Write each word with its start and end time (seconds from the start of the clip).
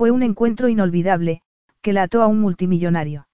Fue 0.00 0.10
un 0.10 0.22
encuentro 0.22 0.70
inolvidable, 0.70 1.42
que 1.82 1.92
la 1.92 2.04
ató 2.04 2.22
a 2.22 2.26
un 2.26 2.40
multimillonario. 2.40 3.28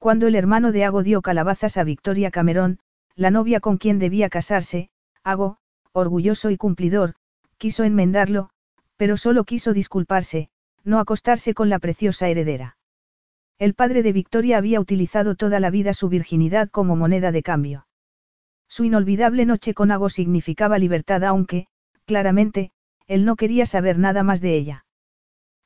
Cuando 0.00 0.26
el 0.26 0.34
hermano 0.34 0.72
de 0.72 0.84
Ago 0.84 1.04
dio 1.04 1.22
calabazas 1.22 1.76
a 1.76 1.84
Victoria 1.84 2.32
Cameron, 2.32 2.80
la 3.14 3.30
novia 3.30 3.60
con 3.60 3.78
quien 3.78 4.00
debía 4.00 4.28
casarse, 4.28 4.90
Ago, 5.22 5.58
orgulloso 5.92 6.50
y 6.50 6.56
cumplidor, 6.56 7.14
quiso 7.56 7.84
enmendarlo, 7.84 8.50
pero 8.96 9.16
solo 9.16 9.44
quiso 9.44 9.72
disculparse, 9.72 10.48
no 10.82 10.98
acostarse 10.98 11.54
con 11.54 11.68
la 11.68 11.78
preciosa 11.78 12.28
heredera. 12.28 12.78
El 13.56 13.74
padre 13.74 14.02
de 14.02 14.12
Victoria 14.12 14.58
había 14.58 14.80
utilizado 14.80 15.36
toda 15.36 15.60
la 15.60 15.70
vida 15.70 15.94
su 15.94 16.08
virginidad 16.08 16.68
como 16.68 16.96
moneda 16.96 17.30
de 17.30 17.44
cambio. 17.44 17.86
Su 18.66 18.82
inolvidable 18.82 19.46
noche 19.46 19.72
con 19.72 19.92
Ago 19.92 20.08
significaba 20.08 20.80
libertad 20.80 21.22
aunque, 21.22 21.68
claramente, 22.06 22.72
él 23.06 23.24
no 23.24 23.36
quería 23.36 23.66
saber 23.66 24.00
nada 24.00 24.24
más 24.24 24.40
de 24.40 24.56
ella. 24.56 24.85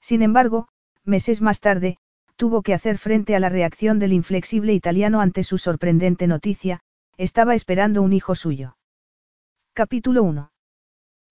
Sin 0.01 0.23
embargo, 0.23 0.69
meses 1.05 1.41
más 1.41 1.61
tarde, 1.61 1.99
tuvo 2.37 2.63
que 2.63 2.75
hacer 2.75 2.99
frente 2.99 3.37
a 3.37 3.41
la 3.41 3.49
reacción 3.49 3.99
del 3.99 4.13
inflexible 4.13 4.73
italiano 4.73 5.21
ante 5.21 5.43
su 5.43 5.59
sorprendente 5.59 6.27
noticia, 6.27 6.81
estaba 7.17 7.55
esperando 7.55 8.01
un 8.01 8.13
hijo 8.13 8.35
suyo. 8.35 8.77
Capítulo 9.75 10.23
1. 10.23 10.51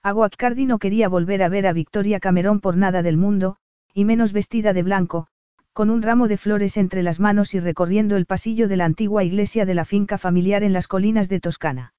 Aguacardi 0.04 0.66
no 0.66 0.78
quería 0.80 1.10
volver 1.10 1.44
a 1.44 1.50
ver 1.50 1.68
a 1.68 1.74
Victoria 1.74 2.20
Cameron 2.20 2.62
por 2.62 2.78
nada 2.78 3.02
del 3.02 3.18
mundo, 3.18 3.58
y 3.94 4.06
menos 4.06 4.34
vestida 4.34 4.72
de 4.72 4.84
blanco, 4.84 5.28
con 5.74 5.90
un 5.90 6.02
ramo 6.02 6.28
de 6.28 6.38
flores 6.38 6.78
entre 6.78 7.04
las 7.04 7.20
manos 7.20 7.54
y 7.54 7.60
recorriendo 7.60 8.16
el 8.18 8.26
pasillo 8.26 8.68
de 8.68 8.78
la 8.78 8.86
antigua 8.86 9.24
iglesia 9.24 9.66
de 9.66 9.74
la 9.74 9.86
finca 9.86 10.18
familiar 10.18 10.64
en 10.64 10.74
las 10.74 10.88
colinas 10.88 11.28
de 11.28 11.40
Toscana. 11.40 11.94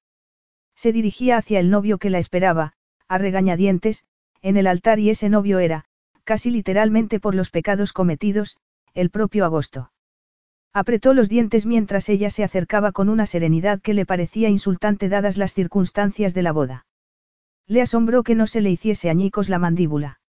Se 0.77 0.93
dirigía 0.93 1.37
hacia 1.37 1.61
el 1.61 1.69
novio 1.69 1.99
que 1.99 2.11
la 2.11 2.19
esperaba, 2.19 2.75
a 3.09 3.19
regañadientes, 3.19 4.05
en 4.41 4.57
el 4.57 4.67
altar 4.67 4.99
y 4.99 5.11
ese 5.11 5.29
novio 5.29 5.59
era, 5.59 5.85
casi 6.31 6.53
literalmente 6.53 7.19
por 7.19 7.35
los 7.35 7.51
pecados 7.51 7.93
cometidos, 7.93 8.57
el 8.95 9.11
propio 9.11 9.45
agosto. 9.45 9.91
Apretó 10.73 11.13
los 11.13 11.29
dientes 11.29 11.67
mientras 11.67 12.09
ella 12.09 12.31
se 12.31 12.45
acercaba 12.45 12.93
con 12.93 13.09
una 13.09 13.27
serenidad 13.27 13.81
que 13.81 13.95
le 13.95 14.07
parecía 14.07 14.49
insultante 14.49 15.09
dadas 15.09 15.37
las 15.37 15.55
circunstancias 15.55 16.33
de 16.33 16.43
la 16.43 16.53
boda. 16.53 16.87
Le 17.67 17.83
asombró 17.83 18.23
que 18.23 18.37
no 18.37 18.47
se 18.47 18.61
le 18.61 18.71
hiciese 18.71 19.11
añicos 19.11 19.49
la 19.49 19.59
mandíbula. 19.59 20.21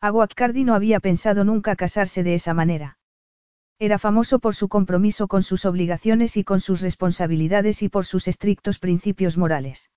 Aguacardi 0.00 0.64
no 0.64 0.74
había 0.74 0.98
pensado 0.98 1.44
nunca 1.44 1.76
casarse 1.76 2.24
de 2.24 2.34
esa 2.34 2.52
manera. 2.52 2.98
Era 3.78 4.00
famoso 4.00 4.40
por 4.40 4.56
su 4.56 4.68
compromiso 4.68 5.28
con 5.28 5.44
sus 5.44 5.64
obligaciones 5.64 6.36
y 6.36 6.42
con 6.42 6.58
sus 6.58 6.80
responsabilidades 6.80 7.84
y 7.84 7.88
por 7.88 8.04
sus 8.04 8.26
estrictos 8.26 8.80
principios 8.80 9.38
morales. 9.38 9.92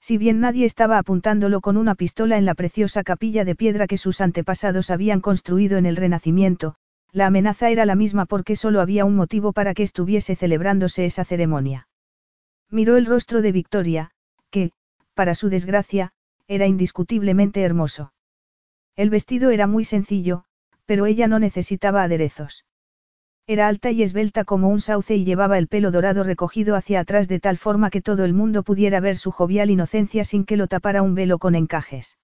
Si 0.00 0.16
bien 0.18 0.40
nadie 0.40 0.64
estaba 0.64 0.98
apuntándolo 0.98 1.60
con 1.60 1.76
una 1.76 1.94
pistola 1.94 2.38
en 2.38 2.44
la 2.44 2.54
preciosa 2.54 3.02
capilla 3.02 3.44
de 3.44 3.54
piedra 3.54 3.86
que 3.86 3.98
sus 3.98 4.20
antepasados 4.20 4.90
habían 4.90 5.20
construido 5.20 5.76
en 5.76 5.86
el 5.86 5.96
Renacimiento, 5.96 6.76
la 7.12 7.26
amenaza 7.26 7.70
era 7.70 7.86
la 7.86 7.94
misma 7.94 8.26
porque 8.26 8.56
solo 8.56 8.80
había 8.80 9.04
un 9.04 9.16
motivo 9.16 9.52
para 9.52 9.74
que 9.74 9.82
estuviese 9.82 10.36
celebrándose 10.36 11.04
esa 11.04 11.24
ceremonia. 11.24 11.88
Miró 12.70 12.96
el 12.96 13.06
rostro 13.06 13.42
de 13.42 13.52
Victoria, 13.52 14.10
que, 14.50 14.72
para 15.14 15.34
su 15.34 15.48
desgracia, 15.48 16.12
era 16.46 16.66
indiscutiblemente 16.66 17.62
hermoso. 17.62 18.12
El 18.94 19.10
vestido 19.10 19.50
era 19.50 19.66
muy 19.66 19.84
sencillo, 19.84 20.44
pero 20.84 21.06
ella 21.06 21.28
no 21.28 21.38
necesitaba 21.38 22.02
aderezos. 22.02 22.64
Era 23.50 23.66
alta 23.66 23.90
y 23.90 24.02
esbelta 24.02 24.44
como 24.44 24.68
un 24.68 24.78
sauce 24.78 25.16
y 25.16 25.24
llevaba 25.24 25.56
el 25.56 25.68
pelo 25.68 25.90
dorado 25.90 26.22
recogido 26.22 26.76
hacia 26.76 27.00
atrás 27.00 27.28
de 27.28 27.40
tal 27.40 27.56
forma 27.56 27.88
que 27.88 28.02
todo 28.02 28.26
el 28.26 28.34
mundo 28.34 28.62
pudiera 28.62 29.00
ver 29.00 29.16
su 29.16 29.30
jovial 29.30 29.70
inocencia 29.70 30.22
sin 30.24 30.44
que 30.44 30.58
lo 30.58 30.66
tapara 30.66 31.00
un 31.00 31.14
velo 31.14 31.38
con 31.38 31.54
encajes. 31.54 32.18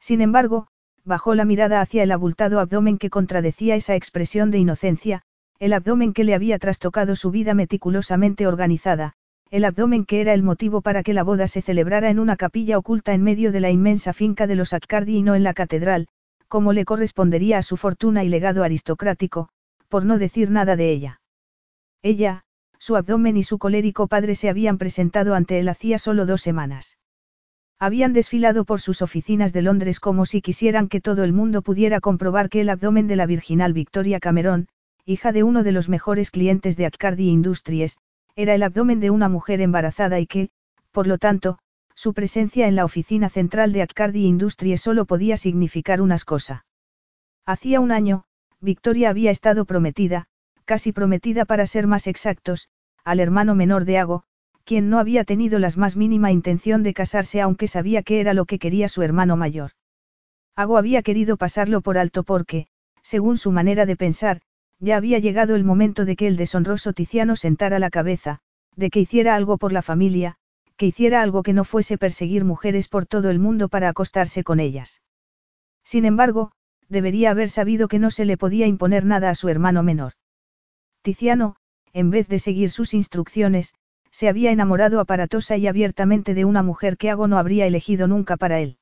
Sin 0.00 0.22
embargo, 0.22 0.68
bajó 1.04 1.34
la 1.34 1.44
mirada 1.44 1.82
hacia 1.82 2.02
el 2.02 2.12
abultado 2.12 2.60
abdomen 2.60 2.96
que 2.96 3.10
contradecía 3.10 3.76
esa 3.76 3.94
expresión 3.94 4.50
de 4.50 4.56
inocencia, 4.56 5.20
el 5.58 5.74
abdomen 5.74 6.14
que 6.14 6.24
le 6.24 6.34
había 6.34 6.58
trastocado 6.58 7.14
su 7.14 7.30
vida 7.30 7.52
meticulosamente 7.52 8.46
organizada, 8.46 9.12
el 9.50 9.66
abdomen 9.66 10.06
que 10.06 10.22
era 10.22 10.32
el 10.32 10.42
motivo 10.42 10.80
para 10.80 11.02
que 11.02 11.12
la 11.12 11.24
boda 11.24 11.46
se 11.46 11.60
celebrara 11.60 12.08
en 12.08 12.18
una 12.18 12.36
capilla 12.36 12.78
oculta 12.78 13.12
en 13.12 13.22
medio 13.22 13.52
de 13.52 13.60
la 13.60 13.70
inmensa 13.70 14.14
finca 14.14 14.46
de 14.46 14.54
los 14.54 14.72
Accardi 14.72 15.16
y 15.18 15.22
no 15.22 15.34
en 15.34 15.42
la 15.42 15.52
catedral, 15.52 16.08
como 16.48 16.72
le 16.72 16.86
correspondería 16.86 17.58
a 17.58 17.62
su 17.62 17.76
fortuna 17.76 18.24
y 18.24 18.30
legado 18.30 18.64
aristocrático, 18.64 19.50
por 19.88 20.04
no 20.04 20.18
decir 20.18 20.50
nada 20.50 20.76
de 20.76 20.90
ella. 20.90 21.20
Ella, 22.02 22.44
su 22.78 22.96
abdomen 22.96 23.36
y 23.36 23.42
su 23.42 23.58
colérico 23.58 24.06
padre 24.06 24.34
se 24.34 24.48
habían 24.48 24.78
presentado 24.78 25.34
ante 25.34 25.58
él 25.58 25.68
hacía 25.68 25.98
solo 25.98 26.26
dos 26.26 26.42
semanas. 26.42 26.98
Habían 27.80 28.12
desfilado 28.12 28.64
por 28.64 28.80
sus 28.80 29.02
oficinas 29.02 29.52
de 29.52 29.62
Londres 29.62 30.00
como 30.00 30.26
si 30.26 30.40
quisieran 30.42 30.88
que 30.88 31.00
todo 31.00 31.24
el 31.24 31.32
mundo 31.32 31.62
pudiera 31.62 32.00
comprobar 32.00 32.48
que 32.48 32.60
el 32.60 32.70
abdomen 32.70 33.06
de 33.06 33.16
la 33.16 33.26
virginal 33.26 33.72
Victoria 33.72 34.20
Cameron, 34.20 34.68
hija 35.04 35.32
de 35.32 35.42
uno 35.42 35.62
de 35.62 35.72
los 35.72 35.88
mejores 35.88 36.30
clientes 36.30 36.76
de 36.76 36.86
Accardi 36.86 37.28
Industries, 37.28 37.96
era 38.34 38.54
el 38.54 38.62
abdomen 38.62 39.00
de 39.00 39.10
una 39.10 39.28
mujer 39.28 39.60
embarazada 39.60 40.20
y 40.20 40.26
que, 40.26 40.50
por 40.92 41.06
lo 41.06 41.18
tanto, 41.18 41.58
su 41.94 42.14
presencia 42.14 42.68
en 42.68 42.76
la 42.76 42.84
oficina 42.84 43.28
central 43.28 43.72
de 43.72 43.82
Accardi 43.82 44.24
Industries 44.24 44.80
solo 44.80 45.04
podía 45.04 45.36
significar 45.36 46.00
unas 46.00 46.24
cosas. 46.24 46.62
Hacía 47.46 47.80
un 47.80 47.90
año, 47.90 48.24
Victoria 48.60 49.10
había 49.10 49.30
estado 49.30 49.64
prometida, 49.64 50.26
casi 50.64 50.92
prometida 50.92 51.44
para 51.44 51.66
ser 51.66 51.86
más 51.86 52.06
exactos, 52.06 52.68
al 53.04 53.20
hermano 53.20 53.54
menor 53.54 53.84
de 53.84 53.98
Ago, 53.98 54.24
quien 54.64 54.90
no 54.90 54.98
había 54.98 55.24
tenido 55.24 55.58
la 55.58 55.70
más 55.76 55.96
mínima 55.96 56.32
intención 56.32 56.82
de 56.82 56.92
casarse 56.92 57.40
aunque 57.40 57.68
sabía 57.68 58.02
que 58.02 58.20
era 58.20 58.34
lo 58.34 58.44
que 58.44 58.58
quería 58.58 58.88
su 58.88 59.02
hermano 59.02 59.36
mayor. 59.36 59.70
Ago 60.56 60.76
había 60.76 61.02
querido 61.02 61.36
pasarlo 61.36 61.80
por 61.80 61.98
alto 61.98 62.24
porque, 62.24 62.66
según 63.02 63.38
su 63.38 63.52
manera 63.52 63.86
de 63.86 63.96
pensar, 63.96 64.40
ya 64.80 64.96
había 64.96 65.18
llegado 65.18 65.54
el 65.54 65.64
momento 65.64 66.04
de 66.04 66.16
que 66.16 66.26
el 66.26 66.36
deshonroso 66.36 66.92
Tiziano 66.92 67.36
sentara 67.36 67.78
la 67.78 67.90
cabeza, 67.90 68.40
de 68.76 68.90
que 68.90 69.00
hiciera 69.00 69.36
algo 69.36 69.56
por 69.56 69.72
la 69.72 69.82
familia, 69.82 70.36
que 70.76 70.86
hiciera 70.86 71.22
algo 71.22 71.42
que 71.42 71.52
no 71.52 71.64
fuese 71.64 71.96
perseguir 71.96 72.44
mujeres 72.44 72.88
por 72.88 73.06
todo 73.06 73.30
el 73.30 73.38
mundo 73.38 73.68
para 73.68 73.88
acostarse 73.88 74.44
con 74.44 74.60
ellas. 74.60 75.00
Sin 75.82 76.04
embargo, 76.04 76.52
debería 76.88 77.30
haber 77.30 77.50
sabido 77.50 77.88
que 77.88 77.98
no 77.98 78.10
se 78.10 78.24
le 78.24 78.36
podía 78.36 78.66
imponer 78.66 79.04
nada 79.04 79.30
a 79.30 79.34
su 79.34 79.48
hermano 79.48 79.82
menor. 79.82 80.12
Tiziano, 81.02 81.56
en 81.92 82.10
vez 82.10 82.28
de 82.28 82.38
seguir 82.38 82.70
sus 82.70 82.94
instrucciones, 82.94 83.74
se 84.10 84.28
había 84.28 84.50
enamorado 84.50 85.00
aparatosa 85.00 85.56
y 85.56 85.66
abiertamente 85.66 86.34
de 86.34 86.44
una 86.44 86.62
mujer 86.62 86.96
que 86.96 87.10
Ago 87.10 87.28
no 87.28 87.38
habría 87.38 87.66
elegido 87.66 88.08
nunca 88.08 88.36
para 88.36 88.60
él. 88.60 88.78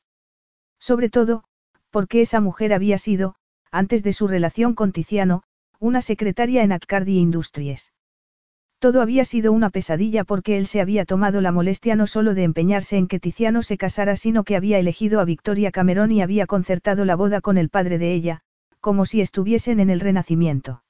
Sobre 0.79 1.11
todo, 1.11 1.45
porque 1.91 2.21
esa 2.21 2.41
mujer 2.41 2.73
había 2.73 2.99
sido, 2.99 3.35
antes 3.71 4.03
de 4.03 4.13
su 4.13 4.29
relación 4.29 4.75
con 4.75 4.93
Tiziano, 4.93 5.43
una 5.79 6.01
secretaria 6.01 6.63
en 6.63 6.73
Accardi 6.73 7.19
Industries. 7.19 7.93
Todo 8.87 9.03
había 9.03 9.25
sido 9.25 9.51
una 9.51 9.71
pesadilla 9.71 10.23
porque 10.23 10.57
él 10.57 10.69
se 10.69 10.81
había 10.81 11.05
tomado 11.05 11.41
la 11.41 11.51
molestia 11.51 11.97
no 11.97 12.07
solo 12.07 12.35
de 12.35 12.45
empeñarse 12.45 12.97
en 12.97 13.09
que 13.09 13.19
Tiziano 13.19 13.65
se 13.65 13.77
casara, 13.77 14.15
sino 14.15 14.45
que 14.45 14.55
había 14.55 14.79
elegido 14.79 15.19
a 15.19 15.25
Victoria 15.25 15.73
Cameron 15.73 16.13
y 16.13 16.23
había 16.23 16.47
concertado 16.47 17.05
la 17.05 17.17
boda 17.17 17.41
con 17.41 17.59
el 17.59 17.69
padre 17.69 17.99
de 17.99 18.13
ella, 18.13 18.43
como 18.79 19.05
si 19.05 19.21
estuviesen 19.21 19.81
en 19.81 19.91
el 19.91 19.99
Renacimiento. 19.99 20.85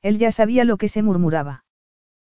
Él 0.00 0.18
ya 0.18 0.32
sabía 0.32 0.64
lo 0.64 0.78
que 0.78 0.88
se 0.88 1.04
murmuraba. 1.04 1.64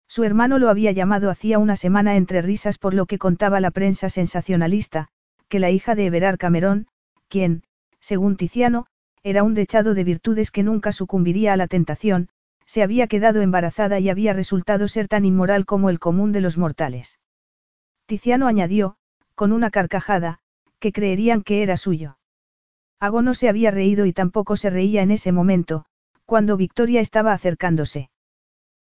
Su 0.07 0.23
hermano 0.23 0.59
lo 0.59 0.69
había 0.69 0.91
llamado 0.91 1.31
hacía 1.31 1.57
una 1.57 1.77
semana 1.77 2.15
entre 2.15 2.43
risas 2.43 2.77
por 2.77 2.93
lo 2.93 3.07
que 3.07 3.17
contaba 3.17 3.59
la 3.59 3.71
prensa 3.71 4.09
sensacionalista, 4.09 5.07
que 5.49 5.57
la 5.57 5.71
hija 5.71 5.95
de 5.95 6.05
Everard 6.05 6.37
Cameron, 6.37 6.85
quien, 7.27 7.63
según 7.99 8.37
Tiziano, 8.37 8.85
era 9.23 9.41
un 9.41 9.55
dechado 9.55 9.95
de 9.95 10.03
virtudes 10.03 10.51
que 10.51 10.61
nunca 10.61 10.91
sucumbiría 10.91 11.53
a 11.53 11.57
la 11.57 11.65
tentación, 11.65 12.29
se 12.65 12.83
había 12.83 13.07
quedado 13.07 13.41
embarazada 13.41 13.99
y 13.99 14.09
había 14.09 14.33
resultado 14.33 14.87
ser 14.87 15.07
tan 15.07 15.25
inmoral 15.25 15.65
como 15.65 15.89
el 15.89 15.99
común 15.99 16.31
de 16.31 16.41
los 16.41 16.57
mortales. 16.57 17.19
Tiziano 18.05 18.47
añadió, 18.47 18.97
con 19.35 19.51
una 19.51 19.69
carcajada, 19.69 20.39
que 20.79 20.91
creerían 20.91 21.41
que 21.41 21.63
era 21.63 21.77
suyo. 21.77 22.17
Ago 22.99 23.21
no 23.21 23.33
se 23.33 23.49
había 23.49 23.71
reído 23.71 24.05
y 24.05 24.13
tampoco 24.13 24.57
se 24.57 24.69
reía 24.69 25.01
en 25.01 25.11
ese 25.11 25.31
momento, 25.31 25.85
cuando 26.25 26.57
Victoria 26.57 27.01
estaba 27.01 27.33
acercándose. 27.33 28.09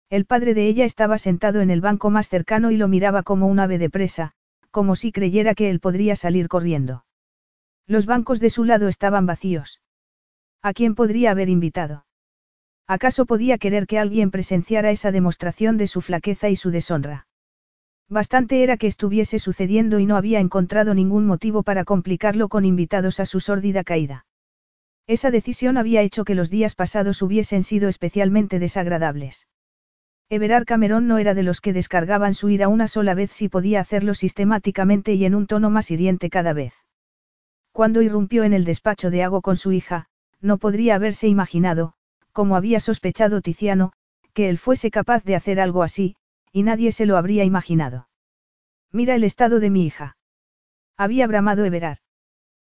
El 0.09 0.25
padre 0.25 0.53
de 0.53 0.67
ella 0.67 0.85
estaba 0.85 1.17
sentado 1.17 1.61
en 1.61 1.69
el 1.69 1.81
banco 1.81 2.09
más 2.09 2.29
cercano 2.29 2.71
y 2.71 2.77
lo 2.77 2.87
miraba 2.87 3.23
como 3.23 3.47
un 3.47 3.59
ave 3.59 3.79
de 3.79 3.89
presa, 3.89 4.33
como 4.69 4.95
si 4.95 5.11
creyera 5.11 5.55
que 5.55 5.69
él 5.69 5.79
podría 5.79 6.15
salir 6.15 6.47
corriendo. 6.47 7.05
Los 7.87 8.05
bancos 8.05 8.39
de 8.39 8.49
su 8.49 8.63
lado 8.63 8.87
estaban 8.87 9.25
vacíos. 9.25 9.81
¿A 10.61 10.73
quién 10.73 10.95
podría 10.95 11.31
haber 11.31 11.49
invitado? 11.49 12.02
¿Acaso 12.87 13.25
podía 13.25 13.57
querer 13.57 13.87
que 13.87 13.99
alguien 13.99 14.29
presenciara 14.29 14.91
esa 14.91 15.11
demostración 15.11 15.77
de 15.77 15.87
su 15.87 16.01
flaqueza 16.01 16.49
y 16.49 16.55
su 16.55 16.69
deshonra? 16.69 17.27
Bastante 18.09 18.61
era 18.61 18.77
que 18.77 18.87
estuviese 18.87 19.39
sucediendo 19.39 19.99
y 19.99 20.05
no 20.05 20.17
había 20.17 20.39
encontrado 20.39 20.93
ningún 20.93 21.25
motivo 21.25 21.63
para 21.63 21.85
complicarlo 21.85 22.49
con 22.49 22.65
invitados 22.65 23.19
a 23.19 23.25
su 23.25 23.39
sórdida 23.39 23.83
caída. 23.83 24.25
Esa 25.07 25.31
decisión 25.31 25.77
había 25.77 26.01
hecho 26.01 26.25
que 26.25 26.35
los 26.35 26.49
días 26.49 26.75
pasados 26.75 27.21
hubiesen 27.21 27.63
sido 27.63 27.89
especialmente 27.89 28.59
desagradables. 28.59 29.47
Everard 30.29 30.65
Cameron 30.65 31.07
no 31.07 31.17
era 31.17 31.33
de 31.33 31.43
los 31.43 31.61
que 31.61 31.73
descargaban 31.73 32.33
su 32.33 32.49
ira 32.49 32.67
una 32.67 32.87
sola 32.87 33.13
vez 33.13 33.31
si 33.31 33.49
podía 33.49 33.81
hacerlo 33.81 34.13
sistemáticamente 34.13 35.13
y 35.13 35.25
en 35.25 35.35
un 35.35 35.47
tono 35.47 35.69
más 35.69 35.91
hiriente 35.91 36.29
cada 36.29 36.53
vez. 36.53 36.73
Cuando 37.71 38.01
irrumpió 38.01 38.43
en 38.43 38.53
el 38.53 38.65
despacho 38.65 39.09
de 39.09 39.23
Ago 39.23 39.41
con 39.41 39.57
su 39.57 39.71
hija, 39.71 40.07
no 40.41 40.57
podría 40.57 40.95
haberse 40.95 41.27
imaginado, 41.27 41.95
como 42.33 42.57
había 42.57 42.79
sospechado 42.79 43.41
Tiziano, 43.41 43.93
que 44.33 44.49
él 44.49 44.57
fuese 44.57 44.91
capaz 44.91 45.23
de 45.23 45.35
hacer 45.35 45.59
algo 45.59 45.83
así, 45.83 46.15
y 46.51 46.63
nadie 46.63 46.91
se 46.91 47.05
lo 47.05 47.15
habría 47.15 47.45
imaginado. 47.45 48.09
Mira 48.91 49.15
el 49.15 49.23
estado 49.23 49.59
de 49.59 49.69
mi 49.69 49.85
hija. 49.85 50.17
Había 50.97 51.25
bramado 51.27 51.65
Everard. 51.65 51.99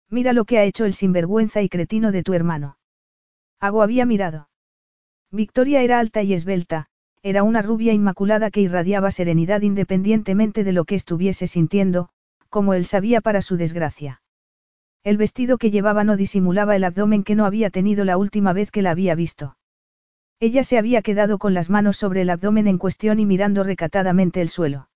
Mira 0.09 0.33
lo 0.33 0.45
que 0.45 0.57
ha 0.57 0.63
hecho 0.63 0.85
el 0.85 0.93
sinvergüenza 0.93 1.61
y 1.61 1.69
cretino 1.69 2.11
de 2.11 2.23
tu 2.23 2.33
hermano. 2.33 2.77
Ago 3.59 3.83
había 3.83 4.05
mirado. 4.05 4.49
Victoria 5.31 5.83
era 5.83 5.99
alta 5.99 6.23
y 6.23 6.33
esbelta, 6.33 6.87
era 7.21 7.43
una 7.43 7.61
rubia 7.61 7.93
inmaculada 7.93 8.49
que 8.49 8.61
irradiaba 8.61 9.11
serenidad 9.11 9.61
independientemente 9.61 10.63
de 10.63 10.71
lo 10.71 10.85
que 10.85 10.95
estuviese 10.95 11.47
sintiendo, 11.47 12.09
como 12.49 12.73
él 12.73 12.85
sabía 12.85 13.21
para 13.21 13.41
su 13.41 13.57
desgracia. 13.57 14.21
El 15.03 15.17
vestido 15.17 15.57
que 15.57 15.71
llevaba 15.71 16.03
no 16.03 16.17
disimulaba 16.17 16.75
el 16.75 16.83
abdomen 16.83 17.23
que 17.23 17.35
no 17.35 17.45
había 17.45 17.69
tenido 17.69 18.03
la 18.05 18.17
última 18.17 18.53
vez 18.53 18.71
que 18.71 18.81
la 18.81 18.91
había 18.91 19.15
visto. 19.15 19.57
Ella 20.39 20.63
se 20.63 20.77
había 20.77 21.01
quedado 21.01 21.37
con 21.37 21.53
las 21.53 21.69
manos 21.69 21.97
sobre 21.97 22.21
el 22.21 22.29
abdomen 22.29 22.67
en 22.67 22.77
cuestión 22.77 23.19
y 23.19 23.25
mirando 23.25 23.63
recatadamente 23.63 24.41
el 24.41 24.49
suelo. 24.49 24.89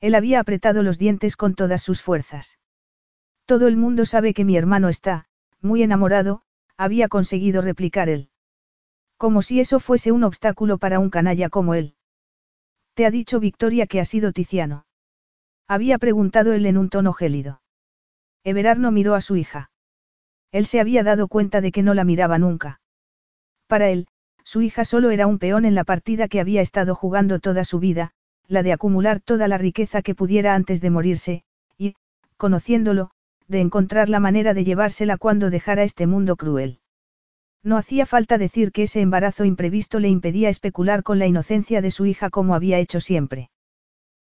Él 0.00 0.14
había 0.14 0.40
apretado 0.40 0.82
los 0.82 0.98
dientes 0.98 1.36
con 1.36 1.54
todas 1.54 1.82
sus 1.82 2.02
fuerzas. 2.02 2.58
Todo 3.46 3.66
el 3.66 3.76
mundo 3.76 4.04
sabe 4.04 4.34
que 4.34 4.44
mi 4.44 4.56
hermano 4.56 4.88
está, 4.88 5.26
muy 5.60 5.82
enamorado, 5.82 6.42
había 6.76 7.08
conseguido 7.08 7.62
replicar 7.62 8.08
él. 8.08 8.30
Como 9.16 9.42
si 9.42 9.58
eso 9.58 9.80
fuese 9.80 10.12
un 10.12 10.22
obstáculo 10.22 10.78
para 10.78 11.00
un 11.00 11.10
canalla 11.10 11.48
como 11.48 11.74
él. 11.74 11.94
Te 12.94 13.06
ha 13.06 13.10
dicho 13.10 13.40
Victoria 13.40 13.86
que 13.86 14.00
ha 14.00 14.04
sido 14.04 14.32
Tiziano. 14.32 14.86
Había 15.66 15.98
preguntado 15.98 16.52
él 16.52 16.66
en 16.66 16.78
un 16.78 16.88
tono 16.88 17.12
gélido. 17.12 17.60
Everard 18.48 18.78
no 18.78 18.90
miró 18.90 19.14
a 19.14 19.20
su 19.20 19.36
hija. 19.36 19.70
Él 20.52 20.64
se 20.64 20.80
había 20.80 21.02
dado 21.02 21.28
cuenta 21.28 21.60
de 21.60 21.70
que 21.70 21.82
no 21.82 21.92
la 21.92 22.04
miraba 22.04 22.38
nunca. 22.38 22.80
Para 23.66 23.90
él, 23.90 24.06
su 24.42 24.62
hija 24.62 24.86
solo 24.86 25.10
era 25.10 25.26
un 25.26 25.38
peón 25.38 25.66
en 25.66 25.74
la 25.74 25.84
partida 25.84 26.26
que 26.28 26.40
había 26.40 26.62
estado 26.62 26.94
jugando 26.94 27.38
toda 27.38 27.64
su 27.64 27.78
vida, 27.78 28.12
la 28.46 28.62
de 28.62 28.72
acumular 28.72 29.20
toda 29.20 29.46
la 29.46 29.58
riqueza 29.58 30.00
que 30.00 30.14
pudiera 30.14 30.54
antes 30.54 30.80
de 30.80 30.88
morirse, 30.88 31.44
y, 31.76 31.94
conociéndolo, 32.38 33.10
de 33.46 33.60
encontrar 33.60 34.08
la 34.08 34.20
manera 34.20 34.54
de 34.54 34.64
llevársela 34.64 35.18
cuando 35.18 35.50
dejara 35.50 35.82
este 35.82 36.06
mundo 36.06 36.36
cruel. 36.36 36.80
No 37.62 37.76
hacía 37.76 38.06
falta 38.06 38.38
decir 38.38 38.72
que 38.72 38.84
ese 38.84 39.02
embarazo 39.02 39.44
imprevisto 39.44 40.00
le 40.00 40.08
impedía 40.08 40.48
especular 40.48 41.02
con 41.02 41.18
la 41.18 41.26
inocencia 41.26 41.82
de 41.82 41.90
su 41.90 42.06
hija 42.06 42.30
como 42.30 42.54
había 42.54 42.78
hecho 42.78 43.00
siempre. 43.00 43.50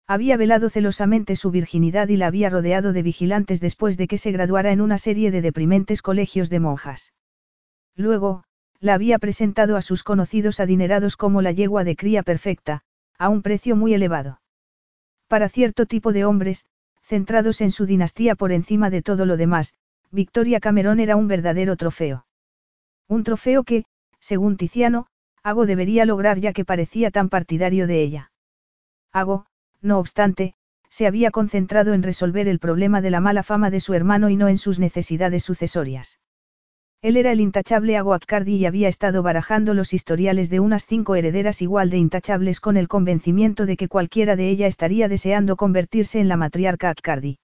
Había 0.07 0.37
velado 0.37 0.69
celosamente 0.69 1.35
su 1.35 1.51
virginidad 1.51 2.09
y 2.09 2.17
la 2.17 2.27
había 2.27 2.51
rodeado 2.51 2.93
de 2.93 3.03
vigilantes 3.03 3.61
después 3.61 3.97
de 3.97 4.07
que 4.07 4.19
se 4.19 4.33
graduara 4.33 4.71
en 4.71 4.83
una 4.83 4.99
serie 4.99 5.31
de 5.31 5.41
deprimentes 5.41 6.03
colegios 6.03 6.51
de 6.51 6.61
monjas. 6.61 7.15
Luego, 7.97 8.45
la 8.81 8.95
había 8.95 9.19
presentado 9.19 9.77
a 9.77 9.83
sus 9.83 10.03
conocidos 10.03 10.61
adinerados 10.61 11.17
como 11.17 11.41
la 11.41 11.53
yegua 11.53 11.85
de 11.85 11.97
cría 11.97 12.23
perfecta, 12.23 12.83
a 13.19 13.31
un 13.31 13.41
precio 13.41 13.77
muy 13.77 13.95
elevado. 13.95 14.41
Para 15.27 15.49
cierto 15.49 15.87
tipo 15.87 16.13
de 16.13 16.27
hombres, 16.27 16.67
centrados 17.03 17.63
en 17.63 17.71
su 17.71 17.87
dinastía 17.87 18.35
por 18.35 18.53
encima 18.53 18.91
de 18.91 19.01
todo 19.01 19.25
lo 19.25 19.39
demás, 19.39 19.73
Victoria 20.11 20.61
Cameron 20.61 21.01
era 21.01 21.17
un 21.17 21.29
verdadero 21.29 21.77
trofeo. 21.77 22.27
Un 23.09 23.25
trofeo 23.25 23.65
que, 23.65 23.85
según 24.21 24.57
Tiziano, 24.59 25.07
Ago 25.43 25.67
debería 25.67 26.05
lograr 26.05 26.41
ya 26.41 26.53
que 26.53 26.65
parecía 26.65 27.11
tan 27.11 27.29
partidario 27.29 27.87
de 27.87 28.03
ella. 28.03 28.33
Ago, 29.13 29.47
no 29.85 29.99
obstante, 29.99 30.55
se 30.89 31.07
había 31.07 31.31
concentrado 31.31 31.93
en 31.93 32.03
resolver 32.03 32.49
el 32.49 32.59
problema 32.59 33.01
de 33.01 33.11
la 33.11 33.21
mala 33.21 33.43
fama 33.43 33.71
de 33.71 33.81
su 33.81 33.95
hermano 33.95 34.31
y 34.31 34.37
no 34.37 34.49
en 34.49 34.59
sus 34.59 34.79
necesidades 34.79 35.43
sucesorias. 35.43 36.19
Él 37.03 37.19
era 37.19 37.33
el 37.33 37.41
intachable 37.41 37.99
Ago 37.99 38.15
Akkardi 38.15 38.57
y 38.57 38.65
había 38.65 38.89
estado 38.89 39.23
barajando 39.23 39.75
los 39.75 39.93
historiales 39.93 40.49
de 40.49 40.61
unas 40.61 40.87
cinco 40.87 41.17
herederas 41.17 41.61
igual 41.61 41.91
de 41.91 41.99
intachables 41.99 42.61
con 42.61 42.79
el 42.79 42.89
convencimiento 42.89 43.67
de 43.67 43.77
que 43.77 43.89
cualquiera 43.89 44.37
de 44.37 44.49
ellas 44.49 44.71
estaría 44.71 45.07
deseando 45.07 45.57
convertirse 45.57 46.19
en 46.19 46.29
la 46.29 46.39
matriarca 46.39 46.89
Akkardi. 46.89 47.39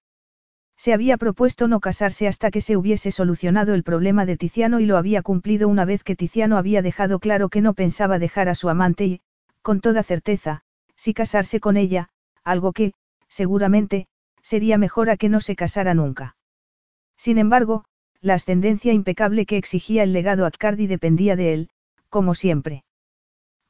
Se 0.79 0.95
había 0.95 1.19
propuesto 1.19 1.69
no 1.69 1.81
casarse 1.81 2.27
hasta 2.27 2.51
que 2.51 2.63
se 2.63 2.79
hubiese 2.79 3.11
solucionado 3.11 3.75
el 3.75 3.83
problema 3.83 4.25
de 4.25 4.39
Tiziano 4.39 4.81
y 4.81 4.87
lo 4.87 4.97
había 4.97 5.21
cumplido 5.21 5.69
una 5.69 5.85
vez 5.85 6.05
que 6.05 6.17
Tiziano 6.17 6.57
había 6.57 6.81
dejado 6.81 7.19
claro 7.19 7.51
que 7.51 7.61
no 7.61 7.75
pensaba 7.75 8.19
dejar 8.19 8.49
a 8.49 8.55
su 8.55 8.71
amante 8.71 9.05
y, 9.05 9.21
con 9.61 9.83
toda 9.83 10.03
certeza, 10.03 10.63
si 10.97 11.13
casarse 11.13 11.61
con 11.61 11.77
ella, 11.77 12.09
algo 12.45 12.73
que, 12.73 12.93
seguramente, 13.29 14.07
sería 14.43 14.79
mejor 14.79 15.11
a 15.11 15.17
que 15.17 15.29
no 15.29 15.41
se 15.41 15.57
casara 15.57 15.95
nunca. 15.95 16.37
Sin 17.17 17.39
embargo, 17.39 17.85
la 18.21 18.35
ascendencia 18.35 18.93
impecable 18.93 19.47
que 19.47 19.57
exigía 19.57 20.03
el 20.03 20.13
legado 20.13 20.47
Atcardi 20.47 20.87
dependía 20.87 21.37
de 21.37 21.53
él, 21.53 21.71
como 22.09 22.35
siempre. 22.35 22.85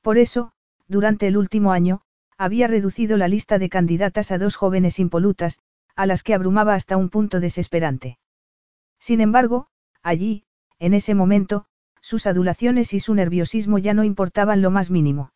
Por 0.03 0.19
eso, 0.19 0.53
durante 0.89 1.27
el 1.27 1.37
último 1.37 1.73
año, 1.73 2.03
había 2.39 2.67
reducido 2.67 3.17
la 3.17 3.29
lista 3.29 3.59
de 3.59 3.69
candidatas 3.69 4.33
a 4.33 4.39
dos 4.39 4.57
jóvenes 4.57 4.99
impolutas, 4.99 5.61
a 5.95 6.07
las 6.07 6.23
que 6.23 6.35
abrumaba 6.35 6.75
hasta 6.75 6.97
un 6.97 7.11
punto 7.11 7.39
desesperante. 7.39 8.19
Sin 8.99 9.21
embargo, 9.21 9.69
allí, 10.03 10.45
en 10.79 10.95
ese 10.95 11.15
momento, 11.15 11.67
sus 12.01 12.27
adulaciones 12.27 12.95
y 12.95 13.01
su 13.01 13.15
nerviosismo 13.15 13.79
ya 13.79 13.95
no 13.95 14.05
importaban 14.05 14.63
lo 14.63 14.71
más 14.71 14.91
mínimo. 14.91 15.33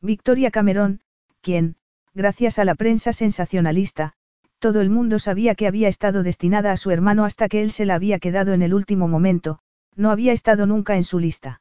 Victoria 0.00 0.50
Cameron, 0.50 1.00
quien, 1.40 1.76
gracias 2.16 2.58
a 2.58 2.64
la 2.64 2.74
prensa 2.74 3.12
sensacionalista, 3.12 4.14
todo 4.58 4.80
el 4.80 4.88
mundo 4.88 5.18
sabía 5.18 5.54
que 5.54 5.66
había 5.66 5.88
estado 5.88 6.22
destinada 6.22 6.72
a 6.72 6.78
su 6.78 6.90
hermano 6.90 7.26
hasta 7.26 7.46
que 7.46 7.60
él 7.60 7.70
se 7.70 7.84
la 7.84 7.94
había 7.94 8.18
quedado 8.18 8.54
en 8.54 8.62
el 8.62 8.72
último 8.72 9.06
momento, 9.06 9.58
no 9.94 10.10
había 10.10 10.32
estado 10.32 10.64
nunca 10.64 10.96
en 10.96 11.04
su 11.04 11.18
lista. 11.18 11.60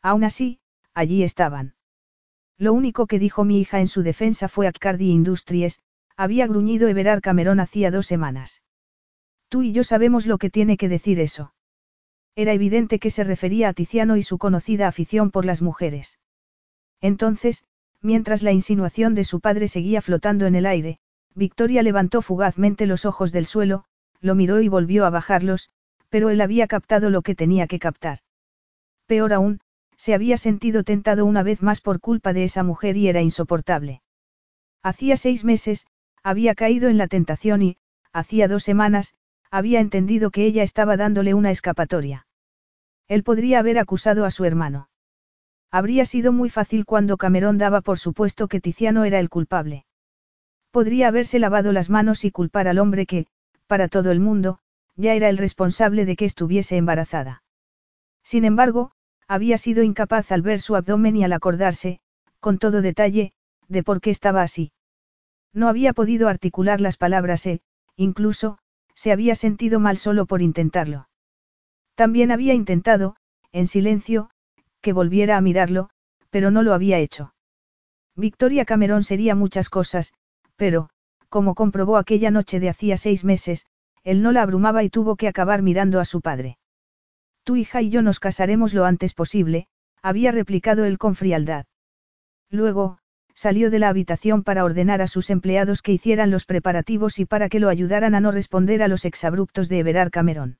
Aún 0.00 0.24
así, 0.24 0.60
allí 0.94 1.22
estaban. 1.22 1.74
Lo 2.56 2.72
único 2.72 3.06
que 3.06 3.18
dijo 3.18 3.44
mi 3.44 3.60
hija 3.60 3.80
en 3.80 3.86
su 3.86 4.02
defensa 4.02 4.48
fue 4.48 4.66
Accardi 4.66 5.10
Industries, 5.10 5.78
había 6.16 6.46
gruñido 6.46 6.88
Everard 6.88 7.20
Cameron 7.20 7.60
hacía 7.60 7.90
dos 7.90 8.06
semanas. 8.06 8.62
Tú 9.50 9.60
y 9.60 9.72
yo 9.72 9.84
sabemos 9.84 10.24
lo 10.24 10.38
que 10.38 10.48
tiene 10.48 10.78
que 10.78 10.88
decir 10.88 11.20
eso. 11.20 11.52
Era 12.34 12.54
evidente 12.54 12.98
que 12.98 13.10
se 13.10 13.24
refería 13.24 13.68
a 13.68 13.74
Tiziano 13.74 14.16
y 14.16 14.22
su 14.22 14.38
conocida 14.38 14.88
afición 14.88 15.30
por 15.30 15.44
las 15.44 15.60
mujeres. 15.60 16.18
Entonces, 17.02 17.66
mientras 18.02 18.42
la 18.42 18.52
insinuación 18.52 19.14
de 19.14 19.24
su 19.24 19.40
padre 19.40 19.68
seguía 19.68 20.02
flotando 20.02 20.46
en 20.46 20.54
el 20.54 20.66
aire, 20.66 20.98
Victoria 21.34 21.82
levantó 21.82 22.22
fugazmente 22.22 22.86
los 22.86 23.04
ojos 23.04 23.32
del 23.32 23.46
suelo, 23.46 23.84
lo 24.20 24.34
miró 24.34 24.60
y 24.60 24.68
volvió 24.68 25.04
a 25.04 25.10
bajarlos, 25.10 25.70
pero 26.08 26.30
él 26.30 26.40
había 26.40 26.66
captado 26.66 27.10
lo 27.10 27.22
que 27.22 27.34
tenía 27.34 27.66
que 27.66 27.78
captar. 27.78 28.20
Peor 29.06 29.32
aún, 29.32 29.60
se 29.96 30.14
había 30.14 30.36
sentido 30.36 30.82
tentado 30.82 31.24
una 31.24 31.42
vez 31.42 31.62
más 31.62 31.80
por 31.80 32.00
culpa 32.00 32.32
de 32.32 32.44
esa 32.44 32.62
mujer 32.62 32.96
y 32.96 33.08
era 33.08 33.22
insoportable. 33.22 34.02
Hacía 34.82 35.16
seis 35.16 35.44
meses, 35.44 35.86
había 36.22 36.54
caído 36.54 36.88
en 36.88 36.98
la 36.98 37.06
tentación 37.06 37.62
y, 37.62 37.76
hacía 38.12 38.48
dos 38.48 38.64
semanas, 38.64 39.14
había 39.50 39.80
entendido 39.80 40.30
que 40.30 40.44
ella 40.44 40.62
estaba 40.62 40.96
dándole 40.96 41.34
una 41.34 41.50
escapatoria. 41.50 42.26
Él 43.08 43.22
podría 43.22 43.60
haber 43.60 43.78
acusado 43.78 44.24
a 44.24 44.30
su 44.30 44.44
hermano. 44.44 44.88
Habría 45.76 46.06
sido 46.06 46.32
muy 46.32 46.48
fácil 46.48 46.86
cuando 46.86 47.18
Cameron 47.18 47.58
daba 47.58 47.82
por 47.82 47.98
supuesto 47.98 48.48
que 48.48 48.62
Tiziano 48.62 49.04
era 49.04 49.20
el 49.20 49.28
culpable. 49.28 49.84
Podría 50.70 51.08
haberse 51.08 51.38
lavado 51.38 51.70
las 51.70 51.90
manos 51.90 52.24
y 52.24 52.30
culpar 52.30 52.66
al 52.66 52.78
hombre 52.78 53.04
que, 53.04 53.26
para 53.66 53.86
todo 53.86 54.10
el 54.10 54.18
mundo, 54.18 54.58
ya 54.94 55.12
era 55.12 55.28
el 55.28 55.36
responsable 55.36 56.06
de 56.06 56.16
que 56.16 56.24
estuviese 56.24 56.78
embarazada. 56.78 57.42
Sin 58.22 58.46
embargo, 58.46 58.92
había 59.28 59.58
sido 59.58 59.82
incapaz 59.82 60.32
al 60.32 60.40
ver 60.40 60.62
su 60.62 60.76
abdomen 60.76 61.14
y 61.14 61.24
al 61.24 61.34
acordarse, 61.34 62.00
con 62.40 62.56
todo 62.56 62.80
detalle, 62.80 63.34
de 63.68 63.82
por 63.82 64.00
qué 64.00 64.08
estaba 64.08 64.40
así. 64.40 64.72
No 65.52 65.68
había 65.68 65.92
podido 65.92 66.28
articular 66.28 66.80
las 66.80 66.96
palabras 66.96 67.44
e, 67.44 67.60
incluso, 67.96 68.56
se 68.94 69.12
había 69.12 69.34
sentido 69.34 69.78
mal 69.78 69.98
solo 69.98 70.24
por 70.24 70.40
intentarlo. 70.40 71.10
También 71.96 72.30
había 72.30 72.54
intentado, 72.54 73.16
en 73.52 73.66
silencio, 73.66 74.30
que 74.86 74.92
volviera 74.92 75.36
a 75.36 75.40
mirarlo, 75.40 75.90
pero 76.30 76.52
no 76.52 76.62
lo 76.62 76.72
había 76.72 77.00
hecho. 77.00 77.34
Victoria 78.14 78.64
Cameron 78.64 79.02
sería 79.02 79.34
muchas 79.34 79.68
cosas, 79.68 80.14
pero, 80.54 80.90
como 81.28 81.56
comprobó 81.56 81.96
aquella 81.96 82.30
noche 82.30 82.60
de 82.60 82.68
hacía 82.68 82.96
seis 82.96 83.24
meses, 83.24 83.66
él 84.04 84.22
no 84.22 84.30
la 84.30 84.42
abrumaba 84.42 84.84
y 84.84 84.88
tuvo 84.88 85.16
que 85.16 85.26
acabar 85.26 85.60
mirando 85.60 85.98
a 85.98 86.04
su 86.04 86.20
padre. 86.20 86.58
Tu 87.42 87.56
hija 87.56 87.82
y 87.82 87.90
yo 87.90 88.00
nos 88.00 88.20
casaremos 88.20 88.74
lo 88.74 88.84
antes 88.84 89.12
posible, 89.12 89.66
había 90.02 90.30
replicado 90.30 90.84
él 90.84 90.98
con 90.98 91.16
frialdad. 91.16 91.66
Luego, 92.48 92.98
salió 93.34 93.72
de 93.72 93.80
la 93.80 93.88
habitación 93.88 94.44
para 94.44 94.62
ordenar 94.62 95.02
a 95.02 95.08
sus 95.08 95.30
empleados 95.30 95.82
que 95.82 95.90
hicieran 95.90 96.30
los 96.30 96.44
preparativos 96.44 97.18
y 97.18 97.24
para 97.24 97.48
que 97.48 97.58
lo 97.58 97.70
ayudaran 97.70 98.14
a 98.14 98.20
no 98.20 98.30
responder 98.30 98.84
a 98.84 98.88
los 98.88 99.04
exabruptos 99.04 99.68
de 99.68 99.80
Everard 99.80 100.12
Cameron. 100.12 100.58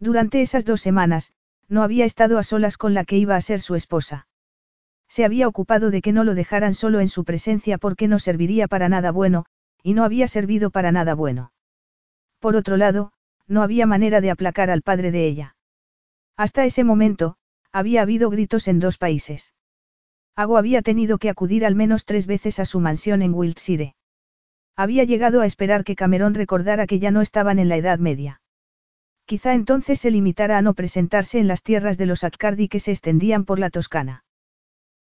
Durante 0.00 0.40
esas 0.40 0.64
dos 0.64 0.80
semanas, 0.80 1.34
no 1.68 1.82
había 1.82 2.04
estado 2.04 2.38
a 2.38 2.42
solas 2.42 2.76
con 2.76 2.94
la 2.94 3.04
que 3.04 3.16
iba 3.16 3.36
a 3.36 3.40
ser 3.40 3.60
su 3.60 3.74
esposa. 3.74 4.26
Se 5.08 5.24
había 5.24 5.48
ocupado 5.48 5.90
de 5.90 6.02
que 6.02 6.12
no 6.12 6.24
lo 6.24 6.34
dejaran 6.34 6.74
solo 6.74 7.00
en 7.00 7.08
su 7.08 7.24
presencia 7.24 7.78
porque 7.78 8.08
no 8.08 8.18
serviría 8.18 8.68
para 8.68 8.88
nada 8.88 9.12
bueno, 9.12 9.46
y 9.82 9.94
no 9.94 10.04
había 10.04 10.28
servido 10.28 10.70
para 10.70 10.92
nada 10.92 11.14
bueno. 11.14 11.52
Por 12.40 12.56
otro 12.56 12.76
lado, 12.76 13.12
no 13.46 13.62
había 13.62 13.86
manera 13.86 14.20
de 14.20 14.30
aplacar 14.30 14.70
al 14.70 14.82
padre 14.82 15.10
de 15.10 15.26
ella. 15.26 15.56
Hasta 16.36 16.64
ese 16.64 16.84
momento, 16.84 17.36
había 17.72 18.02
habido 18.02 18.30
gritos 18.30 18.68
en 18.68 18.80
dos 18.80 18.98
países. 18.98 19.54
Ago 20.36 20.58
había 20.58 20.82
tenido 20.82 21.18
que 21.18 21.30
acudir 21.30 21.64
al 21.64 21.74
menos 21.74 22.04
tres 22.04 22.26
veces 22.26 22.58
a 22.58 22.64
su 22.64 22.80
mansión 22.80 23.22
en 23.22 23.34
Wiltshire. 23.34 23.94
Había 24.76 25.04
llegado 25.04 25.40
a 25.40 25.46
esperar 25.46 25.84
que 25.84 25.94
Cameron 25.94 26.34
recordara 26.34 26.86
que 26.86 26.98
ya 26.98 27.12
no 27.12 27.20
estaban 27.20 27.58
en 27.60 27.68
la 27.68 27.76
Edad 27.76 27.98
Media. 28.00 28.40
Quizá 29.26 29.54
entonces 29.54 30.00
se 30.00 30.10
limitara 30.10 30.58
a 30.58 30.62
no 30.62 30.74
presentarse 30.74 31.38
en 31.38 31.48
las 31.48 31.62
tierras 31.62 31.96
de 31.96 32.06
los 32.06 32.24
Accardi 32.24 32.68
que 32.68 32.80
se 32.80 32.90
extendían 32.90 33.44
por 33.44 33.58
la 33.58 33.70
Toscana. 33.70 34.24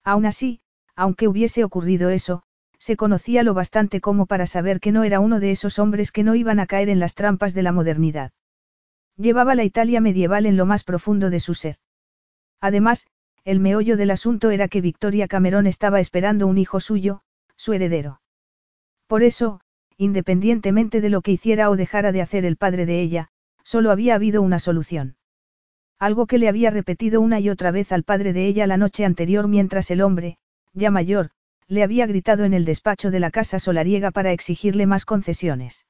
Aún 0.03 0.25
así, 0.25 0.62
aunque 0.96 1.27
hubiese 1.27 1.63
ocurrido 1.63 2.10
eso, 2.10 2.44
se 2.77 2.96
conocía 2.96 3.44
lo 3.44 3.53
bastante 3.53 4.01
como 4.01 4.25
para 4.25 4.46
saber 4.46 4.80
que 4.80 4.92
no 4.92 5.03
era 5.03 5.20
uno 5.20 5.39
de 5.39 5.51
esos 5.51 5.80
hombres 5.80 6.12
que 6.12 6.24
no 6.24 6.36
iban 6.36 6.60
a 6.60 6.68
caer 6.68 6.89
en 6.89 7.00
las 7.00 7.15
trampas 7.15 7.53
de 7.53 7.63
la 7.63 7.72
modernidad. 7.72 8.32
Llevaba 9.18 9.56
la 9.56 9.63
Italia 9.63 10.01
medieval 10.01 10.46
en 10.46 10.58
lo 10.58 10.65
más 10.65 10.84
profundo 10.84 11.30
de 11.30 11.39
su 11.39 11.53
ser. 11.53 11.77
Además, 12.60 13.08
el 13.44 13.60
meollo 13.60 13.98
del 13.98 14.12
asunto 14.12 14.51
era 14.51 14.68
que 14.68 14.82
Victoria 14.82 15.27
Cameron 15.27 15.68
estaba 15.68 16.00
esperando 16.00 16.48
un 16.48 16.58
hijo 16.58 16.80
suyo, 16.80 17.22
su 17.56 17.74
heredero. 17.74 18.22
Por 19.08 19.22
eso, 19.22 19.60
independientemente 19.98 21.01
de 21.01 21.10
lo 21.10 21.22
que 21.22 21.32
hiciera 21.32 21.70
o 21.70 21.75
dejara 21.75 22.12
de 22.12 22.22
hacer 22.22 22.46
el 22.46 22.58
padre 22.58 22.86
de 22.86 23.01
ella, 23.01 23.30
solo 23.74 23.89
había 23.89 24.13
habido 24.13 24.44
una 24.44 24.60
solución. 24.60 25.15
Algo 25.98 26.27
que 26.27 26.38
le 26.38 26.48
había 26.48 26.70
repetido 26.70 27.22
una 27.22 27.39
y 27.39 27.50
otra 27.50 27.72
vez 27.72 27.92
al 27.92 28.03
padre 28.03 28.32
de 28.32 28.46
ella 28.46 28.68
la 28.68 28.77
noche 28.77 29.03
anterior 29.03 29.48
mientras 29.48 29.89
el 29.89 30.03
hombre, 30.03 30.38
ya 30.74 30.92
mayor, 30.92 31.32
le 31.68 31.82
había 31.82 32.06
gritado 32.06 32.44
en 32.44 32.53
el 32.53 32.65
despacho 32.65 33.10
de 33.10 33.20
la 33.20 33.32
casa 33.32 33.58
solariega 33.58 34.12
para 34.12 34.32
exigirle 34.32 34.86
más 34.86 35.06
concesiones. 35.06 35.88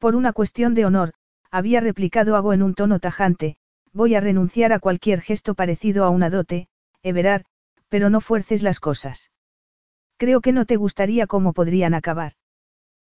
Por 0.00 0.16
una 0.16 0.32
cuestión 0.32 0.74
de 0.74 0.86
honor, 0.86 1.12
había 1.52 1.78
replicado 1.78 2.34
algo 2.34 2.52
en 2.52 2.64
un 2.64 2.74
tono 2.74 2.98
tajante, 2.98 3.58
voy 3.92 4.16
a 4.16 4.20
renunciar 4.20 4.72
a 4.72 4.80
cualquier 4.80 5.20
gesto 5.20 5.54
parecido 5.54 6.02
a 6.02 6.10
una 6.10 6.30
dote, 6.30 6.66
Everard, 7.04 7.44
pero 7.88 8.10
no 8.10 8.20
fuerces 8.20 8.64
las 8.64 8.80
cosas. 8.80 9.30
Creo 10.16 10.40
que 10.40 10.50
no 10.50 10.66
te 10.66 10.74
gustaría 10.74 11.28
cómo 11.28 11.52
podrían 11.52 11.94
acabar. 11.94 12.32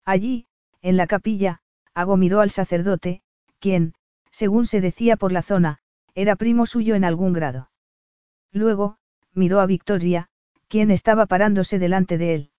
Allí, 0.05 0.49
en 0.83 0.97
la 0.97 1.07
capilla, 1.07 1.61
Ago 1.95 2.17
miró 2.17 2.41
al 2.41 2.51
sacerdote, 2.51 3.23
quien, 3.59 3.95
según 4.31 4.67
se 4.67 4.81
decía 4.81 5.17
por 5.17 5.33
la 5.33 5.43
zona, 5.43 5.79
era 6.15 6.37
primo 6.37 6.67
suyo 6.67 6.95
en 6.95 7.05
algún 7.05 7.33
grado. 7.33 7.71
Luego, 8.53 8.97
miró 9.35 9.61
a 9.61 9.67
Victoria, 9.67 10.29
quien 10.69 10.91
estaba 10.91 11.27
parándose 11.27 11.79
delante 11.79 12.19
de 12.19 12.35
él. 12.35 12.51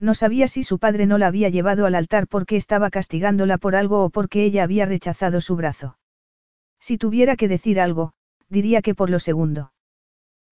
No 0.00 0.14
sabía 0.14 0.48
si 0.48 0.64
su 0.64 0.78
padre 0.78 1.06
no 1.06 1.16
la 1.16 1.28
había 1.28 1.48
llevado 1.48 1.86
al 1.86 1.94
altar 1.94 2.26
porque 2.26 2.56
estaba 2.56 2.90
castigándola 2.90 3.56
por 3.56 3.76
algo 3.76 4.04
o 4.04 4.10
porque 4.10 4.44
ella 4.44 4.64
había 4.64 4.84
rechazado 4.84 5.40
su 5.40 5.54
brazo. 5.54 5.96
Si 6.80 6.98
tuviera 6.98 7.36
que 7.36 7.46
decir 7.46 7.80
algo, 7.80 8.12
diría 8.48 8.82
que 8.82 8.96
por 8.96 9.10
lo 9.10 9.20
segundo. 9.20 9.72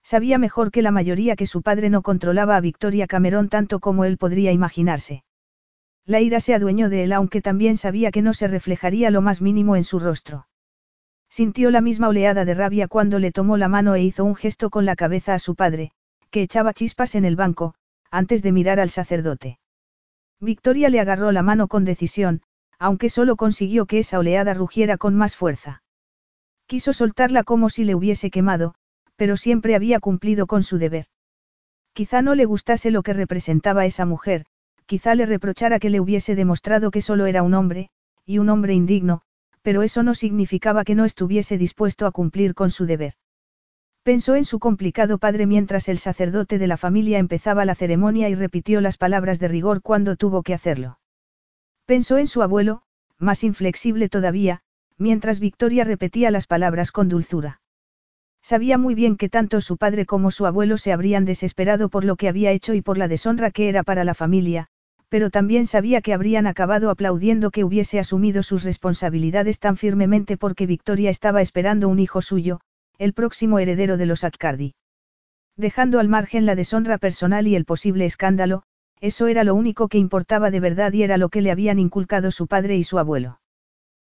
Sabía 0.03 0.39
mejor 0.39 0.71
que 0.71 0.83
la 0.83 0.93
mayoría 0.93 1.37
que 1.37 1.47
su 1.47 1.63
padre 1.63 1.91
no 1.91 2.03
controlaba 2.03 2.57
a 2.57 2.61
Victoria 2.61 3.07
Cameron 3.07 3.49
tanto 3.49 3.81
como 3.81 4.05
él 4.05 4.17
podría 4.19 4.53
imaginarse. 4.53 5.25
La 6.11 6.21
ira 6.21 6.41
se 6.41 6.55
adueñó 6.55 6.89
de 6.89 7.05
él 7.05 7.13
aunque 7.13 7.41
también 7.41 7.77
sabía 7.77 8.11
que 8.11 8.21
no 8.21 8.35
se 8.35 8.49
reflejaría 8.49 9.11
lo 9.11 9.23
más 9.23 9.41
mínimo 9.41 9.77
en 9.77 9.85
su 9.85 10.01
rostro. 10.01 10.49
Sintió 11.29 11.71
la 11.71 11.81
misma 11.81 12.09
oleada 12.09 12.45
de 12.45 12.53
rabia 12.53 12.89
cuando 12.89 13.21
le 13.21 13.31
tomó 13.31 13.57
la 13.57 13.69
mano 13.69 13.95
e 13.95 14.03
hizo 14.03 14.25
un 14.25 14.35
gesto 14.35 14.71
con 14.71 14.85
la 14.85 14.97
cabeza 14.97 15.35
a 15.35 15.39
su 15.39 15.55
padre, 15.55 15.93
que 16.33 16.43
echaba 16.43 16.75
chispas 16.75 17.15
en 17.15 17.25
el 17.25 17.37
banco, 17.37 17.77
antes 18.11 18.43
de 18.43 18.51
mirar 18.51 18.81
al 18.81 18.91
sacerdote. 18.91 19.61
Victoria 20.41 20.89
le 20.89 20.99
agarró 20.99 21.31
la 21.31 21.45
mano 21.45 21.69
con 21.69 21.85
decisión, 21.85 22.43
aunque 22.81 23.09
solo 23.09 23.37
consiguió 23.37 23.87
que 23.87 24.01
esa 24.01 24.19
oleada 24.19 24.53
rugiera 24.53 24.97
con 24.97 25.15
más 25.15 25.37
fuerza. 25.37 25.85
Quiso 26.67 26.93
soltarla 26.93 27.45
como 27.45 27.71
si 27.71 27.85
le 27.85 27.95
hubiese 27.95 28.33
quemado, 28.33 28.75
pero 29.15 29.37
siempre 29.37 29.77
había 29.77 30.01
cumplido 30.01 30.49
con 30.49 30.65
su 30.65 30.77
deber. 30.79 31.07
Quizá 31.93 32.21
no 32.21 32.35
le 32.35 32.47
gustase 32.47 32.91
lo 32.91 33.05
que 33.05 33.13
representaba 33.13 33.87
esa 33.87 34.07
mujer, 34.07 34.47
quizá 34.91 35.15
le 35.15 35.25
reprochara 35.25 35.79
que 35.79 35.89
le 35.89 36.01
hubiese 36.01 36.35
demostrado 36.35 36.91
que 36.91 37.01
solo 37.01 37.27
era 37.27 37.45
un 37.45 37.55
hombre, 37.55 37.91
y 38.27 38.39
un 38.39 38.49
hombre 38.49 38.75
indigno, 38.75 39.23
pero 39.63 39.83
eso 39.83 40.03
no 40.03 40.15
significaba 40.15 40.83
que 40.83 40.97
no 40.97 41.05
estuviese 41.05 41.59
dispuesto 41.59 42.07
a 42.07 42.11
cumplir 42.11 42.55
con 42.55 42.73
su 42.73 42.87
deber. 42.87 43.13
Pensó 44.03 44.35
en 44.35 44.45
su 44.45 44.59
complicado 44.59 45.19
padre 45.19 45.47
mientras 45.47 45.89
el 45.89 45.99
sacerdote 45.99 46.59
de 46.59 46.67
la 46.67 46.77
familia 46.77 47.19
empezaba 47.19 47.65
la 47.65 47.77
ceremonia 47.77 48.31
y 48.31 48.35
repitió 48.35 48.81
las 48.81 48.97
palabras 48.97 49.39
de 49.39 49.47
rigor 49.47 49.81
cuando 49.81 50.17
tuvo 50.17 50.43
que 50.43 50.55
hacerlo. 50.55 50.99
Pensó 51.87 52.19
en 52.19 52.27
su 52.27 52.43
abuelo, 52.43 52.83
más 53.17 53.45
inflexible 53.45 54.09
todavía, 54.09 54.63
mientras 54.99 55.39
Victoria 55.39 55.85
repetía 55.85 56.33
las 56.33 56.49
palabras 56.49 56.91
con 56.91 57.09
dulzura. 57.09 57.61
Sabía 58.43 58.77
muy 58.77 58.97
bien 58.97 59.17
que 59.17 59.29
tanto 59.29 59.61
su 59.61 59.77
padre 59.77 60.05
como 60.05 60.33
su 60.33 60.47
abuelo 60.47 60.79
se 60.79 60.93
habrían 60.93 61.25
desesperado 61.27 61.91
por 61.91 62.05
lo 62.05 62.17
que 62.17 62.29
había 62.29 62.51
hecho 62.51 62.75
y 62.75 62.83
por 62.83 62.99
la 62.99 63.07
deshonra 63.07 63.53
que 63.53 63.69
era 63.69 63.85
para 63.85 64.03
la 64.03 64.15
familia, 64.15 64.67
pero 65.11 65.29
también 65.29 65.67
sabía 65.67 66.01
que 66.01 66.15
habrían 66.15 66.47
acabado 66.47 66.89
aplaudiendo 66.89 67.51
que 67.51 67.65
hubiese 67.65 67.99
asumido 67.99 68.45
sus 68.45 68.63
responsabilidades 68.63 69.59
tan 69.59 69.77
firmemente 69.77 70.37
porque 70.37 70.67
Victoria 70.67 71.11
estaba 71.11 71.43
esperando 71.43 71.89
un 71.89 71.99
hijo 71.99 72.23
suyo, 72.23 72.61
el 72.97 73.13
próximo 73.13 73.59
heredero 73.59 73.97
de 73.97 74.07
los 74.07 74.23
Atcardi. 74.23 74.75
Dejando 75.57 75.99
al 75.99 76.09
margen 76.09 76.47
la 76.47 76.55
deshonra 76.55 76.97
personal 76.97 77.49
y 77.49 77.57
el 77.57 77.65
posible 77.65 78.07
escándalo, 78.07 78.63
eso 79.01 79.27
era 79.27 79.43
lo 79.43 79.57
único 79.57 79.89
que 79.89 79.99
importaba 79.99 80.53
de 80.53 80.61
verdad 80.61 80.93
y 80.93 81.03
era 81.03 81.19
lo 81.19 81.29
que 81.29 81.41
le 81.41 81.51
habían 81.51 81.81
inculcado 81.81 82.31
su 82.31 82.47
padre 82.47 82.77
y 82.77 82.85
su 82.85 82.99
abuelo. 82.99 83.41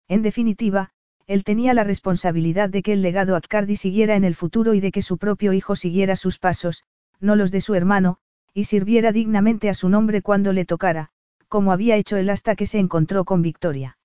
En 0.09 0.23
definitiva, 0.23 0.93
él 1.27 1.45
tenía 1.45 1.75
la 1.75 1.85
responsabilidad 1.85 2.71
de 2.71 2.83
que 2.83 2.95
el 2.95 3.03
legado 3.03 3.37
Atcardi 3.37 3.77
siguiera 3.77 4.17
en 4.17 4.25
el 4.25 4.35
futuro 4.35 4.73
y 4.73 4.81
de 4.81 4.93
que 4.93 5.03
su 5.03 5.19
propio 5.19 5.53
hijo 5.53 5.77
siguiera 5.77 6.17
sus 6.17 6.39
pasos, 6.39 6.85
no 7.21 7.37
los 7.37 7.51
de 7.51 7.61
su 7.61 7.75
hermano, 7.75 8.19
y 8.57 8.65
sirviera 8.65 9.13
dignamente 9.13 9.69
a 9.69 9.75
su 9.75 9.91
nombre 9.91 10.23
cuando 10.23 10.55
le 10.55 10.65
tocara, 10.65 11.11
como 11.47 11.73
había 11.73 11.97
hecho 11.97 12.17
él 12.17 12.31
hasta 12.31 12.57
que 12.57 12.65
se 12.65 12.79
encontró 12.79 13.27
con 13.27 13.43
Victoria. 13.43 13.99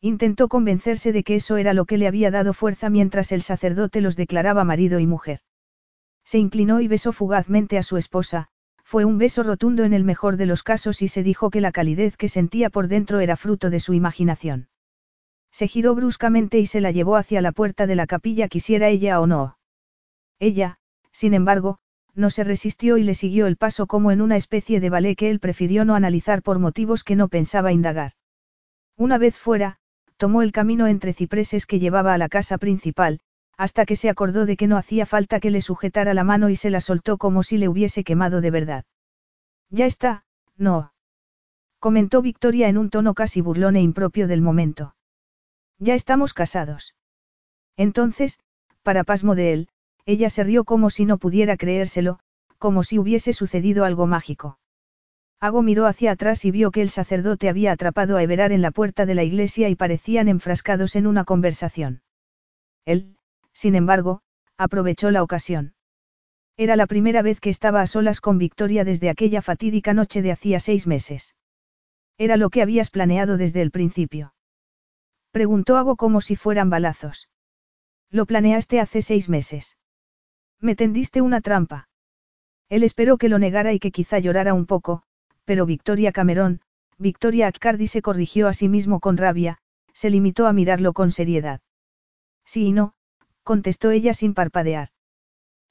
Intentó 0.00 0.48
convencerse 0.48 1.12
de 1.12 1.22
que 1.22 1.36
eso 1.36 1.56
era 1.58 1.74
lo 1.74 1.84
que 1.84 1.96
le 1.96 2.08
había 2.08 2.32
dado 2.32 2.54
fuerza 2.54 2.90
mientras 2.90 3.30
el 3.30 3.40
sacerdote 3.40 4.00
los 4.00 4.16
declaraba 4.16 4.64
marido 4.64 4.98
y 4.98 5.06
mujer. 5.06 5.42
Se 6.24 6.38
inclinó 6.38 6.80
y 6.80 6.88
besó 6.88 7.12
fugazmente 7.12 7.78
a 7.78 7.84
su 7.84 7.96
esposa, 7.96 8.48
fue 8.82 9.04
un 9.04 9.16
beso 9.16 9.44
rotundo 9.44 9.84
en 9.84 9.92
el 9.92 10.02
mejor 10.02 10.38
de 10.38 10.46
los 10.46 10.64
casos 10.64 11.00
y 11.00 11.06
se 11.06 11.22
dijo 11.22 11.48
que 11.48 11.60
la 11.60 11.70
calidez 11.70 12.16
que 12.16 12.26
sentía 12.26 12.70
por 12.70 12.88
dentro 12.88 13.20
era 13.20 13.36
fruto 13.36 13.70
de 13.70 13.78
su 13.78 13.94
imaginación. 13.94 14.70
Se 15.52 15.68
giró 15.68 15.94
bruscamente 15.94 16.58
y 16.58 16.66
se 16.66 16.80
la 16.80 16.90
llevó 16.90 17.14
hacia 17.14 17.40
la 17.42 17.52
puerta 17.52 17.86
de 17.86 17.94
la 17.94 18.08
capilla 18.08 18.48
quisiera 18.48 18.88
ella 18.88 19.20
o 19.20 19.28
no. 19.28 19.56
Ella, 20.40 20.80
sin 21.12 21.32
embargo, 21.32 21.78
no 22.18 22.30
se 22.30 22.42
resistió 22.42 22.98
y 22.98 23.04
le 23.04 23.14
siguió 23.14 23.46
el 23.46 23.56
paso 23.56 23.86
como 23.86 24.10
en 24.10 24.20
una 24.20 24.36
especie 24.36 24.80
de 24.80 24.90
ballet 24.90 25.16
que 25.16 25.30
él 25.30 25.38
prefirió 25.38 25.84
no 25.84 25.94
analizar 25.94 26.42
por 26.42 26.58
motivos 26.58 27.04
que 27.04 27.14
no 27.14 27.28
pensaba 27.28 27.72
indagar. 27.72 28.12
Una 28.96 29.18
vez 29.18 29.36
fuera, 29.36 29.78
tomó 30.16 30.42
el 30.42 30.50
camino 30.50 30.88
entre 30.88 31.12
cipreses 31.12 31.64
que 31.64 31.78
llevaba 31.78 32.12
a 32.12 32.18
la 32.18 32.28
casa 32.28 32.58
principal, 32.58 33.20
hasta 33.56 33.86
que 33.86 33.94
se 33.94 34.10
acordó 34.10 34.46
de 34.46 34.56
que 34.56 34.66
no 34.66 34.76
hacía 34.76 35.06
falta 35.06 35.38
que 35.38 35.50
le 35.50 35.60
sujetara 35.60 36.12
la 36.12 36.24
mano 36.24 36.50
y 36.50 36.56
se 36.56 36.70
la 36.70 36.80
soltó 36.80 37.18
como 37.18 37.44
si 37.44 37.56
le 37.56 37.68
hubiese 37.68 38.02
quemado 38.02 38.40
de 38.40 38.50
verdad. 38.50 38.84
Ya 39.70 39.86
está, 39.86 40.24
no. 40.56 40.92
Comentó 41.78 42.20
Victoria 42.20 42.68
en 42.68 42.78
un 42.78 42.90
tono 42.90 43.14
casi 43.14 43.40
burlón 43.40 43.76
e 43.76 43.80
impropio 43.80 44.26
del 44.26 44.42
momento. 44.42 44.96
Ya 45.78 45.94
estamos 45.94 46.34
casados. 46.34 46.96
Entonces, 47.76 48.40
para 48.82 49.04
pasmo 49.04 49.36
de 49.36 49.52
él, 49.52 49.68
ella 50.08 50.30
se 50.30 50.42
rió 50.42 50.64
como 50.64 50.88
si 50.88 51.04
no 51.04 51.18
pudiera 51.18 51.58
creérselo, 51.58 52.18
como 52.56 52.82
si 52.82 52.98
hubiese 52.98 53.34
sucedido 53.34 53.84
algo 53.84 54.06
mágico. 54.06 54.58
Ago 55.38 55.60
miró 55.60 55.84
hacia 55.84 56.12
atrás 56.12 56.46
y 56.46 56.50
vio 56.50 56.70
que 56.70 56.80
el 56.80 56.88
sacerdote 56.88 57.50
había 57.50 57.72
atrapado 57.72 58.16
a 58.16 58.22
Everar 58.22 58.50
en 58.52 58.62
la 58.62 58.70
puerta 58.70 59.04
de 59.04 59.14
la 59.14 59.22
iglesia 59.22 59.68
y 59.68 59.74
parecían 59.74 60.28
enfrascados 60.28 60.96
en 60.96 61.06
una 61.06 61.24
conversación. 61.24 62.00
Él, 62.86 63.18
sin 63.52 63.74
embargo, 63.74 64.22
aprovechó 64.56 65.10
la 65.10 65.22
ocasión. 65.22 65.74
Era 66.56 66.74
la 66.74 66.86
primera 66.86 67.20
vez 67.20 67.38
que 67.38 67.50
estaba 67.50 67.82
a 67.82 67.86
solas 67.86 68.22
con 68.22 68.38
Victoria 68.38 68.84
desde 68.84 69.10
aquella 69.10 69.42
fatídica 69.42 69.92
noche 69.92 70.22
de 70.22 70.32
hacía 70.32 70.58
seis 70.58 70.86
meses. 70.86 71.36
Era 72.16 72.38
lo 72.38 72.48
que 72.48 72.62
habías 72.62 72.88
planeado 72.88 73.36
desde 73.36 73.60
el 73.60 73.70
principio. 73.70 74.32
Preguntó 75.32 75.76
Ago 75.76 75.96
como 75.96 76.22
si 76.22 76.34
fueran 76.34 76.70
balazos. 76.70 77.28
Lo 78.10 78.24
planeaste 78.24 78.80
hace 78.80 79.02
seis 79.02 79.28
meses. 79.28 79.77
Me 80.60 80.74
tendiste 80.74 81.20
una 81.20 81.40
trampa. 81.40 81.88
Él 82.68 82.82
esperó 82.82 83.16
que 83.16 83.28
lo 83.28 83.38
negara 83.38 83.72
y 83.72 83.78
que 83.78 83.90
quizá 83.90 84.18
llorara 84.18 84.54
un 84.54 84.66
poco, 84.66 85.02
pero 85.44 85.66
Victoria 85.66 86.12
Cameron, 86.12 86.60
Victoria 86.98 87.46
Accardi 87.46 87.86
se 87.86 88.02
corrigió 88.02 88.48
a 88.48 88.52
sí 88.52 88.68
mismo 88.68 89.00
con 89.00 89.16
rabia, 89.16 89.58
se 89.92 90.10
limitó 90.10 90.46
a 90.46 90.52
mirarlo 90.52 90.92
con 90.92 91.10
seriedad. 91.12 91.60
Sí 92.44 92.66
y 92.66 92.72
no, 92.72 92.94
contestó 93.44 93.90
ella 93.90 94.14
sin 94.14 94.34
parpadear. 94.34 94.88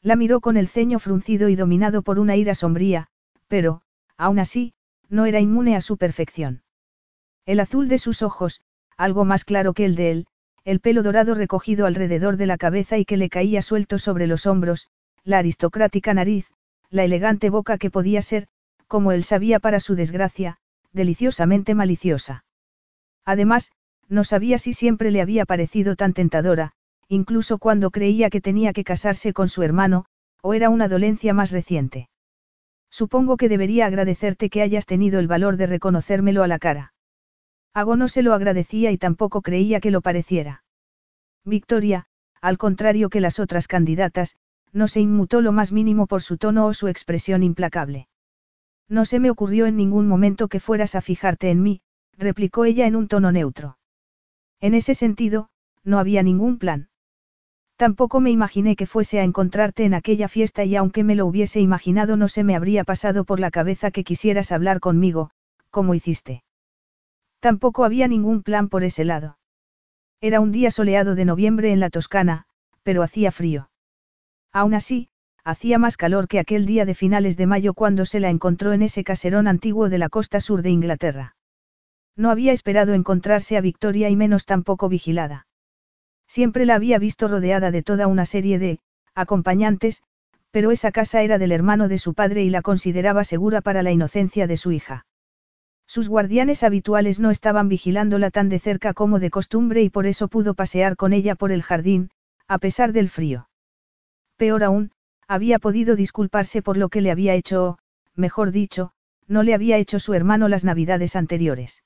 La 0.01 0.15
miró 0.15 0.41
con 0.41 0.57
el 0.57 0.67
ceño 0.67 0.99
fruncido 0.99 1.49
y 1.49 1.55
dominado 1.55 2.01
por 2.01 2.17
una 2.19 2.35
ira 2.35 2.55
sombría, 2.55 3.07
pero, 3.47 3.81
aún 4.17 4.39
así, 4.39 4.73
no 5.09 5.25
era 5.25 5.39
inmune 5.39 5.75
a 5.75 5.81
su 5.81 5.97
perfección. 5.97 6.63
El 7.45 7.59
azul 7.59 7.87
de 7.87 7.97
sus 7.97 8.21
ojos, 8.21 8.61
algo 8.97 9.25
más 9.25 9.43
claro 9.45 9.73
que 9.73 9.85
el 9.85 9.95
de 9.95 10.11
él, 10.11 10.27
el 10.67 10.81
pelo 10.81 11.01
dorado 11.01 11.33
recogido 11.33 11.85
alrededor 11.85 12.35
de 12.35 12.45
la 12.45 12.57
cabeza 12.57 12.97
y 12.97 13.05
que 13.05 13.15
le 13.15 13.29
caía 13.29 13.61
suelto 13.61 13.99
sobre 13.99 14.27
los 14.27 14.45
hombros, 14.45 14.89
la 15.23 15.37
aristocrática 15.37 16.13
nariz, 16.13 16.51
la 16.89 17.05
elegante 17.05 17.49
boca 17.49 17.77
que 17.77 17.89
podía 17.89 18.21
ser, 18.21 18.49
como 18.85 19.13
él 19.13 19.23
sabía 19.23 19.61
para 19.61 19.79
su 19.79 19.95
desgracia, 19.95 20.57
deliciosamente 20.91 21.73
maliciosa. 21.73 22.43
Además, 23.23 23.71
no 24.09 24.25
sabía 24.25 24.57
si 24.57 24.73
siempre 24.73 25.09
le 25.09 25.21
había 25.21 25.45
parecido 25.45 25.95
tan 25.95 26.11
tentadora, 26.11 26.73
incluso 27.07 27.59
cuando 27.59 27.89
creía 27.89 28.29
que 28.29 28.41
tenía 28.41 28.73
que 28.73 28.83
casarse 28.83 29.31
con 29.31 29.47
su 29.47 29.63
hermano, 29.63 30.03
o 30.41 30.53
era 30.53 30.69
una 30.69 30.89
dolencia 30.89 31.33
más 31.33 31.51
reciente. 31.51 32.09
Supongo 32.89 33.37
que 33.37 33.47
debería 33.47 33.85
agradecerte 33.85 34.49
que 34.49 34.63
hayas 34.63 34.85
tenido 34.85 35.21
el 35.21 35.29
valor 35.29 35.55
de 35.55 35.67
reconocérmelo 35.67 36.43
a 36.43 36.47
la 36.47 36.59
cara. 36.59 36.91
Ago 37.77 37.95
no 37.95 38.07
se 38.07 38.23
lo 38.23 38.33
agradecía 38.33 38.89
y 38.91 38.97
tampoco 38.97 39.43
creía 39.43 39.79
que 39.79 39.91
lo 39.91 40.01
pareciera. 40.01 40.63
Victoria, 41.45 42.07
al 42.41 42.57
contrario 42.57 43.09
que 43.11 43.21
las 43.21 43.39
otras 43.39 43.67
candidatas, 43.67 44.35
no 44.73 44.87
se 44.87 44.99
inmutó 44.99 45.41
lo 45.41 45.51
más 45.51 45.71
mínimo 45.71 46.07
por 46.07 46.23
su 46.23 46.37
tono 46.39 46.65
o 46.65 46.73
su 46.73 46.87
expresión 46.87 47.43
implacable. 47.43 48.07
No 48.89 49.05
se 49.05 49.19
me 49.19 49.29
ocurrió 49.29 49.67
en 49.67 49.77
ningún 49.77 50.07
momento 50.07 50.47
que 50.47 50.59
fueras 50.59 50.95
a 50.95 51.01
fijarte 51.01 51.51
en 51.51 51.61
mí, 51.61 51.81
replicó 52.17 52.65
ella 52.65 52.87
en 52.87 52.95
un 52.95 53.07
tono 53.07 53.31
neutro. 53.31 53.77
En 54.59 54.73
ese 54.73 54.95
sentido, 54.95 55.49
no 55.83 55.99
había 55.99 56.23
ningún 56.23 56.57
plan. 56.57 56.89
Tampoco 57.75 58.21
me 58.21 58.31
imaginé 58.31 58.75
que 58.75 58.87
fuese 58.87 59.19
a 59.19 59.23
encontrarte 59.23 59.85
en 59.85 59.93
aquella 59.93 60.27
fiesta 60.29 60.65
y 60.65 60.75
aunque 60.75 61.03
me 61.03 61.13
lo 61.13 61.27
hubiese 61.27 61.59
imaginado 61.59 62.17
no 62.17 62.27
se 62.27 62.43
me 62.43 62.55
habría 62.55 62.83
pasado 62.83 63.23
por 63.23 63.39
la 63.39 63.51
cabeza 63.51 63.91
que 63.91 64.03
quisieras 64.03 64.51
hablar 64.51 64.79
conmigo, 64.79 65.29
como 65.69 65.93
hiciste. 65.93 66.41
Tampoco 67.47 67.85
había 67.85 68.09
ningún 68.09 68.43
plan 68.43 68.67
por 68.67 68.83
ese 68.83 69.05
lado. 69.05 69.37
Era 70.19 70.41
un 70.41 70.51
día 70.51 70.69
soleado 70.69 71.15
de 71.15 71.23
noviembre 71.23 71.71
en 71.71 71.79
la 71.79 71.89
Toscana, 71.89 72.43
pero 72.83 73.03
hacía 73.03 73.31
frío. 73.31 73.69
Aún 74.51 74.73
así, 74.73 75.07
hacía 75.45 75.77
más 75.77 75.95
calor 75.95 76.27
que 76.27 76.39
aquel 76.39 76.65
día 76.65 76.83
de 76.83 76.93
finales 76.93 77.37
de 77.37 77.47
mayo 77.47 77.73
cuando 77.73 78.03
se 78.03 78.19
la 78.19 78.29
encontró 78.29 78.73
en 78.73 78.81
ese 78.81 79.05
caserón 79.05 79.47
antiguo 79.47 79.87
de 79.87 79.97
la 79.97 80.09
costa 80.09 80.41
sur 80.41 80.61
de 80.61 80.71
Inglaterra. 80.71 81.37
No 82.17 82.31
había 82.31 82.51
esperado 82.51 82.93
encontrarse 82.93 83.55
a 83.55 83.61
Victoria 83.61 84.09
y 84.09 84.17
menos 84.17 84.45
tampoco 84.45 84.89
vigilada. 84.89 85.47
Siempre 86.27 86.65
la 86.65 86.75
había 86.75 86.99
visto 86.99 87.29
rodeada 87.29 87.71
de 87.71 87.81
toda 87.81 88.07
una 88.07 88.25
serie 88.25 88.59
de 88.59 88.81
acompañantes, 89.15 90.03
pero 90.51 90.71
esa 90.71 90.91
casa 90.91 91.21
era 91.21 91.37
del 91.37 91.53
hermano 91.53 91.87
de 91.87 91.97
su 91.97 92.13
padre 92.13 92.43
y 92.43 92.49
la 92.49 92.61
consideraba 92.61 93.23
segura 93.23 93.61
para 93.61 93.83
la 93.83 93.93
inocencia 93.93 94.47
de 94.47 94.57
su 94.57 94.73
hija. 94.73 95.05
Sus 95.87 96.09
guardianes 96.09 96.63
habituales 96.63 97.19
no 97.19 97.31
estaban 97.31 97.69
vigilándola 97.69 98.29
tan 98.29 98.49
de 98.49 98.59
cerca 98.59 98.93
como 98.93 99.19
de 99.19 99.29
costumbre 99.29 99.81
y 99.83 99.89
por 99.89 100.05
eso 100.05 100.27
pudo 100.27 100.53
pasear 100.53 100.97
con 100.97 101.13
ella 101.13 101.35
por 101.35 101.51
el 101.51 101.63
jardín, 101.63 102.09
a 102.47 102.57
pesar 102.59 102.91
del 102.91 103.09
frío. 103.09 103.49
Peor 104.35 104.63
aún, 104.65 104.91
había 105.27 105.59
podido 105.59 105.95
disculparse 105.95 106.61
por 106.61 106.75
lo 106.75 106.89
que 106.89 107.01
le 107.01 107.09
había 107.09 107.35
hecho 107.35 107.65
o, 107.65 107.77
mejor 108.15 108.51
dicho, 108.51 108.91
no 109.27 109.43
le 109.43 109.53
había 109.53 109.77
hecho 109.77 109.99
su 109.99 110.13
hermano 110.13 110.49
las 110.49 110.65
navidades 110.65 111.15
anteriores. 111.15 111.83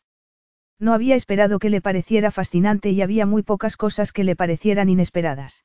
No 0.79 0.93
había 0.93 1.15
esperado 1.15 1.59
que 1.59 1.69
le 1.69 1.79
pareciera 1.79 2.31
fascinante 2.31 2.89
y 2.89 3.03
había 3.03 3.27
muy 3.27 3.43
pocas 3.43 3.77
cosas 3.77 4.11
que 4.11 4.23
le 4.23 4.35
parecieran 4.35 4.89
inesperadas. 4.89 5.63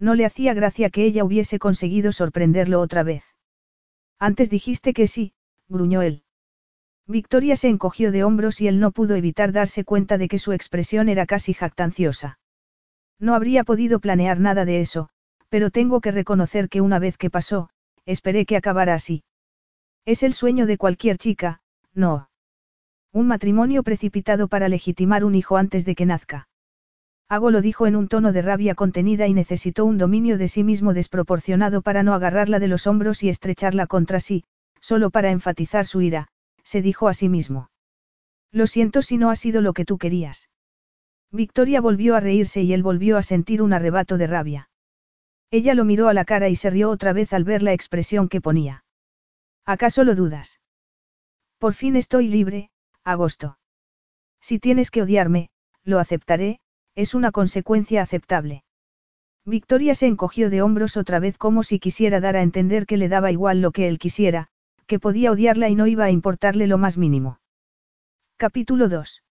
No 0.00 0.16
le 0.16 0.24
hacía 0.24 0.54
gracia 0.54 0.90
que 0.90 1.04
ella 1.04 1.22
hubiese 1.22 1.60
conseguido 1.60 2.10
sorprenderlo 2.10 2.80
otra 2.80 3.04
vez. 3.04 3.24
Antes 4.18 4.50
dijiste 4.50 4.92
que 4.92 5.06
sí, 5.06 5.34
gruñó 5.68 6.02
él. 6.02 6.23
Victoria 7.06 7.56
se 7.56 7.68
encogió 7.68 8.12
de 8.12 8.24
hombros 8.24 8.62
y 8.62 8.68
él 8.68 8.80
no 8.80 8.90
pudo 8.90 9.14
evitar 9.14 9.52
darse 9.52 9.84
cuenta 9.84 10.16
de 10.16 10.28
que 10.28 10.38
su 10.38 10.52
expresión 10.52 11.10
era 11.10 11.26
casi 11.26 11.52
jactanciosa. 11.52 12.38
No 13.18 13.34
habría 13.34 13.62
podido 13.62 14.00
planear 14.00 14.40
nada 14.40 14.64
de 14.64 14.80
eso, 14.80 15.10
pero 15.50 15.70
tengo 15.70 16.00
que 16.00 16.12
reconocer 16.12 16.70
que 16.70 16.80
una 16.80 16.98
vez 16.98 17.18
que 17.18 17.28
pasó, 17.28 17.68
esperé 18.06 18.46
que 18.46 18.56
acabara 18.56 18.94
así. 18.94 19.22
Es 20.06 20.22
el 20.22 20.32
sueño 20.32 20.66
de 20.66 20.78
cualquier 20.78 21.18
chica, 21.18 21.60
no. 21.92 22.30
Un 23.12 23.28
matrimonio 23.28 23.82
precipitado 23.82 24.48
para 24.48 24.68
legitimar 24.68 25.24
un 25.24 25.34
hijo 25.34 25.58
antes 25.58 25.84
de 25.84 25.94
que 25.94 26.06
nazca. 26.06 26.48
Hago 27.28 27.50
lo 27.50 27.60
dijo 27.60 27.86
en 27.86 27.96
un 27.96 28.08
tono 28.08 28.32
de 28.32 28.42
rabia 28.42 28.74
contenida 28.74 29.26
y 29.26 29.34
necesitó 29.34 29.84
un 29.84 29.98
dominio 29.98 30.38
de 30.38 30.48
sí 30.48 30.64
mismo 30.64 30.94
desproporcionado 30.94 31.82
para 31.82 32.02
no 32.02 32.14
agarrarla 32.14 32.58
de 32.58 32.68
los 32.68 32.86
hombros 32.86 33.22
y 33.22 33.28
estrecharla 33.28 33.86
contra 33.86 34.20
sí, 34.20 34.44
solo 34.80 35.10
para 35.10 35.30
enfatizar 35.30 35.86
su 35.86 36.02
ira, 36.02 36.28
se 36.64 36.82
dijo 36.82 37.08
a 37.08 37.14
sí 37.14 37.28
mismo. 37.28 37.70
Lo 38.50 38.66
siento 38.66 39.02
si 39.02 39.16
no 39.16 39.30
ha 39.30 39.36
sido 39.36 39.60
lo 39.60 39.72
que 39.72 39.84
tú 39.84 39.98
querías. 39.98 40.48
Victoria 41.30 41.80
volvió 41.80 42.14
a 42.16 42.20
reírse 42.20 42.62
y 42.62 42.72
él 42.72 42.82
volvió 42.82 43.16
a 43.16 43.22
sentir 43.22 43.62
un 43.62 43.72
arrebato 43.72 44.18
de 44.18 44.26
rabia. 44.26 44.70
Ella 45.50 45.74
lo 45.74 45.84
miró 45.84 46.08
a 46.08 46.14
la 46.14 46.24
cara 46.24 46.48
y 46.48 46.56
se 46.56 46.70
rió 46.70 46.90
otra 46.90 47.12
vez 47.12 47.32
al 47.32 47.44
ver 47.44 47.62
la 47.62 47.72
expresión 47.72 48.28
que 48.28 48.40
ponía. 48.40 48.84
¿Acaso 49.64 50.04
lo 50.04 50.14
dudas? 50.14 50.60
Por 51.58 51.74
fin 51.74 51.96
estoy 51.96 52.28
libre, 52.28 52.70
Agosto. 53.04 53.58
Si 54.40 54.58
tienes 54.58 54.90
que 54.90 55.02
odiarme, 55.02 55.50
lo 55.84 55.98
aceptaré, 55.98 56.60
es 56.94 57.14
una 57.14 57.32
consecuencia 57.32 58.02
aceptable. 58.02 58.64
Victoria 59.44 59.94
se 59.94 60.06
encogió 60.06 60.50
de 60.50 60.62
hombros 60.62 60.96
otra 60.96 61.18
vez 61.18 61.36
como 61.36 61.62
si 61.62 61.78
quisiera 61.78 62.20
dar 62.20 62.36
a 62.36 62.42
entender 62.42 62.86
que 62.86 62.96
le 62.96 63.08
daba 63.08 63.30
igual 63.30 63.60
lo 63.60 63.72
que 63.72 63.88
él 63.88 63.98
quisiera, 63.98 64.48
que 64.86 64.98
podía 64.98 65.30
odiarla 65.30 65.68
y 65.68 65.74
no 65.74 65.86
iba 65.86 66.04
a 66.04 66.10
importarle 66.10 66.66
lo 66.66 66.78
más 66.78 66.96
mínimo. 66.96 67.40
Capítulo 68.36 68.88
2. 68.88 69.22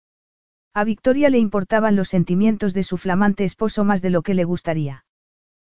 A 0.74 0.84
Victoria 0.84 1.30
le 1.30 1.38
importaban 1.38 1.96
los 1.96 2.10
sentimientos 2.10 2.74
de 2.74 2.84
su 2.84 2.98
flamante 2.98 3.44
esposo 3.44 3.84
más 3.84 4.02
de 4.02 4.10
lo 4.10 4.22
que 4.24 4.34
le 4.34 4.44
gustaría. 4.44 5.06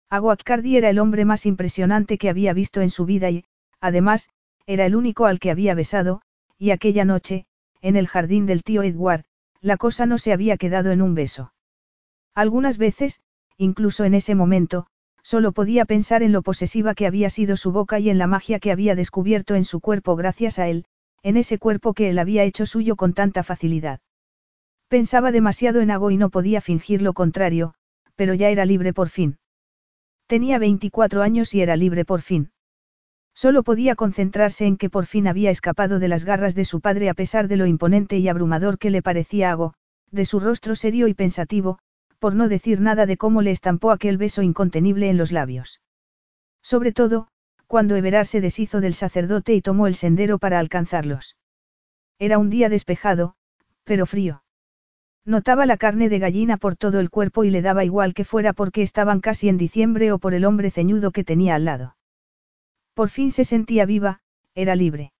Aguacardi 0.09 0.77
era 0.77 0.89
el 0.89 0.99
hombre 0.99 1.25
más 1.25 1.45
impresionante 1.45 2.17
que 2.17 2.29
había 2.29 2.53
visto 2.53 2.81
en 2.81 2.89
su 2.89 3.05
vida 3.05 3.29
y, 3.29 3.45
además, 3.79 4.29
era 4.65 4.85
el 4.85 4.95
único 4.95 5.25
al 5.25 5.39
que 5.39 5.51
había 5.51 5.75
besado, 5.75 6.21
y 6.57 6.71
aquella 6.71 7.05
noche, 7.05 7.45
en 7.81 7.95
el 7.95 8.07
jardín 8.07 8.45
del 8.45 8.63
tío 8.63 8.83
Edward, 8.83 9.25
la 9.61 9.77
cosa 9.77 10.05
no 10.05 10.17
se 10.17 10.33
había 10.33 10.57
quedado 10.57 10.91
en 10.91 11.01
un 11.01 11.13
beso. 11.13 11.53
Algunas 12.33 12.77
veces, 12.77 13.21
incluso 13.57 14.03
en 14.03 14.13
ese 14.13 14.33
momento, 14.33 14.87
solo 15.27 15.51
podía 15.51 15.83
pensar 15.83 16.23
en 16.23 16.31
lo 16.31 16.41
posesiva 16.41 16.95
que 16.95 17.05
había 17.05 17.29
sido 17.29 17.57
su 17.57 17.73
boca 17.73 17.99
y 17.99 18.09
en 18.09 18.17
la 18.17 18.27
magia 18.27 18.59
que 18.59 18.71
había 18.71 18.95
descubierto 18.95 19.55
en 19.55 19.65
su 19.65 19.81
cuerpo 19.81 20.15
gracias 20.15 20.57
a 20.57 20.69
él, 20.69 20.85
en 21.21 21.35
ese 21.35 21.57
cuerpo 21.57 21.93
que 21.93 22.09
él 22.09 22.17
había 22.17 22.45
hecho 22.45 22.65
suyo 22.65 22.95
con 22.95 23.11
tanta 23.11 23.43
facilidad. 23.43 23.99
Pensaba 24.87 25.33
demasiado 25.33 25.81
en 25.81 25.91
Ago 25.91 26.11
y 26.11 26.17
no 26.17 26.29
podía 26.29 26.61
fingir 26.61 27.01
lo 27.01 27.11
contrario, 27.11 27.73
pero 28.15 28.35
ya 28.35 28.47
era 28.47 28.63
libre 28.63 28.93
por 28.93 29.09
fin. 29.09 29.37
Tenía 30.27 30.59
24 30.59 31.21
años 31.21 31.53
y 31.53 31.59
era 31.61 31.75
libre 31.75 32.05
por 32.05 32.21
fin. 32.21 32.51
Solo 33.35 33.63
podía 33.63 33.95
concentrarse 33.95 34.65
en 34.65 34.77
que 34.77 34.89
por 34.89 35.07
fin 35.07 35.27
había 35.27 35.51
escapado 35.51 35.99
de 35.99 36.07
las 36.07 36.23
garras 36.23 36.55
de 36.55 36.63
su 36.63 36.79
padre 36.79 37.09
a 37.09 37.13
pesar 37.13 37.49
de 37.49 37.57
lo 37.57 37.65
imponente 37.65 38.17
y 38.17 38.29
abrumador 38.29 38.77
que 38.79 38.91
le 38.91 39.01
parecía 39.01 39.51
Ago, 39.51 39.73
de 40.09 40.23
su 40.23 40.39
rostro 40.39 40.73
serio 40.77 41.09
y 41.09 41.13
pensativo, 41.13 41.79
por 42.19 42.35
no 42.35 42.49
decir 42.49 42.81
nada 42.81 43.05
de 43.05 43.17
cómo 43.17 43.41
le 43.41 43.51
estampó 43.51 43.91
aquel 43.91 44.17
beso 44.17 44.41
incontenible 44.41 45.09
en 45.09 45.17
los 45.17 45.31
labios. 45.31 45.81
Sobre 46.61 46.91
todo, 46.91 47.27
cuando 47.67 47.95
Everard 47.95 48.25
se 48.25 48.41
deshizo 48.41 48.81
del 48.81 48.93
sacerdote 48.93 49.53
y 49.53 49.61
tomó 49.61 49.87
el 49.87 49.95
sendero 49.95 50.39
para 50.39 50.59
alcanzarlos. 50.59 51.35
Era 52.19 52.39
un 52.39 52.49
día 52.49 52.69
despejado, 52.69 53.35
pero 53.83 54.05
frío. 54.05 54.43
Notaba 55.25 55.65
la 55.65 55.77
carne 55.77 56.07
de 56.07 56.19
gallina 56.19 56.55
por 56.55 56.77
todo 56.77 56.99
el 56.99 57.09
cuerpo 57.09 57.43
y 57.43 57.49
le 57.49 57.61
daba 57.61 57.83
igual 57.83 58.13
que 58.13 58.23
fuera 58.23 58.53
porque 58.53 58.81
estaban 58.81 59.19
casi 59.19 59.49
en 59.49 59.57
diciembre 59.57 60.11
o 60.13 60.19
por 60.19 60.33
el 60.33 60.45
hombre 60.45 60.71
ceñudo 60.71 61.11
que 61.11 61.25
tenía 61.25 61.55
al 61.55 61.65
lado. 61.65 61.97
Por 62.93 63.09
fin 63.09 63.31
se 63.31 63.43
sentía 63.43 63.85
viva, 63.85 64.21
era 64.55 64.75
libre. 64.75 65.11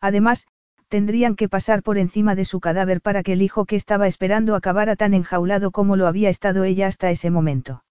Además, 0.00 0.46
tendrían 0.88 1.36
que 1.36 1.48
pasar 1.48 1.82
por 1.82 1.98
encima 1.98 2.34
de 2.34 2.44
su 2.44 2.60
cadáver 2.60 3.00
para 3.00 3.22
que 3.22 3.32
el 3.32 3.42
hijo 3.42 3.64
que 3.64 3.76
estaba 3.76 4.06
esperando 4.06 4.54
acabara 4.54 4.96
tan 4.96 5.14
enjaulado 5.14 5.70
como 5.70 5.96
lo 5.96 6.06
había 6.06 6.28
estado 6.28 6.64
ella 6.64 6.86
hasta 6.86 7.10
ese 7.10 7.30
momento. 7.30 7.84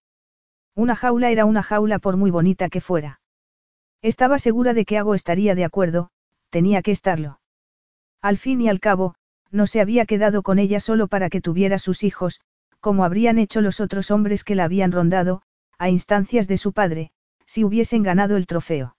Una 0.76 0.96
jaula 0.96 1.30
era 1.30 1.46
una 1.46 1.64
jaula 1.64 2.00
por 2.00 2.18
muy 2.18 2.32
bonita 2.32 2.70
que 2.70 2.82
fuera. 2.82 3.20
Estaba 4.02 4.40
segura 4.40 4.74
de 4.74 4.86
que 4.86 4.98
Ago 4.98 5.16
estaría 5.16 5.56
de 5.56 5.66
acuerdo, 5.66 6.10
tenía 6.50 6.82
que 6.82 6.92
estarlo. 6.92 7.40
Al 8.22 8.38
fin 8.38 8.62
y 8.62 8.70
al 8.70 8.80
cabo, 8.80 9.16
no 9.52 9.68
se 9.68 9.82
había 9.82 10.06
quedado 10.06 10.42
con 10.42 10.60
ella 10.60 10.80
solo 10.80 11.08
para 11.08 11.30
que 11.30 11.42
tuviera 11.42 11.80
sus 11.80 12.04
hijos, 12.04 12.42
como 12.80 13.06
habrían 13.06 13.38
hecho 13.38 13.62
los 13.62 13.80
otros 13.80 14.12
hombres 14.12 14.44
que 14.44 14.56
la 14.56 14.66
habían 14.66 14.92
rondado, 14.92 15.42
a 15.78 15.90
instancias 15.90 16.48
de 16.48 16.58
su 16.58 16.74
padre, 16.74 17.12
si 17.46 17.64
hubiesen 17.64 18.04
ganado 18.04 18.36
el 18.36 18.48
trofeo. 18.48 18.96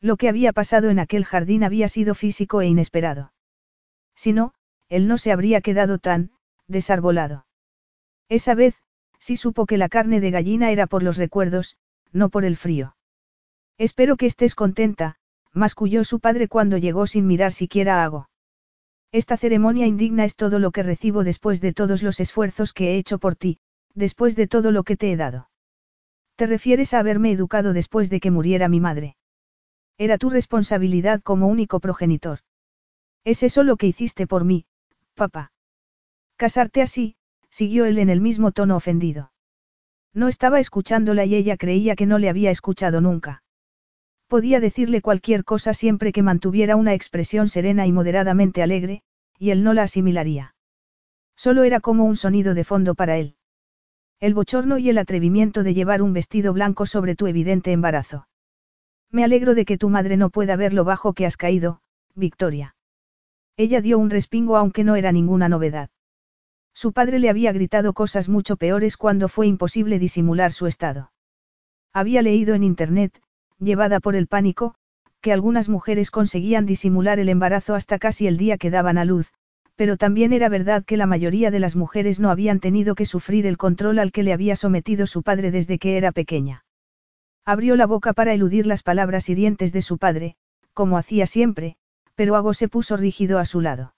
Lo 0.00 0.16
que 0.16 0.28
había 0.28 0.52
pasado 0.52 0.90
en 0.90 0.98
aquel 0.98 1.24
jardín 1.24 1.64
había 1.64 1.88
sido 1.88 2.14
físico 2.14 2.60
e 2.60 2.66
inesperado. 2.66 3.32
Si 4.14 4.32
no, 4.32 4.54
él 4.88 5.08
no 5.08 5.18
se 5.18 5.32
habría 5.32 5.60
quedado 5.60 5.98
tan, 5.98 6.30
desarbolado. 6.68 7.46
Esa 8.28 8.54
vez, 8.54 8.76
sí 9.18 9.36
supo 9.36 9.66
que 9.66 9.78
la 9.78 9.88
carne 9.88 10.20
de 10.20 10.30
gallina 10.30 10.70
era 10.70 10.86
por 10.86 11.02
los 11.02 11.16
recuerdos, 11.16 11.76
no 12.12 12.28
por 12.28 12.44
el 12.44 12.56
frío. 12.56 12.96
Espero 13.78 14.16
que 14.16 14.26
estés 14.26 14.54
contenta, 14.54 15.16
masculló 15.52 16.04
su 16.04 16.20
padre 16.20 16.48
cuando 16.48 16.76
llegó 16.76 17.06
sin 17.06 17.26
mirar 17.26 17.52
siquiera 17.52 18.00
a 18.00 18.04
Ago. 18.04 18.28
Esta 19.12 19.36
ceremonia 19.36 19.86
indigna 19.86 20.24
es 20.24 20.36
todo 20.36 20.58
lo 20.58 20.70
que 20.70 20.82
recibo 20.82 21.24
después 21.24 21.60
de 21.60 21.72
todos 21.72 22.02
los 22.02 22.20
esfuerzos 22.20 22.72
que 22.72 22.90
he 22.90 22.96
hecho 22.96 23.18
por 23.18 23.36
ti, 23.36 23.58
después 23.94 24.36
de 24.36 24.46
todo 24.46 24.70
lo 24.72 24.82
que 24.84 24.96
te 24.96 25.12
he 25.12 25.16
dado. 25.16 25.48
Te 26.36 26.46
refieres 26.46 26.92
a 26.92 26.98
haberme 26.98 27.32
educado 27.32 27.72
después 27.72 28.10
de 28.10 28.20
que 28.20 28.30
muriera 28.30 28.68
mi 28.68 28.80
madre. 28.80 29.15
Era 29.98 30.18
tu 30.18 30.30
responsabilidad 30.30 31.22
como 31.22 31.48
único 31.48 31.80
progenitor. 31.80 32.40
Es 33.24 33.42
eso 33.42 33.62
lo 33.62 33.76
que 33.76 33.86
hiciste 33.86 34.26
por 34.26 34.44
mí, 34.44 34.66
papá. 35.14 35.52
Casarte 36.36 36.82
así, 36.82 37.16
siguió 37.48 37.86
él 37.86 37.98
en 37.98 38.10
el 38.10 38.20
mismo 38.20 38.52
tono 38.52 38.76
ofendido. 38.76 39.32
No 40.12 40.28
estaba 40.28 40.60
escuchándola 40.60 41.24
y 41.24 41.34
ella 41.34 41.56
creía 41.56 41.96
que 41.96 42.06
no 42.06 42.18
le 42.18 42.28
había 42.28 42.50
escuchado 42.50 43.00
nunca. 43.00 43.42
Podía 44.28 44.60
decirle 44.60 45.00
cualquier 45.00 45.44
cosa 45.44 45.72
siempre 45.72 46.12
que 46.12 46.22
mantuviera 46.22 46.76
una 46.76 46.94
expresión 46.94 47.48
serena 47.48 47.86
y 47.86 47.92
moderadamente 47.92 48.62
alegre, 48.62 49.02
y 49.38 49.50
él 49.50 49.62
no 49.62 49.72
la 49.72 49.84
asimilaría. 49.84 50.54
Solo 51.36 51.64
era 51.64 51.80
como 51.80 52.04
un 52.04 52.16
sonido 52.16 52.54
de 52.54 52.64
fondo 52.64 52.94
para 52.94 53.18
él. 53.18 53.36
El 54.20 54.34
bochorno 54.34 54.78
y 54.78 54.88
el 54.88 54.98
atrevimiento 54.98 55.62
de 55.62 55.74
llevar 55.74 56.02
un 56.02 56.12
vestido 56.12 56.52
blanco 56.52 56.86
sobre 56.86 57.14
tu 57.14 57.26
evidente 57.26 57.72
embarazo. 57.72 58.26
Me 59.10 59.24
alegro 59.24 59.54
de 59.54 59.64
que 59.64 59.78
tu 59.78 59.88
madre 59.88 60.16
no 60.16 60.30
pueda 60.30 60.56
ver 60.56 60.72
lo 60.72 60.84
bajo 60.84 61.12
que 61.12 61.26
has 61.26 61.36
caído, 61.36 61.80
Victoria. 62.14 62.76
Ella 63.56 63.80
dio 63.80 63.98
un 63.98 64.10
respingo 64.10 64.56
aunque 64.56 64.84
no 64.84 64.96
era 64.96 65.12
ninguna 65.12 65.48
novedad. 65.48 65.90
Su 66.74 66.92
padre 66.92 67.18
le 67.18 67.30
había 67.30 67.52
gritado 67.52 67.94
cosas 67.94 68.28
mucho 68.28 68.56
peores 68.56 68.98
cuando 68.98 69.28
fue 69.28 69.46
imposible 69.46 69.98
disimular 69.98 70.52
su 70.52 70.66
estado. 70.66 71.10
Había 71.94 72.20
leído 72.20 72.54
en 72.54 72.62
Internet, 72.62 73.18
llevada 73.58 74.00
por 74.00 74.14
el 74.14 74.26
pánico, 74.26 74.74
que 75.22 75.32
algunas 75.32 75.70
mujeres 75.70 76.10
conseguían 76.10 76.66
disimular 76.66 77.18
el 77.18 77.30
embarazo 77.30 77.74
hasta 77.74 77.98
casi 77.98 78.26
el 78.26 78.36
día 78.36 78.58
que 78.58 78.70
daban 78.70 78.98
a 78.98 79.06
luz, 79.06 79.32
pero 79.74 79.96
también 79.96 80.34
era 80.34 80.50
verdad 80.50 80.84
que 80.84 80.98
la 80.98 81.06
mayoría 81.06 81.50
de 81.50 81.60
las 81.60 81.76
mujeres 81.76 82.20
no 82.20 82.28
habían 82.28 82.60
tenido 82.60 82.94
que 82.94 83.06
sufrir 83.06 83.46
el 83.46 83.56
control 83.56 83.98
al 83.98 84.12
que 84.12 84.22
le 84.22 84.34
había 84.34 84.56
sometido 84.56 85.06
su 85.06 85.22
padre 85.22 85.50
desde 85.50 85.78
que 85.78 85.96
era 85.96 86.12
pequeña. 86.12 86.65
Abrió 87.46 87.76
la 87.76 87.86
boca 87.86 88.12
para 88.12 88.34
eludir 88.34 88.66
las 88.66 88.82
palabras 88.82 89.28
hirientes 89.28 89.72
de 89.72 89.80
su 89.80 89.98
padre, 89.98 90.34
como 90.74 90.98
hacía 90.98 91.26
siempre, 91.26 91.76
pero 92.16 92.34
Ago 92.34 92.52
se 92.54 92.68
puso 92.68 92.96
rígido 92.96 93.38
a 93.38 93.44
su 93.44 93.60
lado. 93.60 93.94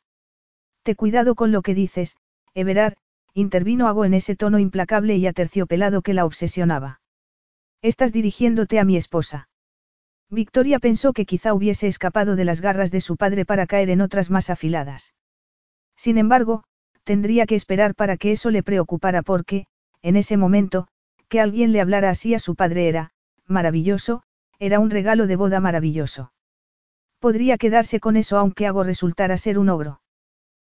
Te 0.83 0.95
cuidado 0.95 1.35
con 1.35 1.51
lo 1.51 1.63
que 1.63 1.75
dices, 1.75 2.19
Everard, 2.53 2.97
intervino 3.33 3.89
Ago 3.89 4.05
en 4.05 4.13
ese 4.13 4.37
tono 4.37 4.59
implacable 4.59 5.17
y 5.17 5.27
aterciopelado 5.27 6.03
que 6.03 6.13
la 6.13 6.27
obsesionaba. 6.27 7.01
Estás 7.81 8.13
dirigiéndote 8.13 8.79
a 8.79 8.85
mi 8.85 8.99
esposa. 8.99 9.49
Victoria 10.29 10.79
pensó 10.79 11.15
que 11.15 11.25
quizá 11.25 11.55
hubiese 11.55 11.89
escapado 11.89 12.37
de 12.37 12.45
las 12.45 12.61
garras 12.61 12.91
de 12.91 13.01
su 13.01 13.17
padre 13.17 13.47
para 13.47 13.67
caer 13.67 13.89
en 13.89 14.03
otras 14.03 14.29
más 14.31 14.51
afiladas. 14.51 15.15
Sin 15.97 16.19
embargo, 16.19 16.65
tendría 17.03 17.47
que 17.47 17.55
esperar 17.55 17.95
para 17.95 18.19
que 18.19 18.33
eso 18.33 18.51
le 18.51 18.63
preocupara 18.63 19.23
porque, 19.23 19.67
en 20.03 20.17
ese 20.17 20.37
momento, 20.37 20.87
que 21.29 21.41
alguien 21.41 21.73
le 21.73 21.81
hablara 21.81 22.11
así 22.11 22.35
a 22.35 22.39
su 22.39 22.55
padre 22.55 22.89
era, 22.89 23.13
maravilloso, 23.49 24.23
era 24.59 24.79
un 24.79 24.91
regalo 24.91 25.27
de 25.27 25.37
boda 25.37 25.61
maravilloso. 25.61 26.33
Podría 27.19 27.59
quedarse 27.59 27.99
con 27.99 28.17
eso 28.17 28.39
aunque 28.39 28.67
Ago 28.67 28.85
resultara 28.85 29.37
ser 29.39 29.59
un 29.59 29.69
ogro. 29.69 30.01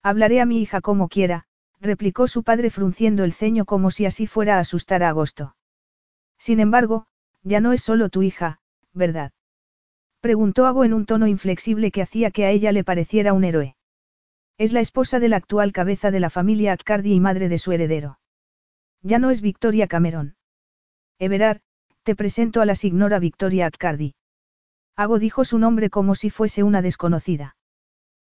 Hablaré 0.03 0.41
a 0.41 0.47
mi 0.47 0.61
hija 0.61 0.81
como 0.81 1.09
quiera, 1.09 1.45
replicó 1.81 2.29
su 2.29 2.43
padre 2.43 2.71
frunciendo 2.71 3.25
el 3.25 3.33
ceño 3.33 3.65
como 3.65 3.91
si 3.91 4.07
así 4.07 4.27
fuera 4.27 4.57
a 4.57 4.61
asustar 4.61 5.03
a 5.03 5.09
Agosto. 5.09 5.57
Sin 6.39 6.61
embargo, 6.61 7.07
ya 7.43 7.61
no 7.61 7.73
es 7.73 7.83
solo 7.83 8.09
tu 8.09 8.23
hija, 8.23 8.61
¿verdad? 8.93 9.33
Preguntó 10.21 10.67
Ago 10.67 10.85
en 10.85 10.95
un 10.95 11.07
tono 11.07 11.27
inflexible 11.27 11.91
que 11.91 12.03
hacía 12.03 12.31
que 12.31 12.45
a 12.45 12.51
ella 12.51 12.73
le 12.73 12.85
pareciera 12.85 13.33
un 13.33 13.45
héroe. 13.45 13.77
Es 14.57 14.73
la 14.73 14.81
esposa 14.81 15.21
de 15.21 15.29
la 15.29 15.37
actual 15.37 15.73
cabeza 15.73 16.11
de 16.11 16.21
la 16.21 16.31
familia 16.31 16.73
Accardi 16.73 17.13
y 17.13 17.21
madre 17.21 17.49
de 17.49 17.59
su 17.59 17.71
heredero. 17.71 18.19
Ya 19.03 19.21
no 19.21 19.31
es 19.31 19.41
Victoria 19.41 19.87
Cameron. 19.87 20.37
Everard, 21.21 21.61
te 22.03 22.17
presento 22.17 22.61
a 22.61 22.67
la 22.67 22.75
signora 22.75 23.19
Victoria 23.19 23.67
Accardi. 23.67 24.15
Ago 24.97 25.19
dijo 25.19 25.45
su 25.45 25.59
nombre 25.59 25.91
como 25.91 26.15
si 26.15 26.31
fuese 26.31 26.63
una 26.63 26.83
desconocida. 26.83 27.57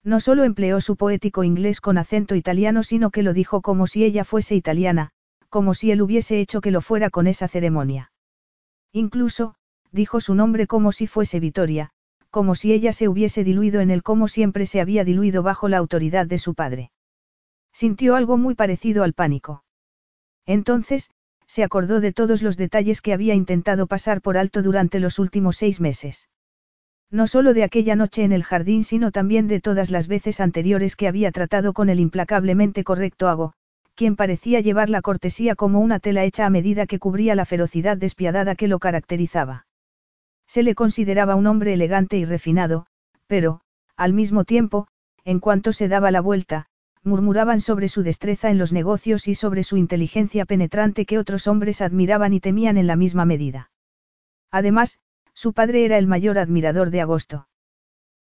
No 0.04 0.20
solo 0.20 0.44
empleó 0.44 0.82
su 0.82 0.96
poético 0.96 1.44
inglés 1.44 1.82
con 1.82 1.98
acento 1.98 2.36
italiano, 2.36 2.84
sino 2.84 3.10
que 3.10 3.24
lo 3.24 3.34
dijo 3.34 3.62
como 3.62 3.88
si 3.88 4.04
ella 4.04 4.24
fuese 4.24 4.56
italiana, 4.56 5.12
como 5.50 5.74
si 5.74 5.92
él 5.92 6.02
hubiese 6.02 6.40
hecho 6.40 6.62
que 6.62 6.72
lo 6.72 6.82
fuera 6.82 7.10
con 7.10 7.28
esa 7.28 7.48
ceremonia. 7.48 8.12
Incluso, 8.92 9.56
dijo 9.92 10.22
su 10.22 10.36
nombre 10.36 10.68
como 10.68 10.92
si 10.92 11.08
fuese 11.08 11.40
Vitoria, 11.40 11.92
como 12.30 12.54
si 12.56 12.74
ella 12.74 12.94
se 12.94 13.08
hubiese 13.08 13.44
diluido 13.44 13.80
en 13.80 13.90
él 13.90 14.04
como 14.04 14.28
siempre 14.28 14.66
se 14.66 14.82
había 14.82 15.04
diluido 15.04 15.42
bajo 15.42 15.70
la 15.70 15.78
autoridad 15.78 16.28
de 16.28 16.38
su 16.38 16.54
padre. 16.54 16.92
Sintió 17.72 18.16
algo 18.16 18.38
muy 18.38 18.56
parecido 18.56 19.04
al 19.04 19.14
pánico. 19.14 19.64
Entonces, 20.46 21.10
se 21.48 21.64
acordó 21.64 22.00
de 22.00 22.14
todos 22.14 22.42
los 22.42 22.58
detalles 22.58 23.02
que 23.02 23.14
había 23.14 23.34
intentado 23.34 23.88
pasar 23.88 24.22
por 24.22 24.38
alto 24.38 24.62
durante 24.62 25.00
los 25.00 25.20
últimos 25.20 25.58
seis 25.58 25.80
meses. 25.80 26.30
No 27.12 27.28
solo 27.28 27.54
de 27.54 27.64
aquella 27.64 27.96
noche 27.96 28.24
en 28.24 28.32
el 28.32 28.44
jardín, 28.44 28.84
sino 28.84 29.12
también 29.12 29.48
de 29.48 29.62
todas 29.62 29.92
las 29.92 30.08
veces 30.08 30.40
anteriores 30.40 30.96
que 30.96 31.08
había 31.08 31.32
tratado 31.32 31.74
con 31.74 31.90
el 31.90 32.00
implacablemente 32.00 32.84
correcto 32.84 33.28
Ago, 33.28 33.54
quien 33.96 34.16
parecía 34.16 34.60
llevar 34.60 34.90
la 34.90 35.02
cortesía 35.02 35.56
como 35.56 35.80
una 35.80 36.00
tela 36.00 36.24
hecha 36.24 36.46
a 36.46 36.50
medida 36.50 36.86
que 36.86 37.00
cubría 37.00 37.36
la 37.36 37.46
ferocidad 37.46 37.98
despiadada 37.98 38.56
que 38.56 38.68
lo 38.68 38.80
caracterizaba. 38.80 39.66
Se 40.48 40.64
le 40.64 40.76
consideraba 40.76 41.36
un 41.36 41.48
hombre 41.48 41.74
elegante 41.74 42.18
y 42.18 42.26
refinado, 42.26 42.88
pero, 43.28 43.62
al 43.96 44.14
mismo 44.14 44.44
tiempo, 44.44 44.88
en 45.24 45.40
cuanto 45.40 45.74
se 45.74 45.88
daba 45.88 46.12
la 46.12 46.22
vuelta, 46.22 46.68
murmuraban 47.06 47.62
sobre 47.62 47.88
su 47.88 48.04
destreza 48.04 48.50
en 48.50 48.58
los 48.58 48.74
negocios 48.74 49.28
y 49.28 49.36
sobre 49.36 49.64
su 49.64 49.78
inteligencia 49.78 50.46
penetrante 50.46 51.06
que 51.06 51.20
otros 51.20 51.48
hombres 51.48 51.82
admiraban 51.82 52.34
y 52.34 52.40
temían 52.40 52.78
en 52.78 52.88
la 52.88 52.96
misma 52.96 53.24
medida. 53.26 53.72
Además, 54.52 55.00
su 55.34 55.54
padre 55.54 55.86
era 55.86 55.98
el 55.98 56.08
mayor 56.08 56.40
admirador 56.40 56.90
de 56.90 57.02
Agosto. 57.02 57.48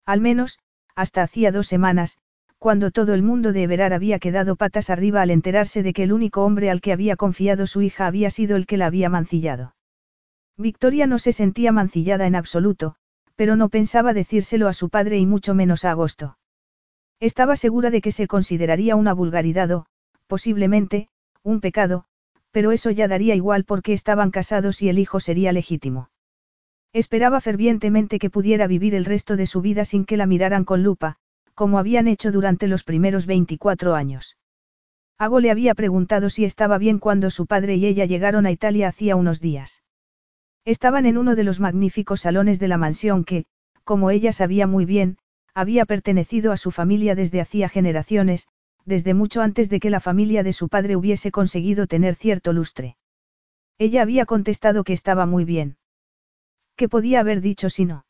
Al 0.06 0.20
menos, 0.20 0.60
hasta 0.96 1.22
hacía 1.22 1.52
dos 1.52 1.68
semanas, 1.68 2.18
cuando 2.58 2.92
todo 2.92 3.14
el 3.14 3.24
mundo 3.24 3.54
de 3.54 3.64
Everard 3.64 3.94
había 3.94 4.20
quedado 4.20 4.56
patas 4.56 4.90
arriba 4.90 5.22
al 5.22 5.32
enterarse 5.32 5.84
de 5.84 5.94
que 5.94 6.04
el 6.04 6.14
único 6.14 6.44
hombre 6.44 6.70
al 6.70 6.82
que 6.82 6.94
había 6.94 7.16
confiado 7.16 7.68
su 7.68 7.82
hija 7.82 8.08
había 8.08 8.30
sido 8.30 8.56
el 8.56 8.66
que 8.66 8.78
la 8.78 8.88
había 8.88 9.10
mancillado. 9.10 9.76
Victoria 10.58 11.08
no 11.08 11.20
se 11.20 11.34
sentía 11.34 11.72
mancillada 11.72 12.28
en 12.28 12.36
absoluto, 12.36 12.96
pero 13.36 13.56
no 13.56 13.70
pensaba 13.70 14.14
decírselo 14.14 14.68
a 14.68 14.74
su 14.74 14.90
padre 14.90 15.18
y 15.18 15.26
mucho 15.26 15.56
menos 15.56 15.86
a 15.86 15.92
Agosto. 15.92 16.38
Estaba 17.22 17.56
segura 17.56 17.92
de 17.92 18.02
que 18.02 18.12
se 18.12 18.28
consideraría 18.28 18.96
una 18.96 19.14
vulgaridad 19.14 19.72
o, 19.72 19.86
posiblemente, 20.26 21.08
un 21.44 21.62
pecado, 21.62 22.06
pero 22.52 22.72
eso 22.72 22.90
ya 22.90 23.08
daría 23.08 23.36
igual 23.36 23.64
porque 23.64 23.94
estaban 23.94 24.32
casados 24.32 24.82
y 24.82 24.90
el 24.90 24.98
hijo 24.98 25.20
sería 25.20 25.52
legítimo. 25.52 26.10
Esperaba 26.94 27.40
fervientemente 27.40 28.18
que 28.18 28.32
pudiera 28.32 28.66
vivir 28.66 28.96
el 28.96 29.06
resto 29.06 29.38
de 29.38 29.46
su 29.46 29.62
vida 29.62 29.86
sin 29.86 30.04
que 30.04 30.18
la 30.18 30.26
miraran 30.26 30.66
con 30.66 30.82
lupa, 30.82 31.16
como 31.54 31.78
habían 31.78 32.08
hecho 32.08 32.32
durante 32.32 32.68
los 32.68 32.84
primeros 32.84 33.28
24 33.28 33.94
años. 33.94 34.36
Ago 35.20 35.40
le 35.40 35.52
había 35.52 35.76
preguntado 35.76 36.32
si 36.32 36.44
estaba 36.44 36.80
bien 36.80 36.98
cuando 36.98 37.30
su 37.30 37.46
padre 37.46 37.76
y 37.76 37.86
ella 37.86 38.06
llegaron 38.06 38.48
a 38.48 38.52
Italia 38.52 38.88
hacía 38.88 39.16
unos 39.16 39.40
días. 39.40 39.84
Estaban 40.66 41.06
en 41.06 41.20
uno 41.20 41.36
de 41.36 41.44
los 41.44 41.60
magníficos 41.60 42.22
salones 42.22 42.60
de 42.60 42.68
la 42.68 42.78
mansión 42.78 43.24
que, 43.24 43.46
como 43.84 44.10
ella 44.10 44.34
sabía 44.34 44.66
muy 44.66 44.86
bien, 44.86 45.18
había 45.54 45.86
pertenecido 45.86 46.52
a 46.52 46.58
su 46.58 46.72
familia 46.72 47.16
desde 47.16 47.42
hacía 47.42 47.70
generaciones, 47.70 48.48
desde 48.86 49.14
mucho 49.14 49.42
antes 49.42 49.70
de 49.70 49.80
que 49.80 49.90
la 49.90 50.00
familia 50.00 50.44
de 50.44 50.54
su 50.54 50.70
padre 50.70 50.96
hubiese 50.96 51.32
conseguido 51.32 51.88
tener 51.88 52.16
cierto 52.16 52.54
lustre. 52.54 52.98
Ella 53.78 54.02
había 54.02 54.26
contestado 54.26 54.84
que 54.84 54.94
estaba 54.94 55.26
muy 55.26 55.46
bien. 55.46 55.78
¿Qué 56.76 56.90
podía 56.90 57.20
haber 57.20 57.42
dicho 57.42 57.70
si 57.70 57.86
no? 57.86 58.06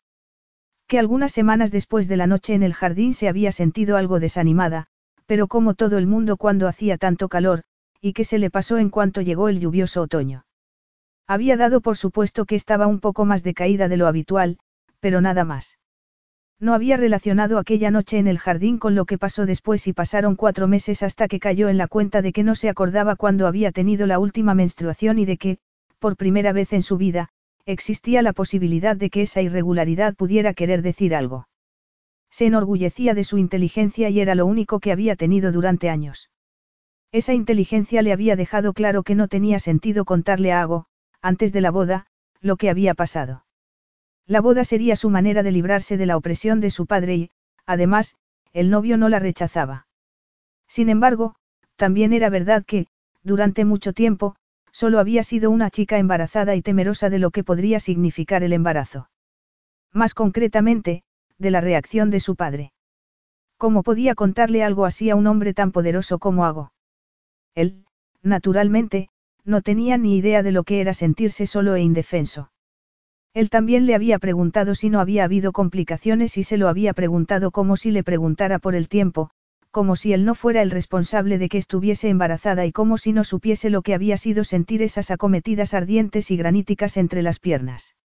Que 0.87 0.99
algunas 0.99 1.31
semanas 1.31 1.71
después 1.71 2.07
de 2.07 2.17
la 2.17 2.27
noche 2.27 2.53
en 2.53 2.63
el 2.63 2.73
jardín 2.73 3.13
se 3.13 3.27
había 3.27 3.51
sentido 3.51 3.97
algo 3.97 4.19
desanimada, 4.19 4.87
pero 5.25 5.47
como 5.47 5.73
todo 5.73 5.97
el 5.97 6.07
mundo 6.07 6.37
cuando 6.37 6.67
hacía 6.67 6.97
tanto 6.97 7.29
calor, 7.29 7.63
y 8.01 8.13
que 8.13 8.25
se 8.25 8.37
le 8.37 8.49
pasó 8.49 8.77
en 8.77 8.89
cuanto 8.89 9.21
llegó 9.21 9.47
el 9.47 9.59
lluvioso 9.59 10.01
otoño. 10.01 10.45
Había 11.27 11.55
dado 11.55 11.81
por 11.81 11.97
supuesto 11.97 12.45
que 12.45 12.55
estaba 12.55 12.87
un 12.87 12.99
poco 12.99 13.25
más 13.25 13.43
decaída 13.43 13.87
de 13.87 13.97
lo 13.97 14.07
habitual, 14.07 14.57
pero 14.99 15.21
nada 15.21 15.45
más. 15.45 15.77
No 16.61 16.75
había 16.75 16.95
relacionado 16.95 17.57
aquella 17.57 17.89
noche 17.89 18.19
en 18.19 18.27
el 18.27 18.37
jardín 18.37 18.77
con 18.77 18.93
lo 18.93 19.05
que 19.05 19.17
pasó 19.17 19.47
después 19.47 19.87
y 19.87 19.93
pasaron 19.93 20.35
cuatro 20.35 20.67
meses 20.67 21.01
hasta 21.01 21.27
que 21.27 21.39
cayó 21.39 21.69
en 21.69 21.77
la 21.77 21.87
cuenta 21.87 22.21
de 22.21 22.31
que 22.31 22.43
no 22.43 22.53
se 22.53 22.69
acordaba 22.69 23.15
cuándo 23.15 23.47
había 23.47 23.71
tenido 23.71 24.05
la 24.05 24.19
última 24.19 24.53
menstruación 24.53 25.17
y 25.17 25.25
de 25.25 25.37
que, 25.37 25.57
por 25.97 26.17
primera 26.17 26.53
vez 26.53 26.71
en 26.71 26.83
su 26.83 26.97
vida, 26.97 27.29
existía 27.65 28.21
la 28.21 28.31
posibilidad 28.31 28.95
de 28.95 29.09
que 29.09 29.23
esa 29.23 29.41
irregularidad 29.41 30.13
pudiera 30.13 30.53
querer 30.53 30.83
decir 30.83 31.15
algo. 31.15 31.47
Se 32.29 32.45
enorgullecía 32.45 33.15
de 33.15 33.23
su 33.23 33.39
inteligencia 33.39 34.09
y 34.09 34.19
era 34.19 34.35
lo 34.35 34.45
único 34.45 34.79
que 34.79 34.91
había 34.91 35.15
tenido 35.15 35.51
durante 35.51 35.89
años. 35.89 36.29
Esa 37.11 37.33
inteligencia 37.33 38.03
le 38.03 38.13
había 38.13 38.35
dejado 38.35 38.73
claro 38.73 39.01
que 39.01 39.15
no 39.15 39.27
tenía 39.27 39.57
sentido 39.57 40.05
contarle 40.05 40.51
a 40.51 40.61
Ago, 40.61 40.85
antes 41.23 41.53
de 41.53 41.61
la 41.61 41.71
boda, 41.71 42.05
lo 42.39 42.55
que 42.55 42.69
había 42.69 42.93
pasado. 42.93 43.45
La 44.31 44.39
boda 44.39 44.63
sería 44.63 44.95
su 44.95 45.09
manera 45.09 45.43
de 45.43 45.51
librarse 45.51 45.97
de 45.97 46.05
la 46.05 46.15
opresión 46.15 46.61
de 46.61 46.69
su 46.69 46.85
padre 46.85 47.15
y, 47.15 47.29
además, 47.65 48.15
el 48.53 48.69
novio 48.69 48.95
no 48.95 49.09
la 49.09 49.19
rechazaba. 49.19 49.87
Sin 50.69 50.87
embargo, 50.87 51.35
también 51.75 52.13
era 52.13 52.29
verdad 52.29 52.63
que, 52.65 52.87
durante 53.23 53.65
mucho 53.65 53.91
tiempo, 53.91 54.37
solo 54.71 54.99
había 54.99 55.23
sido 55.23 55.51
una 55.51 55.69
chica 55.69 55.97
embarazada 55.97 56.55
y 56.55 56.61
temerosa 56.61 57.09
de 57.09 57.19
lo 57.19 57.31
que 57.31 57.43
podría 57.43 57.81
significar 57.81 58.41
el 58.41 58.53
embarazo. 58.53 59.09
Más 59.91 60.13
concretamente, 60.13 61.03
de 61.37 61.51
la 61.51 61.59
reacción 61.59 62.09
de 62.09 62.21
su 62.21 62.37
padre. 62.37 62.71
¿Cómo 63.57 63.83
podía 63.83 64.15
contarle 64.15 64.63
algo 64.63 64.85
así 64.85 65.09
a 65.09 65.17
un 65.17 65.27
hombre 65.27 65.53
tan 65.53 65.73
poderoso 65.73 66.19
como 66.19 66.45
Ago? 66.45 66.71
Él, 67.53 67.83
naturalmente, 68.23 69.09
no 69.43 69.61
tenía 69.61 69.97
ni 69.97 70.15
idea 70.15 70.41
de 70.41 70.53
lo 70.53 70.63
que 70.63 70.79
era 70.79 70.93
sentirse 70.93 71.47
solo 71.47 71.75
e 71.75 71.81
indefenso. 71.81 72.50
Él 73.33 73.49
también 73.49 73.85
le 73.85 73.95
había 73.95 74.19
preguntado 74.19 74.75
si 74.75 74.89
no 74.89 74.99
había 74.99 75.23
habido 75.23 75.53
complicaciones 75.53 76.37
y 76.37 76.43
se 76.43 76.57
lo 76.57 76.67
había 76.67 76.93
preguntado 76.93 77.51
como 77.51 77.77
si 77.77 77.91
le 77.91 78.03
preguntara 78.03 78.59
por 78.59 78.75
el 78.75 78.89
tiempo, 78.89 79.29
como 79.71 79.95
si 79.95 80.11
él 80.11 80.25
no 80.25 80.35
fuera 80.35 80.61
el 80.61 80.69
responsable 80.69 81.37
de 81.37 81.47
que 81.47 81.57
estuviese 81.57 82.09
embarazada 82.09 82.65
y 82.65 82.73
como 82.73 82.97
si 82.97 83.13
no 83.13 83.23
supiese 83.23 83.69
lo 83.69 83.83
que 83.83 83.93
había 83.93 84.17
sido 84.17 84.43
sentir 84.43 84.81
esas 84.81 85.11
acometidas 85.11 85.73
ardientes 85.73 86.29
y 86.29 86.35
graníticas 86.35 86.97
entre 86.97 87.21
las 87.21 87.39
piernas. 87.39 87.95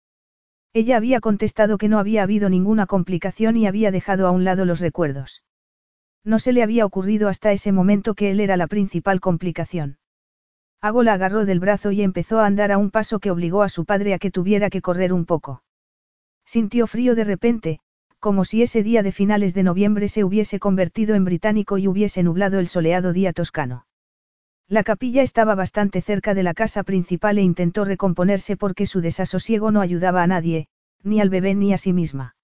Ella 0.73 0.95
había 0.95 1.19
contestado 1.19 1.77
que 1.77 1.89
no 1.89 1.99
había 1.99 2.23
habido 2.23 2.49
ninguna 2.49 2.85
complicación 2.85 3.57
y 3.57 3.67
había 3.67 3.91
dejado 3.91 4.27
a 4.27 4.31
un 4.31 4.45
lado 4.45 4.63
los 4.63 4.79
recuerdos. 4.79 5.43
No 6.23 6.39
se 6.39 6.53
le 6.53 6.63
había 6.63 6.85
ocurrido 6.85 7.27
hasta 7.27 7.51
ese 7.51 7.73
momento 7.73 8.13
que 8.13 8.31
él 8.31 8.39
era 8.39 8.55
la 8.55 8.67
principal 8.67 9.19
complicación. 9.19 9.97
Ago 10.81 11.03
la 11.03 11.13
agarró 11.13 11.45
del 11.45 11.59
brazo 11.59 11.91
y 11.91 12.01
empezó 12.01 12.39
a 12.39 12.45
andar 12.45 12.71
a 12.71 12.77
un 12.77 12.91
paso 12.91 13.19
que 13.19 13.31
obligó 13.31 13.63
a 13.63 13.69
su 13.69 13.85
padre 13.85 14.13
a 14.13 14.19
que 14.19 14.31
tuviera 14.31 14.69
que 14.69 14.81
correr 14.81 15.11
un 15.11 15.25
poco. 15.25 15.63
Sintió 16.45 16.87
frío 16.87 17.15
de 17.15 17.23
repente, 17.23 17.79
como 18.19 18.45
si 18.45 18.61
ese 18.61 18.83
día 18.83 19.03
de 19.03 19.11
finales 19.11 19.53
de 19.53 19.63
noviembre 19.63 20.07
se 20.07 20.23
hubiese 20.23 20.59
convertido 20.59 21.15
en 21.15 21.25
británico 21.25 21.77
y 21.77 21.87
hubiese 21.87 22.23
nublado 22.23 22.59
el 22.59 22.67
soleado 22.67 23.13
día 23.13 23.33
toscano. 23.33 23.85
La 24.67 24.83
capilla 24.83 25.21
estaba 25.21 25.55
bastante 25.55 26.01
cerca 26.01 26.33
de 26.33 26.43
la 26.43 26.53
casa 26.53 26.83
principal 26.83 27.37
e 27.37 27.41
intentó 27.41 27.85
recomponerse 27.85 28.57
porque 28.57 28.85
su 28.85 29.01
desasosiego 29.01 29.71
no 29.71 29.81
ayudaba 29.81 30.23
a 30.23 30.27
nadie, 30.27 30.67
ni 31.03 31.21
al 31.21 31.29
bebé 31.29 31.55
ni 31.55 31.73
a 31.73 31.77
sí 31.77 31.93
misma. 31.93 32.35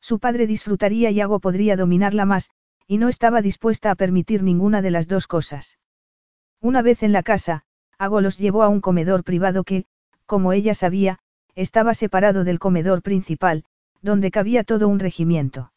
Su 0.00 0.18
padre 0.18 0.46
disfrutaría 0.46 1.10
y 1.10 1.20
Ago 1.20 1.40
podría 1.40 1.76
dominarla 1.76 2.24
más, 2.24 2.50
y 2.86 2.98
no 2.98 3.08
estaba 3.08 3.42
dispuesta 3.42 3.90
a 3.90 3.94
permitir 3.94 4.42
ninguna 4.42 4.82
de 4.82 4.90
las 4.90 5.08
dos 5.08 5.26
cosas. 5.26 5.78
Una 6.62 6.80
vez 6.80 7.02
en 7.02 7.12
la 7.12 7.24
casa, 7.24 7.64
Ago 7.98 8.20
los 8.20 8.38
llevó 8.38 8.62
a 8.62 8.68
un 8.68 8.80
comedor 8.80 9.24
privado 9.24 9.64
que, 9.64 9.84
como 10.26 10.52
ella 10.52 10.74
sabía, 10.74 11.18
estaba 11.56 11.92
separado 11.92 12.44
del 12.44 12.60
comedor 12.60 13.02
principal, 13.02 13.64
donde 14.00 14.30
cabía 14.30 14.62
todo 14.62 14.86
un 14.86 15.00
regimiento. 15.00 15.72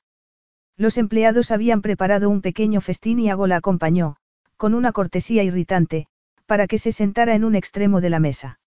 Los 0.77 0.97
empleados 0.97 1.49
habían 1.49 1.81
preparado 1.81 2.29
un 2.29 2.41
pequeño 2.41 2.81
festín 2.81 3.19
y 3.19 3.31
Ago 3.31 3.47
la 3.47 3.57
acompañó, 3.57 4.17
con 4.57 4.75
una 4.75 4.91
cortesía 4.91 5.43
irritante, 5.43 6.07
para 6.45 6.67
que 6.67 6.77
se 6.77 6.91
sentara 6.91 7.33
en 7.33 7.45
un 7.45 7.55
extremo 7.55 7.99
de 7.99 8.11
la 8.11 8.19
mesa. 8.19 8.59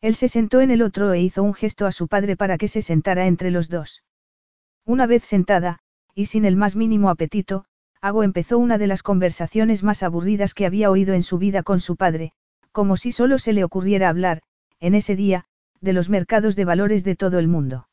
Él 0.00 0.16
se 0.16 0.26
sentó 0.26 0.60
en 0.60 0.72
el 0.72 0.82
otro 0.82 1.12
e 1.12 1.20
hizo 1.20 1.44
un 1.44 1.54
gesto 1.54 1.86
a 1.86 1.92
su 1.92 2.08
padre 2.08 2.36
para 2.36 2.58
que 2.58 2.66
se 2.66 2.82
sentara 2.82 3.26
entre 3.28 3.52
los 3.52 3.68
dos. 3.68 4.02
Una 4.84 5.06
vez 5.06 5.22
sentada, 5.22 5.78
y 6.12 6.26
sin 6.26 6.44
el 6.44 6.56
más 6.56 6.74
mínimo 6.74 7.08
apetito, 7.08 7.66
Ago 8.00 8.22
empezó 8.22 8.58
una 8.58 8.78
de 8.78 8.86
las 8.86 9.02
conversaciones 9.02 9.82
más 9.82 10.02
aburridas 10.02 10.54
que 10.54 10.66
había 10.66 10.90
oído 10.90 11.14
en 11.14 11.22
su 11.22 11.38
vida 11.38 11.62
con 11.62 11.80
su 11.80 11.96
padre, 11.96 12.32
como 12.72 12.96
si 12.96 13.12
solo 13.12 13.38
se 13.38 13.52
le 13.52 13.64
ocurriera 13.64 14.08
hablar, 14.08 14.42
en 14.80 14.94
ese 14.94 15.16
día, 15.16 15.44
de 15.80 15.92
los 15.92 16.08
mercados 16.08 16.56
de 16.56 16.64
valores 16.64 17.04
de 17.04 17.16
todo 17.16 17.38
el 17.38 17.48
mundo. 17.48 17.88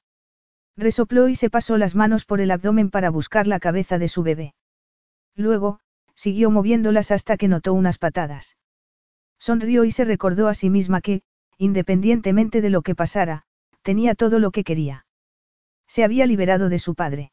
Resopló 0.75 1.27
y 1.27 1.35
se 1.35 1.49
pasó 1.49 1.77
las 1.77 1.95
manos 1.95 2.25
por 2.25 2.41
el 2.41 2.51
abdomen 2.51 2.89
para 2.89 3.09
buscar 3.09 3.47
la 3.47 3.59
cabeza 3.59 3.99
de 3.99 4.07
su 4.07 4.23
bebé. 4.23 4.55
Luego, 5.35 5.79
siguió 6.15 6.51
moviéndolas 6.51 7.11
hasta 7.11 7.37
que 7.37 7.47
notó 7.47 7.73
unas 7.73 7.97
patadas. 7.97 8.57
Sonrió 9.39 9.83
y 9.83 9.91
se 9.91 10.05
recordó 10.05 10.47
a 10.47 10.53
sí 10.53 10.69
misma 10.69 11.01
que, 11.01 11.21
independientemente 11.57 12.61
de 12.61 12.69
lo 12.69 12.81
que 12.81 12.95
pasara, 12.95 13.43
tenía 13.81 14.15
todo 14.15 14.39
lo 14.39 14.51
que 14.51 14.63
quería. 14.63 15.05
Se 15.85 16.03
había 16.03 16.25
liberado 16.25 16.69
de 16.69 16.79
su 16.79 16.95
padre. 16.95 17.32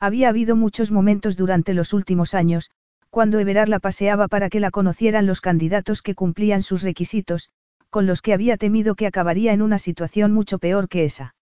Había 0.00 0.30
habido 0.30 0.56
muchos 0.56 0.90
momentos 0.90 1.36
durante 1.36 1.74
los 1.74 1.92
últimos 1.92 2.32
años, 2.32 2.70
cuando 3.10 3.38
Everard 3.38 3.68
la 3.68 3.80
paseaba 3.80 4.28
para 4.28 4.48
que 4.48 4.58
la 4.58 4.70
conocieran 4.70 5.26
los 5.26 5.42
candidatos 5.42 6.00
que 6.00 6.14
cumplían 6.14 6.62
sus 6.62 6.82
requisitos, 6.82 7.50
con 7.90 8.06
los 8.06 8.22
que 8.22 8.32
había 8.32 8.56
temido 8.56 8.94
que 8.94 9.06
acabaría 9.06 9.52
en 9.52 9.60
una 9.60 9.78
situación 9.78 10.32
mucho 10.32 10.58
peor 10.58 10.88
que 10.88 11.04
esa. 11.04 11.34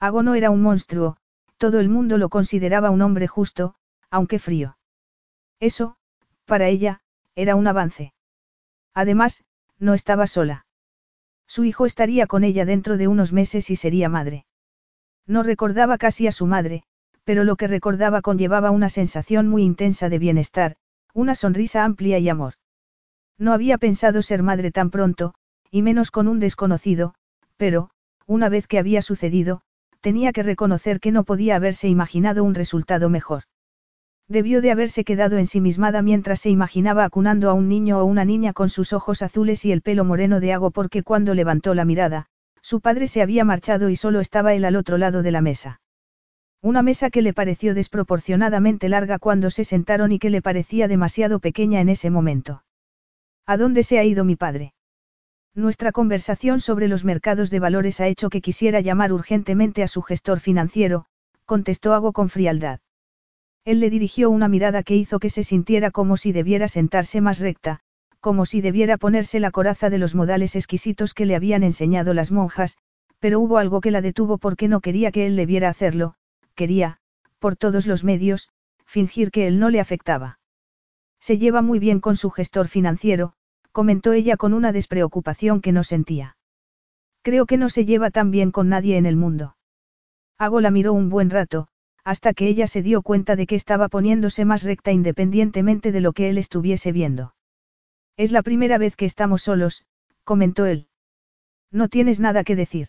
Ago 0.00 0.22
no 0.22 0.34
era 0.34 0.50
un 0.50 0.62
monstruo, 0.62 1.18
todo 1.58 1.78
el 1.78 1.88
mundo 1.88 2.16
lo 2.16 2.30
consideraba 2.30 2.90
un 2.90 3.02
hombre 3.02 3.26
justo, 3.26 3.74
aunque 4.10 4.38
frío. 4.38 4.78
Eso, 5.60 5.96
para 6.46 6.68
ella, 6.68 7.00
era 7.34 7.54
un 7.56 7.66
avance. 7.66 8.14
Además, 8.94 9.44
no 9.78 9.92
estaba 9.92 10.26
sola. 10.26 10.66
Su 11.46 11.64
hijo 11.64 11.84
estaría 11.84 12.26
con 12.26 12.44
ella 12.44 12.64
dentro 12.64 12.96
de 12.96 13.08
unos 13.08 13.32
meses 13.32 13.68
y 13.70 13.76
sería 13.76 14.08
madre. 14.08 14.46
No 15.26 15.42
recordaba 15.42 15.98
casi 15.98 16.26
a 16.26 16.32
su 16.32 16.46
madre, 16.46 16.84
pero 17.24 17.44
lo 17.44 17.56
que 17.56 17.66
recordaba 17.66 18.22
conllevaba 18.22 18.70
una 18.70 18.88
sensación 18.88 19.48
muy 19.48 19.62
intensa 19.62 20.08
de 20.08 20.18
bienestar, 20.18 20.76
una 21.12 21.34
sonrisa 21.34 21.84
amplia 21.84 22.18
y 22.18 22.28
amor. 22.28 22.54
No 23.38 23.52
había 23.52 23.78
pensado 23.78 24.22
ser 24.22 24.42
madre 24.42 24.70
tan 24.70 24.90
pronto, 24.90 25.34
y 25.70 25.82
menos 25.82 26.10
con 26.10 26.28
un 26.28 26.38
desconocido, 26.38 27.14
pero, 27.56 27.90
una 28.26 28.48
vez 28.48 28.66
que 28.66 28.78
había 28.78 29.02
sucedido, 29.02 29.62
tenía 30.00 30.32
que 30.32 30.42
reconocer 30.42 31.00
que 31.00 31.12
no 31.12 31.24
podía 31.24 31.56
haberse 31.56 31.88
imaginado 31.88 32.44
un 32.44 32.54
resultado 32.54 33.08
mejor. 33.08 33.44
Debió 34.28 34.62
de 34.62 34.70
haberse 34.70 35.04
quedado 35.04 35.36
ensimismada 35.36 36.00
mientras 36.00 36.40
se 36.40 36.50
imaginaba 36.50 37.04
acunando 37.04 37.50
a 37.50 37.54
un 37.54 37.68
niño 37.68 37.98
o 37.98 38.04
una 38.04 38.24
niña 38.24 38.52
con 38.52 38.68
sus 38.68 38.92
ojos 38.92 39.22
azules 39.22 39.64
y 39.64 39.72
el 39.72 39.82
pelo 39.82 40.04
moreno 40.04 40.40
de 40.40 40.52
agua 40.52 40.70
porque 40.70 41.02
cuando 41.02 41.34
levantó 41.34 41.74
la 41.74 41.84
mirada, 41.84 42.26
su 42.62 42.80
padre 42.80 43.06
se 43.06 43.20
había 43.20 43.44
marchado 43.44 43.90
y 43.90 43.96
solo 43.96 44.20
estaba 44.20 44.54
él 44.54 44.64
al 44.64 44.76
otro 44.76 44.96
lado 44.96 45.22
de 45.22 45.30
la 45.30 45.42
mesa. 45.42 45.80
Una 46.64 46.80
mesa 46.80 47.10
que 47.10 47.20
le 47.20 47.34
pareció 47.34 47.74
desproporcionadamente 47.74 48.88
larga 48.88 49.18
cuando 49.18 49.50
se 49.50 49.64
sentaron 49.64 50.12
y 50.12 50.18
que 50.18 50.30
le 50.30 50.40
parecía 50.40 50.88
demasiado 50.88 51.38
pequeña 51.38 51.82
en 51.82 51.90
ese 51.90 52.08
momento. 52.08 52.64
¿A 53.44 53.58
dónde 53.58 53.82
se 53.82 53.98
ha 53.98 54.04
ido 54.04 54.24
mi 54.24 54.34
padre? 54.34 54.72
Nuestra 55.54 55.92
conversación 55.92 56.60
sobre 56.60 56.88
los 56.88 57.04
mercados 57.04 57.50
de 57.50 57.60
valores 57.60 58.00
ha 58.00 58.06
hecho 58.06 58.30
que 58.30 58.40
quisiera 58.40 58.80
llamar 58.80 59.12
urgentemente 59.12 59.82
a 59.82 59.88
su 59.88 60.00
gestor 60.00 60.40
financiero, 60.40 61.04
contestó 61.44 61.92
Ago 61.92 62.14
con 62.14 62.30
frialdad. 62.30 62.80
Él 63.66 63.80
le 63.80 63.90
dirigió 63.90 64.30
una 64.30 64.48
mirada 64.48 64.82
que 64.82 64.96
hizo 64.96 65.18
que 65.18 65.28
se 65.28 65.42
sintiera 65.44 65.90
como 65.90 66.16
si 66.16 66.32
debiera 66.32 66.66
sentarse 66.68 67.20
más 67.20 67.40
recta, 67.40 67.80
como 68.20 68.46
si 68.46 68.62
debiera 68.62 68.96
ponerse 68.96 69.38
la 69.38 69.50
coraza 69.50 69.90
de 69.90 69.98
los 69.98 70.14
modales 70.14 70.56
exquisitos 70.56 71.12
que 71.12 71.26
le 71.26 71.36
habían 71.36 71.62
enseñado 71.62 72.14
las 72.14 72.32
monjas, 72.32 72.78
pero 73.18 73.38
hubo 73.38 73.58
algo 73.58 73.82
que 73.82 73.90
la 73.90 74.00
detuvo 74.00 74.38
porque 74.38 74.66
no 74.66 74.80
quería 74.80 75.12
que 75.12 75.26
él 75.26 75.36
le 75.36 75.44
viera 75.44 75.68
hacerlo, 75.68 76.14
quería, 76.54 76.98
por 77.38 77.56
todos 77.56 77.86
los 77.86 78.04
medios, 78.04 78.48
fingir 78.84 79.30
que 79.30 79.46
él 79.46 79.58
no 79.58 79.70
le 79.70 79.80
afectaba. 79.80 80.38
Se 81.20 81.38
lleva 81.38 81.62
muy 81.62 81.78
bien 81.78 82.00
con 82.00 82.16
su 82.16 82.30
gestor 82.30 82.68
financiero, 82.68 83.34
comentó 83.72 84.12
ella 84.12 84.36
con 84.36 84.54
una 84.54 84.72
despreocupación 84.72 85.60
que 85.60 85.72
no 85.72 85.84
sentía. 85.84 86.36
Creo 87.22 87.46
que 87.46 87.56
no 87.56 87.68
se 87.68 87.84
lleva 87.84 88.10
tan 88.10 88.30
bien 88.30 88.50
con 88.50 88.68
nadie 88.68 88.96
en 88.96 89.06
el 89.06 89.16
mundo. 89.16 89.56
Ago 90.38 90.60
la 90.60 90.70
miró 90.70 90.92
un 90.92 91.08
buen 91.08 91.30
rato, 91.30 91.68
hasta 92.04 92.34
que 92.34 92.46
ella 92.46 92.66
se 92.66 92.82
dio 92.82 93.02
cuenta 93.02 93.34
de 93.34 93.46
que 93.46 93.54
estaba 93.56 93.88
poniéndose 93.88 94.44
más 94.44 94.62
recta 94.62 94.92
independientemente 94.92 95.90
de 95.90 96.00
lo 96.00 96.12
que 96.12 96.28
él 96.28 96.38
estuviese 96.38 96.92
viendo. 96.92 97.34
Es 98.16 98.30
la 98.30 98.42
primera 98.42 98.78
vez 98.78 98.94
que 98.94 99.06
estamos 99.06 99.42
solos, 99.42 99.86
comentó 100.22 100.66
él. 100.66 100.88
No 101.72 101.88
tienes 101.88 102.20
nada 102.20 102.44
que 102.44 102.56
decir. 102.56 102.88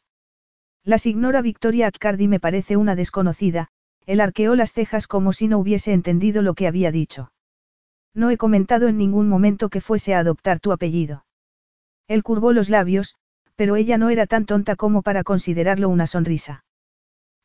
La 0.86 0.98
ignora 1.04 1.42
Victoria 1.42 1.88
Accardi 1.88 2.28
me 2.28 2.40
parece 2.40 2.78
una 2.78 2.96
desconocida, 2.96 3.70
él 4.06 4.22
arqueó 4.22 4.56
las 4.56 4.72
cejas 4.72 5.08
como 5.08 5.34
si 5.34 5.48
no 5.48 5.58
hubiese 5.58 5.94
entendido 5.94 6.44
lo 6.44 6.54
que 6.54 6.68
había 6.68 6.92
dicho. 6.92 7.32
No 8.14 8.30
he 8.30 8.38
comentado 8.38 8.88
en 8.88 8.96
ningún 8.96 9.28
momento 9.28 9.70
que 9.70 9.82
fuese 9.82 10.14
a 10.14 10.20
adoptar 10.20 10.60
tu 10.60 10.72
apellido. 10.72 11.26
Él 12.08 12.22
curvó 12.22 12.54
los 12.54 12.70
labios, 12.70 13.16
pero 13.56 13.76
ella 13.76 13.98
no 13.98 14.12
era 14.12 14.28
tan 14.28 14.46
tonta 14.46 14.76
como 14.76 15.02
para 15.02 15.24
considerarlo 15.24 15.90
una 15.90 16.06
sonrisa. 16.06 16.64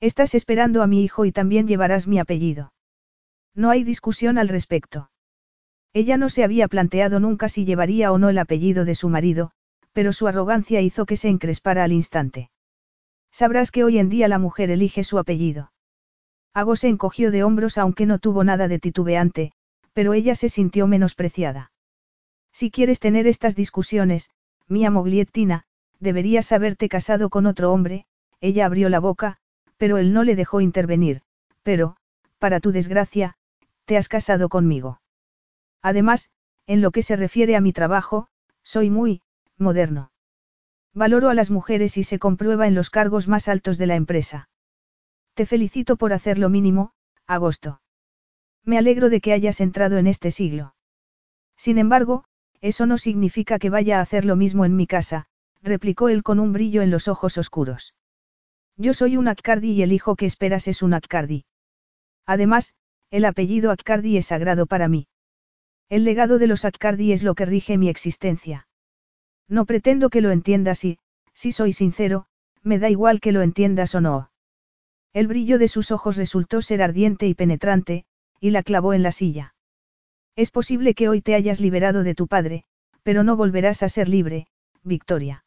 Estás 0.00 0.34
esperando 0.34 0.82
a 0.82 0.86
mi 0.86 1.02
hijo 1.02 1.24
y 1.24 1.32
también 1.32 1.66
llevarás 1.66 2.06
mi 2.06 2.18
apellido. 2.18 2.74
No 3.54 3.70
hay 3.70 3.84
discusión 3.84 4.36
al 4.36 4.48
respecto. 4.48 5.10
Ella 5.94 6.18
no 6.18 6.28
se 6.28 6.44
había 6.44 6.68
planteado 6.68 7.20
nunca 7.20 7.48
si 7.48 7.64
llevaría 7.64 8.12
o 8.12 8.18
no 8.18 8.28
el 8.28 8.36
apellido 8.36 8.84
de 8.84 8.94
su 8.94 9.08
marido, 9.08 9.52
pero 9.94 10.12
su 10.12 10.28
arrogancia 10.28 10.82
hizo 10.82 11.06
que 11.06 11.16
se 11.16 11.28
encrespara 11.28 11.84
al 11.84 11.92
instante. 11.92 12.50
Sabrás 13.32 13.70
que 13.70 13.84
hoy 13.84 13.98
en 13.98 14.08
día 14.08 14.28
la 14.28 14.38
mujer 14.38 14.70
elige 14.70 15.04
su 15.04 15.18
apellido. 15.18 15.72
Ago 16.52 16.76
se 16.76 16.88
encogió 16.88 17.30
de 17.30 17.44
hombros 17.44 17.78
aunque 17.78 18.06
no 18.06 18.18
tuvo 18.18 18.44
nada 18.44 18.68
de 18.68 18.78
titubeante, 18.78 19.52
pero 19.92 20.14
ella 20.14 20.34
se 20.34 20.48
sintió 20.48 20.86
menospreciada. 20.86 21.72
Si 22.52 22.70
quieres 22.70 22.98
tener 22.98 23.26
estas 23.26 23.54
discusiones, 23.54 24.30
mía 24.66 24.90
Mogliettina, 24.90 25.64
deberías 26.00 26.50
haberte 26.52 26.88
casado 26.88 27.30
con 27.30 27.46
otro 27.46 27.72
hombre, 27.72 28.06
ella 28.40 28.66
abrió 28.66 28.88
la 28.88 29.00
boca, 29.00 29.38
pero 29.76 29.98
él 29.98 30.12
no 30.12 30.24
le 30.24 30.34
dejó 30.34 30.60
intervenir, 30.60 31.22
pero, 31.62 31.96
para 32.38 32.60
tu 32.60 32.72
desgracia, 32.72 33.36
te 33.84 33.96
has 33.96 34.08
casado 34.08 34.48
conmigo. 34.48 35.00
Además, 35.82 36.30
en 36.66 36.80
lo 36.80 36.90
que 36.90 37.02
se 37.02 37.16
refiere 37.16 37.56
a 37.56 37.60
mi 37.60 37.72
trabajo, 37.72 38.28
soy 38.62 38.90
muy, 38.90 39.22
moderno. 39.56 40.09
Valoro 40.94 41.28
a 41.28 41.34
las 41.34 41.50
mujeres 41.50 41.96
y 41.96 42.02
se 42.02 42.18
comprueba 42.18 42.66
en 42.66 42.74
los 42.74 42.90
cargos 42.90 43.28
más 43.28 43.48
altos 43.48 43.78
de 43.78 43.86
la 43.86 43.94
empresa. 43.94 44.48
Te 45.34 45.46
felicito 45.46 45.96
por 45.96 46.12
hacer 46.12 46.38
lo 46.38 46.48
mínimo, 46.48 46.92
agosto. 47.26 47.80
Me 48.64 48.76
alegro 48.76 49.08
de 49.08 49.20
que 49.20 49.32
hayas 49.32 49.60
entrado 49.60 49.98
en 49.98 50.06
este 50.06 50.30
siglo. 50.30 50.74
Sin 51.56 51.78
embargo, 51.78 52.24
eso 52.60 52.86
no 52.86 52.98
significa 52.98 53.58
que 53.58 53.70
vaya 53.70 53.98
a 53.98 54.02
hacer 54.02 54.24
lo 54.24 54.36
mismo 54.36 54.64
en 54.64 54.76
mi 54.76 54.86
casa, 54.86 55.26
replicó 55.62 56.08
él 56.08 56.22
con 56.22 56.40
un 56.40 56.52
brillo 56.52 56.82
en 56.82 56.90
los 56.90 57.06
ojos 57.06 57.38
oscuros. 57.38 57.94
Yo 58.76 58.92
soy 58.94 59.16
un 59.16 59.28
Accardi 59.28 59.72
y 59.72 59.82
el 59.82 59.92
hijo 59.92 60.16
que 60.16 60.26
esperas 60.26 60.66
es 60.66 60.82
un 60.82 60.94
Accardi. 60.94 61.44
Además, 62.26 62.74
el 63.10 63.24
apellido 63.24 63.70
Accardi 63.70 64.16
es 64.16 64.26
sagrado 64.26 64.66
para 64.66 64.88
mí. 64.88 65.06
El 65.88 66.04
legado 66.04 66.38
de 66.38 66.46
los 66.46 66.64
Accardi 66.64 67.12
es 67.12 67.22
lo 67.22 67.34
que 67.34 67.44
rige 67.44 67.78
mi 67.78 67.88
existencia. 67.88 68.66
No 69.50 69.66
pretendo 69.66 70.08
que 70.08 70.20
lo 70.20 70.30
entiendas 70.30 70.84
y, 70.84 70.98
si 71.34 71.50
soy 71.50 71.72
sincero, 71.72 72.26
me 72.62 72.78
da 72.78 72.88
igual 72.88 73.20
que 73.20 73.32
lo 73.32 73.42
entiendas 73.42 73.94
o 73.96 74.00
no. 74.00 74.30
El 75.12 75.26
brillo 75.26 75.58
de 75.58 75.66
sus 75.66 75.90
ojos 75.90 76.16
resultó 76.16 76.62
ser 76.62 76.80
ardiente 76.80 77.26
y 77.26 77.34
penetrante, 77.34 78.04
y 78.38 78.50
la 78.50 78.62
clavó 78.62 78.94
en 78.94 79.02
la 79.02 79.10
silla. 79.10 79.54
Es 80.36 80.52
posible 80.52 80.94
que 80.94 81.08
hoy 81.08 81.20
te 81.20 81.34
hayas 81.34 81.60
liberado 81.60 82.04
de 82.04 82.14
tu 82.14 82.28
padre, 82.28 82.64
pero 83.02 83.24
no 83.24 83.36
volverás 83.36 83.82
a 83.82 83.88
ser 83.88 84.08
libre, 84.08 84.46
Victoria. 84.84 85.44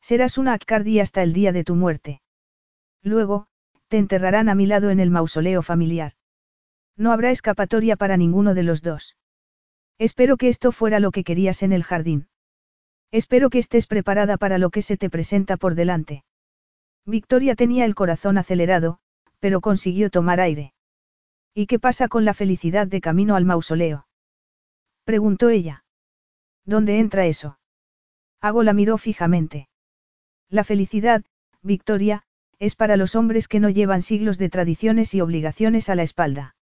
Serás 0.00 0.38
una 0.38 0.52
Accardi 0.52 1.00
hasta 1.00 1.24
el 1.24 1.32
día 1.32 1.50
de 1.50 1.64
tu 1.64 1.74
muerte. 1.74 2.22
Luego, 3.02 3.48
te 3.88 3.98
enterrarán 3.98 4.48
a 4.48 4.54
mi 4.54 4.66
lado 4.66 4.90
en 4.90 5.00
el 5.00 5.10
mausoleo 5.10 5.62
familiar. 5.62 6.12
No 6.96 7.10
habrá 7.10 7.32
escapatoria 7.32 7.96
para 7.96 8.16
ninguno 8.16 8.54
de 8.54 8.62
los 8.62 8.82
dos. 8.82 9.16
Espero 9.98 10.36
que 10.36 10.48
esto 10.48 10.70
fuera 10.70 11.00
lo 11.00 11.10
que 11.10 11.24
querías 11.24 11.64
en 11.64 11.72
el 11.72 11.82
jardín. 11.82 12.28
Espero 13.12 13.50
que 13.50 13.58
estés 13.58 13.86
preparada 13.86 14.36
para 14.36 14.58
lo 14.58 14.70
que 14.70 14.82
se 14.82 14.96
te 14.96 15.10
presenta 15.10 15.56
por 15.56 15.74
delante. 15.74 16.24
Victoria 17.04 17.54
tenía 17.54 17.84
el 17.84 17.94
corazón 17.94 18.36
acelerado, 18.36 18.98
pero 19.38 19.60
consiguió 19.60 20.10
tomar 20.10 20.40
aire. 20.40 20.72
¿Y 21.54 21.66
qué 21.66 21.78
pasa 21.78 22.08
con 22.08 22.24
la 22.24 22.34
felicidad 22.34 22.86
de 22.86 23.00
camino 23.00 23.36
al 23.36 23.44
mausoleo? 23.44 24.06
preguntó 25.04 25.50
ella. 25.50 25.84
¿Dónde 26.64 26.98
entra 26.98 27.26
eso? 27.26 27.58
Hago 28.40 28.62
la 28.62 28.72
miró 28.72 28.98
fijamente. 28.98 29.68
La 30.48 30.64
felicidad, 30.64 31.24
Victoria, 31.62 32.24
es 32.58 32.74
para 32.74 32.96
los 32.96 33.14
hombres 33.14 33.48
que 33.48 33.60
no 33.60 33.70
llevan 33.70 34.02
siglos 34.02 34.38
de 34.38 34.48
tradiciones 34.48 35.14
y 35.14 35.20
obligaciones 35.20 35.88
a 35.88 35.94
la 35.94 36.02
espalda. 36.02 36.56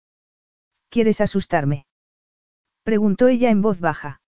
¿Quieres 0.91 1.21
asustarme? 1.21 1.87
preguntó 2.83 3.29
ella 3.29 3.51
en 3.51 3.63
voz 3.63 3.81
baja. 3.81 4.21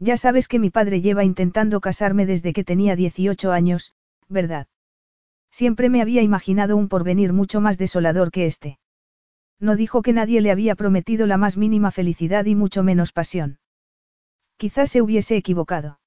Ya 0.00 0.16
sabes 0.16 0.48
que 0.48 0.58
mi 0.58 0.70
padre 0.70 1.02
lleva 1.02 1.24
intentando 1.24 1.80
casarme 1.80 2.24
desde 2.24 2.54
que 2.54 2.64
tenía 2.64 2.96
18 2.96 3.52
años, 3.52 3.94
¿verdad? 4.28 4.66
Siempre 5.50 5.90
me 5.90 6.00
había 6.00 6.22
imaginado 6.22 6.78
un 6.78 6.88
porvenir 6.88 7.34
mucho 7.34 7.60
más 7.60 7.76
desolador 7.76 8.30
que 8.30 8.46
este. 8.46 8.78
No 9.58 9.76
dijo 9.76 10.00
que 10.00 10.14
nadie 10.14 10.40
le 10.40 10.50
había 10.50 10.74
prometido 10.74 11.26
la 11.26 11.36
más 11.36 11.58
mínima 11.58 11.90
felicidad 11.90 12.46
y 12.46 12.54
mucho 12.54 12.82
menos 12.82 13.12
pasión. 13.12 13.58
Quizás 14.56 14.90
se 14.90 15.02
hubiese 15.02 15.36
equivocado. 15.36 16.00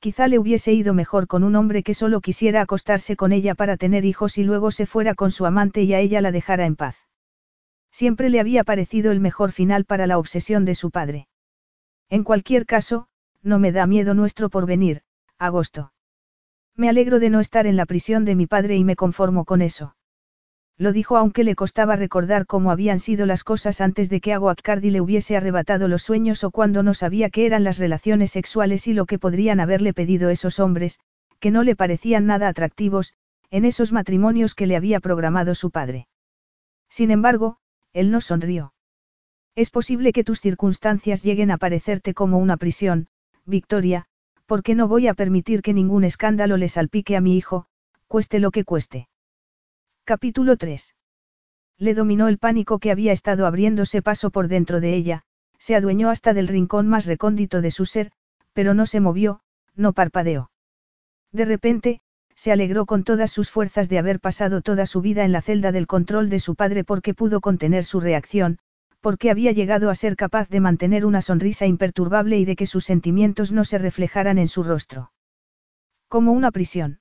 Quizá 0.00 0.26
le 0.26 0.40
hubiese 0.40 0.72
ido 0.72 0.92
mejor 0.92 1.28
con 1.28 1.44
un 1.44 1.54
hombre 1.54 1.84
que 1.84 1.94
solo 1.94 2.20
quisiera 2.20 2.62
acostarse 2.62 3.14
con 3.14 3.32
ella 3.32 3.54
para 3.54 3.76
tener 3.76 4.04
hijos 4.04 4.38
y 4.38 4.44
luego 4.44 4.72
se 4.72 4.86
fuera 4.86 5.14
con 5.14 5.30
su 5.30 5.46
amante 5.46 5.82
y 5.82 5.94
a 5.94 6.00
ella 6.00 6.20
la 6.20 6.32
dejara 6.32 6.66
en 6.66 6.74
paz. 6.74 6.96
Siempre 7.92 8.28
le 8.28 8.40
había 8.40 8.64
parecido 8.64 9.12
el 9.12 9.20
mejor 9.20 9.52
final 9.52 9.84
para 9.84 10.08
la 10.08 10.18
obsesión 10.18 10.64
de 10.64 10.74
su 10.74 10.90
padre. 10.90 11.28
En 12.10 12.24
cualquier 12.24 12.66
caso, 12.66 13.08
no 13.42 13.58
me 13.58 13.72
da 13.72 13.86
miedo 13.86 14.14
nuestro 14.14 14.48
porvenir, 14.50 15.02
agosto. 15.38 15.92
Me 16.76 16.88
alegro 16.88 17.20
de 17.20 17.30
no 17.30 17.40
estar 17.40 17.66
en 17.66 17.76
la 17.76 17.86
prisión 17.86 18.24
de 18.24 18.34
mi 18.34 18.46
padre 18.46 18.76
y 18.76 18.84
me 18.84 18.96
conformo 18.96 19.44
con 19.44 19.62
eso. 19.62 19.94
Lo 20.76 20.92
dijo 20.92 21.16
aunque 21.16 21.44
le 21.44 21.54
costaba 21.54 21.94
recordar 21.94 22.46
cómo 22.46 22.72
habían 22.72 22.98
sido 22.98 23.26
las 23.26 23.44
cosas 23.44 23.80
antes 23.80 24.10
de 24.10 24.20
que 24.20 24.32
Aguacardi 24.32 24.90
le 24.90 25.00
hubiese 25.00 25.36
arrebatado 25.36 25.86
los 25.86 26.02
sueños 26.02 26.42
o 26.42 26.50
cuando 26.50 26.82
no 26.82 26.94
sabía 26.94 27.30
qué 27.30 27.46
eran 27.46 27.62
las 27.62 27.78
relaciones 27.78 28.32
sexuales 28.32 28.88
y 28.88 28.92
lo 28.92 29.06
que 29.06 29.20
podrían 29.20 29.60
haberle 29.60 29.94
pedido 29.94 30.30
esos 30.30 30.58
hombres, 30.58 30.98
que 31.38 31.52
no 31.52 31.62
le 31.62 31.76
parecían 31.76 32.26
nada 32.26 32.48
atractivos, 32.48 33.14
en 33.50 33.64
esos 33.64 33.92
matrimonios 33.92 34.54
que 34.54 34.66
le 34.66 34.74
había 34.74 34.98
programado 34.98 35.54
su 35.54 35.70
padre. 35.70 36.08
Sin 36.88 37.12
embargo, 37.12 37.58
él 37.92 38.10
no 38.10 38.20
sonrió. 38.20 38.73
Es 39.56 39.70
posible 39.70 40.12
que 40.12 40.24
tus 40.24 40.40
circunstancias 40.40 41.22
lleguen 41.22 41.52
a 41.52 41.58
parecerte 41.58 42.12
como 42.12 42.38
una 42.38 42.56
prisión, 42.56 43.06
Victoria, 43.44 44.06
porque 44.46 44.74
no 44.74 44.88
voy 44.88 45.06
a 45.06 45.14
permitir 45.14 45.62
que 45.62 45.72
ningún 45.72 46.02
escándalo 46.02 46.56
le 46.56 46.68
salpique 46.68 47.16
a 47.16 47.20
mi 47.20 47.36
hijo, 47.36 47.66
cueste 48.08 48.40
lo 48.40 48.50
que 48.50 48.64
cueste. 48.64 49.08
Capítulo 50.04 50.56
3. 50.56 50.94
Le 51.78 51.94
dominó 51.94 52.28
el 52.28 52.38
pánico 52.38 52.78
que 52.78 52.90
había 52.90 53.12
estado 53.12 53.46
abriéndose 53.46 54.02
paso 54.02 54.30
por 54.30 54.48
dentro 54.48 54.80
de 54.80 54.94
ella, 54.94 55.22
se 55.58 55.76
adueñó 55.76 56.10
hasta 56.10 56.34
del 56.34 56.48
rincón 56.48 56.88
más 56.88 57.06
recóndito 57.06 57.60
de 57.60 57.70
su 57.70 57.86
ser, 57.86 58.10
pero 58.52 58.74
no 58.74 58.86
se 58.86 59.00
movió, 59.00 59.40
no 59.76 59.92
parpadeó. 59.92 60.50
De 61.32 61.44
repente, 61.44 62.00
se 62.34 62.50
alegró 62.50 62.86
con 62.86 63.04
todas 63.04 63.30
sus 63.30 63.50
fuerzas 63.50 63.88
de 63.88 63.98
haber 63.98 64.18
pasado 64.20 64.62
toda 64.62 64.86
su 64.86 65.00
vida 65.00 65.24
en 65.24 65.32
la 65.32 65.42
celda 65.42 65.70
del 65.70 65.86
control 65.86 66.28
de 66.28 66.40
su 66.40 66.56
padre 66.56 66.82
porque 66.84 67.14
pudo 67.14 67.40
contener 67.40 67.84
su 67.84 68.00
reacción, 68.00 68.58
porque 69.04 69.30
había 69.30 69.52
llegado 69.52 69.90
a 69.90 69.94
ser 69.94 70.16
capaz 70.16 70.48
de 70.48 70.60
mantener 70.60 71.04
una 71.04 71.20
sonrisa 71.20 71.66
imperturbable 71.66 72.38
y 72.38 72.46
de 72.46 72.56
que 72.56 72.64
sus 72.64 72.86
sentimientos 72.86 73.52
no 73.52 73.66
se 73.66 73.76
reflejaran 73.76 74.38
en 74.38 74.48
su 74.48 74.62
rostro. 74.62 75.12
Como 76.08 76.32
una 76.32 76.50
prisión. 76.50 77.00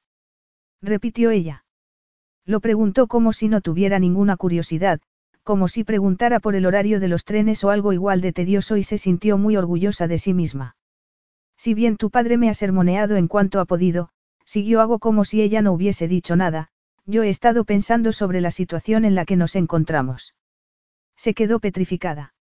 Repitió 0.82 1.32
ella. 1.32 1.64
Lo 2.46 2.60
preguntó 2.60 3.08
como 3.08 3.32
si 3.32 3.48
no 3.48 3.62
tuviera 3.62 4.00
ninguna 4.00 4.36
curiosidad, 4.36 5.00
como 5.44 5.70
si 5.70 5.86
preguntara 5.86 6.42
por 6.42 6.56
el 6.56 6.66
horario 6.66 7.00
de 7.00 7.08
los 7.08 7.24
trenes 7.24 7.64
o 7.64 7.70
algo 7.70 7.94
igual 7.94 8.20
de 8.20 8.34
tedioso 8.34 8.76
y 8.76 8.84
se 8.84 8.98
sintió 8.98 9.38
muy 9.38 9.56
orgullosa 9.56 10.10
de 10.10 10.18
sí 10.18 10.34
misma. 10.34 10.76
Si 11.56 11.74
bien 11.74 11.96
tu 11.96 12.10
padre 12.10 12.36
me 12.36 12.50
ha 12.50 12.54
sermoneado 12.54 13.16
en 13.16 13.30
cuanto 13.30 13.62
ha 13.62 13.66
podido, 13.66 14.10
siguió 14.44 14.82
algo 14.82 15.00
como 15.00 15.24
si 15.24 15.42
ella 15.42 15.62
no 15.62 15.72
hubiese 15.72 16.10
dicho 16.10 16.36
nada, 16.36 16.68
yo 17.06 17.24
he 17.24 17.30
estado 17.30 17.64
pensando 17.64 18.12
sobre 18.12 18.42
la 18.42 18.52
situación 18.52 19.06
en 19.06 19.16
la 19.16 19.24
que 19.24 19.38
nos 19.38 19.56
encontramos. 19.56 20.34
Se 21.16 21.34
quedó 21.34 21.60
petrificada. 21.60 22.34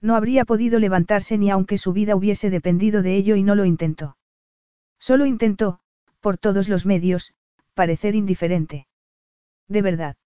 No 0.00 0.16
habría 0.16 0.44
podido 0.44 0.78
levantarse 0.78 1.36
ni 1.38 1.50
aunque 1.50 1.78
su 1.78 1.92
vida 1.92 2.16
hubiese 2.16 2.50
dependido 2.50 3.02
de 3.02 3.16
ello 3.16 3.36
y 3.36 3.42
no 3.42 3.54
lo 3.54 3.64
intentó. 3.64 4.16
Solo 4.98 5.26
intentó, 5.26 5.80
por 6.20 6.38
todos 6.38 6.68
los 6.68 6.86
medios, 6.86 7.34
parecer 7.74 8.14
indiferente. 8.14 8.86
¿De 9.68 9.82
verdad? 9.82 10.16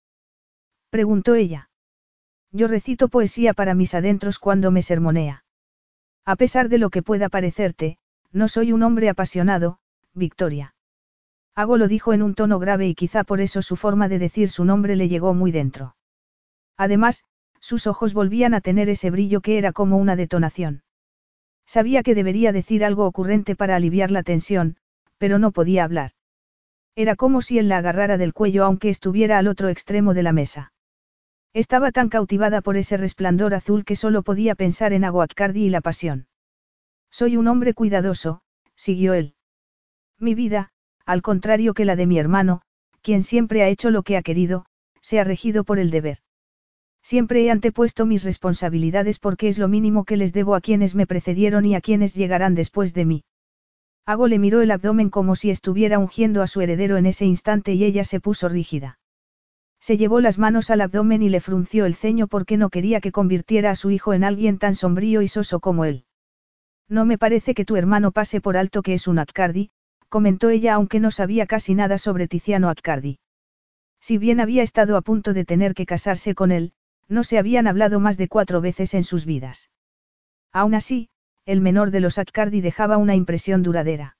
Preguntó 0.90 1.34
ella. 1.34 1.70
Yo 2.50 2.68
recito 2.68 3.08
poesía 3.08 3.52
para 3.52 3.74
mis 3.74 3.94
adentros 3.94 4.38
cuando 4.38 4.70
me 4.70 4.82
sermonea. 4.82 5.44
A 6.24 6.36
pesar 6.36 6.68
de 6.68 6.78
lo 6.78 6.90
que 6.90 7.02
pueda 7.02 7.28
parecerte, 7.28 7.98
no 8.32 8.48
soy 8.48 8.72
un 8.72 8.82
hombre 8.82 9.08
apasionado, 9.08 9.78
Victoria. 10.14 10.74
Hago 11.54 11.76
lo 11.76 11.88
dijo 11.88 12.12
en 12.12 12.22
un 12.22 12.34
tono 12.34 12.58
grave 12.58 12.88
y 12.88 12.94
quizá 12.94 13.24
por 13.24 13.40
eso 13.40 13.62
su 13.62 13.76
forma 13.76 14.08
de 14.08 14.18
decir 14.18 14.50
su 14.50 14.64
nombre 14.64 14.96
le 14.96 15.08
llegó 15.08 15.34
muy 15.34 15.52
dentro. 15.52 15.96
Además, 16.76 17.24
sus 17.64 17.86
ojos 17.86 18.12
volvían 18.12 18.52
a 18.52 18.60
tener 18.60 18.90
ese 18.90 19.10
brillo 19.10 19.40
que 19.40 19.56
era 19.56 19.72
como 19.72 19.96
una 19.96 20.16
detonación. 20.16 20.82
Sabía 21.64 22.02
que 22.02 22.14
debería 22.14 22.52
decir 22.52 22.84
algo 22.84 23.06
ocurrente 23.06 23.56
para 23.56 23.74
aliviar 23.74 24.10
la 24.10 24.22
tensión, 24.22 24.76
pero 25.16 25.38
no 25.38 25.50
podía 25.50 25.84
hablar. 25.84 26.10
Era 26.94 27.16
como 27.16 27.40
si 27.40 27.58
él 27.58 27.70
la 27.70 27.78
agarrara 27.78 28.18
del 28.18 28.34
cuello 28.34 28.66
aunque 28.66 28.90
estuviera 28.90 29.38
al 29.38 29.48
otro 29.48 29.70
extremo 29.70 30.12
de 30.12 30.22
la 30.22 30.32
mesa. 30.32 30.74
Estaba 31.54 31.90
tan 31.90 32.10
cautivada 32.10 32.60
por 32.60 32.76
ese 32.76 32.98
resplandor 32.98 33.54
azul 33.54 33.86
que 33.86 33.96
solo 33.96 34.22
podía 34.22 34.54
pensar 34.54 34.92
en 34.92 35.02
Aguacardi 35.02 35.64
y 35.64 35.70
la 35.70 35.80
pasión. 35.80 36.26
Soy 37.10 37.38
un 37.38 37.48
hombre 37.48 37.72
cuidadoso, 37.72 38.42
siguió 38.76 39.14
él. 39.14 39.36
Mi 40.18 40.34
vida, 40.34 40.68
al 41.06 41.22
contrario 41.22 41.72
que 41.72 41.86
la 41.86 41.96
de 41.96 42.06
mi 42.06 42.18
hermano, 42.18 42.60
quien 43.00 43.22
siempre 43.22 43.62
ha 43.62 43.68
hecho 43.68 43.90
lo 43.90 44.02
que 44.02 44.18
ha 44.18 44.22
querido, 44.22 44.66
se 45.00 45.18
ha 45.18 45.24
regido 45.24 45.64
por 45.64 45.78
el 45.78 45.90
deber. 45.90 46.18
Siempre 47.04 47.44
he 47.44 47.50
antepuesto 47.50 48.06
mis 48.06 48.24
responsabilidades 48.24 49.18
porque 49.18 49.48
es 49.48 49.58
lo 49.58 49.68
mínimo 49.68 50.04
que 50.04 50.16
les 50.16 50.32
debo 50.32 50.54
a 50.54 50.62
quienes 50.62 50.94
me 50.94 51.06
precedieron 51.06 51.66
y 51.66 51.74
a 51.74 51.82
quienes 51.82 52.14
llegarán 52.14 52.54
después 52.54 52.94
de 52.94 53.04
mí. 53.04 53.24
Hago 54.06 54.26
le 54.26 54.38
miró 54.38 54.62
el 54.62 54.70
abdomen 54.70 55.10
como 55.10 55.36
si 55.36 55.50
estuviera 55.50 55.98
ungiendo 55.98 56.40
a 56.40 56.46
su 56.46 56.62
heredero 56.62 56.96
en 56.96 57.04
ese 57.04 57.26
instante 57.26 57.74
y 57.74 57.84
ella 57.84 58.04
se 58.04 58.20
puso 58.20 58.48
rígida. 58.48 58.98
Se 59.80 59.98
llevó 59.98 60.20
las 60.20 60.38
manos 60.38 60.70
al 60.70 60.80
abdomen 60.80 61.20
y 61.22 61.28
le 61.28 61.42
frunció 61.42 61.84
el 61.84 61.94
ceño 61.94 62.26
porque 62.26 62.56
no 62.56 62.70
quería 62.70 63.02
que 63.02 63.12
convirtiera 63.12 63.70
a 63.70 63.76
su 63.76 63.90
hijo 63.90 64.14
en 64.14 64.24
alguien 64.24 64.56
tan 64.56 64.74
sombrío 64.74 65.20
y 65.20 65.28
soso 65.28 65.60
como 65.60 65.84
él. 65.84 66.06
No 66.88 67.04
me 67.04 67.18
parece 67.18 67.54
que 67.54 67.66
tu 67.66 67.76
hermano 67.76 68.12
pase 68.12 68.40
por 68.40 68.56
alto 68.56 68.80
que 68.80 68.94
es 68.94 69.06
un 69.06 69.18
Atcardi, 69.18 69.70
comentó 70.08 70.48
ella 70.48 70.72
aunque 70.72 71.00
no 71.00 71.10
sabía 71.10 71.46
casi 71.46 71.74
nada 71.74 71.98
sobre 71.98 72.28
Tiziano 72.28 72.70
Atcardi. 72.70 73.18
Si 74.00 74.16
bien 74.16 74.40
había 74.40 74.62
estado 74.62 74.96
a 74.96 75.02
punto 75.02 75.34
de 75.34 75.44
tener 75.44 75.74
que 75.74 75.84
casarse 75.84 76.34
con 76.34 76.50
él, 76.50 76.72
no 77.08 77.24
se 77.24 77.38
habían 77.38 77.66
hablado 77.66 78.00
más 78.00 78.16
de 78.16 78.28
cuatro 78.28 78.60
veces 78.60 78.94
en 78.94 79.04
sus 79.04 79.24
vidas. 79.26 79.70
Aún 80.52 80.74
así, 80.74 81.08
el 81.46 81.60
menor 81.60 81.90
de 81.90 82.00
los 82.00 82.18
Atcardi 82.18 82.60
dejaba 82.60 82.96
una 82.96 83.14
impresión 83.14 83.62
duradera. 83.62 84.16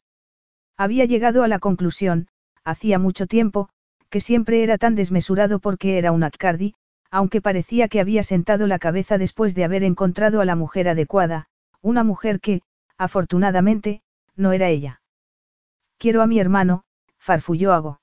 Había 0.76 1.04
llegado 1.04 1.42
a 1.42 1.48
la 1.48 1.58
conclusión, 1.58 2.28
hacía 2.64 2.98
mucho 2.98 3.26
tiempo, 3.26 3.68
que 4.10 4.20
siempre 4.20 4.62
era 4.62 4.78
tan 4.78 4.94
desmesurado 4.94 5.58
porque 5.58 5.98
era 5.98 6.12
un 6.12 6.22
Atcardi, 6.22 6.74
aunque 7.10 7.40
parecía 7.40 7.88
que 7.88 8.00
había 8.00 8.22
sentado 8.24 8.66
la 8.66 8.78
cabeza 8.78 9.18
después 9.18 9.54
de 9.54 9.64
haber 9.64 9.84
encontrado 9.84 10.40
a 10.40 10.44
la 10.44 10.56
mujer 10.56 10.88
adecuada, 10.88 11.46
una 11.80 12.02
mujer 12.02 12.40
que, 12.40 12.62
afortunadamente, 12.98 14.02
no 14.36 14.52
era 14.52 14.68
ella. 14.68 15.00
Quiero 15.98 16.22
a 16.22 16.26
mi 16.26 16.40
hermano, 16.40 16.84
farfulló 17.18 17.72
Ago. 17.72 18.00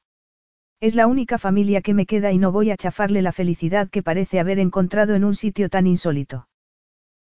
Es 0.82 0.95
la 0.95 1.05
única 1.05 1.38
familia 1.38 1.82
que 1.82 1.93
me 1.93 2.07
queda 2.07 2.32
y 2.32 2.39
no 2.39 2.51
voy 2.51 2.71
a 2.71 2.75
chafarle 2.75 3.21
la 3.21 3.32
felicidad 3.32 3.88
que 3.88 4.01
parece 4.01 4.39
haber 4.39 4.57
encontrado 4.57 5.13
en 5.13 5.23
un 5.23 5.36
sitio 5.36 5.69
tan 5.69 5.86
insólito. 5.86 6.47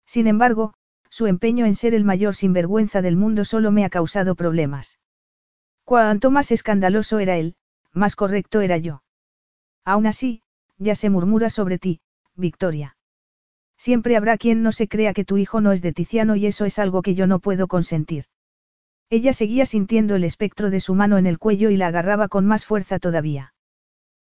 Sin 0.06 0.28
embargo, 0.28 0.76
su 1.10 1.26
empeño 1.26 1.66
en 1.66 1.74
ser 1.74 1.96
el 1.96 2.04
mayor 2.04 2.36
sinvergüenza 2.36 3.02
del 3.02 3.16
mundo 3.16 3.46
solo 3.46 3.72
me 3.72 3.84
ha 3.84 3.90
causado 3.90 4.36
problemas. 4.36 5.00
Cuanto 5.86 6.30
más 6.30 6.52
escandaloso 6.52 7.18
era 7.18 7.38
él, 7.38 7.56
más 7.94 8.16
correcto 8.16 8.62
era 8.62 8.78
yo. 8.78 9.02
Aún 9.84 10.06
así, 10.06 10.44
ya 10.78 10.94
se 10.94 11.10
murmura 11.10 11.50
sobre 11.50 11.80
ti, 11.80 12.00
Victoria. 12.36 12.96
Siempre 13.76 14.18
habrá 14.18 14.38
quien 14.38 14.62
no 14.62 14.72
se 14.72 14.88
crea 14.88 15.16
que 15.16 15.26
tu 15.26 15.38
hijo 15.38 15.62
no 15.62 15.72
es 15.72 15.82
de 15.82 15.94
Tiziano 15.94 16.36
y 16.36 16.46
eso 16.46 16.66
es 16.66 16.78
algo 16.78 17.02
que 17.02 17.16
yo 17.16 17.26
no 17.26 17.40
puedo 17.40 17.68
consentir. 17.68 18.26
Ella 19.10 19.32
seguía 19.32 19.66
sintiendo 19.66 20.16
el 20.16 20.26
espectro 20.26 20.70
de 20.70 20.82
su 20.82 20.94
mano 20.94 21.18
en 21.18 21.26
el 21.26 21.40
cuello 21.40 21.70
y 21.70 21.78
la 21.78 21.88
agarraba 21.88 22.28
con 22.28 22.46
más 22.46 22.66
fuerza 22.66 23.00
todavía. 23.00 23.54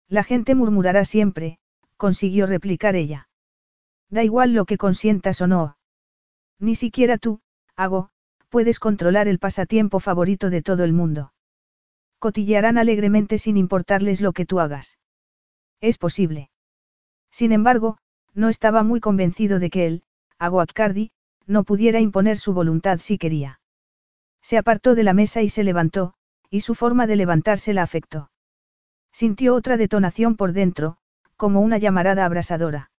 La 0.07 0.23
gente 0.23 0.55
murmurará 0.55 1.05
siempre, 1.05 1.59
consiguió 1.97 2.47
replicar 2.47 2.95
ella. 2.95 3.29
Da 4.09 4.23
igual 4.23 4.53
lo 4.53 4.65
que 4.65 4.77
consientas 4.77 5.39
o 5.41 5.47
no. 5.47 5.77
Ni 6.59 6.75
siquiera 6.75 7.17
tú, 7.17 7.41
hago, 7.75 8.09
puedes 8.49 8.79
controlar 8.79 9.27
el 9.27 9.39
pasatiempo 9.39 9.99
favorito 9.99 10.49
de 10.49 10.61
todo 10.61 10.83
el 10.83 10.93
mundo. 10.93 11.31
Cotillearán 12.19 12.77
alegremente 12.77 13.37
sin 13.37 13.57
importarles 13.57 14.19
lo 14.19 14.33
que 14.33 14.45
tú 14.45 14.59
hagas. 14.59 14.99
Es 15.79 15.97
posible. 15.97 16.49
Sin 17.31 17.53
embargo, 17.53 17.97
no 18.33 18.49
estaba 18.49 18.83
muy 18.83 18.99
convencido 18.99 19.59
de 19.59 19.69
que 19.69 19.87
él, 19.87 20.03
Aguatcardi, 20.37 21.11
no 21.47 21.63
pudiera 21.63 21.99
imponer 21.99 22.37
su 22.37 22.53
voluntad 22.53 22.99
si 22.99 23.17
quería. 23.17 23.60
Se 24.41 24.57
apartó 24.57 24.95
de 24.95 25.03
la 25.03 25.13
mesa 25.13 25.41
y 25.41 25.49
se 25.49 25.63
levantó, 25.63 26.13
y 26.49 26.61
su 26.61 26.75
forma 26.75 27.07
de 27.07 27.15
levantarse 27.15 27.73
la 27.73 27.83
afectó. 27.83 28.31
Sintió 29.11 29.55
otra 29.55 29.77
detonación 29.77 30.35
por 30.35 30.53
dentro, 30.53 30.97
como 31.37 31.61
una 31.61 31.77
llamarada 31.77 32.25
abrasadora. 32.25 32.91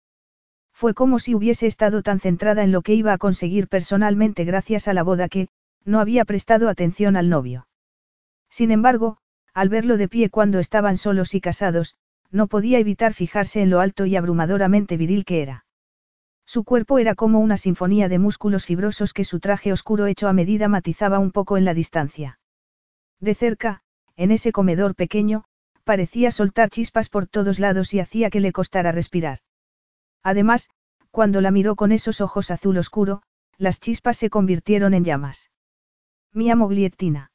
Fue 0.72 0.94
como 0.94 1.18
si 1.18 1.34
hubiese 1.34 1.66
estado 1.66 2.02
tan 2.02 2.18
centrada 2.18 2.64
en 2.64 2.72
lo 2.72 2.82
que 2.82 2.94
iba 2.94 3.12
a 3.12 3.18
conseguir 3.18 3.68
personalmente 3.68 4.44
gracias 4.44 4.88
a 4.88 4.94
la 4.94 5.02
boda 5.02 5.28
que, 5.28 5.48
no 5.84 6.00
había 6.00 6.24
prestado 6.24 6.68
atención 6.68 7.16
al 7.16 7.28
novio. 7.28 7.66
Sin 8.48 8.70
embargo, 8.70 9.18
al 9.54 9.68
verlo 9.68 9.96
de 9.96 10.08
pie 10.08 10.30
cuando 10.30 10.58
estaban 10.58 10.96
solos 10.96 11.34
y 11.34 11.40
casados, 11.40 11.96
no 12.30 12.46
podía 12.46 12.78
evitar 12.78 13.12
fijarse 13.12 13.60
en 13.60 13.70
lo 13.70 13.80
alto 13.80 14.06
y 14.06 14.16
abrumadoramente 14.16 14.96
viril 14.96 15.24
que 15.24 15.42
era. 15.42 15.61
Su 16.52 16.64
cuerpo 16.64 16.98
era 16.98 17.14
como 17.14 17.40
una 17.40 17.56
sinfonía 17.56 18.10
de 18.10 18.18
músculos 18.18 18.66
fibrosos 18.66 19.14
que 19.14 19.24
su 19.24 19.40
traje 19.40 19.72
oscuro 19.72 20.04
hecho 20.04 20.28
a 20.28 20.34
medida 20.34 20.68
matizaba 20.68 21.18
un 21.18 21.30
poco 21.30 21.56
en 21.56 21.64
la 21.64 21.72
distancia. 21.72 22.38
De 23.20 23.34
cerca, 23.34 23.80
en 24.16 24.30
ese 24.30 24.52
comedor 24.52 24.94
pequeño, 24.94 25.44
parecía 25.84 26.30
soltar 26.30 26.68
chispas 26.68 27.08
por 27.08 27.26
todos 27.26 27.58
lados 27.58 27.94
y 27.94 28.00
hacía 28.00 28.28
que 28.28 28.40
le 28.40 28.52
costara 28.52 28.92
respirar. 28.92 29.38
Además, 30.22 30.68
cuando 31.10 31.40
la 31.40 31.50
miró 31.50 31.74
con 31.74 31.90
esos 31.90 32.20
ojos 32.20 32.50
azul 32.50 32.76
oscuro, 32.76 33.22
las 33.56 33.80
chispas 33.80 34.18
se 34.18 34.28
convirtieron 34.28 34.92
en 34.92 35.04
llamas. 35.04 35.50
Mia 36.34 36.54
Mogliettina. 36.54 37.32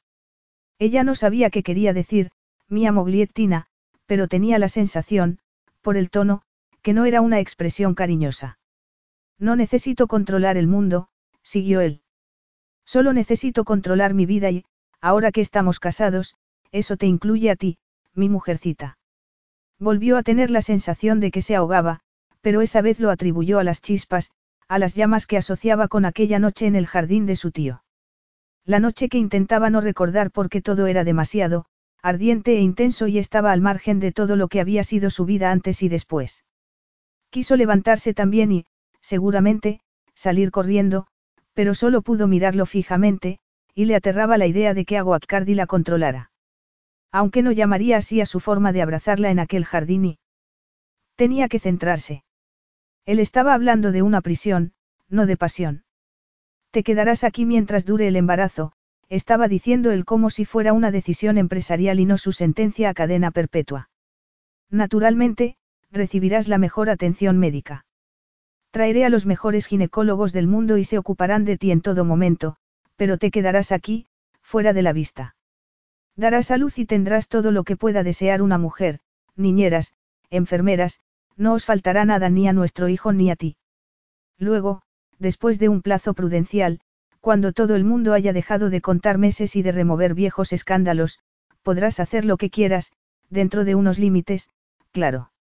Ella 0.78 1.02
no 1.02 1.16
sabía 1.16 1.50
qué 1.50 1.64
quería 1.64 1.92
decir, 1.92 2.30
Mia 2.68 2.92
Mogliettina, 2.92 3.66
pero 4.06 4.28
tenía 4.28 4.60
la 4.60 4.68
sensación, 4.68 5.40
por 5.82 5.96
el 5.96 6.08
tono, 6.08 6.42
que 6.82 6.92
no 6.92 7.04
era 7.04 7.20
una 7.20 7.40
expresión 7.40 7.96
cariñosa. 7.96 8.58
No 9.38 9.56
necesito 9.56 10.06
controlar 10.06 10.56
el 10.56 10.66
mundo, 10.66 11.08
siguió 11.42 11.80
él. 11.80 12.02
Solo 12.84 13.12
necesito 13.12 13.64
controlar 13.64 14.14
mi 14.14 14.26
vida 14.26 14.50
y, 14.50 14.64
ahora 15.00 15.30
que 15.30 15.40
estamos 15.40 15.78
casados, 15.78 16.34
eso 16.72 16.96
te 16.96 17.06
incluye 17.06 17.50
a 17.50 17.56
ti, 17.56 17.78
mi 18.14 18.28
mujercita. 18.28 18.98
Volvió 19.78 20.16
a 20.16 20.22
tener 20.22 20.50
la 20.50 20.62
sensación 20.62 21.20
de 21.20 21.30
que 21.30 21.42
se 21.42 21.54
ahogaba, 21.54 22.00
pero 22.40 22.62
esa 22.62 22.82
vez 22.82 22.98
lo 22.98 23.10
atribuyó 23.10 23.58
a 23.58 23.64
las 23.64 23.80
chispas, 23.80 24.30
a 24.66 24.78
las 24.78 24.94
llamas 24.94 25.26
que 25.26 25.36
asociaba 25.36 25.88
con 25.88 26.04
aquella 26.04 26.38
noche 26.38 26.66
en 26.66 26.74
el 26.76 26.86
jardín 26.86 27.26
de 27.26 27.36
su 27.36 27.52
tío. 27.52 27.84
La 28.64 28.80
noche 28.80 29.08
que 29.08 29.18
intentaba 29.18 29.70
no 29.70 29.80
recordar 29.80 30.30
porque 30.30 30.60
todo 30.60 30.86
era 30.88 31.04
demasiado, 31.04 31.66
ardiente 32.02 32.56
e 32.56 32.60
intenso 32.60 33.06
y 33.06 33.18
estaba 33.18 33.52
al 33.52 33.60
margen 33.60 34.00
de 34.00 34.12
todo 34.12 34.36
lo 34.36 34.48
que 34.48 34.60
había 34.60 34.84
sido 34.84 35.10
su 35.10 35.24
vida 35.24 35.50
antes 35.50 35.82
y 35.82 35.88
después. 35.88 36.44
Quiso 37.30 37.56
levantarse 37.56 38.14
también 38.14 38.52
y, 38.52 38.66
seguramente, 39.08 39.80
salir 40.14 40.50
corriendo, 40.50 41.06
pero 41.54 41.74
solo 41.74 42.02
pudo 42.02 42.28
mirarlo 42.28 42.66
fijamente, 42.66 43.38
y 43.74 43.86
le 43.86 43.94
aterraba 43.96 44.36
la 44.36 44.46
idea 44.46 44.74
de 44.74 44.84
que 44.84 44.98
Aguatcardi 44.98 45.54
la 45.54 45.66
controlara. 45.66 46.30
Aunque 47.10 47.42
no 47.42 47.52
llamaría 47.52 47.96
así 47.96 48.20
a 48.20 48.26
su 48.26 48.38
forma 48.38 48.70
de 48.72 48.82
abrazarla 48.82 49.30
en 49.30 49.38
aquel 49.38 49.64
jardín 49.64 50.04
y... 50.04 50.18
Tenía 51.16 51.48
que 51.48 51.58
centrarse. 51.58 52.22
Él 53.06 53.18
estaba 53.18 53.54
hablando 53.54 53.92
de 53.92 54.02
una 54.02 54.20
prisión, 54.20 54.72
no 55.08 55.24
de 55.24 55.38
pasión. 55.38 55.84
Te 56.70 56.82
quedarás 56.82 57.24
aquí 57.24 57.46
mientras 57.46 57.86
dure 57.86 58.08
el 58.08 58.16
embarazo, 58.16 58.72
estaba 59.08 59.48
diciendo 59.48 59.90
él 59.90 60.04
como 60.04 60.28
si 60.28 60.44
fuera 60.44 60.74
una 60.74 60.90
decisión 60.90 61.38
empresarial 61.38 61.98
y 61.98 62.04
no 62.04 62.18
su 62.18 62.32
sentencia 62.32 62.90
a 62.90 62.94
cadena 62.94 63.30
perpetua. 63.30 63.88
Naturalmente, 64.70 65.56
recibirás 65.90 66.46
la 66.46 66.58
mejor 66.58 66.90
atención 66.90 67.38
médica. 67.38 67.86
Traeré 68.78 69.04
a 69.04 69.08
los 69.08 69.26
mejores 69.26 69.66
ginecólogos 69.66 70.32
del 70.32 70.46
mundo 70.46 70.78
y 70.78 70.84
se 70.84 70.98
ocuparán 70.98 71.44
de 71.44 71.58
ti 71.58 71.72
en 71.72 71.80
todo 71.80 72.04
momento, 72.04 72.58
pero 72.94 73.18
te 73.18 73.32
quedarás 73.32 73.72
aquí, 73.72 74.06
fuera 74.40 74.72
de 74.72 74.82
la 74.82 74.92
vista. 74.92 75.34
Darás 76.14 76.52
a 76.52 76.58
luz 76.58 76.78
y 76.78 76.86
tendrás 76.86 77.26
todo 77.26 77.50
lo 77.50 77.64
que 77.64 77.76
pueda 77.76 78.04
desear 78.04 78.40
una 78.40 78.56
mujer, 78.56 79.00
niñeras, 79.34 79.94
enfermeras, 80.30 81.00
no 81.36 81.54
os 81.54 81.64
faltará 81.64 82.04
nada 82.04 82.28
ni 82.28 82.46
a 82.46 82.52
nuestro 82.52 82.88
hijo 82.88 83.12
ni 83.12 83.32
a 83.32 83.34
ti. 83.34 83.56
Luego, 84.38 84.82
después 85.18 85.58
de 85.58 85.68
un 85.68 85.82
plazo 85.82 86.14
prudencial, 86.14 86.78
cuando 87.20 87.52
todo 87.52 87.74
el 87.74 87.82
mundo 87.82 88.12
haya 88.12 88.32
dejado 88.32 88.70
de 88.70 88.80
contar 88.80 89.18
meses 89.18 89.56
y 89.56 89.62
de 89.62 89.72
remover 89.72 90.14
viejos 90.14 90.52
escándalos, 90.52 91.18
podrás 91.64 91.98
hacer 91.98 92.24
lo 92.24 92.36
que 92.36 92.48
quieras, 92.48 92.92
dentro 93.28 93.64
de 93.64 93.74
unos 93.74 93.98
límites, 93.98 94.50
claro. 94.92 95.32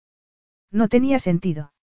No 0.70 0.88
tenía 0.88 1.18
sentido. 1.18 1.74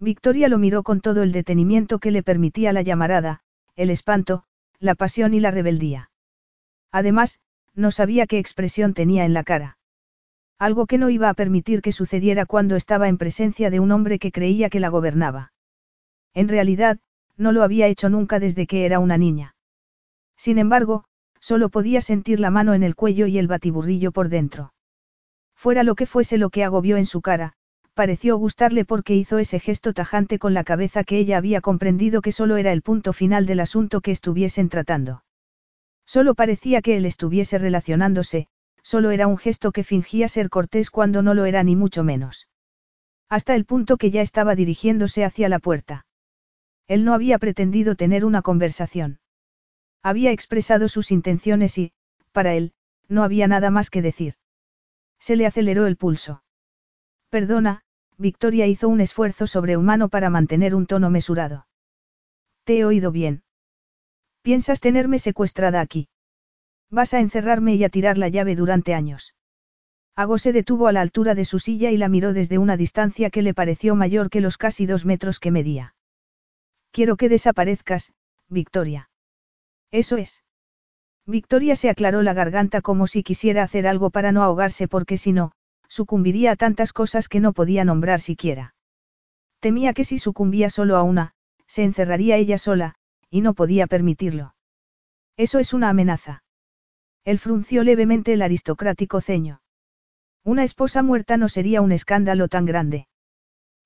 Victoria 0.00 0.48
lo 0.48 0.56
miró 0.56 0.82
con 0.82 1.02
todo 1.02 1.22
el 1.22 1.30
detenimiento 1.30 1.98
que 1.98 2.10
le 2.10 2.22
permitía 2.22 2.72
la 2.72 2.80
llamarada, 2.80 3.42
el 3.76 3.90
espanto, 3.90 4.44
la 4.78 4.94
pasión 4.94 5.34
y 5.34 5.40
la 5.40 5.50
rebeldía. 5.50 6.10
Además, 6.90 7.38
no 7.74 7.90
sabía 7.90 8.26
qué 8.26 8.38
expresión 8.38 8.94
tenía 8.94 9.26
en 9.26 9.34
la 9.34 9.44
cara. 9.44 9.76
Algo 10.58 10.86
que 10.86 10.96
no 10.96 11.10
iba 11.10 11.28
a 11.28 11.34
permitir 11.34 11.82
que 11.82 11.92
sucediera 11.92 12.46
cuando 12.46 12.76
estaba 12.76 13.08
en 13.08 13.18
presencia 13.18 13.68
de 13.68 13.78
un 13.78 13.92
hombre 13.92 14.18
que 14.18 14.32
creía 14.32 14.70
que 14.70 14.80
la 14.80 14.88
gobernaba. 14.88 15.52
En 16.32 16.48
realidad, 16.48 16.98
no 17.36 17.52
lo 17.52 17.62
había 17.62 17.86
hecho 17.86 18.08
nunca 18.08 18.38
desde 18.38 18.66
que 18.66 18.86
era 18.86 18.98
una 18.98 19.18
niña. 19.18 19.54
Sin 20.36 20.58
embargo, 20.58 21.04
solo 21.40 21.68
podía 21.68 22.00
sentir 22.00 22.40
la 22.40 22.50
mano 22.50 22.72
en 22.72 22.82
el 22.82 22.94
cuello 22.94 23.26
y 23.26 23.38
el 23.38 23.48
batiburrillo 23.48 24.12
por 24.12 24.30
dentro. 24.30 24.72
Fuera 25.54 25.82
lo 25.82 25.94
que 25.94 26.06
fuese 26.06 26.38
lo 26.38 26.48
que 26.48 26.64
agobió 26.64 26.96
en 26.96 27.06
su 27.06 27.20
cara, 27.20 27.54
pareció 27.94 28.36
gustarle 28.36 28.84
porque 28.84 29.14
hizo 29.14 29.38
ese 29.38 29.60
gesto 29.60 29.92
tajante 29.92 30.38
con 30.38 30.54
la 30.54 30.64
cabeza 30.64 31.04
que 31.04 31.18
ella 31.18 31.36
había 31.36 31.60
comprendido 31.60 32.22
que 32.22 32.32
solo 32.32 32.56
era 32.56 32.72
el 32.72 32.82
punto 32.82 33.12
final 33.12 33.46
del 33.46 33.60
asunto 33.60 34.00
que 34.00 34.10
estuviesen 34.10 34.68
tratando. 34.68 35.24
Solo 36.06 36.34
parecía 36.34 36.82
que 36.82 36.96
él 36.96 37.06
estuviese 37.06 37.58
relacionándose, 37.58 38.48
solo 38.82 39.10
era 39.10 39.26
un 39.26 39.38
gesto 39.38 39.72
que 39.72 39.84
fingía 39.84 40.28
ser 40.28 40.50
cortés 40.50 40.90
cuando 40.90 41.22
no 41.22 41.34
lo 41.34 41.44
era 41.44 41.62
ni 41.62 41.76
mucho 41.76 42.02
menos. 42.02 42.48
Hasta 43.28 43.54
el 43.54 43.64
punto 43.64 43.96
que 43.96 44.10
ya 44.10 44.22
estaba 44.22 44.54
dirigiéndose 44.54 45.24
hacia 45.24 45.48
la 45.48 45.60
puerta. 45.60 46.06
Él 46.88 47.04
no 47.04 47.14
había 47.14 47.38
pretendido 47.38 47.94
tener 47.94 48.24
una 48.24 48.42
conversación. 48.42 49.20
Había 50.02 50.32
expresado 50.32 50.88
sus 50.88 51.12
intenciones 51.12 51.78
y, 51.78 51.92
para 52.32 52.54
él, 52.54 52.72
no 53.08 53.22
había 53.22 53.46
nada 53.46 53.70
más 53.70 53.90
que 53.90 54.02
decir. 54.02 54.34
Se 55.20 55.36
le 55.36 55.46
aceleró 55.46 55.86
el 55.86 55.96
pulso. 55.96 56.42
Perdona, 57.30 57.82
Victoria 58.18 58.66
hizo 58.66 58.88
un 58.88 59.00
esfuerzo 59.00 59.46
sobrehumano 59.46 60.08
para 60.08 60.30
mantener 60.30 60.74
un 60.74 60.86
tono 60.86 61.10
mesurado. 61.10 61.66
Te 62.64 62.78
he 62.78 62.84
oído 62.84 63.12
bien. 63.12 63.42
¿Piensas 64.42 64.80
tenerme 64.80 65.18
secuestrada 65.18 65.80
aquí? 65.80 66.08
Vas 66.90 67.14
a 67.14 67.20
encerrarme 67.20 67.76
y 67.76 67.84
a 67.84 67.88
tirar 67.88 68.18
la 68.18 68.28
llave 68.28 68.56
durante 68.56 68.94
años. 68.94 69.34
Ago 70.16 70.38
se 70.38 70.52
detuvo 70.52 70.88
a 70.88 70.92
la 70.92 71.02
altura 71.02 71.34
de 71.34 71.44
su 71.44 71.58
silla 71.58 71.90
y 71.92 71.96
la 71.96 72.08
miró 72.08 72.32
desde 72.32 72.58
una 72.58 72.76
distancia 72.76 73.30
que 73.30 73.42
le 73.42 73.54
pareció 73.54 73.94
mayor 73.94 74.28
que 74.28 74.40
los 74.40 74.58
casi 74.58 74.84
dos 74.84 75.06
metros 75.06 75.38
que 75.38 75.52
medía. 75.52 75.94
Quiero 76.90 77.16
que 77.16 77.28
desaparezcas, 77.28 78.12
Victoria. 78.48 79.08
Eso 79.92 80.16
es. 80.16 80.42
Victoria 81.26 81.76
se 81.76 81.90
aclaró 81.90 82.22
la 82.22 82.34
garganta 82.34 82.80
como 82.80 83.06
si 83.06 83.22
quisiera 83.22 83.62
hacer 83.62 83.86
algo 83.86 84.10
para 84.10 84.32
no 84.32 84.42
ahogarse 84.42 84.88
porque 84.88 85.16
si 85.16 85.32
no, 85.32 85.52
sucumbiría 85.90 86.52
a 86.52 86.56
tantas 86.56 86.92
cosas 86.92 87.28
que 87.28 87.40
no 87.40 87.52
podía 87.52 87.84
nombrar 87.84 88.20
siquiera. 88.20 88.74
Temía 89.58 89.92
que 89.92 90.04
si 90.04 90.18
sucumbía 90.18 90.70
solo 90.70 90.96
a 90.96 91.02
una, 91.02 91.32
se 91.66 91.82
encerraría 91.82 92.36
ella 92.36 92.58
sola, 92.58 92.94
y 93.28 93.40
no 93.40 93.54
podía 93.54 93.88
permitirlo. 93.88 94.54
Eso 95.36 95.58
es 95.58 95.74
una 95.74 95.88
amenaza. 95.88 96.44
Él 97.24 97.38
frunció 97.38 97.82
levemente 97.82 98.32
el 98.32 98.42
aristocrático 98.42 99.20
ceño. 99.20 99.62
Una 100.44 100.64
esposa 100.64 101.02
muerta 101.02 101.36
no 101.36 101.48
sería 101.48 101.82
un 101.82 101.92
escándalo 101.92 102.48
tan 102.48 102.66
grande. 102.66 103.08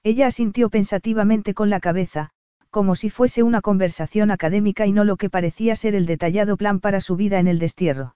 Ella 0.02 0.26
asintió 0.26 0.68
pensativamente 0.68 1.54
con 1.54 1.70
la 1.70 1.80
cabeza, 1.80 2.30
como 2.70 2.96
si 2.96 3.08
fuese 3.08 3.42
una 3.42 3.62
conversación 3.62 4.30
académica 4.30 4.86
y 4.86 4.92
no 4.92 5.04
lo 5.04 5.16
que 5.16 5.30
parecía 5.30 5.74
ser 5.74 5.94
el 5.94 6.06
detallado 6.06 6.56
plan 6.56 6.80
para 6.80 7.00
su 7.00 7.16
vida 7.16 7.38
en 7.38 7.48
el 7.48 7.58
destierro. 7.58 8.14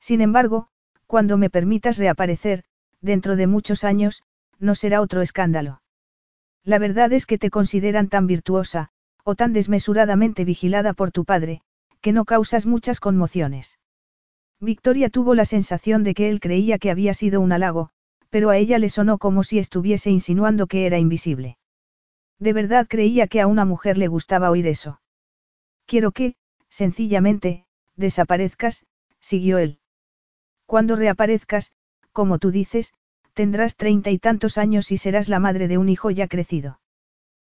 Sin 0.00 0.20
embargo, 0.20 0.68
cuando 1.06 1.38
me 1.38 1.50
permitas 1.50 1.98
reaparecer, 1.98 2.64
dentro 3.00 3.36
de 3.36 3.46
muchos 3.46 3.84
años, 3.84 4.22
no 4.58 4.74
será 4.74 5.00
otro 5.00 5.22
escándalo. 5.22 5.82
La 6.64 6.78
verdad 6.78 7.12
es 7.12 7.26
que 7.26 7.38
te 7.38 7.50
consideran 7.50 8.08
tan 8.08 8.26
virtuosa, 8.26 8.90
o 9.24 9.34
tan 9.34 9.52
desmesuradamente 9.52 10.44
vigilada 10.44 10.92
por 10.92 11.10
tu 11.10 11.24
padre, 11.24 11.60
que 12.00 12.12
no 12.12 12.24
causas 12.24 12.66
muchas 12.66 13.00
conmociones. 13.00 13.78
Victoria 14.60 15.10
tuvo 15.10 15.34
la 15.34 15.44
sensación 15.44 16.02
de 16.02 16.14
que 16.14 16.30
él 16.30 16.40
creía 16.40 16.78
que 16.78 16.90
había 16.90 17.14
sido 17.14 17.40
un 17.40 17.52
halago, 17.52 17.90
pero 18.30 18.50
a 18.50 18.56
ella 18.56 18.78
le 18.78 18.88
sonó 18.88 19.18
como 19.18 19.44
si 19.44 19.58
estuviese 19.58 20.10
insinuando 20.10 20.66
que 20.66 20.86
era 20.86 20.98
invisible. 20.98 21.58
De 22.38 22.52
verdad 22.52 22.86
creía 22.88 23.26
que 23.26 23.40
a 23.40 23.46
una 23.46 23.64
mujer 23.64 23.98
le 23.98 24.08
gustaba 24.08 24.50
oír 24.50 24.66
eso. 24.66 25.00
Quiero 25.86 26.12
que, 26.12 26.34
sencillamente, 26.68 27.64
desaparezcas, 27.96 28.84
siguió 29.20 29.58
él. 29.58 29.78
Cuando 30.66 30.96
reaparezcas, 30.96 31.72
como 32.16 32.38
tú 32.38 32.50
dices, 32.50 32.94
tendrás 33.34 33.76
treinta 33.76 34.10
y 34.10 34.18
tantos 34.18 34.56
años 34.56 34.90
y 34.90 34.96
serás 34.96 35.28
la 35.28 35.38
madre 35.38 35.68
de 35.68 35.76
un 35.76 35.90
hijo 35.90 36.10
ya 36.10 36.28
crecido. 36.28 36.80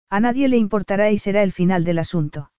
A 0.08 0.20
nadie 0.20 0.48
le 0.48 0.56
importará 0.56 1.10
y 1.10 1.18
será 1.18 1.42
el 1.42 1.52
final 1.52 1.84
del 1.84 1.98
asunto. 1.98 2.50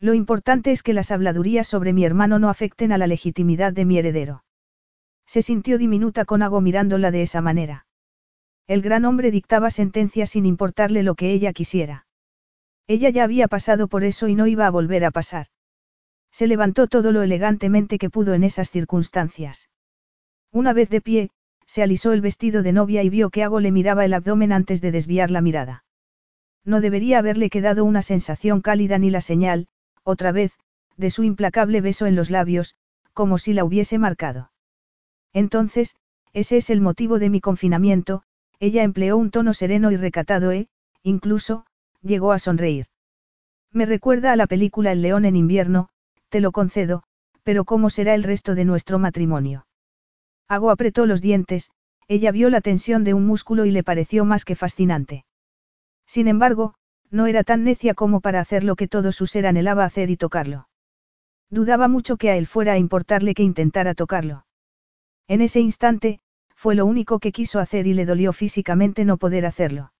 Lo 0.00 0.12
importante 0.14 0.72
es 0.72 0.82
que 0.82 0.92
las 0.92 1.12
habladurías 1.12 1.68
sobre 1.68 1.92
mi 1.92 2.04
hermano 2.04 2.40
no 2.40 2.48
afecten 2.48 2.90
a 2.90 2.98
la 2.98 3.06
legitimidad 3.06 3.72
de 3.72 3.84
mi 3.84 3.96
heredero. 3.96 4.42
Se 5.24 5.40
sintió 5.40 5.78
diminuta 5.78 6.24
con 6.24 6.42
Ago 6.42 6.60
mirándola 6.60 7.12
de 7.12 7.22
esa 7.22 7.40
manera. 7.40 7.86
El 8.66 8.82
gran 8.82 9.04
hombre 9.04 9.30
dictaba 9.30 9.70
sentencias 9.70 10.30
sin 10.30 10.46
importarle 10.46 11.04
lo 11.04 11.14
que 11.14 11.30
ella 11.30 11.52
quisiera. 11.52 12.06
Ella 12.88 13.10
ya 13.10 13.22
había 13.22 13.46
pasado 13.46 13.86
por 13.86 14.02
eso 14.02 14.26
y 14.26 14.34
no 14.34 14.48
iba 14.48 14.66
a 14.66 14.70
volver 14.70 15.04
a 15.04 15.12
pasar. 15.12 15.46
Se 16.32 16.48
levantó 16.48 16.88
todo 16.88 17.12
lo 17.12 17.22
elegantemente 17.22 17.98
que 17.98 18.10
pudo 18.10 18.34
en 18.34 18.42
esas 18.42 18.70
circunstancias. 18.70 19.70
Una 20.52 20.72
vez 20.72 20.90
de 20.90 21.00
pie, 21.00 21.30
se 21.64 21.82
alisó 21.82 22.12
el 22.12 22.20
vestido 22.20 22.62
de 22.62 22.72
novia 22.72 23.04
y 23.04 23.08
vio 23.08 23.30
que 23.30 23.44
Ago 23.44 23.60
le 23.60 23.70
miraba 23.70 24.04
el 24.04 24.14
abdomen 24.14 24.52
antes 24.52 24.80
de 24.80 24.90
desviar 24.90 25.30
la 25.30 25.40
mirada. 25.40 25.84
No 26.64 26.80
debería 26.80 27.18
haberle 27.18 27.50
quedado 27.50 27.84
una 27.84 28.02
sensación 28.02 28.60
cálida 28.60 28.98
ni 28.98 29.10
la 29.10 29.20
señal, 29.20 29.68
otra 30.02 30.32
vez, 30.32 30.52
de 30.96 31.10
su 31.10 31.22
implacable 31.22 31.80
beso 31.80 32.06
en 32.06 32.16
los 32.16 32.30
labios, 32.30 32.76
como 33.14 33.38
si 33.38 33.52
la 33.52 33.64
hubiese 33.64 33.98
marcado. 33.98 34.50
Entonces, 35.32 35.94
ese 36.32 36.56
es 36.56 36.70
el 36.70 36.80
motivo 36.80 37.18
de 37.18 37.30
mi 37.30 37.40
confinamiento, 37.40 38.22
ella 38.58 38.82
empleó 38.82 39.16
un 39.16 39.30
tono 39.30 39.54
sereno 39.54 39.90
y 39.92 39.96
recatado 39.96 40.50
e, 40.52 40.68
incluso, 41.02 41.64
llegó 42.02 42.32
a 42.32 42.38
sonreír. 42.38 42.86
Me 43.72 43.86
recuerda 43.86 44.32
a 44.32 44.36
la 44.36 44.46
película 44.46 44.92
El 44.92 45.02
león 45.02 45.24
en 45.24 45.36
invierno, 45.36 45.88
te 46.28 46.40
lo 46.40 46.50
concedo, 46.50 47.04
pero 47.44 47.64
¿cómo 47.64 47.88
será 47.88 48.14
el 48.14 48.24
resto 48.24 48.54
de 48.54 48.64
nuestro 48.64 48.98
matrimonio? 48.98 49.66
Ago 50.50 50.72
apretó 50.72 51.06
los 51.06 51.22
dientes, 51.22 51.70
ella 52.08 52.32
vio 52.32 52.50
la 52.50 52.60
tensión 52.60 53.04
de 53.04 53.14
un 53.14 53.24
músculo 53.24 53.66
y 53.66 53.70
le 53.70 53.84
pareció 53.84 54.24
más 54.24 54.44
que 54.44 54.56
fascinante. 54.56 55.24
Sin 56.06 56.26
embargo, 56.26 56.74
no 57.08 57.28
era 57.28 57.44
tan 57.44 57.62
necia 57.62 57.94
como 57.94 58.20
para 58.20 58.40
hacer 58.40 58.64
lo 58.64 58.74
que 58.74 58.88
todo 58.88 59.12
su 59.12 59.28
ser 59.28 59.46
anhelaba 59.46 59.84
hacer 59.84 60.10
y 60.10 60.16
tocarlo. 60.16 60.68
Dudaba 61.50 61.86
mucho 61.86 62.16
que 62.16 62.30
a 62.30 62.36
él 62.36 62.48
fuera 62.48 62.72
a 62.72 62.78
importarle 62.78 63.32
que 63.32 63.44
intentara 63.44 63.94
tocarlo. 63.94 64.44
En 65.28 65.40
ese 65.40 65.60
instante, 65.60 66.18
fue 66.56 66.74
lo 66.74 66.84
único 66.84 67.20
que 67.20 67.30
quiso 67.30 67.60
hacer 67.60 67.86
y 67.86 67.94
le 67.94 68.04
dolió 68.04 68.32
físicamente 68.32 69.04
no 69.04 69.18
poder 69.18 69.46
hacerlo. 69.46 69.92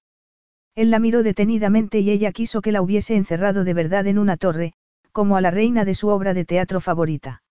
Él 0.74 0.90
la 0.90 0.98
miró 0.98 1.22
detenidamente 1.22 2.00
y 2.00 2.10
ella 2.10 2.32
quiso 2.32 2.60
que 2.60 2.72
la 2.72 2.82
hubiese 2.82 3.14
encerrado 3.14 3.62
de 3.62 3.74
verdad 3.74 4.08
en 4.08 4.18
una 4.18 4.36
torre, 4.36 4.72
como 5.12 5.36
a 5.36 5.40
la 5.40 5.52
reina 5.52 5.84
de 5.84 5.94
su 5.94 6.08
obra 6.08 6.34
de 6.34 6.44
teatro 6.44 6.80
favorita. 6.80 7.44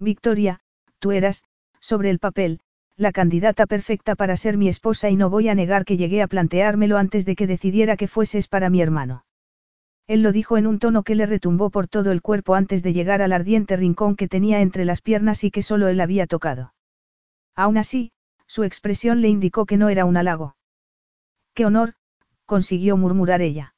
Victoria, 0.00 0.58
tú 0.98 1.12
eras, 1.12 1.44
sobre 1.86 2.10
el 2.10 2.18
papel, 2.18 2.58
la 2.96 3.12
candidata 3.12 3.66
perfecta 3.66 4.16
para 4.16 4.36
ser 4.36 4.56
mi 4.56 4.68
esposa 4.68 5.08
y 5.08 5.14
no 5.14 5.30
voy 5.30 5.48
a 5.48 5.54
negar 5.54 5.84
que 5.84 5.96
llegué 5.96 6.20
a 6.20 6.26
planteármelo 6.26 6.98
antes 6.98 7.24
de 7.24 7.36
que 7.36 7.46
decidiera 7.46 7.96
que 7.96 8.08
fueses 8.08 8.48
para 8.48 8.70
mi 8.70 8.82
hermano. 8.82 9.24
Él 10.08 10.22
lo 10.22 10.32
dijo 10.32 10.56
en 10.56 10.66
un 10.66 10.80
tono 10.80 11.04
que 11.04 11.14
le 11.14 11.26
retumbó 11.26 11.70
por 11.70 11.86
todo 11.86 12.10
el 12.10 12.22
cuerpo 12.22 12.56
antes 12.56 12.82
de 12.82 12.92
llegar 12.92 13.22
al 13.22 13.32
ardiente 13.32 13.76
rincón 13.76 14.16
que 14.16 14.26
tenía 14.26 14.62
entre 14.62 14.84
las 14.84 15.00
piernas 15.00 15.44
y 15.44 15.52
que 15.52 15.62
solo 15.62 15.86
él 15.86 16.00
había 16.00 16.26
tocado. 16.26 16.74
Aún 17.54 17.78
así, 17.78 18.10
su 18.48 18.64
expresión 18.64 19.20
le 19.20 19.28
indicó 19.28 19.64
que 19.64 19.76
no 19.76 19.88
era 19.88 20.04
un 20.04 20.16
halago. 20.16 20.56
¡Qué 21.54 21.66
honor! 21.66 21.94
consiguió 22.46 22.96
murmurar 22.96 23.42
ella. 23.42 23.74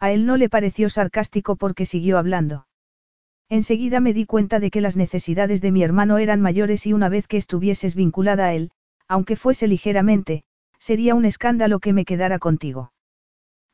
A 0.00 0.10
él 0.10 0.26
no 0.26 0.36
le 0.36 0.48
pareció 0.48 0.88
sarcástico 0.88 1.54
porque 1.54 1.86
siguió 1.86 2.18
hablando. 2.18 2.66
Enseguida 3.50 3.98
me 3.98 4.14
di 4.14 4.26
cuenta 4.26 4.60
de 4.60 4.70
que 4.70 4.80
las 4.80 4.96
necesidades 4.96 5.60
de 5.60 5.72
mi 5.72 5.82
hermano 5.82 6.18
eran 6.18 6.40
mayores 6.40 6.86
y 6.86 6.92
una 6.92 7.08
vez 7.08 7.26
que 7.26 7.36
estuvieses 7.36 7.96
vinculada 7.96 8.46
a 8.46 8.54
él, 8.54 8.70
aunque 9.08 9.34
fuese 9.34 9.66
ligeramente, 9.66 10.44
sería 10.78 11.16
un 11.16 11.24
escándalo 11.24 11.80
que 11.80 11.92
me 11.92 12.04
quedara 12.04 12.38
contigo. 12.38 12.92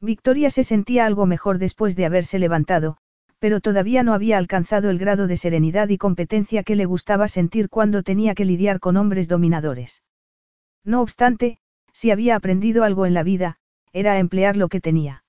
Victoria 0.00 0.48
se 0.48 0.64
sentía 0.64 1.04
algo 1.04 1.26
mejor 1.26 1.58
después 1.58 1.94
de 1.94 2.06
haberse 2.06 2.38
levantado, 2.38 2.96
pero 3.38 3.60
todavía 3.60 4.02
no 4.02 4.14
había 4.14 4.38
alcanzado 4.38 4.88
el 4.88 4.98
grado 4.98 5.26
de 5.26 5.36
serenidad 5.36 5.90
y 5.90 5.98
competencia 5.98 6.62
que 6.62 6.74
le 6.74 6.86
gustaba 6.86 7.28
sentir 7.28 7.68
cuando 7.68 8.02
tenía 8.02 8.34
que 8.34 8.46
lidiar 8.46 8.80
con 8.80 8.96
hombres 8.96 9.28
dominadores. 9.28 10.02
No 10.84 11.02
obstante, 11.02 11.58
si 11.92 12.10
había 12.10 12.34
aprendido 12.34 12.82
algo 12.82 13.04
en 13.04 13.12
la 13.12 13.22
vida, 13.22 13.58
era 13.92 14.18
emplear 14.18 14.56
lo 14.56 14.68
que 14.68 14.80
tenía. 14.80 15.22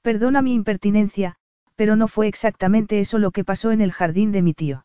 Perdona 0.00 0.40
mi 0.40 0.54
impertinencia, 0.54 1.37
pero 1.78 1.94
no 1.94 2.08
fue 2.08 2.26
exactamente 2.26 2.98
eso 2.98 3.20
lo 3.20 3.30
que 3.30 3.44
pasó 3.44 3.70
en 3.70 3.80
el 3.80 3.92
jardín 3.92 4.32
de 4.32 4.42
mi 4.42 4.52
tío. 4.52 4.84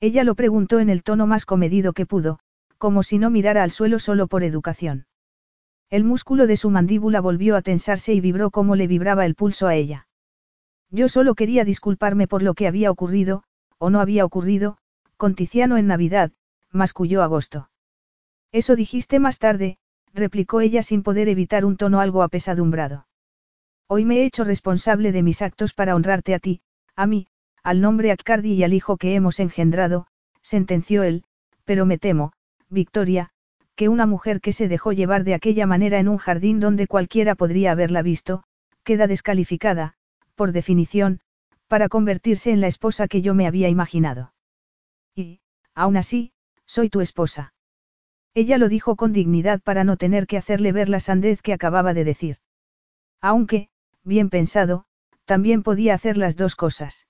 Ella 0.00 0.24
lo 0.24 0.34
preguntó 0.34 0.80
en 0.80 0.90
el 0.90 1.04
tono 1.04 1.28
más 1.28 1.46
comedido 1.46 1.92
que 1.92 2.04
pudo, 2.04 2.40
como 2.78 3.04
si 3.04 3.18
no 3.18 3.30
mirara 3.30 3.62
al 3.62 3.70
suelo 3.70 4.00
solo 4.00 4.26
por 4.26 4.42
educación. 4.42 5.06
El 5.88 6.02
músculo 6.02 6.48
de 6.48 6.56
su 6.56 6.68
mandíbula 6.68 7.20
volvió 7.20 7.54
a 7.54 7.62
tensarse 7.62 8.12
y 8.12 8.20
vibró 8.20 8.50
como 8.50 8.74
le 8.74 8.88
vibraba 8.88 9.24
el 9.24 9.36
pulso 9.36 9.68
a 9.68 9.76
ella. 9.76 10.08
Yo 10.90 11.08
solo 11.08 11.36
quería 11.36 11.64
disculparme 11.64 12.26
por 12.26 12.42
lo 12.42 12.54
que 12.54 12.66
había 12.66 12.90
ocurrido, 12.90 13.44
o 13.78 13.88
no 13.88 14.00
había 14.00 14.24
ocurrido, 14.24 14.78
con 15.16 15.36
Tiziano 15.36 15.76
en 15.76 15.86
Navidad, 15.86 16.32
masculló 16.72 17.22
agosto. 17.22 17.70
Eso 18.50 18.74
dijiste 18.74 19.20
más 19.20 19.38
tarde, 19.38 19.78
replicó 20.12 20.60
ella 20.60 20.82
sin 20.82 21.04
poder 21.04 21.28
evitar 21.28 21.64
un 21.64 21.76
tono 21.76 22.00
algo 22.00 22.24
apesadumbrado. 22.24 23.06
Hoy 23.92 24.04
me 24.04 24.18
he 24.18 24.24
hecho 24.24 24.44
responsable 24.44 25.10
de 25.10 25.24
mis 25.24 25.42
actos 25.42 25.74
para 25.74 25.96
honrarte 25.96 26.32
a 26.32 26.38
ti, 26.38 26.60
a 26.94 27.08
mí, 27.08 27.26
al 27.64 27.80
nombre 27.80 28.12
Accardi 28.12 28.52
y 28.52 28.62
al 28.62 28.72
hijo 28.72 28.96
que 28.96 29.16
hemos 29.16 29.40
engendrado, 29.40 30.06
sentenció 30.42 31.02
él, 31.02 31.24
pero 31.64 31.86
me 31.86 31.98
temo, 31.98 32.32
Victoria, 32.68 33.30
que 33.74 33.88
una 33.88 34.06
mujer 34.06 34.40
que 34.40 34.52
se 34.52 34.68
dejó 34.68 34.92
llevar 34.92 35.24
de 35.24 35.34
aquella 35.34 35.66
manera 35.66 35.98
en 35.98 36.06
un 36.06 36.18
jardín 36.18 36.60
donde 36.60 36.86
cualquiera 36.86 37.34
podría 37.34 37.72
haberla 37.72 38.00
visto, 38.00 38.44
queda 38.84 39.08
descalificada, 39.08 39.94
por 40.36 40.52
definición, 40.52 41.18
para 41.66 41.88
convertirse 41.88 42.52
en 42.52 42.60
la 42.60 42.68
esposa 42.68 43.08
que 43.08 43.22
yo 43.22 43.34
me 43.34 43.48
había 43.48 43.68
imaginado. 43.68 44.32
Y, 45.16 45.40
aún 45.74 45.96
así, 45.96 46.30
soy 46.64 46.90
tu 46.90 47.00
esposa. 47.00 47.54
Ella 48.34 48.56
lo 48.56 48.68
dijo 48.68 48.94
con 48.94 49.12
dignidad 49.12 49.60
para 49.60 49.82
no 49.82 49.96
tener 49.96 50.28
que 50.28 50.36
hacerle 50.36 50.70
ver 50.70 50.88
la 50.88 51.00
sandez 51.00 51.42
que 51.42 51.52
acababa 51.52 51.92
de 51.92 52.04
decir. 52.04 52.36
Aunque, 53.20 53.68
bien 54.10 54.28
pensado, 54.28 54.84
también 55.24 55.62
podía 55.62 55.94
hacer 55.94 56.18
las 56.18 56.36
dos 56.36 56.56
cosas. 56.56 57.06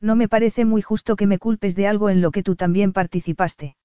No 0.00 0.16
me 0.16 0.28
parece 0.28 0.64
muy 0.64 0.80
justo 0.80 1.16
que 1.16 1.26
me 1.26 1.38
culpes 1.38 1.74
de 1.74 1.86
algo 1.86 2.08
en 2.08 2.22
lo 2.22 2.30
que 2.30 2.42
tú 2.42 2.56
también 2.56 2.92
participaste. 2.92 3.76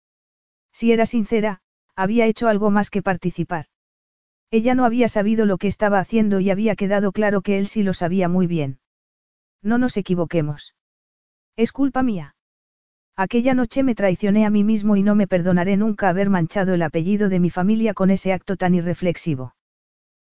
Si 0.71 0.91
era 0.91 1.05
sincera, 1.05 1.59
había 1.95 2.27
hecho 2.27 2.47
algo 2.47 2.69
más 2.69 2.89
que 2.89 3.01
participar. 3.01 3.65
Ella 4.51 4.75
no 4.75 4.85
había 4.85 5.09
sabido 5.09 5.45
lo 5.45 5.57
que 5.57 5.67
estaba 5.67 5.99
haciendo 5.99 6.39
y 6.39 6.51
había 6.51 6.75
quedado 6.75 7.11
claro 7.11 7.41
que 7.41 7.57
él 7.57 7.67
sí 7.67 7.83
lo 7.83 7.93
sabía 7.93 8.29
muy 8.29 8.47
bien. 8.47 8.79
No 9.63 9.77
nos 9.79 9.97
equivoquemos. 9.97 10.75
Es 11.55 11.71
culpa 11.71 12.03
mía. 12.03 12.35
Aquella 13.15 13.55
noche 13.55 13.81
me 13.81 13.95
traicioné 13.95 14.45
a 14.45 14.51
mí 14.51 14.63
mismo 14.63 14.95
y 14.95 15.01
no 15.01 15.15
me 15.15 15.25
perdonaré 15.25 15.75
nunca 15.75 16.07
haber 16.07 16.29
manchado 16.29 16.75
el 16.75 16.83
apellido 16.83 17.29
de 17.29 17.39
mi 17.39 17.49
familia 17.49 17.95
con 17.95 18.11
ese 18.11 18.31
acto 18.31 18.57
tan 18.57 18.75
irreflexivo. 18.75 19.55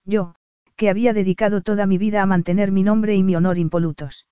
Yo, 0.05 0.35
que 0.77 0.91
había 0.91 1.13
dedicado 1.13 1.61
toda 1.61 1.87
mi 1.87 1.99
vida 1.99 2.23
a 2.23 2.27
mantener 2.27 2.73
mi 2.73 2.83
nombre 2.83 3.15
y 3.15 3.23
mi 3.23 3.37
honor 3.37 3.59
impolutos. 3.59 4.27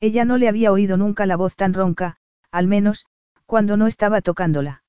Ella 0.00 0.24
no 0.24 0.36
le 0.36 0.48
había 0.48 0.72
oído 0.72 0.96
nunca 0.96 1.26
la 1.26 1.36
voz 1.36 1.56
tan 1.56 1.74
ronca, 1.74 2.18
al 2.50 2.66
menos, 2.66 3.06
cuando 3.46 3.76
no 3.76 3.86
estaba 3.86 4.20
tocándola. 4.20 4.82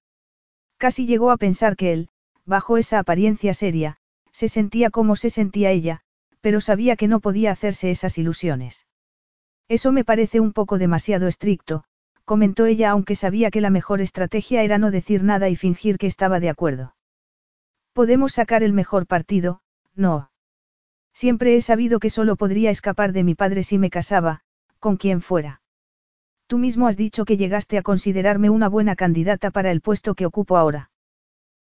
Casi 0.77 1.05
llegó 1.05 1.31
a 1.31 1.37
pensar 1.37 1.75
que 1.75 1.93
él, 1.93 2.09
bajo 2.45 2.77
esa 2.77 2.99
apariencia 2.99 3.53
seria, 3.53 3.97
se 4.31 4.47
sentía 4.47 4.89
como 4.89 5.15
se 5.15 5.29
sentía 5.29 5.71
ella, 5.71 6.01
pero 6.41 6.61
sabía 6.61 6.95
que 6.95 7.07
no 7.07 7.19
podía 7.19 7.51
hacerse 7.51 7.89
esas 7.89 8.17
ilusiones. 8.17 8.85
Eso 9.67 9.91
me 9.91 10.05
parece 10.05 10.39
un 10.39 10.53
poco 10.53 10.77
demasiado 10.77 11.27
estricto, 11.27 11.83
comentó 12.23 12.65
ella 12.65 12.91
aunque 12.91 13.15
sabía 13.15 13.51
que 13.51 13.61
la 13.61 13.69
mejor 13.69 14.01
estrategia 14.01 14.63
era 14.63 14.77
no 14.77 14.91
decir 14.91 15.23
nada 15.23 15.49
y 15.49 15.55
fingir 15.55 15.97
que 15.97 16.07
estaba 16.07 16.39
de 16.39 16.49
acuerdo. 16.49 16.95
Podemos 17.93 18.33
sacar 18.33 18.63
el 18.63 18.73
mejor 18.73 19.07
partido, 19.07 19.61
no. 19.95 20.29
Siempre 21.17 21.57
he 21.57 21.61
sabido 21.63 21.99
que 21.99 22.11
solo 22.11 22.35
podría 22.35 22.69
escapar 22.69 23.11
de 23.11 23.23
mi 23.23 23.33
padre 23.33 23.63
si 23.63 23.79
me 23.79 23.89
casaba, 23.89 24.41
con 24.77 24.97
quien 24.97 25.23
fuera. 25.23 25.63
Tú 26.45 26.59
mismo 26.59 26.85
has 26.85 26.95
dicho 26.95 27.25
que 27.25 27.37
llegaste 27.37 27.79
a 27.79 27.81
considerarme 27.81 28.51
una 28.51 28.69
buena 28.69 28.95
candidata 28.95 29.49
para 29.49 29.71
el 29.71 29.81
puesto 29.81 30.13
que 30.13 30.27
ocupo 30.27 30.57
ahora. 30.57 30.91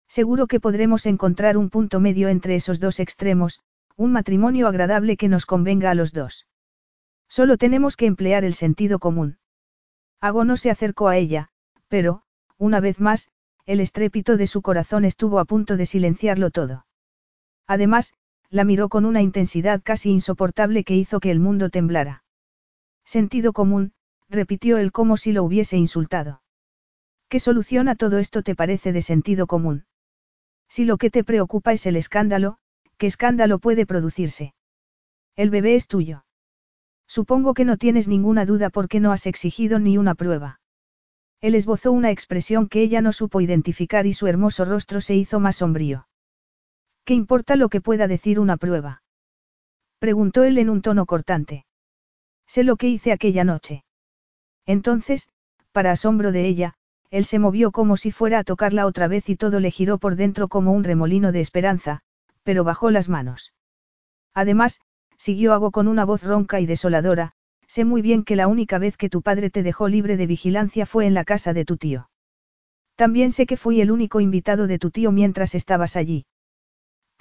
Seguro 0.07 0.47
que 0.47 0.59
podremos 0.59 1.05
encontrar 1.05 1.55
un 1.55 1.69
punto 1.69 1.99
medio 1.99 2.29
entre 2.29 2.55
esos 2.55 2.79
dos 2.79 2.99
extremos, 2.99 3.61
un 3.95 4.11
matrimonio 4.11 4.67
agradable 4.67 5.17
que 5.17 5.27
nos 5.27 5.45
convenga 5.45 5.91
a 5.91 5.93
los 5.93 6.13
dos. 6.13 6.47
Solo 7.29 7.57
tenemos 7.57 7.95
que 7.95 8.07
emplear 8.07 8.45
el 8.45 8.55
sentido 8.55 8.97
común. 8.97 9.37
Ago 10.19 10.45
no 10.45 10.57
se 10.57 10.71
acercó 10.71 11.09
a 11.09 11.17
ella, 11.17 11.49
pero, 11.89 12.23
una 12.57 12.79
vez 12.79 12.99
más, 12.99 13.29
el 13.67 13.81
estrépito 13.81 14.35
de 14.35 14.47
su 14.47 14.63
corazón 14.63 15.05
estuvo 15.05 15.37
a 15.37 15.45
punto 15.45 15.77
de 15.77 15.85
silenciarlo 15.85 16.49
todo. 16.49 16.87
Además, 17.67 18.15
la 18.53 18.65
miró 18.65 18.87
con 18.87 19.05
una 19.05 19.23
intensidad 19.23 19.81
casi 19.83 20.11
insoportable 20.11 20.83
que 20.83 20.95
hizo 20.95 21.19
que 21.19 21.31
el 21.31 21.39
mundo 21.39 21.71
temblara. 21.71 22.23
Sentido 23.03 23.51
común, 23.51 23.93
repitió 24.29 24.77
él 24.77 24.91
como 24.91 25.17
si 25.17 25.31
lo 25.31 25.43
hubiese 25.43 25.75
insultado. 25.75 26.43
¿Qué 27.29 27.39
solución 27.39 27.89
a 27.89 27.95
todo 27.95 28.19
esto 28.19 28.43
te 28.43 28.53
parece 28.53 28.93
de 28.93 29.01
sentido 29.01 29.47
común? 29.47 29.85
Si 30.69 30.85
lo 30.85 30.97
que 30.97 31.09
te 31.09 31.23
preocupa 31.23 31.73
es 31.73 31.87
el 31.87 31.95
escándalo, 31.95 32.59
¿qué 32.97 33.07
escándalo 33.07 33.57
puede 33.57 33.87
producirse? 33.87 34.53
El 35.35 35.49
bebé 35.49 35.73
es 35.73 35.87
tuyo. 35.87 36.23
Supongo 37.07 37.55
que 37.55 37.65
no 37.65 37.77
tienes 37.77 38.07
ninguna 38.07 38.45
duda 38.45 38.69
porque 38.69 38.99
no 38.99 39.11
has 39.11 39.25
exigido 39.25 39.79
ni 39.79 39.97
una 39.97 40.13
prueba. 40.13 40.59
Él 41.41 41.55
esbozó 41.55 41.91
una 41.91 42.11
expresión 42.11 42.69
que 42.69 42.83
ella 42.83 43.01
no 43.01 43.13
supo 43.13 43.41
identificar 43.41 44.05
y 44.05 44.13
su 44.13 44.27
hermoso 44.27 44.63
rostro 44.63 45.01
se 45.01 45.15
hizo 45.15 45.39
más 45.39 45.55
sombrío. 45.55 46.05
¿Qué 47.05 47.13
importa 47.13 47.55
lo 47.55 47.69
que 47.69 47.81
pueda 47.81 48.07
decir 48.07 48.39
una 48.39 48.57
prueba? 48.57 49.01
Preguntó 49.99 50.43
él 50.43 50.57
en 50.57 50.69
un 50.69 50.81
tono 50.81 51.05
cortante. 51.05 51.65
Sé 52.47 52.63
lo 52.63 52.77
que 52.77 52.87
hice 52.87 53.11
aquella 53.11 53.43
noche. 53.43 53.83
Entonces, 54.65 55.27
para 55.71 55.91
asombro 55.91 56.31
de 56.31 56.45
ella, 56.45 56.75
él 57.09 57.25
se 57.25 57.39
movió 57.39 57.71
como 57.71 57.97
si 57.97 58.11
fuera 58.11 58.39
a 58.39 58.43
tocarla 58.43 58.85
otra 58.85 59.07
vez 59.07 59.29
y 59.29 59.35
todo 59.35 59.59
le 59.59 59.69
giró 59.69 59.97
por 59.97 60.15
dentro 60.15 60.47
como 60.47 60.71
un 60.71 60.83
remolino 60.83 61.31
de 61.31 61.41
esperanza, 61.41 62.01
pero 62.43 62.63
bajó 62.63 62.89
las 62.89 63.09
manos. 63.09 63.53
Además, 64.33 64.79
siguió 65.17 65.53
Hago 65.53 65.71
con 65.71 65.87
una 65.87 66.05
voz 66.05 66.23
ronca 66.23 66.59
y 66.59 66.65
desoladora, 66.65 67.33
sé 67.67 67.85
muy 67.85 68.01
bien 68.01 68.23
que 68.23 68.35
la 68.35 68.47
única 68.47 68.77
vez 68.77 68.97
que 68.97 69.09
tu 69.09 69.21
padre 69.21 69.49
te 69.49 69.61
dejó 69.61 69.87
libre 69.87 70.17
de 70.17 70.27
vigilancia 70.27 70.85
fue 70.85 71.05
en 71.05 71.13
la 71.13 71.23
casa 71.23 71.53
de 71.53 71.65
tu 71.65 71.77
tío. 71.77 72.09
También 72.95 73.31
sé 73.31 73.45
que 73.45 73.57
fui 73.57 73.81
el 73.81 73.91
único 73.91 74.21
invitado 74.21 74.67
de 74.67 74.79
tu 74.79 74.91
tío 74.91 75.11
mientras 75.11 75.55
estabas 75.55 75.95
allí. 75.95 76.25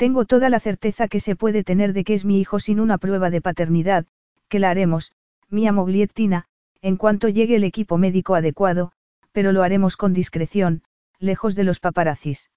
Tengo 0.02 0.24
toda 0.24 0.50
la 0.50 0.58
certeza 0.58 1.06
que 1.06 1.20
se 1.20 1.36
puede 1.36 1.62
tener 1.62 1.92
de 1.92 2.02
que 2.02 2.14
es 2.14 2.24
mi 2.24 2.40
hijo 2.40 2.58
sin 2.58 2.80
una 2.80 2.98
prueba 2.98 3.30
de 3.30 3.40
paternidad, 3.40 4.04
que 4.48 4.58
la 4.58 4.68
haremos, 4.68 5.12
mi 5.48 5.70
Mogliettina, 5.70 6.46
en 6.80 6.96
cuanto 6.96 7.28
llegue 7.28 7.54
el 7.54 7.62
equipo 7.62 7.98
médico 7.98 8.34
adecuado, 8.34 8.90
pero 9.30 9.52
lo 9.52 9.62
haremos 9.62 9.96
con 9.96 10.12
discreción, 10.12 10.82
lejos 11.20 11.54
de 11.54 11.62
los 11.62 11.78
paparazzis. 11.78 12.50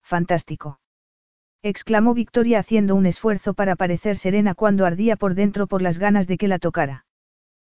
Fantástico 0.00 0.80
exclamó 1.62 2.14
Victoria 2.14 2.60
haciendo 2.60 2.94
un 2.94 3.04
esfuerzo 3.04 3.52
para 3.52 3.76
parecer 3.76 4.16
serena 4.16 4.54
cuando 4.54 4.86
ardía 4.86 5.16
por 5.16 5.34
dentro 5.34 5.66
por 5.66 5.82
las 5.82 5.98
ganas 5.98 6.26
de 6.26 6.38
que 6.38 6.48
la 6.48 6.58
tocara. 6.58 7.04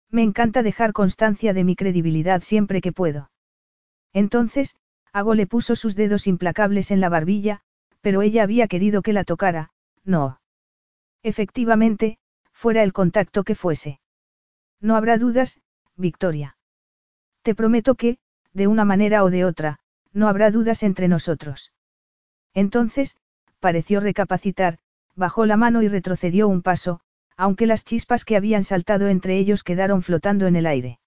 Me 0.09 0.23
encanta 0.23 0.63
dejar 0.63 0.93
constancia 0.93 1.53
de 1.53 1.65
mi 1.65 1.75
credibilidad 1.75 2.43
siempre 2.43 2.79
que 2.79 2.93
puedo. 2.93 3.29
Entonces, 4.13 4.77
Ago 5.11 5.33
le 5.33 5.47
puso 5.47 5.75
sus 5.75 5.95
dedos 5.95 6.27
implacables 6.27 6.91
en 6.91 6.99
la 6.99 7.07
barbilla, 7.07 7.61
pero 8.05 8.21
ella 8.21 8.43
había 8.43 8.67
querido 8.67 9.01
que 9.01 9.13
la 9.13 9.23
tocara, 9.23 9.71
no. 10.03 10.39
Efectivamente, 11.23 12.19
fuera 12.51 12.83
el 12.83 12.93
contacto 12.93 13.43
que 13.43 13.55
fuese. 13.55 13.99
No 14.79 14.95
habrá 14.95 15.17
dudas, 15.17 15.59
Victoria. 15.95 16.55
Te 17.41 17.55
prometo 17.55 17.95
que, 17.95 18.19
de 18.53 18.67
una 18.67 18.85
manera 18.85 19.23
o 19.23 19.31
de 19.31 19.43
otra, 19.43 19.79
no 20.13 20.27
habrá 20.27 20.51
dudas 20.51 20.83
entre 20.83 21.07
nosotros. 21.07 21.71
Entonces, 22.53 23.17
pareció 23.59 24.01
recapacitar, 24.01 24.77
bajó 25.15 25.47
la 25.47 25.57
mano 25.57 25.81
y 25.81 25.87
retrocedió 25.87 26.47
un 26.47 26.61
paso, 26.61 26.99
aunque 27.35 27.65
las 27.65 27.83
chispas 27.83 28.23
que 28.23 28.35
habían 28.35 28.63
saltado 28.63 29.07
entre 29.07 29.39
ellos 29.39 29.63
quedaron 29.63 30.03
flotando 30.03 30.45
en 30.45 30.57
el 30.57 30.67
aire. 30.67 30.99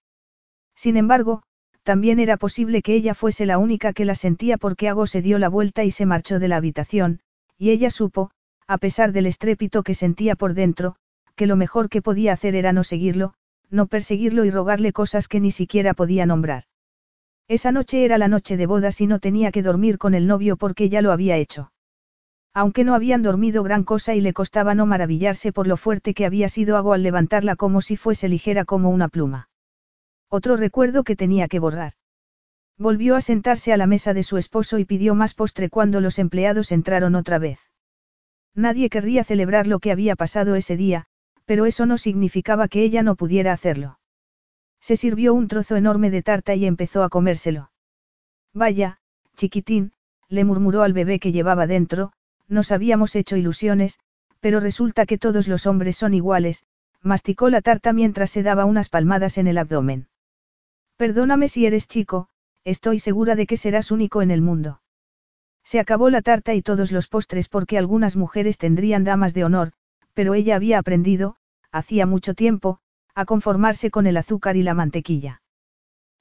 Sin 0.75 0.97
embargo, 0.97 1.43
también 1.83 2.19
era 2.19 2.37
posible 2.37 2.81
que 2.81 2.93
ella 2.93 3.13
fuese 3.13 3.45
la 3.45 3.57
única 3.57 3.93
que 3.93 4.05
la 4.05 4.15
sentía 4.15 4.57
porque 4.57 4.89
Ago 4.89 5.07
se 5.07 5.21
dio 5.21 5.39
la 5.39 5.49
vuelta 5.49 5.83
y 5.83 5.91
se 5.91 6.05
marchó 6.05 6.39
de 6.39 6.47
la 6.47 6.57
habitación, 6.57 7.19
y 7.57 7.71
ella 7.71 7.89
supo, 7.89 8.31
a 8.67 8.77
pesar 8.77 9.11
del 9.11 9.25
estrépito 9.25 9.83
que 9.83 9.95
sentía 9.95 10.35
por 10.35 10.53
dentro, 10.53 10.95
que 11.35 11.47
lo 11.47 11.55
mejor 11.55 11.89
que 11.89 12.01
podía 12.01 12.33
hacer 12.33 12.55
era 12.55 12.73
no 12.73 12.83
seguirlo, 12.83 13.33
no 13.69 13.87
perseguirlo 13.87 14.45
y 14.45 14.51
rogarle 14.51 14.93
cosas 14.93 15.27
que 15.27 15.39
ni 15.39 15.51
siquiera 15.51 15.93
podía 15.93 16.25
nombrar. 16.25 16.63
Esa 17.47 17.71
noche 17.71 18.05
era 18.05 18.17
la 18.17 18.27
noche 18.27 18.57
de 18.57 18.67
bodas 18.67 19.01
y 19.01 19.07
no 19.07 19.19
tenía 19.19 19.51
que 19.51 19.63
dormir 19.63 19.97
con 19.97 20.13
el 20.13 20.27
novio 20.27 20.55
porque 20.55 20.89
ya 20.89 21.01
lo 21.01 21.11
había 21.11 21.37
hecho. 21.37 21.71
Aunque 22.53 22.83
no 22.83 22.93
habían 22.93 23.23
dormido 23.23 23.63
gran 23.63 23.83
cosa 23.83 24.15
y 24.15 24.21
le 24.21 24.33
costaba 24.33 24.75
no 24.75 24.85
maravillarse 24.85 25.51
por 25.51 25.65
lo 25.65 25.77
fuerte 25.77 26.13
que 26.13 26.25
había 26.25 26.49
sido 26.49 26.77
Ago 26.77 26.93
al 26.93 27.03
levantarla 27.03 27.55
como 27.55 27.81
si 27.81 27.95
fuese 27.95 28.29
ligera 28.29 28.65
como 28.65 28.89
una 28.89 29.07
pluma. 29.07 29.48
Otro 30.29 30.57
recuerdo 30.57 31.03
que 31.03 31.15
tenía 31.15 31.47
que 31.47 31.59
borrar. 31.59 31.93
Volvió 32.77 33.15
a 33.15 33.21
sentarse 33.21 33.73
a 33.73 33.77
la 33.77 33.87
mesa 33.87 34.13
de 34.13 34.23
su 34.23 34.37
esposo 34.37 34.77
y 34.77 34.85
pidió 34.85 35.15
más 35.15 35.33
postre 35.33 35.69
cuando 35.69 36.01
los 36.01 36.19
empleados 36.19 36.71
entraron 36.71 37.15
otra 37.15 37.39
vez. 37.39 37.59
Nadie 38.55 38.89
querría 38.89 39.23
celebrar 39.23 39.67
lo 39.67 39.79
que 39.79 39.91
había 39.91 40.15
pasado 40.15 40.55
ese 40.55 40.77
día, 40.77 41.05
pero 41.45 41.65
eso 41.65 41.85
no 41.85 41.97
significaba 41.97 42.67
que 42.67 42.83
ella 42.83 43.01
no 43.01 43.15
pudiera 43.15 43.53
hacerlo. 43.53 43.99
Se 44.79 44.95
sirvió 44.95 45.33
un 45.33 45.47
trozo 45.47 45.75
enorme 45.75 46.11
de 46.11 46.21
tarta 46.21 46.55
y 46.55 46.65
empezó 46.65 47.03
a 47.03 47.09
comérselo. 47.09 47.71
Vaya, 48.53 48.99
chiquitín, 49.35 49.93
le 50.29 50.45
murmuró 50.45 50.83
al 50.83 50.93
bebé 50.93 51.19
que 51.19 51.31
llevaba 51.31 51.67
dentro, 51.67 52.11
nos 52.47 52.71
habíamos 52.71 53.15
hecho 53.15 53.35
ilusiones, 53.35 53.99
pero 54.39 54.59
resulta 54.59 55.05
que 55.05 55.17
todos 55.17 55.47
los 55.47 55.65
hombres 55.65 55.97
son 55.97 56.13
iguales, 56.13 56.63
masticó 57.01 57.49
la 57.49 57.61
tarta 57.61 57.93
mientras 57.93 58.29
se 58.29 58.43
daba 58.43 58.65
unas 58.65 58.89
palmadas 58.89 59.37
en 59.37 59.47
el 59.47 59.57
abdomen. 59.57 60.07
Perdóname 60.99 61.47
si 61.47 61.65
eres 61.65 61.87
chico, 61.87 62.27
estoy 62.65 62.99
segura 62.99 63.37
de 63.37 63.47
que 63.47 63.55
serás 63.55 63.89
único 63.89 64.21
en 64.21 64.31
el 64.31 64.41
mundo. 64.41 64.81
Se 65.63 65.79
acabó 65.79 66.09
la 66.09 66.21
tarta 66.21 66.53
y 66.55 66.61
todos 66.61 66.91
los 66.91 67.07
postres 67.07 67.47
porque 67.47 67.77
algunas 67.77 68.17
mujeres 68.17 68.57
tendrían 68.57 69.05
damas 69.05 69.33
de 69.33 69.45
honor, 69.45 69.71
pero 70.13 70.33
ella 70.33 70.57
había 70.57 70.77
aprendido, 70.77 71.37
hacía 71.71 72.05
mucho 72.05 72.33
tiempo, 72.33 72.79
a 73.15 73.23
conformarse 73.23 73.91
con 73.91 74.07
el 74.07 74.17
azúcar 74.17 74.57
y 74.57 74.63
la 74.63 74.73
mantequilla. 74.73 75.41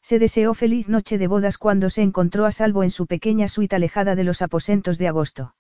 Se 0.01 0.20
deseó 0.20 0.55
feliz 0.55 0.89
noche 0.89 1.18
de 1.18 1.26
bodas 1.26 1.59
cuando 1.59 1.91
se 1.91 2.03
encontró 2.03 2.47
a 2.47 2.53
salvo 2.53 2.85
en 2.85 2.93
su 2.93 3.09
pequeña 3.09 3.49
suite 3.49 3.74
alejada 3.74 4.14
de 4.14 4.22
los 4.22 4.43
aposentos 4.43 4.97
de 4.97 5.09
agosto. 5.09 5.57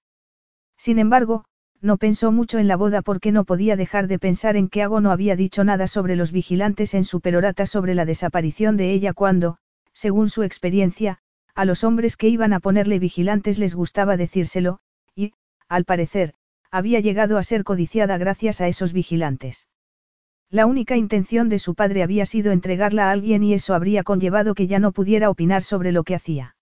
Sin 0.76 1.00
embargo, 1.00 1.44
no 1.80 1.96
pensó 1.96 2.32
mucho 2.32 2.58
en 2.58 2.68
la 2.68 2.76
boda 2.76 3.02
porque 3.02 3.32
no 3.32 3.44
podía 3.44 3.76
dejar 3.76 4.08
de 4.08 4.18
pensar 4.18 4.56
en 4.56 4.68
que 4.68 4.82
Ago 4.82 5.00
no 5.00 5.10
había 5.10 5.36
dicho 5.36 5.64
nada 5.64 5.86
sobre 5.86 6.16
los 6.16 6.32
vigilantes 6.32 6.94
en 6.94 7.04
su 7.04 7.20
perorata 7.20 7.66
sobre 7.66 7.94
la 7.94 8.04
desaparición 8.04 8.76
de 8.76 8.92
ella 8.92 9.12
cuando, 9.12 9.58
según 9.92 10.28
su 10.28 10.42
experiencia, 10.42 11.18
a 11.54 11.64
los 11.64 11.84
hombres 11.84 12.16
que 12.16 12.28
iban 12.28 12.52
a 12.52 12.60
ponerle 12.60 12.98
vigilantes 12.98 13.58
les 13.58 13.74
gustaba 13.74 14.16
decírselo, 14.16 14.80
y, 15.14 15.32
al 15.68 15.84
parecer, 15.84 16.34
había 16.70 17.00
llegado 17.00 17.38
a 17.38 17.42
ser 17.42 17.64
codiciada 17.64 18.18
gracias 18.18 18.60
a 18.60 18.68
esos 18.68 18.92
vigilantes. 18.92 19.68
La 20.50 20.66
única 20.66 20.96
intención 20.96 21.48
de 21.48 21.58
su 21.58 21.74
padre 21.74 22.02
había 22.02 22.26
sido 22.26 22.52
entregarla 22.52 23.08
a 23.08 23.10
alguien 23.10 23.42
y 23.42 23.54
eso 23.54 23.74
habría 23.74 24.02
conllevado 24.02 24.54
que 24.54 24.66
ya 24.66 24.78
no 24.78 24.92
pudiera 24.92 25.30
opinar 25.30 25.62
sobre 25.62 25.92
lo 25.92 26.04
que 26.04 26.14
hacía. 26.14 26.56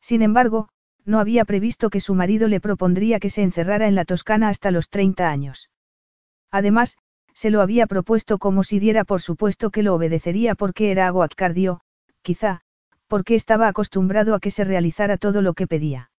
Sin 0.00 0.22
embargo, 0.22 0.68
no 1.04 1.18
había 1.18 1.44
previsto 1.44 1.90
que 1.90 2.00
su 2.00 2.14
marido 2.14 2.48
le 2.48 2.60
propondría 2.60 3.20
que 3.20 3.30
se 3.30 3.42
encerrara 3.42 3.88
en 3.88 3.94
la 3.94 4.04
Toscana 4.04 4.48
hasta 4.48 4.70
los 4.70 4.88
30 4.88 5.30
años. 5.30 5.70
Además, 6.50 6.98
se 7.34 7.50
lo 7.50 7.60
había 7.60 7.86
propuesto 7.86 8.38
como 8.38 8.62
si 8.62 8.78
diera 8.78 9.04
por 9.04 9.20
supuesto 9.22 9.70
que 9.70 9.82
lo 9.82 9.94
obedecería 9.94 10.54
porque 10.54 10.90
era 10.90 11.06
agoaccardio, 11.06 11.80
quizá, 12.22 12.60
porque 13.08 13.34
estaba 13.34 13.68
acostumbrado 13.68 14.34
a 14.34 14.40
que 14.40 14.50
se 14.50 14.64
realizara 14.64 15.16
todo 15.16 15.42
lo 15.42 15.54
que 15.54 15.66
pedía. 15.66 16.10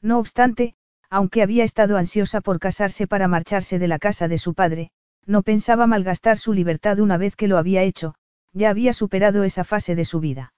No 0.00 0.18
obstante, 0.18 0.74
aunque 1.10 1.42
había 1.42 1.64
estado 1.64 1.96
ansiosa 1.96 2.40
por 2.40 2.58
casarse 2.58 3.06
para 3.06 3.28
marcharse 3.28 3.78
de 3.78 3.88
la 3.88 3.98
casa 3.98 4.28
de 4.28 4.38
su 4.38 4.54
padre, 4.54 4.90
no 5.26 5.42
pensaba 5.42 5.86
malgastar 5.86 6.38
su 6.38 6.52
libertad 6.52 6.98
una 6.98 7.16
vez 7.16 7.36
que 7.36 7.48
lo 7.48 7.58
había 7.58 7.82
hecho, 7.82 8.14
ya 8.52 8.70
había 8.70 8.92
superado 8.92 9.44
esa 9.44 9.64
fase 9.64 9.94
de 9.94 10.04
su 10.04 10.20
vida. 10.20 10.52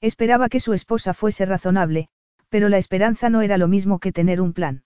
Esperaba 0.00 0.48
que 0.48 0.60
su 0.60 0.74
esposa 0.74 1.14
fuese 1.14 1.46
razonable, 1.46 2.08
pero 2.48 2.68
la 2.68 2.78
esperanza 2.78 3.28
no 3.30 3.42
era 3.42 3.58
lo 3.58 3.68
mismo 3.68 3.98
que 3.98 4.12
tener 4.12 4.40
un 4.40 4.52
plan. 4.52 4.84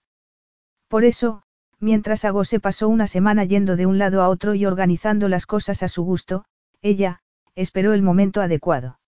Por 0.87 1.05
eso, 1.05 1.43
mientras 1.79 2.25
Ago 2.25 2.45
se 2.45 2.59
pasó 2.59 2.89
una 2.89 3.07
semana 3.07 3.43
yendo 3.43 3.75
de 3.75 3.85
un 3.85 3.97
lado 3.97 4.21
a 4.21 4.29
otro 4.29 4.55
y 4.55 4.65
organizando 4.65 5.27
las 5.29 5.45
cosas 5.45 5.83
a 5.83 5.89
su 5.89 6.03
gusto, 6.03 6.45
ella, 6.81 7.19
esperó 7.55 7.93
el 7.93 8.01
momento 8.01 8.41
adecuado. 8.41 8.99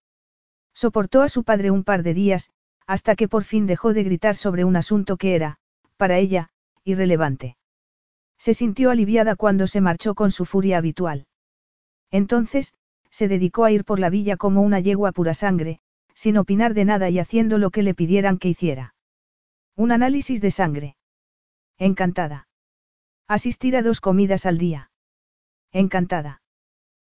Soportó 0.74 1.22
a 1.22 1.28
su 1.28 1.44
padre 1.44 1.70
un 1.70 1.84
par 1.84 2.02
de 2.02 2.14
días, 2.14 2.50
hasta 2.86 3.16
que 3.16 3.28
por 3.28 3.44
fin 3.44 3.66
dejó 3.66 3.92
de 3.92 4.04
gritar 4.04 4.36
sobre 4.36 4.64
un 4.64 4.76
asunto 4.76 5.16
que 5.16 5.34
era, 5.34 5.58
para 5.96 6.18
ella, 6.18 6.50
irrelevante. 6.84 7.56
Se 8.38 8.54
sintió 8.54 8.90
aliviada 8.90 9.36
cuando 9.36 9.66
se 9.66 9.80
marchó 9.80 10.14
con 10.14 10.30
su 10.30 10.44
furia 10.44 10.78
habitual. 10.78 11.26
Entonces, 12.10 12.74
se 13.10 13.28
dedicó 13.28 13.64
a 13.64 13.70
ir 13.70 13.84
por 13.84 13.98
la 13.98 14.10
villa 14.10 14.36
como 14.36 14.62
una 14.62 14.78
yegua 14.78 15.12
pura 15.12 15.34
sangre, 15.34 15.80
sin 16.16 16.38
opinar 16.38 16.74
de 16.74 16.84
nada 16.84 17.10
y 17.10 17.20
haciendo 17.20 17.58
lo 17.58 17.70
que 17.70 17.84
le 17.84 17.94
pidieran 17.94 18.38
que 18.38 18.48
hiciera. 18.48 18.94
Un 19.76 19.92
análisis 19.92 20.40
de 20.40 20.50
sangre. 20.50 20.96
Encantada. 21.78 22.48
Asistir 23.28 23.76
a 23.76 23.82
dos 23.82 24.00
comidas 24.00 24.46
al 24.46 24.56
día. 24.56 24.90
Encantada. 25.72 26.40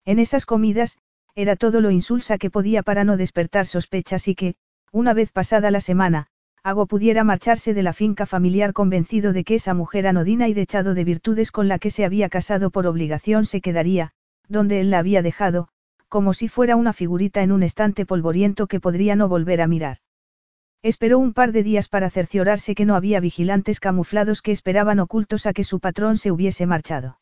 En 0.05 0.19
esas 0.19 0.45
comidas, 0.45 0.97
era 1.33 1.55
todo 1.55 1.79
lo 1.79 1.91
insulsa 1.91 2.37
que 2.37 2.49
podía 2.49 2.83
para 2.83 3.05
no 3.05 3.15
despertar 3.15 3.65
sospechas 3.65 4.27
y 4.27 4.35
que, 4.35 4.55
una 4.91 5.13
vez 5.13 5.31
pasada 5.31 5.71
la 5.71 5.81
semana, 5.81 6.27
Ago 6.61 6.87
pudiera 6.87 7.23
marcharse 7.23 7.73
de 7.73 7.83
la 7.83 7.93
finca 7.93 8.25
familiar 8.25 8.73
convencido 8.73 9.31
de 9.31 9.45
que 9.45 9.55
esa 9.55 9.73
mujer 9.73 10.07
anodina 10.07 10.49
y 10.49 10.53
dechado 10.53 10.93
de 10.93 11.05
virtudes 11.05 11.51
con 11.51 11.69
la 11.69 11.79
que 11.79 11.89
se 11.89 12.03
había 12.03 12.27
casado 12.27 12.69
por 12.69 12.85
obligación 12.85 13.45
se 13.45 13.61
quedaría, 13.61 14.11
donde 14.49 14.81
él 14.81 14.89
la 14.89 14.99
había 14.99 15.21
dejado, 15.21 15.69
como 16.09 16.33
si 16.33 16.47
fuera 16.47 16.75
una 16.75 16.91
figurita 16.91 17.41
en 17.41 17.51
un 17.51 17.63
estante 17.63 18.05
polvoriento 18.05 18.67
que 18.67 18.79
podría 18.79 19.15
no 19.15 19.29
volver 19.29 19.61
a 19.61 19.67
mirar. 19.67 19.97
Esperó 20.81 21.19
un 21.19 21.33
par 21.33 21.51
de 21.51 21.63
días 21.63 21.87
para 21.87 22.09
cerciorarse 22.09 22.73
que 22.73 22.85
no 22.85 22.95
había 22.95 23.19
vigilantes 23.19 23.79
camuflados 23.79 24.41
que 24.41 24.51
esperaban 24.51 24.99
ocultos 24.99 25.45
a 25.45 25.53
que 25.53 25.63
su 25.63 25.79
patrón 25.79 26.17
se 26.17 26.31
hubiese 26.31 26.65
marchado. 26.65 27.19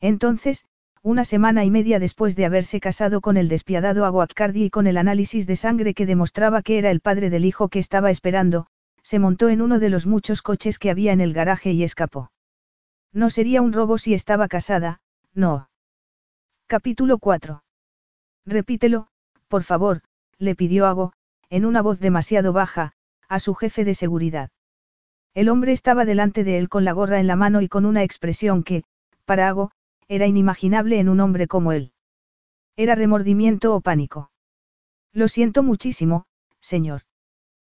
Entonces, 0.00 0.64
una 1.02 1.24
semana 1.24 1.64
y 1.64 1.70
media 1.70 1.98
después 1.98 2.36
de 2.36 2.44
haberse 2.44 2.80
casado 2.80 3.20
con 3.20 3.36
el 3.36 3.48
despiadado 3.48 4.04
Aguacardi 4.04 4.64
y 4.64 4.70
con 4.70 4.86
el 4.86 4.96
análisis 4.96 5.46
de 5.46 5.56
sangre 5.56 5.94
que 5.94 6.06
demostraba 6.06 6.62
que 6.62 6.78
era 6.78 6.90
el 6.90 7.00
padre 7.00 7.30
del 7.30 7.44
hijo 7.44 7.68
que 7.68 7.78
estaba 7.78 8.10
esperando, 8.10 8.66
se 9.02 9.18
montó 9.18 9.48
en 9.48 9.62
uno 9.62 9.78
de 9.78 9.90
los 9.90 10.06
muchos 10.06 10.42
coches 10.42 10.78
que 10.78 10.90
había 10.90 11.12
en 11.12 11.20
el 11.20 11.32
garaje 11.32 11.72
y 11.72 11.82
escapó. 11.82 12.30
No 13.12 13.30
sería 13.30 13.62
un 13.62 13.72
robo 13.72 13.98
si 13.98 14.14
estaba 14.14 14.48
casada, 14.48 15.00
no. 15.34 15.68
Capítulo 16.66 17.18
4. 17.18 17.62
Repítelo, 18.48 19.08
por 19.48 19.62
favor, 19.62 20.00
le 20.38 20.54
pidió 20.54 20.86
Ago, 20.86 21.12
en 21.50 21.66
una 21.66 21.82
voz 21.82 22.00
demasiado 22.00 22.54
baja, 22.54 22.92
a 23.28 23.40
su 23.40 23.54
jefe 23.54 23.84
de 23.84 23.92
seguridad. 23.92 24.50
El 25.34 25.50
hombre 25.50 25.72
estaba 25.72 26.06
delante 26.06 26.44
de 26.44 26.56
él 26.56 26.70
con 26.70 26.86
la 26.86 26.92
gorra 26.92 27.20
en 27.20 27.26
la 27.26 27.36
mano 27.36 27.60
y 27.60 27.68
con 27.68 27.84
una 27.84 28.02
expresión 28.02 28.62
que, 28.62 28.84
para 29.26 29.48
Ago, 29.48 29.70
era 30.08 30.26
inimaginable 30.26 30.98
en 30.98 31.10
un 31.10 31.20
hombre 31.20 31.46
como 31.46 31.72
él. 31.72 31.92
Era 32.74 32.94
remordimiento 32.94 33.74
o 33.74 33.82
pánico. 33.82 34.30
Lo 35.12 35.28
siento 35.28 35.62
muchísimo, 35.62 36.24
señor. 36.58 37.02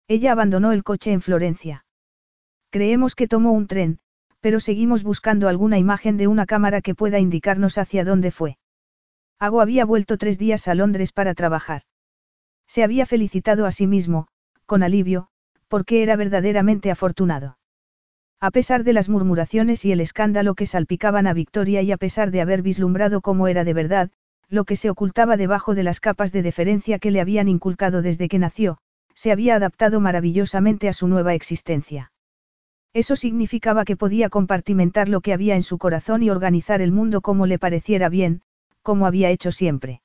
Ella 0.08 0.34
abandonó 0.34 0.72
el 0.72 0.84
coche 0.84 1.12
en 1.12 1.22
Florencia. 1.22 1.84
Creemos 2.70 3.16
que 3.16 3.28
tomó 3.28 3.54
un 3.54 3.66
tren, 3.66 4.00
pero 4.40 4.60
seguimos 4.60 5.02
buscando 5.02 5.48
alguna 5.48 5.80
imagen 5.80 6.18
de 6.18 6.28
una 6.28 6.46
cámara 6.46 6.82
que 6.82 6.94
pueda 6.94 7.18
indicarnos 7.18 7.80
hacia 7.80 8.06
dónde 8.06 8.30
fue. 8.30 8.60
Ago 9.40 9.62
había 9.62 9.86
vuelto 9.86 10.18
tres 10.18 10.38
días 10.38 10.68
a 10.68 10.76
Londres 10.76 11.14
para 11.14 11.34
trabajar. 11.34 11.84
Se 12.68 12.84
había 12.84 13.06
felicitado 13.06 13.66
a 13.66 13.72
sí 13.72 13.88
mismo, 13.88 14.28
con 14.66 14.84
alivio, 14.84 15.30
porque 15.70 16.04
era 16.04 16.18
verdaderamente 16.18 16.92
afortunado. 16.92 17.58
A 18.42 18.52
pesar 18.52 18.84
de 18.84 18.92
las 18.92 19.08
murmuraciones 19.08 19.86
y 19.86 19.94
el 19.94 20.02
escándalo 20.02 20.56
que 20.56 20.66
salpicaban 20.66 21.26
a 21.26 21.34
Victoria 21.34 21.82
y 21.82 21.92
a 21.94 21.98
pesar 21.98 22.32
de 22.32 22.42
haber 22.42 22.62
vislumbrado 22.62 23.22
cómo 23.22 23.48
era 23.48 23.64
de 23.64 23.74
verdad, 23.74 24.12
lo 24.50 24.66
que 24.66 24.76
se 24.76 24.90
ocultaba 24.90 25.38
debajo 25.38 25.74
de 25.74 25.84
las 25.84 26.02
capas 26.02 26.34
de 26.34 26.42
deferencia 26.42 27.00
que 27.00 27.12
le 27.12 27.22
habían 27.22 27.48
inculcado 27.48 28.02
desde 28.02 28.28
que 28.28 28.40
nació, 28.40 28.78
se 29.14 29.32
había 29.32 29.56
adaptado 29.56 30.02
maravillosamente 30.02 30.90
a 30.90 30.94
su 30.94 31.08
nueva 31.08 31.34
existencia. 31.34 32.12
Eso 32.94 33.16
significaba 33.16 33.86
que 33.86 33.96
podía 33.96 34.30
compartimentar 34.30 35.08
lo 35.08 35.22
que 35.22 35.32
había 35.32 35.56
en 35.56 35.64
su 35.64 35.78
corazón 35.78 36.24
y 36.24 36.30
organizar 36.30 36.82
el 36.82 36.92
mundo 36.92 37.22
como 37.22 37.46
le 37.46 37.60
pareciera 37.60 38.10
bien, 38.10 38.42
como 38.90 39.06
había 39.06 39.30
hecho 39.30 39.52
siempre. 39.52 40.02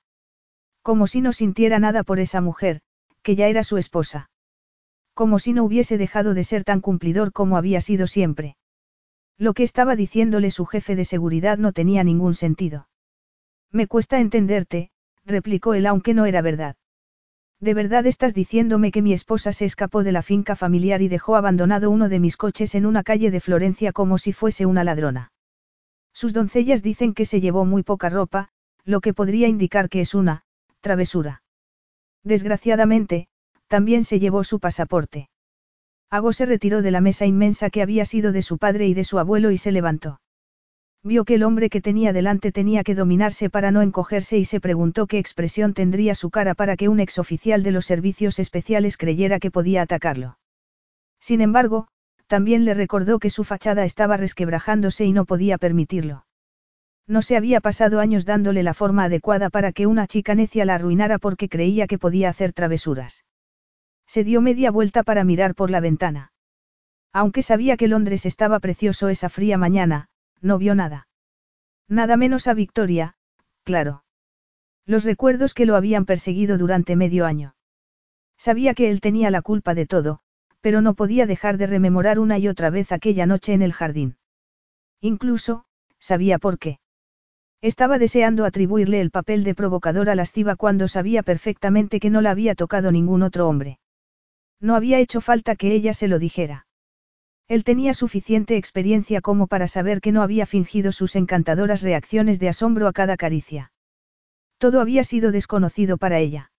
Como 0.82 1.07
si 1.07 1.22
no 1.22 1.32
sintiera 1.32 1.78
nada 1.78 2.03
por 2.03 2.20
esa 2.20 2.43
mujer, 2.43 2.82
que 3.22 3.35
ya 3.35 3.47
era 3.49 3.64
su 3.64 3.78
esposa. 3.78 4.28
Como 5.14 5.39
si 5.39 5.55
no 5.55 5.64
hubiese 5.64 5.97
dejado 5.97 6.35
de 6.35 6.45
ser 6.45 6.64
tan 6.64 6.82
cumplidor 6.82 7.32
como 7.32 7.57
había 7.57 7.80
sido 7.80 8.07
siempre. 8.07 8.59
Lo 9.39 9.55
que 9.55 9.62
estaba 9.62 9.97
diciéndole 9.97 10.51
su 10.51 10.66
jefe 10.66 10.97
de 10.97 11.07
seguridad 11.07 11.57
no 11.57 11.72
tenía 11.72 12.05
ningún 12.05 12.35
sentido. 12.35 12.87
Me 13.72 13.87
cuesta 13.87 14.20
entenderte, 14.20 14.91
replicó 15.24 15.72
él 15.72 15.87
aunque 15.87 16.12
no 16.12 16.26
era 16.26 16.43
verdad. 16.43 16.76
¿De 17.61 17.72
verdad 17.72 18.05
estás 18.05 18.35
diciéndome 18.35 18.93
que 18.93 19.01
mi 19.01 19.14
esposa 19.14 19.55
se 19.55 19.64
escapó 19.64 20.05
de 20.05 20.12
la 20.12 20.20
finca 20.20 20.57
familiar 20.57 21.01
y 21.01 21.09
dejó 21.09 21.37
abandonado 21.37 21.91
uno 21.91 22.11
de 22.11 22.20
mis 22.20 22.37
coches 22.37 22.74
en 22.74 22.85
una 22.85 23.03
calle 23.03 23.30
de 23.30 23.41
Florencia 23.41 23.93
como 23.93 24.18
si 24.18 24.35
fuese 24.35 24.66
una 24.66 24.85
ladrona? 24.85 25.32
Sus 26.12 26.35
doncellas 26.35 26.82
dicen 26.82 27.14
que 27.14 27.24
se 27.24 27.41
llevó 27.41 27.64
muy 27.64 27.82
poca 27.82 28.11
ropa, 28.11 28.51
lo 28.85 29.01
que 29.01 29.14
podría 29.14 29.49
indicar 29.49 29.89
que 29.89 30.01
es 30.01 30.14
una, 30.14 30.43
travesura. 30.80 31.43
Desgraciadamente, 32.22 33.28
también 33.66 34.05
se 34.05 34.18
llevó 34.18 34.45
su 34.45 34.61
pasaporte. 34.61 35.28
Ago 36.11 36.32
se 36.32 36.47
retiró 36.47 36.82
de 36.82 36.91
la 36.91 37.01
mesa 37.01 37.26
inmensa 37.26 37.70
que 37.70 37.82
había 37.82 38.05
sido 38.05 38.32
de 38.32 38.43
su 38.43 38.59
padre 38.59 38.87
y 38.87 38.95
de 38.95 39.05
su 39.05 39.18
abuelo 39.18 39.51
y 39.51 39.59
se 39.59 39.72
levantó. 39.72 40.20
Vio 41.03 41.24
que 41.24 41.35
el 41.35 41.43
hombre 41.43 41.68
que 41.68 41.82
tenía 41.82 42.12
delante 42.12 42.51
tenía 42.51 42.82
que 42.82 42.95
dominarse 42.95 43.51
para 43.51 43.70
no 43.70 43.82
encogerse 43.82 44.39
y 44.39 44.45
se 44.45 44.61
preguntó 44.61 45.07
qué 45.07 45.18
expresión 45.18 45.74
tendría 45.74 46.14
su 46.14 46.30
cara 46.30 46.55
para 46.55 46.76
que 46.76 46.89
un 46.89 47.01
exoficial 47.01 47.62
de 47.62 47.72
los 47.72 47.85
servicios 47.85 48.39
especiales 48.39 48.97
creyera 48.97 49.39
que 49.39 49.51
podía 49.51 49.82
atacarlo. 49.82 50.39
Sin 51.20 51.41
embargo, 51.41 51.89
también 52.26 52.64
le 52.64 52.72
recordó 52.72 53.18
que 53.18 53.28
su 53.28 53.45
fachada 53.45 53.85
estaba 53.85 54.16
resquebrajándose 54.16 55.05
y 55.05 55.12
no 55.12 55.26
podía 55.26 55.59
permitirlo. 55.59 56.24
No 57.07 57.20
se 57.20 57.36
había 57.36 57.61
pasado 57.61 58.00
años 58.00 58.24
dándole 58.24 58.62
la 58.62 58.74
forma 58.74 59.05
adecuada 59.05 59.50
para 59.50 59.72
que 59.72 59.86
una 59.86 60.07
chica 60.07 60.34
necia 60.34 60.64
la 60.64 60.76
arruinara 60.76 61.18
porque 61.18 61.48
creía 61.48 61.86
que 61.86 61.98
podía 61.98 62.30
hacer 62.30 62.52
travesuras. 62.52 63.24
Se 64.07 64.24
dio 64.24 64.40
media 64.40 64.70
vuelta 64.70 65.02
para 65.02 65.24
mirar 65.24 65.55
por 65.55 65.70
la 65.70 65.80
ventana. 65.80 66.32
Aunque 67.12 67.42
sabía 67.42 67.76
que 67.76 67.88
Londres 67.88 68.26
estaba 68.26 68.59
precioso 68.61 69.09
esa 69.09 69.28
fría 69.28 69.59
mañana, 69.59 70.09
no 70.40 70.59
vio 70.59 70.74
nada. 70.74 71.09
Nada 71.88 72.16
menos 72.16 72.46
a 72.46 72.55
Victoria, 72.55 73.16
claro. 73.64 74.05
Los 74.86 75.05
recuerdos 75.05 75.55
que 75.55 75.66
lo 75.66 75.76
habían 75.76 76.07
perseguido 76.07 76.59
durante 76.59 76.96
medio 76.96 77.26
año. 77.26 77.55
Sabía 78.36 78.74
que 78.74 78.90
él 78.90 79.00
tenía 79.00 79.30
la 79.30 79.42
culpa 79.42 79.74
de 79.74 79.86
todo, 79.86 80.20
pero 80.61 80.80
no 80.80 80.94
podía 80.94 81.26
dejar 81.26 81.57
de 81.59 81.66
rememorar 81.66 82.18
una 82.18 82.38
y 82.38 82.48
otra 82.48 82.70
vez 82.70 82.92
aquella 82.92 83.26
noche 83.26 83.52
en 83.52 83.62
el 83.62 83.72
jardín. 83.72 84.16
Incluso, 85.00 85.66
sabía 85.98 86.38
por 86.38 86.59
qué. 86.59 86.80
Estaba 87.64 87.96
deseando 87.96 88.44
atribuirle 88.44 89.00
el 89.00 89.10
papel 89.10 89.42
de 89.42 89.54
provocadora 89.54 90.14
lasciva 90.14 90.54
cuando 90.54 90.86
sabía 90.86 91.22
perfectamente 91.22 91.98
que 91.98 92.10
no 92.10 92.20
la 92.20 92.30
había 92.30 92.54
tocado 92.54 92.92
ningún 92.92 93.22
otro 93.22 93.48
hombre. 93.48 93.78
No 94.60 94.76
había 94.76 94.98
hecho 94.98 95.22
falta 95.22 95.56
que 95.56 95.72
ella 95.72 95.94
se 95.94 96.06
lo 96.06 96.18
dijera. 96.18 96.66
Él 97.48 97.64
tenía 97.64 97.94
suficiente 97.94 98.58
experiencia 98.58 99.22
como 99.22 99.46
para 99.46 99.66
saber 99.66 100.02
que 100.02 100.12
no 100.12 100.20
había 100.20 100.44
fingido 100.44 100.92
sus 100.92 101.16
encantadoras 101.16 101.80
reacciones 101.80 102.38
de 102.38 102.50
asombro 102.50 102.86
a 102.86 102.92
cada 102.92 103.16
caricia. 103.16 103.72
Todo 104.58 104.82
había 104.82 105.02
sido 105.02 105.32
desconocido 105.32 105.96
para 105.96 106.18
ella. 106.18 106.52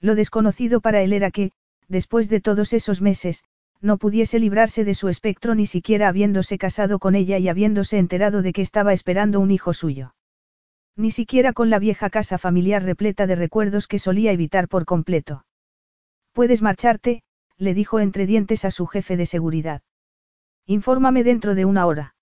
Lo 0.00 0.14
desconocido 0.14 0.80
para 0.80 1.02
él 1.02 1.12
era 1.12 1.30
que, 1.30 1.52
después 1.88 2.30
de 2.30 2.40
todos 2.40 2.72
esos 2.72 3.02
meses, 3.02 3.44
no 3.82 3.98
pudiese 3.98 4.38
librarse 4.38 4.82
de 4.86 4.94
su 4.94 5.10
espectro 5.10 5.54
ni 5.54 5.66
siquiera 5.66 6.08
habiéndose 6.08 6.56
casado 6.56 6.98
con 6.98 7.16
ella 7.16 7.36
y 7.36 7.50
habiéndose 7.50 7.98
enterado 7.98 8.40
de 8.40 8.54
que 8.54 8.62
estaba 8.62 8.94
esperando 8.94 9.38
un 9.38 9.50
hijo 9.50 9.74
suyo. 9.74 10.14
Ni 10.96 11.10
siquiera 11.10 11.52
con 11.52 11.70
la 11.70 11.78
vieja 11.78 12.10
casa 12.10 12.38
familiar 12.38 12.82
repleta 12.82 13.26
de 13.26 13.34
recuerdos 13.34 13.86
que 13.86 13.98
solía 13.98 14.32
evitar 14.32 14.68
por 14.68 14.84
completo. 14.84 15.44
Puedes 16.32 16.62
marcharte, 16.62 17.22
le 17.56 17.74
dijo 17.74 18.00
entre 18.00 18.26
dientes 18.26 18.64
a 18.64 18.70
su 18.70 18.86
jefe 18.86 19.16
de 19.16 19.26
seguridad. 19.26 19.82
Infórmame 20.66 21.24
dentro 21.24 21.54
de 21.54 21.64
una 21.64 21.86
hora. 21.86 22.14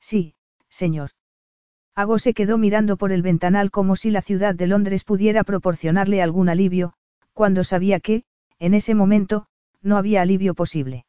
Sí, 0.00 0.34
señor. 0.68 1.10
Ago 1.94 2.18
se 2.18 2.34
quedó 2.34 2.58
mirando 2.58 2.96
por 2.98 3.12
el 3.12 3.22
ventanal 3.22 3.70
como 3.70 3.96
si 3.96 4.10
la 4.10 4.20
ciudad 4.20 4.54
de 4.54 4.66
Londres 4.66 5.02
pudiera 5.02 5.44
proporcionarle 5.44 6.20
algún 6.20 6.50
alivio, 6.50 6.92
cuando 7.32 7.64
sabía 7.64 8.00
que, 8.00 8.24
en 8.58 8.74
ese 8.74 8.94
momento, 8.94 9.46
no 9.80 9.96
había 9.96 10.20
alivio 10.20 10.54
posible. 10.54 11.06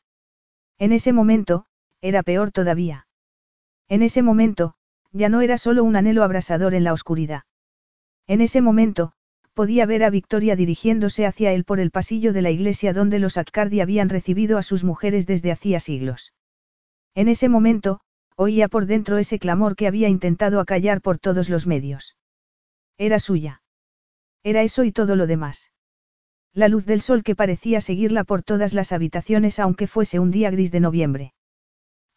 En 0.77 0.93
ese 0.93 1.11
momento, 1.11 1.65
era 2.01 2.23
peor 2.23 2.51
todavía. 2.51 3.07
En 3.89 4.01
ese 4.01 4.21
momento, 4.21 4.75
ya 5.11 5.29
no 5.29 5.41
era 5.41 5.57
solo 5.57 5.83
un 5.83 5.95
anhelo 5.95 6.23
abrasador 6.23 6.73
en 6.73 6.83
la 6.83 6.93
oscuridad. 6.93 7.43
En 8.27 8.41
ese 8.41 8.61
momento, 8.61 9.13
podía 9.53 9.85
ver 9.85 10.03
a 10.03 10.09
Victoria 10.09 10.55
dirigiéndose 10.55 11.25
hacia 11.25 11.51
él 11.51 11.63
por 11.63 11.79
el 11.79 11.91
pasillo 11.91 12.33
de 12.33 12.41
la 12.41 12.51
iglesia 12.51 12.93
donde 12.93 13.19
los 13.19 13.37
Accardi 13.37 13.81
habían 13.81 14.09
recibido 14.09 14.57
a 14.57 14.63
sus 14.63 14.83
mujeres 14.83 15.25
desde 15.25 15.51
hacía 15.51 15.79
siglos. 15.79 16.33
En 17.15 17.27
ese 17.27 17.49
momento, 17.49 17.99
oía 18.35 18.67
por 18.67 18.85
dentro 18.85 19.17
ese 19.17 19.39
clamor 19.39 19.75
que 19.75 19.87
había 19.87 20.09
intentado 20.09 20.59
acallar 20.59 21.01
por 21.01 21.17
todos 21.17 21.49
los 21.49 21.65
medios. 21.65 22.15
Era 22.99 23.17
suya. 23.17 23.63
Era 24.43 24.61
eso 24.61 24.83
y 24.83 24.91
todo 24.91 25.15
lo 25.15 25.25
demás. 25.25 25.71
La 26.53 26.67
luz 26.67 26.85
del 26.85 27.01
sol 27.01 27.23
que 27.23 27.35
parecía 27.35 27.81
seguirla 27.81 28.23
por 28.23 28.43
todas 28.43 28.73
las 28.73 28.91
habitaciones 28.91 29.57
aunque 29.57 29.87
fuese 29.87 30.19
un 30.19 30.29
día 30.29 30.51
gris 30.51 30.71
de 30.71 30.79
noviembre. 30.79 31.33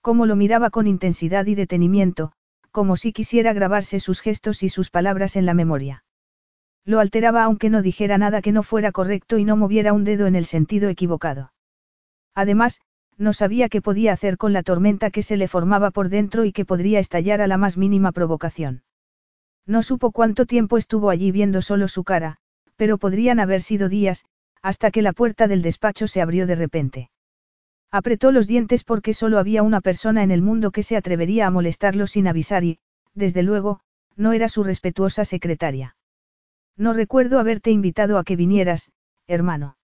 Como 0.03 0.27
lo 0.27 0.37
miraba 0.37 0.69
con 0.71 0.87
intensidad 0.87 1.47
y 1.47 1.55
detenimiento, 1.55 2.33
como 2.71 2.97
si 2.97 3.13
quisiera 3.13 3.53
grabarse 3.53 4.01
sus 4.01 4.21
gestos 4.21 4.63
y 4.63 4.69
sus 4.69 4.91
palabras 4.91 5.37
en 5.37 5.47
la 5.47 5.55
memoria. 5.55 6.05
Lo 6.85 7.01
alteraba 7.01 7.45
aunque 7.45 7.71
no 7.71 7.83
dijera 7.83 8.19
nada 8.19 8.43
que 8.43 8.53
no 8.53 8.63
fuera 8.63 8.93
correcto 8.93 9.39
y 9.39 9.45
no 9.45 9.57
moviera 9.57 9.93
un 9.93 10.05
dedo 10.05 10.27
en 10.27 10.35
el 10.35 10.47
sentido 10.47 10.89
equivocado. 10.89 11.53
Además, 12.35 12.81
no 13.19 13.33
sabía 13.33 13.69
qué 13.69 13.83
podía 13.83 14.13
hacer 14.13 14.39
con 14.39 14.53
la 14.53 14.63
tormenta 14.63 15.11
que 15.11 15.23
se 15.23 15.37
le 15.37 15.47
formaba 15.47 15.91
por 15.91 16.09
dentro 16.09 16.45
y 16.45 16.53
que 16.53 16.65
podría 16.65 16.99
estallar 16.99 17.43
a 17.43 17.47
la 17.47 17.59
más 17.59 17.77
mínima 17.77 18.13
provocación. 18.13 18.83
No 19.67 19.83
supo 19.83 20.11
cuánto 20.11 20.47
tiempo 20.47 20.79
estuvo 20.79 21.11
allí 21.11 21.31
viendo 21.31 21.61
solo 21.61 21.87
su 21.87 22.03
cara, 22.03 22.39
pero 22.77 22.97
podrían 22.97 23.41
haber 23.41 23.61
sido 23.61 23.91
días, 23.91 24.25
hasta 24.63 24.91
que 24.91 25.03
la 25.03 25.13
puerta 25.13 25.49
del 25.49 25.61
despacho 25.61 26.09
se 26.09 26.23
abrió 26.23 26.47
de 26.47 26.55
repente. 26.55 27.11
Apretó 27.91 28.31
los 28.31 28.47
dientes 28.47 28.85
porque 28.85 29.15
solo 29.15 29.39
había 29.39 29.63
una 29.63 29.81
persona 29.81 30.23
en 30.23 30.31
el 30.31 30.43
mundo 30.43 30.71
que 30.71 30.83
se 30.83 30.97
atrevería 30.97 31.47
a 31.47 31.51
molestarlo 31.51 32.07
sin 32.07 32.29
avisar 32.29 32.63
y, 32.63 32.79
desde 33.15 33.43
luego, 33.43 33.81
no 34.17 34.33
era 34.33 34.49
su 34.49 34.63
respetuosa 34.63 35.25
secretaria. 35.25 35.97
No 36.77 36.93
recuerdo 36.93 37.39
haberte 37.39 37.71
invitado 37.71 38.19
a 38.19 38.25
que 38.25 38.37
vinieras, 38.37 38.93
hermano. 39.27 39.77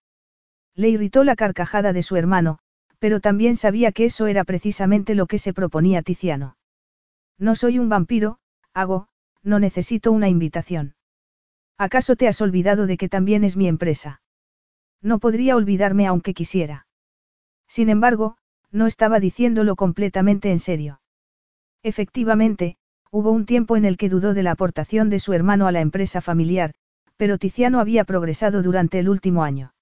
Le 0.75 0.89
irritó 0.89 1.25
la 1.25 1.37
carcajada 1.37 1.93
de 1.93 2.03
su 2.03 2.17
hermano, 2.17 2.59
pero 2.99 3.21
también 3.21 3.57
sabía 3.57 3.93
que 3.93 4.05
eso 4.05 4.27
era 4.27 4.45
precisamente 4.45 5.15
lo 5.15 5.27
que 5.27 5.39
se 5.39 5.53
proponía 5.53 6.03
Tiziano. 6.03 6.57
No 7.39 7.57
soy 7.57 7.79
un 7.79 7.89
vampiro, 7.89 8.39
hago, 8.73 9.09
no 9.43 9.59
necesito 9.59 10.13
una 10.13 10.29
invitación. 10.29 10.95
¿Acaso 11.77 12.17
te 12.17 12.29
has 12.29 12.41
olvidado 12.41 12.87
de 12.87 12.97
que 12.97 13.09
también 13.09 13.45
es 13.45 13.57
mi 13.57 13.69
empresa? 13.69 14.23
No 15.03 15.19
podría 15.19 15.57
olvidarme 15.57 16.07
aunque 16.07 16.33
quisiera. 16.33 16.86
Sin 17.69 17.89
embargo, 17.89 18.37
no 18.71 18.87
estaba 18.87 19.21
diciéndolo 19.21 19.77
completamente 19.77 20.51
en 20.51 20.59
serio. 20.59 21.01
Efectivamente, 21.83 22.77
hubo 23.11 23.31
un 23.31 23.47
tiempo 23.47 23.77
en 23.77 23.85
el 23.85 23.97
que 23.97 24.09
dudó 24.09 24.35
de 24.35 24.43
la 24.43 24.53
aportación 24.53 25.11
de 25.11 25.19
su 25.19 25.33
hermano 25.33 25.67
a 25.67 25.73
la 25.73 25.81
empresa 25.81 26.21
familiar, 26.21 26.75
pero 27.17 27.39
Tiziano 27.39 27.81
había 27.81 28.05
progresado 28.05 28.63
durante 28.63 28.99
el 28.99 29.09
último 29.09 29.43
año. 29.43 29.73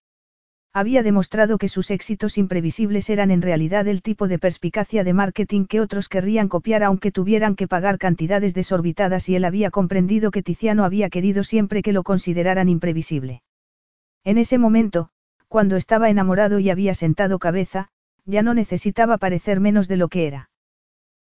Había 0.76 1.05
demostrado 1.05 1.57
que 1.57 1.68
sus 1.68 1.93
éxitos 1.93 2.37
imprevisibles 2.37 3.09
eran 3.09 3.30
en 3.30 3.43
realidad 3.43 3.87
el 3.87 4.03
tipo 4.03 4.26
de 4.26 4.41
perspicacia 4.41 5.05
de 5.05 5.12
marketing 5.12 5.66
que 5.66 5.80
otros 5.80 6.09
querrían 6.09 6.49
copiar 6.49 6.82
aunque 6.82 7.12
tuvieran 7.12 7.55
que 7.55 7.68
pagar 7.68 7.97
cantidades 7.97 8.55
desorbitadas 8.55 9.28
y 9.28 9.37
él 9.37 9.45
había 9.45 9.70
comprendido 9.70 10.32
que 10.32 10.43
Tiziano 10.43 10.85
había 10.85 11.11
querido 11.11 11.45
siempre 11.45 11.80
que 11.80 11.93
lo 11.93 12.03
consideraran 12.03 12.68
imprevisible. 12.68 13.43
En 14.24 14.37
ese 14.37 14.59
momento, 14.59 15.11
cuando 15.55 15.76
estaba 15.76 16.11
enamorado 16.11 16.59
y 16.59 16.68
había 16.68 16.94
sentado 16.94 17.38
cabeza, 17.38 17.86
ya 18.24 18.42
no 18.42 18.55
necesitaba 18.55 19.18
parecer 19.18 19.61
menos 19.61 19.86
de 19.86 19.96
lo 19.96 20.09
que 20.09 20.26
era. 20.26 20.50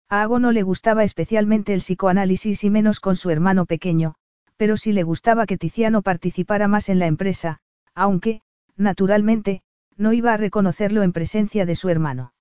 A 0.09 0.23
Ago 0.23 0.39
no 0.39 0.53
le 0.53 0.63
gustaba 0.63 1.05
especialmente 1.05 1.75
el 1.75 1.81
psicoanálisis 1.81 2.65
y 2.65 2.71
menos 2.71 2.99
con 2.99 3.15
su 3.15 3.29
hermano 3.29 3.67
pequeño, 3.67 4.15
pero 4.57 4.79
sí 4.79 4.93
le 4.93 5.03
gustaba 5.03 5.45
que 5.45 5.59
Tiziano 5.59 6.01
participara 6.01 6.67
más 6.67 6.89
en 6.89 6.99
la 6.99 7.09
empresa, 7.09 7.59
aunque, 7.95 8.41
naturalmente, 8.75 9.61
no 9.99 10.15
iba 10.15 10.33
a 10.33 10.39
reconocerlo 10.39 11.03
en 11.03 11.13
presencia 11.13 11.67
de 11.67 11.75
su 11.75 11.91
hermano. 11.91 12.33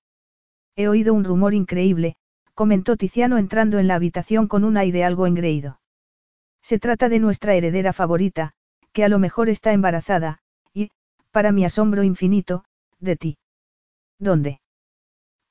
He 0.76 0.88
oído 0.88 1.12
un 1.12 1.24
rumor 1.24 1.52
increíble, 1.52 2.16
comentó 2.54 2.96
Tiziano 2.96 3.36
entrando 3.36 3.78
en 3.78 3.86
la 3.86 3.96
habitación 3.96 4.48
con 4.48 4.64
un 4.64 4.78
aire 4.78 5.04
algo 5.04 5.26
engreído. 5.26 5.78
Se 6.62 6.78
trata 6.78 7.10
de 7.10 7.18
nuestra 7.18 7.54
heredera 7.54 7.92
favorita, 7.92 8.54
que 8.94 9.04
a 9.04 9.10
lo 9.10 9.18
mejor 9.18 9.50
está 9.50 9.74
embarazada, 9.74 10.41
para 11.32 11.50
mi 11.50 11.64
asombro 11.64 12.04
infinito, 12.04 12.64
de 13.00 13.16
ti. 13.16 13.38
¿Dónde? 14.18 14.60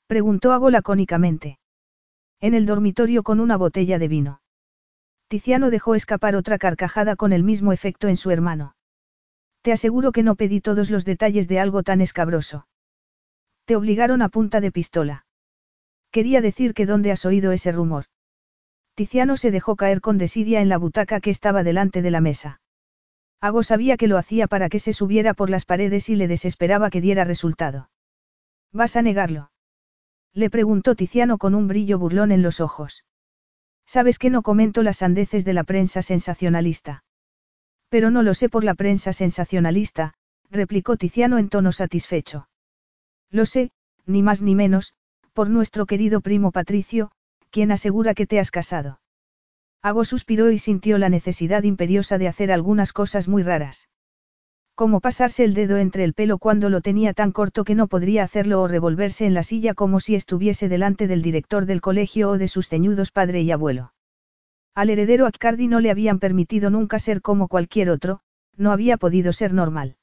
preguntó 0.08 0.54
Ago 0.54 0.70
lacónicamente. 0.70 1.60
En 2.40 2.54
el 2.54 2.66
dormitorio 2.66 3.24
con 3.24 3.40
una 3.40 3.58
botella 3.58 4.00
de 4.00 4.08
vino. 4.08 4.42
Tiziano 5.28 5.70
dejó 5.70 5.96
escapar 5.96 6.36
otra 6.36 6.58
carcajada 6.58 7.16
con 7.16 7.34
el 7.34 7.44
mismo 7.44 7.74
efecto 7.74 8.08
en 8.08 8.18
su 8.18 8.32
hermano. 8.32 8.76
Te 9.62 9.72
aseguro 9.72 10.12
que 10.12 10.24
no 10.24 10.36
pedí 10.36 10.62
todos 10.62 10.90
los 10.90 11.06
detalles 11.06 11.48
de 11.48 11.60
algo 11.60 11.84
tan 11.84 12.02
escabroso. 12.02 12.68
Te 13.66 13.76
obligaron 13.76 14.22
a 14.22 14.30
punta 14.30 14.60
de 14.60 14.72
pistola. 14.72 15.26
Quería 16.12 16.42
decir 16.42 16.74
que 16.74 16.86
dónde 16.86 17.12
has 17.12 17.26
oído 17.26 17.52
ese 17.52 17.72
rumor. 17.72 18.06
Tiziano 18.96 19.38
se 19.38 19.52
dejó 19.52 19.76
caer 19.76 20.02
con 20.02 20.18
desidia 20.18 20.62
en 20.62 20.70
la 20.70 20.78
butaca 20.78 21.22
que 21.22 21.30
estaba 21.30 21.64
delante 21.64 22.02
de 22.02 22.12
la 22.12 22.22
mesa. 22.22 22.61
Ago 23.42 23.64
sabía 23.64 23.98
que 23.98 24.08
lo 24.08 24.20
hacía 24.20 24.46
para 24.48 24.70
que 24.70 24.78
se 24.78 24.94
subiera 24.94 25.34
por 25.34 25.50
las 25.50 25.66
paredes 25.66 26.10
y 26.10 26.16
le 26.16 26.28
desesperaba 26.28 26.92
que 26.92 27.02
diera 27.02 27.24
resultado. 27.24 27.90
¿Vas 28.72 28.96
a 28.96 29.02
negarlo? 29.02 29.52
Le 30.34 30.50
preguntó 30.52 30.96
Tiziano 30.96 31.40
con 31.40 31.56
un 31.56 31.68
brillo 31.68 31.98
burlón 31.98 32.32
en 32.32 32.44
los 32.44 32.62
ojos. 32.62 33.04
Sabes 33.86 34.20
que 34.20 34.30
no 34.30 34.44
comento 34.44 34.84
las 34.84 34.98
sandeces 34.98 35.44
de 35.44 35.54
la 35.54 35.64
prensa 35.64 36.04
sensacionalista. 36.04 37.04
Pero 37.90 38.12
no 38.12 38.22
lo 38.22 38.34
sé 38.36 38.48
por 38.48 38.64
la 38.64 38.76
prensa 38.76 39.12
sensacionalista, 39.12 40.14
replicó 40.50 40.96
Tiziano 40.96 41.40
en 41.40 41.50
tono 41.50 41.72
satisfecho. 41.72 42.48
Lo 43.32 43.46
sé, 43.46 43.72
ni 44.06 44.22
más 44.22 44.42
ni 44.42 44.56
menos, 44.56 44.94
por 45.34 45.50
nuestro 45.50 45.86
querido 45.88 46.22
primo 46.22 46.52
Patricio, 46.52 47.12
quien 47.50 47.72
asegura 47.72 48.14
que 48.14 48.28
te 48.28 48.40
has 48.40 48.52
casado. 48.52 49.01
Hago 49.84 50.06
suspiró 50.06 50.52
y 50.52 50.60
sintió 50.60 50.98
la 50.98 51.10
necesidad 51.10 51.64
imperiosa 51.64 52.18
de 52.18 52.28
hacer 52.28 52.52
algunas 52.52 52.94
cosas 52.94 53.28
muy 53.28 53.42
raras. 53.42 53.90
Como 54.76 55.00
pasarse 55.00 55.44
el 55.44 55.54
dedo 55.54 55.78
entre 55.78 56.04
el 56.04 56.14
pelo 56.14 56.38
cuando 56.38 56.70
lo 56.70 56.82
tenía 56.82 57.14
tan 57.14 57.32
corto 57.32 57.64
que 57.64 57.76
no 57.76 57.88
podría 57.88 58.24
hacerlo 58.24 58.62
o 58.62 58.68
revolverse 58.68 59.26
en 59.26 59.34
la 59.34 59.44
silla 59.44 59.74
como 59.74 60.00
si 60.00 60.16
estuviese 60.16 60.70
delante 60.70 61.08
del 61.08 61.22
director 61.22 61.66
del 61.66 61.82
colegio 61.82 62.30
o 62.30 62.38
de 62.38 62.48
sus 62.48 62.70
ceñudos 62.70 63.12
padre 63.12 63.42
y 63.42 63.52
abuelo. 63.52 63.94
Al 64.74 64.90
heredero 64.90 65.26
Accardi 65.26 65.68
no 65.68 65.80
le 65.80 65.92
habían 65.92 66.20
permitido 66.20 66.70
nunca 66.70 67.00
ser 67.00 67.22
como 67.22 67.48
cualquier 67.48 67.90
otro, 67.90 68.22
no 68.56 68.72
había 68.72 68.98
podido 68.98 69.34
ser 69.34 69.54
normal. 69.54 69.98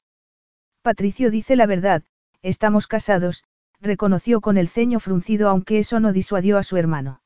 Patricio 0.82 1.30
dice 1.30 1.56
la 1.56 1.66
verdad, 1.66 2.02
estamos 2.42 2.86
casados, 2.86 3.44
reconoció 3.80 4.40
con 4.40 4.58
el 4.58 4.68
ceño 4.68 5.00
fruncido 5.00 5.48
aunque 5.48 5.78
eso 5.78 6.00
no 6.00 6.12
disuadió 6.12 6.58
a 6.58 6.62
su 6.62 6.76
hermano. 6.76 7.22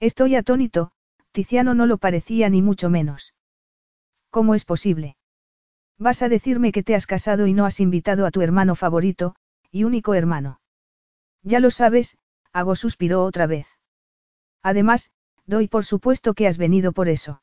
Estoy 0.00 0.36
atónito, 0.36 0.92
Tiziano 1.34 1.74
no 1.74 1.86
lo 1.86 1.98
parecía 1.98 2.48
ni 2.48 2.62
mucho 2.62 2.90
menos. 2.90 3.34
¿Cómo 4.30 4.54
es 4.54 4.64
posible? 4.64 5.16
Vas 5.98 6.22
a 6.22 6.28
decirme 6.28 6.70
que 6.70 6.84
te 6.84 6.94
has 6.94 7.08
casado 7.08 7.48
y 7.48 7.54
no 7.54 7.66
has 7.66 7.80
invitado 7.80 8.24
a 8.24 8.30
tu 8.30 8.40
hermano 8.40 8.76
favorito, 8.76 9.34
y 9.72 9.82
único 9.82 10.14
hermano. 10.14 10.60
Ya 11.42 11.58
lo 11.58 11.72
sabes, 11.72 12.16
Hago 12.52 12.76
suspiró 12.76 13.24
otra 13.24 13.48
vez. 13.48 13.66
Además, 14.62 15.10
doy 15.44 15.66
por 15.66 15.84
supuesto 15.84 16.34
que 16.34 16.46
has 16.46 16.56
venido 16.56 16.92
por 16.92 17.08
eso. 17.08 17.42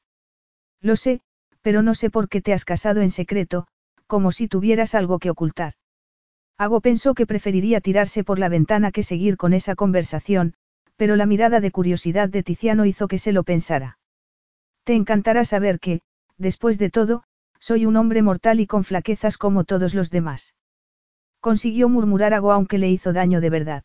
Lo 0.79 0.95
sé, 0.95 1.19
pero 1.61 1.81
no 1.81 1.93
sé 1.93 2.09
por 2.09 2.29
qué 2.29 2.41
te 2.41 2.53
has 2.53 2.63
casado 2.63 3.01
en 3.01 3.09
secreto, 3.09 3.67
como 4.07 4.31
si 4.31 4.47
tuvieras 4.47 4.95
algo 4.95 5.19
que 5.19 5.29
ocultar. 5.29 5.73
Hago 6.57 6.79
pensó 6.79 7.13
que 7.13 7.27
preferiría 7.27 7.81
tirarse 7.81 8.23
por 8.23 8.39
la 8.39 8.47
ventana 8.47 8.93
que 8.93 9.03
seguir 9.03 9.35
con 9.35 9.51
esa 9.51 9.75
conversación, 9.75 10.53
pero 11.02 11.16
la 11.16 11.26
mirada 11.26 11.62
de 11.62 11.72
curiosidad 11.72 12.30
de 12.30 12.43
Tiziano 12.43 12.86
hizo 12.86 13.08
que 13.08 13.18
se 13.18 13.32
lo 13.32 13.41
pensara. 13.41 13.97
Te 14.84 14.93
encantará 14.93 15.45
saber 15.45 15.80
que, 15.80 16.02
después 16.38 16.78
de 16.78 16.91
todo, 16.91 17.24
soy 17.60 17.88
un 17.88 17.97
hombre 17.97 18.22
mortal 18.22 18.60
y 18.60 18.68
con 18.68 18.84
flaquezas 18.84 19.39
como 19.39 19.64
todos 19.64 19.95
los 19.95 20.12
demás. 20.12 20.54
Consiguió 21.39 21.89
murmurar 21.89 22.36
algo 22.36 22.52
aunque 22.52 22.78
le 22.78 22.91
hizo 22.91 23.14
daño 23.14 23.41
de 23.41 23.49
verdad. 23.49 23.84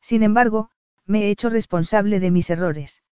Sin 0.00 0.24
embargo, 0.24 0.70
me 1.06 1.22
he 1.22 1.30
hecho 1.30 1.50
responsable 1.50 2.18
de 2.18 2.32
mis 2.32 2.50
errores. 2.50 3.04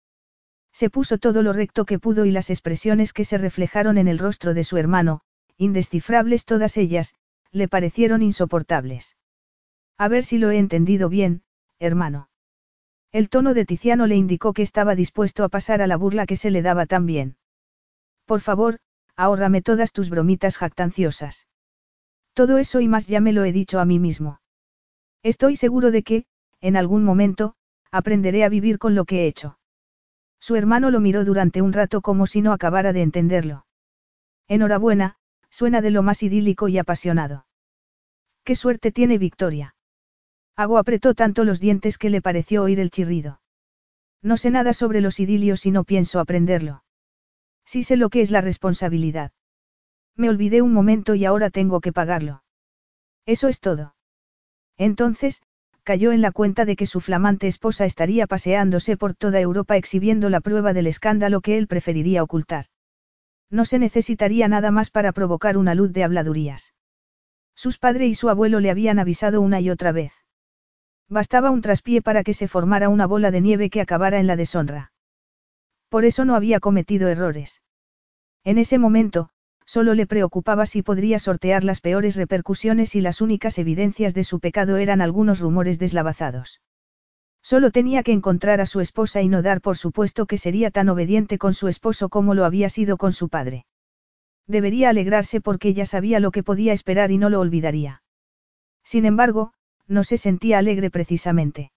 Se 0.72 0.90
puso 0.90 1.18
todo 1.18 1.42
lo 1.42 1.52
recto 1.52 1.84
que 1.84 2.00
pudo 2.00 2.24
y 2.24 2.32
las 2.32 2.50
expresiones 2.50 3.12
que 3.12 3.24
se 3.24 3.38
reflejaron 3.38 3.98
en 3.98 4.08
el 4.08 4.18
rostro 4.18 4.52
de 4.52 4.64
su 4.64 4.78
hermano, 4.78 5.20
indescifrables 5.56 6.44
todas 6.44 6.76
ellas, 6.76 7.14
le 7.52 7.68
parecieron 7.68 8.20
insoportables. 8.20 9.16
A 9.96 10.08
ver 10.08 10.24
si 10.24 10.38
lo 10.38 10.50
he 10.50 10.58
entendido 10.58 11.08
bien, 11.08 11.44
hermano. 11.78 12.30
El 13.12 13.28
tono 13.28 13.52
de 13.52 13.66
Tiziano 13.66 14.06
le 14.06 14.16
indicó 14.16 14.54
que 14.54 14.62
estaba 14.62 14.94
dispuesto 14.94 15.44
a 15.44 15.50
pasar 15.50 15.82
a 15.82 15.86
la 15.86 15.96
burla 15.96 16.24
que 16.24 16.36
se 16.36 16.50
le 16.50 16.62
daba 16.62 16.86
tan 16.86 17.04
bien. 17.04 17.36
Por 18.24 18.40
favor, 18.40 18.78
ahórrame 19.16 19.60
todas 19.60 19.92
tus 19.92 20.08
bromitas 20.08 20.56
jactanciosas. 20.56 21.46
Todo 22.32 22.56
eso 22.56 22.80
y 22.80 22.88
más 22.88 23.06
ya 23.06 23.20
me 23.20 23.34
lo 23.34 23.44
he 23.44 23.52
dicho 23.52 23.80
a 23.80 23.84
mí 23.84 23.98
mismo. 23.98 24.40
Estoy 25.22 25.56
seguro 25.56 25.90
de 25.90 26.02
que, 26.02 26.24
en 26.62 26.76
algún 26.76 27.04
momento, 27.04 27.54
aprenderé 27.90 28.44
a 28.44 28.48
vivir 28.48 28.78
con 28.78 28.94
lo 28.94 29.04
que 29.04 29.24
he 29.24 29.26
hecho. 29.26 29.58
Su 30.40 30.56
hermano 30.56 30.90
lo 30.90 30.98
miró 30.98 31.26
durante 31.26 31.60
un 31.60 31.74
rato 31.74 32.00
como 32.00 32.26
si 32.26 32.40
no 32.40 32.52
acabara 32.52 32.94
de 32.94 33.02
entenderlo. 33.02 33.66
Enhorabuena, 34.48 35.16
suena 35.50 35.82
de 35.82 35.90
lo 35.90 36.02
más 36.02 36.22
idílico 36.22 36.68
y 36.68 36.78
apasionado. 36.78 37.46
¿Qué 38.42 38.56
suerte 38.56 38.90
tiene 38.90 39.18
Victoria? 39.18 39.74
Ago 40.56 40.78
apretó 40.78 41.14
tanto 41.14 41.44
los 41.44 41.60
dientes 41.60 41.98
que 41.98 42.10
le 42.10 42.20
pareció 42.20 42.62
oír 42.62 42.80
el 42.80 42.90
chirrido. 42.90 43.40
No 44.22 44.36
sé 44.36 44.50
nada 44.50 44.72
sobre 44.72 45.00
los 45.00 45.18
idilios 45.18 45.66
y 45.66 45.70
no 45.70 45.84
pienso 45.84 46.20
aprenderlo. 46.20 46.84
Sí 47.64 47.82
sé 47.82 47.96
lo 47.96 48.10
que 48.10 48.20
es 48.20 48.30
la 48.30 48.40
responsabilidad. 48.40 49.32
Me 50.16 50.28
olvidé 50.28 50.62
un 50.62 50.72
momento 50.72 51.14
y 51.14 51.24
ahora 51.24 51.50
tengo 51.50 51.80
que 51.80 51.92
pagarlo. 51.92 52.42
Eso 53.24 53.48
es 53.48 53.60
todo. 53.60 53.94
Entonces, 54.76 55.42
cayó 55.82 56.12
en 56.12 56.20
la 56.20 56.32
cuenta 56.32 56.64
de 56.64 56.76
que 56.76 56.86
su 56.86 57.00
flamante 57.00 57.48
esposa 57.48 57.84
estaría 57.84 58.26
paseándose 58.26 58.96
por 58.96 59.14
toda 59.14 59.40
Europa 59.40 59.76
exhibiendo 59.76 60.28
la 60.30 60.40
prueba 60.40 60.72
del 60.72 60.86
escándalo 60.86 61.40
que 61.40 61.58
él 61.58 61.66
preferiría 61.66 62.22
ocultar. 62.22 62.66
No 63.50 63.64
se 63.64 63.78
necesitaría 63.78 64.48
nada 64.48 64.70
más 64.70 64.90
para 64.90 65.12
provocar 65.12 65.56
una 65.56 65.74
luz 65.74 65.92
de 65.92 66.04
habladurías. 66.04 66.74
Sus 67.54 67.78
padres 67.78 68.08
y 68.08 68.14
su 68.14 68.28
abuelo 68.28 68.60
le 68.60 68.70
habían 68.70 68.98
avisado 68.98 69.40
una 69.40 69.60
y 69.60 69.70
otra 69.70 69.92
vez. 69.92 70.21
Bastaba 71.12 71.50
un 71.50 71.60
traspié 71.60 72.00
para 72.00 72.24
que 72.24 72.32
se 72.32 72.48
formara 72.48 72.88
una 72.88 73.06
bola 73.06 73.30
de 73.30 73.42
nieve 73.42 73.68
que 73.68 73.82
acabara 73.82 74.18
en 74.18 74.26
la 74.26 74.34
deshonra. 74.34 74.92
Por 75.90 76.06
eso 76.06 76.24
no 76.24 76.34
había 76.34 76.58
cometido 76.58 77.08
errores. 77.08 77.60
En 78.44 78.56
ese 78.56 78.78
momento, 78.78 79.28
solo 79.66 79.92
le 79.92 80.06
preocupaba 80.06 80.64
si 80.64 80.80
podría 80.80 81.18
sortear 81.18 81.64
las 81.64 81.82
peores 81.82 82.16
repercusiones 82.16 82.94
y 82.94 83.02
las 83.02 83.20
únicas 83.20 83.58
evidencias 83.58 84.14
de 84.14 84.24
su 84.24 84.40
pecado 84.40 84.78
eran 84.78 85.02
algunos 85.02 85.40
rumores 85.40 85.78
deslavazados. 85.78 86.62
Solo 87.42 87.70
tenía 87.72 88.02
que 88.02 88.12
encontrar 88.12 88.62
a 88.62 88.66
su 88.66 88.80
esposa 88.80 89.20
y 89.20 89.28
no 89.28 89.42
dar 89.42 89.60
por 89.60 89.76
supuesto 89.76 90.24
que 90.24 90.38
sería 90.38 90.70
tan 90.70 90.88
obediente 90.88 91.36
con 91.36 91.52
su 91.52 91.68
esposo 91.68 92.08
como 92.08 92.32
lo 92.32 92.46
había 92.46 92.70
sido 92.70 92.96
con 92.96 93.12
su 93.12 93.28
padre. 93.28 93.66
Debería 94.46 94.88
alegrarse 94.88 95.42
porque 95.42 95.68
ella 95.68 95.84
sabía 95.84 96.20
lo 96.20 96.30
que 96.30 96.42
podía 96.42 96.72
esperar 96.72 97.10
y 97.10 97.18
no 97.18 97.28
lo 97.28 97.38
olvidaría. 97.40 98.02
Sin 98.82 99.04
embargo, 99.04 99.52
no 99.88 100.04
se 100.04 100.16
sentía 100.18 100.58
alegre 100.58 100.90
precisamente. 100.90 101.72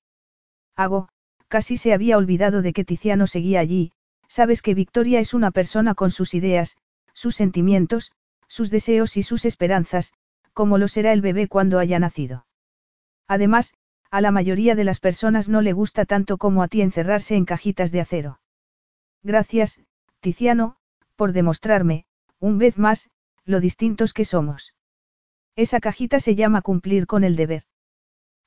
Hago, 0.75 1.09
casi 1.47 1.77
se 1.77 1.93
había 1.93 2.17
olvidado 2.17 2.61
de 2.61 2.73
que 2.73 2.85
Tiziano 2.85 3.27
seguía 3.27 3.59
allí, 3.59 3.91
sabes 4.27 4.61
que 4.61 4.73
Victoria 4.73 5.19
es 5.19 5.33
una 5.33 5.51
persona 5.51 5.95
con 5.95 6.11
sus 6.11 6.33
ideas, 6.33 6.77
sus 7.13 7.35
sentimientos, 7.35 8.11
sus 8.47 8.69
deseos 8.69 9.17
y 9.17 9.23
sus 9.23 9.45
esperanzas, 9.45 10.13
como 10.53 10.77
lo 10.77 10.87
será 10.87 11.13
el 11.13 11.21
bebé 11.21 11.47
cuando 11.47 11.79
haya 11.79 11.99
nacido. 11.99 12.45
Además, 13.27 13.73
a 14.11 14.21
la 14.21 14.31
mayoría 14.31 14.75
de 14.75 14.83
las 14.83 14.99
personas 14.99 15.49
no 15.49 15.61
le 15.61 15.73
gusta 15.73 16.05
tanto 16.05 16.37
como 16.37 16.63
a 16.63 16.67
ti 16.67 16.81
encerrarse 16.81 17.35
en 17.35 17.45
cajitas 17.45 17.91
de 17.91 18.01
acero. 18.01 18.39
Gracias, 19.23 19.79
Tiziano, 20.19 20.77
por 21.15 21.33
demostrarme, 21.33 22.05
un 22.39 22.57
vez 22.57 22.77
más, 22.77 23.09
lo 23.43 23.59
distintos 23.59 24.13
que 24.13 24.25
somos. 24.25 24.73
Esa 25.55 25.79
cajita 25.79 26.19
se 26.19 26.35
llama 26.35 26.61
cumplir 26.61 27.07
con 27.07 27.23
el 27.23 27.35
deber. 27.35 27.63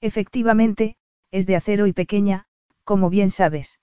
Efectivamente, 0.00 0.96
es 1.30 1.46
de 1.46 1.56
acero 1.56 1.86
y 1.86 1.92
pequeña, 1.92 2.46
como 2.84 3.10
bien 3.10 3.30
sabes. 3.30 3.80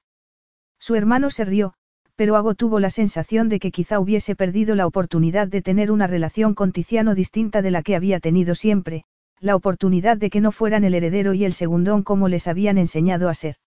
Su 0.80 0.95
hermano 0.95 1.30
se 1.30 1.45
rió, 1.45 1.74
pero 2.16 2.36
Ago 2.36 2.55
tuvo 2.55 2.80
la 2.80 2.89
sensación 2.89 3.49
de 3.49 3.59
que 3.59 3.72
quizá 3.72 3.99
hubiese 3.99 4.36
perdido 4.36 4.76
la 4.76 4.88
oportunidad 4.88 5.47
de 5.47 5.61
tener 5.61 5.91
una 5.91 6.07
relación 6.07 6.55
con 6.55 6.72
Tiziano 6.72 7.16
distinta 7.16 7.61
de 7.61 7.72
la 7.72 7.84
que 7.84 7.95
había 7.95 8.20
tenido 8.20 8.55
siempre, 8.55 9.03
la 9.39 9.55
oportunidad 9.55 10.18
de 10.18 10.30
que 10.30 10.41
no 10.41 10.51
fueran 10.51 10.86
el 10.86 10.95
heredero 10.95 11.34
y 11.34 11.43
el 11.43 11.53
segundón 11.53 12.03
como 12.03 12.30
les 12.30 12.47
habían 12.47 12.78
enseñado 12.78 13.30
a 13.30 13.34
ser. 13.34 13.57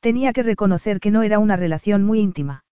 Tenía 0.00 0.32
que 0.32 0.42
reconocer 0.42 0.98
que 0.98 1.10
no 1.10 1.22
era 1.22 1.38
una 1.38 1.56
relación 1.56 2.02
muy 2.02 2.20
íntima. 2.20 2.64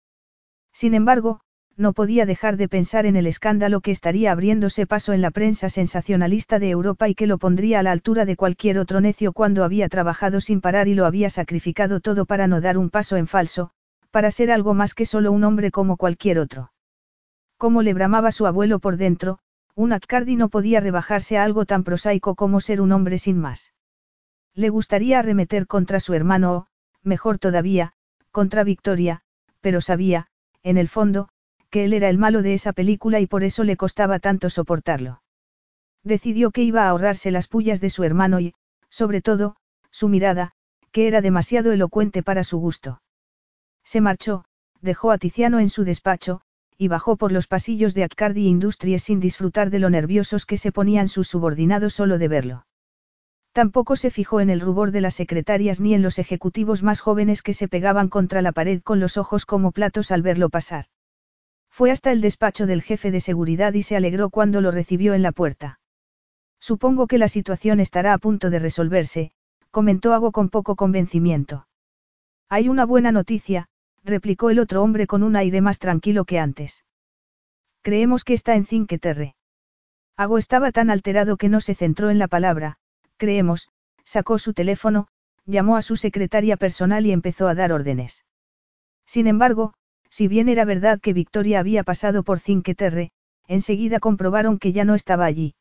Sin 0.74 0.94
embargo, 0.94 1.42
no 1.78 1.94
podía 1.94 2.26
dejar 2.26 2.58
de 2.58 2.68
pensar 2.68 3.06
en 3.06 3.16
el 3.16 3.28
escándalo 3.28 3.82
que 3.82 3.92
estaría 3.92 4.32
abriéndose 4.32 4.88
paso 4.88 5.14
en 5.14 5.22
la 5.22 5.30
prensa 5.30 5.70
sensacionalista 5.70 6.58
de 6.58 6.72
Europa 6.72 7.08
y 7.08 7.14
que 7.14 7.28
lo 7.28 7.38
pondría 7.38 7.80
a 7.80 7.84
la 7.84 7.92
altura 7.92 8.26
de 8.26 8.36
cualquier 8.36 8.80
otro 8.80 9.00
necio 9.00 9.32
cuando 9.32 9.64
había 9.64 9.88
trabajado 9.88 10.42
sin 10.42 10.60
parar 10.60 10.88
y 10.88 10.96
lo 10.96 11.06
había 11.06 11.30
sacrificado 11.30 12.00
todo 12.00 12.26
para 12.26 12.48
no 12.48 12.62
dar 12.62 12.80
un 12.80 12.90
paso 12.90 13.16
en 13.16 13.28
falso, 13.28 13.70
para 14.10 14.32
ser 14.32 14.52
algo 14.52 14.74
más 14.74 14.96
que 14.96 15.06
solo 15.06 15.32
un 15.32 15.44
hombre 15.44 15.70
como 15.70 15.98
cualquier 15.98 16.40
otro. 16.40 16.72
Como 17.58 17.84
le 17.84 17.94
bramaba 17.94 18.32
su 18.32 18.48
abuelo 18.48 18.80
por 18.80 18.98
dentro, 18.98 19.40
un 19.76 19.94
Accardi 19.94 20.36
no 20.36 20.50
podía 20.50 20.80
rebajarse 20.80 21.38
a 21.38 21.44
algo 21.44 21.66
tan 21.66 21.84
prosaico 21.84 22.34
como 22.34 22.60
ser 22.60 22.82
un 22.82 22.92
hombre 22.92 23.20
sin 23.20 23.38
más. 23.38 23.74
Le 24.56 24.70
gustaría 24.70 25.20
arremeter 25.20 25.68
contra 25.68 26.00
su 26.00 26.16
hermano 26.16 26.54
o, 26.56 26.68
mejor 27.04 27.38
todavía, 27.38 27.94
contra 28.32 28.64
Victoria, 28.64 29.22
pero 29.62 29.82
sabía, 29.82 30.28
en 30.64 30.78
el 30.78 30.88
fondo, 30.88 31.30
que 31.70 31.86
él 31.86 31.94
era 31.94 32.10
el 32.10 32.18
malo 32.18 32.42
de 32.42 32.54
esa 32.54 32.74
película 32.74 33.20
y 33.20 33.28
por 33.28 33.44
eso 33.44 33.64
le 33.64 33.78
costaba 33.78 34.20
tanto 34.20 34.50
soportarlo. 34.50 35.22
Decidió 36.04 36.52
que 36.52 36.64
iba 36.64 36.84
a 36.84 36.90
ahorrarse 36.90 37.32
las 37.32 37.48
pullas 37.48 37.82
de 37.82 37.90
su 37.90 38.04
hermano 38.04 38.40
y, 38.40 38.54
sobre 38.90 39.22
todo, 39.22 39.56
su 39.92 40.08
mirada, 40.08 40.54
que 40.92 41.08
era 41.08 41.22
demasiado 41.22 41.72
elocuente 41.72 42.24
para 42.24 42.44
su 42.44 42.60
gusto. 42.60 43.02
Se 43.84 44.02
marchó, 44.02 44.46
dejó 44.82 45.12
a 45.12 45.18
Tiziano 45.18 45.60
en 45.60 45.70
su 45.70 45.84
despacho, 45.84 46.42
y 46.78 46.88
bajó 46.88 47.18
por 47.18 47.32
los 47.32 47.48
pasillos 47.48 47.94
de 47.94 48.04
Accardi 48.04 48.48
Industries 48.48 49.04
sin 49.04 49.20
disfrutar 49.20 49.70
de 49.70 49.80
lo 49.80 49.90
nerviosos 49.90 50.46
que 50.46 50.58
se 50.58 50.72
ponían 50.72 51.08
sus 51.08 51.28
subordinados 51.28 51.94
solo 51.94 52.18
de 52.18 52.28
verlo. 52.28 52.68
Tampoco 53.52 53.96
se 53.96 54.12
fijó 54.12 54.40
en 54.40 54.52
el 54.52 54.62
rubor 54.62 54.92
de 54.92 55.02
las 55.02 55.16
secretarias 55.16 55.80
ni 55.80 55.96
en 55.96 56.04
los 56.04 56.20
ejecutivos 56.20 56.84
más 56.84 57.00
jóvenes 57.00 57.42
que 57.42 57.56
se 57.56 57.68
pegaban 57.68 58.08
contra 58.08 58.44
la 58.44 58.52
pared 58.52 58.82
con 58.84 59.00
los 59.00 59.18
ojos 59.18 59.48
como 59.48 59.72
platos 59.72 60.12
al 60.12 60.22
verlo 60.22 60.50
pasar. 60.50 60.86
Fue 61.78 61.92
hasta 61.92 62.12
el 62.12 62.22
despacho 62.22 62.66
del 62.66 62.82
jefe 62.82 63.12
de 63.12 63.20
seguridad 63.20 63.72
y 63.76 63.84
se 63.84 63.96
alegró 63.96 64.32
cuando 64.32 64.62
lo 64.62 64.72
recibió 64.72 65.14
en 65.14 65.22
la 65.22 65.32
puerta. 65.32 65.80
Supongo 66.60 67.06
que 67.06 67.20
la 67.20 67.28
situación 67.28 67.80
estará 67.80 68.14
a 68.14 68.18
punto 68.18 68.50
de 68.50 68.58
resolverse, 68.58 69.32
comentó 69.70 70.16
Ago 70.16 70.32
con 70.32 70.50
poco 70.50 70.76
convencimiento. 70.76 71.68
Hay 72.50 72.68
una 72.68 72.84
buena 72.84 73.12
noticia, 73.12 73.68
replicó 74.04 74.50
el 74.50 74.58
otro 74.58 74.82
hombre 74.82 75.06
con 75.06 75.22
un 75.22 75.36
aire 75.36 75.62
más 75.62 75.78
tranquilo 75.78 76.26
que 76.26 76.40
antes. 76.40 76.84
Creemos 77.84 78.24
que 78.24 78.34
está 78.34 78.56
en 78.56 78.66
Cinque 78.66 78.98
Terre. 78.98 79.36
Ago 80.16 80.40
estaba 80.40 80.72
tan 80.72 80.90
alterado 80.90 81.38
que 81.38 81.48
no 81.48 81.62
se 81.62 81.76
centró 81.76 82.10
en 82.10 82.18
la 82.18 82.28
palabra, 82.28 82.80
creemos, 83.18 83.70
sacó 84.04 84.40
su 84.40 84.56
teléfono, 84.56 85.10
llamó 85.46 85.78
a 85.78 85.84
su 85.84 85.96
secretaria 85.96 86.58
personal 86.58 87.06
y 87.06 87.12
empezó 87.12 87.48
a 87.48 87.54
dar 87.54 87.72
órdenes. 87.72 88.26
Sin 89.06 89.28
embargo, 89.28 89.76
si 90.10 90.28
bien 90.28 90.50
era 90.50 90.66
verdad 90.66 91.00
que 91.00 91.14
Victoria 91.14 91.60
había 91.60 91.84
pasado 91.84 92.24
por 92.24 92.40
Cinque 92.40 92.76
Terre, 92.76 93.12
enseguida 93.48 94.00
comprobaron 94.00 94.60
que 94.60 94.72
ya 94.72 94.86
no 94.86 94.96
estaba 94.96 95.26
allí. 95.26 95.56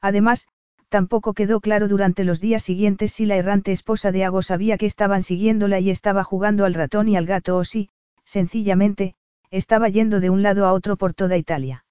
Además, 0.00 0.48
tampoco 0.88 1.32
quedó 1.32 1.60
claro 1.60 1.88
durante 1.88 2.24
los 2.24 2.40
días 2.40 2.62
siguientes 2.62 3.12
si 3.12 3.26
la 3.26 3.36
errante 3.36 3.72
esposa 3.72 4.12
de 4.12 4.24
Ago 4.24 4.42
sabía 4.42 4.76
que 4.78 4.86
estaban 4.86 5.22
siguiéndola 5.22 5.80
y 5.80 5.90
estaba 5.90 6.24
jugando 6.24 6.64
al 6.64 6.74
ratón 6.74 7.08
y 7.08 7.16
al 7.16 7.26
gato 7.26 7.56
o 7.56 7.64
si, 7.64 7.88
sencillamente, 8.24 9.14
estaba 9.50 9.88
yendo 9.88 10.20
de 10.20 10.30
un 10.30 10.42
lado 10.42 10.66
a 10.66 10.72
otro 10.72 10.96
por 10.96 11.14
toda 11.14 11.36
Italia. 11.36 11.84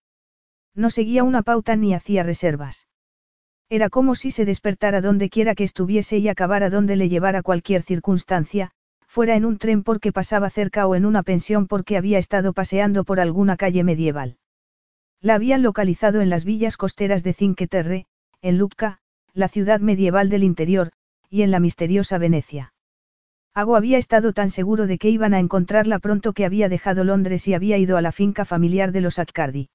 No 0.76 0.90
seguía 0.90 1.24
una 1.24 1.42
pauta 1.42 1.76
ni 1.76 1.94
hacía 1.94 2.24
reservas. 2.24 2.88
Era 3.70 3.90
como 3.90 4.16
si 4.16 4.32
se 4.32 4.46
despertara 4.46 5.00
donde 5.02 5.30
quiera 5.30 5.56
que 5.56 5.64
estuviese 5.64 6.18
y 6.18 6.28
acabara 6.28 6.70
donde 6.70 6.96
le 6.96 7.08
llevara 7.08 7.42
cualquier 7.42 7.84
circunstancia, 7.84 8.72
fuera 9.12 9.36
en 9.36 9.44
un 9.44 9.58
tren 9.58 9.84
porque 9.84 10.14
pasaba 10.14 10.50
cerca 10.50 10.88
o 10.88 10.96
en 10.96 11.06
una 11.06 11.22
pensión 11.22 11.68
porque 11.68 11.98
había 11.98 12.18
estado 12.18 12.54
paseando 12.54 13.04
por 13.04 13.20
alguna 13.20 13.58
calle 13.58 13.84
medieval. 13.84 14.38
La 15.20 15.36
habían 15.36 15.62
localizado 15.64 16.22
en 16.22 16.30
las 16.30 16.46
villas 16.46 16.78
costeras 16.78 17.22
de 17.22 17.34
Cinque 17.34 17.68
Terre, 17.68 18.06
en 18.42 18.58
Lucca, 18.58 19.00
la 19.34 19.50
ciudad 19.50 19.82
medieval 19.82 20.30
del 20.30 20.46
interior, 20.46 20.94
y 21.30 21.42
en 21.42 21.52
la 21.52 21.60
misteriosa 21.60 22.20
Venecia. 22.20 22.74
Ago 23.54 23.76
había 23.76 23.98
estado 23.98 24.32
tan 24.32 24.50
seguro 24.50 24.88
de 24.88 24.98
que 24.98 25.10
iban 25.10 25.34
a 25.34 25.40
encontrarla 25.40 26.00
pronto 26.00 26.32
que 26.32 26.46
había 26.46 26.70
dejado 26.70 27.04
Londres 27.04 27.50
y 27.50 27.54
había 27.54 27.78
ido 27.78 27.98
a 27.98 28.02
la 28.02 28.14
finca 28.14 28.46
familiar 28.46 28.94
de 28.94 29.02
los 29.02 29.20
Accardi. 29.20 29.70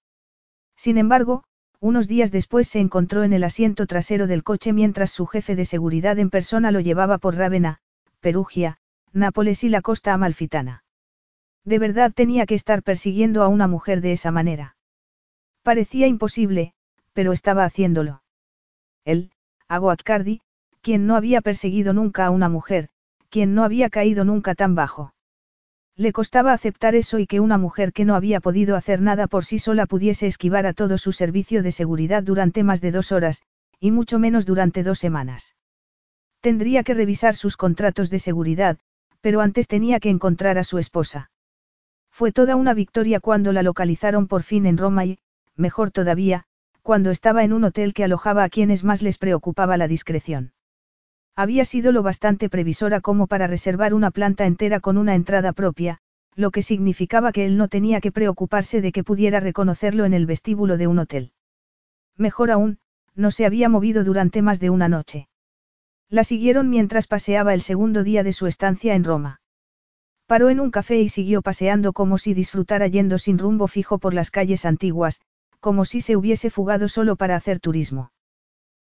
Sin 0.76 0.96
embargo, 0.96 1.44
unos 1.78 2.08
días 2.08 2.32
después 2.32 2.68
se 2.68 2.80
encontró 2.80 3.22
en 3.22 3.34
el 3.34 3.44
asiento 3.44 3.86
trasero 3.86 4.26
del 4.28 4.42
coche 4.42 4.72
mientras 4.72 5.10
su 5.10 5.26
jefe 5.26 5.56
de 5.56 5.66
seguridad 5.66 6.18
en 6.18 6.30
persona 6.30 6.70
lo 6.70 6.80
llevaba 6.80 7.18
por 7.18 7.36
Rávena, 7.36 7.80
Perugia, 8.20 8.78
Nápoles 9.16 9.64
y 9.64 9.70
la 9.70 9.80
costa 9.80 10.12
amalfitana. 10.12 10.84
De 11.64 11.78
verdad 11.78 12.12
tenía 12.14 12.44
que 12.44 12.54
estar 12.54 12.82
persiguiendo 12.82 13.42
a 13.42 13.48
una 13.48 13.66
mujer 13.66 14.02
de 14.02 14.12
esa 14.12 14.30
manera. 14.30 14.76
Parecía 15.62 16.06
imposible, 16.06 16.74
pero 17.14 17.32
estaba 17.32 17.64
haciéndolo. 17.64 18.22
Él, 19.06 19.30
Agoatcardi, 19.68 20.42
quien 20.82 21.06
no 21.06 21.16
había 21.16 21.40
perseguido 21.40 21.94
nunca 21.94 22.26
a 22.26 22.30
una 22.30 22.50
mujer, 22.50 22.90
quien 23.30 23.54
no 23.54 23.64
había 23.64 23.88
caído 23.88 24.26
nunca 24.26 24.54
tan 24.54 24.74
bajo. 24.74 25.14
Le 25.96 26.12
costaba 26.12 26.52
aceptar 26.52 26.94
eso 26.94 27.18
y 27.18 27.26
que 27.26 27.40
una 27.40 27.56
mujer 27.56 27.94
que 27.94 28.04
no 28.04 28.16
había 28.16 28.40
podido 28.40 28.76
hacer 28.76 29.00
nada 29.00 29.28
por 29.28 29.46
sí 29.46 29.58
sola 29.58 29.86
pudiese 29.86 30.26
esquivar 30.26 30.66
a 30.66 30.74
todo 30.74 30.98
su 30.98 31.12
servicio 31.12 31.62
de 31.62 31.72
seguridad 31.72 32.22
durante 32.22 32.64
más 32.64 32.82
de 32.82 32.90
dos 32.90 33.12
horas, 33.12 33.40
y 33.80 33.92
mucho 33.92 34.18
menos 34.18 34.44
durante 34.44 34.82
dos 34.82 34.98
semanas. 34.98 35.56
Tendría 36.42 36.84
que 36.84 36.92
revisar 36.92 37.34
sus 37.34 37.56
contratos 37.56 38.10
de 38.10 38.18
seguridad, 38.18 38.78
pero 39.20 39.40
antes 39.40 39.68
tenía 39.68 40.00
que 40.00 40.10
encontrar 40.10 40.58
a 40.58 40.64
su 40.64 40.78
esposa. 40.78 41.30
Fue 42.10 42.32
toda 42.32 42.56
una 42.56 42.74
victoria 42.74 43.20
cuando 43.20 43.52
la 43.52 43.62
localizaron 43.62 44.26
por 44.26 44.42
fin 44.42 44.66
en 44.66 44.78
Roma 44.78 45.04
y, 45.04 45.18
mejor 45.54 45.90
todavía, 45.90 46.44
cuando 46.82 47.10
estaba 47.10 47.44
en 47.44 47.52
un 47.52 47.64
hotel 47.64 47.92
que 47.94 48.04
alojaba 48.04 48.44
a 48.44 48.48
quienes 48.48 48.84
más 48.84 49.02
les 49.02 49.18
preocupaba 49.18 49.76
la 49.76 49.88
discreción. 49.88 50.52
Había 51.34 51.64
sido 51.64 51.92
lo 51.92 52.02
bastante 52.02 52.48
previsora 52.48 53.00
como 53.00 53.26
para 53.26 53.46
reservar 53.46 53.92
una 53.92 54.10
planta 54.10 54.46
entera 54.46 54.80
con 54.80 54.96
una 54.96 55.14
entrada 55.14 55.52
propia, 55.52 55.98
lo 56.34 56.50
que 56.50 56.62
significaba 56.62 57.32
que 57.32 57.44
él 57.44 57.56
no 57.56 57.68
tenía 57.68 58.00
que 58.00 58.12
preocuparse 58.12 58.80
de 58.80 58.92
que 58.92 59.04
pudiera 59.04 59.40
reconocerlo 59.40 60.04
en 60.04 60.14
el 60.14 60.26
vestíbulo 60.26 60.76
de 60.76 60.86
un 60.86 60.98
hotel. 60.98 61.32
Mejor 62.16 62.50
aún, 62.50 62.78
no 63.14 63.30
se 63.30 63.46
había 63.46 63.68
movido 63.68 64.04
durante 64.04 64.40
más 64.40 64.60
de 64.60 64.70
una 64.70 64.88
noche. 64.88 65.28
La 66.08 66.22
siguieron 66.22 66.70
mientras 66.70 67.08
paseaba 67.08 67.52
el 67.52 67.62
segundo 67.62 68.04
día 68.04 68.22
de 68.22 68.32
su 68.32 68.46
estancia 68.46 68.94
en 68.94 69.02
Roma. 69.02 69.40
Paró 70.26 70.50
en 70.50 70.60
un 70.60 70.70
café 70.70 71.00
y 71.00 71.08
siguió 71.08 71.42
paseando 71.42 71.92
como 71.92 72.18
si 72.18 72.32
disfrutara 72.32 72.86
yendo 72.86 73.18
sin 73.18 73.38
rumbo 73.38 73.66
fijo 73.66 73.98
por 73.98 74.14
las 74.14 74.30
calles 74.30 74.64
antiguas, 74.64 75.20
como 75.60 75.84
si 75.84 76.00
se 76.00 76.16
hubiese 76.16 76.50
fugado 76.50 76.88
solo 76.88 77.16
para 77.16 77.34
hacer 77.34 77.58
turismo. 77.58 78.12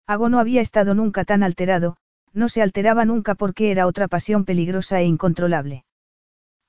Ago 0.07 0.30
no 0.30 0.39
había 0.39 0.61
estado 0.61 0.95
nunca 0.95 1.26
tan 1.26 1.43
alterado, 1.43 1.97
no 2.34 2.47
se 2.47 2.61
alteraba 2.61 3.05
nunca 3.05 3.36
porque 3.36 3.72
era 3.72 3.86
otra 3.86 4.07
pasión 4.07 4.45
peligrosa 4.45 5.01
e 5.01 5.05
incontrolable. 5.05 5.86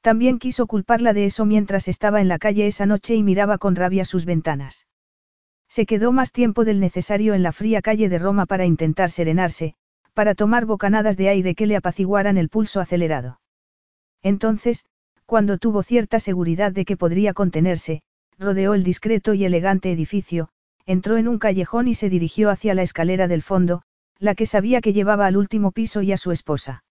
También 0.01 0.39
quiso 0.39 0.67
culparla 0.67 1.13
de 1.13 1.27
eso 1.27 1.45
mientras 1.45 1.87
estaba 1.87 2.21
en 2.21 2.29
la 2.29 2.39
calle 2.39 2.67
esa 2.67 2.87
noche 2.87 3.15
y 3.15 3.23
miraba 3.23 3.59
con 3.59 3.77
rabia 3.77 4.05
sus 4.05 4.25
ventanas. 4.25 4.87
Se 5.69 5.87
quedó 5.87 6.11
más 6.11 6.33
tiempo 6.33 6.65
del 6.65 6.81
necesario 6.81 7.35
en 7.35 7.43
la 7.43 7.53
fría 7.53 7.83
calle 7.83 8.09
de 8.09 8.19
Roma 8.19 8.47
para 8.47 8.67
intentar 8.67 9.11
serenarse, 9.11 9.75
para 10.21 10.35
tomar 10.35 10.67
bocanadas 10.67 11.17
de 11.17 11.31
aire 11.31 11.55
que 11.55 11.67
le 11.67 11.77
apaciguaran 11.77 12.37
el 12.37 12.51
pulso 12.51 12.79
acelerado. 12.79 13.41
Entonces, 14.23 14.85
cuando 15.25 15.57
tuvo 15.57 15.83
cierta 15.83 16.21
seguridad 16.21 16.73
de 16.73 16.85
que 16.85 16.99
podría 16.99 17.33
contenerse, 17.33 18.03
rodeó 18.39 18.75
el 18.75 18.85
discreto 18.85 19.33
y 19.33 19.47
elegante 19.47 19.91
edificio, 19.91 20.51
entró 20.85 21.17
en 21.17 21.27
un 21.27 21.39
callejón 21.39 21.89
y 21.89 21.95
se 21.95 22.11
dirigió 22.11 22.51
hacia 22.51 22.75
la 22.75 22.83
escalera 22.83 23.29
del 23.29 23.41
fondo, 23.41 23.81
la 24.19 24.35
que 24.35 24.45
sabía 24.45 24.83
que 24.83 24.93
llevaba 24.93 25.25
al 25.25 25.39
último 25.39 25.73
piso 25.73 26.03
y 26.03 26.13
a 26.13 26.19
su 26.19 26.33
esposa. 26.33 26.85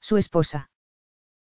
Su 0.00 0.16
esposa. 0.16 0.70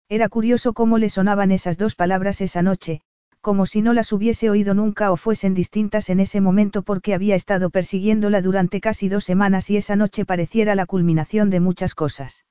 Era 0.09 0.29
curioso 0.29 0.73
cómo 0.73 0.99
le 0.99 1.11
sonaban 1.11 1.53
esas 1.53 1.79
dos 1.79 1.95
palabras 1.95 2.41
esa 2.41 2.61
noche, 2.61 3.03
como 3.45 3.67
si 3.67 3.83
no 3.83 3.93
las 3.93 4.11
hubiese 4.11 4.49
oído 4.49 4.73
nunca 4.73 5.13
o 5.13 5.19
fuesen 5.19 5.53
distintas 5.53 6.09
en 6.09 6.19
ese 6.19 6.41
momento 6.41 6.81
porque 6.81 7.13
había 7.13 7.35
estado 7.35 7.69
persiguiéndola 7.69 8.41
durante 8.41 8.81
casi 8.81 9.11
dos 9.11 9.25
semanas 9.25 9.69
y 9.69 9.77
esa 9.77 9.97
noche 9.97 10.25
pareciera 10.25 10.75
la 10.75 10.87
culminación 10.87 11.51
de 11.51 11.61
muchas 11.61 11.95
cosas. 11.95 12.47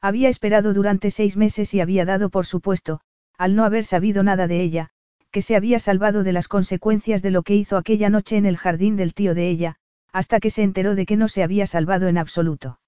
Había 0.00 0.28
esperado 0.28 0.74
durante 0.74 1.12
seis 1.12 1.36
meses 1.36 1.72
y 1.72 1.80
había 1.80 2.04
dado 2.04 2.30
por 2.30 2.46
supuesto, 2.46 3.00
al 3.38 3.54
no 3.54 3.64
haber 3.64 3.84
sabido 3.84 4.24
nada 4.24 4.48
de 4.48 4.60
ella, 4.60 4.90
que 5.30 5.40
se 5.40 5.54
había 5.54 5.78
salvado 5.78 6.24
de 6.24 6.32
las 6.32 6.48
consecuencias 6.48 7.22
de 7.22 7.30
lo 7.30 7.44
que 7.44 7.54
hizo 7.54 7.76
aquella 7.76 8.10
noche 8.10 8.38
en 8.38 8.46
el 8.46 8.56
jardín 8.56 8.96
del 8.96 9.14
tío 9.14 9.36
de 9.36 9.48
ella, 9.48 9.76
hasta 10.12 10.40
que 10.40 10.50
se 10.50 10.64
enteró 10.64 10.96
de 10.96 11.06
que 11.06 11.16
no 11.16 11.28
se 11.28 11.44
había 11.44 11.68
salvado 11.68 12.08
en 12.08 12.18
absoluto. 12.18 12.80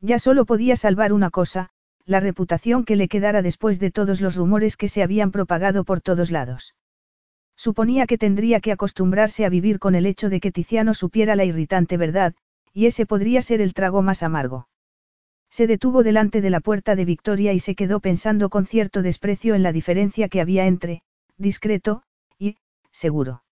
Ya 0.00 0.18
solo 0.18 0.46
podía 0.46 0.76
salvar 0.76 1.12
una 1.12 1.28
cosa, 1.28 1.68
la 2.06 2.20
reputación 2.20 2.84
que 2.84 2.94
le 2.94 3.08
quedara 3.08 3.42
después 3.42 3.80
de 3.80 3.90
todos 3.90 4.20
los 4.20 4.36
rumores 4.36 4.76
que 4.76 4.88
se 4.88 5.02
habían 5.02 5.32
propagado 5.32 5.84
por 5.84 6.00
todos 6.00 6.30
lados. 6.30 6.74
Suponía 7.56 8.06
que 8.06 8.16
tendría 8.16 8.60
que 8.60 8.70
acostumbrarse 8.70 9.44
a 9.44 9.48
vivir 9.48 9.78
con 9.80 9.94
el 9.96 10.06
hecho 10.06 10.30
de 10.30 10.40
que 10.40 10.52
Tiziano 10.52 10.94
supiera 10.94 11.34
la 11.34 11.44
irritante 11.44 11.96
verdad, 11.96 12.34
y 12.72 12.86
ese 12.86 13.06
podría 13.06 13.42
ser 13.42 13.60
el 13.60 13.74
trago 13.74 14.02
más 14.02 14.22
amargo. 14.22 14.68
Se 15.50 15.66
detuvo 15.66 16.02
delante 16.02 16.40
de 16.40 16.50
la 16.50 16.60
puerta 16.60 16.94
de 16.94 17.04
Victoria 17.04 17.52
y 17.52 17.60
se 17.60 17.74
quedó 17.74 18.00
pensando 18.00 18.50
con 18.50 18.66
cierto 18.66 19.02
desprecio 19.02 19.54
en 19.54 19.62
la 19.62 19.72
diferencia 19.72 20.28
que 20.28 20.40
había 20.40 20.66
entre, 20.66 21.02
discreto, 21.38 22.02
y, 22.38 22.56
seguro. 22.92 23.42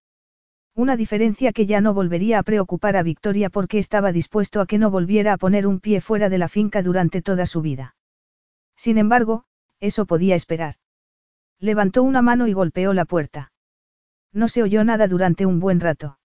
Una 0.75 0.97
diferencia 0.97 1.51
que 1.51 1.65
ya 1.65 1.81
no 1.81 1.93
volvería 1.93 2.39
a 2.39 2.43
preocupar 2.43 2.95
a 2.95 3.03
Victoria 3.03 3.49
porque 3.49 3.79
estaba 3.79 4.11
dispuesto 4.11 4.61
a 4.61 4.65
que 4.65 4.77
no 4.77 4.91
volviera 4.91 5.33
a 5.33 5.37
poner 5.37 5.67
un 5.67 5.79
pie 5.79 5.99
fuera 5.99 6.29
de 6.29 6.37
la 6.37 6.47
finca 6.47 6.83
durante 6.83 7.21
toda 7.21 7.45
su 7.45 7.61
vida. 7.61 7.95
Sin 8.75 8.97
embargo, 8.97 9.45
eso 9.79 10.05
podía 10.05 10.35
esperar. 10.35 10.75
Levantó 11.59 12.03
una 12.03 12.21
mano 12.21 12.47
y 12.47 12.53
golpeó 12.53 12.93
la 12.93 13.05
puerta. 13.05 13.51
No 14.33 14.47
se 14.47 14.63
oyó 14.63 14.83
nada 14.83 15.07
durante 15.07 15.45
un 15.45 15.59
buen 15.59 15.79
rato. 15.79 16.19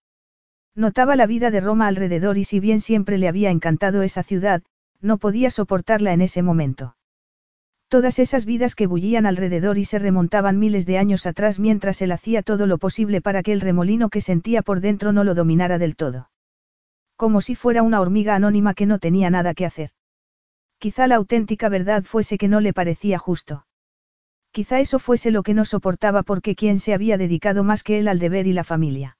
Notaba 0.74 1.16
la 1.16 1.26
vida 1.26 1.51
de 1.51 1.61
Roma 1.61 1.86
alrededor 1.86 2.38
y 2.38 2.44
si 2.44 2.61
bien 2.61 2.80
siempre 2.80 3.18
le 3.18 3.28
había 3.28 3.51
encantado 3.51 4.03
esa 4.03 4.22
ciudad, 4.22 4.62
no 5.01 5.18
podía 5.18 5.51
soportarla 5.51 6.12
en 6.12 6.20
ese 6.20 6.42
momento. 6.42 6.96
Todas 7.88 8.20
esas 8.20 8.44
vidas 8.44 8.76
que 8.76 8.86
bullían 8.86 9.26
alrededor 9.26 9.76
y 9.76 9.84
se 9.84 9.98
remontaban 9.98 10.59
miles 10.59 10.86
de 10.86 10.98
años 10.98 11.26
atrás 11.26 11.59
mientras 11.59 12.01
él 12.03 12.12
hacía 12.12 12.42
todo 12.42 12.66
lo 12.66 12.78
posible 12.78 13.20
para 13.20 13.42
que 13.42 13.53
el 13.53 13.61
remolino 13.61 14.11
que 14.11 14.20
sentía 14.20 14.62
por 14.62 14.80
dentro 14.80 15.12
no 15.12 15.24
lo 15.24 15.34
dominara 15.34 15.78
del 15.78 15.96
todo. 15.96 16.30
Como 17.16 17.40
si 17.40 17.55
fuera 17.57 17.82
una 17.82 18.01
hormiga 18.01 18.36
anónima 18.36 18.74
que 18.74 18.86
no 18.86 18.98
tenía 19.01 19.28
nada 19.28 19.55
que 19.55 19.66
hacer. 19.66 19.90
Quizá 20.81 21.07
la 21.07 21.16
auténtica 21.16 21.68
verdad 21.68 22.05
fuese 22.05 22.39
que 22.39 22.49
no 22.49 22.61
le 22.61 22.72
parecía 22.72 23.18
justo. 23.18 23.66
Quizá 24.51 24.81
eso 24.81 24.99
fuese 24.99 25.31
lo 25.31 25.43
que 25.43 25.53
no 25.53 25.66
soportaba 25.66 26.22
porque 26.22 26.57
quien 26.57 26.78
se 26.78 26.95
había 26.95 27.18
dedicado 27.18 27.64
más 27.64 27.83
que 27.83 27.99
él 27.99 28.09
al 28.09 28.18
deber 28.18 28.47
y 28.47 28.55
la 28.55 28.64
familia. 28.64 29.18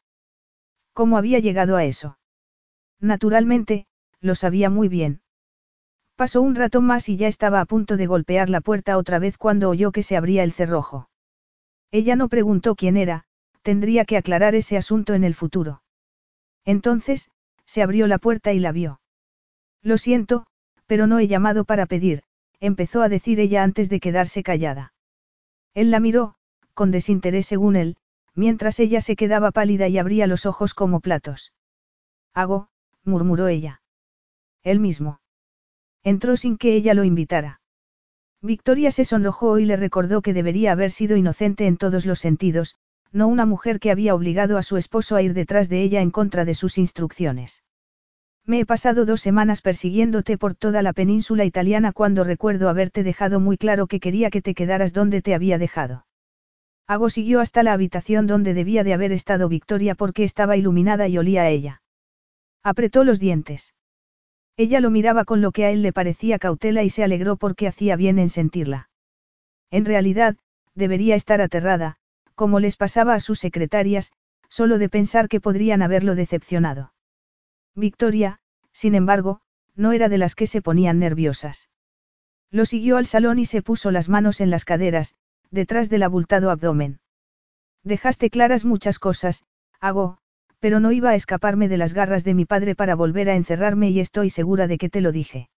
¿Cómo 0.95 1.19
había 1.19 1.39
llegado 1.39 1.77
a 1.77 1.85
eso? 1.85 2.19
Naturalmente, 2.99 3.87
lo 4.21 4.35
sabía 4.35 4.71
muy 4.71 4.89
bien. 4.89 5.21
Pasó 6.17 6.41
un 6.41 6.55
rato 6.55 6.81
más 6.81 7.11
y 7.11 7.19
ya 7.19 7.29
estaba 7.29 7.61
a 7.61 7.67
punto 7.67 7.99
de 7.99 8.07
golpear 8.07 8.49
la 8.49 8.63
puerta 8.63 8.97
otra 8.97 9.19
vez 9.19 9.37
cuando 9.37 9.69
oyó 9.69 9.93
que 9.93 10.03
se 10.03 10.17
abría 10.17 10.45
el 10.45 10.53
cerrojo. 10.53 11.11
Ella 11.91 12.17
no 12.17 12.31
preguntó 12.31 12.75
quién 12.75 12.97
era, 12.97 13.25
tendría 13.61 14.07
que 14.07 14.17
aclarar 14.17 14.55
ese 14.55 14.79
asunto 14.79 15.13
en 15.13 15.25
el 15.25 15.35
futuro. 15.35 15.83
Entonces, 16.65 17.31
se 17.67 17.83
abrió 17.83 18.07
la 18.07 18.17
puerta 18.17 18.55
y 18.55 18.61
la 18.61 18.73
vio. 18.73 19.01
Lo 19.83 19.99
siento, 19.99 20.47
pero 20.91 21.07
no 21.07 21.21
he 21.21 21.29
llamado 21.29 21.65
para 21.65 21.87
pedir, 21.87 22.25
empezó 22.59 23.03
a 23.03 23.09
decir 23.09 23.39
ella 23.39 23.63
antes 23.63 23.89
de 23.91 24.01
quedarse 24.01 24.43
callada. 24.43 24.93
Él 25.73 25.93
la 25.93 26.01
miró, 26.01 26.35
con 26.75 26.91
desinterés 26.91 27.47
según 27.47 27.77
él, 27.77 27.97
mientras 28.35 28.81
ella 28.81 29.01
se 29.01 29.15
quedaba 29.15 29.53
pálida 29.53 29.87
y 29.87 29.99
abría 29.99 30.27
los 30.27 30.47
ojos 30.47 30.75
como 30.75 30.99
platos. 30.99 31.53
Hago, 32.35 32.71
murmuró 33.05 33.47
ella. 33.47 33.83
Él 34.65 34.81
mismo. 34.81 35.21
Entró 36.03 36.37
sin 36.37 36.59
que 36.59 36.75
ella 36.75 36.93
lo 36.93 37.05
invitara. 37.05 37.61
Victoria 38.43 38.91
se 38.91 39.05
sonrojó 39.05 39.61
y 39.61 39.67
le 39.67 39.77
recordó 39.77 40.23
que 40.23 40.35
debería 40.35 40.73
haber 40.73 40.91
sido 40.91 41.17
inocente 41.17 41.69
en 41.69 41.77
todos 41.77 42.05
los 42.05 42.19
sentidos, 42.19 42.75
no 43.13 43.29
una 43.29 43.47
mujer 43.47 43.79
que 43.79 43.93
había 43.93 44.17
obligado 44.17 44.59
a 44.59 44.65
su 44.65 44.77
esposo 44.77 45.15
a 45.15 45.23
ir 45.23 45.35
detrás 45.35 45.69
de 45.69 45.85
ella 45.85 46.01
en 46.01 46.11
contra 46.11 46.45
de 46.45 46.55
sus 46.55 46.79
instrucciones. 46.79 47.63
Me 48.51 48.59
he 48.59 48.67
pasado 48.67 49.07
dos 49.07 49.21
semanas 49.21 49.63
persiguiéndote 49.63 50.37
por 50.37 50.57
toda 50.57 50.83
la 50.83 50.93
península 50.93 51.45
italiana 51.45 51.93
cuando 51.93 52.25
recuerdo 52.25 52.69
haberte 52.69 53.05
dejado 53.05 53.39
muy 53.39 53.57
claro 53.57 53.87
que 53.87 54.01
quería 54.01 54.29
que 54.29 54.43
te 54.43 54.55
quedaras 54.55 54.93
donde 54.93 55.23
te 55.23 55.37
había 55.37 55.57
dejado. 55.57 56.05
Hago 56.89 57.11
siguió 57.11 57.39
hasta 57.39 57.63
la 57.63 57.75
habitación 57.75 58.27
donde 58.27 58.53
debía 58.53 58.83
de 58.83 58.93
haber 58.93 59.13
estado 59.13 59.49
Victoria 59.49 59.95
porque 59.95 60.25
estaba 60.25 60.57
iluminada 60.57 61.07
y 61.07 61.17
olía 61.17 61.43
a 61.43 61.49
ella. 61.49 61.83
Apretó 62.65 63.05
los 63.05 63.21
dientes. 63.21 63.73
Ella 64.57 64.81
lo 64.81 64.91
miraba 64.91 65.25
con 65.25 65.43
lo 65.43 65.53
que 65.53 65.67
a 65.67 65.71
él 65.71 65.83
le 65.83 65.93
parecía 65.93 66.41
cautela 66.41 66.83
y 66.83 66.91
se 66.91 67.05
alegró 67.05 67.37
porque 67.37 67.69
hacía 67.69 67.95
bien 67.95 68.19
en 68.19 68.31
sentirla. 68.31 68.91
En 69.71 69.85
realidad, 69.85 70.37
debería 70.75 71.15
estar 71.15 71.41
aterrada, 71.41 71.99
como 72.35 72.59
les 72.59 72.75
pasaba 72.75 73.15
a 73.15 73.21
sus 73.21 73.39
secretarias, 73.39 74.11
solo 74.49 74.79
de 74.79 74.89
pensar 74.89 75.29
que 75.29 75.41
podrían 75.41 75.83
haberlo 75.83 76.17
decepcionado. 76.17 76.93
Victoria, 77.77 78.40
sin 78.81 78.95
embargo, 78.95 79.43
no 79.77 79.93
era 79.93 80.09
de 80.09 80.17
las 80.17 80.35
que 80.35 80.47
se 80.47 80.63
ponían 80.63 80.99
nerviosas. 80.99 81.69
Lo 82.51 82.65
siguió 82.65 82.97
al 82.97 83.05
salón 83.05 83.39
y 83.39 83.45
se 83.45 83.61
puso 83.61 83.91
las 83.91 84.09
manos 84.09 84.41
en 84.41 84.49
las 84.49 84.65
caderas, 84.65 85.17
detrás 85.51 85.91
del 85.91 86.03
abultado 86.03 86.51
abdomen. 86.51 86.99
Dejaste 87.85 88.31
claras 88.31 88.65
muchas 88.65 88.99
cosas, 88.99 89.45
hago, 89.81 90.17
pero 90.61 90.81
no 90.81 90.93
iba 90.93 91.11
a 91.11 91.15
escaparme 91.15 91.69
de 91.69 91.77
las 91.77 91.93
garras 91.93 92.25
de 92.25 92.33
mi 92.33 92.47
padre 92.47 92.75
para 92.75 92.95
volver 92.95 93.29
a 93.29 93.35
encerrarme 93.35 93.91
y 93.91 94.01
estoy 94.01 94.31
segura 94.31 94.67
de 94.67 94.79
que 94.79 94.89
te 94.89 95.03
lo 95.03 95.13
dije. 95.13 95.51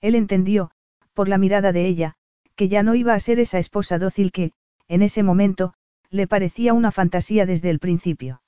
Él 0.00 0.16
entendió, 0.16 0.72
por 1.14 1.28
la 1.28 1.38
mirada 1.38 1.70
de 1.70 1.86
ella, 1.86 2.14
que 2.56 2.68
ya 2.68 2.82
no 2.82 2.96
iba 2.96 3.14
a 3.14 3.20
ser 3.20 3.38
esa 3.38 3.60
esposa 3.60 4.00
dócil 4.00 4.32
que, 4.32 4.54
en 4.88 5.02
ese 5.02 5.22
momento, 5.22 5.74
le 6.10 6.26
parecía 6.26 6.74
una 6.74 6.90
fantasía 6.90 7.46
desde 7.46 7.70
el 7.70 7.78
principio. 7.78 8.42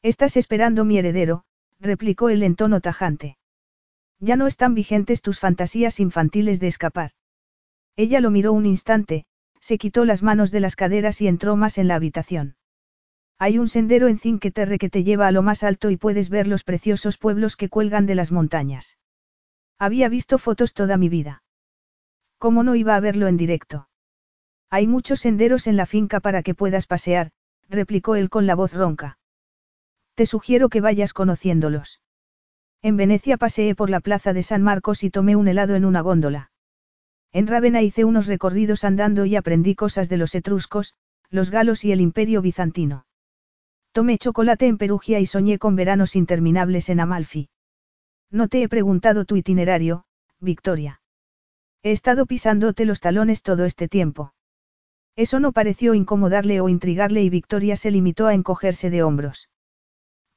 Estás 0.00 0.38
esperando 0.38 0.86
mi 0.86 0.96
heredero, 0.96 1.44
replicó 1.80 2.28
él 2.28 2.42
en 2.42 2.56
tono 2.56 2.80
tajante. 2.80 3.36
Ya 4.20 4.36
no 4.36 4.46
están 4.46 4.74
vigentes 4.74 5.22
tus 5.22 5.38
fantasías 5.38 6.00
infantiles 6.00 6.60
de 6.60 6.68
escapar. 6.68 7.12
Ella 7.96 8.20
lo 8.20 8.30
miró 8.30 8.52
un 8.52 8.66
instante, 8.66 9.24
se 9.60 9.78
quitó 9.78 10.04
las 10.04 10.22
manos 10.22 10.50
de 10.50 10.60
las 10.60 10.76
caderas 10.76 11.20
y 11.20 11.28
entró 11.28 11.56
más 11.56 11.78
en 11.78 11.88
la 11.88 11.94
habitación. 11.94 12.56
Hay 13.38 13.58
un 13.58 13.68
sendero 13.68 14.08
en 14.08 14.18
Cinque 14.18 14.52
que 14.52 14.90
te 14.90 15.04
lleva 15.04 15.28
a 15.28 15.32
lo 15.32 15.42
más 15.42 15.62
alto 15.62 15.90
y 15.90 15.96
puedes 15.96 16.28
ver 16.28 16.48
los 16.48 16.64
preciosos 16.64 17.18
pueblos 17.18 17.56
que 17.56 17.68
cuelgan 17.68 18.06
de 18.06 18.16
las 18.16 18.32
montañas. 18.32 18.98
Había 19.78 20.08
visto 20.08 20.38
fotos 20.38 20.74
toda 20.74 20.96
mi 20.96 21.08
vida. 21.08 21.44
¿Cómo 22.38 22.64
no 22.64 22.74
iba 22.74 22.96
a 22.96 23.00
verlo 23.00 23.28
en 23.28 23.36
directo? 23.36 23.88
Hay 24.70 24.88
muchos 24.88 25.20
senderos 25.20 25.68
en 25.68 25.76
la 25.76 25.86
finca 25.86 26.18
para 26.18 26.42
que 26.42 26.54
puedas 26.54 26.86
pasear, 26.86 27.30
replicó 27.68 28.16
él 28.16 28.28
con 28.28 28.46
la 28.46 28.56
voz 28.56 28.74
ronca. 28.74 29.18
Te 30.18 30.26
sugiero 30.26 30.68
que 30.68 30.80
vayas 30.80 31.12
conociéndolos. 31.12 32.00
En 32.82 32.96
Venecia 32.96 33.36
paseé 33.36 33.76
por 33.76 33.88
la 33.88 34.00
plaza 34.00 34.32
de 34.32 34.42
San 34.42 34.64
Marcos 34.64 35.04
y 35.04 35.10
tomé 35.10 35.36
un 35.36 35.46
helado 35.46 35.76
en 35.76 35.84
una 35.84 36.00
góndola. 36.00 36.50
En 37.32 37.46
Rávena 37.46 37.82
hice 37.82 38.04
unos 38.04 38.26
recorridos 38.26 38.82
andando 38.82 39.26
y 39.26 39.36
aprendí 39.36 39.76
cosas 39.76 40.08
de 40.08 40.16
los 40.16 40.34
etruscos, 40.34 40.94
los 41.30 41.50
galos 41.50 41.84
y 41.84 41.92
el 41.92 42.00
imperio 42.00 42.42
bizantino. 42.42 43.06
Tomé 43.92 44.18
chocolate 44.18 44.66
en 44.66 44.76
Perugia 44.76 45.20
y 45.20 45.26
soñé 45.26 45.60
con 45.60 45.76
veranos 45.76 46.16
interminables 46.16 46.88
en 46.88 46.98
Amalfi. 46.98 47.50
No 48.28 48.48
te 48.48 48.64
he 48.64 48.68
preguntado 48.68 49.24
tu 49.24 49.36
itinerario, 49.36 50.04
Victoria. 50.40 51.00
He 51.84 51.92
estado 51.92 52.26
pisándote 52.26 52.86
los 52.86 52.98
talones 52.98 53.42
todo 53.42 53.64
este 53.64 53.86
tiempo. 53.86 54.34
Eso 55.14 55.38
no 55.38 55.52
pareció 55.52 55.94
incomodarle 55.94 56.60
o 56.60 56.68
intrigarle 56.68 57.22
y 57.22 57.30
Victoria 57.30 57.76
se 57.76 57.92
limitó 57.92 58.26
a 58.26 58.34
encogerse 58.34 58.90
de 58.90 59.04
hombros. 59.04 59.48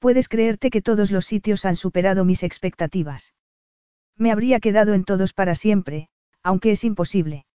Puedes 0.01 0.27
creerte 0.27 0.71
que 0.71 0.81
todos 0.81 1.11
los 1.11 1.27
sitios 1.27 1.63
han 1.63 1.75
superado 1.75 2.25
mis 2.25 2.41
expectativas. 2.41 3.35
Me 4.17 4.31
habría 4.31 4.59
quedado 4.59 4.95
en 4.95 5.03
todos 5.03 5.31
para 5.31 5.53
siempre, 5.53 6.09
aunque 6.41 6.71
es 6.71 6.83
imposible. 6.83 7.45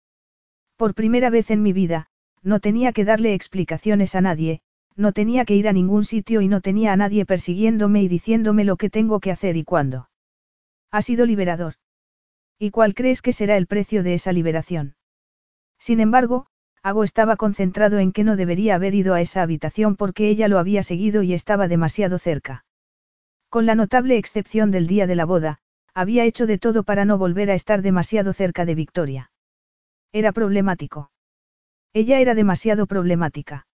Por 0.77 0.95
primera 0.95 1.29
vez 1.29 1.51
en 1.51 1.61
mi 1.61 1.73
vida, 1.73 2.07
no 2.45 2.61
tenía 2.61 2.93
que 2.93 3.05
darle 3.05 3.35
explicaciones 3.35 4.15
a 4.15 4.21
nadie, 4.21 4.61
no 4.95 5.11
tenía 5.11 5.45
que 5.45 5.57
ir 5.57 5.67
a 5.67 5.73
ningún 5.73 6.05
sitio 6.05 6.41
y 6.41 6.47
no 6.47 6.61
tenía 6.61 6.93
a 6.93 6.97
nadie 6.97 7.27
persiguiéndome 7.27 8.05
y 8.05 8.07
diciéndome 8.07 8.63
lo 8.63 8.77
que 8.77 8.91
tengo 8.91 9.19
que 9.19 9.33
hacer 9.33 9.57
y 9.57 9.65
cuándo. 9.65 10.09
Ha 10.93 11.03
sido 11.03 11.27
liberador. 11.27 11.75
¿Y 12.61 12.71
cuál 12.71 12.95
crees 12.95 13.23
que 13.23 13.33
será 13.33 13.57
el 13.57 13.67
precio 13.67 14.05
de 14.05 14.15
esa 14.15 14.33
liberación? 14.33 14.95
Sin 15.81 15.99
embargo, 15.99 16.47
Ago 16.83 17.05
estaba 17.05 17.37
concentrado 17.37 17.99
en 17.99 18.13
que 18.13 18.25
no 18.25 18.37
debería 18.37 18.75
haber 18.77 18.95
ido 18.95 19.15
a 19.15 19.21
esa 19.21 19.43
habitación 19.43 19.97
porque 19.97 20.29
ella 20.29 20.49
lo 20.49 20.59
había 20.59 20.83
seguido 20.83 21.23
y 21.23 21.35
estaba 21.35 21.69
demasiado 21.69 22.19
cerca. 22.19 22.65
Con 23.49 23.67
la 23.67 23.75
notable 23.75 24.19
excepción 24.19 24.71
del 24.71 24.87
día 24.87 25.07
de 25.07 25.15
la 25.15 25.25
boda, 25.25 25.59
había 25.95 26.25
hecho 26.25 26.47
de 26.47 26.59
todo 26.59 26.83
para 26.83 27.05
no 27.05 27.19
volver 27.19 27.51
a 27.51 27.55
estar 27.55 27.83
demasiado 27.83 28.33
cerca 28.33 28.65
de 28.65 28.75
Victoria. 28.75 29.31
Era 30.13 30.33
problemático. 30.33 31.11
Ella 31.93 32.21
era 32.21 32.35
demasiado 32.35 32.87
problemática. 32.87 33.67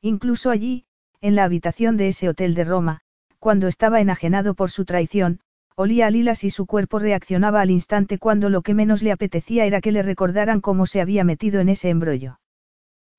Incluso 0.00 0.50
allí, 0.50 0.84
en 1.20 1.34
la 1.34 1.44
habitación 1.44 1.96
de 1.96 2.08
ese 2.08 2.28
hotel 2.28 2.54
de 2.54 2.64
Roma, 2.64 3.00
cuando 3.38 3.68
estaba 3.68 4.00
enajenado 4.00 4.54
por 4.54 4.70
su 4.70 4.84
traición, 4.84 5.40
olía 5.76 6.06
a 6.06 6.10
lilas 6.10 6.44
y 6.44 6.50
su 6.50 6.66
cuerpo 6.66 6.98
reaccionaba 6.98 7.60
al 7.60 7.70
instante 7.70 8.18
cuando 8.18 8.50
lo 8.50 8.62
que 8.62 8.74
menos 8.74 9.02
le 9.02 9.12
apetecía 9.12 9.64
era 9.64 9.80
que 9.80 9.92
le 9.92 10.02
recordaran 10.02 10.60
cómo 10.60 10.86
se 10.86 11.00
había 11.00 11.24
metido 11.24 11.60
en 11.60 11.68
ese 11.68 11.88
embrollo. 11.88 12.40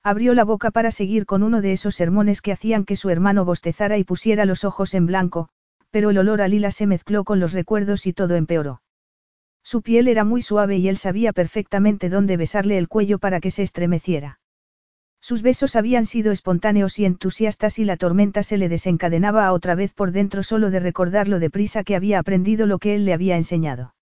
Abrió 0.02 0.34
la 0.34 0.44
boca 0.44 0.70
para 0.70 0.90
seguir 0.90 1.26
con 1.26 1.42
uno 1.42 1.60
de 1.60 1.72
esos 1.72 1.94
sermones 1.94 2.40
que 2.40 2.52
hacían 2.52 2.84
que 2.84 2.96
su 2.96 3.10
hermano 3.10 3.44
bostezara 3.44 3.98
y 3.98 4.04
pusiera 4.04 4.44
los 4.44 4.64
ojos 4.64 4.94
en 4.94 5.06
blanco, 5.06 5.48
pero 5.90 6.10
el 6.10 6.18
olor 6.18 6.42
a 6.42 6.48
lilas 6.48 6.74
se 6.74 6.86
mezcló 6.86 7.24
con 7.24 7.38
los 7.38 7.52
recuerdos 7.52 8.06
y 8.06 8.12
todo 8.12 8.34
empeoró. 8.34 8.82
Su 9.62 9.82
piel 9.82 10.08
era 10.08 10.24
muy 10.24 10.42
suave 10.42 10.76
y 10.76 10.88
él 10.88 10.96
sabía 10.96 11.32
perfectamente 11.32 12.08
dónde 12.08 12.36
besarle 12.36 12.78
el 12.78 12.88
cuello 12.88 13.18
para 13.18 13.40
que 13.40 13.52
se 13.52 13.62
estremeciera. 13.62 14.40
Sus 15.22 15.40
besos 15.40 15.76
habían 15.76 16.04
sido 16.04 16.32
espontáneos 16.32 16.98
y 16.98 17.04
entusiastas 17.04 17.78
y 17.78 17.84
la 17.84 17.96
tormenta 17.96 18.42
se 18.42 18.56
le 18.58 18.68
desencadenaba 18.68 19.46
a 19.46 19.52
otra 19.52 19.76
vez 19.76 19.94
por 19.94 20.10
dentro 20.10 20.42
solo 20.42 20.72
de 20.72 20.80
recordar 20.80 21.28
lo 21.28 21.38
deprisa 21.38 21.84
que 21.84 21.94
había 21.94 22.18
aprendido 22.18 22.66
lo 22.66 22.80
que 22.80 22.96
él 22.96 23.04
le 23.04 23.12
había 23.12 23.36
enseñado. 23.36 23.94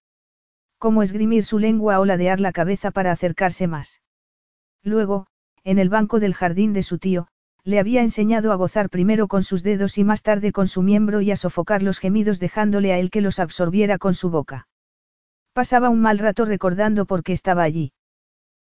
Cómo 0.78 1.02
esgrimir 1.02 1.44
su 1.44 1.58
lengua 1.58 2.00
o 2.00 2.06
ladear 2.06 2.40
la 2.40 2.52
cabeza 2.52 2.90
para 2.90 3.12
acercarse 3.12 3.66
más. 3.66 4.00
Luego, 4.82 5.26
en 5.62 5.78
el 5.78 5.90
banco 5.90 6.20
del 6.20 6.32
jardín 6.32 6.72
de 6.72 6.82
su 6.82 6.98
tío, 6.98 7.28
le 7.64 7.78
había 7.78 8.00
enseñado 8.00 8.50
a 8.50 8.56
gozar 8.56 8.88
primero 8.88 9.28
con 9.28 9.42
sus 9.42 9.62
dedos 9.62 9.98
y 9.98 10.04
más 10.04 10.22
tarde 10.22 10.52
con 10.52 10.68
su 10.68 10.80
miembro 10.80 11.20
y 11.20 11.32
a 11.32 11.36
sofocar 11.36 11.82
los 11.82 11.98
gemidos 11.98 12.40
dejándole 12.40 12.94
a 12.94 12.98
él 12.98 13.10
que 13.10 13.20
los 13.20 13.40
absorbiera 13.40 13.98
con 13.98 14.14
su 14.14 14.30
boca. 14.30 14.68
Pasaba 15.52 15.90
un 15.90 16.00
mal 16.00 16.18
rato 16.18 16.46
recordando 16.46 17.04
por 17.04 17.22
qué 17.22 17.34
estaba 17.34 17.62
allí. 17.62 17.92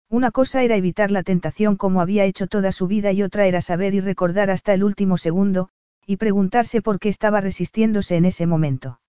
Una 0.10 0.32
cosa 0.32 0.62
era 0.64 0.76
evitar 0.76 1.12
la 1.12 1.24
tentación 1.24 1.76
como 1.76 2.02
había 2.02 2.26
hecho 2.26 2.48
toda 2.48 2.72
su 2.72 2.88
vida 2.88 3.12
y 3.12 3.24
otra 3.24 3.48
era 3.48 3.62
saber 3.62 3.94
y 3.96 4.00
recordar 4.00 4.50
hasta 4.50 4.74
el 4.74 4.84
último 4.84 5.18
segundo, 5.18 5.70
y 6.06 6.18
preguntarse 6.18 6.82
por 6.82 7.00
qué 7.00 7.10
estaba 7.10 7.42
resistiéndose 7.42 8.16
en 8.16 8.26
ese 8.26 8.46
momento. 8.46 9.00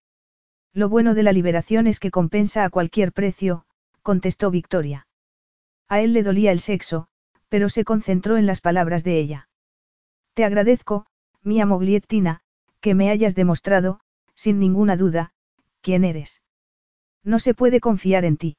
Lo 0.73 0.89
bueno 0.89 1.15
de 1.15 1.23
la 1.23 1.33
liberación 1.33 1.87
es 1.87 2.01
que 2.01 2.11
compensa 2.11 2.65
a 2.65 2.71
cualquier 2.71 3.13
precio, 3.13 3.67
contestó 4.03 4.51
Victoria. 4.51 5.07
A 5.89 6.01
él 6.01 6.13
le 6.13 6.23
dolía 6.23 6.53
el 6.53 6.61
sexo, 6.61 7.09
pero 7.49 7.69
se 7.69 7.85
concentró 7.85 8.37
en 8.37 8.47
las 8.47 8.61
palabras 8.61 9.05
de 9.05 9.19
ella. 9.19 9.49
Te 10.35 10.45
agradezco, 10.45 11.07
mi 11.43 11.65
Mogliettina, 11.65 12.41
que 12.81 12.95
me 12.95 13.11
hayas 13.11 13.35
demostrado, 13.35 14.01
sin 14.35 14.59
ninguna 14.59 14.97
duda, 14.97 15.33
quién 15.81 16.05
eres. 16.05 16.43
No 17.23 17.39
se 17.39 17.55
puede 17.55 17.81
confiar 17.81 18.25
en 18.25 18.37
ti. 18.37 18.57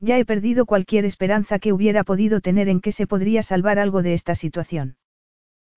Ya 0.00 0.18
he 0.18 0.24
perdido 0.24 0.66
cualquier 0.66 1.04
esperanza 1.04 1.58
que 1.58 1.72
hubiera 1.72 2.04
podido 2.04 2.40
tener 2.40 2.68
en 2.68 2.80
que 2.80 2.92
se 2.92 3.06
podría 3.06 3.42
salvar 3.42 3.78
algo 3.78 4.02
de 4.02 4.14
esta 4.14 4.34
situación. 4.34 4.96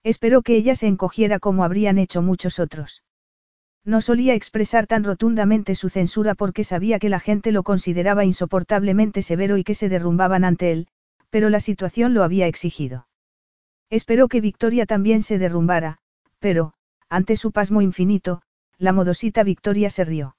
Espero 0.04 0.42
que 0.42 0.56
ella 0.56 0.76
se 0.76 0.88
encogiera 0.88 1.40
como 1.40 1.64
habrían 1.64 1.98
hecho 1.98 2.22
muchos 2.22 2.60
otros. 2.60 3.04
No 3.86 4.02
solía 4.02 4.34
expresar 4.34 4.88
tan 4.88 5.04
rotundamente 5.04 5.74
su 5.76 5.90
censura 5.90 6.36
porque 6.36 6.64
sabía 6.64 7.00
que 7.00 7.10
la 7.10 7.20
gente 7.20 7.52
lo 7.52 7.64
consideraba 7.64 8.26
insoportablemente 8.26 9.22
severo 9.22 9.58
y 9.58 9.64
que 9.64 9.74
se 9.74 9.90
derrumbaban 9.90 10.44
ante 10.44 10.72
él, 10.72 10.88
pero 11.30 11.50
la 11.50 11.60
situación 11.60 12.14
lo 12.14 12.24
había 12.24 12.48
exigido. 12.48 13.08
Esperó 13.90 14.28
que 14.28 14.42
Victoria 14.42 14.86
también 14.86 15.22
se 15.22 15.40
derrumbara, 15.40 16.00
pero, 16.40 16.74
ante 17.10 17.36
su 17.36 17.52
pasmo 17.52 17.82
infinito, 17.82 18.42
la 18.78 18.94
modosita 18.94 19.44
Victoria 19.44 19.90
se 19.90 20.06
rió. 20.06 20.36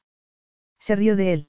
Se 0.78 0.94
rió 0.94 1.16
de 1.16 1.32
él. 1.32 1.48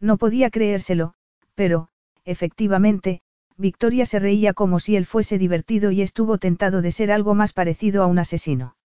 No 0.00 0.16
podía 0.16 0.50
creérselo, 0.50 1.14
pero, 1.58 1.88
efectivamente, 2.24 3.20
Victoria 3.56 4.06
se 4.06 4.20
reía 4.20 4.54
como 4.54 4.78
si 4.78 4.94
él 4.94 5.04
fuese 5.04 5.38
divertido 5.38 5.90
y 5.90 6.02
estuvo 6.02 6.38
tentado 6.38 6.82
de 6.82 6.92
ser 6.92 7.10
algo 7.10 7.34
más 7.34 7.52
parecido 7.52 8.04
a 8.04 8.06
un 8.06 8.20
asesino. 8.20 8.76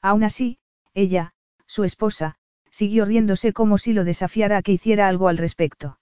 Aún 0.00 0.24
así, 0.24 0.58
ella, 0.94 1.30
su 1.64 1.84
esposa, 1.84 2.34
siguió 2.70 3.04
riéndose 3.04 3.52
como 3.52 3.78
si 3.78 3.92
lo 3.92 4.02
desafiara 4.02 4.56
a 4.56 4.62
que 4.62 4.72
hiciera 4.72 5.06
algo 5.06 5.28
al 5.28 5.38
respecto. 5.38 6.00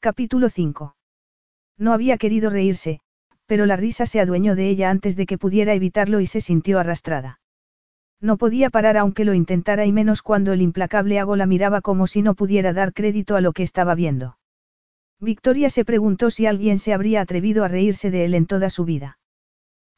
Capítulo 0.00 0.48
5. 0.48 0.96
No 1.78 1.92
había 1.92 2.18
querido 2.18 2.50
reírse, 2.50 2.98
pero 3.46 3.64
la 3.64 3.76
risa 3.76 4.06
se 4.06 4.18
adueñó 4.18 4.56
de 4.56 4.68
ella 4.68 4.90
antes 4.90 5.14
de 5.14 5.26
que 5.26 5.38
pudiera 5.38 5.72
evitarlo 5.74 6.18
y 6.18 6.26
se 6.26 6.40
sintió 6.40 6.80
arrastrada. 6.80 7.38
No 8.20 8.38
podía 8.38 8.70
parar 8.70 8.96
aunque 8.96 9.24
lo 9.24 9.34
intentara 9.34 9.86
y 9.86 9.92
menos 9.92 10.22
cuando 10.22 10.52
el 10.52 10.62
implacable 10.62 11.20
Ago 11.20 11.36
la 11.36 11.46
miraba 11.46 11.80
como 11.80 12.08
si 12.08 12.22
no 12.22 12.34
pudiera 12.34 12.72
dar 12.72 12.92
crédito 12.92 13.36
a 13.36 13.40
lo 13.40 13.52
que 13.52 13.62
estaba 13.62 13.94
viendo. 13.94 14.35
Victoria 15.20 15.70
se 15.70 15.84
preguntó 15.84 16.30
si 16.30 16.46
alguien 16.46 16.78
se 16.78 16.92
habría 16.92 17.22
atrevido 17.22 17.64
a 17.64 17.68
reírse 17.68 18.10
de 18.10 18.26
él 18.26 18.34
en 18.34 18.46
toda 18.46 18.68
su 18.68 18.84
vida. 18.84 19.18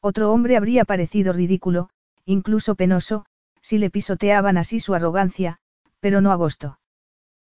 Otro 0.01 0.31
hombre 0.31 0.55
habría 0.55 0.85
parecido 0.85 1.33
ridículo, 1.33 1.89
incluso 2.25 2.75
penoso, 2.75 3.25
si 3.61 3.77
le 3.77 3.89
pisoteaban 3.89 4.57
así 4.57 4.79
su 4.79 4.93
arrogancia, 4.93 5.57
pero 5.99 6.21
no 6.21 6.31
Agosto. 6.31 6.79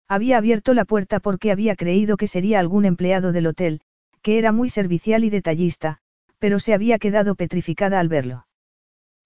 Había 0.06 0.38
abierto 0.38 0.74
la 0.74 0.84
puerta 0.84 1.18
porque 1.18 1.50
había 1.50 1.74
creído 1.74 2.16
que 2.16 2.28
sería 2.28 2.60
algún 2.60 2.84
empleado 2.84 3.32
del 3.32 3.48
hotel, 3.48 3.80
que 4.22 4.38
era 4.38 4.52
muy 4.52 4.68
servicial 4.68 5.24
y 5.24 5.30
detallista, 5.30 5.98
pero 6.38 6.60
se 6.60 6.74
había 6.74 7.00
quedado 7.00 7.34
petrificada 7.34 7.98
al 7.98 8.08
verlo. 8.08 8.46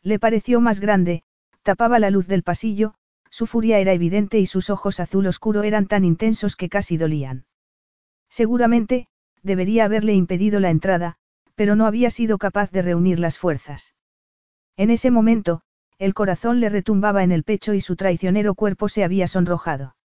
Le 0.02 0.18
pareció 0.18 0.62
más 0.62 0.80
grande, 0.80 1.22
tapaba 1.62 1.98
la 1.98 2.08
luz 2.08 2.26
del 2.26 2.42
pasillo, 2.42 2.94
su 3.28 3.46
furia 3.46 3.78
era 3.78 3.92
evidente 3.92 4.38
y 4.38 4.46
sus 4.46 4.70
ojos 4.70 4.98
azul 4.98 5.26
oscuro 5.26 5.62
eran 5.62 5.86
tan 5.86 6.06
intensos 6.06 6.56
que 6.56 6.70
casi 6.70 6.96
dolían. 6.96 7.44
Seguramente, 8.31 9.09
debería 9.43 9.85
haberle 9.85 10.15
impedido 10.15 10.61
la 10.61 10.70
entrada, 10.70 11.16
pero 11.55 11.77
no 11.77 11.86
había 11.86 12.11
sido 12.11 12.39
capaz 12.39 12.70
de 12.70 12.82
reunir 12.82 13.19
las 13.19 13.36
fuerzas. 13.36 13.94
En 14.77 14.90
ese 14.90 15.11
momento, 15.11 15.62
el 15.98 16.15
corazón 16.15 16.61
le 16.61 16.70
retumbaba 16.70 17.23
en 17.23 17.32
el 17.32 17.44
pecho 17.44 17.74
y 17.74 17.82
su 17.82 17.97
traicionero 17.97 18.55
cuerpo 18.55 18.89
se 18.89 19.05
había 19.05 19.27
sonrojado. 19.27 19.97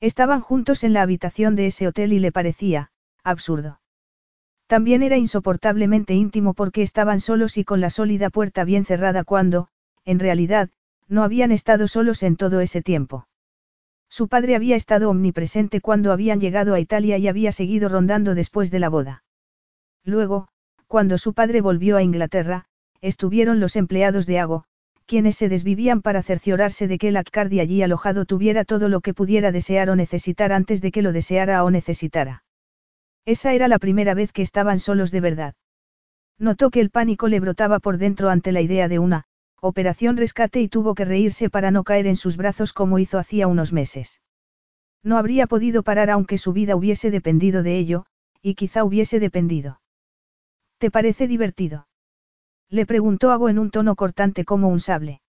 Estaban 0.00 0.40
juntos 0.40 0.82
en 0.82 0.92
la 0.92 1.02
habitación 1.02 1.54
de 1.54 1.66
ese 1.66 1.86
hotel 1.86 2.12
y 2.12 2.18
le 2.18 2.32
parecía, 2.32 2.90
absurdo. 3.22 3.80
También 4.66 5.02
era 5.02 5.16
insoportablemente 5.16 6.14
íntimo 6.14 6.54
porque 6.54 6.82
estaban 6.82 7.20
solos 7.20 7.56
y 7.58 7.64
con 7.64 7.80
la 7.80 7.90
sólida 7.90 8.30
puerta 8.30 8.64
bien 8.64 8.84
cerrada 8.84 9.22
cuando, 9.22 9.68
en 10.04 10.18
realidad, 10.18 10.70
no 11.06 11.22
habían 11.22 11.52
estado 11.52 11.86
solos 11.86 12.22
en 12.22 12.36
todo 12.36 12.60
ese 12.60 12.82
tiempo. 12.82 13.28
Su 14.12 14.28
padre 14.28 14.56
había 14.56 14.76
estado 14.76 15.08
omnipresente 15.08 15.80
cuando 15.80 16.12
habían 16.12 16.38
llegado 16.38 16.74
a 16.74 16.80
Italia 16.80 17.16
y 17.16 17.28
había 17.28 17.50
seguido 17.50 17.88
rondando 17.88 18.34
después 18.34 18.70
de 18.70 18.78
la 18.78 18.90
boda. 18.90 19.24
Luego, 20.04 20.48
cuando 20.86 21.16
su 21.16 21.32
padre 21.32 21.62
volvió 21.62 21.96
a 21.96 22.02
Inglaterra, 22.02 22.66
estuvieron 23.00 23.58
los 23.58 23.74
empleados 23.74 24.26
de 24.26 24.38
Ago, 24.38 24.64
quienes 25.06 25.36
se 25.36 25.48
desvivían 25.48 26.02
para 26.02 26.22
cerciorarse 26.22 26.88
de 26.88 26.98
que 26.98 27.08
el 27.08 27.16
Accardi 27.16 27.60
allí 27.60 27.82
alojado 27.82 28.26
tuviera 28.26 28.66
todo 28.66 28.90
lo 28.90 29.00
que 29.00 29.14
pudiera 29.14 29.50
desear 29.50 29.88
o 29.88 29.96
necesitar 29.96 30.52
antes 30.52 30.82
de 30.82 30.92
que 30.92 31.00
lo 31.00 31.12
deseara 31.12 31.64
o 31.64 31.70
necesitara. 31.70 32.44
Esa 33.24 33.54
era 33.54 33.66
la 33.66 33.78
primera 33.78 34.12
vez 34.12 34.30
que 34.34 34.42
estaban 34.42 34.78
solos 34.78 35.10
de 35.10 35.22
verdad. 35.22 35.54
Notó 36.38 36.68
que 36.68 36.80
el 36.80 36.90
pánico 36.90 37.28
le 37.28 37.40
brotaba 37.40 37.78
por 37.78 37.96
dentro 37.96 38.28
ante 38.28 38.52
la 38.52 38.60
idea 38.60 38.88
de 38.88 38.98
una 38.98 39.24
operación 39.64 40.16
rescate 40.16 40.60
y 40.60 40.68
tuvo 40.68 40.96
que 40.96 41.04
reírse 41.04 41.48
para 41.48 41.70
no 41.70 41.84
caer 41.84 42.08
en 42.08 42.16
sus 42.16 42.36
brazos 42.36 42.72
como 42.72 42.98
hizo 42.98 43.18
hacía 43.18 43.46
unos 43.46 43.72
meses. 43.72 44.20
No 45.04 45.18
habría 45.18 45.46
podido 45.46 45.84
parar 45.84 46.10
aunque 46.10 46.36
su 46.36 46.52
vida 46.52 46.74
hubiese 46.74 47.12
dependido 47.12 47.62
de 47.62 47.78
ello, 47.78 48.04
y 48.42 48.54
quizá 48.54 48.82
hubiese 48.82 49.20
dependido. 49.20 49.80
¿Te 50.78 50.90
parece 50.90 51.28
divertido? 51.28 51.86
Le 52.70 52.86
preguntó 52.86 53.30
Ago 53.30 53.48
en 53.48 53.60
un 53.60 53.70
tono 53.70 53.94
cortante 53.94 54.44
como 54.44 54.68
un 54.68 54.80
sable. 54.80 55.20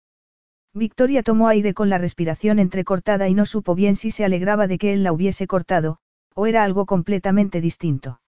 Victoria 0.73 1.21
tomó 1.21 1.47
aire 1.47 1.75
con 1.75 1.89
la 1.89 1.99
respiración 1.99 2.57
entrecortada 2.57 3.29
y 3.29 3.35
no 3.35 3.45
supo 3.45 3.75
bien 3.75 3.95
si 3.95 4.09
se 4.09 4.25
alegraba 4.25 4.65
de 4.65 4.79
que 4.79 4.93
él 4.93 5.03
la 5.03 5.13
hubiese 5.13 5.45
cortado, 5.45 5.99
o 6.33 6.47
era 6.47 6.63
algo 6.63 6.87
completamente 6.87 7.61
distinto. 7.61 8.19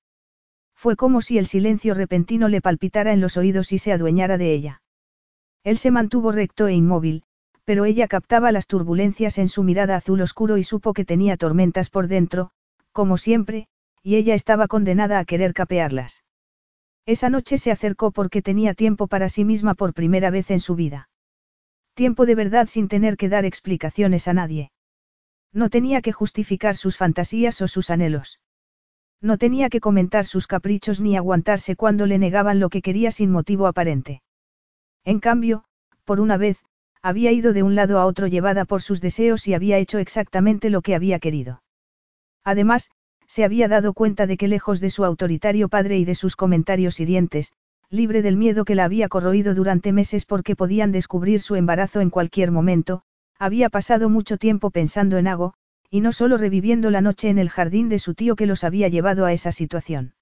Fue 0.76 0.96
como 0.96 1.22
si 1.22 1.40
el 1.40 1.48
silencio 1.48 1.96
repentino 1.96 2.48
le 2.48 2.62
palpitara 2.62 3.12
en 3.14 3.22
los 3.22 3.38
oídos 3.38 3.72
y 3.72 3.80
se 3.80 3.92
adueñara 3.92 4.38
de 4.38 4.54
ella. 4.54 4.82
Él 5.66 5.80
se 5.80 5.90
mantuvo 5.90 6.32
recto 6.32 6.68
e 6.68 6.74
inmóvil, 6.74 7.24
pero 7.64 7.86
ella 7.86 8.08
captaba 8.08 8.52
las 8.52 8.68
turbulencias 8.68 9.40
en 9.40 9.50
su 9.50 9.64
mirada 9.64 9.96
azul 9.96 10.22
oscuro 10.22 10.58
y 10.58 10.64
supo 10.64 10.94
que 10.94 11.06
tenía 11.06 11.38
tormentas 11.38 11.90
por 11.90 12.08
dentro, 12.08 12.52
como 12.92 13.18
siempre, 13.18 13.68
y 14.04 14.16
ella 14.16 14.36
estaba 14.36 14.68
condenada 14.68 15.18
a 15.18 15.26
querer 15.26 15.56
capearlas. 15.56 16.24
Esa 17.08 17.32
noche 17.32 17.58
se 17.58 17.72
acercó 17.72 18.12
porque 18.12 18.44
tenía 18.44 18.76
tiempo 18.76 19.08
para 19.08 19.28
sí 19.28 19.44
misma 19.44 19.74
por 19.74 19.96
primera 19.96 20.30
vez 20.30 20.52
en 20.52 20.60
su 20.60 20.76
vida. 20.76 21.10
Tiempo 21.96 22.28
de 22.28 22.36
verdad 22.36 22.68
sin 22.68 22.88
tener 22.88 23.18
que 23.18 23.30
dar 23.30 23.44
explicaciones 23.44 24.28
a 24.28 24.34
nadie. 24.34 24.72
No 25.52 25.72
tenía 25.72 26.02
que 26.02 26.12
justificar 26.12 26.76
sus 26.76 26.96
fantasías 26.96 27.60
o 27.64 27.68
sus 27.68 27.90
anhelos. 27.90 28.40
No 29.20 29.40
tenía 29.40 29.70
que 29.70 29.80
comentar 29.80 30.26
sus 30.26 30.46
caprichos 30.46 31.00
ni 31.02 31.18
aguantarse 31.18 31.76
cuando 31.76 32.06
le 32.06 32.20
negaban 32.20 32.60
lo 32.60 32.70
que 32.70 32.84
quería 32.84 33.10
sin 33.10 33.32
motivo 33.32 33.66
aparente. 33.66 34.22
En 35.06 35.20
cambio, 35.20 35.64
por 36.04 36.20
una 36.20 36.38
vez, 36.38 36.58
había 37.02 37.32
ido 37.32 37.54
de 37.54 37.62
un 37.62 37.76
lado 37.76 38.00
a 38.00 38.06
otro 38.06 38.26
llevada 38.28 38.66
por 38.66 38.82
sus 38.82 39.00
deseos 39.00 39.48
y 39.48 39.54
había 39.54 39.78
hecho 39.78 40.00
exactamente 40.00 40.72
lo 40.72 40.82
que 40.82 40.96
había 40.96 41.20
querido. 41.20 41.62
Además, 42.44 42.90
se 43.28 43.44
había 43.44 43.68
dado 43.68 43.94
cuenta 43.94 44.28
de 44.28 44.38
que 44.38 44.48
lejos 44.48 44.80
de 44.80 44.90
su 44.90 45.06
autoritario 45.06 45.70
padre 45.70 45.98
y 45.98 46.06
de 46.06 46.16
sus 46.16 46.36
comentarios 46.36 47.00
hirientes, 47.00 47.54
libre 47.90 48.22
del 48.24 48.38
miedo 48.38 48.66
que 48.66 48.76
la 48.76 48.86
había 48.86 49.08
corroído 49.08 49.54
durante 49.54 49.94
meses 49.94 50.26
porque 50.26 50.56
podían 50.56 50.92
descubrir 50.92 51.42
su 51.42 51.56
embarazo 51.56 52.02
en 52.02 52.10
cualquier 52.10 52.52
momento, 52.52 53.04
había 53.38 53.70
pasado 53.70 54.10
mucho 54.10 54.38
tiempo 54.38 54.72
pensando 54.72 55.18
en 55.18 55.28
Ago, 55.28 55.54
y 55.90 56.02
no 56.02 56.12
solo 56.12 56.38
reviviendo 56.38 56.90
la 56.90 57.02
noche 57.02 57.30
en 57.30 57.38
el 57.38 57.50
jardín 57.50 57.90
de 57.90 58.00
su 58.00 58.16
tío 58.16 58.36
que 58.36 58.48
los 58.48 58.64
había 58.64 58.88
llevado 58.88 59.26
a 59.26 59.34
esa 59.34 59.52
situación. 59.52 60.14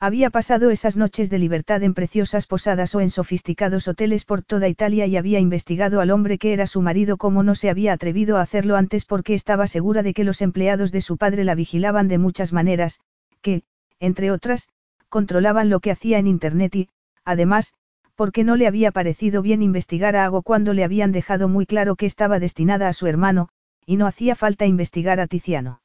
Había 0.00 0.30
pasado 0.30 0.70
esas 0.70 0.96
noches 0.96 1.28
de 1.28 1.40
libertad 1.40 1.82
en 1.82 1.92
preciosas 1.92 2.46
posadas 2.46 2.94
o 2.94 3.00
en 3.00 3.10
sofisticados 3.10 3.88
hoteles 3.88 4.24
por 4.24 4.42
toda 4.42 4.68
Italia 4.68 5.06
y 5.06 5.16
había 5.16 5.40
investigado 5.40 6.00
al 6.00 6.12
hombre 6.12 6.38
que 6.38 6.52
era 6.52 6.68
su 6.68 6.82
marido 6.82 7.16
como 7.16 7.42
no 7.42 7.56
se 7.56 7.68
había 7.68 7.94
atrevido 7.94 8.36
a 8.36 8.42
hacerlo 8.42 8.76
antes 8.76 9.04
porque 9.04 9.34
estaba 9.34 9.66
segura 9.66 10.04
de 10.04 10.14
que 10.14 10.22
los 10.22 10.40
empleados 10.40 10.92
de 10.92 11.00
su 11.00 11.16
padre 11.16 11.42
la 11.42 11.56
vigilaban 11.56 12.06
de 12.06 12.18
muchas 12.18 12.52
maneras, 12.52 13.00
que, 13.42 13.64
entre 13.98 14.30
otras, 14.30 14.68
controlaban 15.08 15.68
lo 15.68 15.80
que 15.80 15.90
hacía 15.90 16.18
en 16.18 16.28
Internet 16.28 16.76
y, 16.76 16.88
además, 17.24 17.74
porque 18.14 18.44
no 18.44 18.54
le 18.54 18.68
había 18.68 18.92
parecido 18.92 19.42
bien 19.42 19.62
investigar 19.62 20.14
a 20.14 20.24
Ago 20.24 20.42
cuando 20.42 20.74
le 20.74 20.84
habían 20.84 21.10
dejado 21.10 21.48
muy 21.48 21.66
claro 21.66 21.96
que 21.96 22.06
estaba 22.06 22.38
destinada 22.38 22.86
a 22.86 22.92
su 22.92 23.08
hermano, 23.08 23.48
y 23.84 23.96
no 23.96 24.06
hacía 24.06 24.36
falta 24.36 24.64
investigar 24.64 25.18
a 25.18 25.26
Tiziano. 25.26 25.80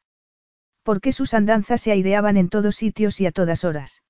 Porque 0.83 1.11
sus 1.11 1.33
andanzas 1.33 1.81
se 1.81 1.91
aireaban 1.91 2.37
en 2.37 2.49
todos 2.49 2.75
sitios 2.75 3.19
y 3.21 3.25
a 3.25 3.31
todas 3.31 3.63
horas. 3.63 4.03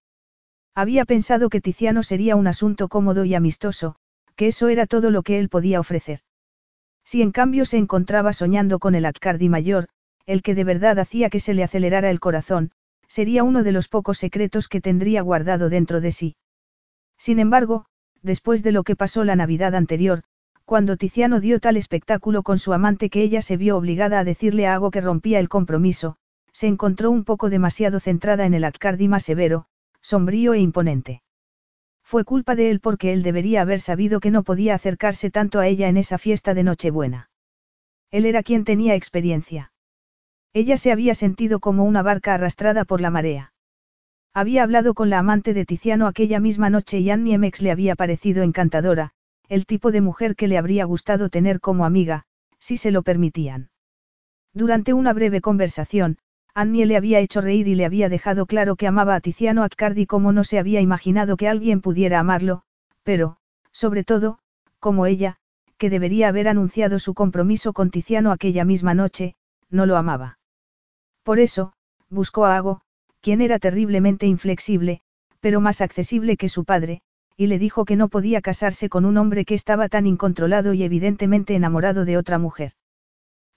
Había 0.76 1.06
pensado 1.06 1.50
que 1.50 1.62
Tiziano 1.62 2.02
sería 2.02 2.36
un 2.36 2.48
asunto 2.48 2.88
cómodo 2.88 3.26
y 3.26 3.36
amistoso, 3.36 3.96
que 4.36 4.48
eso 4.48 4.68
era 4.68 4.88
todo 4.88 5.12
lo 5.12 5.22
que 5.22 5.38
él 5.40 5.50
podía 5.50 5.80
ofrecer. 5.80 6.22
Si 7.06 7.22
en 7.22 7.32
cambio 7.32 7.66
se 7.66 7.78
encontraba 7.78 8.34
soñando 8.34 8.80
con 8.80 8.96
el 8.96 9.06
Accardi 9.06 9.50
mayor, 9.50 9.88
el 10.26 10.42
que 10.42 10.56
de 10.56 10.64
verdad 10.64 10.98
hacía 11.00 11.30
que 11.30 11.40
se 11.40 11.54
le 11.54 11.64
acelerara 11.64 12.10
el 12.10 12.20
corazón, 12.20 12.72
sería 13.08 13.44
uno 13.44 13.62
de 13.64 13.72
los 13.72 13.88
pocos 13.88 14.18
secretos 14.18 14.68
que 14.68 14.82
tendría 14.82 15.22
guardado 15.22 15.70
dentro 15.70 16.02
de 16.02 16.12
sí. 16.12 16.36
Sin 17.18 17.38
embargo, 17.40 17.86
después 18.24 18.64
de 18.64 18.72
lo 18.72 18.84
que 18.84 18.96
pasó 18.96 19.24
la 19.24 19.36
Navidad 19.36 19.76
anterior, 19.76 20.24
cuando 20.66 20.98
Tiziano 20.98 21.40
dio 21.40 21.60
tal 21.60 21.78
espectáculo 21.78 22.42
con 22.42 22.58
su 22.58 22.74
amante 22.74 23.10
que 23.10 23.22
ella 23.22 23.42
se 23.42 23.58
vio 23.58 23.78
obligada 23.78 24.20
a 24.20 24.24
decirle 24.24 24.66
algo 24.66 24.90
que 24.92 25.02
rompía 25.02 25.40
el 25.40 25.50
compromiso, 25.50 26.16
se 26.54 26.68
encontró 26.68 27.12
un 27.12 27.26
poco 27.26 27.50
demasiado 27.50 28.00
centrada 28.00 28.46
en 28.46 28.54
el 28.54 28.64
Accardi 28.64 29.08
más 29.08 29.24
severo, 29.24 29.66
sombrío 30.02 30.54
e 30.54 30.60
imponente. 30.60 31.22
Fue 32.04 32.24
culpa 32.24 32.56
de 32.56 32.70
él 32.70 32.80
porque 32.80 33.12
él 33.12 33.24
debería 33.24 33.62
haber 33.62 33.82
sabido 33.82 34.20
que 34.20 34.32
no 34.32 34.44
podía 34.44 34.76
acercarse 34.76 35.32
tanto 35.32 35.60
a 35.60 35.68
ella 35.68 35.90
en 35.90 35.98
esa 35.98 36.18
fiesta 36.18 36.54
de 36.54 36.64
Nochebuena. 36.64 37.30
Él 38.12 38.26
era 38.26 38.44
quien 38.44 38.66
tenía 38.66 38.94
experiencia. 38.94 39.72
Ella 40.54 40.78
se 40.78 40.92
había 40.92 41.16
sentido 41.16 41.60
como 41.60 41.84
una 41.84 42.04
barca 42.04 42.36
arrastrada 42.36 42.86
por 42.86 43.02
la 43.02 43.10
marea. 43.10 43.54
Había 44.36 44.64
hablado 44.64 44.94
con 44.94 45.10
la 45.10 45.20
amante 45.20 45.54
de 45.54 45.66
Tiziano 45.66 46.06
aquella 46.06 46.40
misma 46.40 46.70
noche 46.70 47.00
y 47.00 47.10
Annie 47.10 47.38
Mex 47.38 47.62
le 47.62 47.72
había 47.72 47.96
parecido 47.96 48.44
encantadora, 48.44 49.12
el 49.50 49.66
tipo 49.66 49.92
de 49.92 50.02
mujer 50.02 50.36
que 50.36 50.48
le 50.48 50.58
habría 50.58 50.86
gustado 50.86 51.30
tener 51.30 51.60
como 51.60 51.86
amiga, 51.86 52.26
si 52.60 52.78
se 52.78 52.92
lo 52.92 53.02
permitían. 53.02 53.70
Durante 54.54 54.94
una 54.94 55.14
breve 55.14 55.42
conversación, 55.42 56.18
Annie 56.56 56.86
le 56.86 56.98
había 56.98 57.20
hecho 57.20 57.42
reír 57.42 57.68
y 57.68 57.76
le 57.76 57.86
había 57.86 58.10
dejado 58.10 58.46
claro 58.46 58.76
que 58.76 58.86
amaba 58.86 59.16
a 59.16 59.22
Tiziano 59.22 59.64
Accardi 59.64 60.06
como 60.06 60.32
no 60.32 60.44
se 60.44 60.60
había 60.60 60.82
imaginado 60.82 61.36
que 61.36 61.48
alguien 61.48 61.82
pudiera 61.82 62.20
amarlo, 62.20 62.62
pero, 63.02 63.38
sobre 63.72 64.04
todo, 64.04 64.38
como 64.80 65.08
ella, 65.08 65.38
que 65.78 65.90
debería 65.90 66.28
haber 66.28 66.48
anunciado 66.48 67.00
su 67.00 67.16
compromiso 67.16 67.74
con 67.74 67.90
Tiziano 67.90 68.32
aquella 68.32 68.66
misma 68.66 68.94
noche, 68.94 69.36
no 69.72 69.88
lo 69.88 69.98
amaba. 69.98 70.38
Por 71.24 71.40
eso, 71.40 71.74
buscó 72.10 72.46
a 72.46 72.56
Ago, 72.56 72.82
quien 73.20 73.42
era 73.42 73.58
terriblemente 73.58 74.28
inflexible, 74.28 75.02
pero 75.40 75.60
más 75.60 75.82
accesible 75.82 76.38
que 76.38 76.50
su 76.50 76.66
padre, 76.66 77.02
y 77.36 77.48
le 77.48 77.58
dijo 77.58 77.84
que 77.84 77.96
no 77.96 78.10
podía 78.10 78.42
casarse 78.42 78.90
con 78.90 79.06
un 79.06 79.18
hombre 79.18 79.44
que 79.44 79.56
estaba 79.56 79.90
tan 79.90 80.06
incontrolado 80.06 80.74
y 80.74 80.84
evidentemente 80.84 81.56
enamorado 81.56 82.06
de 82.06 82.18
otra 82.18 82.38
mujer. 82.38 82.74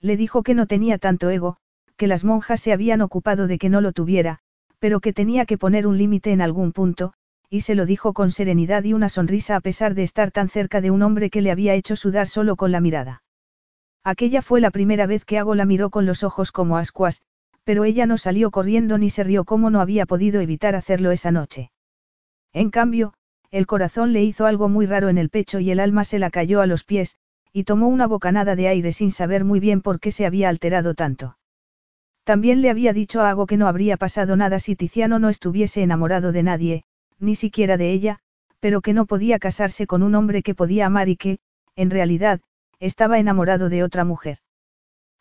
Le 0.01 0.17
dijo 0.17 0.41
que 0.41 0.55
no 0.55 0.65
tenía 0.65 0.97
tanto 0.97 1.29
ego, 1.29 1.57
que 1.97 2.07
las 2.07 2.23
monjas 2.23 2.61
se 2.61 2.71
habían 2.71 3.01
ocupado 3.01 3.47
de 3.47 3.57
que 3.57 3.69
no 3.69 3.81
lo 3.81 3.91
tuviera, 3.91 4.39
pero 4.79 4.99
que 4.99 5.13
tenía 5.13 5.45
que 5.45 5.57
poner 5.57 5.87
un 5.87 5.97
límite 5.97 6.31
en 6.31 6.41
algún 6.41 6.71
punto, 6.71 7.13
y 7.49 7.61
se 7.61 7.75
lo 7.75 7.85
dijo 7.85 8.13
con 8.13 8.31
serenidad 8.31 8.83
y 8.83 8.93
una 8.93 9.09
sonrisa 9.09 9.55
a 9.55 9.61
pesar 9.61 9.95
de 9.95 10.03
estar 10.03 10.31
tan 10.31 10.49
cerca 10.49 10.81
de 10.81 10.91
un 10.91 11.01
hombre 11.01 11.29
que 11.29 11.41
le 11.41 11.51
había 11.51 11.73
hecho 11.73 11.95
sudar 11.95 12.27
solo 12.27 12.55
con 12.55 12.71
la 12.71 12.81
mirada. 12.81 13.23
Aquella 14.03 14.41
fue 14.41 14.61
la 14.61 14.71
primera 14.71 15.05
vez 15.07 15.25
que 15.25 15.37
Ago 15.37 15.55
la 15.55 15.65
miró 15.65 15.89
con 15.89 16.05
los 16.05 16.23
ojos 16.23 16.51
como 16.51 16.77
ascuas, 16.77 17.23
pero 17.63 17.83
ella 17.83 18.05
no 18.05 18.17
salió 18.17 18.51
corriendo 18.51 18.97
ni 18.97 19.09
se 19.09 19.23
rió 19.23 19.43
como 19.43 19.69
no 19.69 19.81
había 19.81 20.05
podido 20.05 20.39
evitar 20.39 20.75
hacerlo 20.75 21.11
esa 21.11 21.31
noche. 21.31 21.71
En 22.53 22.69
cambio, 22.69 23.13
el 23.51 23.65
corazón 23.65 24.13
le 24.13 24.23
hizo 24.23 24.45
algo 24.45 24.69
muy 24.69 24.85
raro 24.85 25.09
en 25.09 25.17
el 25.17 25.29
pecho 25.29 25.59
y 25.59 25.71
el 25.71 25.79
alma 25.79 26.03
se 26.03 26.19
la 26.19 26.29
cayó 26.29 26.61
a 26.61 26.67
los 26.67 26.83
pies, 26.83 27.17
y 27.51 27.63
tomó 27.63 27.87
una 27.87 28.07
bocanada 28.07 28.55
de 28.55 28.67
aire 28.67 28.91
sin 28.91 29.11
saber 29.11 29.43
muy 29.43 29.59
bien 29.59 29.81
por 29.81 29.99
qué 29.99 30.11
se 30.11 30.25
había 30.25 30.49
alterado 30.49 30.93
tanto. 30.93 31.37
También 32.27 32.61
le 32.61 32.69
había 32.69 32.91
dicho 32.91 33.21
a 33.21 33.29
Ago 33.29 33.47
que 33.47 33.55
no 33.55 33.69
habría 33.69 33.95
pasado 33.95 34.35
nada 34.35 34.59
si 34.59 34.75
Tiziano 34.75 35.17
no 35.17 35.29
estuviese 35.29 35.81
enamorado 35.81 36.33
de 36.33 36.43
nadie, 36.43 36.83
ni 37.19 37.35
siquiera 37.35 37.77
de 37.77 37.93
ella, 37.93 38.19
pero 38.59 38.81
que 38.81 38.91
no 38.91 39.05
podía 39.05 39.39
casarse 39.39 39.87
con 39.87 40.03
un 40.03 40.13
hombre 40.13 40.43
que 40.43 40.53
podía 40.53 40.87
amar 40.87 41.07
y 41.07 41.15
que, 41.15 41.39
en 41.77 41.89
realidad, 41.89 42.41
estaba 42.81 43.17
enamorado 43.17 43.69
de 43.69 43.81
otra 43.81 44.03
mujer. 44.03 44.39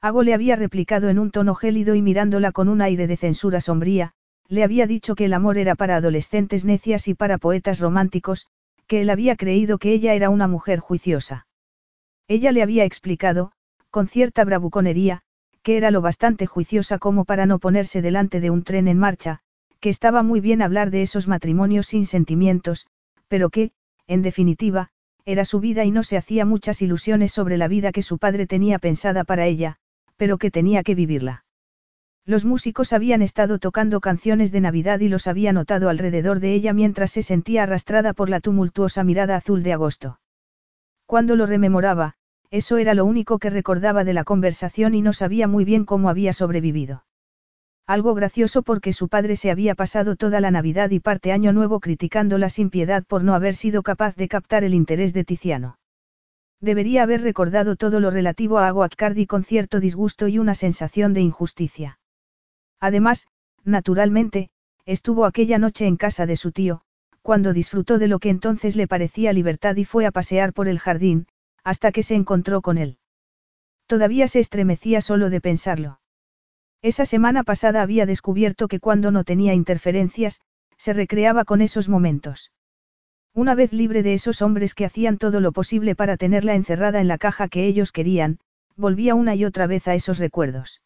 Ago 0.01 0.25
le 0.25 0.35
había 0.35 0.57
replicado 0.57 1.09
en 1.09 1.21
un 1.21 1.31
tono 1.31 1.55
gélido 1.55 1.95
y 1.95 2.03
mirándola 2.03 2.51
con 2.51 2.69
un 2.69 2.81
aire 2.81 3.07
de 3.07 3.17
censura 3.17 3.61
sombría, 3.61 4.15
le 4.49 4.65
había 4.65 4.89
dicho 4.89 5.15
que 5.15 5.27
el 5.27 5.35
amor 5.35 5.59
era 5.59 5.77
para 5.77 5.95
adolescentes 5.95 6.65
necias 6.65 7.07
y 7.07 7.15
para 7.15 7.39
poetas 7.39 7.79
románticos, 7.79 8.49
que 8.89 9.03
él 9.03 9.11
había 9.11 9.37
creído 9.37 9.79
que 9.79 9.93
ella 9.93 10.15
era 10.15 10.29
una 10.29 10.49
mujer 10.49 10.81
juiciosa. 10.81 11.47
Ella 12.27 12.51
le 12.51 12.65
había 12.65 12.85
explicado, 12.85 13.53
con 13.91 14.09
cierta 14.09 14.45
bravuconería, 14.45 15.23
que 15.67 15.77
era 15.77 15.91
lo 15.91 16.01
bastante 16.01 16.47
juiciosa 16.47 17.01
como 17.01 17.25
para 17.25 17.45
no 17.45 17.59
ponerse 17.59 18.01
delante 18.01 18.39
de 18.39 18.51
un 18.51 18.63
tren 18.63 18.87
en 18.87 19.01
marcha, 19.01 19.41
que 19.81 19.89
estaba 19.89 20.23
muy 20.23 20.39
bien 20.39 20.63
hablar 20.63 20.93
de 20.93 21.03
esos 21.03 21.27
matrimonios 21.27 21.89
sin 21.89 22.07
sentimientos, 22.07 22.87
pero 23.27 23.51
que, 23.51 23.73
en 24.07 24.23
definitiva, 24.23 24.91
era 25.25 25.45
su 25.45 25.59
vida 25.59 25.85
y 25.85 25.91
no 25.91 26.05
se 26.05 26.17
hacía 26.17 26.45
muchas 26.45 26.83
ilusiones 26.83 27.33
sobre 27.33 27.57
la 27.57 27.67
vida 27.67 27.91
que 27.91 28.03
su 28.03 28.19
padre 28.19 28.47
tenía 28.47 28.79
pensada 28.79 29.25
para 29.25 29.47
ella, 29.47 29.79
pero 30.17 30.39
que 30.39 30.53
tenía 30.53 30.85
que 30.85 30.95
vivirla. 30.95 31.45
Los 32.25 32.45
músicos 32.45 32.93
habían 32.93 33.21
estado 33.21 33.59
tocando 33.59 33.99
canciones 33.99 34.53
de 34.53 34.61
Navidad 34.61 35.01
y 35.01 35.09
los 35.09 35.27
había 35.27 35.53
notado 35.53 35.89
alrededor 35.89 36.39
de 36.39 36.55
ella 36.55 36.75
mientras 36.75 37.11
se 37.11 37.25
sentía 37.25 37.65
arrastrada 37.65 38.13
por 38.13 38.29
la 38.29 38.39
tumultuosa 38.39 39.03
mirada 39.03 39.35
azul 39.35 39.65
de 39.65 39.73
agosto. 39.73 40.21
Cuando 41.07 41.35
lo 41.35 41.45
rememoraba, 41.45 42.15
eso 42.57 42.79
era 42.79 42.95
lo 42.95 43.05
único 43.05 43.39
que 43.39 43.51
recordaba 43.51 44.05
de 44.05 44.13
la 44.13 44.25
conversación 44.25 44.95
y 44.95 45.03
no 45.03 45.13
sabía 45.13 45.47
muy 45.47 45.65
bien 45.65 45.85
cómo 45.85 46.09
había 46.09 46.33
sobrevivido. 46.33 47.05
Algo 47.87 48.15
gracioso 48.15 48.63
porque 48.63 48.93
su 48.93 49.09
padre 49.09 49.37
se 49.37 49.51
había 49.51 49.77
pasado 49.77 50.17
toda 50.17 50.41
la 50.41 50.51
Navidad 50.51 50.91
y 50.91 50.99
parte 50.99 51.31
año 51.31 51.53
nuevo 51.53 51.79
criticándola 51.79 52.51
sin 52.51 52.69
piedad 52.69 53.05
por 53.07 53.23
no 53.23 53.35
haber 53.35 53.55
sido 53.55 53.83
capaz 53.83 54.17
de 54.17 54.27
captar 54.27 54.65
el 54.65 54.75
interés 54.75 55.13
de 55.13 55.25
Tiziano. 55.25 55.79
Debería 56.61 57.05
haber 57.05 57.23
recordado 57.23 57.77
todo 57.77 58.01
lo 58.01 58.11
relativo 58.11 58.59
a 58.59 58.67
Aguacardi 58.67 59.27
con 59.27 59.45
cierto 59.45 59.79
disgusto 59.79 60.27
y 60.27 60.39
una 60.39 60.55
sensación 60.55 61.13
de 61.13 61.21
injusticia. 61.21 62.01
Además, 62.81 63.29
naturalmente, 63.65 64.51
estuvo 64.85 65.25
aquella 65.25 65.59
noche 65.59 65.87
en 65.87 65.97
casa 65.97 66.27
de 66.27 66.37
su 66.37 66.51
tío, 66.51 66.83
cuando 67.23 67.53
disfrutó 67.53 67.99
de 67.99 68.09
lo 68.09 68.19
que 68.19 68.31
entonces 68.31 68.75
le 68.75 68.89
parecía 68.89 69.33
libertad 69.33 69.77
y 69.77 69.85
fue 69.85 70.07
a 70.07 70.13
pasear 70.13 70.53
por 70.53 70.67
el 70.69 70.79
jardín, 70.79 71.27
hasta 71.67 71.91
que 71.91 72.05
se 72.05 72.15
encontró 72.15 72.63
con 72.63 72.79
él. 72.79 72.99
Todavía 73.89 74.29
se 74.29 74.39
estremecía 74.39 75.01
solo 75.01 75.31
de 75.31 75.41
pensarlo. 75.41 75.99
Esa 76.81 77.05
semana 77.05 77.43
pasada 77.43 77.83
había 77.83 78.07
descubierto 78.07 78.69
que 78.69 78.79
cuando 78.79 79.11
no 79.11 79.25
tenía 79.25 79.53
interferencias, 79.53 80.41
se 80.77 80.93
recreaba 80.93 81.45
con 81.45 81.61
esos 81.61 81.89
momentos. 81.89 82.53
Una 83.35 83.57
vez 83.57 83.73
libre 83.73 84.05
de 84.05 84.15
esos 84.15 84.43
hombres 84.43 84.77
que 84.77 84.85
hacían 84.85 85.19
todo 85.19 85.41
lo 85.41 85.51
posible 85.51 85.97
para 85.97 86.17
tenerla 86.17 86.55
encerrada 86.55 87.01
en 87.01 87.09
la 87.09 87.19
caja 87.19 87.49
que 87.49 87.67
ellos 87.67 87.91
querían, 87.91 88.39
volvía 88.77 89.17
una 89.17 89.35
y 89.35 89.45
otra 89.45 89.67
vez 89.67 89.89
a 89.89 89.97
esos 89.97 90.21
recuerdos. 90.21 90.83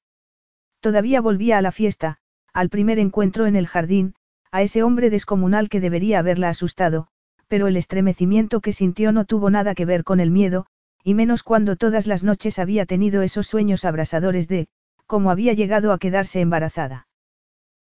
Todavía 0.81 1.21
volvía 1.21 1.59
a 1.59 1.63
la 1.63 1.73
fiesta, 1.73 2.17
al 2.55 2.71
primer 2.71 2.99
encuentro 2.99 3.45
en 3.45 3.55
el 3.55 3.67
jardín, 3.67 4.15
a 4.51 4.63
ese 4.63 4.83
hombre 4.83 5.11
descomunal 5.11 5.69
que 5.69 5.81
debería 5.81 6.21
haberla 6.21 6.49
asustado, 6.49 7.09
pero 7.51 7.67
el 7.67 7.77
estremecimiento 7.77 8.61
que 8.61 8.73
sintió 8.73 9.11
no 9.11 9.25
tuvo 9.25 9.51
nada 9.51 9.75
que 9.75 9.85
ver 9.85 10.05
con 10.05 10.21
el 10.21 10.31
miedo, 10.31 10.67
y 11.03 11.15
menos 11.15 11.43
cuando 11.43 11.75
todas 11.75 12.07
las 12.07 12.23
noches 12.23 12.61
había 12.61 12.87
tenido 12.87 13.23
esos 13.23 13.49
sueños 13.49 13.85
abrasadores 13.85 14.47
de, 14.47 14.69
cómo 15.07 15.33
había 15.33 15.53
llegado 15.53 15.93
a 15.93 15.99
quedarse 15.99 16.41
embarazada. 16.41 17.09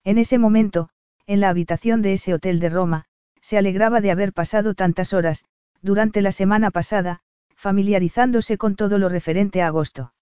En 0.05 0.18
ese 0.18 0.38
momento, 0.38 0.88
en 1.26 1.40
la 1.40 1.48
habitación 1.48 2.01
de 2.01 2.12
ese 2.12 2.32
hotel 2.32 2.60
de 2.60 2.68
Roma, 2.68 3.06
se 3.40 3.59
alegraba 3.59 4.01
de 4.01 4.12
haber 4.12 4.32
pasado 4.32 4.74
tantas 4.74 5.12
horas, 5.12 5.44
durante 5.82 6.22
la 6.22 6.30
semana 6.30 6.70
pasada, 6.70 7.22
familiarizándose 7.56 8.59
con 8.59 8.76
todo 8.76 8.98
lo 8.98 9.09
referente 9.09 9.62
a 9.62 9.66
agosto. 9.66 10.12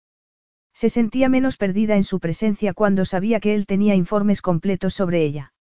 Se 0.73 0.89
sentía 0.89 1.29
menos 1.29 1.59
perdida 1.59 1.97
en 1.97 2.05
su 2.05 2.19
presencia 2.19 2.73
cuando 2.73 3.05
sabía 3.05 3.41
que 3.41 3.55
él 3.55 3.67
tenía 3.67 3.95
informes 3.95 4.41
completos 4.41 4.95
sobre 4.95 5.23
ella. 5.23 5.54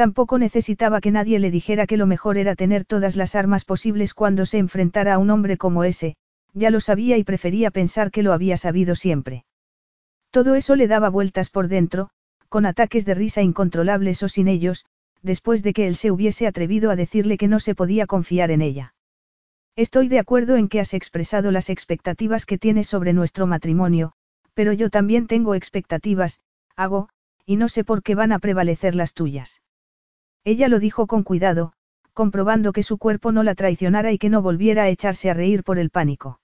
Tampoco 0.00 0.38
necesitaba 0.38 1.02
que 1.02 1.10
nadie 1.10 1.38
le 1.38 1.50
dijera 1.50 1.86
que 1.86 1.98
lo 1.98 2.06
mejor 2.06 2.38
era 2.38 2.56
tener 2.56 2.86
todas 2.86 3.16
las 3.16 3.34
armas 3.34 3.66
posibles 3.66 4.14
cuando 4.14 4.46
se 4.46 4.56
enfrentara 4.56 5.12
a 5.12 5.18
un 5.18 5.28
hombre 5.28 5.58
como 5.58 5.84
ese, 5.84 6.16
ya 6.54 6.70
lo 6.70 6.80
sabía 6.80 7.18
y 7.18 7.22
prefería 7.22 7.70
pensar 7.70 8.10
que 8.10 8.22
lo 8.22 8.32
había 8.32 8.56
sabido 8.56 8.94
siempre. 8.94 9.44
Todo 10.30 10.54
eso 10.54 10.74
le 10.74 10.88
daba 10.88 11.10
vueltas 11.10 11.50
por 11.50 11.68
dentro, 11.68 12.08
con 12.48 12.64
ataques 12.64 13.04
de 13.04 13.12
risa 13.12 13.42
incontrolables 13.42 14.22
o 14.22 14.30
sin 14.30 14.48
ellos, 14.48 14.86
después 15.20 15.62
de 15.62 15.74
que 15.74 15.86
él 15.86 15.96
se 15.96 16.10
hubiese 16.10 16.46
atrevido 16.46 16.90
a 16.90 16.96
decirle 16.96 17.36
que 17.36 17.48
no 17.48 17.60
se 17.60 17.74
podía 17.74 18.06
confiar 18.06 18.50
en 18.50 18.62
ella. 18.62 18.94
Estoy 19.76 20.08
de 20.08 20.18
acuerdo 20.18 20.56
en 20.56 20.70
que 20.70 20.80
has 20.80 20.94
expresado 20.94 21.50
las 21.50 21.68
expectativas 21.68 22.46
que 22.46 22.56
tienes 22.56 22.86
sobre 22.86 23.12
nuestro 23.12 23.46
matrimonio, 23.46 24.14
pero 24.54 24.72
yo 24.72 24.88
también 24.88 25.26
tengo 25.26 25.54
expectativas, 25.54 26.40
hago, 26.74 27.10
y 27.44 27.56
no 27.56 27.68
sé 27.68 27.84
por 27.84 28.02
qué 28.02 28.14
van 28.14 28.32
a 28.32 28.38
prevalecer 28.38 28.94
las 28.94 29.12
tuyas. 29.12 29.60
Ella 30.44 30.68
lo 30.68 30.78
dijo 30.78 31.06
con 31.06 31.22
cuidado, 31.22 31.72
comprobando 32.12 32.72
que 32.72 32.82
su 32.82 32.98
cuerpo 32.98 33.32
no 33.32 33.42
la 33.42 33.54
traicionara 33.54 34.12
y 34.12 34.18
que 34.18 34.30
no 34.30 34.42
volviera 34.42 34.84
a 34.84 34.88
echarse 34.88 35.30
a 35.30 35.34
reír 35.34 35.64
por 35.64 35.78
el 35.78 35.90
pánico. 35.90 36.40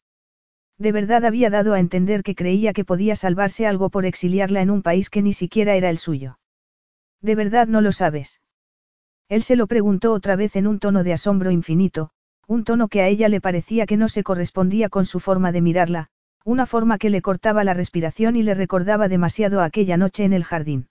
De 0.79 0.93
verdad 0.93 1.25
había 1.25 1.49
dado 1.49 1.73
a 1.73 1.81
entender 1.81 2.23
que 2.23 2.35
creía 2.35 2.75
que 2.75 2.85
podía 2.85 3.17
salvarse 3.17 3.67
algo 3.67 3.89
por 3.89 4.05
exiliarla 4.05 4.61
en 4.61 4.71
un 4.71 4.83
país 4.83 5.09
que 5.09 5.23
ni 5.23 5.33
siquiera 5.33 5.75
era 5.75 5.89
el 5.89 5.99
suyo. 5.99 6.39
¿De 7.23 7.35
verdad 7.35 7.67
no 7.67 7.81
lo 7.81 7.93
sabes? 7.93 8.41
Él 9.29 9.43
se 9.43 9.57
lo 9.57 9.67
preguntó 9.67 10.13
otra 10.13 10.37
vez 10.37 10.55
en 10.55 10.67
un 10.67 10.79
tono 10.79 11.03
de 11.03 11.15
asombro 11.15 11.51
infinito, 11.51 12.11
un 12.47 12.63
tono 12.63 12.89
que 12.89 13.01
a 13.01 13.09
ella 13.09 13.29
le 13.29 13.41
parecía 13.41 13.87
que 13.87 13.97
no 13.97 14.09
se 14.09 14.23
correspondía 14.23 14.89
con 14.89 15.07
su 15.07 15.19
forma 15.19 15.51
de 15.51 15.63
mirarla, 15.63 16.09
una 16.45 16.67
forma 16.67 16.99
que 16.99 17.11
le 17.11 17.23
cortaba 17.23 17.65
la 17.65 17.75
respiración 17.75 18.37
y 18.37 18.43
le 18.43 18.55
recordaba 18.55 19.09
demasiado 19.09 19.61
a 19.61 19.65
aquella 19.65 19.97
noche 19.97 20.25
en 20.25 20.33
el 20.33 20.45
jardín. 20.45 20.89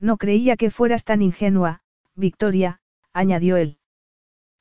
No 0.00 0.16
creía 0.16 0.56
que 0.56 0.70
fueras 0.70 1.04
tan 1.04 1.22
ingenua, 1.22 1.83
Victoria, 2.16 2.80
añadió 3.12 3.56
él. 3.56 3.78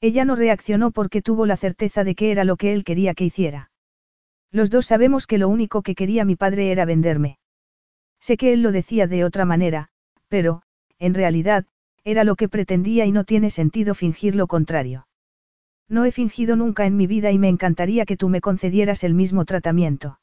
Ella 0.02 0.26
no 0.26 0.36
reaccionó 0.36 0.92
porque 0.92 1.22
tuvo 1.22 1.46
la 1.46 1.58
certeza 1.58 2.04
de 2.04 2.16
que 2.16 2.32
era 2.32 2.44
lo 2.44 2.58
que 2.58 2.74
él 2.74 2.84
quería 2.84 3.14
que 3.14 3.26
hiciera. 3.26 3.72
Los 4.52 4.70
dos 4.70 4.86
sabemos 4.86 5.28
que 5.28 5.38
lo 5.38 5.50
único 5.50 5.82
que 5.82 5.96
quería 5.96 6.26
mi 6.26 6.36
padre 6.36 6.72
era 6.72 6.86
venderme. 6.86 7.38
Sé 8.20 8.38
que 8.38 8.54
él 8.54 8.62
lo 8.62 8.72
decía 8.72 9.08
de 9.08 9.24
otra 9.24 9.46
manera, 9.46 9.90
pero, 10.28 10.64
en 11.00 11.14
realidad, 11.14 11.66
era 12.04 12.24
lo 12.24 12.36
que 12.36 12.50
pretendía 12.50 13.06
y 13.06 13.12
no 13.12 13.24
tiene 13.24 13.50
sentido 13.50 13.96
fingir 13.96 14.36
lo 14.36 14.48
contrario. 14.48 15.08
No 15.90 16.06
he 16.06 16.12
fingido 16.12 16.56
nunca 16.56 16.86
en 16.86 16.98
mi 16.98 17.08
vida 17.08 17.32
y 17.32 17.40
me 17.40 17.50
encantaría 17.50 18.06
que 18.06 18.18
tú 18.18 18.30
me 18.30 18.42
concedieras 18.42 19.04
el 19.04 19.14
mismo 19.14 19.46
tratamiento. 19.46 20.20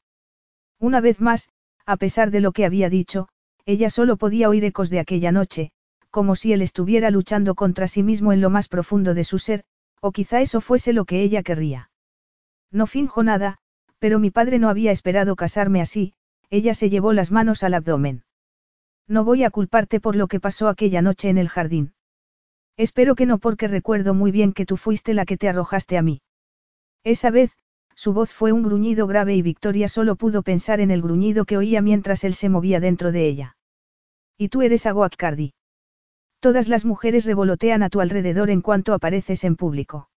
Una 0.79 1.01
vez 1.01 1.21
más, 1.21 1.51
a 1.87 1.97
pesar 1.97 2.31
de 2.31 2.41
lo 2.41 2.53
que 2.53 2.65
había 2.65 2.89
dicho, 2.89 3.29
ella 3.67 3.91
solo 3.91 4.17
podía 4.17 4.49
oír 4.49 4.65
ecos 4.65 4.91
de 4.91 5.01
aquella 5.01 5.33
noche, 5.33 5.73
como 6.11 6.37
si 6.37 6.53
él 6.53 6.63
estuviera 6.63 7.11
luchando 7.11 7.55
contra 7.55 7.89
sí 7.89 8.03
mismo 8.03 8.33
en 8.33 8.41
lo 8.41 8.51
más 8.51 8.69
profundo 8.69 9.15
de 9.15 9.25
su 9.25 9.39
ser, 9.39 9.65
o 10.01 10.13
quizá 10.13 10.41
eso 10.41 10.61
fuese 10.61 10.93
lo 10.93 11.05
que 11.05 11.23
ella 11.23 11.43
querría. 11.43 11.91
No 12.71 12.87
finjo 12.87 13.23
nada, 13.23 13.59
pero 13.99 14.19
mi 14.19 14.31
padre 14.31 14.59
no 14.59 14.69
había 14.69 14.93
esperado 14.93 15.37
casarme 15.37 15.81
así, 15.81 16.15
ella 16.49 16.75
se 16.75 16.91
llevó 16.91 17.13
las 17.13 17.31
manos 17.31 17.63
al 17.63 17.75
abdomen. 17.75 18.25
No 19.07 19.25
voy 19.25 19.45
a 19.45 19.51
culparte 19.51 20.01
por 20.01 20.17
lo 20.17 20.27
que 20.29 20.41
pasó 20.41 20.69
aquella 20.69 21.03
noche 21.03 21.29
en 21.29 21.39
el 21.39 21.49
jardín. 21.49 21.95
Espero 22.77 23.15
que 23.15 23.27
no 23.27 23.39
porque 23.39 23.69
recuerdo 23.69 24.15
muy 24.15 24.31
bien 24.31 24.53
que 24.53 24.67
tú 24.67 24.77
fuiste 24.77 25.15
la 25.15 25.27
que 25.27 25.37
te 25.37 25.49
arrojaste 25.49 25.99
a 25.99 26.03
mí. 26.03 26.23
Esa 27.05 27.31
vez, 27.31 27.53
su 27.95 28.13
voz 28.13 28.31
fue 28.31 28.53
un 28.53 28.63
gruñido 28.63 29.07
grave 29.07 29.35
y 29.35 29.43
Victoria 29.43 29.89
solo 29.89 30.17
pudo 30.17 30.43
pensar 30.43 30.81
en 30.81 30.91
el 30.91 31.03
gruñido 31.03 31.45
que 31.45 31.57
oía 31.57 31.83
mientras 31.83 32.25
él 32.25 32.35
se 32.35 32.49
movía 32.49 32.81
dentro 32.81 33.13
de 33.13 33.27
ella. 33.27 33.57
Y 34.39 34.49
tú 34.49 34.63
eres 34.63 34.87
Aguacardi. 34.87 35.53
Todas 36.41 36.69
las 36.69 36.87
mujeres 36.87 37.27
revolotean 37.27 37.83
a 37.83 37.91
tu 37.91 38.01
alrededor 38.01 38.49
en 38.49 38.63
cuanto 38.63 38.95
apareces 38.95 39.45
en 39.45 39.57
público. 39.57 40.09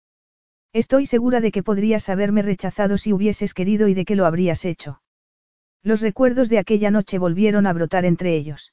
Estoy 0.72 1.06
segura 1.06 1.40
de 1.40 1.50
que 1.50 1.64
podrías 1.64 2.08
haberme 2.08 2.42
rechazado 2.42 2.96
si 2.96 3.12
hubieses 3.12 3.54
querido 3.54 3.88
y 3.88 3.94
de 3.94 4.04
que 4.04 4.14
lo 4.14 4.24
habrías 4.24 4.64
hecho. 4.64 5.02
Los 5.82 6.00
recuerdos 6.00 6.48
de 6.48 6.58
aquella 6.58 6.92
noche 6.92 7.18
volvieron 7.18 7.66
a 7.66 7.72
brotar 7.72 8.04
entre 8.04 8.36
ellos. 8.36 8.72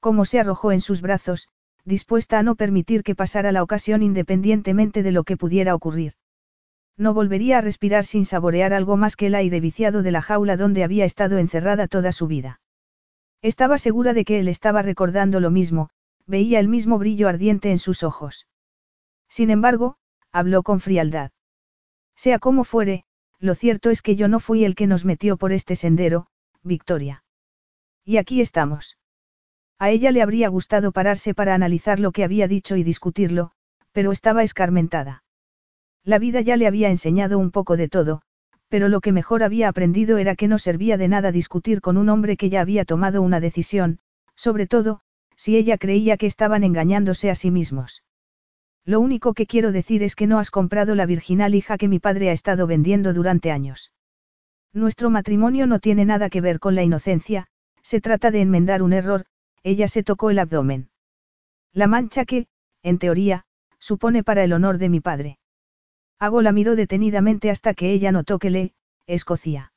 Como 0.00 0.24
se 0.24 0.40
arrojó 0.40 0.72
en 0.72 0.80
sus 0.80 1.02
brazos, 1.02 1.48
dispuesta 1.84 2.38
a 2.38 2.42
no 2.42 2.56
permitir 2.56 3.02
que 3.02 3.14
pasara 3.14 3.52
la 3.52 3.62
ocasión 3.62 4.02
independientemente 4.02 5.02
de 5.02 5.12
lo 5.12 5.24
que 5.24 5.36
pudiera 5.36 5.74
ocurrir. 5.74 6.14
No 6.96 7.12
volvería 7.12 7.58
a 7.58 7.60
respirar 7.60 8.06
sin 8.06 8.24
saborear 8.24 8.72
algo 8.72 8.96
más 8.96 9.16
que 9.16 9.26
el 9.26 9.34
aire 9.34 9.60
viciado 9.60 10.02
de 10.02 10.12
la 10.12 10.22
jaula 10.22 10.56
donde 10.56 10.82
había 10.82 11.04
estado 11.04 11.36
encerrada 11.36 11.88
toda 11.88 12.10
su 12.10 12.26
vida. 12.26 12.60
Estaba 13.42 13.76
segura 13.76 14.14
de 14.14 14.24
que 14.24 14.40
él 14.40 14.48
estaba 14.48 14.80
recordando 14.80 15.40
lo 15.40 15.50
mismo, 15.50 15.90
veía 16.26 16.60
el 16.60 16.68
mismo 16.68 16.98
brillo 16.98 17.28
ardiente 17.28 17.70
en 17.70 17.78
sus 17.78 18.02
ojos. 18.02 18.46
Sin 19.28 19.50
embargo, 19.50 19.96
habló 20.32 20.62
con 20.62 20.80
frialdad. 20.80 21.30
Sea 22.16 22.38
como 22.38 22.64
fuere, 22.64 23.04
lo 23.38 23.54
cierto 23.54 23.90
es 23.90 24.02
que 24.02 24.16
yo 24.16 24.28
no 24.28 24.40
fui 24.40 24.64
el 24.64 24.74
que 24.74 24.86
nos 24.86 25.04
metió 25.04 25.36
por 25.36 25.52
este 25.52 25.76
sendero, 25.76 26.28
Victoria. 26.62 27.24
Y 28.04 28.16
aquí 28.16 28.40
estamos. 28.40 28.96
A 29.78 29.90
ella 29.90 30.12
le 30.12 30.22
habría 30.22 30.48
gustado 30.48 30.92
pararse 30.92 31.34
para 31.34 31.54
analizar 31.54 32.00
lo 32.00 32.12
que 32.12 32.24
había 32.24 32.48
dicho 32.48 32.76
y 32.76 32.82
discutirlo, 32.82 33.50
pero 33.92 34.12
estaba 34.12 34.42
escarmentada. 34.42 35.24
La 36.04 36.18
vida 36.18 36.40
ya 36.40 36.56
le 36.56 36.66
había 36.66 36.90
enseñado 36.90 37.38
un 37.38 37.50
poco 37.50 37.76
de 37.76 37.88
todo, 37.88 38.22
pero 38.68 38.88
lo 38.88 39.00
que 39.00 39.12
mejor 39.12 39.42
había 39.42 39.68
aprendido 39.68 40.18
era 40.18 40.36
que 40.36 40.48
no 40.48 40.58
servía 40.58 40.96
de 40.96 41.08
nada 41.08 41.32
discutir 41.32 41.80
con 41.80 41.96
un 41.96 42.08
hombre 42.08 42.36
que 42.36 42.50
ya 42.50 42.60
había 42.60 42.84
tomado 42.84 43.22
una 43.22 43.40
decisión, 43.40 44.00
sobre 44.34 44.66
todo, 44.66 45.00
si 45.36 45.56
ella 45.56 45.78
creía 45.78 46.16
que 46.16 46.26
estaban 46.26 46.64
engañándose 46.64 47.30
a 47.30 47.34
sí 47.34 47.50
mismos. 47.50 48.02
Lo 48.84 49.00
único 49.00 49.32
que 49.34 49.46
quiero 49.46 49.72
decir 49.72 50.02
es 50.02 50.14
que 50.14 50.26
no 50.26 50.38
has 50.38 50.50
comprado 50.50 50.94
la 50.94 51.06
virginal 51.06 51.54
hija 51.54 51.78
que 51.78 51.88
mi 51.88 51.98
padre 51.98 52.28
ha 52.28 52.32
estado 52.32 52.66
vendiendo 52.66 53.14
durante 53.14 53.50
años. 53.50 53.92
Nuestro 54.72 55.08
matrimonio 55.08 55.66
no 55.66 55.78
tiene 55.78 56.04
nada 56.04 56.28
que 56.28 56.40
ver 56.40 56.58
con 56.58 56.74
la 56.74 56.82
inocencia, 56.82 57.46
se 57.82 58.00
trata 58.00 58.30
de 58.30 58.40
enmendar 58.40 58.82
un 58.82 58.92
error, 58.92 59.26
ella 59.62 59.88
se 59.88 60.02
tocó 60.02 60.30
el 60.30 60.38
abdomen. 60.38 60.90
La 61.72 61.86
mancha 61.86 62.24
que, 62.24 62.46
en 62.82 62.98
teoría, 62.98 63.44
supone 63.78 64.22
para 64.22 64.44
el 64.44 64.52
honor 64.52 64.78
de 64.78 64.88
mi 64.88 65.00
padre. 65.00 65.38
Hago 66.18 66.42
la 66.42 66.52
miró 66.52 66.76
detenidamente 66.76 67.50
hasta 67.50 67.74
que 67.74 67.92
ella 67.92 68.12
notó 68.12 68.38
que 68.38 68.50
le, 68.50 68.74
escocía. 69.06 69.72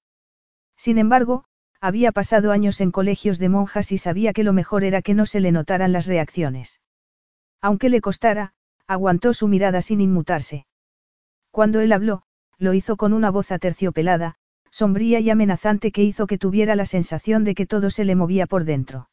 Sin 0.75 0.97
embargo, 0.97 1.45
había 1.87 2.11
pasado 2.11 2.51
años 2.51 2.81
en 2.81 2.91
colegios 2.91 3.39
de 3.39 3.47
monjas 3.47 3.93
y 3.93 3.97
sabía 3.97 4.33
que 4.33 4.43
lo 4.43 4.51
mejor 4.51 4.83
era 4.83 5.01
que 5.01 5.13
no 5.13 5.25
se 5.25 5.39
le 5.39 5.53
notaran 5.53 5.93
las 5.93 6.05
reacciones. 6.05 6.81
Aunque 7.61 7.87
le 7.87 8.01
costara, 8.01 8.51
aguantó 8.87 9.33
su 9.33 9.47
mirada 9.47 9.81
sin 9.81 10.01
inmutarse. 10.01 10.65
Cuando 11.49 11.79
él 11.79 11.93
habló, 11.93 12.23
lo 12.57 12.73
hizo 12.73 12.97
con 12.97 13.13
una 13.13 13.31
voz 13.31 13.53
aterciopelada, 13.53 14.35
sombría 14.69 15.21
y 15.21 15.29
amenazante 15.29 15.93
que 15.93 16.03
hizo 16.03 16.27
que 16.27 16.37
tuviera 16.37 16.75
la 16.75 16.85
sensación 16.85 17.45
de 17.45 17.55
que 17.55 17.65
todo 17.65 17.89
se 17.89 18.03
le 18.03 18.15
movía 18.15 18.47
por 18.47 18.65
dentro. 18.65 19.09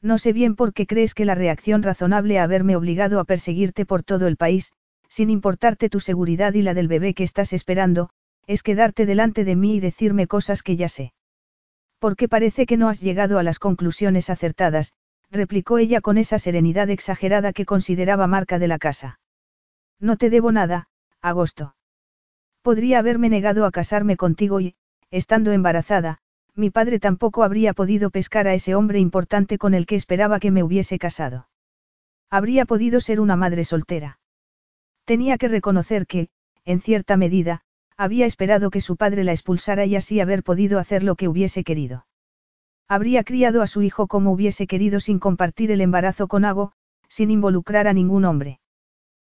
No 0.00 0.18
sé 0.18 0.32
bien 0.32 0.54
por 0.54 0.74
qué 0.74 0.86
crees 0.86 1.14
que 1.14 1.24
la 1.24 1.34
reacción 1.34 1.82
razonable 1.82 2.38
a 2.38 2.44
haberme 2.44 2.76
obligado 2.76 3.18
a 3.18 3.24
perseguirte 3.24 3.84
por 3.84 4.04
todo 4.04 4.28
el 4.28 4.36
país, 4.36 4.70
sin 5.08 5.30
importarte 5.30 5.90
tu 5.90 5.98
seguridad 5.98 6.54
y 6.54 6.62
la 6.62 6.74
del 6.74 6.86
bebé 6.86 7.12
que 7.12 7.24
estás 7.24 7.52
esperando, 7.52 8.10
es 8.46 8.62
quedarte 8.62 9.04
delante 9.04 9.44
de 9.44 9.56
mí 9.56 9.74
y 9.74 9.80
decirme 9.80 10.28
cosas 10.28 10.62
que 10.62 10.76
ya 10.76 10.88
sé. 10.88 11.12
Porque 11.98 12.28
parece 12.28 12.66
que 12.66 12.76
no 12.76 12.88
has 12.88 13.00
llegado 13.00 13.38
a 13.38 13.42
las 13.42 13.58
conclusiones 13.58 14.30
acertadas, 14.30 14.92
replicó 15.30 15.78
ella 15.78 16.00
con 16.00 16.18
esa 16.18 16.38
serenidad 16.38 16.90
exagerada 16.90 17.52
que 17.52 17.66
consideraba 17.66 18.26
marca 18.26 18.58
de 18.58 18.68
la 18.68 18.78
casa. 18.78 19.20
No 20.00 20.16
te 20.16 20.30
debo 20.30 20.52
nada, 20.52 20.88
agosto. 21.20 21.74
Podría 22.62 23.00
haberme 23.00 23.28
negado 23.28 23.64
a 23.64 23.70
casarme 23.70 24.16
contigo 24.16 24.60
y, 24.60 24.76
estando 25.10 25.52
embarazada, 25.52 26.18
mi 26.54 26.70
padre 26.70 26.98
tampoco 26.98 27.42
habría 27.42 27.72
podido 27.72 28.10
pescar 28.10 28.48
a 28.48 28.54
ese 28.54 28.74
hombre 28.74 28.98
importante 28.98 29.58
con 29.58 29.74
el 29.74 29.86
que 29.86 29.96
esperaba 29.96 30.40
que 30.40 30.50
me 30.50 30.62
hubiese 30.62 30.98
casado. 30.98 31.48
Habría 32.30 32.64
podido 32.64 33.00
ser 33.00 33.20
una 33.20 33.36
madre 33.36 33.64
soltera. 33.64 34.18
Tenía 35.04 35.38
que 35.38 35.48
reconocer 35.48 36.06
que, 36.06 36.28
en 36.64 36.80
cierta 36.80 37.16
medida, 37.16 37.62
había 37.98 38.26
esperado 38.26 38.70
que 38.70 38.80
su 38.80 38.96
padre 38.96 39.24
la 39.24 39.32
expulsara 39.32 39.84
y 39.84 39.96
así 39.96 40.20
haber 40.20 40.44
podido 40.44 40.78
hacer 40.78 41.02
lo 41.02 41.16
que 41.16 41.26
hubiese 41.26 41.64
querido. 41.64 42.06
Habría 42.86 43.24
criado 43.24 43.60
a 43.60 43.66
su 43.66 43.82
hijo 43.82 44.06
como 44.06 44.32
hubiese 44.32 44.68
querido 44.68 45.00
sin 45.00 45.18
compartir 45.18 45.72
el 45.72 45.80
embarazo 45.80 46.28
con 46.28 46.44
Ago, 46.44 46.72
sin 47.08 47.30
involucrar 47.30 47.88
a 47.88 47.92
ningún 47.92 48.24
hombre. 48.24 48.60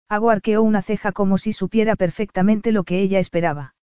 Ago 0.09 0.31
arqueó 0.31 0.63
una 0.63 0.83
ceja 0.83 1.13
como 1.13 1.39
si 1.39 1.53
supiera 1.53 1.95
perfectamente 1.95 2.73
lo 2.73 2.83
que 2.83 3.01
ella 3.01 3.21
esperaba. 3.21 3.75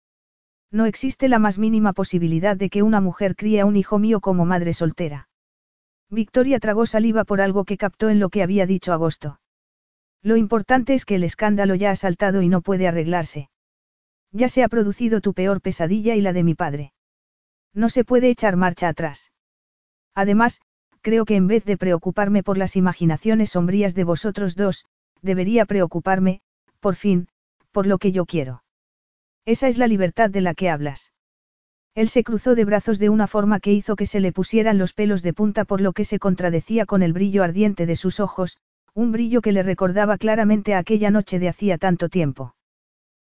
No 0.72 0.86
existe 0.86 1.28
la 1.28 1.38
más 1.38 1.58
mínima 1.58 1.92
posibilidad 1.92 2.56
de 2.56 2.68
que 2.68 2.82
una 2.82 3.00
mujer 3.00 3.36
críe 3.36 3.60
a 3.60 3.66
un 3.66 3.76
hijo 3.76 4.00
mío 4.00 4.20
como 4.20 4.44
madre 4.44 4.72
soltera. 4.72 5.28
Victoria 6.10 6.58
tragó 6.58 6.86
saliva 6.86 7.24
por 7.24 7.40
algo 7.40 7.64
que 7.64 7.78
captó 7.78 8.10
en 8.10 8.18
lo 8.18 8.30
que 8.30 8.42
había 8.42 8.66
dicho 8.66 8.92
Agosto. 8.92 9.38
Lo 10.22 10.36
importante 10.36 10.94
es 10.94 11.04
que 11.04 11.14
el 11.14 11.24
escándalo 11.24 11.76
ya 11.76 11.92
ha 11.92 11.96
saltado 11.96 12.42
y 12.42 12.48
no 12.48 12.62
puede 12.62 12.88
arreglarse. 12.88 13.48
Ya 14.32 14.48
se 14.48 14.62
ha 14.62 14.68
producido 14.68 15.20
tu 15.20 15.34
peor 15.34 15.60
pesadilla 15.60 16.14
y 16.14 16.22
la 16.22 16.32
de 16.32 16.42
mi 16.42 16.54
padre. 16.54 16.92
No 17.74 17.88
se 17.88 18.04
puede 18.04 18.30
echar 18.30 18.56
marcha 18.56 18.88
atrás. 18.88 19.30
Además, 20.14 20.60
creo 21.00 21.24
que 21.24 21.36
en 21.36 21.46
vez 21.46 21.64
de 21.64 21.76
preocuparme 21.76 22.42
por 22.42 22.58
las 22.58 22.76
imaginaciones 22.76 23.50
sombrías 23.50 23.94
de 23.94 24.04
vosotros 24.04 24.56
dos, 24.56 24.84
debería 25.20 25.66
preocuparme, 25.66 26.40
por 26.80 26.96
fin, 26.96 27.28
por 27.70 27.86
lo 27.86 27.98
que 27.98 28.12
yo 28.12 28.26
quiero. 28.26 28.62
Esa 29.44 29.68
es 29.68 29.78
la 29.78 29.86
libertad 29.86 30.30
de 30.30 30.40
la 30.40 30.54
que 30.54 30.70
hablas. 30.70 31.12
Él 31.94 32.08
se 32.08 32.24
cruzó 32.24 32.54
de 32.54 32.64
brazos 32.64 32.98
de 32.98 33.10
una 33.10 33.26
forma 33.26 33.60
que 33.60 33.72
hizo 33.72 33.96
que 33.96 34.06
se 34.06 34.20
le 34.20 34.32
pusieran 34.32 34.78
los 34.78 34.94
pelos 34.94 35.22
de 35.22 35.34
punta 35.34 35.64
por 35.64 35.80
lo 35.80 35.92
que 35.92 36.04
se 36.04 36.18
contradecía 36.18 36.86
con 36.86 37.02
el 37.02 37.12
brillo 37.12 37.42
ardiente 37.42 37.84
de 37.84 37.96
sus 37.96 38.18
ojos, 38.18 38.58
un 38.94 39.12
brillo 39.12 39.42
que 39.42 39.52
le 39.52 39.62
recordaba 39.62 40.16
claramente 40.16 40.74
a 40.74 40.78
aquella 40.78 41.10
noche 41.10 41.38
de 41.38 41.48
hacía 41.48 41.76
tanto 41.76 42.08
tiempo. 42.08 42.54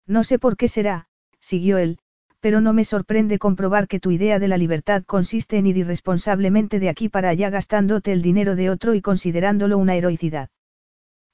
No 0.07 0.24
sé 0.24 0.39
por 0.39 0.57
qué 0.57 0.69
será, 0.69 1.07
siguió 1.41 1.79
él, 1.79 1.99
pero 2.41 2.61
no 2.61 2.73
me 2.73 2.85
sorprende 2.85 3.39
comprobar 3.39 3.87
que 3.87 4.01
tu 4.01 4.11
idea 4.11 4.41
de 4.41 4.49
la 4.49 4.57
libertad 4.57 5.05
consiste 5.05 5.59
en 5.59 5.66
ir 5.66 5.77
irresponsablemente 5.77 6.81
de 6.81 6.89
aquí 6.89 7.09
para 7.09 7.29
allá 7.29 7.51
gastándote 7.51 8.12
el 8.12 8.20
dinero 8.20 8.57
de 8.57 8.69
otro 8.69 8.95
y 8.95 9.01
considerándolo 9.01 9.79
una 9.79 9.95
heroicidad. 9.95 10.51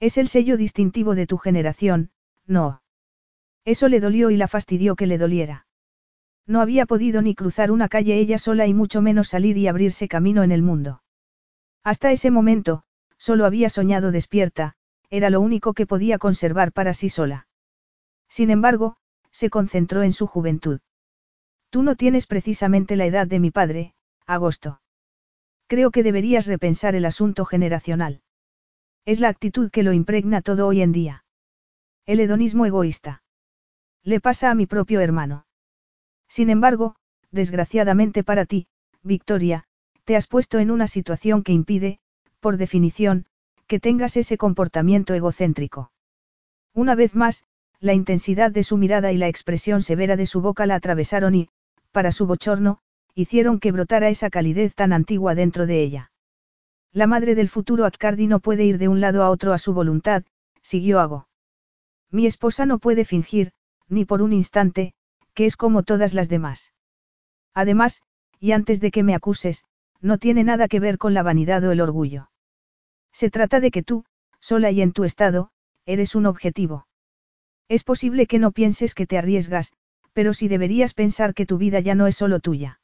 Es 0.01 0.19
el 0.19 0.29
sello 0.29 0.59
distintivo 0.59 1.15
de 1.15 1.27
tu 1.27 1.39
generación, 1.39 2.11
no. 2.47 2.83
Eso 3.65 3.89
le 3.89 4.01
dolió 4.01 4.31
y 4.31 4.37
la 4.37 4.49
fastidió 4.49 4.97
que 4.97 5.07
le 5.07 5.19
doliera. 5.19 5.67
No 6.47 6.61
había 6.61 6.87
podido 6.87 7.21
ni 7.23 7.35
cruzar 7.35 7.71
una 7.71 7.89
calle 7.89 8.19
ella 8.19 8.39
sola 8.39 8.67
y 8.67 8.75
mucho 8.75 9.03
menos 9.03 9.29
salir 9.29 9.57
y 9.57 9.67
abrirse 9.67 10.09
camino 10.09 10.43
en 10.43 10.53
el 10.53 10.63
mundo. 10.63 11.03
Hasta 11.85 12.13
ese 12.13 12.31
momento, 12.31 12.85
solo 13.17 13.45
había 13.45 13.71
soñado 13.71 14.13
despierta, 14.13 14.75
era 15.11 15.31
lo 15.31 15.41
único 15.41 15.73
que 15.73 15.87
podía 15.87 16.19
conservar 16.19 16.73
para 16.73 16.95
sí 16.95 17.09
sola. 17.09 17.48
Sin 18.29 18.51
embargo, 18.51 18.97
se 19.31 19.51
concentró 19.51 20.03
en 20.03 20.13
su 20.13 20.27
juventud. 20.27 20.81
Tú 21.71 21.83
no 21.83 21.97
tienes 21.97 22.27
precisamente 22.27 22.97
la 22.97 23.07
edad 23.07 23.27
de 23.27 23.41
mi 23.41 23.51
padre, 23.51 23.95
Agosto. 24.27 24.81
Creo 25.67 25.91
que 25.91 26.03
deberías 26.03 26.47
repensar 26.47 26.95
el 26.95 27.05
asunto 27.05 27.45
generacional. 27.45 28.23
Es 29.05 29.21
la 29.21 29.29
actitud 29.29 29.71
que 29.71 29.83
lo 29.83 29.93
impregna 29.93 30.41
todo 30.41 30.67
hoy 30.67 30.83
en 30.83 30.93
día. 30.93 31.25
El 32.07 32.21
hedonismo 32.21 32.65
egoísta. 32.67 33.23
Le 34.03 34.21
pasa 34.21 34.51
a 34.51 34.55
mi 34.55 34.67
propio 34.67 35.01
hermano. 35.01 35.47
Sin 36.27 36.51
embargo, 36.51 36.97
desgraciadamente 37.31 38.25
para 38.25 38.47
ti, 38.47 38.67
Victoria, 39.03 39.65
te 40.05 40.17
has 40.17 40.27
puesto 40.27 40.59
en 40.59 40.71
una 40.71 40.87
situación 40.87 41.43
que 41.43 41.53
impide, 41.53 42.01
por 42.41 42.57
definición, 42.57 43.27
que 43.67 43.81
tengas 43.81 44.17
ese 44.17 44.39
comportamiento 44.39 45.13
egocéntrico. 45.13 45.93
Una 46.73 46.95
vez 46.95 47.15
más, 47.15 47.45
la 47.81 47.95
intensidad 47.95 48.51
de 48.51 48.65
su 48.65 48.77
mirada 48.77 49.13
y 49.13 49.17
la 49.17 49.29
expresión 49.29 49.83
severa 49.83 50.17
de 50.17 50.27
su 50.27 50.41
boca 50.41 50.67
la 50.67 50.77
atravesaron 50.77 51.35
y, 51.35 51.49
para 51.93 52.11
su 52.11 52.27
bochorno, 52.27 52.79
hicieron 53.15 53.61
que 53.61 53.73
brotara 53.73 54.09
esa 54.09 54.31
calidez 54.31 54.75
tan 54.75 54.93
antigua 54.93 55.35
dentro 55.35 55.67
de 55.67 55.83
ella. 55.83 56.11
La 56.93 57.07
madre 57.07 57.35
del 57.35 57.49
futuro 57.49 57.85
Akkardi 57.85 58.27
no 58.27 58.41
puede 58.41 58.65
ir 58.65 58.79
de 58.79 58.89
un 58.89 59.01
lado 59.01 59.23
a 59.23 59.31
otro 59.31 59.53
a 59.53 59.59
su 59.59 59.73
voluntad, 59.73 60.25
siguió 60.63 60.99
Ago. 60.99 61.29
Mi 62.11 62.27
esposa 62.27 62.67
no 62.67 62.79
puede 62.79 63.05
fingir, 63.05 63.53
ni 63.89 64.05
por 64.05 64.23
un 64.23 64.33
instante, 64.33 64.95
que 65.35 65.47
es 65.47 65.57
como 65.57 65.83
todas 65.83 66.15
las 66.15 66.29
demás. 66.29 66.73
Además, 67.55 68.03
y 68.41 68.53
antes 68.53 68.81
de 68.81 68.91
que 68.91 69.03
me 69.03 69.15
acuses, 69.15 69.65
no 70.01 70.19
tiene 70.19 70.43
nada 70.43 70.67
que 70.67 70.81
ver 70.81 70.99
con 70.99 71.15
la 71.15 71.23
vanidad 71.23 71.63
o 71.65 71.73
el 71.73 71.81
orgullo. 71.81 72.31
Se 73.13 73.31
trata 73.31 73.61
de 73.61 73.71
que 73.71 73.83
tú, 73.83 74.05
sola 74.41 74.71
y 74.71 74.81
en 74.81 74.93
tu 74.93 75.05
estado, 75.05 75.51
eres 75.87 76.15
un 76.15 76.27
objetivo. 76.27 76.88
Es 77.69 77.85
posible 77.85 78.27
que 78.27 78.39
no 78.39 78.53
pienses 78.53 78.95
que 78.95 79.07
te 79.07 79.19
arriesgas, 79.19 79.73
pero 80.13 80.33
si 80.33 80.49
deberías 80.49 80.95
pensar 80.95 81.35
que 81.35 81.47
tu 81.47 81.59
vida 81.59 81.81
ya 81.81 81.95
no 81.95 82.07
es 82.07 82.17
solo 82.17 82.41
tuya. 82.41 82.81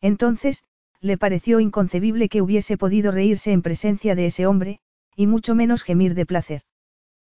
Entonces, 0.00 0.64
le 1.00 1.18
pareció 1.18 1.60
inconcebible 1.60 2.28
que 2.28 2.42
hubiese 2.42 2.76
podido 2.76 3.12
reírse 3.12 3.52
en 3.52 3.62
presencia 3.62 4.14
de 4.14 4.26
ese 4.26 4.46
hombre, 4.46 4.80
y 5.14 5.26
mucho 5.26 5.54
menos 5.54 5.82
gemir 5.82 6.14
de 6.14 6.26
placer. 6.26 6.62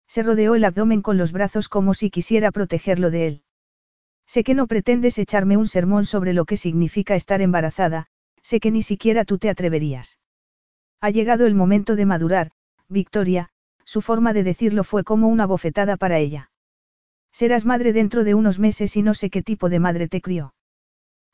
Se 0.08 0.24
rodeó 0.24 0.56
el 0.56 0.64
abdomen 0.64 1.02
con 1.02 1.18
los 1.18 1.32
brazos 1.32 1.70
como 1.70 1.94
si 1.94 2.10
quisiera 2.10 2.52
protegerlo 2.52 3.10
de 3.10 3.28
él. 3.28 3.44
Sé 4.26 4.44
que 4.44 4.54
no 4.54 4.68
pretendes 4.68 5.18
echarme 5.18 5.58
un 5.58 5.68
sermón 5.68 6.06
sobre 6.06 6.34
lo 6.34 6.46
que 6.46 6.56
significa 6.56 7.16
estar 7.16 7.42
embarazada, 7.42 8.08
sé 8.44 8.60
que 8.60 8.72
ni 8.72 8.84
siquiera 8.84 9.26
tú 9.26 9.40
te 9.40 9.50
atreverías. 9.50 10.20
Ha 11.02 11.10
llegado 11.10 11.46
el 11.46 11.56
momento 11.56 11.96
de 11.96 12.06
madurar, 12.06 12.52
Victoria, 12.88 13.50
su 13.86 14.02
forma 14.02 14.34
de 14.34 14.44
decirlo 14.44 14.84
fue 14.84 15.04
como 15.04 15.28
una 15.28 15.48
bofetada 15.48 15.98
para 15.98 16.20
ella. 16.20 16.52
Serás 17.32 17.66
madre 17.66 17.94
dentro 17.94 18.24
de 18.24 18.34
unos 18.36 18.60
meses 18.60 18.96
y 18.98 19.02
no 19.02 19.14
sé 19.14 19.30
qué 19.30 19.42
tipo 19.42 19.70
de 19.70 19.80
madre 19.80 20.08
te 20.08 20.22
crió. 20.22 20.54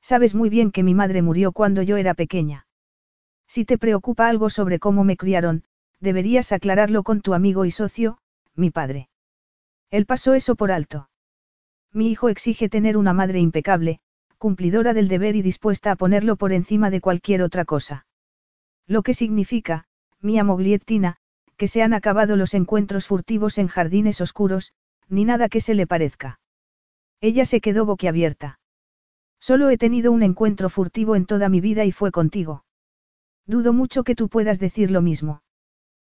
Sabes 0.02 0.36
muy 0.36 0.50
bien 0.50 0.72
que 0.72 0.84
mi 0.84 0.94
madre 0.94 1.22
murió 1.22 1.52
cuando 1.52 1.82
yo 1.82 1.98
era 1.98 2.14
pequeña. 2.14 2.68
Si 3.48 3.66
te 3.66 3.78
preocupa 3.78 4.28
algo 4.28 4.50
sobre 4.50 4.80
cómo 4.80 5.04
me 5.04 5.18
criaron, 5.18 5.64
deberías 6.00 6.52
aclararlo 6.52 7.04
con 7.04 7.22
tu 7.22 7.34
amigo 7.34 7.66
y 7.66 7.72
socio, 7.72 8.18
mi 8.56 8.70
padre. 8.70 9.10
Él 9.90 10.06
pasó 10.06 10.34
eso 10.34 10.56
por 10.56 10.72
alto. 10.72 11.10
Mi 11.92 12.12
hijo 12.12 12.30
exige 12.30 12.70
tener 12.70 12.98
una 12.98 13.14
madre 13.14 13.40
impecable, 13.40 14.00
cumplidora 14.38 14.94
del 14.94 15.08
deber 15.08 15.36
y 15.36 15.42
dispuesta 15.42 15.92
a 15.92 15.96
ponerlo 15.96 16.36
por 16.36 16.52
encima 16.52 16.90
de 16.90 17.02
cualquier 17.02 17.42
otra 17.42 17.66
cosa. 17.66 18.06
Lo 18.86 19.02
que 19.02 19.14
significa, 19.14 19.86
mi 20.22 20.42
Mogliettina, 20.44 21.18
que 21.58 21.68
se 21.68 21.82
han 21.82 21.94
acabado 21.94 22.36
los 22.36 22.54
encuentros 22.54 23.08
furtivos 23.08 23.58
en 23.58 23.68
jardines 23.68 24.22
oscuros, 24.22 24.74
ni 25.10 25.26
nada 25.26 25.50
que 25.50 25.62
se 25.62 25.76
le 25.76 25.88
parezca. 25.88 26.40
Ella 27.22 27.46
se 27.46 27.62
quedó 27.62 27.86
boquiabierta. 27.86 28.60
Solo 29.40 29.70
he 29.70 29.78
tenido 29.78 30.12
un 30.12 30.24
encuentro 30.24 30.70
furtivo 30.70 31.16
en 31.16 31.26
toda 31.26 31.50
mi 31.50 31.62
vida 31.62 31.86
y 31.86 31.92
fue 31.92 32.12
contigo. 32.12 32.66
Dudo 33.46 33.74
mucho 33.74 34.04
que 34.04 34.16
tú 34.16 34.30
puedas 34.30 34.60
decir 34.60 34.92
lo 34.92 35.02
mismo. 35.02 35.44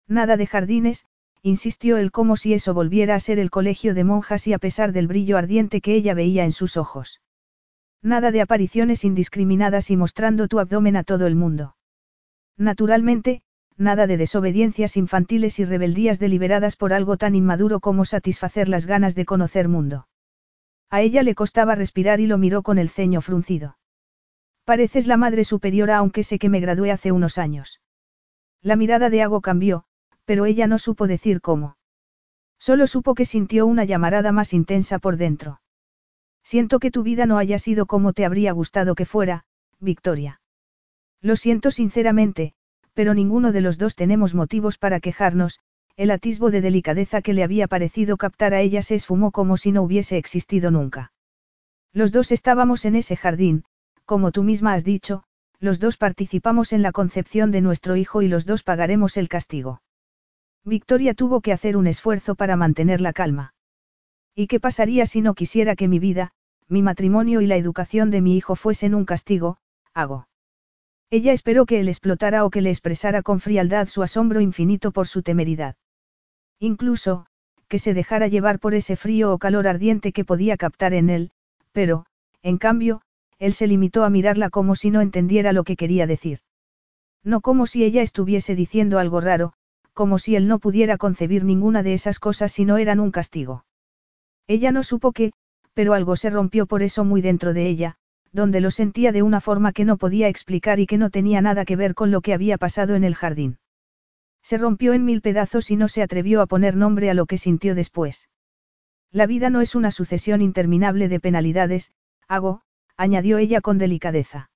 Nada 0.06 0.36
de 0.36 0.46
jardines, 0.46 1.06
insistió 1.42 1.98
él 1.98 2.10
como 2.10 2.36
si 2.36 2.54
eso 2.54 2.74
volviera 2.74 3.14
a 3.14 3.20
ser 3.20 3.38
el 3.38 3.50
colegio 3.50 3.94
de 3.94 4.04
monjas 4.04 4.46
y 4.46 4.52
a 4.52 4.58
pesar 4.58 4.92
del 4.92 5.06
brillo 5.06 5.36
ardiente 5.36 5.80
que 5.80 5.94
ella 5.94 6.14
veía 6.14 6.44
en 6.44 6.52
sus 6.52 6.76
ojos. 6.76 7.20
Nada 8.02 8.30
de 8.30 8.40
apariciones 8.40 9.04
indiscriminadas 9.04 9.90
y 9.90 9.96
mostrando 9.96 10.48
tu 10.48 10.60
abdomen 10.60 10.96
a 10.96 11.04
todo 11.04 11.26
el 11.26 11.34
mundo. 11.34 11.76
Naturalmente, 12.56 13.42
nada 13.78 14.06
de 14.06 14.16
desobediencias 14.16 14.96
infantiles 14.96 15.58
y 15.58 15.64
rebeldías 15.64 16.18
deliberadas 16.18 16.76
por 16.76 16.92
algo 16.92 17.16
tan 17.16 17.34
inmaduro 17.34 17.80
como 17.80 18.04
satisfacer 18.04 18.68
las 18.68 18.86
ganas 18.86 19.14
de 19.14 19.24
conocer 19.24 19.68
mundo. 19.68 20.08
A 20.90 21.00
ella 21.00 21.22
le 21.22 21.34
costaba 21.34 21.74
respirar 21.74 22.20
y 22.20 22.26
lo 22.26 22.38
miró 22.38 22.62
con 22.62 22.78
el 22.78 22.88
ceño 22.88 23.20
fruncido. 23.20 23.78
Pareces 24.64 25.06
la 25.06 25.16
madre 25.16 25.44
superiora 25.44 25.96
aunque 25.96 26.22
sé 26.22 26.38
que 26.38 26.48
me 26.48 26.60
gradué 26.60 26.90
hace 26.90 27.12
unos 27.12 27.38
años. 27.38 27.80
La 28.60 28.76
mirada 28.76 29.10
de 29.10 29.22
Ago 29.22 29.40
cambió, 29.40 29.84
pero 30.24 30.44
ella 30.44 30.66
no 30.66 30.78
supo 30.78 31.06
decir 31.06 31.40
cómo. 31.40 31.76
Solo 32.58 32.86
supo 32.86 33.14
que 33.14 33.24
sintió 33.24 33.66
una 33.66 33.84
llamarada 33.84 34.32
más 34.32 34.52
intensa 34.52 34.98
por 34.98 35.16
dentro. 35.16 35.60
Siento 36.42 36.80
que 36.80 36.90
tu 36.90 37.02
vida 37.02 37.26
no 37.26 37.38
haya 37.38 37.58
sido 37.58 37.86
como 37.86 38.12
te 38.12 38.24
habría 38.24 38.52
gustado 38.52 38.94
que 38.94 39.06
fuera, 39.06 39.44
Victoria. 39.78 40.40
Lo 41.20 41.36
siento 41.36 41.70
sinceramente, 41.70 42.54
pero 42.98 43.14
ninguno 43.14 43.52
de 43.52 43.60
los 43.60 43.78
dos 43.78 43.94
tenemos 43.94 44.34
motivos 44.34 44.76
para 44.76 44.98
quejarnos, 44.98 45.60
el 45.96 46.10
atisbo 46.10 46.50
de 46.50 46.60
delicadeza 46.60 47.22
que 47.22 47.32
le 47.32 47.44
había 47.44 47.68
parecido 47.68 48.16
captar 48.16 48.54
a 48.54 48.60
ella 48.60 48.82
se 48.82 48.96
esfumó 48.96 49.30
como 49.30 49.56
si 49.56 49.70
no 49.70 49.82
hubiese 49.84 50.16
existido 50.16 50.72
nunca. 50.72 51.12
Los 51.92 52.10
dos 52.10 52.32
estábamos 52.32 52.84
en 52.84 52.96
ese 52.96 53.14
jardín, 53.14 53.62
como 54.04 54.32
tú 54.32 54.42
misma 54.42 54.74
has 54.74 54.82
dicho, 54.82 55.22
los 55.60 55.78
dos 55.78 55.96
participamos 55.96 56.72
en 56.72 56.82
la 56.82 56.90
concepción 56.90 57.52
de 57.52 57.60
nuestro 57.60 57.94
hijo 57.94 58.20
y 58.20 58.26
los 58.26 58.46
dos 58.46 58.64
pagaremos 58.64 59.16
el 59.16 59.28
castigo. 59.28 59.80
Victoria 60.64 61.14
tuvo 61.14 61.40
que 61.40 61.52
hacer 61.52 61.76
un 61.76 61.86
esfuerzo 61.86 62.34
para 62.34 62.56
mantener 62.56 63.00
la 63.00 63.12
calma. 63.12 63.54
¿Y 64.34 64.48
qué 64.48 64.58
pasaría 64.58 65.06
si 65.06 65.20
no 65.20 65.34
quisiera 65.34 65.76
que 65.76 65.86
mi 65.86 66.00
vida, 66.00 66.32
mi 66.66 66.82
matrimonio 66.82 67.42
y 67.42 67.46
la 67.46 67.58
educación 67.58 68.10
de 68.10 68.22
mi 68.22 68.36
hijo 68.36 68.56
fuesen 68.56 68.92
un 68.96 69.04
castigo, 69.04 69.58
hago? 69.94 70.26
Ella 71.10 71.32
esperó 71.32 71.64
que 71.64 71.80
él 71.80 71.88
explotara 71.88 72.44
o 72.44 72.50
que 72.50 72.60
le 72.60 72.70
expresara 72.70 73.22
con 73.22 73.40
frialdad 73.40 73.88
su 73.88 74.02
asombro 74.02 74.40
infinito 74.40 74.92
por 74.92 75.08
su 75.08 75.22
temeridad. 75.22 75.76
Incluso, 76.58 77.26
que 77.68 77.78
se 77.78 77.94
dejara 77.94 78.28
llevar 78.28 78.58
por 78.58 78.74
ese 78.74 78.96
frío 78.96 79.32
o 79.32 79.38
calor 79.38 79.66
ardiente 79.68 80.12
que 80.12 80.24
podía 80.24 80.56
captar 80.56 80.92
en 80.92 81.08
él, 81.08 81.30
pero, 81.72 82.06
en 82.42 82.58
cambio, 82.58 83.00
él 83.38 83.52
se 83.52 83.66
limitó 83.66 84.04
a 84.04 84.10
mirarla 84.10 84.50
como 84.50 84.74
si 84.74 84.90
no 84.90 85.00
entendiera 85.00 85.52
lo 85.52 85.64
que 85.64 85.76
quería 85.76 86.06
decir. 86.06 86.40
No 87.24 87.40
como 87.40 87.66
si 87.66 87.84
ella 87.84 88.02
estuviese 88.02 88.54
diciendo 88.54 88.98
algo 88.98 89.20
raro, 89.20 89.52
como 89.94 90.18
si 90.18 90.36
él 90.36 90.46
no 90.46 90.58
pudiera 90.58 90.98
concebir 90.98 91.44
ninguna 91.44 91.82
de 91.82 91.94
esas 91.94 92.18
cosas 92.18 92.52
si 92.52 92.64
no 92.64 92.76
eran 92.76 93.00
un 93.00 93.10
castigo. 93.10 93.64
Ella 94.46 94.72
no 94.72 94.82
supo 94.82 95.12
qué, 95.12 95.32
pero 95.74 95.94
algo 95.94 96.16
se 96.16 96.30
rompió 96.30 96.66
por 96.66 96.82
eso 96.82 97.04
muy 97.04 97.20
dentro 97.20 97.52
de 97.52 97.66
ella, 97.66 97.96
donde 98.32 98.60
lo 98.60 98.70
sentía 98.70 99.12
de 99.12 99.22
una 99.22 99.40
forma 99.40 99.72
que 99.72 99.84
no 99.84 99.96
podía 99.96 100.28
explicar 100.28 100.80
y 100.80 100.86
que 100.86 100.98
no 100.98 101.10
tenía 101.10 101.40
nada 101.40 101.64
que 101.64 101.76
ver 101.76 101.94
con 101.94 102.10
lo 102.10 102.20
que 102.20 102.34
había 102.34 102.58
pasado 102.58 102.94
en 102.94 103.04
el 103.04 103.14
jardín. 103.14 103.58
Se 104.42 104.58
rompió 104.58 104.92
en 104.92 105.04
mil 105.04 105.20
pedazos 105.20 105.70
y 105.70 105.76
no 105.76 105.88
se 105.88 106.02
atrevió 106.02 106.40
a 106.40 106.46
poner 106.46 106.76
nombre 106.76 107.10
a 107.10 107.14
lo 107.14 107.26
que 107.26 107.38
sintió 107.38 107.74
después. 107.74 108.28
La 109.10 109.26
vida 109.26 109.50
no 109.50 109.60
es 109.60 109.74
una 109.74 109.90
sucesión 109.90 110.42
interminable 110.42 111.08
de 111.08 111.20
penalidades, 111.20 111.92
hago, 112.28 112.62
añadió 112.96 113.38
ella 113.38 113.60
con 113.60 113.78
delicadeza. 113.78 114.50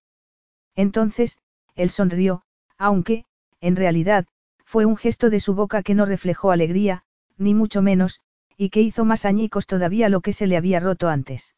Entonces, 0.75 1.39
él 1.75 1.91
sonrió, 1.91 2.43
aunque, 2.77 3.25
en 3.61 3.77
realidad, 3.77 4.27
fue 4.65 4.85
un 4.85 4.97
gesto 4.97 5.31
de 5.31 5.41
su 5.41 5.55
boca 5.55 5.83
que 5.83 5.95
no 5.95 6.07
reflejó 6.07 6.51
alegría, 6.51 7.05
ni 7.39 7.55
mucho 7.55 7.83
menos, 7.83 8.21
y 8.57 8.71
que 8.71 8.81
hizo 8.81 9.05
más 9.05 9.25
añicos 9.25 9.67
todavía 9.67 10.09
lo 10.09 10.21
que 10.21 10.33
se 10.33 10.47
le 10.47 10.57
había 10.57 10.81
roto 10.81 11.09
antes. 11.09 11.55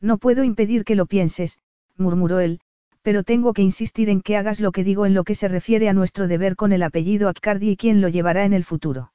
No 0.00 0.18
puedo 0.18 0.44
impedir 0.44 0.84
que 0.84 0.94
lo 0.94 1.06
pienses, 1.06 1.58
murmuró 1.96 2.40
él, 2.40 2.60
pero 3.02 3.22
tengo 3.22 3.52
que 3.52 3.62
insistir 3.62 4.10
en 4.10 4.20
que 4.20 4.36
hagas 4.36 4.60
lo 4.60 4.72
que 4.72 4.84
digo 4.84 5.06
en 5.06 5.14
lo 5.14 5.24
que 5.24 5.34
se 5.34 5.48
refiere 5.48 5.88
a 5.88 5.92
nuestro 5.92 6.28
deber 6.28 6.56
con 6.56 6.72
el 6.72 6.82
apellido 6.82 7.28
Accardi 7.28 7.70
y 7.70 7.76
quién 7.76 8.00
lo 8.00 8.08
llevará 8.08 8.44
en 8.44 8.52
el 8.52 8.64
futuro. 8.64 9.12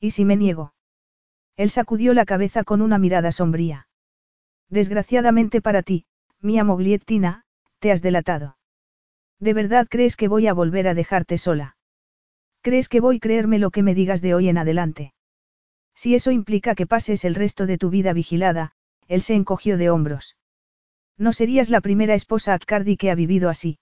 ¿Y 0.00 0.12
si 0.12 0.24
me 0.24 0.36
niego? 0.36 0.74
Él 1.56 1.70
sacudió 1.70 2.14
la 2.14 2.24
cabeza 2.24 2.64
con 2.64 2.80
una 2.80 2.98
mirada 2.98 3.30
sombría. 3.30 3.88
Desgraciadamente 4.68 5.60
para 5.60 5.82
ti, 5.82 6.06
mía 6.40 6.64
Mogliettina, 6.64 7.44
te 7.78 7.92
has 7.92 8.00
delatado. 8.00 8.56
¿De 9.38 9.54
verdad 9.54 9.86
crees 9.90 10.16
que 10.16 10.28
voy 10.28 10.46
a 10.46 10.54
volver 10.54 10.88
a 10.88 10.94
dejarte 10.94 11.36
sola? 11.36 11.76
¿Crees 12.62 12.88
que 12.88 13.00
voy 13.00 13.16
a 13.16 13.20
creerme 13.20 13.58
lo 13.58 13.70
que 13.70 13.82
me 13.82 13.94
digas 13.94 14.22
de 14.22 14.34
hoy 14.34 14.48
en 14.48 14.56
adelante? 14.56 15.12
Si 15.94 16.14
eso 16.14 16.30
implica 16.30 16.74
que 16.74 16.86
pases 16.86 17.24
el 17.24 17.34
resto 17.34 17.66
de 17.66 17.76
tu 17.76 17.90
vida 17.90 18.12
vigilada, 18.12 18.72
él 19.12 19.20
se 19.20 19.34
encogió 19.34 19.76
de 19.76 19.90
hombros. 19.90 20.36
No 21.18 21.34
serías 21.34 21.68
la 21.68 21.82
primera 21.82 22.14
esposa 22.14 22.54
Accardi 22.54 22.96
que 22.96 23.10
ha 23.10 23.14
vivido 23.14 23.50
así. 23.50 23.78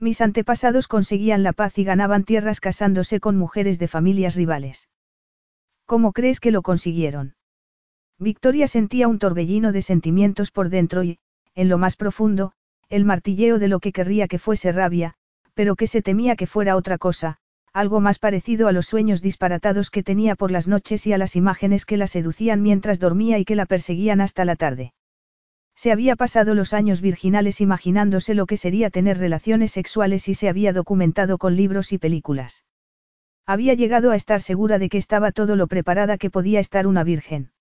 Mis 0.00 0.20
antepasados 0.20 0.88
conseguían 0.88 1.44
la 1.44 1.52
paz 1.52 1.78
y 1.78 1.84
ganaban 1.84 2.24
tierras 2.24 2.58
casándose 2.58 3.20
con 3.20 3.36
mujeres 3.36 3.78
de 3.78 3.86
familias 3.86 4.34
rivales. 4.34 4.88
¿Cómo 5.86 6.12
crees 6.12 6.40
que 6.40 6.50
lo 6.50 6.62
consiguieron? 6.62 7.36
Victoria 8.18 8.66
sentía 8.66 9.06
un 9.06 9.20
torbellino 9.20 9.70
de 9.70 9.82
sentimientos 9.82 10.50
por 10.50 10.68
dentro 10.68 11.04
y, 11.04 11.20
en 11.54 11.68
lo 11.68 11.78
más 11.78 11.94
profundo, 11.94 12.52
el 12.88 13.04
martilleo 13.04 13.60
de 13.60 13.68
lo 13.68 13.78
que 13.78 13.92
querría 13.92 14.26
que 14.26 14.40
fuese 14.40 14.72
rabia, 14.72 15.14
pero 15.54 15.76
que 15.76 15.86
se 15.86 16.02
temía 16.02 16.34
que 16.34 16.48
fuera 16.48 16.74
otra 16.74 16.98
cosa, 16.98 17.38
algo 17.72 18.00
más 18.00 18.18
parecido 18.18 18.66
a 18.66 18.72
los 18.72 18.86
sueños 18.86 19.22
disparatados 19.22 19.90
que 19.90 20.02
tenía 20.02 20.34
por 20.34 20.50
las 20.50 20.66
noches 20.66 21.06
y 21.06 21.12
a 21.12 21.18
las 21.18 21.36
imágenes 21.36 21.84
que 21.84 21.96
la 21.96 22.06
seducían 22.06 22.62
mientras 22.62 22.98
dormía 22.98 23.38
y 23.38 23.44
que 23.44 23.54
la 23.54 23.66
perseguían 23.66 24.20
hasta 24.20 24.44
la 24.44 24.56
tarde. 24.56 24.92
Se 25.76 25.92
había 25.92 26.16
pasado 26.16 26.54
los 26.54 26.74
años 26.74 27.00
virginales 27.00 27.60
imaginándose 27.60 28.34
lo 28.34 28.46
que 28.46 28.56
sería 28.56 28.90
tener 28.90 29.18
relaciones 29.18 29.70
sexuales 29.70 30.28
y 30.28 30.34
se 30.34 30.48
había 30.48 30.72
documentado 30.72 31.38
con 31.38 31.56
libros 31.56 31.92
y 31.92 31.98
películas. 31.98 32.64
Había 33.46 33.74
llegado 33.74 34.10
a 34.10 34.16
estar 34.16 34.42
segura 34.42 34.78
de 34.78 34.88
que 34.88 34.98
estaba 34.98 35.32
todo 35.32 35.56
lo 35.56 35.68
preparada 35.68 36.18
que 36.18 36.28
podía 36.28 36.60
estar 36.60 36.86
una 36.86 37.04
virgen. 37.04 37.52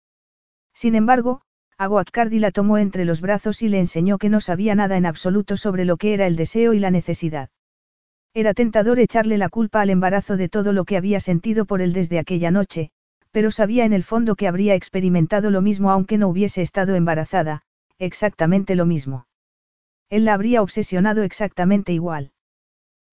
Sin 0.74 0.96
embargo, 0.96 1.42
Aguacardi 1.78 2.40
la 2.40 2.52
tomó 2.52 2.78
entre 2.78 3.06
los 3.06 3.22
brazos 3.22 3.62
y 3.62 3.70
le 3.70 3.80
enseñó 3.80 4.18
que 4.18 4.30
no 4.30 4.42
sabía 4.42 4.76
nada 4.76 4.98
en 4.98 5.06
absoluto 5.06 5.56
sobre 5.56 5.86
lo 5.86 5.98
que 5.98 6.14
era 6.14 6.28
el 6.28 6.36
deseo 6.36 6.74
y 6.74 6.80
la 6.80 6.92
necesidad. 6.92 7.50
Era 8.34 8.54
tentador 8.54 9.00
echarle 9.00 9.38
la 9.38 9.50
culpa 9.50 9.82
al 9.82 9.90
embarazo 9.90 10.38
de 10.38 10.50
todo 10.50 10.72
lo 10.72 10.86
que 10.86 10.98
había 10.98 11.20
sentido 11.20 11.66
por 11.66 11.82
él 11.82 11.94
desde 11.94 12.20
aquella 12.20 12.52
noche, 12.52 12.92
pero 13.32 13.52
sabía 13.52 13.86
en 13.86 13.94
el 13.94 14.04
fondo 14.04 14.36
que 14.36 14.48
habría 14.48 14.76
experimentado 14.76 15.50
lo 15.50 15.62
mismo 15.62 15.92
aunque 15.92 16.18
no 16.18 16.28
hubiese 16.28 16.62
estado 16.62 16.96
embarazada, 16.96 17.64
exactamente 17.98 18.76
lo 18.76 18.86
mismo. 18.86 19.26
Él 20.10 20.26
la 20.26 20.34
habría 20.34 20.62
obsesionado 20.62 21.24
exactamente 21.24 21.92
igual. 21.94 22.32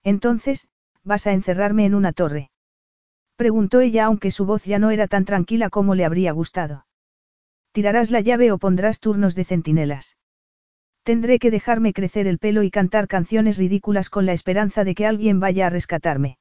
Entonces, 0.02 0.68
¿vas 1.02 1.26
a 1.26 1.32
encerrarme 1.32 1.84
en 1.84 1.94
una 1.94 2.12
torre? 2.12 2.50
Preguntó 3.36 3.80
ella 3.80 4.06
aunque 4.06 4.30
su 4.30 4.46
voz 4.46 4.64
ya 4.64 4.78
no 4.78 4.90
era 4.90 5.06
tan 5.06 5.24
tranquila 5.24 5.68
como 5.68 5.94
le 5.94 6.04
habría 6.04 6.32
gustado. 6.32 6.86
¿Tirarás 7.72 8.10
la 8.10 8.20
llave 8.20 8.52
o 8.52 8.58
pondrás 8.58 9.00
turnos 9.00 9.34
de 9.34 9.44
centinelas? 9.44 10.16
Tendré 11.06 11.38
que 11.38 11.52
dejarme 11.52 11.92
crecer 11.92 12.26
el 12.26 12.38
pelo 12.38 12.64
y 12.64 12.70
cantar 12.72 13.06
canciones 13.06 13.58
ridículas 13.58 14.10
con 14.10 14.26
la 14.26 14.32
esperanza 14.32 14.82
de 14.82 14.96
que 14.96 15.06
alguien 15.06 15.38
vaya 15.38 15.68
a 15.68 15.70
rescatarme. 15.70 16.36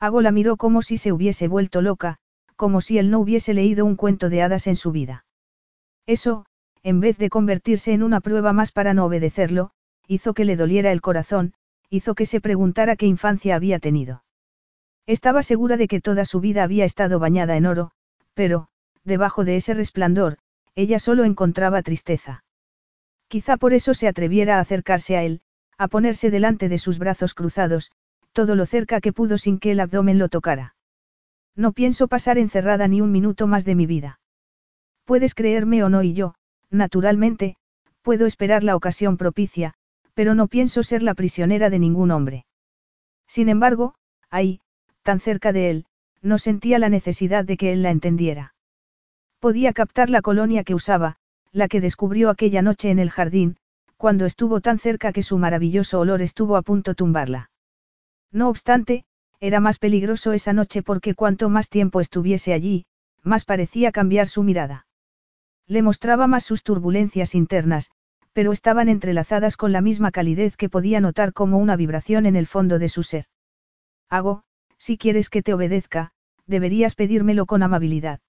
Hago 0.00 0.22
la 0.22 0.32
miró 0.32 0.56
como 0.56 0.82
si 0.82 0.96
se 0.96 1.12
hubiese 1.12 1.46
vuelto 1.46 1.82
loca, 1.82 2.16
como 2.56 2.80
si 2.80 2.98
él 2.98 3.12
no 3.12 3.20
hubiese 3.20 3.54
leído 3.54 3.84
un 3.84 3.94
cuento 3.94 4.28
de 4.28 4.42
hadas 4.42 4.66
en 4.66 4.74
su 4.74 4.90
vida. 4.90 5.24
Eso, 6.04 6.46
en 6.82 6.98
vez 6.98 7.16
de 7.16 7.30
convertirse 7.30 7.92
en 7.92 8.02
una 8.02 8.20
prueba 8.20 8.52
más 8.52 8.72
para 8.72 8.92
no 8.92 9.04
obedecerlo, 9.04 9.70
hizo 10.08 10.34
que 10.34 10.44
le 10.44 10.56
doliera 10.56 10.90
el 10.90 11.00
corazón, 11.00 11.54
hizo 11.88 12.16
que 12.16 12.26
se 12.26 12.40
preguntara 12.40 12.96
qué 12.96 13.06
infancia 13.06 13.54
había 13.54 13.78
tenido. 13.78 14.24
Estaba 15.06 15.44
segura 15.44 15.76
de 15.76 15.86
que 15.86 16.00
toda 16.00 16.24
su 16.24 16.40
vida 16.40 16.64
había 16.64 16.84
estado 16.84 17.20
bañada 17.20 17.56
en 17.56 17.66
oro, 17.66 17.92
pero, 18.34 18.66
debajo 19.04 19.44
de 19.44 19.54
ese 19.54 19.74
resplandor, 19.74 20.38
ella 20.74 20.98
solo 20.98 21.22
encontraba 21.22 21.82
tristeza. 21.82 22.42
Quizá 23.28 23.56
por 23.56 23.72
eso 23.72 23.94
se 23.94 24.08
atreviera 24.08 24.56
a 24.56 24.60
acercarse 24.60 25.16
a 25.16 25.24
él, 25.24 25.40
a 25.78 25.88
ponerse 25.88 26.30
delante 26.30 26.68
de 26.68 26.78
sus 26.78 26.98
brazos 26.98 27.34
cruzados, 27.34 27.90
todo 28.32 28.54
lo 28.54 28.66
cerca 28.66 29.00
que 29.00 29.12
pudo 29.12 29.38
sin 29.38 29.58
que 29.58 29.72
el 29.72 29.80
abdomen 29.80 30.18
lo 30.18 30.28
tocara. 30.28 30.74
No 31.54 31.72
pienso 31.72 32.06
pasar 32.06 32.38
encerrada 32.38 32.86
ni 32.86 33.00
un 33.00 33.10
minuto 33.10 33.46
más 33.46 33.64
de 33.64 33.74
mi 33.74 33.86
vida. 33.86 34.20
Puedes 35.04 35.34
creerme 35.34 35.82
o 35.82 35.88
no 35.88 36.02
y 36.02 36.12
yo, 36.12 36.34
naturalmente, 36.70 37.56
puedo 38.02 38.26
esperar 38.26 38.62
la 38.62 38.76
ocasión 38.76 39.16
propicia, 39.16 39.74
pero 40.14 40.34
no 40.34 40.48
pienso 40.48 40.82
ser 40.82 41.02
la 41.02 41.14
prisionera 41.14 41.70
de 41.70 41.78
ningún 41.78 42.10
hombre. 42.10 42.46
Sin 43.26 43.48
embargo, 43.48 43.94
ahí, 44.30 44.60
tan 45.02 45.20
cerca 45.20 45.52
de 45.52 45.70
él, 45.70 45.86
no 46.22 46.38
sentía 46.38 46.78
la 46.78 46.88
necesidad 46.88 47.44
de 47.44 47.56
que 47.56 47.72
él 47.72 47.82
la 47.82 47.90
entendiera. 47.90 48.54
Podía 49.40 49.72
captar 49.72 50.10
la 50.10 50.22
colonia 50.22 50.64
que 50.64 50.74
usaba, 50.74 51.16
la 51.56 51.68
que 51.68 51.80
descubrió 51.80 52.28
aquella 52.28 52.60
noche 52.60 52.90
en 52.90 52.98
el 52.98 53.10
jardín, 53.10 53.56
cuando 53.96 54.26
estuvo 54.26 54.60
tan 54.60 54.78
cerca 54.78 55.10
que 55.10 55.22
su 55.22 55.38
maravilloso 55.38 55.98
olor 55.98 56.20
estuvo 56.20 56.58
a 56.58 56.62
punto 56.62 56.94
tumbarla. 56.94 57.50
No 58.30 58.50
obstante, 58.50 59.06
era 59.40 59.58
más 59.58 59.78
peligroso 59.78 60.34
esa 60.34 60.52
noche 60.52 60.82
porque 60.82 61.14
cuanto 61.14 61.48
más 61.48 61.70
tiempo 61.70 62.02
estuviese 62.02 62.52
allí, 62.52 62.84
más 63.22 63.46
parecía 63.46 63.90
cambiar 63.90 64.28
su 64.28 64.42
mirada. 64.42 64.86
Le 65.66 65.80
mostraba 65.80 66.26
más 66.26 66.44
sus 66.44 66.62
turbulencias 66.62 67.34
internas, 67.34 67.90
pero 68.34 68.52
estaban 68.52 68.90
entrelazadas 68.90 69.56
con 69.56 69.72
la 69.72 69.80
misma 69.80 70.10
calidez 70.10 70.58
que 70.58 70.68
podía 70.68 71.00
notar 71.00 71.32
como 71.32 71.56
una 71.56 71.74
vibración 71.74 72.26
en 72.26 72.36
el 72.36 72.46
fondo 72.46 72.78
de 72.78 72.90
su 72.90 73.02
ser. 73.02 73.24
Hago, 74.10 74.42
si 74.76 74.98
quieres 74.98 75.30
que 75.30 75.42
te 75.42 75.54
obedezca, 75.54 76.12
deberías 76.46 76.96
pedírmelo 76.96 77.46
con 77.46 77.62
amabilidad. 77.62 78.20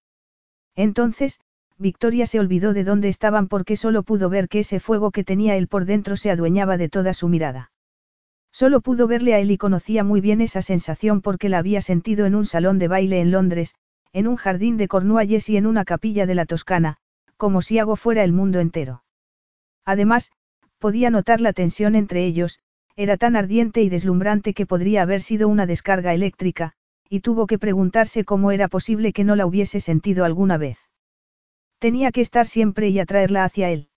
Entonces, 0.75 1.41
Victoria 1.79 2.25
se 2.25 2.39
olvidó 2.39 2.73
de 2.73 2.83
dónde 2.83 3.07
estaban 3.07 3.47
porque 3.47 3.75
solo 3.75 4.01
pudo 4.01 4.29
ver 4.29 4.49
que 4.49 4.59
ese 4.59 4.79
fuego 4.79 5.11
que 5.11 5.23
tenía 5.23 5.55
él 5.55 5.67
por 5.67 5.85
dentro 5.85 6.17
se 6.17 6.31
adueñaba 6.31 6.77
de 6.77 6.89
toda 6.89 7.13
su 7.13 7.27
mirada. 7.27 7.71
Solo 8.51 8.81
pudo 8.81 9.07
verle 9.07 9.35
a 9.35 9.39
él 9.39 9.51
y 9.51 9.57
conocía 9.57 10.03
muy 10.03 10.19
bien 10.19 10.41
esa 10.41 10.63
sensación 10.63 11.21
porque 11.21 11.49
la 11.49 11.59
había 11.59 11.81
sentido 11.81 12.25
en 12.25 12.33
un 12.33 12.45
salón 12.45 12.79
de 12.79 12.87
baile 12.87 13.19
en 13.21 13.29
Londres, 13.29 13.75
en 14.13 14.27
un 14.27 14.35
jardín 14.35 14.77
de 14.77 14.87
Cornualles 14.87 15.47
y 15.49 15.57
en 15.57 15.67
una 15.67 15.85
capilla 15.85 16.25
de 16.25 16.33
la 16.33 16.47
Toscana, 16.47 16.97
como 17.35 17.61
si 17.61 17.77
algo 17.77 17.95
fuera 17.95 18.23
el 18.23 18.33
mundo 18.33 18.59
entero. 18.59 19.03
Además, 19.85 20.31
podía 20.79 21.11
notar 21.11 21.41
la 21.41 21.53
tensión 21.53 21.95
entre 21.95 22.25
ellos, 22.25 22.59
era 22.95 23.17
tan 23.17 23.35
ardiente 23.35 23.83
y 23.83 23.89
deslumbrante 23.89 24.55
que 24.55 24.65
podría 24.65 25.03
haber 25.03 25.21
sido 25.21 25.47
una 25.47 25.67
descarga 25.67 26.15
eléctrica, 26.15 26.73
y 27.07 27.19
tuvo 27.19 27.45
que 27.45 27.59
preguntarse 27.59 28.25
cómo 28.25 28.51
era 28.51 28.67
posible 28.67 29.13
que 29.13 29.23
no 29.23 29.35
la 29.35 29.45
hubiese 29.45 29.79
sentido 29.79 30.25
alguna 30.25 30.57
vez. 30.57 30.86
Tenía 31.79 32.11
que 32.11 32.21
estar 32.21 32.47
siempre 32.47 32.89
y 32.89 32.99
atraerla 32.99 33.43
hacia 33.43 33.69
él. 33.69 33.89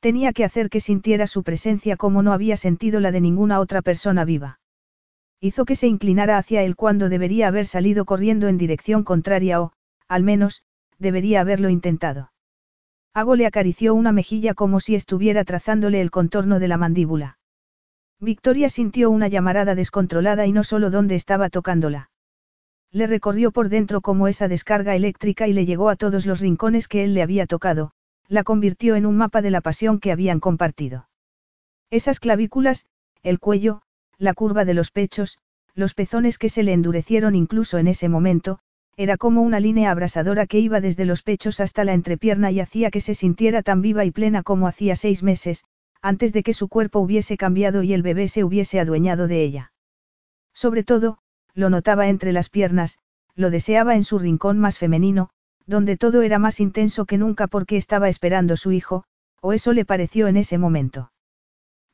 Tenía 0.00 0.32
que 0.32 0.44
hacer 0.44 0.70
que 0.70 0.80
sintiera 0.80 1.26
su 1.26 1.42
presencia 1.42 1.96
como 1.96 2.22
no 2.22 2.32
había 2.32 2.56
sentido 2.56 3.00
la 3.00 3.12
de 3.12 3.20
ninguna 3.20 3.60
otra 3.60 3.82
persona 3.82 4.24
viva. 4.24 4.60
Hizo 5.40 5.64
que 5.64 5.76
se 5.76 5.88
inclinara 5.88 6.36
hacia 6.36 6.62
él 6.62 6.76
cuando 6.76 7.08
debería 7.08 7.48
haber 7.48 7.66
salido 7.66 8.04
corriendo 8.04 8.48
en 8.48 8.58
dirección 8.58 9.04
contraria 9.04 9.62
o, 9.62 9.72
al 10.08 10.22
menos, 10.22 10.62
debería 10.98 11.40
haberlo 11.40 11.70
intentado. 11.70 12.32
Ago 13.14 13.34
le 13.34 13.46
acarició 13.46 13.94
una 13.94 14.12
mejilla 14.12 14.54
como 14.54 14.80
si 14.80 14.94
estuviera 14.94 15.44
trazándole 15.44 16.00
el 16.00 16.10
contorno 16.10 16.58
de 16.60 16.68
la 16.68 16.76
mandíbula. 16.76 17.38
Victoria 18.20 18.68
sintió 18.68 19.10
una 19.10 19.28
llamarada 19.28 19.74
descontrolada 19.74 20.46
y 20.46 20.52
no 20.52 20.62
solo 20.62 20.90
donde 20.90 21.14
estaba 21.14 21.48
tocándola. 21.48 22.09
Le 22.92 23.06
recorrió 23.06 23.52
por 23.52 23.68
dentro 23.68 24.00
como 24.00 24.26
esa 24.26 24.48
descarga 24.48 24.96
eléctrica 24.96 25.46
y 25.46 25.52
le 25.52 25.64
llegó 25.64 25.88
a 25.88 25.96
todos 25.96 26.26
los 26.26 26.40
rincones 26.40 26.88
que 26.88 27.04
él 27.04 27.14
le 27.14 27.22
había 27.22 27.46
tocado, 27.46 27.92
la 28.28 28.42
convirtió 28.42 28.96
en 28.96 29.06
un 29.06 29.16
mapa 29.16 29.42
de 29.42 29.50
la 29.50 29.60
pasión 29.60 30.00
que 30.00 30.10
habían 30.10 30.40
compartido. 30.40 31.08
Esas 31.90 32.20
clavículas, 32.20 32.86
el 33.22 33.38
cuello, 33.38 33.82
la 34.18 34.34
curva 34.34 34.64
de 34.64 34.74
los 34.74 34.90
pechos, 34.90 35.38
los 35.74 35.94
pezones 35.94 36.38
que 36.38 36.48
se 36.48 36.62
le 36.62 36.72
endurecieron 36.72 37.34
incluso 37.34 37.78
en 37.78 37.86
ese 37.86 38.08
momento, 38.08 38.58
era 38.96 39.16
como 39.16 39.42
una 39.42 39.60
línea 39.60 39.90
abrasadora 39.90 40.46
que 40.46 40.58
iba 40.58 40.80
desde 40.80 41.04
los 41.04 41.22
pechos 41.22 41.60
hasta 41.60 41.84
la 41.84 41.94
entrepierna 41.94 42.50
y 42.50 42.60
hacía 42.60 42.90
que 42.90 43.00
se 43.00 43.14
sintiera 43.14 43.62
tan 43.62 43.82
viva 43.82 44.04
y 44.04 44.10
plena 44.10 44.42
como 44.42 44.66
hacía 44.66 44.96
seis 44.96 45.22
meses, 45.22 45.64
antes 46.02 46.32
de 46.32 46.42
que 46.42 46.54
su 46.54 46.68
cuerpo 46.68 46.98
hubiese 46.98 47.36
cambiado 47.36 47.82
y 47.82 47.92
el 47.92 48.02
bebé 48.02 48.28
se 48.28 48.44
hubiese 48.44 48.80
adueñado 48.80 49.28
de 49.28 49.42
ella. 49.42 49.72
Sobre 50.52 50.82
todo, 50.82 51.18
lo 51.54 51.70
notaba 51.70 52.08
entre 52.08 52.32
las 52.32 52.48
piernas, 52.48 52.98
lo 53.34 53.50
deseaba 53.50 53.94
en 53.94 54.04
su 54.04 54.18
rincón 54.18 54.58
más 54.58 54.78
femenino, 54.78 55.30
donde 55.66 55.96
todo 55.96 56.22
era 56.22 56.38
más 56.38 56.60
intenso 56.60 57.04
que 57.04 57.18
nunca 57.18 57.46
porque 57.46 57.76
estaba 57.76 58.08
esperando 58.08 58.56
su 58.56 58.72
hijo, 58.72 59.04
o 59.40 59.52
eso 59.52 59.72
le 59.72 59.84
pareció 59.84 60.26
en 60.28 60.36
ese 60.36 60.58
momento. 60.58 61.12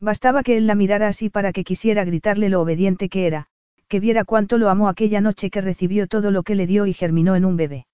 Bastaba 0.00 0.42
que 0.42 0.56
él 0.56 0.66
la 0.66 0.74
mirara 0.74 1.08
así 1.08 1.30
para 1.30 1.52
que 1.52 1.64
quisiera 1.64 2.04
gritarle 2.04 2.48
lo 2.48 2.60
obediente 2.60 3.08
que 3.08 3.26
era, 3.26 3.46
que 3.88 4.00
viera 4.00 4.24
cuánto 4.24 4.58
lo 4.58 4.68
amó 4.68 4.88
aquella 4.88 5.20
noche 5.20 5.50
que 5.50 5.60
recibió 5.60 6.06
todo 6.06 6.30
lo 6.30 6.42
que 6.42 6.54
le 6.54 6.66
dio 6.66 6.86
y 6.86 6.92
germinó 6.92 7.36
en 7.36 7.44
un 7.44 7.56
bebé. 7.56 7.86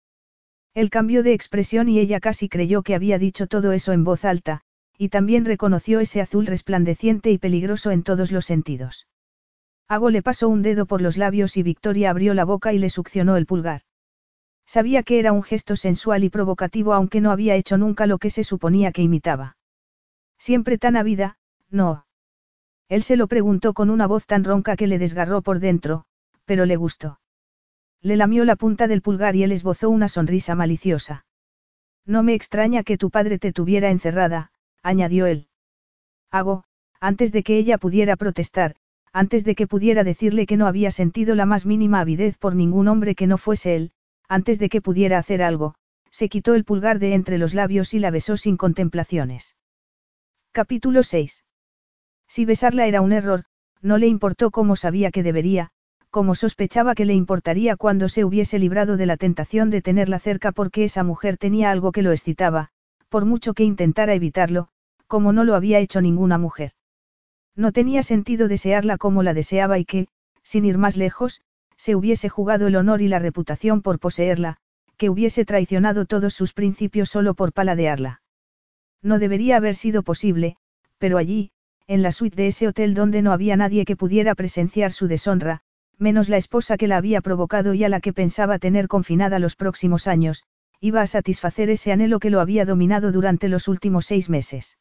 Él 0.74 0.88
cambió 0.88 1.22
de 1.22 1.34
expresión 1.34 1.88
y 1.88 1.98
ella 1.98 2.18
casi 2.18 2.48
creyó 2.48 2.82
que 2.82 2.94
había 2.94 3.18
dicho 3.18 3.46
todo 3.46 3.72
eso 3.72 3.92
en 3.92 4.04
voz 4.04 4.24
alta, 4.24 4.62
y 4.96 5.10
también 5.10 5.44
reconoció 5.44 6.00
ese 6.00 6.20
azul 6.20 6.46
resplandeciente 6.46 7.30
y 7.30 7.38
peligroso 7.38 7.90
en 7.90 8.02
todos 8.02 8.32
los 8.32 8.46
sentidos. 8.46 9.06
Ago 9.88 10.10
le 10.10 10.22
pasó 10.22 10.48
un 10.48 10.62
dedo 10.62 10.86
por 10.86 11.00
los 11.00 11.16
labios 11.16 11.56
y 11.56 11.62
Victoria 11.62 12.10
abrió 12.10 12.34
la 12.34 12.44
boca 12.44 12.72
y 12.72 12.78
le 12.78 12.90
succionó 12.90 13.36
el 13.36 13.46
pulgar. 13.46 13.82
Sabía 14.66 15.02
que 15.02 15.18
era 15.18 15.32
un 15.32 15.42
gesto 15.42 15.76
sensual 15.76 16.24
y 16.24 16.30
provocativo 16.30 16.94
aunque 16.94 17.20
no 17.20 17.30
había 17.30 17.56
hecho 17.56 17.76
nunca 17.76 18.06
lo 18.06 18.18
que 18.18 18.30
se 18.30 18.44
suponía 18.44 18.92
que 18.92 19.02
imitaba. 19.02 19.56
Siempre 20.38 20.78
tan 20.78 20.96
ávida, 20.96 21.36
no. 21.70 22.06
Él 22.88 23.02
se 23.02 23.16
lo 23.16 23.26
preguntó 23.26 23.74
con 23.74 23.90
una 23.90 24.06
voz 24.06 24.26
tan 24.26 24.44
ronca 24.44 24.76
que 24.76 24.86
le 24.86 24.98
desgarró 24.98 25.42
por 25.42 25.58
dentro, 25.58 26.04
pero 26.44 26.66
le 26.66 26.76
gustó. 26.76 27.20
Le 28.00 28.16
lamió 28.16 28.44
la 28.44 28.56
punta 28.56 28.88
del 28.88 29.02
pulgar 29.02 29.36
y 29.36 29.44
él 29.44 29.52
esbozó 29.52 29.88
una 29.88 30.08
sonrisa 30.08 30.54
maliciosa. 30.54 31.24
No 32.04 32.22
me 32.22 32.34
extraña 32.34 32.82
que 32.82 32.98
tu 32.98 33.10
padre 33.10 33.38
te 33.38 33.52
tuviera 33.52 33.90
encerrada, 33.90 34.50
añadió 34.82 35.26
él. 35.26 35.48
Hago, 36.30 36.64
antes 37.00 37.30
de 37.32 37.42
que 37.42 37.56
ella 37.56 37.78
pudiera 37.78 38.16
protestar, 38.16 38.74
antes 39.12 39.44
de 39.44 39.54
que 39.54 39.66
pudiera 39.66 40.04
decirle 40.04 40.46
que 40.46 40.56
no 40.56 40.66
había 40.66 40.90
sentido 40.90 41.34
la 41.34 41.46
más 41.46 41.66
mínima 41.66 42.00
avidez 42.00 42.38
por 42.38 42.54
ningún 42.54 42.88
hombre 42.88 43.14
que 43.14 43.26
no 43.26 43.38
fuese 43.38 43.76
él, 43.76 43.92
antes 44.28 44.58
de 44.58 44.68
que 44.68 44.80
pudiera 44.80 45.18
hacer 45.18 45.42
algo, 45.42 45.74
se 46.10 46.28
quitó 46.28 46.54
el 46.54 46.64
pulgar 46.64 46.98
de 46.98 47.14
entre 47.14 47.38
los 47.38 47.54
labios 47.54 47.94
y 47.94 47.98
la 47.98 48.10
besó 48.10 48.36
sin 48.36 48.56
contemplaciones. 48.56 49.56
Capítulo 50.52 51.02
6. 51.02 51.44
Si 52.28 52.44
besarla 52.44 52.86
era 52.86 53.00
un 53.00 53.12
error, 53.12 53.44
no 53.82 53.98
le 53.98 54.06
importó 54.06 54.50
cómo 54.50 54.76
sabía 54.76 55.10
que 55.10 55.22
debería, 55.22 55.70
como 56.10 56.34
sospechaba 56.34 56.94
que 56.94 57.06
le 57.06 57.14
importaría 57.14 57.76
cuando 57.76 58.08
se 58.08 58.24
hubiese 58.24 58.58
librado 58.58 58.96
de 58.96 59.06
la 59.06 59.16
tentación 59.16 59.70
de 59.70 59.82
tenerla 59.82 60.18
cerca 60.18 60.52
porque 60.52 60.84
esa 60.84 61.02
mujer 61.04 61.38
tenía 61.38 61.70
algo 61.70 61.92
que 61.92 62.02
lo 62.02 62.12
excitaba, 62.12 62.68
por 63.08 63.24
mucho 63.24 63.54
que 63.54 63.64
intentara 63.64 64.14
evitarlo, 64.14 64.68
como 65.06 65.32
no 65.32 65.44
lo 65.44 65.54
había 65.54 65.78
hecho 65.78 66.00
ninguna 66.00 66.38
mujer. 66.38 66.72
No 67.54 67.72
tenía 67.72 68.02
sentido 68.02 68.48
desearla 68.48 68.98
como 68.98 69.22
la 69.22 69.34
deseaba 69.34 69.78
y 69.78 69.84
que, 69.84 70.08
sin 70.42 70.64
ir 70.64 70.78
más 70.78 70.96
lejos, 70.96 71.42
se 71.76 71.94
hubiese 71.94 72.28
jugado 72.28 72.66
el 72.66 72.76
honor 72.76 73.02
y 73.02 73.08
la 73.08 73.18
reputación 73.18 73.82
por 73.82 73.98
poseerla, 73.98 74.56
que 74.96 75.10
hubiese 75.10 75.44
traicionado 75.44 76.06
todos 76.06 76.34
sus 76.34 76.52
principios 76.52 77.10
solo 77.10 77.34
por 77.34 77.52
paladearla. 77.52 78.22
No 79.02 79.18
debería 79.18 79.56
haber 79.56 79.74
sido 79.74 80.02
posible, 80.02 80.56
pero 80.98 81.18
allí, 81.18 81.50
en 81.86 82.02
la 82.02 82.12
suite 82.12 82.36
de 82.36 82.46
ese 82.46 82.68
hotel 82.68 82.94
donde 82.94 83.22
no 83.22 83.32
había 83.32 83.56
nadie 83.56 83.84
que 83.84 83.96
pudiera 83.96 84.34
presenciar 84.34 84.92
su 84.92 85.08
deshonra, 85.08 85.60
menos 85.98 86.28
la 86.28 86.36
esposa 86.36 86.76
que 86.76 86.88
la 86.88 86.96
había 86.96 87.20
provocado 87.20 87.74
y 87.74 87.84
a 87.84 87.88
la 87.88 88.00
que 88.00 88.12
pensaba 88.12 88.58
tener 88.58 88.88
confinada 88.88 89.38
los 89.38 89.56
próximos 89.56 90.06
años, 90.06 90.44
iba 90.80 91.02
a 91.02 91.06
satisfacer 91.06 91.70
ese 91.70 91.92
anhelo 91.92 92.18
que 92.18 92.30
lo 92.30 92.40
había 92.40 92.64
dominado 92.64 93.12
durante 93.12 93.48
los 93.48 93.68
últimos 93.68 94.06
seis 94.06 94.28
meses. 94.28 94.78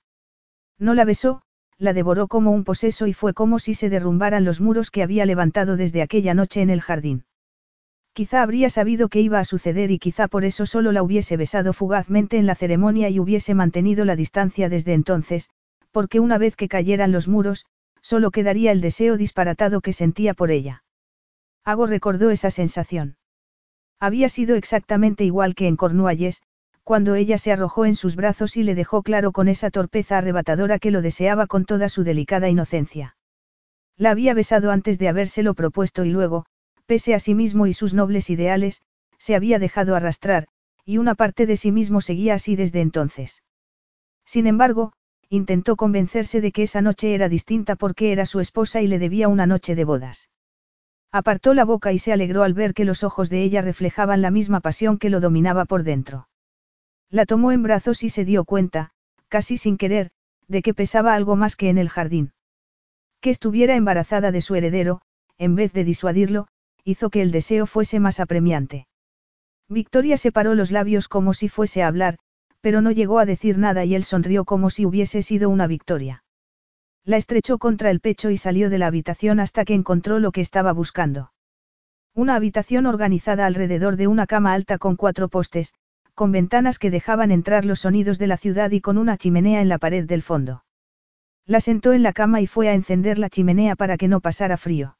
No 0.79 0.93
la 0.93 1.05
besó, 1.05 1.41
la 1.81 1.93
devoró 1.93 2.27
como 2.27 2.51
un 2.51 2.63
poseso 2.63 3.07
y 3.07 3.13
fue 3.13 3.33
como 3.33 3.57
si 3.57 3.73
se 3.73 3.89
derrumbaran 3.89 4.45
los 4.45 4.61
muros 4.61 4.91
que 4.91 5.01
había 5.01 5.25
levantado 5.25 5.77
desde 5.77 6.03
aquella 6.03 6.35
noche 6.35 6.61
en 6.61 6.69
el 6.69 6.79
jardín. 6.79 7.25
Quizá 8.13 8.43
habría 8.43 8.69
sabido 8.69 9.09
que 9.09 9.19
iba 9.19 9.39
a 9.39 9.45
suceder 9.45 9.89
y 9.89 9.97
quizá 9.97 10.27
por 10.27 10.45
eso 10.45 10.67
solo 10.67 10.91
la 10.91 11.01
hubiese 11.01 11.37
besado 11.37 11.73
fugazmente 11.73 12.37
en 12.37 12.45
la 12.45 12.53
ceremonia 12.53 13.09
y 13.09 13.19
hubiese 13.19 13.55
mantenido 13.55 14.05
la 14.05 14.15
distancia 14.15 14.69
desde 14.69 14.93
entonces, 14.93 15.49
porque 15.89 16.19
una 16.19 16.37
vez 16.37 16.55
que 16.55 16.67
cayeran 16.67 17.11
los 17.11 17.27
muros, 17.27 17.65
solo 18.01 18.29
quedaría 18.29 18.71
el 18.71 18.81
deseo 18.81 19.17
disparatado 19.17 19.81
que 19.81 19.91
sentía 19.91 20.35
por 20.35 20.51
ella. 20.51 20.83
Hago 21.63 21.87
recordó 21.87 22.29
esa 22.29 22.51
sensación. 22.51 23.17
Había 23.99 24.29
sido 24.29 24.55
exactamente 24.55 25.23
igual 25.23 25.55
que 25.55 25.67
en 25.67 25.77
Cornualles, 25.77 26.43
cuando 26.83 27.15
ella 27.15 27.37
se 27.37 27.51
arrojó 27.51 27.85
en 27.85 27.95
sus 27.95 28.15
brazos 28.15 28.57
y 28.57 28.63
le 28.63 28.75
dejó 28.75 29.03
claro 29.03 29.31
con 29.31 29.47
esa 29.47 29.71
torpeza 29.71 30.17
arrebatadora 30.17 30.79
que 30.79 30.91
lo 30.91 31.01
deseaba 31.01 31.47
con 31.47 31.65
toda 31.65 31.89
su 31.89 32.03
delicada 32.03 32.49
inocencia. 32.49 33.15
La 33.97 34.11
había 34.11 34.33
besado 34.33 34.71
antes 34.71 34.97
de 34.97 35.07
habérselo 35.07 35.53
propuesto 35.53 36.05
y 36.05 36.09
luego, 36.09 36.45
pese 36.85 37.13
a 37.13 37.19
sí 37.19 37.35
mismo 37.35 37.67
y 37.67 37.73
sus 37.73 37.93
nobles 37.93 38.29
ideales, 38.29 38.81
se 39.17 39.35
había 39.35 39.59
dejado 39.59 39.95
arrastrar, 39.95 40.47
y 40.83 40.97
una 40.97 41.15
parte 41.15 41.45
de 41.45 41.55
sí 41.55 41.71
mismo 41.71 42.01
seguía 42.01 42.33
así 42.33 42.55
desde 42.55 42.81
entonces. 42.81 43.43
Sin 44.25 44.47
embargo, 44.47 44.93
intentó 45.29 45.75
convencerse 45.75 46.41
de 46.41 46.51
que 46.51 46.63
esa 46.63 46.81
noche 46.81 47.13
era 47.13 47.29
distinta 47.29 47.75
porque 47.75 48.11
era 48.11 48.25
su 48.25 48.39
esposa 48.39 48.81
y 48.81 48.87
le 48.87 48.97
debía 48.97 49.27
una 49.27 49.45
noche 49.45 49.75
de 49.75 49.85
bodas. 49.85 50.29
Apartó 51.11 51.53
la 51.53 51.65
boca 51.65 51.93
y 51.93 51.99
se 51.99 52.11
alegró 52.11 52.43
al 52.43 52.53
ver 52.53 52.73
que 52.73 52.85
los 52.85 53.03
ojos 53.03 53.29
de 53.29 53.43
ella 53.43 53.61
reflejaban 53.61 54.21
la 54.21 54.31
misma 54.31 54.61
pasión 54.61 54.97
que 54.97 55.09
lo 55.09 55.19
dominaba 55.19 55.65
por 55.65 55.83
dentro. 55.83 56.27
La 57.11 57.25
tomó 57.25 57.51
en 57.51 57.61
brazos 57.61 58.03
y 58.03 58.09
se 58.09 58.23
dio 58.23 58.45
cuenta, 58.45 58.91
casi 59.27 59.57
sin 59.57 59.77
querer, 59.77 60.11
de 60.47 60.61
que 60.61 60.73
pesaba 60.73 61.13
algo 61.13 61.35
más 61.35 61.57
que 61.57 61.69
en 61.69 61.77
el 61.77 61.89
jardín. 61.89 62.31
Que 63.19 63.29
estuviera 63.29 63.75
embarazada 63.75 64.31
de 64.31 64.39
su 64.39 64.55
heredero, 64.55 65.01
en 65.37 65.55
vez 65.55 65.73
de 65.73 65.83
disuadirlo, 65.83 66.47
hizo 66.85 67.09
que 67.09 67.21
el 67.21 67.31
deseo 67.31 67.65
fuese 67.67 67.99
más 67.99 68.21
apremiante. 68.21 68.87
Victoria 69.67 70.17
separó 70.17 70.55
los 70.55 70.71
labios 70.71 71.09
como 71.09 71.33
si 71.33 71.49
fuese 71.49 71.83
a 71.83 71.87
hablar, 71.87 72.17
pero 72.61 72.81
no 72.81 72.91
llegó 72.91 73.19
a 73.19 73.25
decir 73.25 73.57
nada 73.57 73.83
y 73.83 73.93
él 73.93 74.03
sonrió 74.03 74.45
como 74.45 74.69
si 74.69 74.85
hubiese 74.85 75.21
sido 75.21 75.49
una 75.49 75.67
victoria. 75.67 76.23
La 77.03 77.17
estrechó 77.17 77.57
contra 77.57 77.89
el 77.89 77.99
pecho 77.99 78.29
y 78.29 78.37
salió 78.37 78.69
de 78.69 78.77
la 78.77 78.87
habitación 78.87 79.39
hasta 79.39 79.65
que 79.65 79.73
encontró 79.73 80.19
lo 80.19 80.31
que 80.31 80.41
estaba 80.41 80.71
buscando. 80.71 81.33
Una 82.13 82.35
habitación 82.35 82.85
organizada 82.85 83.45
alrededor 83.45 83.95
de 83.95 84.07
una 84.07 84.27
cama 84.27 84.53
alta 84.53 84.77
con 84.77 84.95
cuatro 84.95 85.29
postes, 85.29 85.73
con 86.13 86.31
ventanas 86.31 86.79
que 86.79 86.91
dejaban 86.91 87.31
entrar 87.31 87.65
los 87.65 87.79
sonidos 87.81 88.19
de 88.19 88.27
la 88.27 88.37
ciudad 88.37 88.71
y 88.71 88.81
con 88.81 88.97
una 88.97 89.17
chimenea 89.17 89.61
en 89.61 89.69
la 89.69 89.77
pared 89.77 90.05
del 90.05 90.21
fondo. 90.21 90.63
La 91.45 91.59
sentó 91.59 91.93
en 91.93 92.03
la 92.03 92.13
cama 92.13 92.41
y 92.41 92.47
fue 92.47 92.69
a 92.69 92.73
encender 92.73 93.17
la 93.17 93.29
chimenea 93.29 93.75
para 93.75 93.97
que 93.97 94.07
no 94.07 94.21
pasara 94.21 94.57
frío. 94.57 94.97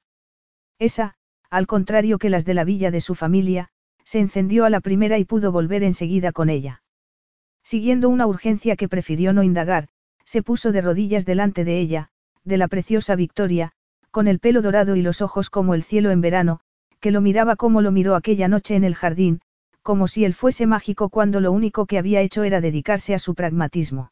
Esa, 0.79 1.15
al 1.49 1.67
contrario 1.67 2.17
que 2.17 2.29
las 2.29 2.45
de 2.45 2.53
la 2.53 2.63
villa 2.63 2.91
de 2.91 3.01
su 3.01 3.13
familia, 3.13 3.69
se 4.03 4.19
encendió 4.19 4.65
a 4.65 4.69
la 4.69 4.81
primera 4.81 5.17
y 5.19 5.25
pudo 5.25 5.51
volver 5.51 5.83
enseguida 5.83 6.31
con 6.31 6.49
ella. 6.49 6.81
Siguiendo 7.63 8.09
una 8.09 8.25
urgencia 8.25 8.75
que 8.75 8.89
prefirió 8.89 9.33
no 9.33 9.43
indagar, 9.43 9.87
se 10.25 10.41
puso 10.41 10.71
de 10.71 10.81
rodillas 10.81 11.25
delante 11.25 11.63
de 11.63 11.79
ella, 11.79 12.09
de 12.43 12.57
la 12.57 12.67
preciosa 12.67 13.15
Victoria, 13.15 13.73
con 14.09 14.27
el 14.27 14.39
pelo 14.39 14.61
dorado 14.61 14.95
y 14.95 15.01
los 15.01 15.21
ojos 15.21 15.49
como 15.49 15.73
el 15.73 15.83
cielo 15.83 16.11
en 16.11 16.21
verano, 16.21 16.59
que 16.99 17.11
lo 17.11 17.21
miraba 17.21 17.55
como 17.55 17.81
lo 17.81 17.91
miró 17.91 18.15
aquella 18.15 18.47
noche 18.47 18.75
en 18.75 18.83
el 18.83 18.95
jardín, 18.95 19.41
como 19.81 20.07
si 20.07 20.25
él 20.25 20.33
fuese 20.33 20.67
mágico 20.67 21.09
cuando 21.09 21.39
lo 21.39 21.51
único 21.51 21.85
que 21.85 21.97
había 21.97 22.21
hecho 22.21 22.43
era 22.43 22.61
dedicarse 22.61 23.13
a 23.13 23.19
su 23.19 23.35
pragmatismo. 23.35 24.11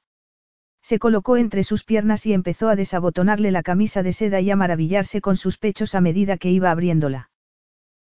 Se 0.81 0.99
colocó 0.99 1.37
entre 1.37 1.63
sus 1.63 1.83
piernas 1.83 2.25
y 2.25 2.33
empezó 2.33 2.69
a 2.69 2.75
desabotonarle 2.75 3.51
la 3.51 3.63
camisa 3.63 4.01
de 4.01 4.13
seda 4.13 4.39
y 4.41 4.49
a 4.49 4.55
maravillarse 4.55 5.21
con 5.21 5.35
sus 5.35 5.57
pechos 5.57 5.93
a 5.95 6.01
medida 6.01 6.37
que 6.37 6.49
iba 6.51 6.71
abriéndola. 6.71 7.29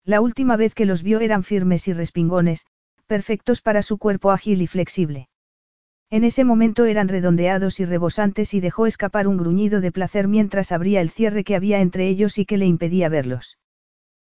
La 0.04 0.20
última 0.20 0.56
vez 0.56 0.74
que 0.74 0.86
los 0.86 1.02
vio 1.02 1.20
eran 1.20 1.44
firmes 1.44 1.86
y 1.86 1.92
respingones, 1.92 2.66
perfectos 3.06 3.60
para 3.60 3.82
su 3.82 3.98
cuerpo 3.98 4.30
ágil 4.30 4.62
y 4.62 4.66
flexible. 4.66 5.28
En 6.10 6.24
ese 6.24 6.44
momento 6.44 6.84
eran 6.84 7.08
redondeados 7.08 7.78
y 7.80 7.84
rebosantes 7.84 8.52
y 8.52 8.60
dejó 8.60 8.86
escapar 8.86 9.28
un 9.28 9.36
gruñido 9.36 9.80
de 9.80 9.92
placer 9.92 10.28
mientras 10.28 10.72
abría 10.72 11.00
el 11.00 11.10
cierre 11.10 11.44
que 11.44 11.56
había 11.56 11.80
entre 11.80 12.08
ellos 12.08 12.36
y 12.38 12.44
que 12.44 12.58
le 12.58 12.66
impedía 12.66 13.08
verlos. 13.08 13.58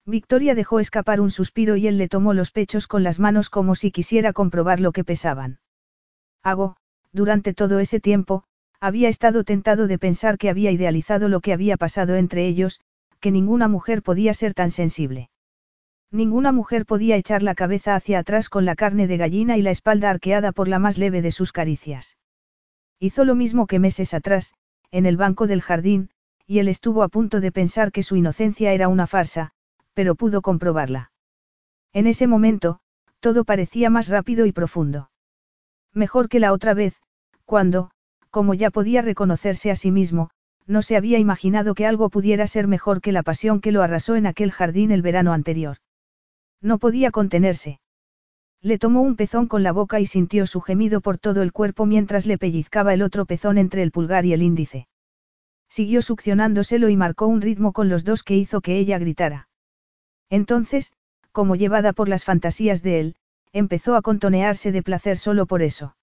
Victoria 0.08 0.54
dejó 0.54 0.80
escapar 0.80 1.20
un 1.20 1.30
suspiro 1.30 1.76
y 1.76 1.86
él 1.86 1.98
le 1.98 2.08
tomó 2.08 2.32
los 2.32 2.50
pechos 2.50 2.86
con 2.86 3.02
las 3.02 3.18
manos 3.18 3.50
como 3.50 3.74
si 3.74 3.90
quisiera 3.90 4.32
comprobar 4.32 4.80
lo 4.80 4.92
que 4.92 5.04
pesaban. 5.04 5.60
Hago, 6.42 6.76
durante 7.12 7.52
todo 7.52 7.78
ese 7.78 8.00
tiempo, 8.00 8.44
había 8.80 9.10
estado 9.10 9.44
tentado 9.44 9.86
de 9.86 9.98
pensar 9.98 10.38
que 10.38 10.48
había 10.48 10.70
idealizado 10.70 11.28
lo 11.28 11.40
que 11.40 11.52
había 11.52 11.76
pasado 11.76 12.16
entre 12.16 12.46
ellos, 12.46 12.80
que 13.20 13.30
ninguna 13.30 13.68
mujer 13.68 14.02
podía 14.02 14.32
ser 14.32 14.54
tan 14.54 14.70
sensible. 14.70 15.28
Ninguna 16.10 16.52
mujer 16.52 16.86
podía 16.86 17.16
echar 17.16 17.42
la 17.42 17.54
cabeza 17.54 17.94
hacia 17.94 18.20
atrás 18.20 18.48
con 18.48 18.64
la 18.64 18.76
carne 18.76 19.08
de 19.08 19.18
gallina 19.18 19.58
y 19.58 19.62
la 19.62 19.72
espalda 19.72 20.08
arqueada 20.08 20.52
por 20.52 20.68
la 20.68 20.78
más 20.78 20.96
leve 20.96 21.20
de 21.20 21.32
sus 21.32 21.52
caricias. 21.52 22.16
Hizo 22.98 23.26
lo 23.26 23.34
mismo 23.34 23.66
que 23.66 23.78
meses 23.78 24.14
atrás, 24.14 24.54
en 24.90 25.04
el 25.04 25.18
banco 25.18 25.46
del 25.46 25.60
jardín, 25.60 26.08
y 26.46 26.60
él 26.60 26.68
estuvo 26.68 27.02
a 27.02 27.08
punto 27.08 27.40
de 27.40 27.52
pensar 27.52 27.92
que 27.92 28.02
su 28.02 28.16
inocencia 28.16 28.72
era 28.72 28.88
una 28.88 29.06
farsa, 29.06 29.52
pero 29.98 30.14
pudo 30.14 30.42
comprobarla. 30.42 31.10
En 31.92 32.06
ese 32.06 32.28
momento, 32.28 32.78
todo 33.18 33.42
parecía 33.42 33.90
más 33.90 34.06
rápido 34.06 34.46
y 34.46 34.52
profundo. 34.52 35.10
Mejor 35.92 36.28
que 36.28 36.38
la 36.38 36.52
otra 36.52 36.72
vez, 36.72 36.94
cuando, 37.44 37.90
como 38.30 38.54
ya 38.54 38.70
podía 38.70 39.02
reconocerse 39.02 39.72
a 39.72 39.74
sí 39.74 39.90
mismo, 39.90 40.30
no 40.68 40.82
se 40.82 40.96
había 40.96 41.18
imaginado 41.18 41.74
que 41.74 41.84
algo 41.84 42.10
pudiera 42.10 42.46
ser 42.46 42.68
mejor 42.68 43.00
que 43.00 43.10
la 43.10 43.24
pasión 43.24 43.60
que 43.60 43.72
lo 43.72 43.82
arrasó 43.82 44.14
en 44.14 44.28
aquel 44.28 44.52
jardín 44.52 44.92
el 44.92 45.02
verano 45.02 45.32
anterior. 45.32 45.78
No 46.62 46.78
podía 46.78 47.10
contenerse. 47.10 47.80
Le 48.62 48.78
tomó 48.78 49.02
un 49.02 49.16
pezón 49.16 49.48
con 49.48 49.64
la 49.64 49.72
boca 49.72 49.98
y 49.98 50.06
sintió 50.06 50.46
su 50.46 50.60
gemido 50.60 51.00
por 51.00 51.18
todo 51.18 51.42
el 51.42 51.50
cuerpo 51.50 51.86
mientras 51.86 52.24
le 52.24 52.38
pellizcaba 52.38 52.94
el 52.94 53.02
otro 53.02 53.26
pezón 53.26 53.58
entre 53.58 53.82
el 53.82 53.90
pulgar 53.90 54.24
y 54.26 54.32
el 54.32 54.42
índice. 54.42 54.86
Siguió 55.68 56.02
succionándoselo 56.02 56.88
y 56.88 56.96
marcó 56.96 57.26
un 57.26 57.40
ritmo 57.40 57.72
con 57.72 57.88
los 57.88 58.04
dos 58.04 58.22
que 58.22 58.36
hizo 58.36 58.60
que 58.60 58.78
ella 58.78 58.98
gritara. 58.98 59.47
Entonces, 60.30 60.92
como 61.32 61.56
llevada 61.56 61.92
por 61.92 62.08
las 62.08 62.24
fantasías 62.24 62.82
de 62.82 63.00
él, 63.00 63.16
empezó 63.52 63.96
a 63.96 64.02
contonearse 64.02 64.72
de 64.72 64.82
placer 64.82 65.18
solo 65.18 65.46
por 65.46 65.62
eso. 65.62 65.96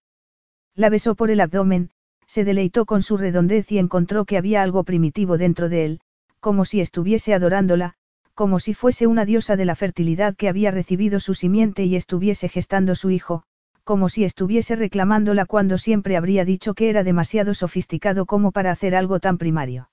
La 0.76 0.90
besó 0.90 1.16
por 1.16 1.30
el 1.30 1.40
abdomen, 1.40 1.92
se 2.26 2.44
deleitó 2.44 2.86
con 2.86 3.02
su 3.02 3.18
redondez 3.18 3.72
y 3.72 3.78
encontró 3.78 4.26
que 4.26 4.38
había 4.38 4.64
algo 4.64 4.84
primitivo 4.84 5.38
dentro 5.38 5.70
de 5.70 5.86
él, 5.86 6.00
como 6.40 6.66
si 6.66 6.82
estuviese 6.82 7.34
adorándola, 7.34 7.94
como 8.34 8.60
si 8.60 8.74
fuese 8.74 9.08
una 9.08 9.26
diosa 9.26 9.56
de 9.56 9.66
la 9.66 9.76
fertilidad 9.76 10.36
que 10.36 10.50
había 10.50 10.72
recibido 10.72 11.20
su 11.20 11.34
simiente 11.34 11.86
y 11.86 11.96
estuviese 11.96 12.50
gestando 12.50 12.96
su 12.96 13.10
hijo, 13.10 13.44
como 13.84 14.10
si 14.10 14.24
estuviese 14.24 14.76
reclamándola 14.76 15.46
cuando 15.46 15.78
siempre 15.78 16.18
habría 16.18 16.44
dicho 16.44 16.74
que 16.74 16.90
era 16.90 17.04
demasiado 17.04 17.54
sofisticado 17.54 18.26
como 18.26 18.52
para 18.52 18.72
hacer 18.72 18.96
algo 18.96 19.20
tan 19.20 19.38
primario. 19.38 19.90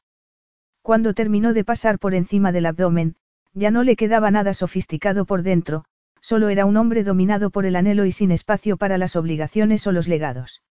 Cuando 0.81 1.15
terminó 1.15 1.53
de 1.53 1.65
pasar 1.65 1.99
por 1.99 2.15
encima 2.15 2.51
del 2.51 2.67
abdomen, 2.67 3.15
ya 3.55 3.71
no 3.71 3.83
le 3.83 3.97
quedaba 3.97 4.31
nada 4.31 4.55
sofisticado 4.55 5.25
por 5.25 5.43
dentro, 5.43 5.85
solo 6.21 6.49
era 6.49 6.65
un 6.65 6.77
hombre 6.77 7.05
dominado 7.05 7.51
por 7.51 7.67
el 7.67 7.77
anhelo 7.77 8.07
y 8.07 8.13
sin 8.13 8.31
espacio 8.31 8.77
para 8.77 8.99
las 8.99 9.17
obligaciones 9.17 9.87
o 9.87 9.93
los 9.93 10.09
legados. 10.09 10.63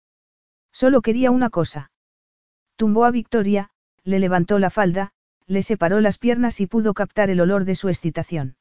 Solo 0.73 1.03
quería 1.03 1.31
una 1.31 1.51
cosa. 1.51 1.91
Tumbó 2.77 3.05
a 3.05 3.11
Victoria, 3.11 3.71
le 4.05 4.19
levantó 4.19 4.59
la 4.59 4.71
falda, 4.71 5.13
le 5.47 5.63
separó 5.63 6.01
las 6.01 6.17
piernas 6.17 6.61
y 6.61 6.67
pudo 6.67 6.95
captar 6.95 7.29
el 7.29 7.41
olor 7.41 7.65
de 7.65 7.75
su 7.75 7.89
excitación. 7.89 8.57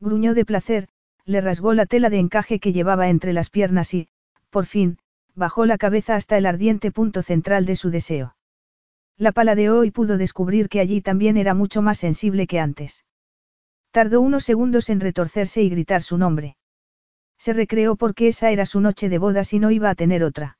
Gruñó 0.00 0.34
de 0.34 0.44
placer, 0.44 0.88
le 1.24 1.40
rasgó 1.40 1.72
la 1.72 1.86
tela 1.86 2.10
de 2.10 2.18
encaje 2.18 2.58
que 2.58 2.72
llevaba 2.72 3.08
entre 3.08 3.32
las 3.32 3.50
piernas 3.50 3.94
y, 3.94 4.08
por 4.50 4.66
fin, 4.66 4.98
bajó 5.34 5.66
la 5.66 5.78
cabeza 5.78 6.16
hasta 6.16 6.36
el 6.36 6.46
ardiente 6.46 6.90
punto 6.90 7.22
central 7.22 7.64
de 7.64 7.76
su 7.76 7.90
deseo. 7.90 8.34
La 9.16 9.32
paladeó 9.32 9.84
y 9.84 9.90
pudo 9.90 10.18
descubrir 10.18 10.68
que 10.68 10.80
allí 10.80 11.00
también 11.00 11.36
era 11.36 11.54
mucho 11.54 11.82
más 11.82 11.98
sensible 11.98 12.46
que 12.46 12.58
antes. 12.58 13.04
Tardó 13.90 14.20
unos 14.20 14.44
segundos 14.44 14.88
en 14.88 15.00
retorcerse 15.00 15.62
y 15.62 15.68
gritar 15.68 16.02
su 16.02 16.16
nombre. 16.16 16.56
Se 17.38 17.52
recreó 17.52 17.96
porque 17.96 18.28
esa 18.28 18.50
era 18.50 18.66
su 18.66 18.80
noche 18.80 19.08
de 19.08 19.18
bodas 19.18 19.52
y 19.52 19.58
no 19.58 19.70
iba 19.70 19.90
a 19.90 19.94
tener 19.94 20.22
otra. 20.22 20.58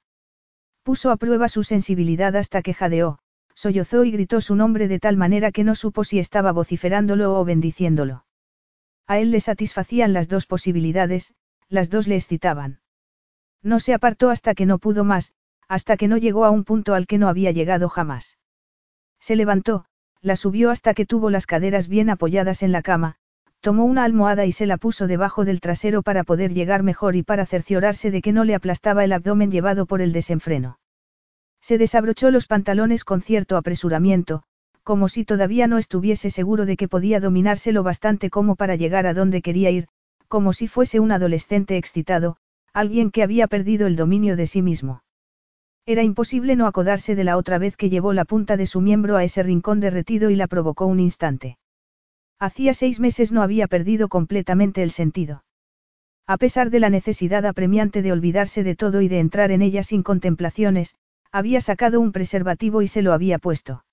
Puso 0.82 1.10
a 1.10 1.16
prueba 1.16 1.48
su 1.48 1.62
sensibilidad 1.62 2.34
hasta 2.34 2.62
que 2.62 2.74
jadeó, 2.74 3.18
sollozó 3.54 4.04
y 4.04 4.10
gritó 4.10 4.40
su 4.40 4.56
nombre 4.56 4.88
de 4.88 4.98
tal 4.98 5.16
manera 5.16 5.52
que 5.52 5.62
no 5.62 5.74
supo 5.74 6.04
si 6.04 6.18
estaba 6.18 6.52
vociferándolo 6.52 7.38
o 7.38 7.44
bendiciéndolo. 7.44 8.24
A 9.06 9.18
él 9.18 9.30
le 9.30 9.40
satisfacían 9.40 10.12
las 10.12 10.28
dos 10.28 10.46
posibilidades, 10.46 11.34
las 11.68 11.90
dos 11.90 12.08
le 12.08 12.16
excitaban. 12.16 12.80
No 13.62 13.78
se 13.78 13.92
apartó 13.92 14.30
hasta 14.30 14.54
que 14.54 14.66
no 14.66 14.78
pudo 14.78 15.04
más, 15.04 15.32
hasta 15.68 15.96
que 15.96 16.08
no 16.08 16.16
llegó 16.16 16.44
a 16.44 16.50
un 16.50 16.64
punto 16.64 16.94
al 16.94 17.06
que 17.06 17.18
no 17.18 17.28
había 17.28 17.50
llegado 17.50 17.88
jamás. 17.88 18.38
Se 19.20 19.36
levantó, 19.36 19.84
la 20.22 20.36
subió 20.36 20.70
hasta 20.70 20.94
que 20.94 21.06
tuvo 21.06 21.30
las 21.30 21.46
caderas 21.46 21.88
bien 21.88 22.10
apoyadas 22.10 22.62
en 22.62 22.72
la 22.72 22.82
cama, 22.82 23.16
tomó 23.60 23.84
una 23.84 24.04
almohada 24.04 24.46
y 24.46 24.52
se 24.52 24.66
la 24.66 24.76
puso 24.76 25.06
debajo 25.06 25.44
del 25.44 25.60
trasero 25.60 26.02
para 26.02 26.24
poder 26.24 26.52
llegar 26.52 26.82
mejor 26.82 27.16
y 27.16 27.22
para 27.22 27.46
cerciorarse 27.46 28.10
de 28.10 28.22
que 28.22 28.32
no 28.32 28.44
le 28.44 28.54
aplastaba 28.54 29.04
el 29.04 29.12
abdomen 29.12 29.50
llevado 29.50 29.86
por 29.86 30.00
el 30.00 30.12
desenfreno. 30.12 30.78
Se 31.60 31.76
desabrochó 31.76 32.30
los 32.30 32.46
pantalones 32.46 33.04
con 33.04 33.20
cierto 33.20 33.56
apresuramiento, 33.56 34.42
como 34.82 35.08
si 35.08 35.24
todavía 35.24 35.66
no 35.66 35.78
estuviese 35.78 36.30
seguro 36.30 36.64
de 36.64 36.76
que 36.76 36.88
podía 36.88 37.20
dominárselo 37.20 37.82
bastante 37.82 38.30
como 38.30 38.56
para 38.56 38.76
llegar 38.76 39.06
a 39.06 39.14
donde 39.14 39.42
quería 39.42 39.70
ir, 39.70 39.88
como 40.26 40.52
si 40.52 40.68
fuese 40.68 41.00
un 41.00 41.12
adolescente 41.12 41.76
excitado, 41.76 42.36
alguien 42.72 43.10
que 43.10 43.22
había 43.22 43.46
perdido 43.46 43.86
el 43.86 43.96
dominio 43.96 44.36
de 44.36 44.46
sí 44.46 44.62
mismo. 44.62 45.02
Era 45.86 46.02
imposible 46.02 46.56
no 46.56 46.66
acodarse 46.66 47.14
de 47.14 47.24
la 47.24 47.36
otra 47.36 47.58
vez 47.58 47.76
que 47.76 47.90
llevó 47.90 48.12
la 48.12 48.24
punta 48.24 48.56
de 48.56 48.66
su 48.66 48.80
miembro 48.80 49.16
a 49.16 49.24
ese 49.24 49.42
rincón 49.42 49.80
derretido 49.80 50.30
y 50.30 50.36
la 50.36 50.46
provocó 50.46 50.86
un 50.86 51.00
instante. 51.00 51.58
Hacía 52.38 52.74
seis 52.74 53.00
meses 53.00 53.32
no 53.32 53.42
había 53.42 53.66
perdido 53.66 54.08
completamente 54.08 54.82
el 54.82 54.90
sentido. 54.90 55.44
A 56.26 56.36
pesar 56.38 56.70
de 56.70 56.80
la 56.80 56.90
necesidad 56.90 57.44
apremiante 57.44 58.02
de 58.02 58.12
olvidarse 58.12 58.62
de 58.62 58.76
todo 58.76 59.00
y 59.00 59.08
de 59.08 59.18
entrar 59.18 59.50
en 59.50 59.62
ella 59.62 59.82
sin 59.82 60.02
contemplaciones, 60.02 60.94
había 61.32 61.60
sacado 61.60 62.00
un 62.00 62.12
preservativo 62.12 62.82
y 62.82 62.88
se 62.88 63.02
lo 63.02 63.12
había 63.12 63.38
puesto. 63.38 63.84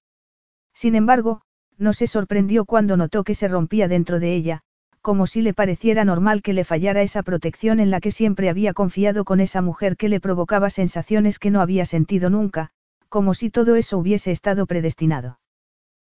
Sin 0.74 0.96
embargo, 0.96 1.42
no 1.78 1.94
se 1.94 2.08
sorprendió 2.08 2.66
cuando 2.66 2.98
notó 2.98 3.24
que 3.24 3.36
se 3.36 3.48
rompía 3.48 3.88
dentro 3.88 4.20
de 4.20 4.36
ella, 4.36 4.64
como 5.08 5.26
si 5.26 5.42
le 5.42 5.54
pareciera 5.54 6.04
normal 6.04 6.42
que 6.42 6.52
le 6.52 6.66
fallara 6.66 7.02
esa 7.02 7.24
protección 7.24 7.80
en 7.80 7.92
la 7.92 8.02
que 8.02 8.12
siempre 8.12 8.50
había 8.50 8.74
confiado 8.74 9.24
con 9.24 9.40
esa 9.40 9.62
mujer 9.62 9.96
que 9.96 10.10
le 10.10 10.20
provocaba 10.20 10.70
sensaciones 10.70 11.40
que 11.40 11.50
no 11.50 11.62
había 11.62 11.86
sentido 11.86 12.30
nunca, 12.30 12.72
como 13.08 13.34
si 13.34 13.50
todo 13.50 13.78
eso 13.78 13.98
hubiese 13.98 14.32
estado 14.32 14.66
predestinado. 14.66 15.40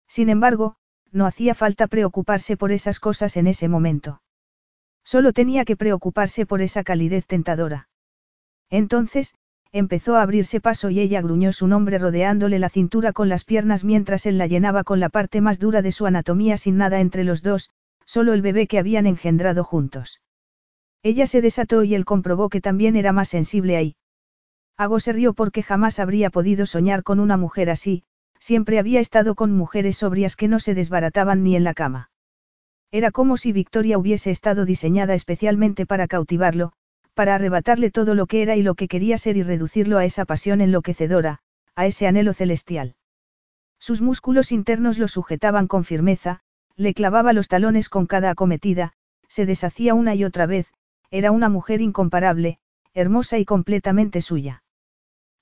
Sin 0.08 0.30
embargo, 0.30 0.76
no 1.12 1.26
hacía 1.26 1.56
falta 1.56 1.88
preocuparse 1.88 2.56
por 2.56 2.72
esas 2.72 3.00
cosas 3.00 3.36
en 3.36 3.48
ese 3.48 3.68
momento. 3.68 4.22
Solo 5.04 5.34
tenía 5.34 5.66
que 5.66 5.76
preocuparse 5.76 6.46
por 6.46 6.62
esa 6.62 6.84
calidez 6.84 7.26
tentadora. 7.26 7.90
Entonces, 8.70 9.34
empezó 9.72 10.18
a 10.18 10.22
abrirse 10.22 10.62
paso 10.62 10.92
y 10.92 11.00
ella 11.00 11.20
gruñó 11.24 11.52
su 11.52 11.66
nombre 11.66 11.98
rodeándole 11.98 12.60
la 12.60 12.70
cintura 12.70 13.12
con 13.12 13.28
las 13.28 13.44
piernas 13.44 13.84
mientras 13.84 14.28
él 14.28 14.38
la 14.38 14.46
llenaba 14.46 14.84
con 14.84 15.00
la 15.00 15.10
parte 15.10 15.42
más 15.42 15.58
dura 15.58 15.82
de 15.82 15.92
su 15.92 16.06
anatomía 16.06 16.58
sin 16.58 16.78
nada 16.78 17.00
entre 17.00 17.24
los 17.24 17.42
dos, 17.42 17.72
solo 18.06 18.34
el 18.34 18.42
bebé 18.42 18.68
que 18.68 18.80
habían 18.80 19.08
engendrado 19.08 19.64
juntos. 19.64 20.22
Ella 21.04 21.28
se 21.28 21.42
desató 21.42 21.84
y 21.84 21.96
él 21.96 22.06
comprobó 22.06 22.50
que 22.50 22.62
también 22.62 22.96
era 22.96 23.12
más 23.12 23.30
sensible 23.30 23.76
ahí. 23.76 23.96
Ago 24.78 25.00
se 25.00 25.14
rió 25.14 25.34
porque 25.34 25.62
jamás 25.62 26.00
habría 26.00 26.30
podido 26.30 26.66
soñar 26.66 27.04
con 27.04 27.20
una 27.20 27.38
mujer 27.38 27.70
así, 27.70 28.04
siempre 28.40 28.80
había 28.80 29.00
estado 29.00 29.36
con 29.36 29.52
mujeres 29.52 29.98
sobrias 29.98 30.36
que 30.36 30.48
no 30.48 30.60
se 30.60 30.74
desbarataban 30.74 31.44
ni 31.44 31.56
en 31.56 31.64
la 31.64 31.74
cama. 31.74 32.10
Era 32.92 33.12
como 33.12 33.38
si 33.38 33.52
Victoria 33.52 33.98
hubiese 33.98 34.32
estado 34.32 34.66
diseñada 34.66 35.14
especialmente 35.14 35.86
para 35.86 36.08
cautivarlo, 36.08 36.74
para 37.14 37.36
arrebatarle 37.36 37.92
todo 37.92 38.16
lo 38.16 38.28
que 38.28 38.42
era 38.42 38.56
y 38.56 38.64
lo 38.64 38.76
que 38.76 38.88
quería 38.88 39.18
ser 39.18 39.38
y 39.38 39.44
reducirlo 39.44 39.98
a 39.98 40.06
esa 40.06 40.26
pasión 40.26 40.62
enloquecedora, 40.62 41.40
a 41.76 41.86
ese 41.86 42.08
anhelo 42.08 42.34
celestial. 42.34 42.96
Sus 43.80 44.02
músculos 44.02 44.52
internos 44.52 44.98
lo 44.98 45.08
sujetaban 45.08 45.68
con 45.68 45.84
firmeza, 45.84 46.42
le 46.76 46.94
clavaba 46.94 47.34
los 47.34 47.48
talones 47.48 47.90
con 47.90 48.08
cada 48.08 48.32
acometida, 48.32 48.94
se 49.28 49.46
deshacía 49.46 49.94
una 49.94 50.16
y 50.16 50.24
otra 50.24 50.46
vez, 50.46 50.72
era 51.12 51.32
una 51.32 51.50
mujer 51.50 51.82
incomparable, 51.82 52.60
hermosa 52.94 53.38
y 53.38 53.46
completamente 53.46 54.22
suya. 54.22 54.64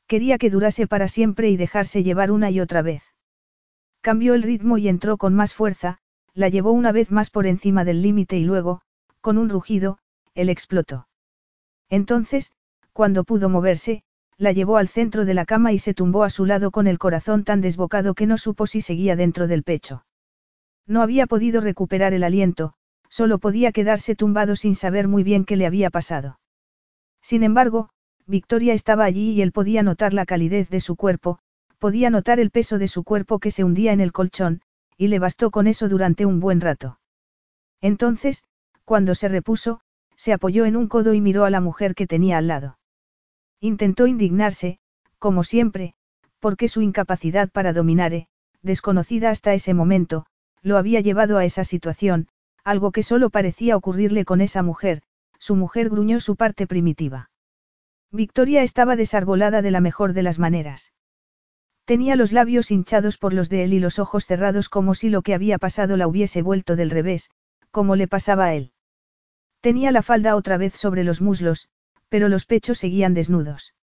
Quería 0.08 0.38
que 0.38 0.49
durase 0.49 0.88
para 0.88 1.08
siempre 1.08 1.49
y 1.49 1.58
dejarse 1.58 2.03
llevar 2.03 2.32
una 2.32 2.52
y 2.52 2.60
otra 2.60 2.82
vez. 2.82 3.03
Cambió 4.02 4.34
el 4.34 4.44
ritmo 4.44 4.78
y 4.78 4.90
entró 4.90 5.18
con 5.18 5.34
más 5.34 5.53
fuerza, 5.53 5.99
la 6.34 6.49
llevó 6.49 6.72
una 6.72 6.91
vez 6.91 7.12
más 7.12 7.30
por 7.30 7.48
encima 7.48 7.86
del 7.86 8.02
límite 8.02 8.38
y 8.38 8.44
luego, 8.44 8.82
con 9.22 9.38
un 9.38 9.49
rugido, 9.49 9.99
él 10.34 10.49
explotó. 10.49 11.08
Entonces, 11.90 12.52
cuando 12.94 13.24
pudo 13.24 13.48
moverse, 13.48 14.03
la 14.38 14.52
llevó 14.52 14.78
al 14.78 14.88
centro 14.88 15.24
de 15.24 15.34
la 15.34 15.45
cama 15.45 15.72
y 15.72 15.80
se 15.80 15.94
tumbó 15.94 16.24
a 16.24 16.30
su 16.30 16.45
lado 16.45 16.72
con 16.72 16.88
el 16.88 16.98
corazón 16.98 17.44
tan 17.44 17.62
desbocado 17.62 18.16
que 18.16 18.26
no 18.26 18.38
supo 18.38 18.66
si 18.66 18.82
seguía 18.82 19.16
dentro 19.16 19.48
del 19.48 19.64
pecho. 19.64 20.03
No 20.88 21.02
había 21.02 21.28
podido 21.28 21.62
recuperar 21.62 22.14
el 22.14 22.24
aliento, 22.24 22.74
solo 23.10 23.40
podía 23.40 23.72
quedarse 23.72 24.16
tumbado 24.16 24.56
sin 24.56 24.76
saber 24.76 25.08
muy 25.08 25.24
bien 25.24 25.45
qué 25.45 25.56
le 25.56 25.66
había 25.66 25.90
pasado. 25.90 26.40
Sin 27.22 27.44
embargo, 27.44 27.90
Victoria 28.26 28.74
estaba 28.74 29.03
allí 29.03 29.32
y 29.32 29.41
él 29.41 29.52
podía 29.52 29.84
notar 29.84 30.14
la 30.14 30.26
calidez 30.26 30.70
de 30.70 30.80
su 30.80 30.95
cuerpo, 30.95 31.40
podía 31.80 32.10
notar 32.10 32.40
el 32.40 32.52
peso 32.52 32.78
de 32.78 32.88
su 32.88 33.03
cuerpo 33.03 33.40
que 33.40 33.52
se 33.52 33.64
hundía 33.64 33.91
en 33.91 33.99
el 33.99 34.12
colchón, 34.12 34.62
y 34.98 35.08
le 35.08 35.20
bastó 35.20 35.52
con 35.52 35.68
eso 35.68 35.90
durante 35.90 36.26
un 36.26 36.40
buen 36.40 36.62
rato. 36.62 36.99
Entonces, 37.82 38.44
cuando 38.86 39.16
se 39.16 39.28
repuso, 39.28 39.82
se 40.16 40.34
apoyó 40.34 40.66
en 40.66 40.76
un 40.76 40.88
codo 40.88 41.14
y 41.14 41.22
miró 41.22 41.45
a 41.45 41.49
la 41.49 41.62
mujer 41.62 41.95
que 41.95 42.08
tenía 42.08 42.38
al 42.38 42.48
lado. 42.48 42.78
Intentó 43.60 44.08
indignarse, 44.08 44.80
como 45.18 45.44
siempre, 45.44 45.95
porque 46.40 46.68
su 46.68 46.82
incapacidad 46.82 47.49
para 47.49 47.74
dominare, 47.74 48.28
desconocida 48.62 49.30
hasta 49.30 49.53
ese 49.53 49.74
momento, 49.74 50.26
lo 50.61 50.77
había 50.77 51.01
llevado 51.01 51.38
a 51.38 51.45
esa 51.45 51.63
situación, 51.63 52.27
algo 52.63 52.91
que 52.91 53.03
solo 53.03 53.29
parecía 53.29 53.75
ocurrirle 53.75 54.25
con 54.25 54.41
esa 54.41 54.63
mujer, 54.63 55.01
su 55.39 55.55
mujer 55.55 55.89
gruñó 55.89 56.19
su 56.19 56.35
parte 56.35 56.67
primitiva. 56.67 57.31
Victoria 58.11 58.61
estaba 58.61 58.95
desarbolada 58.95 59.61
de 59.61 59.71
la 59.71 59.81
mejor 59.81 60.13
de 60.13 60.23
las 60.23 60.38
maneras. 60.38 60.93
Tenía 61.85 62.15
los 62.15 62.31
labios 62.31 62.69
hinchados 62.69 63.17
por 63.17 63.33
los 63.33 63.49
de 63.49 63.63
él 63.63 63.73
y 63.73 63.79
los 63.79 63.99
ojos 63.99 64.25
cerrados 64.25 64.69
como 64.69 64.93
si 64.93 65.09
lo 65.09 65.23
que 65.23 65.33
había 65.33 65.57
pasado 65.57 65.97
la 65.97 66.07
hubiese 66.07 66.41
vuelto 66.41 66.75
del 66.75 66.89
revés, 66.89 67.31
como 67.71 67.95
le 67.95 68.07
pasaba 68.07 68.45
a 68.45 68.53
él. 68.53 68.73
Tenía 69.61 69.91
la 69.91 70.03
falda 70.03 70.35
otra 70.35 70.57
vez 70.57 70.73
sobre 70.73 71.03
los 71.03 71.21
muslos, 71.21 71.69
pero 72.09 72.29
los 72.29 72.45
pechos 72.45 72.77
seguían 72.77 73.13
desnudos. 73.13 73.73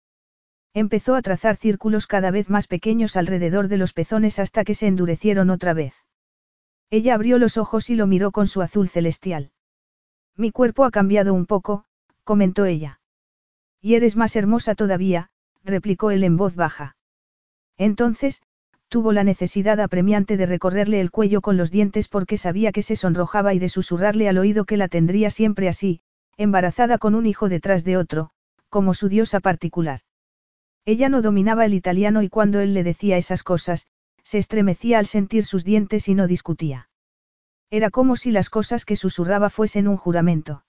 Empezó 0.73 1.15
a 1.15 1.21
trazar 1.21 1.55
círculos 1.55 2.05
cada 2.05 2.31
vez 2.31 2.49
más 2.49 2.67
pequeños 2.67 3.17
alrededor 3.17 3.67
de 3.67 3.77
los 3.77 3.93
pezones 3.93 4.39
hasta 4.39 4.63
que 4.63 4.75
se 4.75 4.87
endurecieron 4.87 5.49
otra 5.49 5.73
vez. 5.73 5.93
Ella 6.91 7.13
abrió 7.13 7.37
los 7.37 7.57
ojos 7.57 7.89
y 7.89 7.95
lo 7.95 8.07
miró 8.07 8.31
con 8.31 8.47
su 8.47 8.61
azul 8.61 8.89
celestial. 8.89 9.51
Mi 10.35 10.51
cuerpo 10.51 10.85
ha 10.85 10.91
cambiado 10.91 11.33
un 11.33 11.45
poco, 11.45 11.85
comentó 12.23 12.65
ella. 12.65 12.99
Y 13.81 13.95
eres 13.95 14.15
más 14.15 14.35
hermosa 14.35 14.75
todavía, 14.75 15.29
replicó 15.63 16.11
él 16.11 16.23
en 16.23 16.37
voz 16.37 16.55
baja. 16.55 16.95
Entonces, 17.77 18.41
tuvo 18.87 19.13
la 19.13 19.23
necesidad 19.23 19.79
apremiante 19.79 20.35
de 20.35 20.45
recorrerle 20.45 20.99
el 20.99 21.11
cuello 21.11 21.41
con 21.41 21.57
los 21.57 21.71
dientes 21.71 22.07
porque 22.07 22.37
sabía 22.37 22.71
que 22.71 22.81
se 22.81 22.95
sonrojaba 22.95 23.53
y 23.53 23.59
de 23.59 23.69
susurrarle 23.69 24.27
al 24.27 24.37
oído 24.37 24.65
que 24.65 24.77
la 24.77 24.87
tendría 24.87 25.29
siempre 25.29 25.69
así, 25.69 26.01
embarazada 26.37 26.97
con 26.97 27.13
un 27.15 27.25
hijo 27.25 27.49
detrás 27.49 27.83
de 27.83 27.97
otro, 27.97 28.31
como 28.69 28.93
su 28.93 29.07
diosa 29.07 29.39
particular. 29.39 30.01
Ella 30.85 31.07
no 31.09 31.21
dominaba 31.21 31.65
el 31.65 31.73
italiano 31.73 32.23
y 32.23 32.29
cuando 32.29 32.61
él 32.61 32.73
le 32.73 32.83
decía 32.83 33.17
esas 33.17 33.43
cosas, 33.43 33.85
se 34.23 34.37
estremecía 34.37 34.99
al 34.99 35.05
sentir 35.05 35.45
sus 35.45 35.63
dientes 35.63 36.07
y 36.07 36.15
no 36.15 36.27
discutía. 36.27 36.89
Era 37.69 37.89
como 37.89 38.15
si 38.15 38.31
las 38.31 38.49
cosas 38.49 38.85
que 38.85 38.95
susurraba 38.95 39.49
fuesen 39.49 39.87
un 39.87 39.97
juramento. 39.97 40.63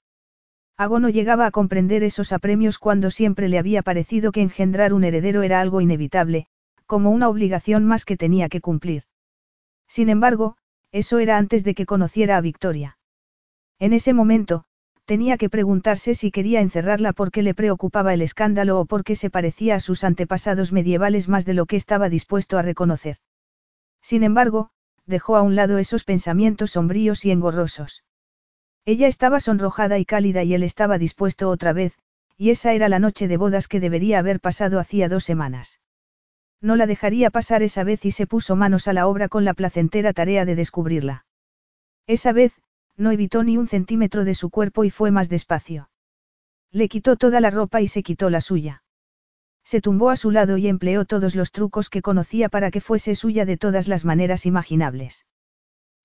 Ago 0.76 0.98
no 0.98 1.08
llegaba 1.08 1.46
a 1.46 1.50
comprender 1.50 2.02
esos 2.02 2.32
apremios 2.32 2.78
cuando 2.78 3.10
siempre 3.10 3.48
le 3.48 3.58
había 3.58 3.82
parecido 3.82 4.32
que 4.32 4.42
engendrar 4.42 4.92
un 4.94 5.04
heredero 5.04 5.42
era 5.42 5.60
algo 5.60 5.80
inevitable, 5.80 6.46
como 6.86 7.10
una 7.10 7.28
obligación 7.28 7.84
más 7.84 8.04
que 8.04 8.16
tenía 8.16 8.48
que 8.48 8.60
cumplir. 8.60 9.04
Sin 9.88 10.08
embargo, 10.08 10.56
eso 10.92 11.18
era 11.18 11.36
antes 11.36 11.64
de 11.64 11.74
que 11.74 11.86
conociera 11.86 12.36
a 12.36 12.40
Victoria. 12.40 12.98
En 13.78 13.92
ese 13.92 14.12
momento, 14.12 14.64
tenía 15.04 15.36
que 15.36 15.50
preguntarse 15.50 16.14
si 16.14 16.30
quería 16.30 16.60
encerrarla 16.60 17.12
porque 17.12 17.42
le 17.42 17.54
preocupaba 17.54 18.14
el 18.14 18.22
escándalo 18.22 18.78
o 18.78 18.86
porque 18.86 19.16
se 19.16 19.30
parecía 19.30 19.74
a 19.76 19.80
sus 19.80 20.04
antepasados 20.04 20.72
medievales 20.72 21.28
más 21.28 21.44
de 21.44 21.54
lo 21.54 21.66
que 21.66 21.76
estaba 21.76 22.08
dispuesto 22.08 22.58
a 22.58 22.62
reconocer. 22.62 23.16
Sin 24.02 24.22
embargo, 24.22 24.70
dejó 25.06 25.36
a 25.36 25.42
un 25.42 25.56
lado 25.56 25.78
esos 25.78 26.04
pensamientos 26.04 26.72
sombríos 26.72 27.24
y 27.24 27.30
engorrosos. 27.30 28.04
Ella 28.84 29.06
estaba 29.06 29.40
sonrojada 29.40 29.98
y 29.98 30.04
cálida 30.04 30.42
y 30.42 30.54
él 30.54 30.62
estaba 30.62 30.98
dispuesto 30.98 31.50
otra 31.50 31.72
vez, 31.72 31.98
y 32.36 32.50
esa 32.50 32.72
era 32.72 32.88
la 32.88 32.98
noche 32.98 33.28
de 33.28 33.36
bodas 33.36 33.68
que 33.68 33.80
debería 33.80 34.18
haber 34.18 34.40
pasado 34.40 34.80
hacía 34.80 35.08
dos 35.08 35.24
semanas. 35.24 35.80
No 36.62 36.76
la 36.76 36.86
dejaría 36.86 37.30
pasar 37.30 37.62
esa 37.62 37.84
vez 37.84 38.04
y 38.04 38.10
se 38.10 38.26
puso 38.26 38.56
manos 38.56 38.88
a 38.88 38.92
la 38.92 39.06
obra 39.06 39.28
con 39.28 39.44
la 39.44 39.54
placentera 39.54 40.12
tarea 40.12 40.44
de 40.44 40.54
descubrirla. 40.54 41.26
Esa 42.06 42.32
vez, 42.32 42.60
no 42.96 43.12
evitó 43.12 43.42
ni 43.44 43.56
un 43.56 43.66
centímetro 43.66 44.24
de 44.24 44.34
su 44.34 44.50
cuerpo 44.50 44.84
y 44.84 44.90
fue 44.90 45.10
más 45.10 45.28
despacio. 45.28 45.90
Le 46.70 46.88
quitó 46.88 47.16
toda 47.16 47.40
la 47.40 47.50
ropa 47.50 47.80
y 47.80 47.88
se 47.88 48.02
quitó 48.02 48.30
la 48.30 48.40
suya. 48.40 48.82
Se 49.64 49.80
tumbó 49.80 50.10
a 50.10 50.16
su 50.16 50.30
lado 50.30 50.56
y 50.56 50.66
empleó 50.66 51.04
todos 51.04 51.34
los 51.34 51.52
trucos 51.52 51.90
que 51.90 52.02
conocía 52.02 52.48
para 52.48 52.70
que 52.70 52.80
fuese 52.80 53.14
suya 53.14 53.44
de 53.44 53.56
todas 53.56 53.88
las 53.88 54.04
maneras 54.04 54.46
imaginables. 54.46 55.26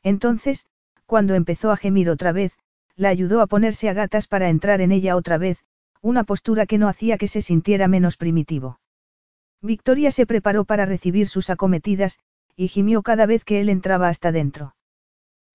Entonces, 0.04 0.66
cuando 1.06 1.34
empezó 1.34 1.72
a 1.72 1.78
gemir 1.78 2.10
otra 2.10 2.32
vez, 2.32 2.58
la 2.96 3.10
ayudó 3.10 3.42
a 3.42 3.48
ponerse 3.48 3.90
a 3.90 3.94
gatas 3.94 4.28
para 4.28 4.50
entrar 4.50 4.82
en 4.82 4.92
ella 4.92 5.16
otra 5.16 5.38
vez, 5.38 5.64
una 6.02 6.24
postura 6.24 6.66
que 6.66 6.78
no 6.78 6.88
hacía 6.88 7.18
que 7.18 7.28
se 7.28 7.42
sintiera 7.42 7.88
menos 7.88 8.18
primitivo. 8.18 8.80
Victoria 9.62 10.12
se 10.12 10.26
preparó 10.26 10.66
para 10.66 10.86
recibir 10.86 11.28
sus 11.28 11.50
acometidas, 11.50 12.20
y 12.56 12.68
gimió 12.68 13.02
cada 13.02 13.26
vez 13.26 13.44
que 13.44 13.60
él 13.60 13.70
entraba 13.70 14.08
hasta 14.08 14.32
dentro. 14.32 14.76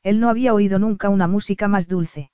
Él 0.02 0.20
no 0.20 0.28
había 0.28 0.55
oído 0.55 0.78
nunca 0.78 1.09
una 1.09 1.28
música 1.28 1.68
más 1.68 1.89
dulce. 1.89 2.31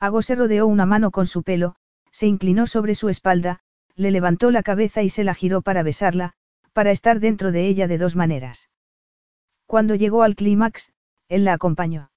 Ago 0.00 0.22
se 0.22 0.34
rodeó 0.34 0.66
una 0.66 0.86
mano 0.86 1.10
con 1.10 1.26
su 1.26 1.42
pelo, 1.42 1.76
se 2.10 2.26
inclinó 2.26 2.66
sobre 2.66 2.94
su 2.94 3.08
espalda, 3.08 3.60
le 3.98 4.12
levantó 4.12 4.50
la 4.52 4.62
cabeza 4.62 5.02
y 5.02 5.10
se 5.10 5.24
la 5.24 5.34
giró 5.34 5.60
para 5.60 5.82
besarla, 5.82 6.32
para 6.72 6.92
estar 6.92 7.18
dentro 7.18 7.50
de 7.50 7.66
ella 7.66 7.88
de 7.88 7.98
dos 7.98 8.14
maneras. 8.14 8.70
Cuando 9.66 9.96
llegó 9.96 10.22
al 10.22 10.36
clímax, 10.36 10.92
él 11.28 11.44
la 11.44 11.52
acompañó. 11.52 12.10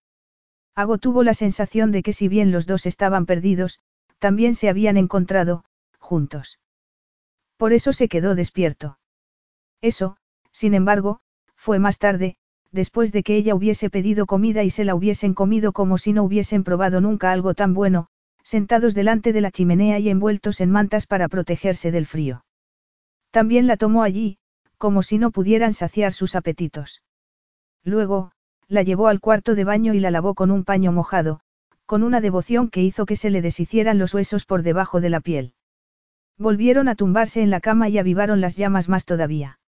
Ago 0.75 0.99
tuvo 0.99 1.23
la 1.23 1.33
sensación 1.33 1.91
de 1.91 2.03
que 2.03 2.13
si 2.13 2.27
bien 2.27 2.51
los 2.51 2.67
dos 2.67 2.85
estaban 2.85 3.25
perdidos, 3.25 3.79
también 4.19 4.53
se 4.53 4.69
habían 4.69 4.95
encontrado, 4.95 5.65
juntos. 5.97 6.59
Por 7.57 7.73
eso 7.73 7.93
se 7.93 8.07
quedó 8.07 8.35
despierto. 8.35 8.99
Eso, 9.81 10.17
sin 10.51 10.75
embargo, 10.75 11.19
fue 11.55 11.79
más 11.79 11.97
tarde, 11.97 12.37
después 12.71 13.11
de 13.11 13.23
que 13.23 13.35
ella 13.35 13.55
hubiese 13.55 13.89
pedido 13.89 14.27
comida 14.27 14.63
y 14.63 14.69
se 14.69 14.85
la 14.85 14.93
hubiesen 14.93 15.33
comido 15.33 15.73
como 15.73 15.97
si 15.97 16.13
no 16.13 16.23
hubiesen 16.23 16.63
probado 16.63 17.01
nunca 17.01 17.31
algo 17.31 17.55
tan 17.55 17.73
bueno, 17.73 18.10
sentados 18.51 18.93
delante 18.93 19.31
de 19.31 19.39
la 19.39 19.49
chimenea 19.49 19.97
y 19.99 20.09
envueltos 20.09 20.59
en 20.59 20.71
mantas 20.71 21.07
para 21.07 21.29
protegerse 21.29 21.89
del 21.89 22.05
frío. 22.05 22.43
También 23.31 23.65
la 23.65 23.77
tomó 23.77 24.03
allí, 24.03 24.39
como 24.77 25.03
si 25.03 25.17
no 25.17 25.31
pudieran 25.31 25.71
saciar 25.71 26.11
sus 26.11 26.35
apetitos. 26.35 27.01
Luego, 27.85 28.33
la 28.67 28.83
llevó 28.83 29.07
al 29.07 29.21
cuarto 29.21 29.55
de 29.55 29.63
baño 29.63 29.93
y 29.93 30.01
la 30.01 30.11
lavó 30.11 30.35
con 30.35 30.51
un 30.51 30.65
paño 30.65 30.91
mojado, 30.91 31.39
con 31.85 32.03
una 32.03 32.19
devoción 32.19 32.69
que 32.69 32.81
hizo 32.81 33.05
que 33.05 33.15
se 33.15 33.29
le 33.29 33.41
deshicieran 33.41 33.97
los 33.97 34.13
huesos 34.13 34.43
por 34.43 34.63
debajo 34.63 34.99
de 34.99 35.09
la 35.09 35.21
piel. 35.21 35.53
Volvieron 36.37 36.89
a 36.89 36.95
tumbarse 36.95 37.41
en 37.41 37.51
la 37.51 37.61
cama 37.61 37.87
y 37.87 37.99
avivaron 37.99 38.41
las 38.41 38.57
llamas 38.57 38.89
más 38.89 39.05
todavía. 39.05 39.59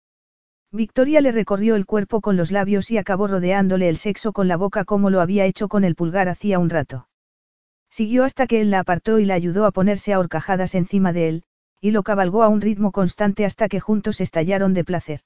Victoria 0.72 1.20
le 1.20 1.30
recorrió 1.30 1.76
el 1.76 1.86
cuerpo 1.86 2.20
con 2.20 2.36
los 2.36 2.50
labios 2.50 2.90
y 2.90 2.98
acabó 2.98 3.28
rodeándole 3.28 3.88
el 3.88 3.96
sexo 3.96 4.32
con 4.32 4.48
la 4.48 4.56
boca 4.56 4.84
como 4.84 5.08
lo 5.08 5.20
había 5.20 5.44
hecho 5.44 5.68
con 5.68 5.84
el 5.84 5.94
pulgar 5.94 6.28
hacía 6.28 6.58
un 6.58 6.68
rato. 6.68 7.06
Siguió 7.92 8.24
hasta 8.24 8.46
que 8.46 8.62
él 8.62 8.70
la 8.70 8.78
apartó 8.78 9.18
y 9.18 9.26
la 9.26 9.34
ayudó 9.34 9.66
a 9.66 9.70
ponerse 9.70 10.14
a 10.14 10.18
horcajadas 10.18 10.74
encima 10.74 11.12
de 11.12 11.28
él, 11.28 11.42
y 11.78 11.90
lo 11.90 12.02
cabalgó 12.02 12.42
a 12.42 12.48
un 12.48 12.62
ritmo 12.62 12.90
constante 12.90 13.44
hasta 13.44 13.68
que 13.68 13.80
juntos 13.80 14.22
estallaron 14.22 14.72
de 14.72 14.82
placer. 14.82 15.20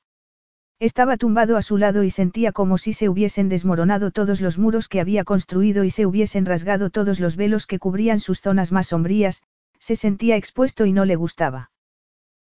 Estaba 0.81 1.17
tumbado 1.17 1.57
a 1.57 1.63
su 1.63 1.79
lado 1.79 2.03
y 2.03 2.11
sentía 2.11 2.51
como 2.51 2.77
si 2.77 2.93
se 2.93 3.09
hubiesen 3.09 3.49
desmoronado 3.49 4.11
todos 4.11 4.41
los 4.41 4.59
muros 4.59 4.89
que 4.89 5.01
había 5.01 5.23
construido 5.23 5.85
y 5.85 5.91
se 5.91 6.07
hubiesen 6.07 6.45
rasgado 6.45 6.91
todos 6.91 7.21
los 7.21 7.37
velos 7.37 7.69
que 7.69 7.79
cubrían 7.79 8.19
sus 8.19 8.41
zonas 8.41 8.73
más 8.73 8.89
sombrías, 8.89 9.45
se 9.79 9.95
sentía 9.95 10.35
expuesto 10.35 10.87
y 10.87 10.93
no 10.93 11.05
le 11.05 11.15
gustaba. 11.15 11.71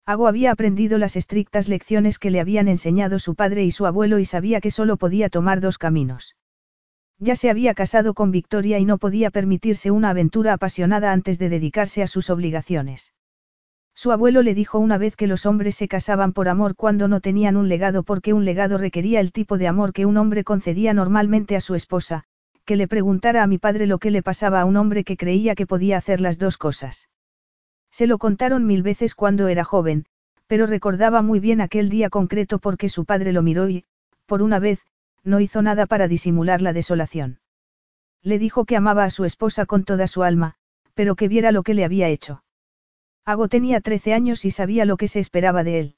Ago 0.04 0.28
había 0.28 0.50
aprendido 0.50 0.98
las 0.98 1.16
estrictas 1.16 1.66
lecciones 1.66 2.18
que 2.18 2.30
le 2.30 2.40
habían 2.40 2.68
enseñado 2.68 3.18
su 3.18 3.34
padre 3.34 3.64
y 3.64 3.70
su 3.70 3.86
abuelo 3.86 4.18
y 4.18 4.26
sabía 4.26 4.60
que 4.60 4.70
solo 4.70 4.98
podía 4.98 5.30
tomar 5.30 5.62
dos 5.62 5.78
caminos. 5.78 6.36
Ya 7.22 7.36
se 7.36 7.50
había 7.50 7.74
casado 7.74 8.14
con 8.14 8.30
Victoria 8.30 8.78
y 8.78 8.86
no 8.86 8.96
podía 8.96 9.30
permitirse 9.30 9.90
una 9.90 10.08
aventura 10.08 10.54
apasionada 10.54 11.12
antes 11.12 11.38
de 11.38 11.50
dedicarse 11.50 12.02
a 12.02 12.06
sus 12.06 12.30
obligaciones. 12.30 13.12
Su 13.94 14.10
abuelo 14.10 14.40
le 14.40 14.54
dijo 14.54 14.78
una 14.78 14.96
vez 14.96 15.16
que 15.16 15.26
los 15.26 15.44
hombres 15.44 15.74
se 15.74 15.86
casaban 15.86 16.32
por 16.32 16.48
amor 16.48 16.74
cuando 16.74 17.08
no 17.08 17.20
tenían 17.20 17.58
un 17.58 17.68
legado 17.68 18.02
porque 18.04 18.32
un 18.32 18.46
legado 18.46 18.78
requería 18.78 19.20
el 19.20 19.32
tipo 19.32 19.58
de 19.58 19.68
amor 19.68 19.92
que 19.92 20.06
un 20.06 20.16
hombre 20.16 20.44
concedía 20.44 20.94
normalmente 20.94 21.56
a 21.56 21.60
su 21.60 21.74
esposa, 21.74 22.24
que 22.64 22.76
le 22.76 22.88
preguntara 22.88 23.42
a 23.42 23.46
mi 23.46 23.58
padre 23.58 23.86
lo 23.86 23.98
que 23.98 24.10
le 24.10 24.22
pasaba 24.22 24.62
a 24.62 24.64
un 24.64 24.78
hombre 24.78 25.04
que 25.04 25.18
creía 25.18 25.54
que 25.54 25.66
podía 25.66 25.98
hacer 25.98 26.22
las 26.22 26.38
dos 26.38 26.56
cosas. 26.56 27.10
Se 27.90 28.06
lo 28.06 28.16
contaron 28.16 28.66
mil 28.66 28.82
veces 28.82 29.14
cuando 29.14 29.48
era 29.48 29.64
joven, 29.64 30.06
pero 30.46 30.64
recordaba 30.64 31.20
muy 31.20 31.38
bien 31.38 31.60
aquel 31.60 31.90
día 31.90 32.08
concreto 32.08 32.58
porque 32.58 32.88
su 32.88 33.04
padre 33.04 33.32
lo 33.32 33.42
miró 33.42 33.68
y, 33.68 33.84
por 34.24 34.40
una 34.40 34.58
vez, 34.58 34.80
no 35.24 35.40
hizo 35.40 35.62
nada 35.62 35.86
para 35.86 36.08
disimular 36.08 36.62
la 36.62 36.72
desolación. 36.72 37.40
Le 38.22 38.38
dijo 38.38 38.64
que 38.64 38.76
amaba 38.76 39.04
a 39.04 39.10
su 39.10 39.24
esposa 39.24 39.66
con 39.66 39.84
toda 39.84 40.06
su 40.06 40.22
alma, 40.22 40.54
pero 40.94 41.14
que 41.16 41.28
viera 41.28 41.52
lo 41.52 41.62
que 41.62 41.74
le 41.74 41.84
había 41.84 42.08
hecho. 42.08 42.44
Ago 43.24 43.48
tenía 43.48 43.80
13 43.80 44.14
años 44.14 44.44
y 44.44 44.50
sabía 44.50 44.84
lo 44.84 44.96
que 44.96 45.08
se 45.08 45.20
esperaba 45.20 45.64
de 45.64 45.80
él. 45.80 45.96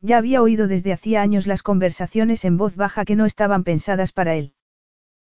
Ya 0.00 0.18
había 0.18 0.42
oído 0.42 0.66
desde 0.66 0.92
hacía 0.92 1.20
años 1.20 1.46
las 1.46 1.62
conversaciones 1.62 2.44
en 2.44 2.56
voz 2.56 2.76
baja 2.76 3.04
que 3.04 3.16
no 3.16 3.26
estaban 3.26 3.64
pensadas 3.64 4.12
para 4.12 4.34
él. 4.34 4.54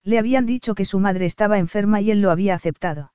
Le 0.03 0.19
habían 0.19 0.47
dicho 0.47 0.75
que 0.75 0.85
su 0.85 0.99
madre 0.99 1.27
estaba 1.27 1.59
enferma 1.59 2.01
y 2.01 2.11
él 2.11 2.21
lo 2.21 2.31
había 2.31 2.55
aceptado. 2.55 3.13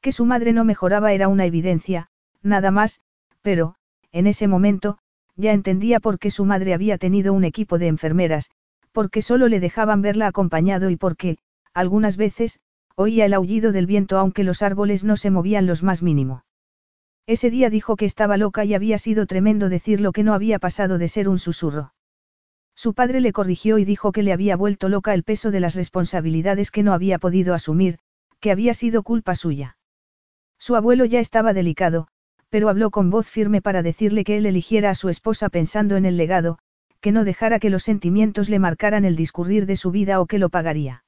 Que 0.00 0.12
su 0.12 0.24
madre 0.24 0.52
no 0.52 0.64
mejoraba 0.64 1.12
era 1.12 1.28
una 1.28 1.44
evidencia, 1.46 2.08
nada 2.42 2.70
más, 2.70 3.00
pero, 3.42 3.74
en 4.12 4.26
ese 4.26 4.46
momento, 4.46 4.98
ya 5.36 5.52
entendía 5.52 6.00
por 6.00 6.18
qué 6.18 6.30
su 6.30 6.44
madre 6.44 6.74
había 6.74 6.98
tenido 6.98 7.32
un 7.32 7.44
equipo 7.44 7.78
de 7.78 7.88
enfermeras, 7.88 8.50
porque 8.92 9.22
solo 9.22 9.48
le 9.48 9.60
dejaban 9.60 10.02
verla 10.02 10.26
acompañado 10.26 10.90
y 10.90 10.96
porque, 10.96 11.38
algunas 11.74 12.16
veces, 12.16 12.60
oía 12.94 13.26
el 13.26 13.34
aullido 13.34 13.72
del 13.72 13.86
viento 13.86 14.18
aunque 14.18 14.44
los 14.44 14.62
árboles 14.62 15.04
no 15.04 15.16
se 15.16 15.30
movían 15.30 15.66
los 15.66 15.82
más 15.82 16.02
mínimo. 16.02 16.44
Ese 17.26 17.50
día 17.50 17.70
dijo 17.70 17.96
que 17.96 18.06
estaba 18.06 18.36
loca 18.36 18.64
y 18.64 18.74
había 18.74 18.98
sido 18.98 19.26
tremendo 19.26 19.68
decir 19.68 20.00
lo 20.00 20.12
que 20.12 20.22
no 20.22 20.34
había 20.34 20.58
pasado 20.58 20.98
de 20.98 21.08
ser 21.08 21.28
un 21.28 21.38
susurro. 21.38 21.92
Su 22.74 22.94
padre 22.94 23.20
le 23.20 23.32
corrigió 23.32 23.78
y 23.78 23.84
dijo 23.84 24.12
que 24.12 24.22
le 24.22 24.32
había 24.32 24.56
vuelto 24.56 24.88
loca 24.88 25.12
el 25.12 25.24
peso 25.24 25.50
de 25.50 25.60
las 25.60 25.74
responsabilidades 25.74 26.70
que 26.70 26.82
no 26.82 26.92
había 26.92 27.18
podido 27.18 27.52
asumir, 27.52 27.98
que 28.40 28.50
había 28.50 28.72
sido 28.72 29.02
culpa 29.02 29.34
suya. 29.34 29.76
Su 30.58 30.74
abuelo 30.74 31.04
ya 31.04 31.20
estaba 31.20 31.52
delicado, 31.52 32.08
pero 32.48 32.68
habló 32.68 32.90
con 32.90 33.10
voz 33.10 33.28
firme 33.28 33.60
para 33.60 33.82
decirle 33.82 34.24
que 34.24 34.38
él 34.38 34.46
eligiera 34.46 34.90
a 34.90 34.94
su 34.94 35.08
esposa 35.08 35.48
pensando 35.48 35.96
en 35.96 36.06
el 36.06 36.16
legado, 36.16 36.58
que 37.00 37.12
no 37.12 37.24
dejara 37.24 37.58
que 37.58 37.70
los 37.70 37.82
sentimientos 37.82 38.48
le 38.48 38.58
marcaran 38.58 39.04
el 39.04 39.16
discurrir 39.16 39.66
de 39.66 39.76
su 39.76 39.90
vida 39.90 40.20
o 40.20 40.26
que 40.26 40.38
lo 40.38 40.48
pagaría. 40.48 41.04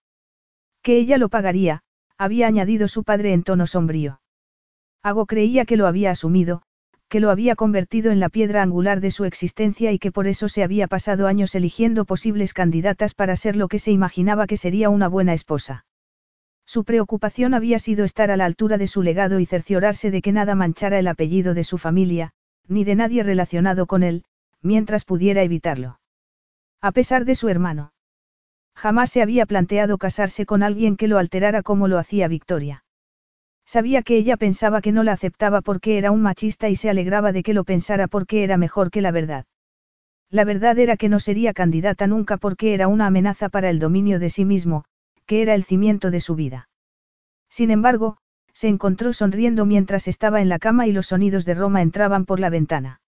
Que 0.82 0.98
ella 0.98 1.18
lo 1.18 1.28
pagaría, 1.28 1.82
había 2.16 2.46
añadido 2.46 2.88
su 2.88 3.04
padre 3.04 3.32
en 3.32 3.42
tono 3.42 3.66
sombrío. 3.66 4.20
Ago 5.02 5.26
creía 5.26 5.64
que 5.64 5.76
lo 5.76 5.86
había 5.86 6.10
asumido, 6.10 6.62
que 7.08 7.20
lo 7.20 7.30
había 7.30 7.56
convertido 7.56 8.12
en 8.12 8.20
la 8.20 8.28
piedra 8.28 8.62
angular 8.62 9.00
de 9.00 9.10
su 9.10 9.24
existencia 9.24 9.90
y 9.90 9.98
que 9.98 10.12
por 10.12 10.28
eso 10.28 10.48
se 10.48 10.62
había 10.62 10.86
pasado 10.86 11.26
años 11.26 11.54
eligiendo 11.54 12.04
posibles 12.04 12.54
candidatas 12.54 13.14
para 13.14 13.34
ser 13.34 13.56
lo 13.56 13.66
que 13.66 13.80
se 13.80 13.90
imaginaba 13.90 14.46
que 14.46 14.56
sería 14.56 14.90
una 14.90 15.08
buena 15.08 15.32
esposa. 15.32 15.86
Su 16.66 16.84
preocupación 16.84 17.52
había 17.52 17.80
sido 17.80 18.04
estar 18.04 18.30
a 18.30 18.36
la 18.36 18.44
altura 18.44 18.78
de 18.78 18.86
su 18.86 19.02
legado 19.02 19.40
y 19.40 19.46
cerciorarse 19.46 20.12
de 20.12 20.22
que 20.22 20.30
nada 20.30 20.54
manchara 20.54 21.00
el 21.00 21.08
apellido 21.08 21.52
de 21.52 21.64
su 21.64 21.78
familia, 21.78 22.30
ni 22.68 22.84
de 22.84 22.94
nadie 22.94 23.24
relacionado 23.24 23.86
con 23.86 24.04
él, 24.04 24.22
mientras 24.62 25.04
pudiera 25.04 25.42
evitarlo. 25.42 26.00
A 26.80 26.92
pesar 26.92 27.24
de 27.24 27.34
su 27.34 27.48
hermano. 27.48 27.92
Jamás 28.74 29.10
se 29.10 29.22
había 29.22 29.46
planteado 29.46 29.98
casarse 29.98 30.46
con 30.46 30.62
alguien 30.62 30.96
que 30.96 31.08
lo 31.08 31.18
alterara 31.18 31.62
como 31.62 31.88
lo 31.88 31.98
hacía 31.98 32.28
Victoria. 32.28 32.84
Sabía 33.66 34.02
que 34.02 34.16
ella 34.16 34.36
pensaba 34.36 34.80
que 34.80 34.90
no 34.90 35.02
la 35.02 35.12
aceptaba 35.12 35.60
porque 35.60 35.98
era 35.98 36.10
un 36.10 36.22
machista 36.22 36.68
y 36.68 36.76
se 36.76 36.90
alegraba 36.90 37.32
de 37.32 37.42
que 37.42 37.54
lo 37.54 37.64
pensara 37.64 38.08
porque 38.08 38.42
era 38.42 38.56
mejor 38.56 38.90
que 38.90 39.00
la 39.00 39.12
verdad. 39.12 39.44
La 40.30 40.44
verdad 40.44 40.78
era 40.78 40.96
que 40.96 41.08
no 41.08 41.20
sería 41.20 41.52
candidata 41.52 42.06
nunca 42.06 42.36
porque 42.36 42.72
era 42.74 42.88
una 42.88 43.06
amenaza 43.06 43.48
para 43.48 43.70
el 43.70 43.78
dominio 43.78 44.18
de 44.18 44.30
sí 44.30 44.44
mismo, 44.44 44.84
que 45.26 45.42
era 45.42 45.54
el 45.54 45.64
cimiento 45.64 46.10
de 46.10 46.20
su 46.20 46.34
vida. 46.34 46.68
Sin 47.48 47.70
embargo, 47.70 48.16
se 48.52 48.68
encontró 48.68 49.12
sonriendo 49.12 49.66
mientras 49.66 50.08
estaba 50.08 50.40
en 50.40 50.48
la 50.48 50.58
cama 50.58 50.86
y 50.86 50.92
los 50.92 51.06
sonidos 51.06 51.44
de 51.44 51.54
Roma 51.54 51.82
entraban 51.82 52.24
por 52.24 52.40
la 52.40 52.50
ventana. 52.50 53.00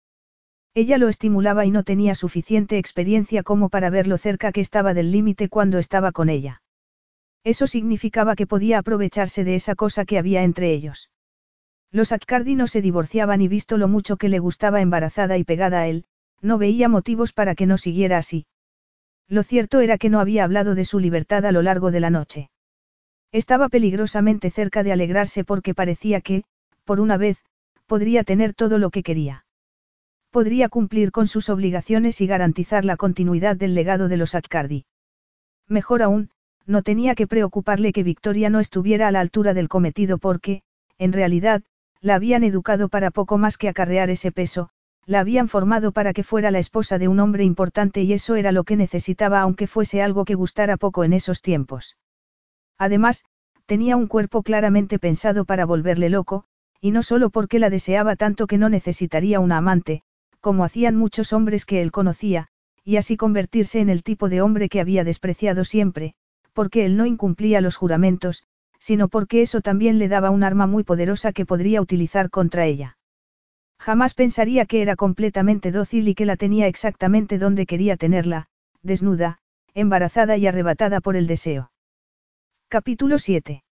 Ella 0.75 0.97
lo 0.97 1.09
estimulaba 1.09 1.67
y 1.67 1.71
no 1.71 1.83
tenía 1.83 2.15
suficiente 2.15 2.79
experiencia 2.79 3.43
como 3.43 3.69
para 3.69 3.91
ver 3.91 4.07
lo 4.07 4.17
cerca 4.17 4.53
que 4.53 4.63
estaba 4.63 4.95
del 4.95 5.13
límite 5.13 5.49
cuando 5.51 5.79
estaba 5.79 6.13
con 6.13 6.31
ella. 6.31 6.63
Eso 7.45 7.67
significaba 7.67 8.37
que 8.37 8.47
podía 8.47 8.79
aprovecharse 8.79 9.45
de 9.45 9.55
esa 9.55 9.75
cosa 9.75 10.05
que 10.07 10.19
había 10.19 10.45
entre 10.45 10.73
ellos. 10.73 11.11
Los 11.91 12.13
Accardi 12.13 12.55
no 12.55 12.67
se 12.67 12.81
divorciaban 12.81 13.43
y 13.43 13.49
visto 13.49 13.77
lo 13.77 13.87
mucho 13.87 14.17
que 14.17 14.31
le 14.31 14.39
gustaba 14.39 14.81
embarazada 14.81 15.37
y 15.37 15.45
pegada 15.45 15.81
a 15.81 15.89
él, 15.89 16.07
no 16.41 16.57
veía 16.57 16.89
motivos 16.89 17.35
para 17.35 17.55
que 17.55 17.67
no 17.67 17.77
siguiera 17.77 18.17
así. 18.17 18.47
Lo 19.29 19.43
cierto 19.43 19.81
era 19.81 19.99
que 19.99 20.09
no 20.09 20.21
había 20.21 20.45
hablado 20.45 20.75
de 20.75 20.87
su 20.87 20.99
libertad 20.99 21.45
a 21.45 21.53
lo 21.53 21.61
largo 21.61 21.91
de 21.91 22.01
la 22.01 22.11
noche. 22.11 22.51
Estaba 23.31 23.69
peligrosamente 23.69 24.51
cerca 24.51 24.83
de 24.83 24.93
alegrarse 24.93 25.45
porque 25.45 25.75
parecía 25.75 26.23
que, 26.23 26.45
por 26.85 26.99
una 26.99 27.19
vez, 27.19 27.45
podría 27.87 28.25
tener 28.25 28.55
todo 28.55 28.79
lo 28.79 28.91
que 28.91 29.03
quería. 29.03 29.45
Podría 30.33 30.71
cumplir 30.71 31.13
con 31.13 31.27
sus 31.27 31.51
obligaciones 31.51 32.23
y 32.23 32.27
garantizar 32.27 32.87
la 32.87 32.97
continuidad 32.97 33.55
del 33.55 33.75
legado 33.75 34.09
de 34.09 34.17
los 34.17 34.35
Accardi. 34.35 34.87
Mejor 35.69 36.03
aún, 36.03 36.31
no 36.65 36.81
tenía 36.83 37.15
que 37.15 37.27
preocuparle 37.27 37.93
que 37.93 38.03
Victoria 38.03 38.49
no 38.49 38.59
estuviera 38.59 39.09
a 39.09 39.11
la 39.11 39.21
altura 39.21 39.53
del 39.53 39.69
cometido 39.69 40.17
porque, 40.17 40.63
en 40.97 41.13
realidad, 41.13 41.63
la 42.01 42.15
habían 42.15 42.45
educado 42.45 42.89
para 42.89 43.11
poco 43.11 43.37
más 43.37 43.59
que 43.59 43.69
acarrear 43.69 44.09
ese 44.09 44.33
peso, 44.33 44.71
la 45.05 45.21
habían 45.21 45.49
formado 45.49 45.93
para 45.93 46.15
que 46.15 46.25
fuera 46.25 46.51
la 46.51 46.61
esposa 46.61 46.97
de 46.97 47.09
un 47.09 47.21
hombre 47.21 47.45
importante 47.45 48.01
y 48.01 48.15
eso 48.15 48.35
era 48.35 48.53
lo 48.53 48.65
que 48.65 48.77
necesitaba 48.77 49.43
aunque 49.43 49.67
fuese 49.67 50.01
algo 50.01 50.25
que 50.25 50.35
gustara 50.35 50.79
poco 50.79 51.05
en 51.05 51.13
esos 51.13 51.43
tiempos. 51.43 51.99
Además, 52.79 53.27
tenía 53.67 53.99
un 53.99 54.07
cuerpo 54.07 54.43
claramente 54.43 54.99
pensado 54.99 55.45
para 55.45 55.67
volverle 55.67 56.09
loco, 56.09 56.45
y 56.81 56.91
no 56.91 57.03
solo 57.03 57.29
porque 57.29 57.59
la 57.59 57.69
deseaba 57.69 58.17
tanto 58.17 58.47
que 58.47 58.57
no 58.57 58.71
necesitaría 58.71 59.39
una 59.39 59.59
amante, 59.59 60.03
como 60.43 60.65
hacían 60.65 60.97
muchos 60.97 61.33
hombres 61.33 61.65
que 61.65 61.81
él 61.81 61.93
conocía, 61.93 62.49
y 62.85 62.97
así 62.97 63.17
convertirse 63.17 63.79
en 63.81 63.89
el 63.89 64.03
tipo 64.03 64.29
de 64.29 64.43
hombre 64.43 64.69
que 64.69 64.81
había 64.81 65.05
despreciado 65.05 65.65
siempre, 65.65 66.15
porque 66.53 66.85
él 66.85 66.97
no 66.97 67.07
incumplía 67.07 67.61
los 67.61 67.77
juramentos, 67.77 68.43
sino 68.81 69.09
porque 69.09 69.41
eso 69.41 69.61
también 69.61 70.01
le 70.01 70.09
daba 70.09 70.31
un 70.31 70.43
arma 70.43 70.67
muy 70.67 70.83
poderosa 70.83 71.33
que 71.33 71.47
podría 71.47 71.81
utilizar 71.81 72.29
contra 72.29 72.67
ella. 72.67 72.99
Jamás 73.79 74.15
pensaría 74.15 74.67
que 74.67 74.83
era 74.83 74.97
completamente 74.97 75.71
dócil 75.71 76.09
y 76.09 76.15
que 76.17 76.27
la 76.27 76.37
tenía 76.37 76.67
exactamente 76.67 77.39
donde 77.39 77.65
quería 77.65 77.97
tenerla, 77.97 78.49
desnuda, 78.83 79.39
embarazada 79.75 80.37
y 80.37 80.49
arrebatada 80.49 81.01
por 81.01 81.15
el 81.15 81.29
deseo. 81.29 81.71
Capítulo 82.69 83.21
7. 83.21 83.63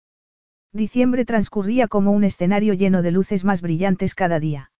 Diciembre 0.73 1.25
transcurría 1.25 1.89
como 1.89 2.13
un 2.13 2.23
escenario 2.23 2.75
lleno 2.75 3.03
de 3.03 3.11
luces 3.11 3.45
más 3.45 3.61
brillantes 3.61 4.15
cada 4.15 4.39
día. 4.39 4.71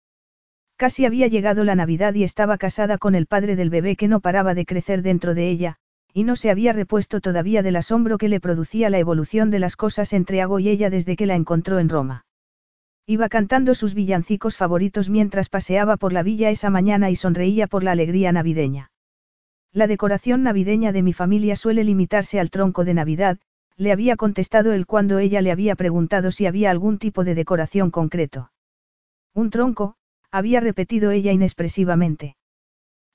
Casi 0.81 1.05
había 1.05 1.27
llegado 1.27 1.63
la 1.63 1.75
Navidad 1.75 2.15
y 2.15 2.25
estaba 2.25 2.57
casada 2.57 2.97
con 2.97 3.15
el 3.15 3.27
padre 3.27 3.55
del 3.55 3.69
bebé 3.69 3.97
que 3.97 4.09
no 4.09 4.21
paraba 4.21 4.55
de 4.55 4.65
crecer 4.65 5.03
dentro 5.03 5.35
de 5.35 5.51
ella, 5.51 5.77
y 6.15 6.25
no 6.25 6.37
se 6.37 6.51
había 6.51 6.73
repuesto 6.73 7.21
todavía 7.21 7.63
del 7.63 7.77
asombro 7.77 8.17
que 8.17 8.31
le 8.31 8.41
producía 8.41 8.89
la 8.89 8.99
evolución 8.99 9.51
de 9.51 9.59
las 9.59 9.77
cosas 9.77 10.15
entre 10.15 10.41
Ago 10.41 10.59
y 10.59 10.71
ella 10.71 10.89
desde 10.89 11.17
que 11.17 11.27
la 11.27 11.35
encontró 11.35 11.81
en 11.81 11.91
Roma. 11.91 12.25
Iba 13.05 13.29
cantando 13.29 13.75
sus 13.75 13.93
villancicos 13.93 14.57
favoritos 14.57 15.11
mientras 15.11 15.51
paseaba 15.51 15.99
por 15.99 16.15
la 16.15 16.23
villa 16.23 16.49
esa 16.49 16.71
mañana 16.71 17.11
y 17.11 17.17
sonreía 17.17 17.67
por 17.67 17.83
la 17.83 17.93
alegría 17.93 18.33
navideña. 18.33 18.91
La 19.73 19.87
decoración 19.87 20.43
navideña 20.43 20.93
de 20.93 21.03
mi 21.03 21.13
familia 21.13 21.57
suele 21.57 21.85
limitarse 21.85 22.41
al 22.41 22.49
tronco 22.49 22.87
de 22.87 22.95
Navidad, 22.95 23.37
le 23.77 23.93
había 23.93 24.17
contestado 24.17 24.73
él 24.73 24.87
cuando 24.87 25.19
ella 25.19 25.43
le 25.43 25.53
había 25.53 25.77
preguntado 25.77 26.33
si 26.33 26.47
había 26.47 26.71
algún 26.71 26.97
tipo 26.97 27.23
de 27.23 27.35
decoración 27.35 27.91
concreto. 27.91 28.51
Un 29.35 29.51
tronco, 29.51 29.97
había 30.31 30.61
repetido 30.61 31.11
ella 31.11 31.33
inexpresivamente. 31.33 32.37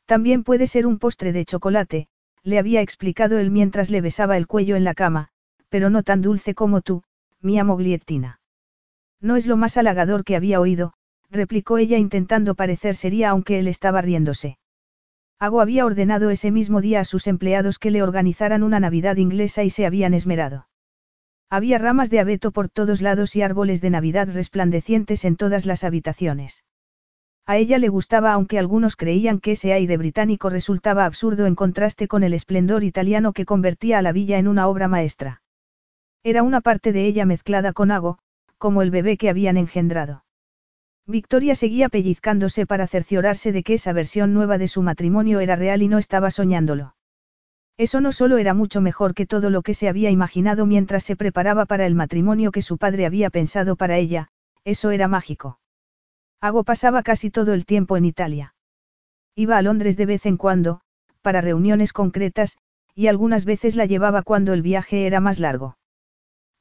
También 0.06 0.44
puede 0.44 0.68
ser 0.68 0.86
un 0.86 1.00
postre 1.00 1.32
de 1.32 1.46
chocolate, 1.46 2.08
le 2.44 2.60
había 2.60 2.82
explicado 2.82 3.40
él 3.40 3.50
mientras 3.50 3.90
le 3.90 4.02
besaba 4.02 4.38
el 4.38 4.48
cuello 4.48 4.76
en 4.76 4.84
la 4.84 4.94
cama, 4.94 5.30
pero 5.70 5.90
no 5.90 6.04
tan 6.04 6.22
dulce 6.22 6.54
como 6.54 6.82
tú, 6.82 7.04
mi 7.42 7.62
Mogliettina. 7.62 8.40
No 9.20 9.36
es 9.36 9.48
lo 9.48 9.58
más 9.58 9.78
halagador 9.78 10.24
que 10.24 10.36
había 10.36 10.60
oído, 10.60 10.94
replicó 11.32 11.78
ella 11.78 11.98
intentando 11.98 12.56
parecer 12.56 12.96
seria 12.96 13.30
aunque 13.30 13.60
él 13.60 13.68
estaba 13.68 14.02
riéndose. 14.02 14.58
Ago 15.40 15.62
había 15.62 15.86
ordenado 15.86 16.30
ese 16.30 16.52
mismo 16.52 16.82
día 16.82 17.02
a 17.02 17.06
sus 17.06 17.28
empleados 17.28 17.80
que 17.80 17.92
le 17.92 18.04
organizaran 18.04 18.64
una 18.64 18.80
Navidad 18.80 19.18
inglesa 19.18 19.64
y 19.64 19.70
se 19.70 19.86
habían 19.86 20.14
esmerado. 20.14 20.68
Había 21.50 21.78
ramas 21.78 22.10
de 22.10 22.20
abeto 22.20 22.52
por 22.52 22.70
todos 22.70 23.02
lados 23.02 23.36
y 23.36 23.42
árboles 23.42 23.82
de 23.82 23.90
Navidad 23.90 24.30
resplandecientes 24.32 25.26
en 25.26 25.36
todas 25.36 25.66
las 25.66 25.84
habitaciones. 25.84 26.64
A 27.48 27.58
ella 27.58 27.78
le 27.78 27.90
gustaba 27.90 28.34
aunque 28.34 28.58
algunos 28.58 28.96
creían 28.96 29.40
que 29.40 29.52
ese 29.52 29.72
aire 29.72 29.98
británico 29.98 30.50
resultaba 30.50 31.06
absurdo 31.06 31.46
en 31.46 31.54
contraste 31.54 32.08
con 32.08 32.24
el 32.24 32.34
esplendor 32.34 32.84
italiano 32.84 33.34
que 33.34 33.46
convertía 33.46 34.00
a 34.00 34.02
la 34.02 34.12
villa 34.12 34.40
en 34.40 34.48
una 34.48 34.68
obra 34.68 34.88
maestra. 34.88 35.44
Era 36.24 36.42
una 36.42 36.62
parte 36.62 36.92
de 36.92 37.06
ella 37.06 37.26
mezclada 37.26 37.72
con 37.72 37.92
Ago, 37.92 38.18
como 38.58 38.82
el 38.82 38.90
bebé 38.90 39.16
que 39.18 39.30
habían 39.30 39.58
engendrado. 39.58 40.26
Victoria 41.06 41.54
seguía 41.54 41.88
pellizcándose 41.88 42.66
para 42.66 42.88
cerciorarse 42.88 43.52
de 43.52 43.62
que 43.62 43.76
esa 43.76 43.94
versión 43.94 44.34
nueva 44.34 44.58
de 44.58 44.68
su 44.68 44.82
matrimonio 44.82 45.40
era 45.40 45.56
real 45.56 45.84
y 45.84 45.88
no 45.88 46.00
estaba 46.00 46.32
soñándolo. 46.32 46.96
Eso 47.78 48.02
no 48.02 48.12
solo 48.12 48.40
era 48.40 48.56
mucho 48.56 48.82
mejor 48.82 49.14
que 49.14 49.28
todo 49.28 49.52
lo 49.52 49.62
que 49.62 49.76
se 49.76 49.88
había 49.88 50.10
imaginado 50.10 50.66
mientras 50.66 51.04
se 51.04 51.16
preparaba 51.16 51.68
para 51.68 51.86
el 51.86 51.94
matrimonio 51.94 52.52
que 52.52 52.64
su 52.64 52.80
padre 52.80 53.06
había 53.06 53.30
pensado 53.30 53.76
para 53.76 53.98
ella, 53.98 54.30
eso 54.64 54.90
era 54.90 55.08
mágico. 55.08 55.60
Ago 56.42 56.64
pasaba 56.64 57.04
casi 57.04 57.30
todo 57.30 57.54
el 57.54 57.66
tiempo 57.66 57.98
en 57.98 58.06
Italia. 58.06 58.54
Iba 59.36 59.58
a 59.58 59.62
Londres 59.62 59.98
de 59.98 60.06
vez 60.06 60.26
en 60.26 60.38
cuando, 60.38 60.82
para 61.22 61.42
reuniones 61.42 61.92
concretas, 61.92 62.58
y 62.94 63.08
algunas 63.08 63.46
veces 63.46 63.76
la 63.76 63.86
llevaba 63.86 64.22
cuando 64.22 64.54
el 64.54 64.62
viaje 64.62 65.06
era 65.06 65.20
más 65.20 65.40
largo. 65.40 65.78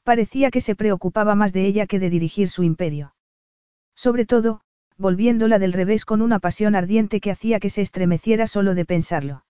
Parecía 0.02 0.50
que 0.50 0.60
se 0.60 0.74
preocupaba 0.74 1.34
más 1.34 1.52
de 1.52 1.66
ella 1.66 1.86
que 1.86 1.98
de 1.98 2.10
dirigir 2.10 2.48
su 2.48 2.62
imperio. 2.62 3.14
Sobre 3.94 4.26
todo, 4.26 4.60
volviéndola 4.98 5.58
del 5.58 5.72
revés 5.72 6.04
con 6.04 6.22
una 6.22 6.38
pasión 6.38 6.74
ardiente 6.74 7.20
que 7.20 7.30
hacía 7.30 7.60
que 7.60 7.70
se 7.70 7.82
estremeciera 7.82 8.46
solo 8.46 8.74
de 8.74 8.84
pensarlo. 8.84 9.44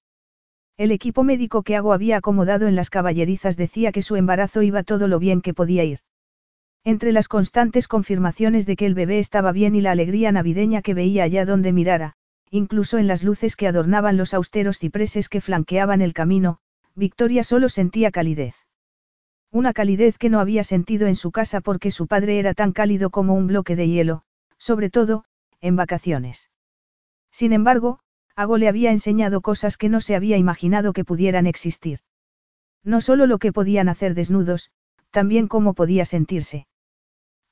El 0.77 0.91
equipo 0.91 1.23
médico 1.23 1.63
que 1.63 1.77
Ago 1.77 1.93
había 1.93 2.17
acomodado 2.17 2.67
en 2.67 2.75
las 2.75 2.91
caballerizas 2.91 3.57
decía 3.57 3.93
que 3.93 4.03
su 4.03 4.17
embarazo 4.17 4.63
iba 4.63 4.83
todo 4.83 5.09
lo 5.09 5.19
bien 5.19 5.41
que 5.41 5.55
podía 5.55 5.85
ir. 5.85 6.01
Entre 6.85 7.13
las 7.13 7.29
constantes 7.29 7.89
confirmaciones 7.89 8.67
de 8.67 8.77
que 8.77 8.85
el 8.85 8.95
bebé 8.95 9.19
estaba 9.19 9.53
bien 9.53 9.75
y 9.75 9.81
la 9.81 9.91
alegría 9.91 10.33
navideña 10.33 10.83
que 10.83 10.93
veía 10.93 11.25
allá 11.25 11.47
donde 11.47 11.73
mirara, 11.73 12.13
incluso 12.51 12.99
en 12.99 13.07
las 13.07 13.23
luces 13.23 13.57
que 13.57 13.67
adornaban 13.67 14.19
los 14.19 14.35
austeros 14.35 14.79
cipreses 14.79 15.31
que 15.31 15.41
flanqueaban 15.41 16.03
el 16.03 16.13
camino, 16.13 16.59
Victoria 16.95 17.43
solo 17.43 17.71
sentía 17.71 18.11
calidez. 18.11 18.55
Una 19.51 19.73
calidez 19.73 20.19
que 20.19 20.29
no 20.29 20.41
había 20.41 20.63
sentido 20.63 21.07
en 21.07 21.17
su 21.17 21.33
casa 21.33 21.63
porque 21.63 21.91
su 21.91 22.07
padre 22.07 22.39
era 22.39 22.53
tan 22.53 22.73
cálido 22.73 23.09
como 23.09 23.35
un 23.35 23.47
bloque 23.47 23.77
de 23.77 23.89
hielo, 23.89 24.23
sobre 24.59 24.91
todo, 24.91 25.25
en 25.61 25.77
vacaciones. 25.77 26.51
Sin 27.31 27.53
embargo, 27.53 28.01
Ago 28.37 28.59
le 28.59 28.69
había 28.69 28.91
enseñado 28.91 29.41
cosas 29.41 29.77
que 29.77 29.89
no 29.89 30.01
se 30.01 30.17
había 30.17 30.37
imaginado 30.37 30.93
que 30.93 31.05
pudieran 31.05 31.47
existir. 31.47 32.01
No 32.83 33.01
solo 33.01 33.27
lo 33.27 33.39
que 33.39 33.53
podían 33.53 33.89
hacer 33.89 34.15
desnudos, 34.15 34.71
también 35.11 35.47
cómo 35.47 35.75
podía 35.75 36.05
sentirse. 36.05 36.67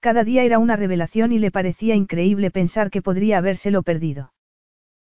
Cada 0.02 0.24
día 0.24 0.42
era 0.42 0.58
una 0.58 0.74
revelación 0.74 1.30
y 1.30 1.38
le 1.38 1.52
parecía 1.52 1.94
increíble 1.94 2.50
pensar 2.50 2.90
que 2.90 3.02
podría 3.02 3.38
habérselo 3.38 3.84
perdido. 3.84 4.32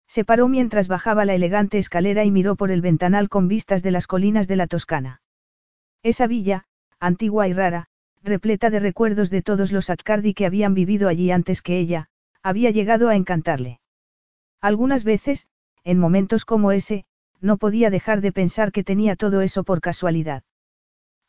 Se 0.07 0.23
paró 0.23 0.47
mientras 0.47 0.88
bajaba 0.88 1.26
la 1.26 1.35
elegante 1.35 1.77
escalera 1.80 2.23
y 2.23 2.31
miró 2.31 2.55
por 2.55 2.72
el 2.72 2.80
ventanal 2.80 3.27
con 3.27 3.49
vistas 3.49 3.84
de 3.84 3.91
las 3.91 4.07
colinas 4.07 4.47
de 4.47 4.55
la 4.55 4.67
Toscana. 4.67 5.22
Esa 6.01 6.27
villa, 6.27 6.63
antigua 6.97 7.49
y 7.49 7.51
rara, 7.51 7.89
repleta 8.23 8.69
de 8.69 8.80
recuerdos 8.80 9.30
de 9.30 9.41
todos 9.41 9.73
los 9.73 9.89
Accardi 9.89 10.34
que 10.34 10.45
habían 10.45 10.73
vivido 10.73 11.09
allí 11.09 11.30
antes 11.30 11.61
que 11.61 11.77
ella, 11.77 12.07
había 12.41 12.72
llegado 12.72 13.09
a 13.09 13.17
encantarle. 13.17 13.81
Algunas 14.61 15.03
veces, 15.03 15.49
en 15.84 15.99
momentos 15.99 16.45
como 16.45 16.72
ese, 16.72 17.03
no 17.41 17.57
podía 17.57 17.89
dejar 17.89 18.22
de 18.22 18.31
pensar 18.31 18.72
que 18.72 18.85
tenía 18.85 19.17
todo 19.17 19.41
eso 19.41 19.65
por 19.65 19.81
casualidad. 19.81 20.43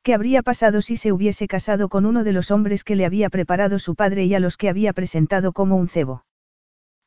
¿Qué 0.07 0.15
habría 0.15 0.43
pasado 0.43 0.83
si 0.83 0.97
se 0.97 1.11
hubiese 1.11 1.49
casado 1.49 1.89
con 1.89 2.07
uno 2.07 2.23
de 2.23 2.31
los 2.31 2.53
hombres 2.53 2.85
que 2.85 2.95
le 2.95 3.07
había 3.07 3.29
preparado 3.29 3.81
su 3.81 3.97
padre 3.97 4.25
y 4.25 4.37
a 4.37 4.39
los 4.39 4.57
que 4.57 4.69
había 4.69 4.93
presentado 4.93 5.53
como 5.53 5.75
un 5.75 5.89
cebo? 5.89 6.25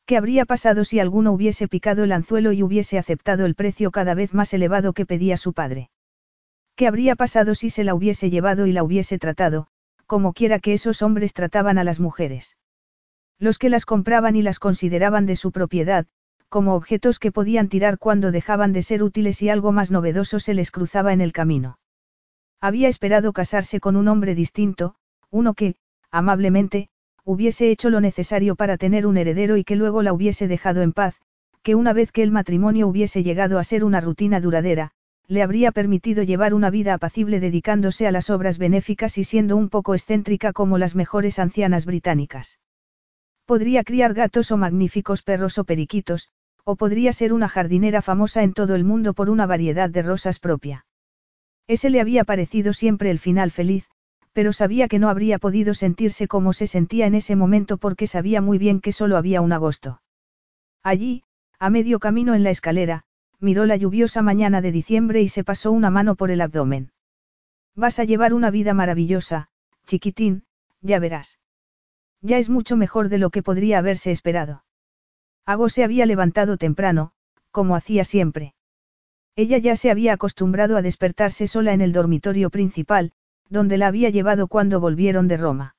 ¿Qué 0.04 0.18
habría 0.18 0.44
pasado 0.44 0.84
si 0.84 1.00
alguno 1.00 1.32
hubiese 1.32 1.66
picado 1.66 2.04
el 2.04 2.12
anzuelo 2.12 2.52
y 2.52 2.62
hubiese 2.62 2.98
aceptado 2.98 3.46
el 3.46 3.54
precio 3.54 3.90
cada 3.90 4.12
vez 4.12 4.34
más 4.34 4.52
elevado 4.52 4.92
que 4.92 5.06
pedía 5.06 5.38
su 5.38 5.54
padre? 5.54 5.88
¿Qué 6.76 6.86
habría 6.86 7.16
pasado 7.16 7.54
si 7.54 7.70
se 7.70 7.84
la 7.84 7.94
hubiese 7.94 8.28
llevado 8.28 8.66
y 8.66 8.72
la 8.72 8.82
hubiese 8.82 9.18
tratado, 9.18 9.68
como 10.04 10.34
quiera 10.34 10.58
que 10.58 10.74
esos 10.74 11.00
hombres 11.00 11.32
trataban 11.32 11.78
a 11.78 11.84
las 11.84 12.00
mujeres? 12.00 12.58
Los 13.38 13.56
que 13.56 13.70
las 13.70 13.86
compraban 13.86 14.36
y 14.36 14.42
las 14.42 14.58
consideraban 14.58 15.24
de 15.24 15.36
su 15.36 15.52
propiedad, 15.52 16.04
como 16.50 16.74
objetos 16.74 17.18
que 17.18 17.32
podían 17.32 17.70
tirar 17.70 17.96
cuando 17.96 18.30
dejaban 18.30 18.74
de 18.74 18.82
ser 18.82 19.02
útiles 19.02 19.40
y 19.40 19.48
algo 19.48 19.72
más 19.72 19.90
novedoso 19.90 20.38
se 20.38 20.52
les 20.52 20.70
cruzaba 20.70 21.14
en 21.14 21.22
el 21.22 21.32
camino. 21.32 21.78
Había 22.60 22.88
esperado 22.88 23.32
casarse 23.32 23.80
con 23.80 23.96
un 23.96 24.08
hombre 24.08 24.34
distinto, 24.34 24.94
uno 25.30 25.54
que, 25.54 25.76
amablemente, 26.10 26.88
hubiese 27.24 27.70
hecho 27.70 27.88
lo 27.88 28.00
necesario 28.00 28.54
para 28.54 28.76
tener 28.76 29.06
un 29.06 29.16
heredero 29.16 29.56
y 29.56 29.64
que 29.64 29.76
luego 29.76 30.02
la 30.02 30.12
hubiese 30.12 30.46
dejado 30.46 30.82
en 30.82 30.92
paz, 30.92 31.16
que 31.62 31.74
una 31.74 31.92
vez 31.92 32.12
que 32.12 32.22
el 32.22 32.30
matrimonio 32.30 32.86
hubiese 32.86 33.22
llegado 33.22 33.58
a 33.58 33.64
ser 33.64 33.84
una 33.84 34.00
rutina 34.00 34.40
duradera, 34.40 34.92
le 35.26 35.42
habría 35.42 35.72
permitido 35.72 36.22
llevar 36.22 36.54
una 36.54 36.70
vida 36.70 36.92
apacible 36.92 37.40
dedicándose 37.40 38.06
a 38.06 38.12
las 38.12 38.30
obras 38.30 38.58
benéficas 38.58 39.16
y 39.16 39.24
siendo 39.24 39.56
un 39.56 39.68
poco 39.68 39.94
excéntrica 39.94 40.52
como 40.52 40.76
las 40.76 40.96
mejores 40.96 41.38
ancianas 41.38 41.86
británicas. 41.86 42.58
Podría 43.46 43.84
criar 43.84 44.12
gatos 44.12 44.50
o 44.50 44.56
magníficos 44.56 45.22
perros 45.22 45.56
o 45.58 45.64
periquitos, 45.64 46.28
o 46.64 46.76
podría 46.76 47.12
ser 47.12 47.32
una 47.32 47.48
jardinera 47.48 48.02
famosa 48.02 48.42
en 48.42 48.52
todo 48.52 48.74
el 48.74 48.84
mundo 48.84 49.14
por 49.14 49.30
una 49.30 49.46
variedad 49.46 49.88
de 49.88 50.02
rosas 50.02 50.40
propia. 50.40 50.84
Ese 51.70 51.88
le 51.88 52.00
había 52.00 52.24
parecido 52.24 52.72
siempre 52.72 53.12
el 53.12 53.20
final 53.20 53.52
feliz, 53.52 53.88
pero 54.32 54.52
sabía 54.52 54.88
que 54.88 54.98
no 54.98 55.08
habría 55.08 55.38
podido 55.38 55.72
sentirse 55.72 56.26
como 56.26 56.52
se 56.52 56.66
sentía 56.66 57.06
en 57.06 57.14
ese 57.14 57.36
momento 57.36 57.78
porque 57.78 58.08
sabía 58.08 58.40
muy 58.40 58.58
bien 58.58 58.80
que 58.80 58.90
solo 58.90 59.16
había 59.16 59.40
un 59.40 59.52
agosto. 59.52 60.02
Allí, 60.82 61.22
a 61.60 61.70
medio 61.70 62.00
camino 62.00 62.34
en 62.34 62.42
la 62.42 62.50
escalera, 62.50 63.04
miró 63.38 63.66
la 63.66 63.76
lluviosa 63.76 64.20
mañana 64.20 64.60
de 64.62 64.72
diciembre 64.72 65.22
y 65.22 65.28
se 65.28 65.44
pasó 65.44 65.70
una 65.70 65.90
mano 65.90 66.16
por 66.16 66.32
el 66.32 66.40
abdomen. 66.40 66.90
Vas 67.76 68.00
a 68.00 68.04
llevar 68.04 68.34
una 68.34 68.50
vida 68.50 68.74
maravillosa, 68.74 69.46
chiquitín, 69.86 70.42
ya 70.80 70.98
verás. 70.98 71.38
Ya 72.20 72.38
es 72.38 72.50
mucho 72.50 72.76
mejor 72.76 73.08
de 73.10 73.18
lo 73.18 73.30
que 73.30 73.44
podría 73.44 73.78
haberse 73.78 74.10
esperado. 74.10 74.64
Ago 75.46 75.68
se 75.68 75.84
había 75.84 76.04
levantado 76.04 76.56
temprano, 76.56 77.12
como 77.52 77.76
hacía 77.76 78.02
siempre. 78.02 78.54
Ella 79.36 79.58
ya 79.58 79.76
se 79.76 79.90
había 79.90 80.12
acostumbrado 80.12 80.76
a 80.76 80.82
despertarse 80.82 81.46
sola 81.46 81.72
en 81.72 81.80
el 81.80 81.92
dormitorio 81.92 82.50
principal, 82.50 83.12
donde 83.48 83.78
la 83.78 83.88
había 83.88 84.10
llevado 84.10 84.48
cuando 84.48 84.80
volvieron 84.80 85.28
de 85.28 85.36
Roma. 85.36 85.76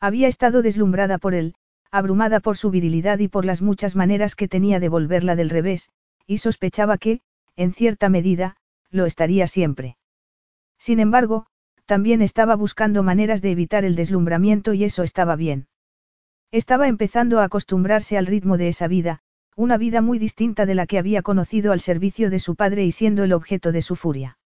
Había 0.00 0.28
estado 0.28 0.62
deslumbrada 0.62 1.18
por 1.18 1.34
él, 1.34 1.54
abrumada 1.90 2.40
por 2.40 2.56
su 2.56 2.70
virilidad 2.70 3.18
y 3.20 3.28
por 3.28 3.44
las 3.44 3.62
muchas 3.62 3.96
maneras 3.96 4.34
que 4.34 4.48
tenía 4.48 4.80
de 4.80 4.88
volverla 4.88 5.36
del 5.36 5.50
revés, 5.50 5.90
y 6.26 6.38
sospechaba 6.38 6.98
que, 6.98 7.20
en 7.56 7.72
cierta 7.72 8.08
medida, 8.08 8.56
lo 8.90 9.06
estaría 9.06 9.46
siempre. 9.46 9.96
Sin 10.78 11.00
embargo, 11.00 11.46
también 11.86 12.22
estaba 12.22 12.56
buscando 12.56 13.02
maneras 13.02 13.42
de 13.42 13.50
evitar 13.50 13.84
el 13.84 13.94
deslumbramiento 13.94 14.74
y 14.74 14.84
eso 14.84 15.02
estaba 15.02 15.36
bien. 15.36 15.68
Estaba 16.50 16.88
empezando 16.88 17.40
a 17.40 17.44
acostumbrarse 17.44 18.16
al 18.16 18.26
ritmo 18.26 18.56
de 18.56 18.68
esa 18.68 18.88
vida, 18.88 19.22
una 19.56 19.78
vida 19.78 20.00
muy 20.00 20.18
distinta 20.18 20.66
de 20.66 20.74
la 20.74 20.86
que 20.86 20.98
había 20.98 21.22
conocido 21.22 21.72
al 21.72 21.80
servicio 21.80 22.28
de 22.28 22.38
su 22.38 22.56
padre 22.56 22.84
y 22.84 22.92
siendo 22.92 23.22
el 23.22 23.32
objeto 23.32 23.70
de 23.70 23.82
su 23.82 23.94
furia. 23.94 24.38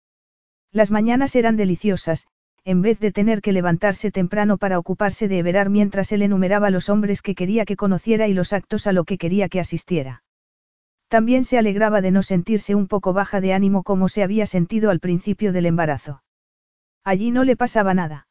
Las 0.72 0.92
mañanas 0.92 1.36
eran 1.36 1.56
deliciosas, 1.56 2.28
en 2.66 2.82
vez 2.82 3.00
de 3.00 3.14
tener 3.14 3.42
que 3.42 3.54
levantarse 3.54 4.12
temprano 4.12 4.58
para 4.58 4.78
ocuparse 4.78 5.30
de 5.30 5.40
Everar 5.40 5.70
mientras 5.70 6.12
él 6.12 6.22
enumeraba 6.22 6.70
los 6.70 6.90
hombres 6.90 7.22
que 7.22 7.36
quería 7.36 7.64
que 7.64 7.78
conociera 7.78 8.28
y 8.28 8.34
los 8.34 8.52
actos 8.52 8.88
a 8.88 8.92
lo 8.92 9.06
que 9.06 9.18
quería 9.18 9.48
que 9.48 9.62
asistiera. 9.62 10.24
También 11.08 11.46
se 11.46 11.58
alegraba 11.58 12.02
de 12.02 12.12
no 12.12 12.22
sentirse 12.22 12.76
un 12.76 12.88
poco 12.88 13.14
baja 13.14 13.40
de 13.40 13.54
ánimo 13.54 13.84
como 13.84 14.10
se 14.10 14.24
había 14.24 14.46
sentido 14.46 14.90
al 14.90 15.00
principio 15.00 15.54
del 15.54 15.68
embarazo. 15.68 16.22
Allí 17.06 17.32
no 17.32 17.46
le 17.46 17.56
pasaba 17.56 17.94
nada. 17.94 18.28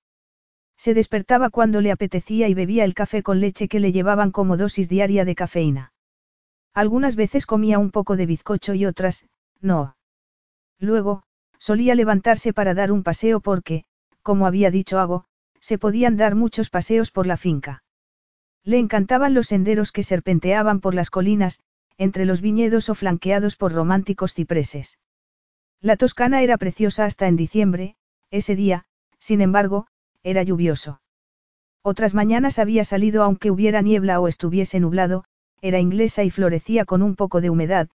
Se 0.77 0.93
despertaba 0.93 1.49
cuando 1.49 1.81
le 1.81 1.91
apetecía 1.91 2.49
y 2.49 2.53
bebía 2.53 2.85
el 2.85 2.93
café 2.93 3.23
con 3.23 3.41
leche 3.41 3.69
que 3.69 3.81
le 3.81 3.93
llevaban 3.93 4.31
como 4.31 4.59
dosis 4.59 4.91
diaria 4.91 5.25
de 5.25 5.35
cafeína. 5.35 5.93
Algunas 6.77 7.17
veces 7.17 7.47
comía 7.47 7.79
un 7.79 7.91
poco 7.91 8.17
de 8.17 8.27
bizcocho 8.27 8.75
y 8.75 8.85
otras, 8.85 9.25
no. 9.63 9.97
Luego, 10.79 11.23
solía 11.59 11.95
levantarse 11.95 12.53
para 12.53 12.75
dar 12.75 12.93
un 12.93 13.03
paseo 13.03 13.41
porque, 13.41 13.85
como 14.21 14.47
había 14.47 14.71
dicho 14.71 14.99
Ago, 14.99 15.25
se 15.59 15.79
podían 15.79 16.19
dar 16.19 16.35
muchos 16.35 16.69
paseos 16.69 17.11
por 17.11 17.27
la 17.27 17.39
finca. 17.39 17.83
Le 18.63 18.77
encantaban 18.77 19.33
los 19.33 19.47
senderos 19.47 19.91
que 19.91 20.03
serpenteaban 20.03 20.81
por 20.81 20.95
las 20.95 21.09
colinas, 21.09 21.61
entre 21.97 22.27
los 22.27 22.43
viñedos 22.43 22.91
o 22.91 22.95
flanqueados 22.95 23.57
por 23.57 23.73
románticos 23.73 24.35
cipreses. 24.35 24.99
La 25.81 25.97
Toscana 25.97 26.43
era 26.43 26.59
preciosa 26.59 27.07
hasta 27.07 27.27
en 27.27 27.37
diciembre, 27.37 27.97
ese 28.31 28.55
día, 28.55 28.85
sin 29.19 29.41
embargo, 29.41 29.87
era 30.23 30.43
lluvioso. 30.43 31.01
Otras 31.81 32.13
mañanas 32.13 32.59
había 32.59 32.85
salido 32.85 33.23
aunque 33.23 33.51
hubiera 33.51 33.81
niebla 33.81 34.21
o 34.21 34.29
estuviese 34.29 34.79
nublado, 34.79 35.25
era 35.67 35.81
inglesa 35.81 36.23
y 36.25 36.31
florecía 36.31 36.85
con 36.85 37.03
un 37.03 37.17
poco 37.17 37.41
de 37.41 37.51
humedad, 37.51 37.89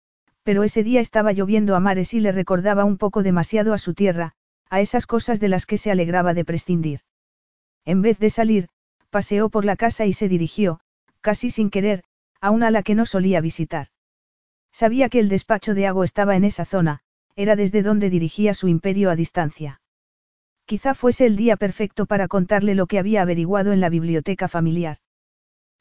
pero 0.43 0.63
ese 0.63 0.83
día 0.83 1.01
estaba 1.01 1.31
lloviendo 1.31 1.75
a 1.75 1.79
mares 1.79 2.13
y 2.13 2.19
le 2.19 2.31
recordaba 2.31 2.83
un 2.83 2.97
poco 2.97 3.23
demasiado 3.23 3.73
a 3.73 3.77
su 3.77 3.93
tierra, 3.93 4.33
a 4.69 4.81
esas 4.81 5.05
cosas 5.05 5.39
de 5.39 5.49
las 5.49 5.65
que 5.65 5.77
se 5.77 5.91
alegraba 5.91 6.33
de 6.33 6.45
prescindir. 6.45 7.01
En 7.85 8.01
vez 8.01 8.19
de 8.19 8.29
salir, 8.29 8.67
paseó 9.09 9.49
por 9.49 9.65
la 9.65 9.75
casa 9.75 10.05
y 10.05 10.13
se 10.13 10.27
dirigió, 10.27 10.79
casi 11.21 11.49
sin 11.49 11.69
querer, 11.69 12.03
a 12.39 12.49
una 12.49 12.71
la 12.71 12.83
que 12.83 12.95
no 12.95 13.05
solía 13.05 13.41
visitar. 13.41 13.87
Sabía 14.71 15.09
que 15.09 15.19
el 15.19 15.29
despacho 15.29 15.73
de 15.73 15.87
Ago 15.87 16.03
estaba 16.03 16.35
en 16.35 16.45
esa 16.45 16.65
zona, 16.65 17.01
era 17.35 17.55
desde 17.55 17.83
donde 17.83 18.09
dirigía 18.09 18.53
su 18.53 18.67
imperio 18.67 19.09
a 19.09 19.15
distancia. 19.15 19.81
Quizá 20.65 20.93
fuese 20.93 21.25
el 21.25 21.35
día 21.35 21.57
perfecto 21.57 22.05
para 22.05 22.27
contarle 22.27 22.75
lo 22.75 22.87
que 22.87 22.99
había 22.99 23.21
averiguado 23.21 23.73
en 23.73 23.81
la 23.81 23.89
biblioteca 23.89 24.47
familiar. 24.47 24.97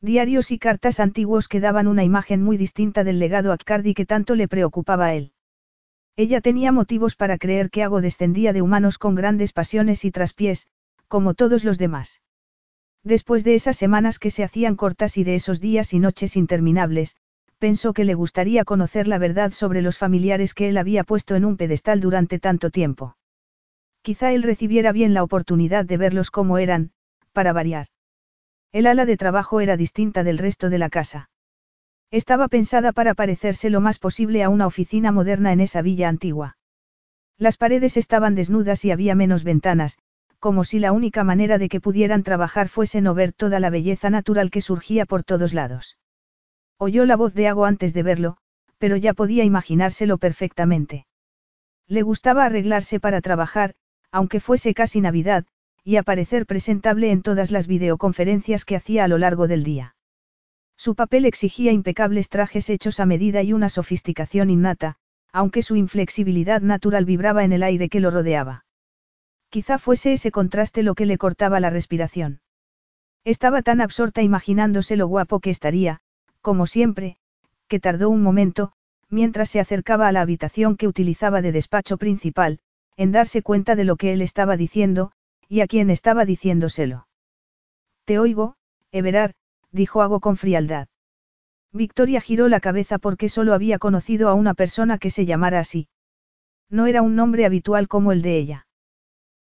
Diarios 0.03 0.51
y 0.51 0.59
cartas 0.59 0.99
antiguos 0.99 1.47
que 1.47 1.61
daban 1.61 1.87
una 1.87 2.05
imagen 2.05 2.43
muy 2.43 2.57
distinta 2.57 3.05
del 3.05 3.19
legado 3.19 3.53
Akkardi 3.53 3.93
que 3.93 4.07
tanto 4.07 4.35
le 4.35 4.49
preocupaba 4.49 5.07
a 5.07 5.15
él. 5.15 5.33
Ella 6.17 6.41
tenía 6.41 6.73
motivos 6.73 7.17
para 7.17 7.37
creer 7.37 7.69
que 7.71 7.83
Ago 7.83 8.01
descendía 8.01 8.55
de 8.55 8.63
humanos 8.63 8.97
con 8.97 9.15
grandes 9.15 9.53
pasiones 9.53 10.07
y 10.07 10.11
traspiés, 10.11 10.69
como 11.07 11.35
todos 11.35 11.65
los 11.65 11.77
demás. 11.77 12.23
Después 13.05 13.45
de 13.45 13.55
esas 13.55 13.77
semanas 13.77 14.19
que 14.19 14.31
se 14.31 14.43
hacían 14.43 14.75
cortas 14.75 15.19
y 15.19 15.25
de 15.25 15.35
esos 15.35 15.61
días 15.61 15.93
y 15.93 15.99
noches 15.99 16.35
interminables, 16.37 17.17
pensó 17.59 17.93
que 17.93 18.05
le 18.05 18.15
gustaría 18.15 18.65
conocer 18.65 19.07
la 19.07 19.19
verdad 19.19 19.53
sobre 19.53 19.83
los 19.83 19.99
familiares 19.99 20.55
que 20.55 20.71
él 20.71 20.79
había 20.79 21.05
puesto 21.05 21.35
en 21.35 21.45
un 21.45 21.59
pedestal 21.59 22.01
durante 22.01 22.39
tanto 22.39 22.71
tiempo. 22.71 23.17
Quizá 24.01 24.33
él 24.33 24.43
recibiera 24.43 24.93
bien 24.93 25.13
la 25.13 25.23
oportunidad 25.23 25.85
de 25.85 25.99
verlos 25.99 26.31
como 26.31 26.57
eran, 26.57 26.93
para 27.33 27.53
variar. 27.53 27.89
El 28.73 28.87
ala 28.87 29.05
de 29.05 29.17
trabajo 29.17 29.61
era 29.61 29.77
distinta 29.77 30.23
del 30.23 30.39
resto 30.39 30.71
de 30.71 30.79
la 30.79 30.91
casa. 30.91 31.29
Estaba 32.13 32.47
pensada 32.47 32.93
para 32.93 33.15
parecerse 33.15 33.69
lo 33.69 33.81
más 33.81 33.99
posible 33.99 34.43
a 34.43 34.49
una 34.49 34.67
oficina 34.67 35.11
moderna 35.11 35.53
en 35.53 35.61
esa 35.61 35.83
villa 35.83 36.09
antigua. 36.09 36.57
Las 37.37 37.57
paredes 37.57 37.97
estaban 37.97 38.35
desnudas 38.35 38.85
y 38.85 38.91
había 38.91 39.15
menos 39.15 39.43
ventanas, 39.43 39.99
como 40.39 40.65
si 40.65 40.79
la 40.79 40.93
única 40.93 41.25
manera 41.25 41.59
de 41.59 41.69
que 41.69 41.81
pudieran 41.81 42.23
trabajar 42.23 42.69
fuese 42.69 43.01
no 43.01 43.15
ver 43.15 43.33
toda 43.33 43.61
la 43.61 43.71
belleza 43.71 44.09
natural 44.09 44.51
que 44.51 44.61
surgía 44.61 45.05
por 45.05 45.25
todos 45.25 45.53
lados. 45.53 45.99
Oyó 46.79 47.05
la 47.07 47.17
voz 47.17 47.35
de 47.35 47.49
Ago 47.49 47.65
antes 47.65 47.93
de 47.93 48.03
verlo, 48.03 48.37
pero 48.79 48.97
ya 48.97 49.15
podía 49.15 49.45
imaginárselo 49.45 50.17
perfectamente. 50.19 51.07
Le 51.87 52.03
gustaba 52.03 52.45
arreglarse 52.45 53.01
para 53.01 53.21
trabajar, 53.21 53.75
aunque 54.13 54.41
fuese 54.41 54.75
casi 54.75 55.01
Navidad, 55.01 55.45
y 55.91 55.97
aparecer 55.97 56.47
presentable 56.47 57.11
en 57.11 57.21
todas 57.21 57.51
las 57.51 57.67
videoconferencias 57.67 58.65
que 58.65 58.77
hacía 58.77 59.03
a 59.03 59.09
lo 59.09 59.19
largo 59.19 59.49
del 59.49 59.65
día. 59.65 59.97
Su 60.77 60.95
papel 60.95 61.25
exigía 61.25 61.73
impecables 61.73 62.29
trajes 62.29 62.71
hechos 62.71 63.01
a 63.01 63.07
medida 63.07 63.43
y 63.43 63.53
una 63.53 63.69
sofisticación 63.69 64.51
innata, 64.51 64.99
aunque 65.33 65.63
su 65.63 65.75
inflexibilidad 65.75 66.61
natural 66.61 67.07
vibraba 67.07 67.43
en 67.43 67.53
el 67.53 67.65
aire 67.65 67.89
que 67.89 67.99
lo 67.99 68.13
rodeaba. 68.13 68.67
Quizá 69.49 69.79
fuese 69.79 70.13
ese 70.13 70.31
contraste 70.31 70.85
lo 70.85 70.95
que 70.95 71.07
le 71.07 71.19
cortaba 71.19 71.59
la 71.59 71.71
respiración. 71.71 72.41
Estaba 73.25 73.61
tan 73.63 73.81
absorta 73.81 74.23
imaginándose 74.23 74.95
lo 74.95 75.09
guapo 75.09 75.41
que 75.41 75.51
estaría, 75.51 76.03
como 76.41 76.67
siempre, 76.67 77.17
que 77.67 77.81
tardó 77.81 78.11
un 78.11 78.23
momento, 78.23 78.71
mientras 79.09 79.51
se 79.51 79.59
acercaba 79.59 80.07
a 80.07 80.13
la 80.13 80.21
habitación 80.21 80.77
que 80.77 80.87
utilizaba 80.87 81.43
de 81.43 81.51
despacho 81.51 81.97
principal, 81.97 82.61
en 82.97 83.11
darse 83.11 83.43
cuenta 83.43 83.75
de 83.75 83.83
lo 83.83 83.97
que 83.97 84.13
él 84.13 84.23
estaba 84.23 84.57
diciendo, 84.57 85.11
y 85.51 85.63
a 85.63 85.67
quién 85.67 85.91
estaba 85.91 86.25
diciéndoselo. 86.25 87.09
Te 88.05 88.21
oigo, 88.21 88.55
Everard, 88.93 89.33
dijo 89.73 90.01
Ago 90.01 90.21
con 90.21 90.37
frialdad. 90.37 90.87
Victoria 91.73 92.21
giró 92.21 92.47
la 92.47 92.61
cabeza 92.61 92.99
porque 92.99 93.29
solo 93.29 93.53
había 93.53 93.81
conocido 93.81 94.29
a 94.29 94.35
una 94.35 94.55
persona 94.55 94.97
que 94.97 95.11
se 95.11 95.27
llamara 95.27 95.59
así. 95.59 95.89
No 96.69 96.87
era 96.87 97.03
un 97.03 97.17
nombre 97.17 97.47
habitual 97.47 97.89
como 97.89 98.13
el 98.13 98.23
de 98.23 98.39
ella. 98.39 98.69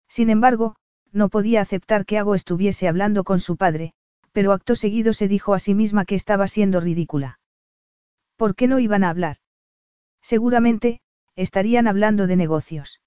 Sin 0.08 0.30
embargo, 0.30 0.74
no 1.12 1.28
podía 1.28 1.60
aceptar 1.60 2.04
que 2.04 2.18
Ago 2.18 2.34
estuviese 2.34 2.88
hablando 2.88 3.22
con 3.22 3.38
su 3.38 3.56
padre, 3.56 3.92
pero 4.32 4.52
acto 4.52 4.74
seguido 4.74 5.12
se 5.12 5.28
dijo 5.28 5.54
a 5.54 5.60
sí 5.60 5.74
misma 5.74 6.04
que 6.04 6.16
estaba 6.16 6.48
siendo 6.48 6.80
ridícula. 6.80 7.38
¿Por 8.36 8.56
qué 8.56 8.66
no 8.66 8.80
iban 8.80 9.04
a 9.04 9.10
hablar? 9.10 9.36
Seguramente, 10.22 11.02
estarían 11.36 11.86
hablando 11.86 12.26
de 12.26 12.34
negocios. 12.34 13.00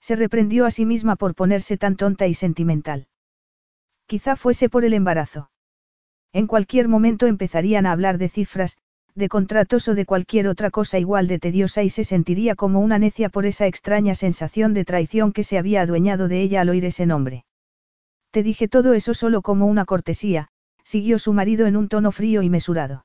Se 0.00 0.16
reprendió 0.16 0.66
a 0.66 0.70
sí 0.70 0.86
misma 0.86 1.16
por 1.16 1.34
ponerse 1.34 1.76
tan 1.76 1.96
tonta 1.96 2.26
y 2.26 2.34
sentimental. 2.34 3.08
Quizá 4.06 4.36
fuese 4.36 4.68
por 4.68 4.84
el 4.84 4.94
embarazo. 4.94 5.50
En 6.32 6.46
cualquier 6.46 6.88
momento 6.88 7.26
empezarían 7.26 7.86
a 7.86 7.92
hablar 7.92 8.18
de 8.18 8.28
cifras, 8.28 8.78
de 9.14 9.28
contratos 9.28 9.88
o 9.88 9.94
de 9.94 10.06
cualquier 10.06 10.46
otra 10.48 10.70
cosa 10.70 10.98
igual 10.98 11.26
de 11.26 11.38
tediosa 11.38 11.82
y 11.82 11.90
se 11.90 12.04
sentiría 12.04 12.54
como 12.54 12.80
una 12.80 12.98
necia 12.98 13.28
por 13.28 13.46
esa 13.46 13.66
extraña 13.66 14.14
sensación 14.14 14.74
de 14.74 14.84
traición 14.84 15.32
que 15.32 15.44
se 15.44 15.58
había 15.58 15.82
adueñado 15.82 16.28
de 16.28 16.40
ella 16.40 16.60
al 16.60 16.68
oír 16.68 16.84
ese 16.84 17.04
nombre. 17.04 17.44
Te 18.30 18.42
dije 18.42 18.68
todo 18.68 18.94
eso 18.94 19.14
solo 19.14 19.42
como 19.42 19.66
una 19.66 19.84
cortesía, 19.84 20.48
siguió 20.84 21.18
su 21.18 21.32
marido 21.32 21.66
en 21.66 21.76
un 21.76 21.88
tono 21.88 22.12
frío 22.12 22.42
y 22.42 22.50
mesurado. 22.50 23.04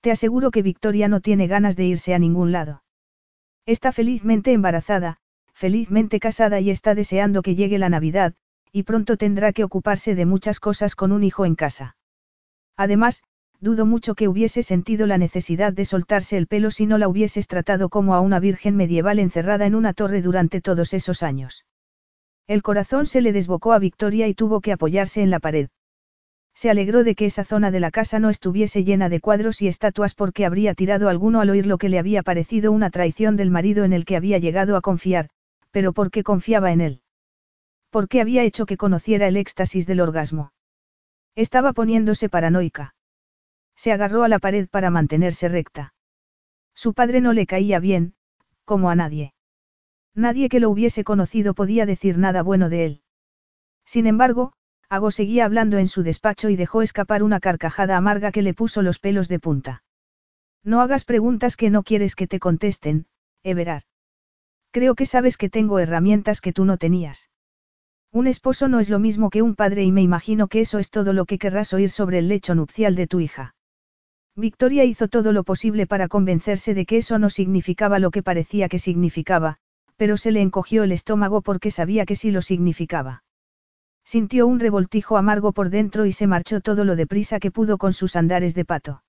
Te 0.00 0.10
aseguro 0.10 0.50
que 0.50 0.62
Victoria 0.62 1.08
no 1.08 1.20
tiene 1.20 1.46
ganas 1.46 1.76
de 1.76 1.84
irse 1.84 2.14
a 2.14 2.18
ningún 2.18 2.52
lado. 2.52 2.82
Está 3.66 3.90
felizmente 3.90 4.52
embarazada, 4.52 5.18
felizmente 5.56 6.20
casada 6.20 6.60
y 6.60 6.68
está 6.68 6.94
deseando 6.94 7.40
que 7.40 7.54
llegue 7.54 7.78
la 7.78 7.88
Navidad, 7.88 8.34
y 8.72 8.82
pronto 8.82 9.16
tendrá 9.16 9.54
que 9.54 9.64
ocuparse 9.64 10.14
de 10.14 10.26
muchas 10.26 10.60
cosas 10.60 10.94
con 10.94 11.12
un 11.12 11.24
hijo 11.24 11.46
en 11.46 11.54
casa. 11.54 11.96
Además, 12.76 13.22
dudo 13.58 13.86
mucho 13.86 14.14
que 14.14 14.28
hubiese 14.28 14.62
sentido 14.62 15.06
la 15.06 15.16
necesidad 15.16 15.72
de 15.72 15.86
soltarse 15.86 16.36
el 16.36 16.46
pelo 16.46 16.70
si 16.70 16.84
no 16.84 16.98
la 16.98 17.08
hubieses 17.08 17.48
tratado 17.48 17.88
como 17.88 18.14
a 18.14 18.20
una 18.20 18.38
virgen 18.38 18.76
medieval 18.76 19.18
encerrada 19.18 19.64
en 19.64 19.74
una 19.74 19.94
torre 19.94 20.20
durante 20.20 20.60
todos 20.60 20.92
esos 20.92 21.22
años. 21.22 21.64
El 22.46 22.62
corazón 22.62 23.06
se 23.06 23.22
le 23.22 23.32
desbocó 23.32 23.72
a 23.72 23.78
Victoria 23.78 24.28
y 24.28 24.34
tuvo 24.34 24.60
que 24.60 24.72
apoyarse 24.72 25.22
en 25.22 25.30
la 25.30 25.40
pared. 25.40 25.70
Se 26.54 26.68
alegró 26.68 27.02
de 27.02 27.14
que 27.14 27.24
esa 27.24 27.46
zona 27.46 27.70
de 27.70 27.80
la 27.80 27.90
casa 27.90 28.18
no 28.18 28.28
estuviese 28.28 28.84
llena 28.84 29.08
de 29.08 29.20
cuadros 29.20 29.62
y 29.62 29.68
estatuas 29.68 30.14
porque 30.14 30.44
habría 30.44 30.74
tirado 30.74 31.08
alguno 31.08 31.40
al 31.40 31.48
oír 31.48 31.66
lo 31.66 31.78
que 31.78 31.88
le 31.88 31.98
había 31.98 32.22
parecido 32.22 32.72
una 32.72 32.90
traición 32.90 33.38
del 33.38 33.50
marido 33.50 33.84
en 33.84 33.94
el 33.94 34.04
que 34.04 34.16
había 34.16 34.36
llegado 34.36 34.76
a 34.76 34.82
confiar, 34.82 35.30
pero 35.76 35.92
porque 35.92 36.22
confiaba 36.22 36.72
en 36.72 36.80
él. 36.80 37.02
Porque 37.90 38.22
había 38.22 38.44
hecho 38.44 38.64
que 38.64 38.78
conociera 38.78 39.28
el 39.28 39.36
éxtasis 39.36 39.86
del 39.86 40.00
orgasmo. 40.00 40.54
Estaba 41.34 41.74
poniéndose 41.74 42.30
paranoica. 42.30 42.94
Se 43.74 43.92
agarró 43.92 44.24
a 44.24 44.28
la 44.28 44.38
pared 44.38 44.70
para 44.70 44.88
mantenerse 44.88 45.48
recta. 45.50 45.92
Su 46.74 46.94
padre 46.94 47.20
no 47.20 47.34
le 47.34 47.44
caía 47.44 47.78
bien, 47.78 48.14
como 48.64 48.88
a 48.88 48.94
nadie. 48.94 49.34
Nadie 50.14 50.48
que 50.48 50.60
lo 50.60 50.70
hubiese 50.70 51.04
conocido 51.04 51.52
podía 51.52 51.84
decir 51.84 52.16
nada 52.16 52.42
bueno 52.42 52.70
de 52.70 52.86
él. 52.86 53.02
Sin 53.84 54.06
embargo, 54.06 54.54
Ago 54.88 55.10
seguía 55.10 55.44
hablando 55.44 55.76
en 55.76 55.88
su 55.88 56.02
despacho 56.02 56.48
y 56.48 56.56
dejó 56.56 56.80
escapar 56.80 57.22
una 57.22 57.38
carcajada 57.38 57.98
amarga 57.98 58.32
que 58.32 58.40
le 58.40 58.54
puso 58.54 58.80
los 58.80 58.98
pelos 58.98 59.28
de 59.28 59.40
punta. 59.40 59.84
No 60.64 60.80
hagas 60.80 61.04
preguntas 61.04 61.54
que 61.54 61.68
no 61.68 61.82
quieres 61.82 62.16
que 62.16 62.26
te 62.26 62.40
contesten, 62.40 63.08
Everard. 63.42 63.84
Creo 64.76 64.94
que 64.94 65.06
sabes 65.06 65.38
que 65.38 65.48
tengo 65.48 65.78
herramientas 65.78 66.42
que 66.42 66.52
tú 66.52 66.66
no 66.66 66.76
tenías. 66.76 67.30
Un 68.12 68.26
esposo 68.26 68.68
no 68.68 68.78
es 68.78 68.90
lo 68.90 68.98
mismo 68.98 69.30
que 69.30 69.40
un 69.40 69.54
padre 69.54 69.84
y 69.84 69.90
me 69.90 70.02
imagino 70.02 70.48
que 70.48 70.60
eso 70.60 70.78
es 70.78 70.90
todo 70.90 71.14
lo 71.14 71.24
que 71.24 71.38
querrás 71.38 71.72
oír 71.72 71.88
sobre 71.88 72.18
el 72.18 72.28
lecho 72.28 72.54
nupcial 72.54 72.94
de 72.94 73.06
tu 73.06 73.20
hija. 73.20 73.54
Victoria 74.34 74.84
hizo 74.84 75.08
todo 75.08 75.32
lo 75.32 75.44
posible 75.44 75.86
para 75.86 76.08
convencerse 76.08 76.74
de 76.74 76.84
que 76.84 76.98
eso 76.98 77.18
no 77.18 77.30
significaba 77.30 77.98
lo 77.98 78.10
que 78.10 78.22
parecía 78.22 78.68
que 78.68 78.78
significaba, 78.78 79.56
pero 79.96 80.18
se 80.18 80.30
le 80.30 80.42
encogió 80.42 80.84
el 80.84 80.92
estómago 80.92 81.40
porque 81.40 81.70
sabía 81.70 82.04
que 82.04 82.14
sí 82.14 82.30
lo 82.30 82.42
significaba. 82.42 83.24
Sintió 84.04 84.46
un 84.46 84.60
revoltijo 84.60 85.16
amargo 85.16 85.52
por 85.52 85.70
dentro 85.70 86.04
y 86.04 86.12
se 86.12 86.26
marchó 86.26 86.60
todo 86.60 86.84
lo 86.84 86.96
deprisa 86.96 87.40
que 87.40 87.50
pudo 87.50 87.78
con 87.78 87.94
sus 87.94 88.14
andares 88.14 88.54
de 88.54 88.66
pato. 88.66 89.02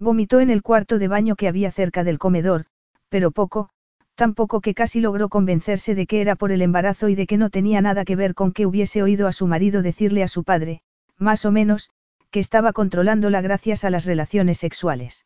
Vomitó 0.00 0.40
en 0.40 0.50
el 0.50 0.62
cuarto 0.62 0.98
de 0.98 1.06
baño 1.06 1.36
que 1.36 1.46
había 1.46 1.70
cerca 1.70 2.02
del 2.02 2.18
comedor, 2.18 2.66
pero 3.08 3.30
poco, 3.30 3.70
tan 4.20 4.34
poco 4.34 4.60
que 4.60 4.74
casi 4.74 5.00
logró 5.00 5.30
convencerse 5.30 5.94
de 5.94 6.06
que 6.06 6.20
era 6.20 6.36
por 6.36 6.52
el 6.52 6.60
embarazo 6.60 7.08
y 7.08 7.14
de 7.14 7.26
que 7.26 7.38
no 7.38 7.48
tenía 7.48 7.80
nada 7.80 8.04
que 8.04 8.16
ver 8.16 8.34
con 8.34 8.52
que 8.52 8.66
hubiese 8.66 9.02
oído 9.02 9.26
a 9.26 9.32
su 9.32 9.46
marido 9.46 9.80
decirle 9.80 10.22
a 10.22 10.28
su 10.28 10.44
padre, 10.44 10.82
más 11.16 11.46
o 11.46 11.52
menos, 11.52 11.88
que 12.30 12.38
estaba 12.38 12.74
controlándola 12.74 13.40
gracias 13.40 13.82
a 13.82 13.88
las 13.88 14.04
relaciones 14.04 14.58
sexuales. 14.58 15.24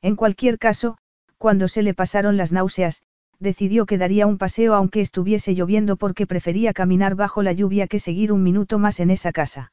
En 0.00 0.14
cualquier 0.14 0.60
caso, 0.60 0.96
cuando 1.38 1.66
se 1.66 1.82
le 1.82 1.92
pasaron 1.92 2.36
las 2.36 2.52
náuseas, 2.52 3.02
decidió 3.40 3.84
que 3.84 3.98
daría 3.98 4.28
un 4.28 4.38
paseo 4.38 4.74
aunque 4.74 5.00
estuviese 5.00 5.56
lloviendo 5.56 5.96
porque 5.96 6.28
prefería 6.28 6.72
caminar 6.72 7.16
bajo 7.16 7.42
la 7.42 7.50
lluvia 7.50 7.88
que 7.88 7.98
seguir 7.98 8.30
un 8.30 8.44
minuto 8.44 8.78
más 8.78 9.00
en 9.00 9.10
esa 9.10 9.32
casa. 9.32 9.72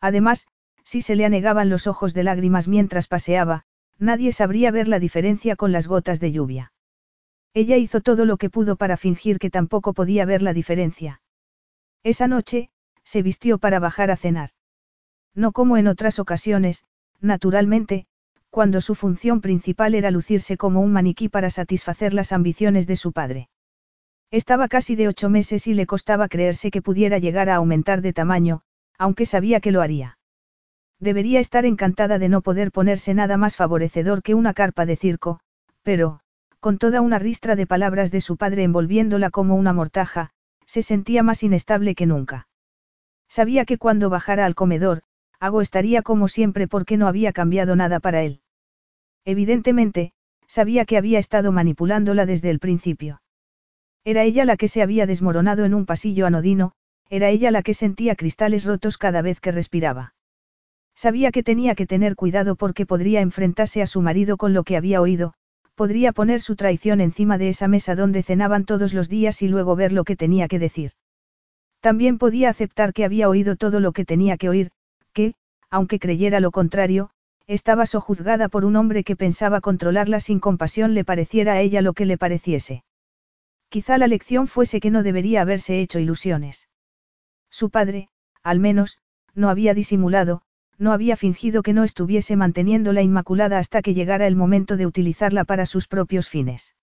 Además, 0.00 0.48
si 0.82 1.00
se 1.00 1.14
le 1.14 1.24
anegaban 1.24 1.68
los 1.68 1.86
ojos 1.86 2.12
de 2.12 2.24
lágrimas 2.24 2.66
mientras 2.66 3.06
paseaba, 3.06 3.62
nadie 4.00 4.32
sabría 4.32 4.72
ver 4.72 4.88
la 4.88 4.98
diferencia 4.98 5.54
con 5.54 5.70
las 5.70 5.86
gotas 5.86 6.18
de 6.18 6.32
lluvia. 6.32 6.72
Ella 7.54 7.76
hizo 7.76 8.00
todo 8.00 8.24
lo 8.24 8.38
que 8.38 8.50
pudo 8.50 8.76
para 8.76 8.96
fingir 8.96 9.38
que 9.38 9.50
tampoco 9.50 9.92
podía 9.92 10.24
ver 10.24 10.42
la 10.42 10.54
diferencia. 10.54 11.20
Esa 12.02 12.26
noche, 12.26 12.70
se 13.04 13.22
vistió 13.22 13.58
para 13.58 13.78
bajar 13.78 14.10
a 14.10 14.16
cenar. 14.16 14.50
No 15.34 15.52
como 15.52 15.76
en 15.76 15.86
otras 15.86 16.18
ocasiones, 16.18 16.84
naturalmente, 17.20 18.06
cuando 18.50 18.80
su 18.80 18.94
función 18.94 19.40
principal 19.40 19.94
era 19.94 20.10
lucirse 20.10 20.56
como 20.56 20.80
un 20.80 20.92
maniquí 20.92 21.28
para 21.28 21.50
satisfacer 21.50 22.14
las 22.14 22.32
ambiciones 22.32 22.86
de 22.86 22.96
su 22.96 23.12
padre. 23.12 23.48
Estaba 24.30 24.68
casi 24.68 24.96
de 24.96 25.08
ocho 25.08 25.28
meses 25.28 25.66
y 25.66 25.74
le 25.74 25.86
costaba 25.86 26.28
creerse 26.28 26.70
que 26.70 26.80
pudiera 26.80 27.18
llegar 27.18 27.50
a 27.50 27.56
aumentar 27.56 28.00
de 28.00 28.14
tamaño, 28.14 28.62
aunque 28.96 29.26
sabía 29.26 29.60
que 29.60 29.72
lo 29.72 29.82
haría. 29.82 30.18
Debería 30.98 31.38
estar 31.38 31.66
encantada 31.66 32.18
de 32.18 32.30
no 32.30 32.40
poder 32.40 32.72
ponerse 32.72 33.12
nada 33.12 33.36
más 33.36 33.56
favorecedor 33.56 34.22
que 34.22 34.34
una 34.34 34.54
carpa 34.54 34.86
de 34.86 34.96
circo, 34.96 35.40
pero, 35.82 36.21
con 36.62 36.78
toda 36.78 37.00
una 37.00 37.18
ristra 37.18 37.56
de 37.56 37.66
palabras 37.66 38.12
de 38.12 38.20
su 38.20 38.36
padre 38.36 38.62
envolviéndola 38.62 39.30
como 39.30 39.56
una 39.56 39.72
mortaja, 39.72 40.30
se 40.64 40.82
sentía 40.82 41.24
más 41.24 41.42
inestable 41.42 41.96
que 41.96 42.06
nunca. 42.06 42.46
Sabía 43.28 43.64
que 43.64 43.78
cuando 43.78 44.10
bajara 44.10 44.46
al 44.46 44.54
comedor, 44.54 45.02
Ago 45.40 45.60
estaría 45.60 46.02
como 46.02 46.28
siempre 46.28 46.68
porque 46.68 46.96
no 46.96 47.08
había 47.08 47.32
cambiado 47.32 47.74
nada 47.74 47.98
para 47.98 48.22
él. 48.22 48.42
Evidentemente, 49.24 50.12
sabía 50.46 50.84
que 50.84 50.96
había 50.96 51.18
estado 51.18 51.50
manipulándola 51.50 52.26
desde 52.26 52.50
el 52.50 52.60
principio. 52.60 53.22
Era 54.04 54.22
ella 54.22 54.44
la 54.44 54.56
que 54.56 54.68
se 54.68 54.82
había 54.82 55.04
desmoronado 55.06 55.64
en 55.64 55.74
un 55.74 55.84
pasillo 55.84 56.28
anodino, 56.28 56.74
era 57.10 57.28
ella 57.30 57.50
la 57.50 57.64
que 57.64 57.74
sentía 57.74 58.14
cristales 58.14 58.64
rotos 58.64 58.98
cada 58.98 59.20
vez 59.20 59.40
que 59.40 59.50
respiraba. 59.50 60.14
Sabía 60.94 61.32
que 61.32 61.42
tenía 61.42 61.74
que 61.74 61.88
tener 61.88 62.14
cuidado 62.14 62.54
porque 62.54 62.86
podría 62.86 63.20
enfrentarse 63.20 63.82
a 63.82 63.88
su 63.88 64.00
marido 64.00 64.36
con 64.36 64.54
lo 64.54 64.62
que 64.62 64.76
había 64.76 65.00
oído, 65.00 65.34
podría 65.74 66.12
poner 66.12 66.40
su 66.40 66.56
traición 66.56 67.00
encima 67.00 67.38
de 67.38 67.48
esa 67.48 67.68
mesa 67.68 67.94
donde 67.94 68.22
cenaban 68.22 68.64
todos 68.64 68.94
los 68.94 69.08
días 69.08 69.42
y 69.42 69.48
luego 69.48 69.76
ver 69.76 69.92
lo 69.92 70.04
que 70.04 70.16
tenía 70.16 70.48
que 70.48 70.58
decir. 70.58 70.92
También 71.80 72.18
podía 72.18 72.48
aceptar 72.48 72.92
que 72.92 73.04
había 73.04 73.28
oído 73.28 73.56
todo 73.56 73.80
lo 73.80 73.92
que 73.92 74.04
tenía 74.04 74.36
que 74.36 74.48
oír, 74.48 74.70
que, 75.12 75.34
aunque 75.70 75.98
creyera 75.98 76.40
lo 76.40 76.50
contrario, 76.50 77.10
estaba 77.46 77.86
sojuzgada 77.86 78.48
por 78.48 78.64
un 78.64 78.76
hombre 78.76 79.04
que 79.04 79.16
pensaba 79.16 79.60
controlarla 79.60 80.20
sin 80.20 80.38
compasión 80.38 80.94
le 80.94 81.04
pareciera 81.04 81.54
a 81.54 81.60
ella 81.60 81.82
lo 81.82 81.92
que 81.92 82.06
le 82.06 82.18
pareciese. 82.18 82.84
Quizá 83.68 83.98
la 83.98 84.06
lección 84.06 84.46
fuese 84.46 84.80
que 84.80 84.90
no 84.90 85.02
debería 85.02 85.42
haberse 85.42 85.80
hecho 85.80 85.98
ilusiones. 85.98 86.68
Su 87.50 87.70
padre, 87.70 88.08
al 88.42 88.60
menos, 88.60 88.98
no 89.34 89.48
había 89.48 89.74
disimulado, 89.74 90.42
no 90.82 90.92
había 90.92 91.16
fingido 91.16 91.62
que 91.62 91.72
no 91.72 91.84
estuviese 91.84 92.34
manteniéndola 92.34 93.02
inmaculada 93.02 93.58
hasta 93.58 93.82
que 93.82 93.94
llegara 93.94 94.26
el 94.26 94.34
momento 94.34 94.76
de 94.76 94.84
utilizarla 94.84 95.44
para 95.44 95.64
sus 95.64 95.86
propios 95.86 96.28
fines. 96.28 96.74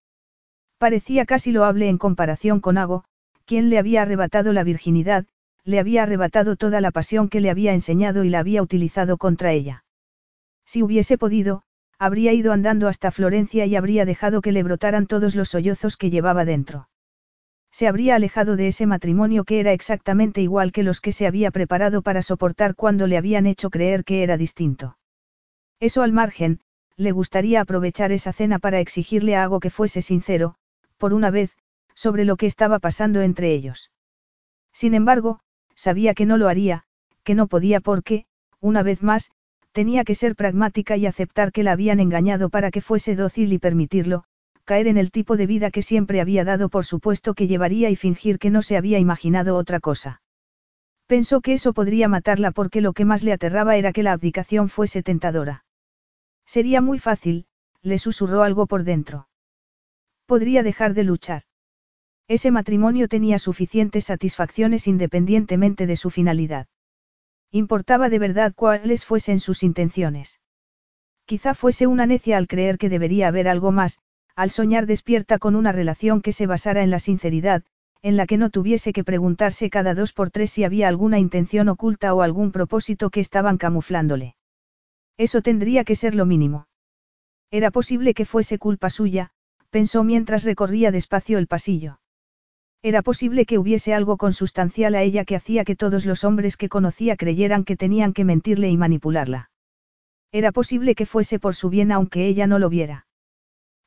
Parecía 0.78 1.26
casi 1.26 1.52
loable 1.52 1.90
en 1.90 1.98
comparación 1.98 2.62
con 2.62 2.78
Ago, 2.78 3.04
quien 3.46 3.70
le 3.70 3.78
había 3.78 4.02
arrebatado 4.04 4.54
la 4.54 4.64
virginidad, 4.64 5.26
le 5.66 5.80
había 5.80 6.04
arrebatado 6.04 6.56
toda 6.56 6.80
la 6.80 6.92
pasión 6.92 7.28
que 7.28 7.42
le 7.42 7.50
había 7.50 7.74
enseñado 7.74 8.24
y 8.24 8.30
la 8.30 8.40
había 8.40 8.62
utilizado 8.62 9.18
contra 9.18 9.52
ella. 9.52 9.84
Si 10.66 10.82
hubiese 10.82 11.18
podido, 11.18 11.64
habría 11.98 12.32
ido 12.32 12.54
andando 12.54 12.88
hasta 12.88 13.12
Florencia 13.12 13.66
y 13.66 13.76
habría 13.76 14.06
dejado 14.06 14.42
que 14.42 14.54
le 14.54 14.64
brotaran 14.64 15.08
todos 15.08 15.36
los 15.36 15.50
sollozos 15.50 15.98
que 15.98 16.10
llevaba 16.10 16.46
dentro. 16.46 16.88
Se 17.72 17.88
habría 17.88 18.16
alejado 18.16 18.56
de 18.56 18.68
ese 18.68 18.86
matrimonio 18.86 19.44
que 19.44 19.60
era 19.60 19.74
exactamente 19.74 20.41
igual 20.41 20.72
que 20.72 20.84
los 20.84 21.02
que 21.02 21.12
se 21.12 21.28
había 21.28 21.52
preparado 21.52 22.02
para 22.02 22.22
soportar 22.22 22.76
cuando 22.76 23.08
le 23.08 23.18
habían 23.18 23.46
hecho 23.46 23.70
creer 23.70 24.04
que 24.04 24.24
era 24.24 24.38
distinto. 24.38 24.98
Eso 25.80 26.02
al 26.02 26.12
margen, 26.12 26.60
le 26.98 27.12
gustaría 27.12 27.62
aprovechar 27.62 28.12
esa 28.12 28.34
cena 28.34 28.60
para 28.60 28.80
exigirle 28.80 29.38
a 29.38 29.50
que 29.62 29.70
fuese 29.70 30.02
sincero, 30.02 30.56
por 30.98 31.14
una 31.14 31.32
vez, 31.32 31.58
sobre 31.94 32.26
lo 32.26 32.36
que 32.36 32.46
estaba 32.46 32.80
pasando 32.80 33.22
entre 33.22 33.54
ellos. 33.54 33.91
Sin 34.74 34.94
embargo, 34.94 35.40
sabía 35.76 36.14
que 36.14 36.26
no 36.26 36.38
lo 36.38 36.50
haría, 36.50 36.84
que 37.24 37.36
no 37.36 37.48
podía 37.48 37.80
porque, 37.80 38.26
una 38.60 38.84
vez 38.84 39.02
más, 39.02 39.32
tenía 39.72 40.04
que 40.04 40.16
ser 40.16 40.36
pragmática 40.36 40.98
y 40.98 41.06
aceptar 41.06 41.52
que 41.52 41.64
la 41.64 41.72
habían 41.72 42.00
engañado 42.00 42.50
para 42.50 42.72
que 42.72 42.82
fuese 42.82 43.16
dócil 43.16 43.54
y 43.54 43.60
permitirlo, 43.60 44.26
caer 44.70 44.88
en 44.88 45.00
el 45.00 45.10
tipo 45.10 45.36
de 45.36 45.48
vida 45.48 45.72
que 45.72 45.82
siempre 45.82 46.22
había 46.22 46.44
dado 46.46 46.70
por 46.70 46.86
supuesto 46.86 47.34
que 47.34 47.48
llevaría 47.48 47.90
y 47.90 47.96
fingir 47.96 48.38
que 48.38 48.52
no 48.52 48.62
se 48.62 48.78
había 48.78 49.00
imaginado 49.00 49.56
otra 49.56 49.80
cosa. 49.80 50.22
Pensó 51.08 51.41
que 51.41 51.54
eso 51.54 51.74
podría 51.74 52.08
matarla 52.08 52.52
porque 52.52 52.80
lo 52.80 52.94
que 52.94 53.04
más 53.04 53.24
le 53.24 53.34
aterraba 53.34 53.78
era 53.78 53.91
que 53.91 54.04
la 54.04 54.12
abdicación 54.12 54.70
fuese 54.70 55.02
tentadora. 55.02 55.66
Sería 56.46 56.82
muy 56.82 57.00
fácil, 57.00 57.48
le 57.82 57.98
susurró 57.98 58.44
algo 58.44 58.68
por 58.68 58.84
dentro. 58.84 59.28
Podría 60.28 60.62
dejar 60.62 60.94
de 60.94 61.04
luchar. 61.04 61.41
Ese 62.28 62.52
matrimonio 62.52 63.08
tenía 63.08 63.40
suficientes 63.40 64.06
satisfacciones 64.06 64.86
independientemente 64.86 65.88
de 65.88 65.96
su 65.96 66.12
finalidad. 66.12 66.68
Importaba 67.50 68.08
de 68.10 68.20
verdad 68.20 68.54
cuáles 68.56 69.04
fuesen 69.04 69.40
sus 69.40 69.64
intenciones. 69.64 70.40
Quizá 71.26 71.56
fuese 71.56 71.88
una 71.88 72.06
necia 72.06 72.38
al 72.38 72.48
creer 72.48 72.78
que 72.78 72.90
debería 72.90 73.30
haber 73.30 73.48
algo 73.48 73.72
más, 73.72 74.00
al 74.35 74.51
soñar 74.51 74.85
despierta 74.85 75.39
con 75.39 75.56
una 75.56 75.72
relación 75.72 76.22
que 76.22 76.31
se 76.31 76.47
basara 76.47 76.84
en 76.84 76.89
la 76.89 76.99
sinceridad, 76.99 77.64
en 78.01 78.15
la 78.15 78.26
que 78.26 78.38
no 78.38 78.49
tuviese 78.49 78.93
que 78.93 79.03
preguntarse 79.03 79.69
cada 79.69 79.93
dos 79.93 80.14
por 80.14 80.30
tres 80.30 80.51
si 80.51 80.64
había 80.64 80.88
alguna 80.88 81.19
intención 81.19 81.68
oculta 81.69 82.14
o 82.14 82.22
algún 82.22 82.51
propósito 82.51 83.10
que 83.10 83.19
estaban 83.19 83.57
camuflándole. 83.57 84.35
Eso 85.18 85.41
tendría 85.41 85.84
que 85.84 85.95
ser 85.95 86.15
lo 86.15 86.26
mínimo. 86.26 86.68
Era 87.51 87.72
posible 87.72 88.14
que 88.14 88.26
fuese 88.26 88.57
culpa 88.57 88.89
suya, 88.89 89.31
pensó 89.69 90.03
mientras 90.03 90.43
recorría 90.45 90.91
despacio 90.91 91.38
el 91.38 91.47
pasillo. 91.47 91.99
Era 92.81 93.01
posible 93.01 93.45
que 93.45 93.57
hubiese 93.57 93.93
algo 93.93 94.15
consustancial 94.15 94.95
a 94.95 95.01
ella 95.01 95.26
que 95.26 95.35
hacía 95.35 95.65
que 95.65 95.76
todos 95.76 96.06
los 96.06 96.23
hombres 96.23 96.56
que 96.56 96.69
conocía 96.69 97.18
creyeran 97.18 97.65
que 97.65 97.76
tenían 97.76 98.14
que 98.14 98.23
mentirle 98.23 98.69
y 98.69 98.77
manipularla. 98.77 99.51
Era 100.31 100.53
posible 100.53 100.95
que 100.95 101.06
fuese 101.06 101.39
por 101.39 101.56
su 101.56 101.69
bien 101.69 101.91
aunque 101.91 102.27
ella 102.27 102.47
no 102.47 102.60
lo 102.60 102.69
viera. 102.69 103.07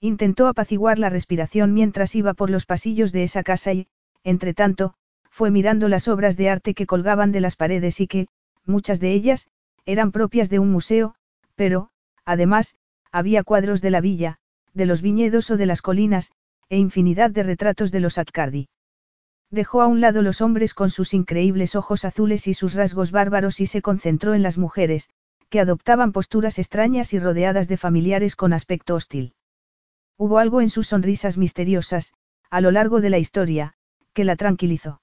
Intentó 0.05 0.49
apaciguar 0.49 0.99
la 0.99 1.11
respiración 1.11 1.73
mientras 1.73 2.17
iba 2.17 2.35
por 2.35 2.51
los 2.51 2.67
pasillos 2.67 3.13
de 3.13 3.23
esa 3.23 3.45
casa 3.45 3.73
y, 3.73 3.87
entre 4.25 4.53
tanto, 4.53 4.95
fue 5.31 5.53
mirando 5.53 5.89
las 5.89 6.09
obras 6.09 6.37
de 6.37 6.51
arte 6.51 6.75
que 6.75 6.87
colgaban 6.87 7.31
de 7.31 7.41
las 7.41 7.55
paredes 7.55 8.01
y 8.01 8.09
que, 8.09 8.27
muchas 8.67 8.99
de 8.99 9.13
ellas, 9.13 9.47
eran 9.87 10.11
propias 10.11 10.51
de 10.51 10.59
un 10.59 10.73
museo, 10.73 11.15
pero, 11.55 11.91
además, 12.25 12.75
había 13.13 13.45
cuadros 13.45 13.81
de 13.81 13.91
la 13.91 14.01
villa, 14.01 14.41
de 14.75 14.87
los 14.87 15.03
viñedos 15.03 15.53
o 15.53 15.57
de 15.57 15.67
las 15.67 15.83
colinas, 15.83 16.33
e 16.69 16.79
infinidad 16.79 17.31
de 17.31 17.45
retratos 17.45 17.93
de 17.93 18.01
los 18.01 18.19
Accardi. 18.19 18.71
Dejó 19.51 19.83
a 19.83 19.87
un 19.87 20.01
lado 20.01 20.23
los 20.23 20.41
hombres 20.41 20.75
con 20.75 20.91
sus 20.91 21.15
increíbles 21.15 21.77
ojos 21.77 22.05
azules 22.05 22.49
y 22.49 22.55
sus 22.55 22.75
rasgos 22.75 23.13
bárbaros 23.13 23.61
y 23.61 23.67
se 23.67 23.83
concentró 23.83 24.35
en 24.35 24.43
las 24.43 24.59
mujeres, 24.59 25.11
que 25.49 25.61
adoptaban 25.61 26.11
posturas 26.11 26.59
extrañas 26.59 27.13
y 27.13 27.21
rodeadas 27.21 27.69
de 27.69 27.77
familiares 27.77 28.35
con 28.35 28.53
aspecto 28.53 28.97
hostil. 28.97 29.35
Hubo 30.25 30.39
algo 30.39 30.61
en 30.61 30.71
sus 30.71 30.87
sonrisas 30.87 31.37
misteriosas, 31.37 32.13
a 32.49 32.61
lo 32.61 32.71
largo 32.71 33.01
de 33.01 33.11
la 33.11 33.19
historia, 33.19 33.75
que 34.13 34.23
la 34.23 34.37
tranquilizó. 34.37 35.03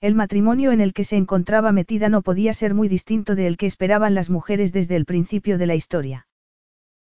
El 0.00 0.14
matrimonio 0.14 0.72
en 0.72 0.80
el 0.80 0.94
que 0.94 1.04
se 1.04 1.18
encontraba 1.18 1.72
metida 1.72 2.08
no 2.08 2.22
podía 2.22 2.54
ser 2.54 2.72
muy 2.72 2.88
distinto 2.88 3.34
del 3.34 3.58
que 3.58 3.66
esperaban 3.66 4.14
las 4.14 4.30
mujeres 4.30 4.72
desde 4.72 4.96
el 4.96 5.04
principio 5.04 5.58
de 5.58 5.66
la 5.66 5.74
historia. 5.74 6.26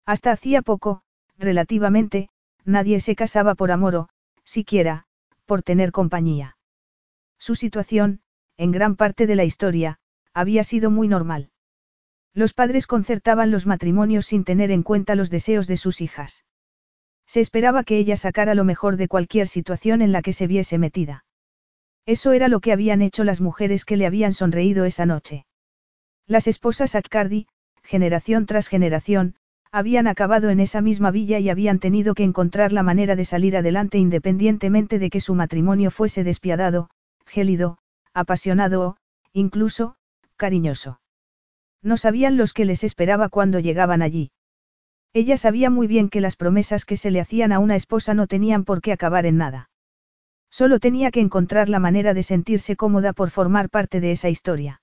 Hasta 0.04 0.32
hacía 0.32 0.62
poco, 0.62 1.02
relativamente, 1.38 2.28
nadie 2.64 2.98
se 2.98 3.14
casaba 3.14 3.54
por 3.54 3.70
amor 3.70 3.94
o, 3.94 4.08
siquiera, 4.42 5.04
por 5.46 5.62
tener 5.62 5.92
compañía. 5.92 6.56
Su 7.38 7.54
situación, 7.54 8.20
en 8.56 8.72
gran 8.72 8.96
parte 8.96 9.28
de 9.28 9.36
la 9.36 9.44
historia, 9.44 10.00
había 10.34 10.64
sido 10.64 10.90
muy 10.90 11.06
normal. 11.06 11.50
Los 12.34 12.52
padres 12.52 12.88
concertaban 12.88 13.52
los 13.52 13.64
matrimonios 13.64 14.26
sin 14.26 14.42
tener 14.42 14.72
en 14.72 14.82
cuenta 14.82 15.14
los 15.14 15.30
deseos 15.30 15.68
de 15.68 15.76
sus 15.76 16.00
hijas. 16.00 16.42
Se 17.28 17.40
esperaba 17.40 17.84
que 17.84 17.98
ella 17.98 18.16
sacara 18.16 18.54
lo 18.54 18.64
mejor 18.64 18.96
de 18.96 19.06
cualquier 19.06 19.48
situación 19.48 20.00
en 20.00 20.12
la 20.12 20.22
que 20.22 20.32
se 20.32 20.46
viese 20.46 20.78
metida. 20.78 21.26
Eso 22.06 22.32
era 22.32 22.48
lo 22.48 22.60
que 22.60 22.72
habían 22.72 23.02
hecho 23.02 23.22
las 23.22 23.42
mujeres 23.42 23.84
que 23.84 23.98
le 23.98 24.06
habían 24.06 24.32
sonreído 24.32 24.86
esa 24.86 25.04
noche. 25.04 25.44
Las 26.26 26.46
esposas 26.46 26.94
Accardi, 26.94 27.46
generación 27.82 28.46
tras 28.46 28.68
generación, 28.68 29.34
habían 29.70 30.06
acabado 30.06 30.48
en 30.48 30.58
esa 30.58 30.80
misma 30.80 31.10
villa 31.10 31.38
y 31.38 31.50
habían 31.50 31.78
tenido 31.78 32.14
que 32.14 32.24
encontrar 32.24 32.72
la 32.72 32.82
manera 32.82 33.14
de 33.14 33.26
salir 33.26 33.58
adelante 33.58 33.98
independientemente 33.98 34.98
de 34.98 35.10
que 35.10 35.20
su 35.20 35.34
matrimonio 35.34 35.90
fuese 35.90 36.24
despiadado, 36.24 36.88
gélido, 37.26 37.76
apasionado 38.14 38.80
o, 38.80 38.96
incluso, 39.34 39.96
cariñoso. 40.36 41.00
No 41.82 41.98
sabían 41.98 42.38
los 42.38 42.54
que 42.54 42.64
les 42.64 42.84
esperaba 42.84 43.28
cuando 43.28 43.60
llegaban 43.60 44.00
allí. 44.00 44.30
Ella 45.12 45.36
sabía 45.36 45.70
muy 45.70 45.86
bien 45.86 46.08
que 46.08 46.20
las 46.20 46.36
promesas 46.36 46.84
que 46.84 46.96
se 46.96 47.10
le 47.10 47.20
hacían 47.20 47.52
a 47.52 47.58
una 47.58 47.76
esposa 47.76 48.14
no 48.14 48.26
tenían 48.26 48.64
por 48.64 48.80
qué 48.80 48.92
acabar 48.92 49.26
en 49.26 49.38
nada. 49.38 49.70
Solo 50.50 50.78
tenía 50.78 51.10
que 51.10 51.20
encontrar 51.20 51.68
la 51.68 51.78
manera 51.78 52.14
de 52.14 52.22
sentirse 52.22 52.76
cómoda 52.76 53.12
por 53.12 53.30
formar 53.30 53.70
parte 53.70 54.00
de 54.00 54.12
esa 54.12 54.28
historia. 54.28 54.80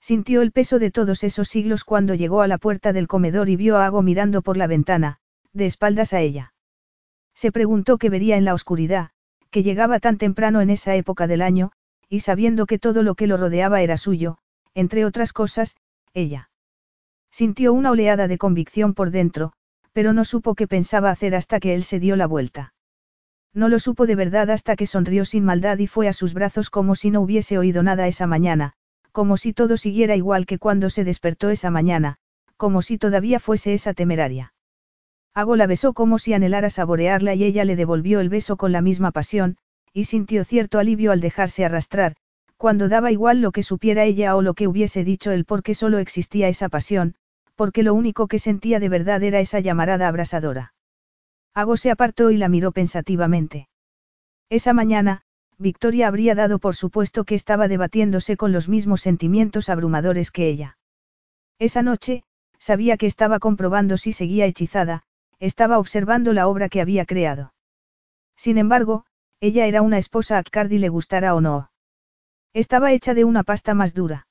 Sintió 0.00 0.42
el 0.42 0.52
peso 0.52 0.78
de 0.78 0.90
todos 0.90 1.24
esos 1.24 1.48
siglos 1.48 1.84
cuando 1.84 2.14
llegó 2.14 2.42
a 2.42 2.48
la 2.48 2.58
puerta 2.58 2.92
del 2.92 3.08
comedor 3.08 3.48
y 3.48 3.56
vio 3.56 3.76
a 3.76 3.86
Ago 3.86 4.02
mirando 4.02 4.42
por 4.42 4.56
la 4.56 4.66
ventana, 4.66 5.18
de 5.52 5.66
espaldas 5.66 6.12
a 6.12 6.20
ella. 6.20 6.52
Se 7.34 7.50
preguntó 7.50 7.98
qué 7.98 8.10
vería 8.10 8.36
en 8.36 8.44
la 8.44 8.54
oscuridad, 8.54 9.10
que 9.50 9.62
llegaba 9.62 10.00
tan 10.00 10.18
temprano 10.18 10.60
en 10.60 10.70
esa 10.70 10.94
época 10.94 11.26
del 11.26 11.42
año, 11.42 11.72
y 12.08 12.20
sabiendo 12.20 12.66
que 12.66 12.78
todo 12.78 13.02
lo 13.02 13.14
que 13.14 13.26
lo 13.26 13.36
rodeaba 13.36 13.82
era 13.82 13.96
suyo, 13.96 14.38
entre 14.74 15.04
otras 15.04 15.32
cosas, 15.32 15.76
ella. 16.14 16.50
Sintió 17.38 17.74
una 17.74 17.90
oleada 17.90 18.28
de 18.28 18.38
convicción 18.38 18.94
por 18.94 19.10
dentro, 19.10 19.52
pero 19.92 20.14
no 20.14 20.24
supo 20.24 20.54
qué 20.54 20.66
pensaba 20.66 21.10
hacer 21.10 21.34
hasta 21.34 21.60
que 21.60 21.74
él 21.74 21.82
se 21.82 22.00
dio 22.00 22.16
la 22.16 22.26
vuelta. 22.26 22.72
No 23.52 23.68
lo 23.68 23.78
supo 23.78 24.06
de 24.06 24.14
verdad 24.14 24.50
hasta 24.50 24.74
que 24.74 24.86
sonrió 24.86 25.26
sin 25.26 25.44
maldad 25.44 25.76
y 25.76 25.86
fue 25.86 26.08
a 26.08 26.14
sus 26.14 26.32
brazos 26.32 26.70
como 26.70 26.94
si 26.94 27.10
no 27.10 27.20
hubiese 27.20 27.58
oído 27.58 27.82
nada 27.82 28.08
esa 28.08 28.26
mañana, 28.26 28.72
como 29.12 29.36
si 29.36 29.52
todo 29.52 29.76
siguiera 29.76 30.16
igual 30.16 30.46
que 30.46 30.58
cuando 30.58 30.88
se 30.88 31.04
despertó 31.04 31.50
esa 31.50 31.70
mañana, 31.70 32.16
como 32.56 32.80
si 32.80 32.96
todavía 32.96 33.38
fuese 33.38 33.74
esa 33.74 33.92
temeraria. 33.92 34.54
Ago 35.34 35.56
la 35.56 35.66
besó 35.66 35.92
como 35.92 36.18
si 36.18 36.32
anhelara 36.32 36.70
saborearla 36.70 37.34
y 37.34 37.44
ella 37.44 37.66
le 37.66 37.76
devolvió 37.76 38.20
el 38.20 38.30
beso 38.30 38.56
con 38.56 38.72
la 38.72 38.80
misma 38.80 39.10
pasión, 39.10 39.58
y 39.92 40.04
sintió 40.04 40.42
cierto 40.44 40.78
alivio 40.78 41.12
al 41.12 41.20
dejarse 41.20 41.66
arrastrar, 41.66 42.16
cuando 42.56 42.88
daba 42.88 43.12
igual 43.12 43.42
lo 43.42 43.52
que 43.52 43.62
supiera 43.62 44.04
ella 44.04 44.36
o 44.36 44.40
lo 44.40 44.54
que 44.54 44.66
hubiese 44.66 45.04
dicho 45.04 45.32
él 45.32 45.44
porque 45.44 45.74
solo 45.74 45.98
existía 45.98 46.48
esa 46.48 46.70
pasión, 46.70 47.14
porque 47.56 47.82
lo 47.82 47.94
único 47.94 48.28
que 48.28 48.38
sentía 48.38 48.78
de 48.78 48.88
verdad 48.88 49.22
era 49.22 49.40
esa 49.40 49.60
llamarada 49.60 50.06
abrasadora. 50.06 50.74
Ago 51.54 51.76
se 51.76 51.90
apartó 51.90 52.30
y 52.30 52.36
la 52.36 52.48
miró 52.48 52.70
pensativamente. 52.70 53.68
Esa 54.50 54.72
mañana, 54.72 55.22
Victoria 55.58 56.06
habría 56.06 56.34
dado 56.34 56.58
por 56.58 56.76
supuesto 56.76 57.24
que 57.24 57.34
estaba 57.34 57.66
debatiéndose 57.66 58.36
con 58.36 58.52
los 58.52 58.68
mismos 58.68 59.00
sentimientos 59.00 59.70
abrumadores 59.70 60.30
que 60.30 60.48
ella. 60.48 60.78
Esa 61.58 61.82
noche, 61.82 62.24
sabía 62.58 62.98
que 62.98 63.06
estaba 63.06 63.38
comprobando 63.38 63.96
si 63.96 64.12
seguía 64.12 64.44
hechizada, 64.44 65.02
estaba 65.38 65.78
observando 65.78 66.34
la 66.34 66.46
obra 66.46 66.68
que 66.68 66.82
había 66.82 67.06
creado. 67.06 67.54
Sin 68.36 68.58
embargo, 68.58 69.06
ella 69.40 69.66
era 69.66 69.80
una 69.80 69.98
esposa 69.98 70.36
a 70.38 70.42
Cardi 70.42 70.78
le 70.78 70.90
gustara 70.90 71.34
o 71.34 71.40
no. 71.40 71.70
Estaba 72.52 72.92
hecha 72.92 73.14
de 73.14 73.24
una 73.24 73.42
pasta 73.42 73.74
más 73.74 73.94
dura. 73.94 74.26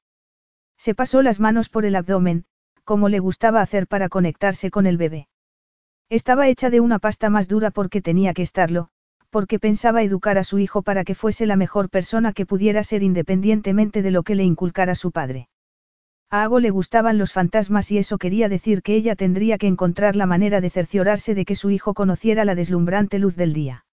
Se 0.77 0.93
pasó 0.93 1.22
las 1.22 1.39
manos 1.39 1.69
por 1.69 1.85
el 1.85 1.95
abdomen, 1.95 2.45
como 2.86 3.10
le 3.10 3.20
gustaba 3.20 3.62
hacer 3.62 3.88
para 3.88 4.07
conectarse 4.07 4.72
con 4.72 4.86
el 4.86 4.98
bebé. 4.98 5.28
Estaba 6.10 6.48
hecha 6.48 6.70
de 6.70 6.80
una 6.80 6.99
pasta 6.99 7.30
más 7.30 7.48
dura 7.48 7.72
porque 7.72 8.02
tenía 8.02 8.34
que 8.34 8.44
estarlo, 8.44 8.90
porque 9.32 9.60
pensaba 9.60 10.03
educar 10.03 10.38
a 10.38 10.44
su 10.44 10.60
hijo 10.60 10.84
para 10.84 11.03
que 11.03 11.16
fuese 11.16 11.45
la 11.45 11.56
mejor 11.56 11.90
persona 11.90 12.32
que 12.32 12.45
pudiera 12.45 12.84
ser 12.84 13.03
independientemente 13.03 14.02
de 14.02 14.12
lo 14.12 14.24
que 14.24 14.36
le 14.36 14.44
inculcara 14.44 14.95
su 14.95 15.12
padre. 15.12 15.49
A 16.30 16.44
Ago 16.44 16.60
le 16.60 16.70
gustaban 16.70 17.18
los 17.18 17.34
fantasmas 17.34 17.91
y 17.91 17.98
eso 17.98 18.18
quería 18.18 18.49
decir 18.49 18.82
que 18.82 18.95
ella 18.95 19.16
tendría 19.16 19.57
que 19.57 19.68
encontrar 19.68 20.16
la 20.16 20.26
manera 20.26 20.62
de 20.62 20.70
cerciorarse 20.70 21.36
de 21.36 21.45
que 21.45 21.56
su 21.56 21.70
hijo 21.70 21.94
conociera 21.94 22.45
la 22.45 22.56
deslumbrante 22.56 23.20
luz 23.20 23.36
del 23.36 23.53
día. 23.53 23.86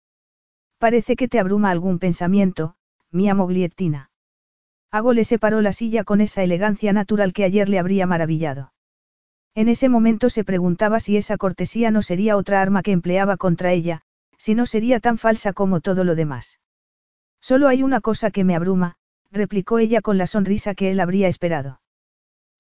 Parece 0.79 1.17
que 1.17 1.29
te 1.29 1.39
abruma 1.39 1.71
algún 1.71 1.99
pensamiento, 1.99 2.75
mía 3.11 3.35
Mogliettina. 3.35 4.11
Ago 4.91 5.13
le 5.13 5.25
separó 5.25 5.61
la 5.63 5.73
silla 5.73 6.05
con 6.05 6.21
esa 6.21 6.43
elegancia 6.43 6.93
natural 6.93 7.33
que 7.33 7.45
ayer 7.45 7.69
le 7.69 7.79
habría 7.79 8.07
maravillado. 8.07 8.72
En 9.55 9.69
ese 9.69 9.89
momento 9.89 10.31
se 10.31 10.45
preguntaba 10.45 10.99
si 10.99 11.17
esa 11.17 11.37
cortesía 11.37 11.91
no 11.91 12.01
sería 12.01 12.37
otra 12.37 12.63
arma 12.63 12.83
que 12.83 12.93
empleaba 12.93 13.37
contra 13.37 13.73
ella, 13.73 14.01
si 14.39 14.55
no 14.55 14.65
sería 14.67 14.99
tan 14.99 15.19
falsa 15.19 15.53
como 15.53 15.81
todo 15.81 16.05
lo 16.05 16.15
demás. 16.15 16.59
Solo 17.41 17.69
hay 17.69 17.83
una 17.83 18.01
cosa 18.01 18.31
que 18.31 18.45
me 18.45 18.57
abruma, 18.57 18.97
replicó 19.31 19.79
ella 19.79 20.01
con 20.01 20.17
la 20.17 20.27
sonrisa 20.27 20.75
que 20.75 20.91
él 20.91 21.01
habría 21.01 21.29
esperado. 21.29 21.81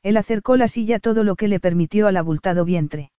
Él 0.02 0.16
acercó 0.16 0.56
la 0.56 0.68
silla 0.68 0.98
todo 0.98 1.24
lo 1.24 1.34
que 1.34 1.48
le 1.48 1.60
permitió 1.60 2.08
al 2.08 2.16
abultado 2.16 2.64
vientre. 2.64 3.10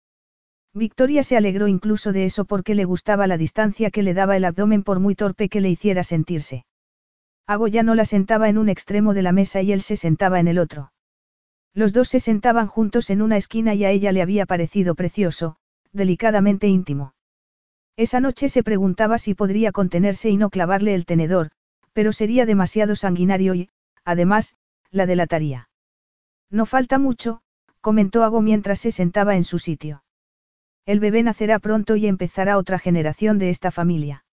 Victoria 0.76 1.24
se 1.24 1.38
alegró 1.38 1.68
incluso 1.68 2.14
de 2.14 2.26
eso 2.26 2.46
porque 2.46 2.76
le 2.76 2.86
gustaba 2.86 3.28
la 3.28 3.38
distancia 3.38 3.92
que 3.92 4.04
le 4.04 4.14
daba 4.14 4.38
el 4.38 4.46
abdomen 4.46 4.84
por 4.84 5.00
muy 5.00 5.16
torpe 5.16 5.50
que 5.50 5.62
le 5.62 5.70
hiciera 5.70 6.04
sentirse. 6.04 6.66
Ago 7.46 7.68
ya 7.68 7.84
no 7.84 7.96
la 7.96 8.06
sentaba 8.06 8.50
en 8.50 8.58
un 8.58 8.70
extremo 8.70 9.14
de 9.14 9.24
la 9.24 9.34
mesa 9.34 9.62
y 9.62 9.72
él 9.72 9.82
se 9.82 9.98
sentaba 9.98 10.40
en 10.40 10.48
el 10.48 10.60
otro. 10.60 10.93
Los 11.74 11.92
dos 11.94 12.10
se 12.10 12.20
sentaban 12.20 12.68
juntos 12.68 13.10
en 13.10 13.22
una 13.22 13.38
esquina 13.38 13.74
y 13.74 13.84
a 13.86 13.90
ella 13.90 14.12
le 14.12 14.22
había 14.22 14.46
parecido 14.46 14.96
precioso, 14.96 15.58
delicadamente 15.92 16.68
íntimo. 16.68 17.16
Esa 17.98 18.20
noche 18.20 18.50
se 18.50 18.64
preguntaba 18.64 19.18
si 19.18 19.34
podría 19.34 19.72
contenerse 19.72 20.30
y 20.30 20.38
no 20.38 20.50
clavarle 20.50 20.96
el 20.96 21.06
tenedor, 21.06 21.52
pero 21.94 22.12
sería 22.12 22.46
demasiado 22.46 22.96
sanguinario 22.96 23.56
y, 23.56 23.70
además, 24.04 24.56
la 24.92 25.06
delataría. 25.06 25.70
No 26.50 26.66
falta 26.66 27.00
mucho, 27.00 27.42
comentó 27.82 28.24
Ago 28.24 28.42
mientras 28.42 28.80
se 28.80 28.92
sentaba 28.92 29.36
en 29.36 29.44
su 29.44 29.60
sitio. 29.60 30.04
El 30.86 31.00
bebé 31.00 31.24
nacerá 31.24 31.60
pronto 31.60 31.96
y 31.96 32.08
empezará 32.08 32.58
otra 32.58 32.78
generación 32.78 33.40
de 33.40 33.50
esta 33.50 33.72
familia. 33.72 34.26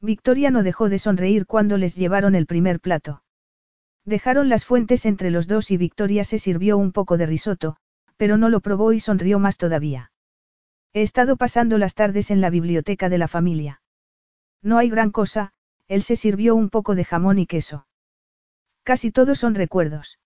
Victoria 0.00 0.50
no 0.50 0.62
dejó 0.62 0.88
de 0.88 0.98
sonreír 0.98 1.46
cuando 1.46 1.76
les 1.76 1.94
llevaron 1.96 2.34
el 2.34 2.46
primer 2.46 2.80
plato. 2.80 3.22
Dejaron 4.08 4.48
las 4.48 4.64
fuentes 4.64 5.04
entre 5.04 5.30
los 5.30 5.48
dos 5.48 5.70
y 5.70 5.76
Victoria 5.76 6.24
se 6.24 6.38
sirvió 6.38 6.78
un 6.78 6.92
poco 6.92 7.18
de 7.18 7.26
risotto, 7.26 7.76
pero 8.16 8.38
no 8.38 8.48
lo 8.48 8.60
probó 8.60 8.94
y 8.94 9.00
sonrió 9.00 9.38
más 9.38 9.58
todavía. 9.58 10.12
He 10.94 11.02
estado 11.02 11.36
pasando 11.36 11.76
las 11.76 11.94
tardes 11.94 12.30
en 12.30 12.40
la 12.40 12.48
biblioteca 12.48 13.10
de 13.10 13.18
la 13.18 13.28
familia. 13.28 13.82
No 14.62 14.78
hay 14.78 14.88
gran 14.88 15.10
cosa, 15.10 15.52
él 15.88 16.02
se 16.02 16.16
sirvió 16.16 16.54
un 16.54 16.70
poco 16.70 16.94
de 16.94 17.04
jamón 17.04 17.38
y 17.38 17.44
queso. 17.44 17.86
Casi 18.82 19.10
todos 19.10 19.40
son 19.40 19.54
recuerdos. 19.54 20.18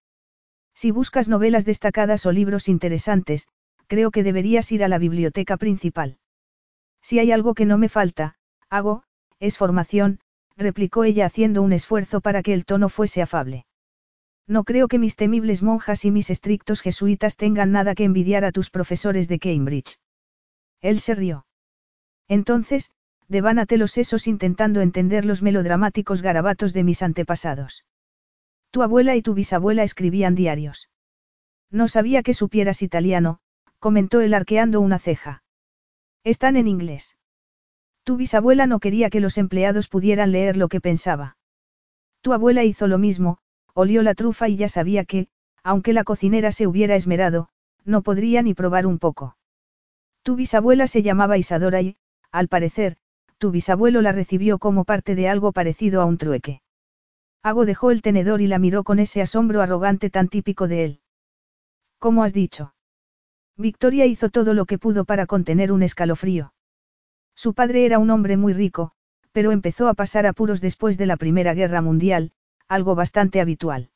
Si 0.75 0.93
buscas 0.93 1.29
novelas 1.29 1.65
destacadas 1.65 2.25
o 2.25 2.31
libros 2.31 2.69
interesantes, 2.69 3.49
creo 3.89 4.13
que 4.13 4.23
deberías 4.23 4.71
ir 4.71 4.85
a 4.85 4.89
la 4.89 4.99
biblioteca 4.99 5.57
principal. 5.57 6.19
Si 7.01 7.19
hay 7.19 7.33
algo 7.33 7.55
que 7.55 7.67
no 7.67 7.79
me 7.79 7.89
falta, 7.89 8.37
hago, 8.71 9.03
es 9.41 9.59
formación, 9.59 10.21
replicó 10.57 11.03
ella 11.03 11.27
haciendo 11.27 11.63
un 11.63 11.73
esfuerzo 11.73 12.21
para 12.21 12.45
que 12.45 12.55
el 12.55 12.65
tono 12.65 12.89
fuese 12.89 13.23
afable. 13.23 13.67
No 14.47 14.65
creo 14.65 14.89
que 14.89 14.99
mis 14.99 15.17
temibles 15.17 15.63
monjas 15.63 16.05
y 16.05 16.11
mis 16.11 16.31
estrictos 16.31 16.81
jesuitas 16.81 17.37
tengan 17.37 17.73
nada 17.73 17.95
que 17.95 18.05
envidiar 18.05 18.45
a 18.45 18.53
tus 18.53 18.71
profesores 18.71 19.29
de 19.29 19.39
Cambridge. 19.39 19.99
Él 20.81 21.01
se 21.01 21.15
rió. 21.15 21.47
Entonces, 22.29 22.91
devánate 23.29 23.77
los 23.77 23.93
sesos 23.93 24.27
intentando 24.27 24.81
entender 24.81 25.25
los 25.25 25.43
melodramáticos 25.43 26.23
garabatos 26.23 26.73
de 26.73 26.85
mis 26.85 27.03
antepasados. 27.03 27.85
Tu 28.71 28.83
abuela 28.83 29.17
y 29.17 29.23
tu 29.23 29.35
bisabuela 29.35 29.85
escribían 29.85 30.35
diarios. 30.35 30.89
No 31.71 31.89
sabía 31.89 32.23
que 32.23 32.35
supieras 32.35 32.83
italiano, 32.83 33.39
comentó 33.79 34.21
él 34.21 34.35
arqueando 34.35 34.81
una 34.81 34.99
ceja. 34.99 35.43
Están 36.25 36.57
en 36.57 36.69
inglés. 36.69 37.17
Tu 38.05 38.17
bisabuela 38.17 38.67
no 38.67 38.81
quería 38.81 39.11
que 39.11 39.21
los 39.21 39.39
empleados 39.39 39.89
pudieran 39.89 40.33
leer 40.33 40.57
lo 40.57 40.69
que 40.69 40.81
pensaba. 40.81 41.37
Tu 42.21 42.33
abuela 42.33 42.65
hizo 42.65 42.87
lo 42.87 42.99
mismo, 42.99 43.39
olió 43.75 44.03
la 44.03 44.15
trufa 44.15 44.49
y 44.49 44.57
ya 44.57 44.69
sabía 44.69 45.05
que, 45.05 45.29
aunque 45.63 45.93
la 45.93 46.05
cocinera 46.05 46.53
se 46.53 46.67
hubiera 46.67 46.95
esmerado, 46.95 47.49
no 47.85 48.03
podría 48.03 48.43
ni 48.43 48.55
probar 48.55 48.87
un 48.87 48.99
poco. 48.99 49.37
Tu 50.23 50.37
bisabuela 50.37 50.87
se 50.87 51.03
llamaba 51.03 51.39
Isadora 51.39 51.81
y, 51.81 51.97
al 52.31 52.49
parecer, 52.49 52.97
tu 53.39 53.51
bisabuelo 53.51 54.03
la 54.03 54.13
recibió 54.13 54.59
como 54.59 54.85
parte 54.85 55.15
de 55.15 55.29
algo 55.29 55.53
parecido 55.53 56.01
a 56.01 56.05
un 56.05 56.19
trueque. 56.19 56.63
Ago 57.43 57.67
dejó 57.67 57.91
el 57.91 58.03
tenedor 58.03 58.41
y 58.41 58.47
la 58.47 58.61
miró 58.61 58.85
con 58.85 59.01
ese 59.01 59.21
asombro 59.21 59.63
arrogante 59.63 60.11
tan 60.11 60.29
típico 60.29 60.69
de 60.69 60.85
él. 60.85 61.01
¿Cómo 61.99 62.23
has 62.23 62.33
dicho? 62.33 62.75
Victoria 63.57 64.07
hizo 64.07 64.31
todo 64.31 64.55
lo 64.55 64.65
que 64.65 64.79
pudo 64.79 65.05
para 65.05 65.27
contener 65.27 65.73
un 65.73 65.83
escalofrío. 65.83 66.55
Su 67.35 67.55
padre 67.55 67.85
era 67.85 67.99
un 67.99 68.11
hombre 68.11 68.37
muy 68.37 68.53
rico, 68.53 68.93
pero 69.33 69.51
empezó 69.51 69.89
a 69.89 69.95
pasar 69.95 70.27
apuros 70.27 70.61
después 70.61 70.99
de 70.99 71.07
la 71.07 71.17
Primera 71.17 71.55
Guerra 71.55 71.83
Mundial, 71.83 72.33
algo 72.69 72.95
bastante 72.95 73.41
habitual. 73.41 73.91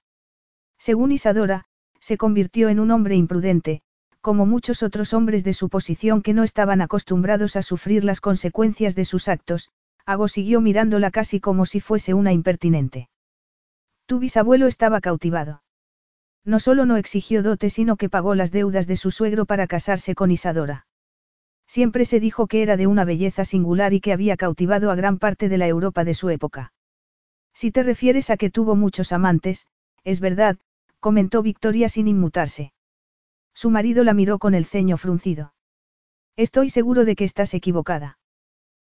Según 0.78 1.12
Isadora, 1.12 1.64
se 2.00 2.16
convirtió 2.16 2.68
en 2.68 2.80
un 2.80 2.90
hombre 2.90 3.16
imprudente, 3.16 3.82
como 4.20 4.46
muchos 4.46 4.82
otros 4.82 5.14
hombres 5.14 5.44
de 5.44 5.52
su 5.52 5.68
posición 5.68 6.20
que 6.20 6.34
no 6.34 6.42
estaban 6.42 6.80
acostumbrados 6.80 7.56
a 7.56 7.62
sufrir 7.62 8.04
las 8.04 8.20
consecuencias 8.20 8.94
de 8.94 9.04
sus 9.04 9.28
actos, 9.28 9.70
Ago 10.04 10.28
siguió 10.28 10.60
mirándola 10.60 11.10
casi 11.10 11.40
como 11.40 11.66
si 11.66 11.80
fuese 11.80 12.14
una 12.14 12.32
impertinente. 12.32 13.08
Tu 14.06 14.20
bisabuelo 14.20 14.68
estaba 14.68 15.00
cautivado. 15.00 15.62
No 16.44 16.60
solo 16.60 16.86
no 16.86 16.96
exigió 16.96 17.42
dote, 17.42 17.70
sino 17.70 17.96
que 17.96 18.08
pagó 18.08 18.36
las 18.36 18.52
deudas 18.52 18.86
de 18.86 18.96
su 18.96 19.10
suegro 19.10 19.46
para 19.46 19.66
casarse 19.66 20.14
con 20.14 20.30
Isadora. 20.30 20.86
Siempre 21.66 22.04
se 22.04 22.20
dijo 22.20 22.46
que 22.46 22.62
era 22.62 22.76
de 22.76 22.86
una 22.86 23.04
belleza 23.04 23.44
singular 23.44 23.92
y 23.94 24.00
que 24.00 24.12
había 24.12 24.36
cautivado 24.36 24.92
a 24.92 24.94
gran 24.94 25.18
parte 25.18 25.48
de 25.48 25.58
la 25.58 25.66
Europa 25.66 26.04
de 26.04 26.14
su 26.14 26.30
época. 26.30 26.72
Si 27.56 27.70
te 27.70 27.82
refieres 27.82 28.28
a 28.28 28.36
que 28.36 28.50
tuvo 28.50 28.76
muchos 28.76 29.12
amantes, 29.12 29.66
es 30.04 30.20
verdad, 30.20 30.58
comentó 31.00 31.40
Victoria 31.40 31.88
sin 31.88 32.06
inmutarse. 32.06 32.74
Su 33.54 33.70
marido 33.70 34.04
la 34.04 34.12
miró 34.12 34.38
con 34.38 34.54
el 34.54 34.66
ceño 34.66 34.98
fruncido. 34.98 35.54
Estoy 36.36 36.68
seguro 36.68 37.06
de 37.06 37.16
que 37.16 37.24
estás 37.24 37.54
equivocada. 37.54 38.18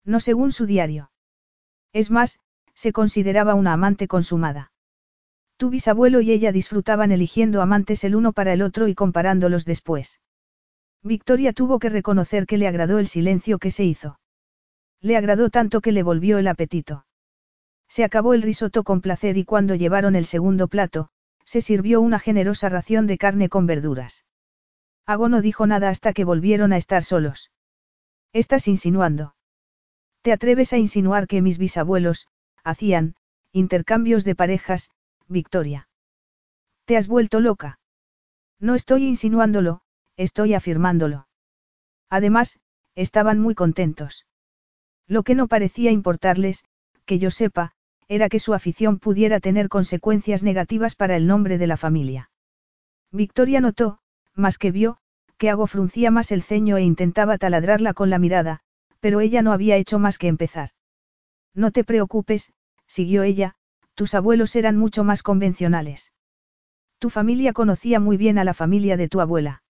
No 0.04 0.20
según 0.20 0.52
su 0.52 0.66
diario. 0.66 1.10
Es 1.92 2.12
más, 2.12 2.38
se 2.72 2.92
consideraba 2.92 3.56
una 3.56 3.72
amante 3.72 4.06
consumada. 4.06 4.70
Tu 5.56 5.68
bisabuelo 5.68 6.20
y 6.20 6.30
ella 6.30 6.52
disfrutaban 6.52 7.10
eligiendo 7.10 7.62
amantes 7.62 8.04
el 8.04 8.14
uno 8.14 8.32
para 8.32 8.52
el 8.52 8.62
otro 8.62 8.86
y 8.86 8.94
comparándolos 8.94 9.64
después. 9.64 10.20
Victoria 11.02 11.52
tuvo 11.52 11.80
que 11.80 11.88
reconocer 11.88 12.46
que 12.46 12.58
le 12.58 12.68
agradó 12.68 13.00
el 13.00 13.08
silencio 13.08 13.58
que 13.58 13.72
se 13.72 13.82
hizo. 13.82 14.20
Le 15.00 15.16
agradó 15.16 15.50
tanto 15.50 15.80
que 15.80 15.90
le 15.90 16.04
volvió 16.04 16.38
el 16.38 16.46
apetito. 16.46 17.06
Se 17.94 18.04
acabó 18.04 18.32
el 18.32 18.40
risotto 18.40 18.84
con 18.84 19.02
placer 19.02 19.36
y 19.36 19.44
cuando 19.44 19.74
llevaron 19.74 20.16
el 20.16 20.24
segundo 20.24 20.66
plato, 20.66 21.10
se 21.44 21.60
sirvió 21.60 22.00
una 22.00 22.18
generosa 22.18 22.70
ración 22.70 23.06
de 23.06 23.18
carne 23.18 23.50
con 23.50 23.66
verduras. 23.66 24.24
Ago 25.04 25.28
no 25.28 25.42
dijo 25.42 25.66
nada 25.66 25.90
hasta 25.90 26.14
que 26.14 26.24
volvieron 26.24 26.72
a 26.72 26.78
estar 26.78 27.04
solos. 27.04 27.50
Estás 28.32 28.66
insinuando. 28.66 29.36
¿Te 30.22 30.32
atreves 30.32 30.72
a 30.72 30.78
insinuar 30.78 31.26
que 31.26 31.42
mis 31.42 31.58
bisabuelos, 31.58 32.28
hacían, 32.64 33.14
intercambios 33.52 34.24
de 34.24 34.36
parejas, 34.36 34.90
Victoria? 35.28 35.90
Te 36.86 36.96
has 36.96 37.08
vuelto 37.08 37.40
loca. 37.40 37.78
No 38.58 38.74
estoy 38.74 39.04
insinuándolo, 39.04 39.82
estoy 40.16 40.54
afirmándolo. 40.54 41.28
Además, 42.08 42.58
estaban 42.94 43.38
muy 43.38 43.54
contentos. 43.54 44.24
Lo 45.06 45.24
que 45.24 45.34
no 45.34 45.46
parecía 45.46 45.90
importarles, 45.90 46.64
que 47.04 47.18
yo 47.18 47.30
sepa, 47.30 47.74
era 48.14 48.28
que 48.28 48.38
su 48.38 48.52
afición 48.52 48.98
pudiera 48.98 49.40
tener 49.40 49.68
consecuencias 49.68 50.42
negativas 50.42 50.94
para 50.94 51.16
el 51.16 51.26
nombre 51.26 51.56
de 51.56 51.66
la 51.66 51.78
familia. 51.78 52.30
Victoria 53.10 53.60
notó, 53.60 54.00
más 54.34 54.58
que 54.58 54.70
vio, 54.70 54.98
que 55.38 55.48
Ago 55.48 55.66
fruncía 55.66 56.10
más 56.10 56.30
el 56.30 56.42
ceño 56.42 56.76
e 56.76 56.82
intentaba 56.82 57.38
taladrarla 57.38 57.94
con 57.94 58.10
la 58.10 58.18
mirada, 58.18 58.60
pero 59.00 59.20
ella 59.20 59.40
no 59.40 59.52
había 59.52 59.76
hecho 59.76 59.98
más 59.98 60.18
que 60.18 60.28
empezar. 60.28 60.70
No 61.54 61.70
te 61.70 61.84
preocupes, 61.84 62.52
siguió 62.86 63.22
ella, 63.22 63.54
tus 63.94 64.14
abuelos 64.14 64.56
eran 64.56 64.76
mucho 64.76 65.04
más 65.04 65.22
convencionales. 65.22 66.12
Tu 66.98 67.08
familia 67.08 67.54
conocía 67.54 67.98
muy 67.98 68.18
bien 68.18 68.38
a 68.38 68.44
la 68.44 68.54
familia 68.54 68.98
de 68.98 69.08
tu 69.08 69.20
abuela. 69.20 69.62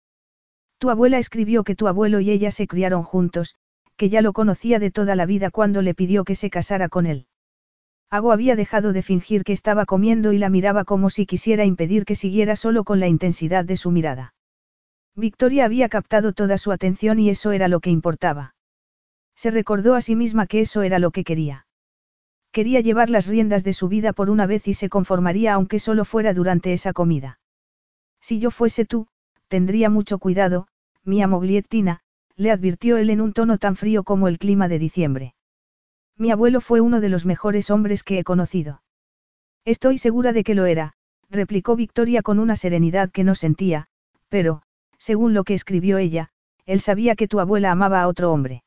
Tu 0.78 0.90
abuela 0.90 1.18
escribió 1.18 1.62
que 1.62 1.76
tu 1.76 1.86
abuelo 1.86 2.18
y 2.18 2.30
ella 2.30 2.50
se 2.50 2.66
criaron 2.66 3.04
juntos, 3.04 3.54
que 3.96 4.10
ya 4.10 4.20
lo 4.20 4.32
conocía 4.32 4.80
de 4.80 4.90
toda 4.90 5.14
la 5.14 5.26
vida 5.26 5.50
cuando 5.50 5.80
le 5.80 5.94
pidió 5.94 6.24
que 6.24 6.34
se 6.34 6.50
casara 6.50 6.88
con 6.88 7.06
él. 7.06 7.26
Ago 8.12 8.30
había 8.30 8.56
dejado 8.56 8.92
de 8.92 9.00
fingir 9.00 9.42
que 9.42 9.54
estaba 9.54 9.86
comiendo 9.86 10.34
y 10.34 10.38
la 10.38 10.50
miraba 10.50 10.84
como 10.84 11.08
si 11.08 11.24
quisiera 11.24 11.64
impedir 11.64 12.04
que 12.04 12.14
siguiera 12.14 12.56
solo 12.56 12.84
con 12.84 13.00
la 13.00 13.08
intensidad 13.08 13.64
de 13.64 13.78
su 13.78 13.90
mirada. 13.90 14.34
Victoria 15.16 15.64
había 15.64 15.88
captado 15.88 16.34
toda 16.34 16.58
su 16.58 16.72
atención 16.72 17.18
y 17.18 17.30
eso 17.30 17.52
era 17.52 17.68
lo 17.68 17.80
que 17.80 17.88
importaba. 17.88 18.54
Se 19.34 19.50
recordó 19.50 19.94
a 19.94 20.02
sí 20.02 20.14
misma 20.14 20.46
que 20.46 20.60
eso 20.60 20.82
era 20.82 20.98
lo 20.98 21.10
que 21.10 21.24
quería. 21.24 21.66
Quería 22.50 22.80
llevar 22.80 23.08
las 23.08 23.28
riendas 23.28 23.64
de 23.64 23.72
su 23.72 23.88
vida 23.88 24.12
por 24.12 24.28
una 24.28 24.44
vez 24.44 24.68
y 24.68 24.74
se 24.74 24.90
conformaría 24.90 25.54
aunque 25.54 25.78
solo 25.78 26.04
fuera 26.04 26.34
durante 26.34 26.74
esa 26.74 26.92
comida. 26.92 27.40
Si 28.20 28.40
yo 28.40 28.50
fuese 28.50 28.84
tú, 28.84 29.06
tendría 29.48 29.88
mucho 29.88 30.18
cuidado, 30.18 30.68
mi 31.02 31.22
amogliettina, 31.22 32.00
le 32.36 32.50
advirtió 32.50 32.98
él 32.98 33.08
en 33.08 33.22
un 33.22 33.32
tono 33.32 33.56
tan 33.56 33.74
frío 33.74 34.04
como 34.04 34.28
el 34.28 34.36
clima 34.36 34.68
de 34.68 34.78
diciembre. 34.78 35.34
Mi 36.18 36.30
abuelo 36.30 36.60
fue 36.60 36.80
uno 36.80 37.00
de 37.00 37.08
los 37.08 37.26
mejores 37.26 37.70
hombres 37.70 38.02
que 38.02 38.18
he 38.18 38.24
conocido. 38.24 38.82
Estoy 39.64 39.98
segura 39.98 40.32
de 40.32 40.44
que 40.44 40.54
lo 40.54 40.66
era, 40.66 40.94
replicó 41.30 41.76
Victoria 41.76 42.22
con 42.22 42.38
una 42.38 42.56
serenidad 42.56 43.10
que 43.10 43.24
no 43.24 43.34
sentía, 43.34 43.88
pero, 44.28 44.62
según 44.98 45.34
lo 45.34 45.44
que 45.44 45.54
escribió 45.54 45.98
ella, 45.98 46.30
él 46.66 46.80
sabía 46.80 47.16
que 47.16 47.28
tu 47.28 47.40
abuela 47.40 47.70
amaba 47.70 48.02
a 48.02 48.08
otro 48.08 48.32
hombre. 48.32 48.62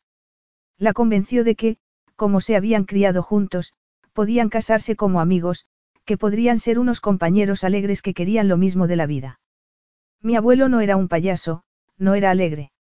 La 0.78 0.94
convenció 0.94 1.44
de 1.44 1.56
que, 1.56 1.78
como 2.16 2.42
se 2.42 2.56
habían 2.56 2.86
criado 2.86 3.24
juntos, 3.24 3.74
podían 4.14 4.50
casarse 4.50 4.96
como 4.96 5.22
amigos, 5.22 5.66
que 6.06 6.18
podrían 6.18 6.60
ser 6.60 6.80
unos 6.80 7.02
compañeros 7.02 7.64
alegres 7.64 8.02
que 8.02 8.14
querían 8.14 8.48
lo 8.48 8.58
mismo 8.58 8.88
de 8.88 8.96
la 8.96 9.06
vida. 9.06 9.40
Mi 10.22 10.36
abuelo 10.36 10.70
no 10.70 10.82
era 10.82 10.98
un 10.98 11.08
payaso, 11.08 11.64
no 11.98 12.16
era 12.16 12.32
alegre. 12.32 12.72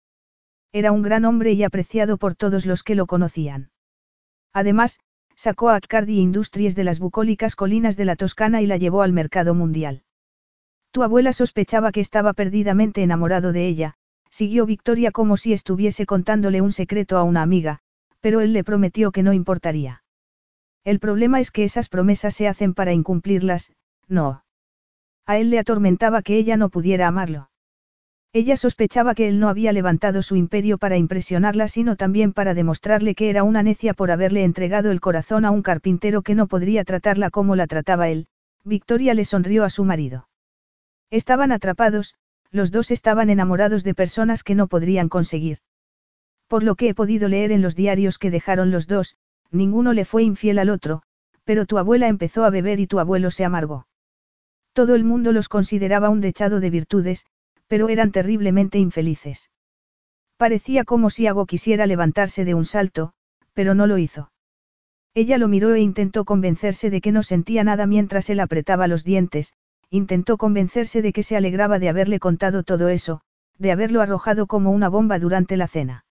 Era 0.72 0.92
un 0.92 1.02
gran 1.02 1.24
hombre 1.24 1.52
y 1.52 1.62
apreciado 1.62 2.16
por 2.16 2.34
todos 2.34 2.66
los 2.66 2.82
que 2.82 2.94
lo 2.94 3.06
conocían. 3.06 3.70
Además, 4.54 5.00
sacó 5.34 5.68
a 5.68 5.76
Accardi 5.76 6.18
Industries 6.20 6.76
de 6.76 6.84
las 6.84 7.00
bucólicas 7.00 7.56
colinas 7.56 7.96
de 7.96 8.04
la 8.04 8.16
Toscana 8.16 8.62
y 8.62 8.66
la 8.66 8.76
llevó 8.76 9.02
al 9.02 9.12
mercado 9.12 9.52
mundial. 9.54 10.04
Tu 10.92 11.02
abuela 11.02 11.32
sospechaba 11.32 11.90
que 11.90 12.00
estaba 12.00 12.32
perdidamente 12.32 13.02
enamorado 13.02 13.52
de 13.52 13.66
ella, 13.66 13.94
siguió 14.30 14.64
Victoria 14.64 15.10
como 15.10 15.36
si 15.36 15.52
estuviese 15.52 16.06
contándole 16.06 16.62
un 16.62 16.70
secreto 16.70 17.18
a 17.18 17.24
una 17.24 17.42
amiga, 17.42 17.80
pero 18.20 18.40
él 18.40 18.52
le 18.52 18.64
prometió 18.64 19.10
que 19.10 19.24
no 19.24 19.32
importaría. 19.32 20.04
El 20.84 21.00
problema 21.00 21.40
es 21.40 21.50
que 21.50 21.64
esas 21.64 21.88
promesas 21.88 22.34
se 22.34 22.46
hacen 22.46 22.74
para 22.74 22.92
incumplirlas, 22.92 23.72
no. 24.06 24.44
A 25.26 25.38
él 25.38 25.50
le 25.50 25.58
atormentaba 25.58 26.22
que 26.22 26.36
ella 26.36 26.56
no 26.56 26.68
pudiera 26.68 27.08
amarlo. 27.08 27.50
Ella 28.36 28.56
sospechaba 28.56 29.14
que 29.14 29.28
él 29.28 29.38
no 29.38 29.48
había 29.48 29.72
levantado 29.72 30.20
su 30.20 30.34
imperio 30.34 30.76
para 30.76 30.96
impresionarla, 30.96 31.68
sino 31.68 31.94
también 31.94 32.32
para 32.32 32.52
demostrarle 32.52 33.14
que 33.14 33.30
era 33.30 33.44
una 33.44 33.62
necia 33.62 33.94
por 33.94 34.10
haberle 34.10 34.42
entregado 34.42 34.90
el 34.90 35.00
corazón 35.00 35.44
a 35.44 35.52
un 35.52 35.62
carpintero 35.62 36.22
que 36.22 36.34
no 36.34 36.48
podría 36.48 36.82
tratarla 36.82 37.30
como 37.30 37.54
la 37.54 37.68
trataba 37.68 38.08
él. 38.08 38.26
Victoria 38.64 39.14
le 39.14 39.24
sonrió 39.24 39.62
a 39.62 39.70
su 39.70 39.84
marido. 39.84 40.28
Estaban 41.10 41.52
atrapados, 41.52 42.16
los 42.50 42.72
dos 42.72 42.90
estaban 42.90 43.30
enamorados 43.30 43.84
de 43.84 43.94
personas 43.94 44.42
que 44.42 44.56
no 44.56 44.66
podrían 44.66 45.08
conseguir. 45.08 45.58
Por 46.48 46.64
lo 46.64 46.74
que 46.74 46.88
he 46.88 46.94
podido 46.94 47.28
leer 47.28 47.52
en 47.52 47.62
los 47.62 47.76
diarios 47.76 48.18
que 48.18 48.32
dejaron 48.32 48.72
los 48.72 48.88
dos, 48.88 49.16
ninguno 49.52 49.92
le 49.92 50.04
fue 50.04 50.24
infiel 50.24 50.58
al 50.58 50.70
otro, 50.70 51.02
pero 51.44 51.66
tu 51.66 51.78
abuela 51.78 52.08
empezó 52.08 52.44
a 52.44 52.50
beber 52.50 52.80
y 52.80 52.88
tu 52.88 52.98
abuelo 52.98 53.30
se 53.30 53.44
amargó. 53.44 53.86
Todo 54.72 54.96
el 54.96 55.04
mundo 55.04 55.30
los 55.30 55.48
consideraba 55.48 56.08
un 56.08 56.20
dechado 56.20 56.58
de 56.58 56.70
virtudes, 56.70 57.26
pero 57.66 57.88
eran 57.88 58.12
terriblemente 58.12 58.78
infelices. 58.78 59.50
Parecía 60.36 60.84
como 60.84 61.10
si 61.10 61.26
Ago 61.26 61.46
quisiera 61.46 61.86
levantarse 61.86 62.44
de 62.44 62.54
un 62.54 62.64
salto, 62.64 63.12
pero 63.52 63.74
no 63.74 63.86
lo 63.86 63.98
hizo. 63.98 64.30
Ella 65.14 65.38
lo 65.38 65.46
miró 65.46 65.74
e 65.74 65.80
intentó 65.80 66.24
convencerse 66.24 66.90
de 66.90 67.00
que 67.00 67.12
no 67.12 67.22
sentía 67.22 67.62
nada 67.62 67.86
mientras 67.86 68.28
él 68.30 68.40
apretaba 68.40 68.88
los 68.88 69.04
dientes, 69.04 69.54
intentó 69.90 70.36
convencerse 70.36 71.02
de 71.02 71.12
que 71.12 71.22
se 71.22 71.36
alegraba 71.36 71.78
de 71.78 71.88
haberle 71.88 72.18
contado 72.18 72.64
todo 72.64 72.88
eso, 72.88 73.20
de 73.58 73.70
haberlo 73.70 74.00
arrojado 74.00 74.46
como 74.48 74.72
una 74.72 74.88
bomba 74.88 75.20
durante 75.20 75.56
la 75.56 75.68
cena. 75.68 76.04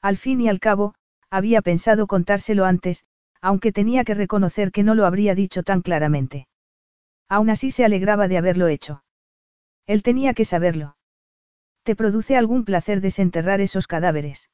Al 0.00 0.16
fin 0.16 0.40
y 0.40 0.48
al 0.48 0.60
cabo, 0.60 0.94
había 1.28 1.60
pensado 1.60 2.06
contárselo 2.06 2.64
antes, 2.64 3.04
aunque 3.40 3.72
tenía 3.72 4.04
que 4.04 4.14
reconocer 4.14 4.70
que 4.70 4.84
no 4.84 4.94
lo 4.94 5.06
habría 5.06 5.34
dicho 5.34 5.62
tan 5.62 5.82
claramente. 5.82 6.46
Aún 7.28 7.50
así 7.50 7.70
se 7.70 7.84
alegraba 7.84 8.28
de 8.28 8.38
haberlo 8.38 8.68
hecho. 8.68 9.02
Él 9.90 10.04
tenía 10.04 10.34
que 10.34 10.44
saberlo. 10.44 10.96
¿Te 11.82 11.96
produce 11.96 12.36
algún 12.36 12.64
placer 12.64 13.00
desenterrar 13.00 13.60
esos 13.60 13.88
cadáveres? 13.88 14.48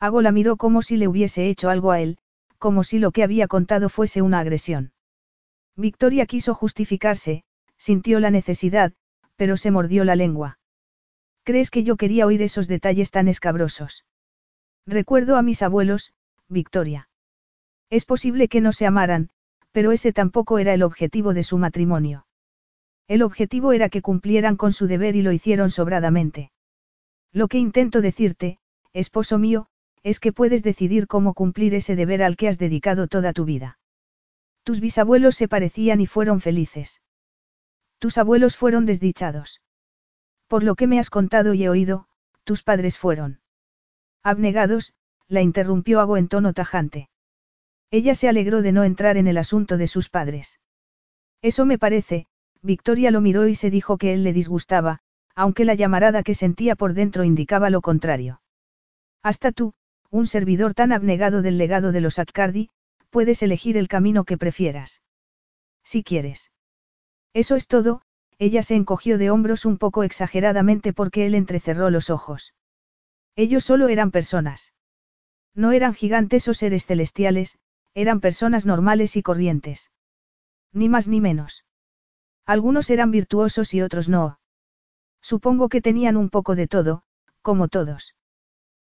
Hago 0.00 0.20
la 0.20 0.32
miró 0.32 0.56
como 0.56 0.82
si 0.82 0.96
le 0.96 1.06
hubiese 1.06 1.48
hecho 1.48 1.70
algo 1.70 1.92
a 1.92 2.00
él, 2.00 2.18
como 2.58 2.82
si 2.82 2.98
lo 2.98 3.12
que 3.12 3.22
había 3.22 3.46
contado 3.46 3.88
fuese 3.88 4.20
una 4.20 4.40
agresión. 4.40 4.90
Victoria 5.76 6.26
quiso 6.26 6.56
justificarse, 6.56 7.44
sintió 7.76 8.18
la 8.18 8.32
necesidad, 8.32 8.94
pero 9.36 9.56
se 9.56 9.70
mordió 9.70 10.02
la 10.02 10.16
lengua. 10.16 10.58
¿Crees 11.44 11.70
que 11.70 11.84
yo 11.84 11.96
quería 11.96 12.26
oír 12.26 12.42
esos 12.42 12.66
detalles 12.66 13.12
tan 13.12 13.28
escabrosos? 13.28 14.06
Recuerdo 14.88 15.36
a 15.36 15.42
mis 15.42 15.62
abuelos, 15.62 16.14
Victoria. 16.48 17.08
Es 17.90 18.04
posible 18.04 18.48
que 18.48 18.60
no 18.60 18.72
se 18.72 18.86
amaran, 18.86 19.30
pero 19.70 19.92
ese 19.92 20.12
tampoco 20.12 20.58
era 20.58 20.74
el 20.74 20.82
objetivo 20.82 21.32
de 21.32 21.44
su 21.44 21.58
matrimonio. 21.58 22.26
El 23.08 23.22
objetivo 23.22 23.72
era 23.72 23.88
que 23.88 24.02
cumplieran 24.02 24.56
con 24.56 24.72
su 24.72 24.86
deber 24.86 25.16
y 25.16 25.22
lo 25.22 25.32
hicieron 25.32 25.70
sobradamente. 25.70 26.52
Lo 27.32 27.48
que 27.48 27.58
intento 27.58 28.02
decirte, 28.02 28.58
esposo 28.92 29.38
mío, 29.38 29.68
es 30.02 30.20
que 30.20 30.32
puedes 30.32 30.62
decidir 30.62 31.06
cómo 31.06 31.34
cumplir 31.34 31.74
ese 31.74 31.96
deber 31.96 32.22
al 32.22 32.36
que 32.36 32.48
has 32.48 32.58
dedicado 32.58 33.08
toda 33.08 33.32
tu 33.32 33.44
vida. 33.44 33.78
Tus 34.62 34.80
bisabuelos 34.80 35.34
se 35.34 35.48
parecían 35.48 36.00
y 36.00 36.06
fueron 36.06 36.40
felices. 36.40 37.00
Tus 37.98 38.18
abuelos 38.18 38.56
fueron 38.56 38.84
desdichados. 38.86 39.62
Por 40.46 40.62
lo 40.62 40.74
que 40.74 40.86
me 40.86 40.98
has 40.98 41.10
contado 41.10 41.54
y 41.54 41.64
he 41.64 41.68
oído, 41.68 42.06
tus 42.44 42.62
padres 42.62 42.96
fueron. 42.96 43.40
Abnegados, 44.22 44.92
la 45.26 45.42
interrumpió 45.42 46.00
Ago 46.00 46.16
en 46.16 46.28
tono 46.28 46.52
tajante. 46.52 47.08
Ella 47.90 48.14
se 48.14 48.28
alegró 48.28 48.62
de 48.62 48.72
no 48.72 48.84
entrar 48.84 49.16
en 49.16 49.26
el 49.26 49.38
asunto 49.38 49.78
de 49.78 49.86
sus 49.86 50.10
padres. 50.10 50.60
Eso 51.42 51.64
me 51.64 51.78
parece, 51.78 52.27
Victoria 52.62 53.10
lo 53.10 53.20
miró 53.20 53.46
y 53.46 53.54
se 53.54 53.70
dijo 53.70 53.98
que 53.98 54.12
él 54.12 54.24
le 54.24 54.32
disgustaba, 54.32 55.00
aunque 55.34 55.64
la 55.64 55.74
llamarada 55.74 56.22
que 56.22 56.34
sentía 56.34 56.74
por 56.74 56.94
dentro 56.94 57.24
indicaba 57.24 57.70
lo 57.70 57.80
contrario. 57.80 58.40
Hasta 59.22 59.52
tú, 59.52 59.74
un 60.10 60.26
servidor 60.26 60.74
tan 60.74 60.92
abnegado 60.92 61.42
del 61.42 61.58
legado 61.58 61.92
de 61.92 62.00
los 62.00 62.18
Accardi, 62.18 62.70
puedes 63.10 63.42
elegir 63.42 63.76
el 63.76 63.88
camino 63.88 64.24
que 64.24 64.38
prefieras. 64.38 65.02
Si 65.84 66.02
quieres. 66.02 66.50
Eso 67.34 67.56
es 67.56 67.66
todo, 67.66 68.02
ella 68.38 68.62
se 68.62 68.74
encogió 68.74 69.18
de 69.18 69.30
hombros 69.30 69.64
un 69.64 69.78
poco 69.78 70.02
exageradamente 70.02 70.92
porque 70.92 71.26
él 71.26 71.34
entrecerró 71.34 71.90
los 71.90 72.10
ojos. 72.10 72.54
Ellos 73.36 73.64
solo 73.64 73.88
eran 73.88 74.10
personas. 74.10 74.74
No 75.54 75.72
eran 75.72 75.94
gigantes 75.94 76.48
o 76.48 76.54
seres 76.54 76.86
celestiales, 76.86 77.58
eran 77.94 78.20
personas 78.20 78.66
normales 78.66 79.16
y 79.16 79.22
corrientes. 79.22 79.90
Ni 80.72 80.88
más 80.88 81.08
ni 81.08 81.20
menos. 81.20 81.64
Algunos 82.48 82.88
eran 82.88 83.10
virtuosos 83.10 83.74
y 83.74 83.82
otros 83.82 84.08
no. 84.08 84.40
Supongo 85.20 85.68
que 85.68 85.82
tenían 85.82 86.16
un 86.16 86.30
poco 86.30 86.54
de 86.54 86.66
todo, 86.66 87.02
como 87.42 87.68
todos. 87.68 88.14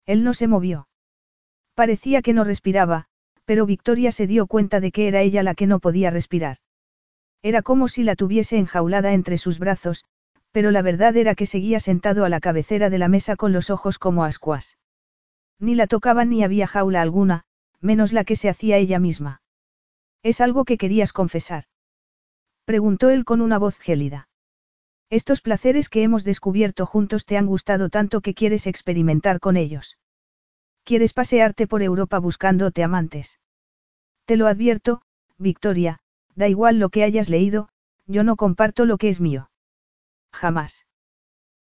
Él 0.06 0.24
no 0.24 0.36
se 0.36 0.48
movió. 0.48 0.88
Parecía 1.74 2.22
que 2.22 2.34
no 2.34 2.44
respiraba, 2.44 3.06
pero 3.46 3.66
Victoria 3.66 4.12
se 4.12 4.28
dio 4.28 4.46
cuenta 4.46 4.80
de 4.80 4.92
que 4.92 5.08
era 5.08 5.24
ella 5.24 5.42
la 5.42 5.56
que 5.56 5.66
no 5.66 5.80
podía 5.80 6.12
respirar. 6.12 6.58
Era 7.42 7.64
como 7.64 7.88
si 7.88 8.04
la 8.04 8.16
tuviese 8.16 8.58
enjaulada 8.58 9.14
entre 9.14 9.40
sus 9.40 9.58
brazos, 9.58 10.06
pero 10.52 10.70
la 10.70 10.84
verdad 10.84 11.18
era 11.18 11.34
que 11.34 11.48
seguía 11.48 11.80
sentado 11.80 12.26
a 12.26 12.30
la 12.30 12.40
cabecera 12.40 12.92
de 12.92 13.00
la 13.00 13.08
mesa 13.08 13.38
con 13.38 13.54
los 13.54 13.72
ojos 13.72 13.98
como 13.98 14.24
ascuas. 14.24 14.78
Ni 15.58 15.74
la 15.74 15.88
tocaban 15.88 16.30
ni 16.30 16.44
había 16.44 16.68
jaula 16.68 17.02
alguna, 17.02 17.46
menos 17.82 18.14
la 18.14 18.24
que 18.24 18.36
se 18.36 18.50
hacía 18.50 18.78
ella 18.78 19.00
misma. 19.00 19.42
Es 20.22 20.42
algo 20.42 20.64
que 20.64 20.78
querías 20.78 21.12
confesar. 21.12 21.64
Preguntó 22.68 23.10
él 23.10 23.24
con 23.24 23.40
una 23.40 23.58
voz 23.58 23.78
gélida. 23.78 24.28
Estos 25.10 25.40
placeres 25.40 25.88
que 25.88 26.04
hemos 26.04 26.26
descubierto 26.26 26.86
juntos 26.86 27.24
te 27.24 27.38
han 27.38 27.46
gustado 27.46 27.88
tanto 27.88 28.20
que 28.20 28.34
quieres 28.34 28.68
experimentar 28.68 29.40
con 29.40 29.56
ellos. 29.56 29.98
Quieres 30.84 31.14
pasearte 31.14 31.66
por 31.66 31.82
Europa 31.82 32.20
buscándote 32.20 32.84
amantes. 32.84 33.40
Te 34.26 34.36
lo 34.36 34.48
advierto, 34.48 35.02
Victoria, 35.38 36.00
da 36.36 36.50
igual 36.50 36.78
lo 36.78 36.90
que 36.90 37.06
hayas 37.06 37.30
leído, 37.30 37.70
yo 38.06 38.26
no 38.26 38.36
comparto 38.36 38.84
lo 38.84 38.98
que 38.98 39.08
es 39.08 39.22
mío. 39.22 39.50
Jamás. 40.34 40.86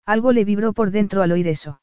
Algo 0.07 0.31
le 0.31 0.43
vibró 0.43 0.73
por 0.73 0.89
dentro 0.89 1.21
al 1.21 1.31
oír 1.33 1.47
eso. 1.47 1.81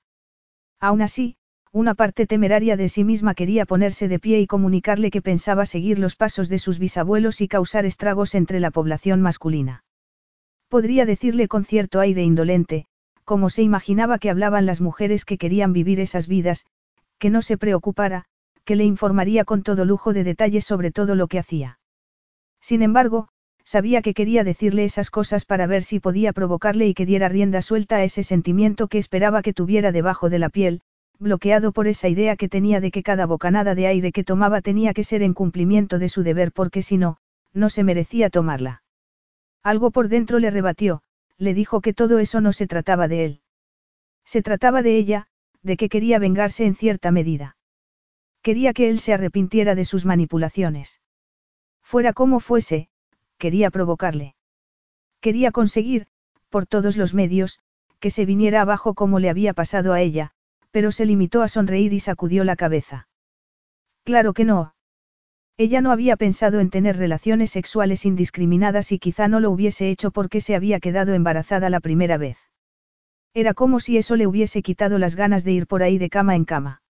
Aún 0.81 1.01
así, 1.01 1.37
una 1.73 1.95
parte 1.95 2.27
temeraria 2.27 2.77
de 2.77 2.91
sí 2.91 3.03
misma 3.03 3.35
quería 3.35 3.65
ponerse 3.65 4.07
de 4.07 4.19
pie 4.19 4.41
y 4.41 4.47
comunicarle 4.47 5.11
que 5.11 5.23
pensaba 5.23 5.65
seguir 5.65 5.99
los 5.99 6.17
pasos 6.17 6.51
de 6.51 6.59
sus 6.59 6.79
bisabuelos 6.79 7.41
y 7.41 7.49
causar 7.49 7.87
estragos 7.87 8.35
entre 8.35 8.61
la 8.61 8.71
población 8.71 9.23
masculina. 9.23 9.83
Podría 10.69 11.07
decirle 11.07 11.49
con 11.49 11.65
cierto 11.65 11.99
aire 12.01 12.23
indolente, 12.23 12.85
como 13.25 13.49
se 13.49 13.63
imaginaba 13.63 14.19
que 14.19 14.29
hablaban 14.29 14.67
las 14.67 14.83
mujeres 14.83 15.25
que 15.25 15.39
querían 15.39 15.73
vivir 15.73 15.99
esas 15.99 16.29
vidas, 16.29 16.67
que 17.19 17.31
no 17.31 17.41
se 17.41 17.57
preocupara, 17.57 18.27
que 18.65 18.77
le 18.77 18.85
informaría 18.85 19.45
con 19.45 19.63
todo 19.63 19.87
lujo 19.87 20.13
de 20.13 20.25
detalles 20.25 20.67
sobre 20.67 20.91
todo 20.91 21.15
lo 21.15 21.27
que 21.27 21.39
hacía. 21.39 21.79
Sin 22.61 22.83
embargo, 22.83 23.29
sabía 23.65 24.03
que 24.03 24.13
quería 24.13 24.45
decirle 24.45 24.85
esas 24.85 25.11
cosas 25.11 25.47
para 25.47 25.67
ver 25.67 25.83
si 25.83 26.01
podía 26.01 26.35
provocarle 26.35 26.87
y 26.87 26.95
que 26.95 27.07
diera 27.07 27.31
rienda 27.31 27.63
suelta 27.63 27.97
a 27.97 28.05
ese 28.05 28.23
sentimiento 28.23 28.89
que 28.89 28.99
esperaba 28.99 29.41
que 29.41 29.55
tuviera 29.55 29.91
debajo 29.91 30.29
de 30.29 30.39
la 30.39 30.51
piel, 30.51 30.83
bloqueado 31.19 31.73
por 31.73 31.87
esa 31.87 32.09
idea 32.09 32.37
que 32.37 32.49
tenía 32.49 32.81
de 32.81 32.91
que 32.91 33.03
cada 33.03 33.27
bocanada 33.27 33.75
de 33.75 33.87
aire 33.87 34.13
que 34.13 34.25
tomaba 34.25 34.61
tenía 34.61 34.95
que 34.95 35.05
ser 35.05 35.23
en 35.23 35.35
cumplimiento 35.35 35.99
de 35.99 36.09
su 36.09 36.23
deber 36.23 36.53
porque 36.53 36.83
si 36.83 36.99
no, 36.99 37.19
no 37.53 37.71
se 37.71 37.85
merecía 37.85 38.31
tomarla. 38.31 38.83
Algo 39.63 39.91
por 39.91 40.09
dentro 40.09 40.39
le 40.39 40.51
rebatió, 40.51 41.03
le 41.39 41.55
dijo 41.55 41.81
que 41.81 41.95
todo 41.95 42.19
eso 42.19 42.41
no 42.41 42.53
se 42.53 42.67
trataba 42.67 43.09
de 43.09 43.25
él. 43.25 43.41
Se 44.25 44.43
trataba 44.43 44.83
de 44.83 44.97
ella, 44.97 45.29
de 45.63 45.77
que 45.77 45.89
quería 45.89 46.19
vengarse 46.19 46.65
en 46.65 46.75
cierta 46.75 47.11
medida. 47.11 47.57
Quería 48.43 48.73
que 48.73 48.89
él 48.89 48.99
se 48.99 49.13
arrepintiera 49.13 49.75
de 49.75 49.85
sus 49.85 50.05
manipulaciones. 50.05 51.01
Fuera 51.83 52.13
como 52.13 52.41
fuese, 52.41 52.89
quería 53.39 53.71
provocarle. 53.71 54.35
Quería 55.21 55.53
conseguir, 55.53 56.07
por 56.49 56.67
todos 56.67 56.97
los 56.97 57.15
medios, 57.15 57.61
que 58.01 58.11
se 58.11 58.25
viniera 58.25 58.63
abajo 58.63 58.95
como 58.95 59.21
le 59.21 59.31
había 59.31 59.55
pasado 59.55 59.93
a 59.93 60.01
ella, 60.01 60.33
pero 60.73 60.91
se 60.91 61.07
limitó 61.07 61.43
a 61.43 61.49
sonreír 61.49 61.93
y 61.93 62.01
sacudió 62.01 62.43
la 62.43 62.57
cabeza. 62.57 63.07
Claro 64.05 64.33
que 64.33 64.45
no. 64.45 64.75
Ella 65.57 65.81
no 65.81 65.93
había 65.93 66.17
pensado 66.17 66.59
en 66.59 66.71
tener 66.71 66.97
relaciones 66.97 67.51
sexuales 67.51 68.05
indiscriminadas 68.05 68.91
y 68.91 68.99
quizá 68.99 69.29
no 69.29 69.39
lo 69.39 69.51
hubiese 69.51 69.91
hecho 69.91 70.11
porque 70.11 70.41
se 70.41 70.57
había 70.57 70.81
quedado 70.81 71.15
embarazada 71.15 71.71
la 71.71 71.79
primera 71.79 72.17
vez. 72.17 72.39
Era 73.35 73.55
como 73.55 73.79
si 73.79 73.97
eso 73.97 74.17
le 74.17 74.27
hubiese 74.27 74.63
quitado 74.63 74.99
las 74.99 75.15
ganas 75.15 75.45
de 75.45 75.53
ir 75.53 75.67
por 75.67 75.83
ahí 75.83 75.99
de 75.99 76.11
cama 76.11 76.35
en 76.35 76.45
cama. 76.45 76.83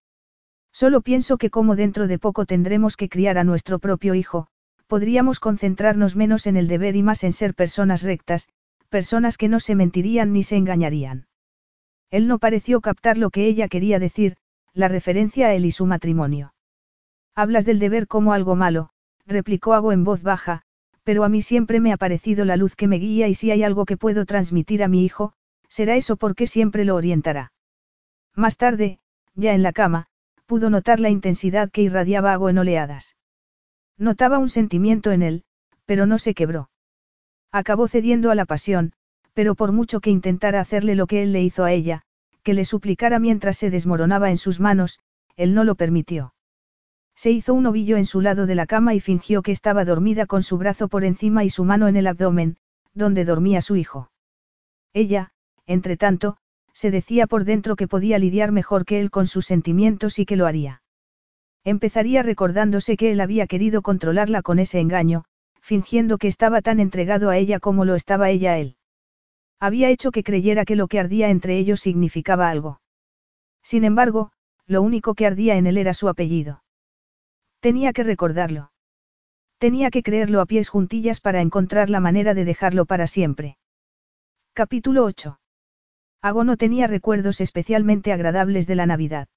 Solo 0.73 1.02
pienso 1.02 1.36
que 1.36 1.51
como 1.51 1.77
dentro 1.77 2.07
de 2.07 2.19
poco 2.19 2.47
tendremos 2.47 2.97
que 2.97 3.09
criar 3.09 3.36
a 3.36 3.44
nuestro 3.44 3.78
propio 3.78 4.15
hijo, 4.15 4.47
podríamos 4.86 5.39
concentrarnos 5.39 6.17
menos 6.17 6.47
en 6.47 6.57
el 6.57 6.69
deber 6.69 6.97
y 6.97 7.02
más 7.02 7.25
en 7.25 7.33
ser 7.33 7.55
personas 7.55 8.02
rectas, 8.02 8.49
personas 8.89 9.36
que 9.36 9.49
no 9.49 9.61
se 9.61 9.75
mentirían 9.75 10.33
ni 10.33 10.44
se 10.44 10.57
engañarían. 10.57 11.27
Él 12.12 12.28
no 12.28 12.39
pareció 12.39 12.82
captar 12.82 13.16
lo 13.16 13.31
que 13.31 13.47
ella 13.47 13.68
quería 13.68 13.99
decir, 13.99 14.36
la 14.74 14.86
referencia 14.86 15.47
a 15.47 15.55
él 15.55 15.65
y 15.65 15.73
su 15.73 15.86
matrimonio. 15.86 16.55
Hablas 17.34 17.65
del 17.65 17.78
deber 17.78 18.07
como 18.07 18.34
algo 18.34 18.55
malo, 18.55 18.91
replicó 19.26 19.73
Hago 19.73 19.92
en 19.92 20.05
voz 20.05 20.23
baja, 20.23 20.62
pero 21.05 21.24
a 21.24 21.31
mí 21.31 21.41
siempre 21.41 21.81
me 21.81 21.91
ha 21.91 21.97
parecido 21.97 22.44
la 22.44 22.57
luz 22.57 22.76
que 22.76 22.86
me 22.86 22.99
guía 22.99 23.28
y 23.28 23.34
si 23.34 23.50
hay 23.50 23.62
algo 23.62 23.86
que 23.86 23.97
puedo 23.97 24.26
transmitir 24.26 24.82
a 24.82 24.89
mi 24.89 25.05
hijo, 25.07 25.32
será 25.68 25.97
eso 25.97 26.18
porque 26.18 26.47
siempre 26.47 26.84
lo 26.84 26.97
orientará. 26.97 27.52
Más 28.36 28.58
tarde, 28.58 28.99
ya 29.34 29.55
en 29.55 29.62
la 29.62 29.73
cama, 29.73 30.07
pudo 30.44 30.68
notar 30.68 31.00
la 31.00 31.08
intensidad 31.08 31.70
que 31.70 31.81
irradiaba 31.81 32.34
Hago 32.34 32.50
en 32.50 32.58
oleadas. 32.58 33.16
Notaba 33.97 34.39
un 34.39 34.50
sentimiento 34.50 35.12
en 35.12 35.23
él, 35.23 35.44
pero 35.86 36.05
no 36.05 36.18
se 36.18 36.34
quebró. 36.34 36.68
Acabó 37.50 37.89
cediendo 37.89 38.31
a 38.31 38.34
la 38.34 38.44
pasión, 38.44 38.92
pero 39.35 39.55
por 39.55 39.73
mucho 39.73 40.01
que 40.01 40.11
intentara 40.11 40.61
hacerle 40.61 40.94
lo 40.94 41.07
que 41.07 41.23
él 41.23 41.33
le 41.33 41.43
hizo 41.43 41.65
a 41.65 41.73
ella, 41.73 42.02
que 42.43 42.55
le 42.55 42.65
suplicara 42.65 43.19
mientras 43.19 43.57
se 43.57 43.70
desmoronaba 43.70 44.31
en 44.31 44.39
sus 44.39 44.61
manos, 44.61 44.99
él 45.36 45.55
no 45.55 45.65
lo 45.65 45.75
permitió. 45.75 46.35
Se 47.15 47.31
hizo 47.31 47.55
un 47.55 47.67
ovillo 47.67 47.97
en 47.97 48.07
su 48.07 48.20
lado 48.20 48.47
de 48.47 48.55
la 48.55 48.67
cama 48.67 48.94
y 48.94 49.01
fingió 49.01 49.43
que 49.43 49.52
estaba 49.52 49.85
dormida 49.85 50.27
con 50.27 50.43
su 50.43 50.59
brazo 50.59 50.89
por 50.89 51.05
encima 51.05 51.44
y 51.44 51.51
su 51.51 51.65
mano 51.65 51.89
en 51.89 51.97
el 51.97 52.07
abdomen, 52.07 52.57
donde 52.94 53.25
dormía 53.25 53.61
su 53.61 53.77
hijo. 53.77 54.11
Ella, 54.93 55.31
entre 55.67 55.97
tanto, 55.97 56.36
se 56.75 56.91
decía 56.91 57.27
por 57.27 57.44
dentro 57.44 57.77
que 57.77 57.86
podía 57.89 58.19
lidiar 58.19 58.51
mejor 58.51 58.85
que 58.85 59.01
él 59.01 59.11
con 59.11 59.27
sus 59.27 59.47
sentimientos 59.47 60.19
y 60.19 60.27
que 60.27 60.36
lo 60.36 60.47
haría. 60.47 60.83
Empezaría 61.65 62.23
recordándose 62.23 62.97
que 62.97 63.12
él 63.12 63.20
había 63.20 63.47
querido 63.47 63.83
controlarla 63.83 64.43
con 64.43 64.59
ese 64.59 64.81
engaño, 64.81 65.25
fingiendo 65.61 66.19
que 66.19 66.28
estaba 66.28 66.61
tan 66.61 66.81
entregado 66.81 67.31
a 67.31 67.36
ella 67.36 67.61
como 67.61 67.85
lo 67.85 67.94
estaba 67.94 68.31
ella 68.31 68.55
a 68.55 68.59
él. 68.59 68.77
Había 69.62 69.91
hecho 69.91 70.10
que 70.10 70.24
creyera 70.24 70.65
que 70.65 70.74
lo 70.74 70.89
que 70.89 70.99
ardía 70.99 71.31
entre 71.31 71.57
ellos 71.57 71.78
significaba 71.78 72.50
algo. 72.50 72.81
Sin 73.62 73.84
embargo, 73.84 74.32
lo 74.66 74.82
único 74.82 75.15
que 75.15 75.24
ardía 75.24 75.55
en 75.55 75.68
él 75.68 75.78
era 75.78 75.94
su 75.94 76.08
apellido. 76.08 76.65
Tenía 77.60 77.92
que 77.92 78.02
recordarlo. 78.02 78.73
Tenía 79.58 79.92
que 79.92 80.02
creerlo 80.02 80.41
a 80.41 80.47
pies 80.47 80.68
juntillas 80.68 81.20
para 81.20 81.41
encontrar 81.41 81.91
la 81.91 82.00
manera 82.00 82.34
de 82.34 82.44
dejarlo 82.44 82.86
para 82.86 83.07
siempre. 83.07 83.57
Capítulo 84.52 85.05
8. 85.05 85.39
Ago 86.23 86.42
no 86.42 86.57
tenía 86.57 86.89
recuerdos 86.89 87.41
especialmente 87.41 88.12
agradables 88.12 88.66
de 88.66 88.74
la 88.74 88.86
Navidad. 88.86 89.28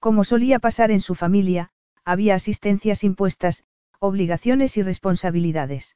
Como 0.00 0.24
solía 0.24 0.58
pasar 0.58 0.90
en 0.90 1.00
su 1.00 1.14
familia, 1.14 1.70
había 2.04 2.34
asistencias 2.34 3.04
impuestas, 3.04 3.62
obligaciones 4.00 4.76
y 4.76 4.82
responsabilidades. 4.82 5.94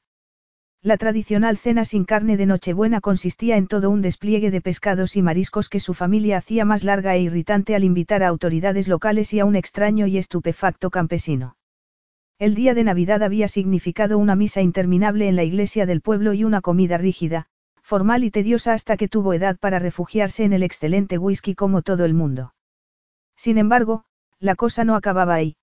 La 0.82 0.96
tradicional 0.96 1.58
cena 1.58 1.84
sin 1.84 2.06
carne 2.06 2.38
de 2.38 2.46
Nochebuena 2.46 3.02
consistía 3.02 3.58
en 3.58 3.66
todo 3.66 3.90
un 3.90 4.00
despliegue 4.00 4.50
de 4.50 4.62
pescados 4.62 5.14
y 5.14 5.20
mariscos 5.20 5.68
que 5.68 5.78
su 5.78 5.92
familia 5.92 6.38
hacía 6.38 6.64
más 6.64 6.84
larga 6.84 7.14
e 7.16 7.20
irritante 7.20 7.74
al 7.74 7.84
invitar 7.84 8.22
a 8.22 8.28
autoridades 8.28 8.88
locales 8.88 9.34
y 9.34 9.40
a 9.40 9.44
un 9.44 9.56
extraño 9.56 10.06
y 10.06 10.16
estupefacto 10.16 10.88
campesino. 10.88 11.56
El 12.38 12.54
día 12.54 12.72
de 12.72 12.84
Navidad 12.84 13.22
había 13.22 13.46
significado 13.48 14.16
una 14.16 14.36
misa 14.36 14.62
interminable 14.62 15.28
en 15.28 15.36
la 15.36 15.44
iglesia 15.44 15.84
del 15.84 16.00
pueblo 16.00 16.32
y 16.32 16.44
una 16.44 16.62
comida 16.62 16.96
rígida, 16.96 17.44
formal 17.82 18.24
y 18.24 18.30
tediosa 18.30 18.72
hasta 18.72 18.96
que 18.96 19.06
tuvo 19.08 19.34
edad 19.34 19.58
para 19.58 19.80
refugiarse 19.80 20.44
en 20.44 20.54
el 20.54 20.62
excelente 20.62 21.18
whisky 21.18 21.54
como 21.54 21.82
todo 21.82 22.06
el 22.06 22.14
mundo. 22.14 22.54
Sin 23.36 23.58
embargo, 23.58 24.04
la 24.38 24.54
cosa 24.54 24.84
no 24.84 24.94
acababa 24.94 25.34
ahí. 25.34 25.56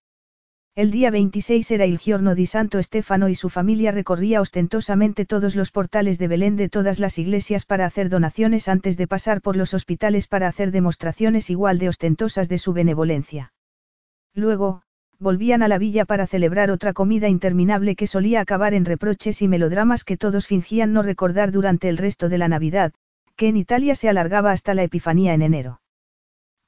El 0.78 0.92
día 0.92 1.10
26 1.10 1.72
era 1.72 1.86
el 1.86 1.98
giorno 1.98 2.36
di 2.36 2.46
Santo 2.46 2.84
Stefano 2.84 3.30
y 3.30 3.34
su 3.34 3.50
familia 3.50 3.92
recorría 3.92 4.42
ostentosamente 4.42 5.26
todos 5.26 5.56
los 5.56 5.72
portales 5.72 6.20
de 6.20 6.28
Belén 6.28 6.56
de 6.56 6.70
todas 6.70 7.00
las 7.00 7.18
iglesias 7.18 7.66
para 7.66 7.88
hacer 7.88 8.10
donaciones 8.10 8.68
antes 8.68 8.96
de 8.96 9.08
pasar 9.08 9.42
por 9.42 9.56
los 9.56 9.74
hospitales 9.74 10.28
para 10.28 10.48
hacer 10.48 10.70
demostraciones 10.70 11.50
igual 11.50 11.80
de 11.80 11.90
ostentosas 11.90 12.48
de 12.48 12.60
su 12.60 12.74
benevolencia. 12.74 13.54
Luego, 14.36 14.84
volvían 15.18 15.64
a 15.64 15.68
la 15.68 15.80
villa 15.80 16.06
para 16.06 16.28
celebrar 16.28 16.70
otra 16.70 16.94
comida 16.94 17.28
interminable 17.28 17.96
que 17.96 18.06
solía 18.06 18.42
acabar 18.42 18.76
en 18.76 18.86
reproches 18.86 19.42
y 19.42 19.48
melodramas 19.48 20.04
que 20.04 20.16
todos 20.16 20.46
fingían 20.46 20.94
no 20.94 21.02
recordar 21.02 21.52
durante 21.52 21.90
el 21.90 21.98
resto 21.98 22.30
de 22.30 22.38
la 22.38 22.50
Navidad, 22.50 22.94
que 23.36 23.48
en 23.48 23.58
Italia 23.58 23.96
se 23.96 24.10
alargaba 24.10 24.52
hasta 24.52 24.76
la 24.76 24.84
Epifanía 24.84 25.34
en 25.34 25.42
enero. 25.42 25.82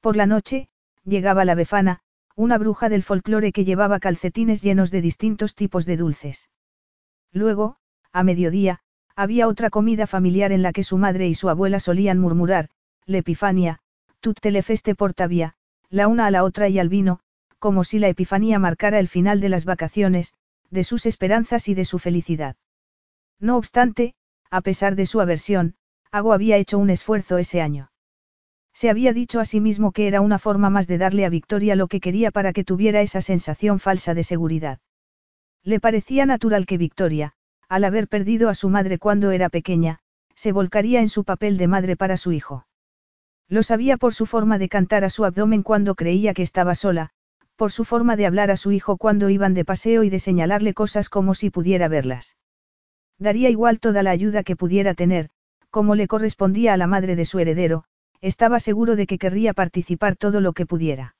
Por 0.00 0.16
la 0.16 0.26
noche, 0.26 0.68
llegaba 1.04 1.44
la 1.44 1.54
befana, 1.54 2.02
una 2.40 2.56
bruja 2.56 2.88
del 2.88 3.02
folclore 3.02 3.52
que 3.52 3.66
llevaba 3.66 4.00
calcetines 4.00 4.62
llenos 4.62 4.90
de 4.90 5.02
distintos 5.02 5.54
tipos 5.54 5.84
de 5.84 5.98
dulces. 5.98 6.48
Luego, 7.32 7.76
a 8.12 8.22
mediodía, 8.22 8.80
había 9.14 9.46
otra 9.46 9.68
comida 9.68 10.06
familiar 10.06 10.50
en 10.50 10.62
la 10.62 10.72
que 10.72 10.82
su 10.82 10.96
madre 10.96 11.28
y 11.28 11.34
su 11.34 11.50
abuela 11.50 11.80
solían 11.80 12.18
murmurar, 12.18 12.70
L'Epifania, 13.04 13.80
tutte 14.20 14.50
le 14.50 14.62
feste 14.62 14.94
portavia, 14.94 15.54
la 15.90 16.08
una 16.08 16.24
a 16.24 16.30
la 16.30 16.42
otra 16.42 16.68
y 16.70 16.78
al 16.78 16.88
vino, 16.88 17.20
como 17.58 17.84
si 17.84 17.98
la 17.98 18.08
Epifanía 18.08 18.58
marcara 18.58 18.98
el 18.98 19.08
final 19.08 19.40
de 19.40 19.50
las 19.50 19.66
vacaciones, 19.66 20.32
de 20.70 20.82
sus 20.82 21.04
esperanzas 21.04 21.68
y 21.68 21.74
de 21.74 21.84
su 21.84 21.98
felicidad. 21.98 22.56
No 23.38 23.58
obstante, 23.58 24.14
a 24.50 24.62
pesar 24.62 24.96
de 24.96 25.04
su 25.04 25.20
aversión, 25.20 25.74
Ago 26.10 26.32
había 26.32 26.56
hecho 26.56 26.78
un 26.78 26.88
esfuerzo 26.88 27.36
ese 27.36 27.60
año. 27.60 27.90
Se 28.72 28.90
había 28.90 29.12
dicho 29.12 29.40
a 29.40 29.44
sí 29.44 29.60
mismo 29.60 29.92
que 29.92 30.06
era 30.06 30.20
una 30.20 30.38
forma 30.38 30.70
más 30.70 30.86
de 30.86 30.98
darle 30.98 31.24
a 31.24 31.28
Victoria 31.28 31.76
lo 31.76 31.88
que 31.88 32.00
quería 32.00 32.30
para 32.30 32.52
que 32.52 32.64
tuviera 32.64 33.02
esa 33.02 33.20
sensación 33.20 33.78
falsa 33.78 34.14
de 34.14 34.24
seguridad. 34.24 34.78
Le 35.62 35.80
parecía 35.80 36.24
natural 36.26 36.66
que 36.66 36.78
Victoria, 36.78 37.34
al 37.68 37.84
haber 37.84 38.08
perdido 38.08 38.48
a 38.48 38.54
su 38.54 38.68
madre 38.68 38.98
cuando 38.98 39.30
era 39.30 39.48
pequeña, 39.48 39.98
se 40.34 40.52
volcaría 40.52 41.00
en 41.00 41.08
su 41.08 41.24
papel 41.24 41.58
de 41.58 41.68
madre 41.68 41.96
para 41.96 42.16
su 42.16 42.32
hijo. 42.32 42.66
Lo 43.48 43.62
sabía 43.62 43.96
por 43.96 44.14
su 44.14 44.26
forma 44.26 44.58
de 44.58 44.68
cantar 44.68 45.04
a 45.04 45.10
su 45.10 45.24
abdomen 45.24 45.62
cuando 45.62 45.94
creía 45.94 46.34
que 46.34 46.42
estaba 46.42 46.74
sola, 46.74 47.10
por 47.56 47.72
su 47.72 47.84
forma 47.84 48.16
de 48.16 48.24
hablar 48.24 48.50
a 48.50 48.56
su 48.56 48.72
hijo 48.72 48.96
cuando 48.96 49.28
iban 49.28 49.52
de 49.52 49.66
paseo 49.66 50.02
y 50.02 50.08
de 50.08 50.18
señalarle 50.18 50.72
cosas 50.72 51.08
como 51.10 51.34
si 51.34 51.50
pudiera 51.50 51.88
verlas. 51.88 52.36
Daría 53.18 53.50
igual 53.50 53.80
toda 53.80 54.02
la 54.02 54.12
ayuda 54.12 54.44
que 54.44 54.56
pudiera 54.56 54.94
tener, 54.94 55.28
como 55.68 55.94
le 55.94 56.08
correspondía 56.08 56.72
a 56.72 56.78
la 56.78 56.86
madre 56.86 57.16
de 57.16 57.26
su 57.26 57.38
heredero, 57.38 57.84
estaba 58.20 58.60
seguro 58.60 58.96
de 58.96 59.06
que 59.06 59.18
querría 59.18 59.54
participar 59.54 60.16
todo 60.16 60.40
lo 60.40 60.52
que 60.52 60.66
pudiera. 60.66 61.16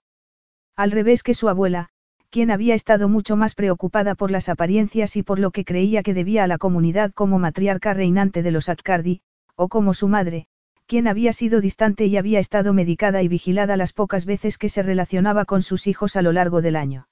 Al 0.76 0.90
revés 0.90 1.22
que 1.22 1.34
su 1.34 1.48
abuela, 1.48 1.88
quien 2.30 2.50
había 2.50 2.74
estado 2.74 3.08
mucho 3.08 3.36
más 3.36 3.54
preocupada 3.54 4.14
por 4.14 4.30
las 4.30 4.48
apariencias 4.48 5.16
y 5.16 5.22
por 5.22 5.38
lo 5.38 5.50
que 5.50 5.64
creía 5.64 6.02
que 6.02 6.14
debía 6.14 6.44
a 6.44 6.46
la 6.46 6.58
comunidad 6.58 7.12
como 7.12 7.38
matriarca 7.38 7.92
reinante 7.92 8.42
de 8.42 8.52
los 8.52 8.68
Atcardi, 8.68 9.20
o 9.56 9.68
como 9.68 9.94
su 9.94 10.08
madre, 10.08 10.46
quien 10.86 11.08
había 11.08 11.32
sido 11.32 11.60
distante 11.60 12.06
y 12.06 12.16
había 12.16 12.38
estado 12.38 12.72
medicada 12.72 13.22
y 13.22 13.28
vigilada 13.28 13.76
las 13.76 13.92
pocas 13.92 14.24
veces 14.24 14.58
que 14.58 14.68
se 14.68 14.82
relacionaba 14.82 15.44
con 15.44 15.62
sus 15.62 15.86
hijos 15.86 16.16
a 16.16 16.22
lo 16.22 16.32
largo 16.32 16.62
del 16.62 16.76
año. 16.76 17.08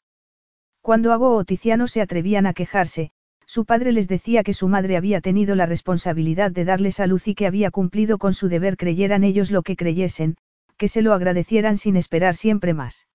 Cuando 0.81 1.13
Ago 1.13 1.37
o 1.37 1.45
Tiziano 1.45 1.89
se 1.89 2.01
atrevían 2.01 2.47
a 2.47 2.55
quejarse, 2.55 3.11
su 3.49 3.65
padre 3.65 3.93
les 3.93 4.09
decía 4.09 4.45
que 4.45 4.53
su 4.53 4.69
madre 4.69 4.99
había 4.99 5.23
tenido 5.23 5.57
la 5.57 5.65
responsabilidad 5.65 6.51
de 6.51 6.67
darles 6.67 7.01
a 7.01 7.07
luz 7.07 7.27
y 7.29 7.35
que 7.35 7.47
había 7.47 7.71
cumplido 7.71 8.19
con 8.19 8.35
su 8.35 8.49
deber 8.49 8.77
creyeran 8.77 9.25
ellos 9.25 9.51
lo 9.51 9.63
que 9.63 9.75
creyesen, 9.75 10.37
que 10.77 10.87
se 10.87 11.01
lo 11.01 11.15
agradecieran 11.15 11.79
sin 11.79 11.97
esperar 11.97 12.37
siempre 12.37 12.75
más. 12.75 13.09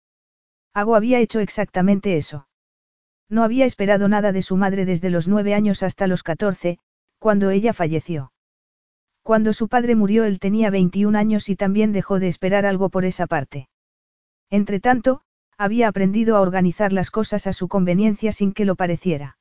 Ago 0.74 0.96
había 0.96 1.20
hecho 1.20 1.40
exactamente 1.40 2.18
eso. 2.18 2.48
No 3.30 3.44
había 3.44 3.66
esperado 3.66 4.08
nada 4.08 4.32
de 4.32 4.42
su 4.42 4.58
madre 4.58 4.86
desde 4.86 5.12
los 5.12 5.28
nueve 5.28 5.54
años 5.54 5.84
hasta 5.84 6.08
los 6.08 6.24
catorce, 6.24 6.80
cuando 7.20 7.52
ella 7.52 7.72
falleció. 7.72 8.34
Cuando 9.22 9.54
su 9.54 9.68
padre 9.68 9.96
murió 9.96 10.24
él 10.24 10.40
tenía 10.40 10.72
21 10.72 11.16
años 11.16 11.48
y 11.48 11.56
también 11.56 11.94
dejó 11.94 12.20
de 12.20 12.28
esperar 12.28 12.66
algo 12.66 12.90
por 12.90 13.06
esa 13.06 13.28
parte. 13.28 13.70
Entretanto, 14.50 15.22
había 15.60 15.88
aprendido 15.88 16.38
a 16.38 16.42
organizar 16.42 16.92
las 16.92 17.12
cosas 17.12 17.46
a 17.46 17.54
su 17.54 17.68
conveniencia 17.68 18.32
sin 18.32 18.52
que 18.52 18.66
lo 18.66 18.76
pareciera. 18.76 19.38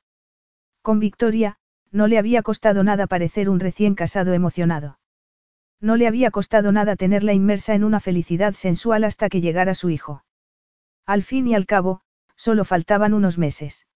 Con 0.83 0.99
Victoria, 0.99 1.55
no 1.91 2.07
le 2.07 2.17
había 2.17 2.43
costado 2.43 2.83
nada 2.83 3.07
parecer 3.07 3.49
un 3.49 3.61
recién 3.61 3.95
casado 3.95 4.33
emocionado. 4.33 4.99
No 5.79 5.95
le 5.95 6.07
había 6.07 6.29
costado 6.29 6.73
nada 6.73 6.97
tenerla 6.97 7.31
inmersa 7.31 7.73
en 7.73 7.85
una 7.85 8.01
felicidad 8.01 8.53
sensual 8.53 9.05
hasta 9.05 9.29
que 9.29 9.39
llegara 9.39 9.75
su 9.75 9.89
hijo. 9.89 10.25
Al 11.05 11.23
fin 11.23 11.47
y 11.47 11.55
al 11.55 11.65
cabo, 11.67 12.01
solo 12.35 12.65
faltaban 12.65 13.13
unos 13.13 13.37
meses. 13.37 13.87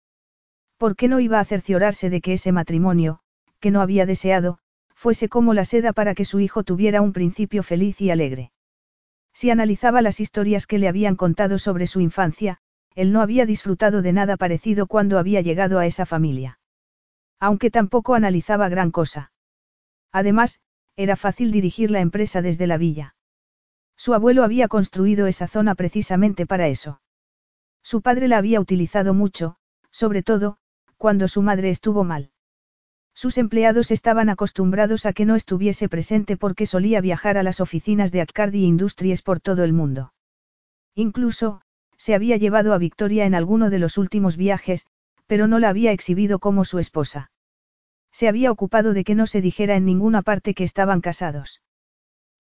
¿Por 0.78 0.96
qué 0.96 1.10
no 1.10 1.20
iba 1.20 1.42
a 1.42 1.46
cerciorarse 1.46 2.10
de 2.10 2.22
que 2.22 2.32
ese 2.32 2.54
matrimonio, 2.54 3.20
que 3.60 3.70
no 3.70 3.82
había 3.82 4.06
deseado, 4.06 4.60
fuese 4.96 5.28
como 5.28 5.54
la 5.54 5.66
seda 5.66 5.92
para 5.92 6.16
que 6.16 6.24
su 6.24 6.40
hijo 6.40 6.64
tuviera 6.64 7.02
un 7.02 7.12
principio 7.12 7.64
feliz 7.64 8.00
y 8.00 8.12
alegre. 8.12 8.54
Si 9.34 9.50
analizaba 9.50 10.02
las 10.02 10.22
historias 10.22 10.68
que 10.68 10.78
le 10.78 10.88
habían 10.88 11.18
contado 11.18 11.60
sobre 11.60 11.86
su 11.86 12.00
infancia, 12.00 12.60
él 12.96 13.12
no 13.12 13.22
había 13.22 13.46
disfrutado 13.46 14.02
de 14.02 14.14
nada 14.14 14.38
parecido 14.38 14.88
cuando 14.88 15.20
había 15.20 15.42
llegado 15.42 15.80
a 15.80 15.86
esa 15.86 16.06
familia. 16.06 16.60
Aunque 17.40 17.70
tampoco 17.72 18.16
analizaba 18.16 18.70
gran 18.70 18.92
cosa. 18.92 19.32
Además, 20.12 20.60
era 20.96 21.16
fácil 21.16 21.52
dirigir 21.52 21.92
la 21.92 22.00
empresa 22.00 22.42
desde 22.42 22.68
la 22.68 22.78
villa. 22.78 23.16
Su 23.96 24.14
abuelo 24.14 24.44
había 24.44 24.68
construido 24.68 25.28
esa 25.28 25.48
zona 25.48 25.76
precisamente 25.76 26.46
para 26.46 26.68
eso. 26.68 27.02
Su 27.84 28.02
padre 28.02 28.28
la 28.28 28.38
había 28.38 28.60
utilizado 28.60 29.14
mucho, 29.14 29.58
sobre 29.92 30.24
todo, 30.24 30.58
cuando 30.98 31.28
su 31.28 31.42
madre 31.42 31.70
estuvo 31.70 32.04
mal. 32.04 32.32
Sus 33.14 33.38
empleados 33.38 33.90
estaban 33.92 34.30
acostumbrados 34.30 35.06
a 35.06 35.14
que 35.14 35.26
no 35.26 35.36
estuviese 35.36 35.90
presente 35.90 36.38
porque 36.38 36.66
solía 36.66 37.02
viajar 37.02 37.38
a 37.38 37.44
las 37.44 37.60
oficinas 37.60 38.12
de 38.12 38.22
Accardi 38.22 38.64
Industries 38.64 39.22
por 39.22 39.40
todo 39.40 39.64
el 39.64 39.74
mundo. 39.74 40.14
Incluso, 40.94 41.62
se 41.98 42.14
había 42.14 42.38
llevado 42.38 42.74
a 42.74 42.78
Victoria 42.78 43.26
en 43.26 43.34
alguno 43.34 43.70
de 43.70 43.80
los 43.80 43.98
últimos 43.98 44.38
viajes, 44.38 44.86
pero 45.28 45.48
no 45.48 45.60
la 45.60 45.70
había 45.70 45.92
exhibido 45.92 46.40
como 46.40 46.66
su 46.66 46.80
esposa. 46.80 47.32
Se 48.12 48.28
había 48.28 48.52
ocupado 48.52 48.94
de 48.94 49.04
que 49.04 49.14
no 49.14 49.28
se 49.28 49.42
dijera 49.42 49.76
en 49.76 49.86
ninguna 49.86 50.24
parte 50.24 50.54
que 50.54 50.64
estaban 50.64 51.02
casados. 51.02 51.62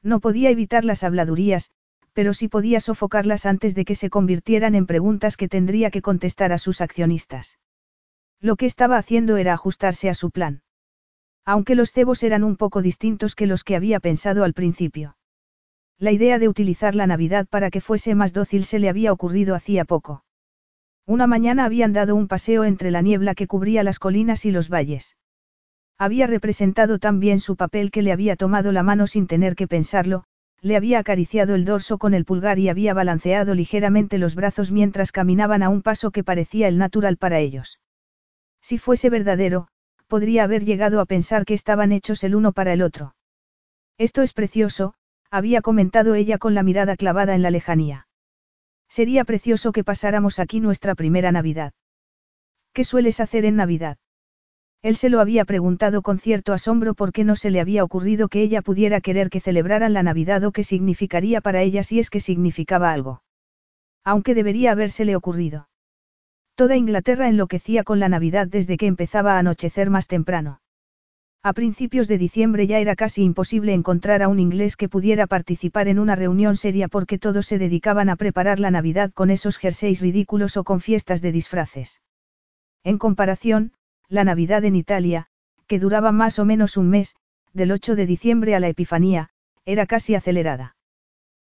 No 0.01 0.19
podía 0.19 0.49
evitar 0.49 0.85
las 0.85 1.03
habladurías, 1.03 1.71
pero 2.13 2.33
sí 2.33 2.47
podía 2.47 2.79
sofocarlas 2.79 3.45
antes 3.45 3.75
de 3.75 3.85
que 3.85 3.93
se 3.93 4.09
convirtieran 4.09 4.73
en 4.73 4.87
preguntas 4.87 5.37
que 5.37 5.47
tendría 5.47 5.91
que 5.91 6.01
contestar 6.01 6.51
a 6.51 6.57
sus 6.57 6.81
accionistas. 6.81 7.59
Lo 8.39 8.55
que 8.55 8.65
estaba 8.65 8.97
haciendo 8.97 9.37
era 9.37 9.53
ajustarse 9.53 10.09
a 10.09 10.13
su 10.13 10.31
plan. 10.31 10.63
Aunque 11.45 11.75
los 11.75 11.91
cebos 11.91 12.23
eran 12.23 12.43
un 12.43 12.57
poco 12.57 12.81
distintos 12.81 13.35
que 13.35 13.47
los 13.47 13.63
que 13.63 13.75
había 13.75 13.99
pensado 13.99 14.43
al 14.43 14.53
principio. 14.53 15.17
La 15.99 16.11
idea 16.11 16.39
de 16.39 16.47
utilizar 16.47 16.93
la 16.93 17.07
Navidad 17.07 17.47
para 17.47 17.69
que 17.71 17.81
fuese 17.81 18.15
más 18.15 18.33
dócil 18.33 18.65
se 18.65 18.79
le 18.79 18.89
había 18.89 19.11
ocurrido 19.11 19.55
hacía 19.55 19.85
poco. 19.85 20.23
Una 21.07 21.25
mañana 21.25 21.63
habían 21.63 21.93
dado 21.93 22.17
un 22.17 22.27
paseo 22.27 22.65
entre 22.65 22.91
la 22.91 23.01
niebla 23.01 23.33
que 23.33 23.47
cubría 23.47 23.81
las 23.81 23.97
colinas 23.97 24.43
y 24.43 24.51
los 24.51 24.67
valles. 24.67 25.15
Había 25.97 26.27
representado 26.27 26.99
tan 26.99 27.21
bien 27.21 27.39
su 27.39 27.55
papel 27.55 27.91
que 27.91 28.01
le 28.01 28.11
había 28.11 28.35
tomado 28.35 28.73
la 28.73 28.83
mano 28.83 29.07
sin 29.07 29.25
tener 29.25 29.55
que 29.55 29.69
pensarlo, 29.69 30.25
le 30.61 30.75
había 30.75 30.99
acariciado 30.99 31.55
el 31.55 31.63
dorso 31.63 31.97
con 31.97 32.13
el 32.13 32.25
pulgar 32.25 32.59
y 32.59 32.67
había 32.67 32.93
balanceado 32.93 33.55
ligeramente 33.55 34.17
los 34.17 34.35
brazos 34.35 34.71
mientras 34.71 35.13
caminaban 35.13 35.63
a 35.63 35.69
un 35.69 35.81
paso 35.81 36.11
que 36.11 36.25
parecía 36.25 36.67
el 36.67 36.77
natural 36.77 37.15
para 37.15 37.39
ellos. 37.39 37.79
Si 38.61 38.77
fuese 38.77 39.09
verdadero, 39.09 39.69
podría 40.07 40.43
haber 40.43 40.65
llegado 40.65 40.99
a 40.99 41.05
pensar 41.05 41.45
que 41.45 41.53
estaban 41.53 41.93
hechos 41.93 42.25
el 42.25 42.35
uno 42.35 42.51
para 42.51 42.73
el 42.73 42.81
otro. 42.81 43.15
Esto 43.97 44.23
es 44.23 44.33
precioso, 44.33 44.93
había 45.31 45.61
comentado 45.61 46.15
ella 46.15 46.37
con 46.37 46.53
la 46.53 46.63
mirada 46.63 46.97
clavada 46.97 47.33
en 47.33 47.43
la 47.43 47.51
lejanía. 47.51 48.06
Sería 48.89 49.25
precioso 49.25 49.71
que 49.71 49.83
pasáramos 49.83 50.39
aquí 50.39 50.59
nuestra 50.59 50.95
primera 50.95 51.31
Navidad. 51.31 51.73
¿Qué 52.73 52.83
sueles 52.83 53.19
hacer 53.19 53.45
en 53.45 53.55
Navidad? 53.55 53.97
Él 54.83 54.95
se 54.95 55.09
lo 55.09 55.19
había 55.19 55.43
preguntado 55.45 56.01
con 56.01 56.19
cierto 56.19 56.53
asombro 56.53 56.93
porque 56.93 57.23
no 57.23 57.35
se 57.35 57.49
le 57.49 57.59
había 57.59 57.83
ocurrido 57.83 58.27
que 58.27 58.41
ella 58.41 58.61
pudiera 58.61 59.01
querer 59.01 59.29
que 59.29 59.39
celebraran 59.39 59.93
la 59.93 60.03
Navidad 60.03 60.43
o 60.43 60.51
qué 60.51 60.63
significaría 60.63 61.41
para 61.41 61.61
ella 61.61 61.83
si 61.83 61.99
es 61.99 62.09
que 62.09 62.19
significaba 62.19 62.93
algo. 62.93 63.23
Aunque 64.03 64.35
debería 64.35 64.71
habérsele 64.71 65.15
ocurrido. 65.15 65.67
Toda 66.55 66.75
Inglaterra 66.75 67.27
enloquecía 67.27 67.83
con 67.83 67.99
la 67.99 68.09
Navidad 68.09 68.47
desde 68.47 68.77
que 68.77 68.87
empezaba 68.87 69.35
a 69.35 69.39
anochecer 69.39 69.89
más 69.89 70.07
temprano. 70.07 70.61
A 71.47 71.53
principios 71.53 72.09
de 72.09 72.17
diciembre 72.17 72.67
ya 72.67 72.79
era 72.79 72.97
casi 72.97 73.23
imposible 73.23 73.73
encontrar 73.73 74.21
a 74.21 74.27
un 74.27 74.37
inglés 74.37 74.75
que 74.75 74.89
pudiera 74.89 75.27
participar 75.27 75.87
en 75.87 75.97
una 75.97 76.13
reunión 76.13 76.57
seria 76.57 76.89
porque 76.89 77.17
todos 77.17 77.47
se 77.47 77.57
dedicaban 77.57 78.09
a 78.09 78.17
preparar 78.17 78.59
la 78.59 78.69
Navidad 78.69 79.13
con 79.13 79.29
esos 79.29 79.57
jerseys 79.57 80.01
ridículos 80.01 80.57
o 80.57 80.65
con 80.65 80.81
fiestas 80.81 81.21
de 81.21 81.31
disfraces. 81.31 82.01
En 82.83 82.97
comparación, 82.97 83.71
la 84.09 84.25
Navidad 84.25 84.65
en 84.65 84.75
Italia, 84.75 85.27
que 85.67 85.79
duraba 85.79 86.11
más 86.11 86.37
o 86.37 86.43
menos 86.43 86.75
un 86.75 86.89
mes, 86.89 87.15
del 87.53 87.71
8 87.71 87.95
de 87.95 88.05
diciembre 88.05 88.53
a 88.53 88.59
la 88.59 88.67
Epifanía, 88.67 89.29
era 89.63 89.85
casi 89.85 90.15
acelerada. 90.15 90.75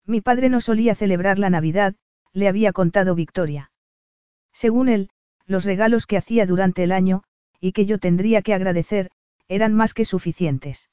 Mi 0.05 0.19
padre 0.19 0.49
no 0.49 0.59
solía 0.59 0.95
celebrar 0.95 1.39
la 1.39 1.49
Navidad, 1.49 1.95
le 2.33 2.49
había 2.49 2.73
contado 2.73 3.15
Victoria. 3.15 3.71
Según 4.51 4.89
él, 4.89 5.09
los 5.45 5.63
regalos 5.63 6.05
que 6.05 6.17
hacía 6.17 6.45
durante 6.45 6.83
el 6.83 6.91
año, 6.91 7.23
y 7.61 7.71
que 7.71 7.85
yo 7.85 7.97
tendría 7.97 8.41
que 8.41 8.53
agradecer, 8.53 9.09
eran 9.47 9.73
más 9.73 9.93
que 9.93 10.05
suficientes. 10.05 10.89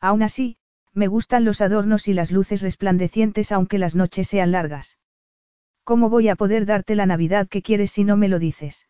Aún 0.00 0.22
así, 0.22 0.56
me 0.92 1.08
gustan 1.08 1.44
los 1.44 1.60
adornos 1.60 2.08
y 2.08 2.14
las 2.14 2.30
luces 2.30 2.62
resplandecientes 2.62 3.52
aunque 3.52 3.78
las 3.78 3.96
noches 3.96 4.28
sean 4.28 4.52
largas. 4.52 4.98
¿Cómo 5.82 6.08
voy 6.08 6.28
a 6.28 6.36
poder 6.36 6.66
darte 6.66 6.94
la 6.94 7.06
Navidad 7.06 7.48
que 7.48 7.62
quieres 7.62 7.90
si 7.90 8.04
no 8.04 8.16
me 8.16 8.28
lo 8.28 8.38
dices? 8.38 8.86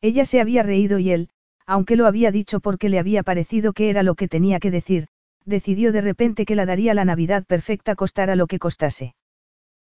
Ella 0.00 0.24
se 0.24 0.40
había 0.40 0.62
reído 0.62 0.98
y 0.98 1.10
él, 1.10 1.28
aunque 1.66 1.96
lo 1.96 2.06
había 2.06 2.32
dicho 2.32 2.60
porque 2.60 2.88
le 2.88 2.98
había 2.98 3.22
parecido 3.22 3.72
que 3.72 3.90
era 3.90 4.02
lo 4.02 4.14
que 4.14 4.28
tenía 4.28 4.58
que 4.58 4.70
decir, 4.70 5.08
decidió 5.44 5.92
de 5.92 6.00
repente 6.00 6.44
que 6.44 6.56
la 6.56 6.66
daría 6.66 6.94
la 6.94 7.04
Navidad 7.04 7.44
perfecta 7.44 7.94
costara 7.94 8.34
lo 8.34 8.46
que 8.46 8.58
costase. 8.58 9.14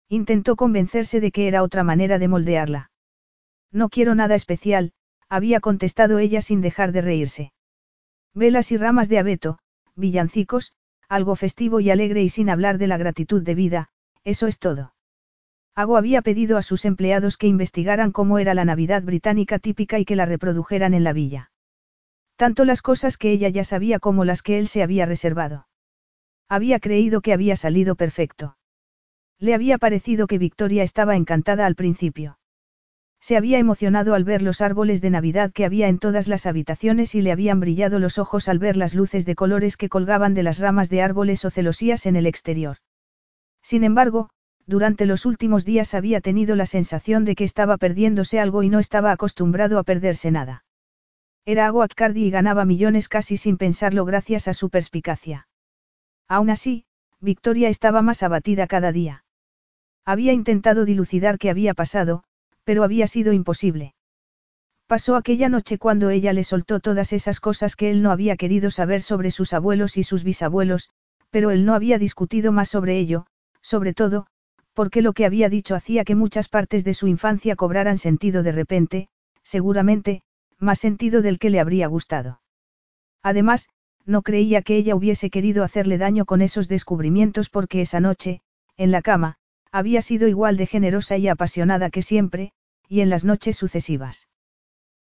Intentó 0.08 0.54
convencerse 0.56 1.20
de 1.20 1.32
que 1.32 1.48
era 1.48 1.62
otra 1.62 1.82
manera 1.82 2.18
de 2.18 2.28
moldearla. 2.28 2.90
No 3.72 3.88
quiero 3.88 4.14
nada 4.14 4.34
especial, 4.34 4.92
había 5.28 5.60
contestado 5.60 6.18
ella 6.18 6.42
sin 6.42 6.60
dejar 6.60 6.92
de 6.92 7.00
reírse. 7.00 7.52
Velas 8.34 8.72
y 8.72 8.76
ramas 8.76 9.08
de 9.08 9.18
abeto, 9.18 9.58
villancicos, 9.94 10.72
algo 11.08 11.36
festivo 11.36 11.80
y 11.80 11.90
alegre 11.90 12.22
y 12.22 12.28
sin 12.28 12.48
hablar 12.48 12.78
de 12.78 12.86
la 12.86 12.96
gratitud 12.96 13.42
de 13.42 13.54
vida, 13.54 13.88
eso 14.24 14.46
es 14.46 14.58
todo. 14.58 14.94
Ago 15.74 15.96
había 15.96 16.22
pedido 16.22 16.56
a 16.58 16.62
sus 16.62 16.84
empleados 16.84 17.36
que 17.36 17.46
investigaran 17.46 18.12
cómo 18.12 18.38
era 18.38 18.54
la 18.54 18.64
Navidad 18.64 19.02
británica 19.02 19.58
típica 19.58 19.98
y 19.98 20.04
que 20.04 20.16
la 20.16 20.26
reprodujeran 20.26 20.94
en 20.94 21.04
la 21.04 21.12
villa. 21.12 21.50
Tanto 22.36 22.64
las 22.64 22.82
cosas 22.82 23.16
que 23.16 23.30
ella 23.30 23.48
ya 23.48 23.64
sabía 23.64 23.98
como 23.98 24.24
las 24.24 24.42
que 24.42 24.58
él 24.58 24.68
se 24.68 24.82
había 24.82 25.06
reservado. 25.06 25.66
Había 26.48 26.80
creído 26.80 27.20
que 27.20 27.32
había 27.32 27.56
salido 27.56 27.94
perfecto. 27.94 28.56
Le 29.38 29.54
había 29.54 29.78
parecido 29.78 30.26
que 30.26 30.38
Victoria 30.38 30.82
estaba 30.82 31.16
encantada 31.16 31.66
al 31.66 31.74
principio. 31.74 32.38
Se 33.22 33.36
había 33.36 33.60
emocionado 33.60 34.14
al 34.14 34.24
ver 34.24 34.42
los 34.42 34.60
árboles 34.60 35.00
de 35.00 35.08
Navidad 35.08 35.52
que 35.52 35.64
había 35.64 35.86
en 35.86 36.00
todas 36.00 36.26
las 36.26 36.44
habitaciones 36.44 37.14
y 37.14 37.22
le 37.22 37.30
habían 37.30 37.60
brillado 37.60 38.00
los 38.00 38.18
ojos 38.18 38.48
al 38.48 38.58
ver 38.58 38.76
las 38.76 38.96
luces 38.96 39.24
de 39.24 39.36
colores 39.36 39.76
que 39.76 39.88
colgaban 39.88 40.34
de 40.34 40.42
las 40.42 40.58
ramas 40.58 40.90
de 40.90 41.02
árboles 41.02 41.44
o 41.44 41.50
celosías 41.50 42.06
en 42.06 42.16
el 42.16 42.26
exterior. 42.26 42.78
Sin 43.62 43.84
embargo, 43.84 44.30
durante 44.66 45.06
los 45.06 45.24
últimos 45.24 45.64
días 45.64 45.94
había 45.94 46.20
tenido 46.20 46.56
la 46.56 46.66
sensación 46.66 47.24
de 47.24 47.36
que 47.36 47.44
estaba 47.44 47.76
perdiéndose 47.76 48.40
algo 48.40 48.64
y 48.64 48.70
no 48.70 48.80
estaba 48.80 49.12
acostumbrado 49.12 49.78
a 49.78 49.84
perderse 49.84 50.32
nada. 50.32 50.64
Era 51.44 51.68
Ago 51.68 51.86
y 52.14 52.30
ganaba 52.30 52.64
millones 52.64 53.08
casi 53.08 53.36
sin 53.36 53.56
pensarlo 53.56 54.04
gracias 54.04 54.48
a 54.48 54.54
su 54.54 54.68
perspicacia. 54.68 55.46
Aún 56.26 56.50
así, 56.50 56.86
Victoria 57.20 57.68
estaba 57.68 58.02
más 58.02 58.24
abatida 58.24 58.66
cada 58.66 58.90
día. 58.90 59.24
Había 60.04 60.32
intentado 60.32 60.84
dilucidar 60.84 61.38
qué 61.38 61.50
había 61.50 61.72
pasado, 61.72 62.24
pero 62.64 62.84
había 62.84 63.06
sido 63.06 63.32
imposible. 63.32 63.94
Pasó 64.86 65.16
aquella 65.16 65.48
noche 65.48 65.78
cuando 65.78 66.10
ella 66.10 66.32
le 66.32 66.44
soltó 66.44 66.80
todas 66.80 67.12
esas 67.12 67.40
cosas 67.40 67.76
que 67.76 67.90
él 67.90 68.02
no 68.02 68.10
había 68.10 68.36
querido 68.36 68.70
saber 68.70 69.00
sobre 69.02 69.30
sus 69.30 69.52
abuelos 69.52 69.96
y 69.96 70.02
sus 70.02 70.22
bisabuelos, 70.22 70.90
pero 71.30 71.50
él 71.50 71.64
no 71.64 71.74
había 71.74 71.98
discutido 71.98 72.52
más 72.52 72.68
sobre 72.68 72.98
ello, 72.98 73.26
sobre 73.62 73.94
todo, 73.94 74.26
porque 74.74 75.02
lo 75.02 75.12
que 75.12 75.24
había 75.24 75.48
dicho 75.48 75.74
hacía 75.74 76.04
que 76.04 76.14
muchas 76.14 76.48
partes 76.48 76.84
de 76.84 76.94
su 76.94 77.08
infancia 77.08 77.56
cobraran 77.56 77.98
sentido 77.98 78.42
de 78.42 78.52
repente, 78.52 79.08
seguramente, 79.42 80.22
más 80.58 80.78
sentido 80.78 81.22
del 81.22 81.38
que 81.38 81.50
le 81.50 81.60
habría 81.60 81.86
gustado. 81.86 82.40
Además, 83.22 83.68
no 84.04 84.22
creía 84.22 84.62
que 84.62 84.76
ella 84.76 84.94
hubiese 84.94 85.30
querido 85.30 85.64
hacerle 85.64 85.96
daño 85.98 86.24
con 86.24 86.42
esos 86.42 86.68
descubrimientos 86.68 87.48
porque 87.50 87.80
esa 87.80 88.00
noche, 88.00 88.40
en 88.76 88.90
la 88.90 89.00
cama, 89.00 89.36
había 89.72 90.02
sido 90.02 90.28
igual 90.28 90.56
de 90.56 90.66
generosa 90.66 91.16
y 91.16 91.28
apasionada 91.28 91.90
que 91.90 92.02
siempre, 92.02 92.52
y 92.88 93.00
en 93.00 93.10
las 93.10 93.24
noches 93.24 93.56
sucesivas. 93.56 94.28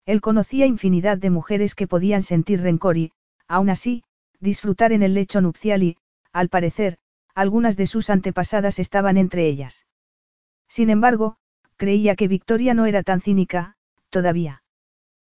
Él 0.05 0.21
conocía 0.21 0.65
infinidad 0.65 1.17
de 1.17 1.29
mujeres 1.29 1.73
que 1.73 1.87
podían 1.87 2.21
sentir 2.21 2.61
rencor 2.61 2.97
y, 2.97 3.11
aún 3.47 3.69
así, 3.69 4.03
disfrutar 4.39 4.91
en 4.91 5.03
el 5.03 5.13
lecho 5.13 5.41
nupcial 5.41 5.83
y, 5.83 5.97
al 6.33 6.49
parecer, 6.49 6.97
algunas 7.33 7.77
de 7.77 7.87
sus 7.87 8.09
antepasadas 8.09 8.77
estaban 8.79 9.17
entre 9.17 9.47
ellas. 9.47 9.87
Sin 10.67 10.89
embargo, 10.89 11.37
creía 11.77 12.15
que 12.15 12.27
Victoria 12.27 12.73
no 12.73 12.85
era 12.85 13.03
tan 13.03 13.21
cínica, 13.21 13.75
todavía. 14.09 14.63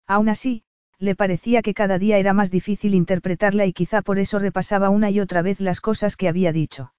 Aún 0.06 0.28
así, 0.28 0.64
le 0.98 1.14
parecía 1.14 1.62
que 1.62 1.74
cada 1.74 1.98
día 1.98 2.18
era 2.18 2.32
más 2.32 2.50
difícil 2.50 2.94
interpretarla 2.94 3.64
y 3.66 3.72
quizá 3.72 4.02
por 4.02 4.18
eso 4.18 4.38
repasaba 4.38 4.90
una 4.90 5.10
y 5.10 5.20
otra 5.20 5.40
vez 5.42 5.60
las 5.60 5.80
cosas 5.80 6.16
que 6.16 6.28
había 6.28 6.52
dicho. 6.52 6.92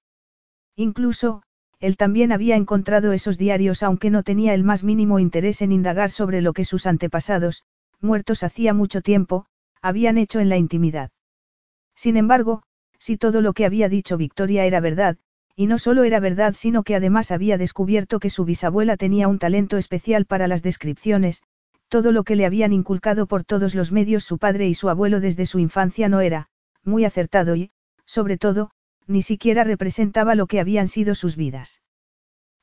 Incluso, 0.75 1.43
él 1.81 1.97
también 1.97 2.31
había 2.31 2.55
encontrado 2.55 3.11
esos 3.11 3.37
diarios 3.39 3.81
aunque 3.81 4.11
no 4.11 4.21
tenía 4.21 4.53
el 4.53 4.63
más 4.63 4.83
mínimo 4.83 5.19
interés 5.19 5.61
en 5.63 5.71
indagar 5.71 6.11
sobre 6.11 6.41
lo 6.41 6.53
que 6.53 6.63
sus 6.63 6.85
antepasados, 6.85 7.63
muertos 7.99 8.43
hacía 8.43 8.73
mucho 8.73 9.01
tiempo, 9.01 9.47
habían 9.81 10.19
hecho 10.19 10.39
en 10.39 10.47
la 10.47 10.57
intimidad. 10.57 11.09
Sin 11.95 12.17
embargo, 12.17 12.61
si 12.99 13.17
todo 13.17 13.41
lo 13.41 13.53
que 13.53 13.65
había 13.65 13.89
dicho 13.89 14.15
Victoria 14.15 14.65
era 14.65 14.79
verdad, 14.79 15.17
y 15.55 15.65
no 15.65 15.79
solo 15.79 16.03
era 16.03 16.19
verdad 16.19 16.53
sino 16.55 16.83
que 16.83 16.95
además 16.95 17.31
había 17.31 17.57
descubierto 17.57 18.19
que 18.19 18.29
su 18.29 18.45
bisabuela 18.45 18.95
tenía 18.95 19.27
un 19.27 19.39
talento 19.39 19.77
especial 19.77 20.25
para 20.25 20.47
las 20.47 20.61
descripciones, 20.61 21.41
todo 21.89 22.11
lo 22.11 22.23
que 22.23 22.35
le 22.35 22.45
habían 22.45 22.73
inculcado 22.73 23.25
por 23.25 23.43
todos 23.43 23.73
los 23.73 23.91
medios 23.91 24.23
su 24.23 24.37
padre 24.37 24.67
y 24.67 24.75
su 24.75 24.87
abuelo 24.87 25.19
desde 25.19 25.47
su 25.47 25.57
infancia 25.57 26.09
no 26.09 26.21
era, 26.21 26.47
muy 26.83 27.05
acertado 27.05 27.55
y, 27.55 27.71
sobre 28.05 28.37
todo, 28.37 28.69
ni 29.11 29.21
siquiera 29.21 29.63
representaba 29.63 30.35
lo 30.35 30.47
que 30.47 30.59
habían 30.59 30.87
sido 30.87 31.13
sus 31.15 31.35
vidas. 31.35 31.81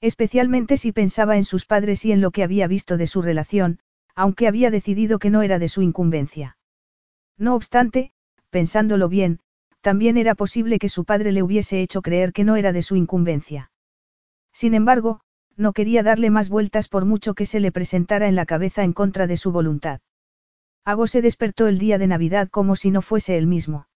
Especialmente 0.00 0.76
si 0.76 0.92
pensaba 0.92 1.36
en 1.36 1.44
sus 1.44 1.64
padres 1.64 2.04
y 2.04 2.12
en 2.12 2.20
lo 2.20 2.30
que 2.30 2.42
había 2.42 2.66
visto 2.66 2.96
de 2.96 3.06
su 3.06 3.22
relación, 3.22 3.80
aunque 4.14 4.48
había 4.48 4.70
decidido 4.70 5.18
que 5.18 5.30
no 5.30 5.42
era 5.42 5.58
de 5.58 5.68
su 5.68 5.82
incumbencia. 5.82 6.56
No 7.36 7.54
obstante, 7.54 8.12
pensándolo 8.50 9.08
bien, 9.08 9.40
también 9.80 10.16
era 10.16 10.34
posible 10.34 10.78
que 10.78 10.88
su 10.88 11.04
padre 11.04 11.32
le 11.32 11.42
hubiese 11.42 11.80
hecho 11.80 12.02
creer 12.02 12.32
que 12.32 12.44
no 12.44 12.56
era 12.56 12.72
de 12.72 12.82
su 12.82 12.96
incumbencia. 12.96 13.70
Sin 14.52 14.74
embargo, 14.74 15.20
no 15.56 15.72
quería 15.72 16.02
darle 16.02 16.30
más 16.30 16.48
vueltas 16.48 16.88
por 16.88 17.04
mucho 17.04 17.34
que 17.34 17.46
se 17.46 17.60
le 17.60 17.72
presentara 17.72 18.28
en 18.28 18.36
la 18.36 18.46
cabeza 18.46 18.84
en 18.84 18.92
contra 18.92 19.26
de 19.26 19.36
su 19.36 19.52
voluntad. 19.52 20.00
Ago 20.84 21.06
se 21.06 21.20
despertó 21.22 21.66
el 21.66 21.78
día 21.78 21.98
de 21.98 22.06
Navidad 22.06 22.48
como 22.48 22.76
si 22.76 22.90
no 22.90 23.02
fuese 23.02 23.36
él 23.36 23.46
mismo. 23.46 23.86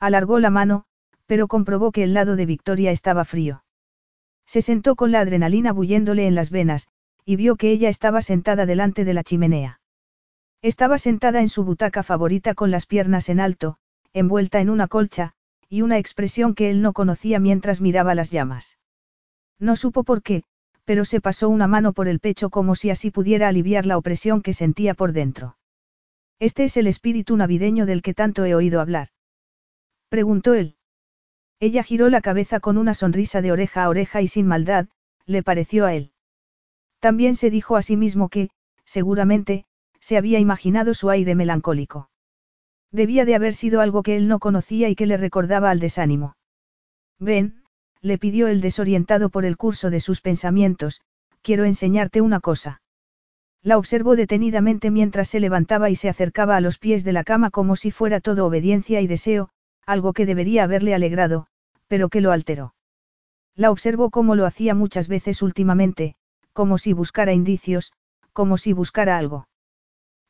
Alargó 0.00 0.40
la 0.40 0.50
mano, 0.50 0.84
pero 1.28 1.46
comprobó 1.46 1.92
que 1.92 2.02
el 2.02 2.14
lado 2.14 2.36
de 2.36 2.46
Victoria 2.46 2.90
estaba 2.90 3.26
frío. 3.26 3.62
Se 4.46 4.62
sentó 4.62 4.96
con 4.96 5.12
la 5.12 5.20
adrenalina 5.20 5.74
bulléndole 5.74 6.26
en 6.26 6.34
las 6.34 6.50
venas, 6.50 6.88
y 7.26 7.36
vio 7.36 7.56
que 7.56 7.70
ella 7.70 7.90
estaba 7.90 8.22
sentada 8.22 8.64
delante 8.64 9.04
de 9.04 9.12
la 9.12 9.22
chimenea. 9.22 9.80
Estaba 10.62 10.96
sentada 10.96 11.42
en 11.42 11.50
su 11.50 11.64
butaca 11.64 12.02
favorita 12.02 12.54
con 12.54 12.70
las 12.70 12.86
piernas 12.86 13.28
en 13.28 13.40
alto, 13.40 13.76
envuelta 14.14 14.60
en 14.60 14.70
una 14.70 14.88
colcha, 14.88 15.34
y 15.68 15.82
una 15.82 15.98
expresión 15.98 16.54
que 16.54 16.70
él 16.70 16.80
no 16.80 16.94
conocía 16.94 17.38
mientras 17.38 17.82
miraba 17.82 18.14
las 18.14 18.30
llamas. 18.30 18.78
No 19.58 19.76
supo 19.76 20.04
por 20.04 20.22
qué, 20.22 20.44
pero 20.86 21.04
se 21.04 21.20
pasó 21.20 21.50
una 21.50 21.66
mano 21.66 21.92
por 21.92 22.08
el 22.08 22.20
pecho 22.20 22.48
como 22.48 22.74
si 22.74 22.88
así 22.88 23.10
pudiera 23.10 23.48
aliviar 23.48 23.84
la 23.84 23.98
opresión 23.98 24.40
que 24.40 24.54
sentía 24.54 24.94
por 24.94 25.12
dentro. 25.12 25.58
Este 26.38 26.64
es 26.64 26.78
el 26.78 26.86
espíritu 26.86 27.36
navideño 27.36 27.84
del 27.84 28.00
que 28.00 28.14
tanto 28.14 28.46
he 28.46 28.54
oído 28.54 28.80
hablar. 28.80 29.08
Preguntó 30.08 30.54
él. 30.54 30.77
Ella 31.60 31.82
giró 31.82 32.08
la 32.08 32.20
cabeza 32.20 32.60
con 32.60 32.78
una 32.78 32.94
sonrisa 32.94 33.42
de 33.42 33.52
oreja 33.52 33.84
a 33.84 33.88
oreja 33.88 34.22
y 34.22 34.28
sin 34.28 34.46
maldad, 34.46 34.86
le 35.26 35.42
pareció 35.42 35.86
a 35.86 35.94
él. 35.94 36.12
También 37.00 37.36
se 37.36 37.50
dijo 37.50 37.76
a 37.76 37.82
sí 37.82 37.96
mismo 37.96 38.28
que, 38.28 38.50
seguramente, 38.84 39.66
se 40.00 40.16
había 40.16 40.38
imaginado 40.38 40.94
su 40.94 41.10
aire 41.10 41.34
melancólico. 41.34 42.10
Debía 42.90 43.24
de 43.24 43.34
haber 43.34 43.54
sido 43.54 43.80
algo 43.80 44.02
que 44.02 44.16
él 44.16 44.28
no 44.28 44.38
conocía 44.38 44.88
y 44.88 44.94
que 44.94 45.06
le 45.06 45.16
recordaba 45.16 45.70
al 45.70 45.80
desánimo. 45.80 46.36
Ven, 47.18 47.64
le 48.00 48.18
pidió 48.18 48.46
el 48.48 48.60
desorientado 48.60 49.28
por 49.28 49.44
el 49.44 49.56
curso 49.56 49.90
de 49.90 50.00
sus 50.00 50.20
pensamientos, 50.20 51.00
quiero 51.42 51.64
enseñarte 51.64 52.20
una 52.20 52.40
cosa. 52.40 52.80
La 53.62 53.76
observó 53.76 54.14
detenidamente 54.14 54.90
mientras 54.90 55.28
se 55.28 55.40
levantaba 55.40 55.90
y 55.90 55.96
se 55.96 56.08
acercaba 56.08 56.56
a 56.56 56.60
los 56.60 56.78
pies 56.78 57.04
de 57.04 57.12
la 57.12 57.24
cama 57.24 57.50
como 57.50 57.74
si 57.74 57.90
fuera 57.90 58.20
todo 58.20 58.46
obediencia 58.46 59.00
y 59.00 59.08
deseo, 59.08 59.50
algo 59.88 60.12
que 60.12 60.26
debería 60.26 60.64
haberle 60.64 60.94
alegrado, 60.94 61.46
pero 61.86 62.10
que 62.10 62.20
lo 62.20 62.30
alteró. 62.30 62.74
La 63.56 63.70
observó 63.70 64.10
como 64.10 64.34
lo 64.34 64.44
hacía 64.44 64.74
muchas 64.74 65.08
veces 65.08 65.40
últimamente, 65.40 66.14
como 66.52 66.76
si 66.76 66.92
buscara 66.92 67.32
indicios, 67.32 67.92
como 68.34 68.58
si 68.58 68.74
buscara 68.74 69.16
algo. 69.16 69.48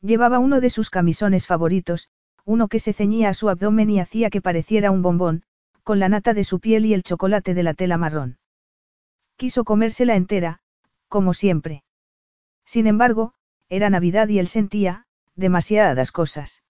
Llevaba 0.00 0.38
uno 0.38 0.60
de 0.60 0.70
sus 0.70 0.90
camisones 0.90 1.48
favoritos, 1.48 2.08
uno 2.44 2.68
que 2.68 2.78
se 2.78 2.92
ceñía 2.92 3.30
a 3.30 3.34
su 3.34 3.48
abdomen 3.48 3.90
y 3.90 3.98
hacía 3.98 4.30
que 4.30 4.40
pareciera 4.40 4.92
un 4.92 5.02
bombón, 5.02 5.42
con 5.82 5.98
la 5.98 6.08
nata 6.08 6.34
de 6.34 6.44
su 6.44 6.60
piel 6.60 6.86
y 6.86 6.94
el 6.94 7.02
chocolate 7.02 7.52
de 7.52 7.64
la 7.64 7.74
tela 7.74 7.98
marrón. 7.98 8.38
Quiso 9.36 9.64
comérsela 9.64 10.14
entera, 10.14 10.60
como 11.08 11.34
siempre. 11.34 11.82
Sin 12.64 12.86
embargo, 12.86 13.34
era 13.68 13.90
Navidad 13.90 14.28
y 14.28 14.38
él 14.38 14.46
sentía, 14.46 15.06
demasiadas 15.34 16.12
cosas. 16.12 16.62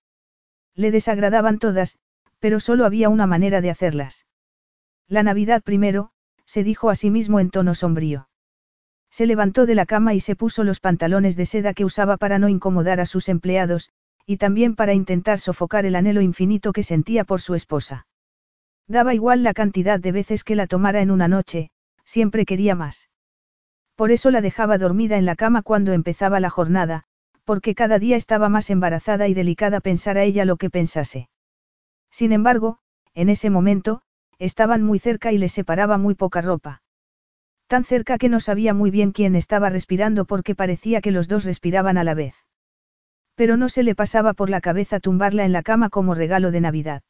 Le 0.74 0.90
desagradaban 0.90 1.58
todas, 1.58 1.98
pero 2.38 2.60
solo 2.60 2.84
había 2.84 3.08
una 3.08 3.26
manera 3.26 3.60
de 3.60 3.70
hacerlas. 3.70 4.26
La 5.08 5.22
Navidad 5.22 5.62
primero, 5.62 6.10
se 6.44 6.62
dijo 6.64 6.90
a 6.90 6.94
sí 6.94 7.10
mismo 7.10 7.40
en 7.40 7.50
tono 7.50 7.74
sombrío. 7.74 8.28
Se 9.10 9.26
levantó 9.26 9.66
de 9.66 9.74
la 9.74 9.86
cama 9.86 10.14
y 10.14 10.20
se 10.20 10.36
puso 10.36 10.64
los 10.64 10.80
pantalones 10.80 11.36
de 11.36 11.46
seda 11.46 11.74
que 11.74 11.84
usaba 11.84 12.16
para 12.16 12.38
no 12.38 12.48
incomodar 12.48 13.00
a 13.00 13.06
sus 13.06 13.28
empleados, 13.28 13.90
y 14.26 14.36
también 14.36 14.76
para 14.76 14.92
intentar 14.92 15.38
sofocar 15.40 15.86
el 15.86 15.96
anhelo 15.96 16.20
infinito 16.20 16.72
que 16.72 16.82
sentía 16.82 17.24
por 17.24 17.40
su 17.40 17.54
esposa. 17.54 18.06
Daba 18.86 19.14
igual 19.14 19.42
la 19.42 19.54
cantidad 19.54 19.98
de 19.98 20.12
veces 20.12 20.44
que 20.44 20.54
la 20.54 20.66
tomara 20.66 21.00
en 21.00 21.10
una 21.10 21.28
noche, 21.28 21.70
siempre 22.04 22.44
quería 22.44 22.74
más. 22.74 23.08
Por 23.96 24.10
eso 24.10 24.30
la 24.30 24.40
dejaba 24.40 24.78
dormida 24.78 25.16
en 25.16 25.24
la 25.24 25.36
cama 25.36 25.62
cuando 25.62 25.92
empezaba 25.92 26.40
la 26.40 26.50
jornada, 26.50 27.04
porque 27.44 27.74
cada 27.74 27.98
día 27.98 28.16
estaba 28.16 28.48
más 28.48 28.70
embarazada 28.70 29.28
y 29.28 29.34
delicada 29.34 29.80
pensar 29.80 30.18
a 30.18 30.24
ella 30.24 30.44
lo 30.44 30.56
que 30.56 30.70
pensase. 30.70 31.28
Sin 32.10 32.32
embargo, 32.32 32.78
en 33.14 33.28
ese 33.28 33.50
momento, 33.50 34.02
estaban 34.38 34.82
muy 34.82 34.98
cerca 34.98 35.32
y 35.32 35.38
le 35.38 35.48
separaba 35.48 35.98
muy 35.98 36.14
poca 36.14 36.40
ropa. 36.40 36.82
Tan 37.66 37.84
cerca 37.84 38.18
que 38.18 38.28
no 38.28 38.40
sabía 38.40 38.72
muy 38.72 38.90
bien 38.90 39.12
quién 39.12 39.34
estaba 39.34 39.68
respirando 39.68 40.24
porque 40.24 40.54
parecía 40.54 41.00
que 41.00 41.10
los 41.10 41.28
dos 41.28 41.44
respiraban 41.44 41.98
a 41.98 42.04
la 42.04 42.14
vez. 42.14 42.34
Pero 43.34 43.56
no 43.56 43.68
se 43.68 43.82
le 43.82 43.94
pasaba 43.94 44.32
por 44.32 44.50
la 44.50 44.60
cabeza 44.60 45.00
tumbarla 45.00 45.44
en 45.44 45.52
la 45.52 45.62
cama 45.62 45.90
como 45.90 46.14
regalo 46.14 46.50
de 46.50 46.60
Navidad. 46.60 47.02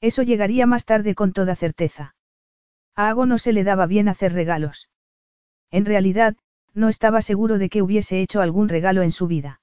Eso 0.00 0.22
llegaría 0.22 0.66
más 0.66 0.84
tarde 0.84 1.14
con 1.14 1.32
toda 1.32 1.56
certeza. 1.56 2.14
A 2.94 3.08
Ago 3.08 3.26
no 3.26 3.38
se 3.38 3.52
le 3.52 3.64
daba 3.64 3.86
bien 3.86 4.08
hacer 4.08 4.32
regalos. 4.32 4.88
En 5.70 5.84
realidad, 5.84 6.36
no 6.74 6.88
estaba 6.88 7.22
seguro 7.22 7.58
de 7.58 7.68
que 7.68 7.82
hubiese 7.82 8.20
hecho 8.20 8.40
algún 8.40 8.68
regalo 8.68 9.02
en 9.02 9.10
su 9.10 9.26
vida. 9.26 9.60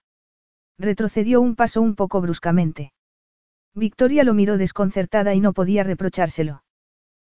Retrocedió 0.78 1.42
un 1.42 1.56
paso 1.56 1.82
un 1.82 1.96
poco 1.96 2.22
bruscamente. 2.22 2.94
Victoria 3.76 4.24
lo 4.24 4.34
miró 4.34 4.58
desconcertada 4.58 5.36
y 5.36 5.40
no 5.40 5.54
podía 5.54 5.84
reprochárselo. 5.84 6.64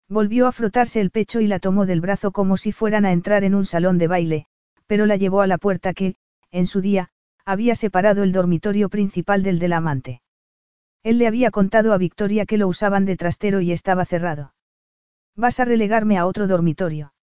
Volvió 0.08 0.46
a 0.46 0.52
frotarse 0.52 1.00
el 1.00 1.10
pecho 1.10 1.40
y 1.40 1.46
la 1.46 1.58
tomó 1.58 1.86
del 1.86 2.00
brazo 2.00 2.32
como 2.32 2.56
si 2.56 2.72
fueran 2.72 3.04
a 3.04 3.12
entrar 3.12 3.44
en 3.44 3.54
un 3.54 3.64
salón 3.64 3.98
de 3.98 4.08
baile, 4.08 4.46
pero 4.86 5.06
la 5.06 5.16
llevó 5.16 5.40
a 5.40 5.46
la 5.46 5.58
puerta 5.58 5.94
que, 5.94 6.16
en 6.50 6.66
su 6.66 6.80
día, 6.80 7.10
había 7.44 7.74
separado 7.74 8.22
el 8.22 8.32
dormitorio 8.32 8.88
principal 8.88 9.42
del 9.42 9.58
del 9.58 9.72
amante. 9.72 10.22
Él 11.02 11.18
le 11.18 11.26
había 11.26 11.50
contado 11.50 11.92
a 11.92 11.98
Victoria 11.98 12.46
que 12.46 12.58
lo 12.58 12.68
usaban 12.68 13.04
de 13.04 13.16
trastero 13.16 13.60
y 13.60 13.72
estaba 13.72 14.04
cerrado. 14.04 14.54
¿Vas 15.34 15.60
a 15.60 15.64
relegarme 15.64 16.18
a 16.18 16.26
otro 16.26 16.46
dormitorio? 16.46 17.14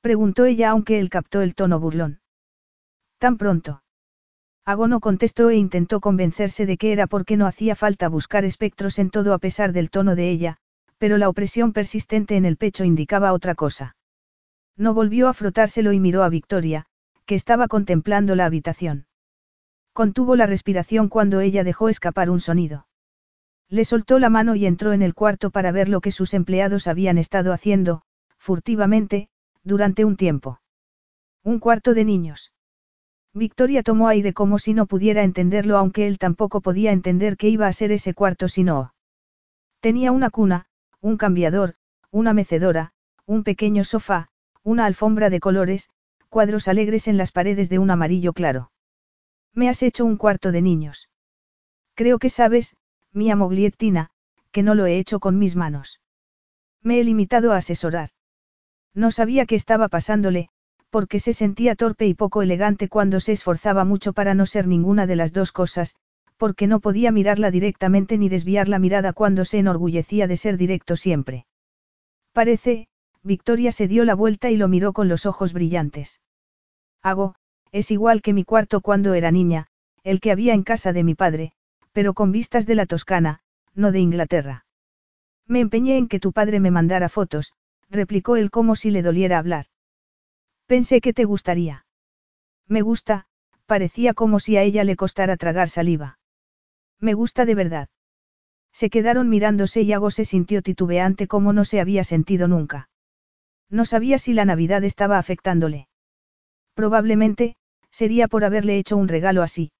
Preguntó 0.00 0.44
ella 0.44 0.70
aunque 0.70 0.98
él 0.98 1.08
captó 1.08 1.40
el 1.40 1.54
tono 1.54 1.80
burlón. 1.80 2.20
¿Tan 3.18 3.38
pronto? 3.38 3.82
Agono 4.64 5.00
contestó 5.00 5.50
e 5.50 5.56
intentó 5.56 6.00
convencerse 6.00 6.66
de 6.66 6.76
que 6.76 6.92
era 6.92 7.08
porque 7.08 7.36
no 7.36 7.46
hacía 7.46 7.74
falta 7.74 8.08
buscar 8.08 8.44
espectros 8.44 8.98
en 9.00 9.10
todo 9.10 9.34
a 9.34 9.38
pesar 9.38 9.72
del 9.72 9.90
tono 9.90 10.14
de 10.14 10.30
ella, 10.30 10.58
Pero 10.98 11.18
la 11.18 11.28
opresión 11.28 11.72
persistente 11.72 12.36
en 12.36 12.44
el 12.44 12.56
pecho 12.56 12.84
indicaba 12.84 13.32
otra 13.32 13.56
cosa. 13.56 13.96
No 14.76 14.94
volvió 14.94 15.26
a 15.26 15.34
frotárselo 15.34 15.92
y 15.92 15.98
miró 15.98 16.22
a 16.22 16.28
Victoria, 16.28 16.86
que 17.26 17.34
estaba 17.34 17.66
contemplando 17.66 18.36
la 18.36 18.46
habitación. 18.46 19.06
Contuvo 19.92 20.36
la 20.36 20.46
respiración 20.46 21.08
cuando 21.08 21.40
ella 21.40 21.64
dejó 21.64 21.88
escapar 21.88 22.30
un 22.30 22.38
sonido. 22.38 22.86
Le 23.68 23.84
soltó 23.84 24.20
la 24.20 24.30
mano 24.30 24.54
y 24.54 24.64
entró 24.64 24.92
en 24.92 25.02
el 25.02 25.12
cuarto 25.12 25.50
para 25.50 25.72
ver 25.72 25.88
lo 25.88 26.00
que 26.00 26.12
sus 26.12 26.34
empleados 26.34 26.86
habían 26.86 27.18
estado 27.18 27.52
haciendo, 27.52 28.02
furtivamente, 28.38 29.28
durante 29.64 30.04
un 30.04 30.16
tiempo. 30.16 30.60
Un 31.42 31.58
cuarto 31.58 31.94
de 31.94 32.04
niños. 32.04 32.51
Victoria 33.34 33.82
tomó 33.82 34.08
aire 34.08 34.34
como 34.34 34.58
si 34.58 34.74
no 34.74 34.86
pudiera 34.86 35.22
entenderlo 35.22 35.78
aunque 35.78 36.06
él 36.06 36.18
tampoco 36.18 36.60
podía 36.60 36.92
entender 36.92 37.36
qué 37.36 37.48
iba 37.48 37.66
a 37.66 37.72
ser 37.72 37.90
ese 37.90 38.12
cuarto 38.12 38.48
si 38.48 38.62
no. 38.62 38.94
Tenía 39.80 40.12
una 40.12 40.30
cuna, 40.30 40.66
un 41.00 41.16
cambiador, 41.16 41.74
una 42.10 42.34
mecedora, 42.34 42.92
un 43.24 43.42
pequeño 43.42 43.84
sofá, 43.84 44.28
una 44.62 44.84
alfombra 44.84 45.30
de 45.30 45.40
colores, 45.40 45.88
cuadros 46.28 46.68
alegres 46.68 47.08
en 47.08 47.16
las 47.16 47.32
paredes 47.32 47.68
de 47.68 47.78
un 47.78 47.90
amarillo 47.90 48.32
claro. 48.32 48.70
Me 49.54 49.68
has 49.68 49.82
hecho 49.82 50.04
un 50.04 50.16
cuarto 50.16 50.52
de 50.52 50.62
niños. 50.62 51.08
Creo 51.94 52.18
que 52.18 52.30
sabes, 52.30 52.76
mía 53.12 53.36
Mogliettina, 53.36 54.10
que 54.50 54.62
no 54.62 54.74
lo 54.74 54.86
he 54.86 54.98
hecho 54.98 55.20
con 55.20 55.38
mis 55.38 55.56
manos. 55.56 56.00
Me 56.82 57.00
he 57.00 57.04
limitado 57.04 57.52
a 57.52 57.58
asesorar. 57.58 58.10
No 58.94 59.10
sabía 59.10 59.46
qué 59.46 59.54
estaba 59.54 59.88
pasándole, 59.88 60.50
porque 60.92 61.20
se 61.20 61.32
sentía 61.32 61.74
torpe 61.74 62.06
y 62.06 62.12
poco 62.12 62.42
elegante 62.42 62.86
cuando 62.90 63.18
se 63.18 63.32
esforzaba 63.32 63.86
mucho 63.86 64.12
para 64.12 64.34
no 64.34 64.44
ser 64.44 64.66
ninguna 64.66 65.06
de 65.06 65.16
las 65.16 65.32
dos 65.32 65.50
cosas, 65.50 65.96
porque 66.36 66.66
no 66.66 66.80
podía 66.80 67.10
mirarla 67.10 67.50
directamente 67.50 68.18
ni 68.18 68.28
desviar 68.28 68.68
la 68.68 68.78
mirada 68.78 69.14
cuando 69.14 69.46
se 69.46 69.58
enorgullecía 69.58 70.26
de 70.26 70.36
ser 70.36 70.58
directo 70.58 70.96
siempre. 70.96 71.46
Parece, 72.34 72.88
Victoria 73.22 73.72
se 73.72 73.88
dio 73.88 74.04
la 74.04 74.14
vuelta 74.14 74.50
y 74.50 74.58
lo 74.58 74.68
miró 74.68 74.92
con 74.92 75.08
los 75.08 75.24
ojos 75.24 75.54
brillantes. 75.54 76.20
Hago, 77.02 77.36
es 77.70 77.90
igual 77.90 78.20
que 78.20 78.34
mi 78.34 78.44
cuarto 78.44 78.82
cuando 78.82 79.14
era 79.14 79.30
niña, 79.30 79.68
el 80.04 80.20
que 80.20 80.30
había 80.30 80.52
en 80.52 80.62
casa 80.62 80.92
de 80.92 81.04
mi 81.04 81.14
padre, 81.14 81.52
pero 81.92 82.12
con 82.12 82.32
vistas 82.32 82.66
de 82.66 82.74
la 82.74 82.84
Toscana, 82.84 83.40
no 83.74 83.92
de 83.92 84.00
Inglaterra. 84.00 84.66
Me 85.46 85.60
empeñé 85.60 85.96
en 85.96 86.06
que 86.06 86.20
tu 86.20 86.32
padre 86.32 86.60
me 86.60 86.70
mandara 86.70 87.08
fotos, 87.08 87.54
replicó 87.88 88.36
él 88.36 88.50
como 88.50 88.76
si 88.76 88.90
le 88.90 89.00
doliera 89.00 89.38
hablar. 89.38 89.71
Pensé 90.74 91.02
que 91.02 91.12
te 91.12 91.26
gustaría. 91.26 91.84
Me 92.66 92.80
gusta, 92.80 93.26
parecía 93.66 94.14
como 94.14 94.40
si 94.40 94.56
a 94.56 94.62
ella 94.62 94.84
le 94.84 94.96
costara 94.96 95.36
tragar 95.36 95.68
saliva. 95.68 96.18
Me 96.98 97.12
gusta 97.12 97.44
de 97.44 97.54
verdad. 97.54 97.88
Se 98.72 98.88
quedaron 98.88 99.28
mirándose 99.28 99.82
y 99.82 99.92
Ago 99.92 100.10
se 100.10 100.24
sintió 100.24 100.62
titubeante 100.62 101.26
como 101.26 101.52
no 101.52 101.66
se 101.66 101.78
había 101.78 102.04
sentido 102.04 102.48
nunca. 102.48 102.88
No 103.68 103.84
sabía 103.84 104.16
si 104.16 104.32
la 104.32 104.46
Navidad 104.46 104.82
estaba 104.82 105.18
afectándole. 105.18 105.88
Probablemente, 106.72 107.54
sería 107.90 108.26
por 108.26 108.42
haberle 108.42 108.78
hecho 108.78 108.96
un 108.96 109.08
regalo 109.08 109.42
así. 109.42 109.72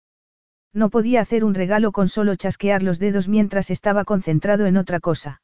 No 0.75 0.91
podía 0.91 1.23
hacer 1.23 1.43
un 1.43 1.55
regalo 1.55 1.93
con 1.93 2.11
solo 2.11 2.37
chasquear 2.37 2.83
los 2.83 2.99
dedos 2.99 3.29
mientras 3.29 3.71
estaba 3.71 4.05
concentrado 4.05 4.67
en 4.67 4.77
otra 4.77 5.01
cosa. 5.01 5.41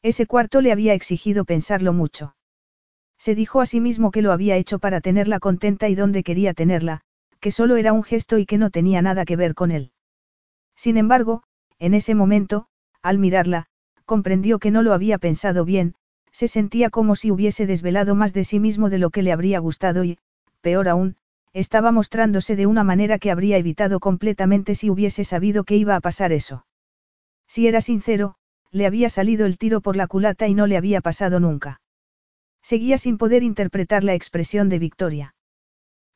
Ese 0.00 0.26
cuarto 0.26 0.62
le 0.62 0.72
había 0.72 0.94
exigido 0.94 1.44
pensarlo 1.44 1.92
mucho. 1.92 2.36
Se 3.24 3.36
dijo 3.36 3.60
a 3.60 3.66
sí 3.66 3.80
mismo 3.80 4.10
que 4.10 4.20
lo 4.20 4.32
había 4.32 4.56
hecho 4.56 4.80
para 4.80 5.00
tenerla 5.00 5.38
contenta 5.38 5.88
y 5.88 5.94
donde 5.94 6.24
quería 6.24 6.54
tenerla, 6.54 7.02
que 7.38 7.52
solo 7.52 7.76
era 7.76 7.92
un 7.92 8.02
gesto 8.02 8.36
y 8.36 8.46
que 8.46 8.58
no 8.58 8.70
tenía 8.70 9.00
nada 9.00 9.24
que 9.24 9.36
ver 9.36 9.54
con 9.54 9.70
él. 9.70 9.92
Sin 10.74 10.96
embargo, 10.96 11.44
en 11.78 11.94
ese 11.94 12.16
momento, 12.16 12.66
al 13.00 13.18
mirarla, 13.18 13.66
comprendió 14.06 14.58
que 14.58 14.72
no 14.72 14.82
lo 14.82 14.92
había 14.92 15.18
pensado 15.18 15.64
bien, 15.64 15.94
se 16.32 16.48
sentía 16.48 16.90
como 16.90 17.14
si 17.14 17.30
hubiese 17.30 17.64
desvelado 17.64 18.16
más 18.16 18.34
de 18.34 18.42
sí 18.42 18.58
mismo 18.58 18.90
de 18.90 18.98
lo 18.98 19.10
que 19.10 19.22
le 19.22 19.30
habría 19.30 19.60
gustado 19.60 20.02
y, 20.02 20.18
peor 20.60 20.88
aún, 20.88 21.14
estaba 21.52 21.92
mostrándose 21.92 22.56
de 22.56 22.66
una 22.66 22.82
manera 22.82 23.20
que 23.20 23.30
habría 23.30 23.56
evitado 23.56 24.00
completamente 24.00 24.74
si 24.74 24.90
hubiese 24.90 25.22
sabido 25.22 25.62
que 25.62 25.76
iba 25.76 25.94
a 25.94 26.00
pasar 26.00 26.32
eso. 26.32 26.66
Si 27.46 27.68
era 27.68 27.82
sincero, 27.82 28.34
le 28.72 28.84
había 28.84 29.08
salido 29.08 29.46
el 29.46 29.58
tiro 29.58 29.80
por 29.80 29.94
la 29.94 30.08
culata 30.08 30.48
y 30.48 30.54
no 30.54 30.66
le 30.66 30.76
había 30.76 31.00
pasado 31.00 31.38
nunca. 31.38 31.81
Seguía 32.62 32.96
sin 32.96 33.18
poder 33.18 33.42
interpretar 33.42 34.04
la 34.04 34.14
expresión 34.14 34.68
de 34.68 34.78
Victoria. 34.78 35.34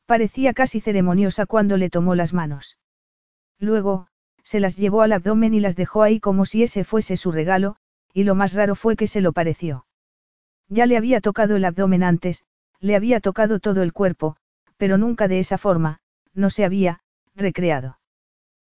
Parecía 0.05 0.53
casi 0.53 0.79
ceremoniosa 0.79 1.45
cuando 1.45 1.77
le 1.77 1.89
tomó 1.89 2.15
las 2.15 2.33
manos. 2.33 2.77
Luego, 3.59 4.07
se 4.43 4.61
las 4.61 4.77
llevó 4.77 5.01
al 5.01 5.11
abdomen 5.11 5.53
y 5.53 5.59
las 5.59 5.75
dejó 5.75 6.03
ahí 6.03 6.21
como 6.21 6.45
si 6.45 6.63
ese 6.63 6.85
fuese 6.85 7.17
su 7.17 7.33
regalo, 7.33 7.75
y 8.13 8.23
lo 8.23 8.33
más 8.33 8.53
raro 8.53 8.75
fue 8.75 8.95
que 8.95 9.05
se 9.05 9.19
lo 9.19 9.33
pareció. 9.33 9.85
Ya 10.69 10.85
le 10.85 10.95
había 10.95 11.19
tocado 11.19 11.57
el 11.57 11.65
abdomen 11.65 12.01
antes, 12.01 12.45
le 12.79 12.95
había 12.95 13.19
tocado 13.19 13.59
todo 13.59 13.83
el 13.83 13.91
cuerpo, 13.91 14.37
pero 14.77 14.97
nunca 14.97 15.27
de 15.27 15.39
esa 15.39 15.57
forma, 15.57 15.99
no 16.33 16.49
se 16.49 16.63
había, 16.63 17.01
recreado. 17.35 17.99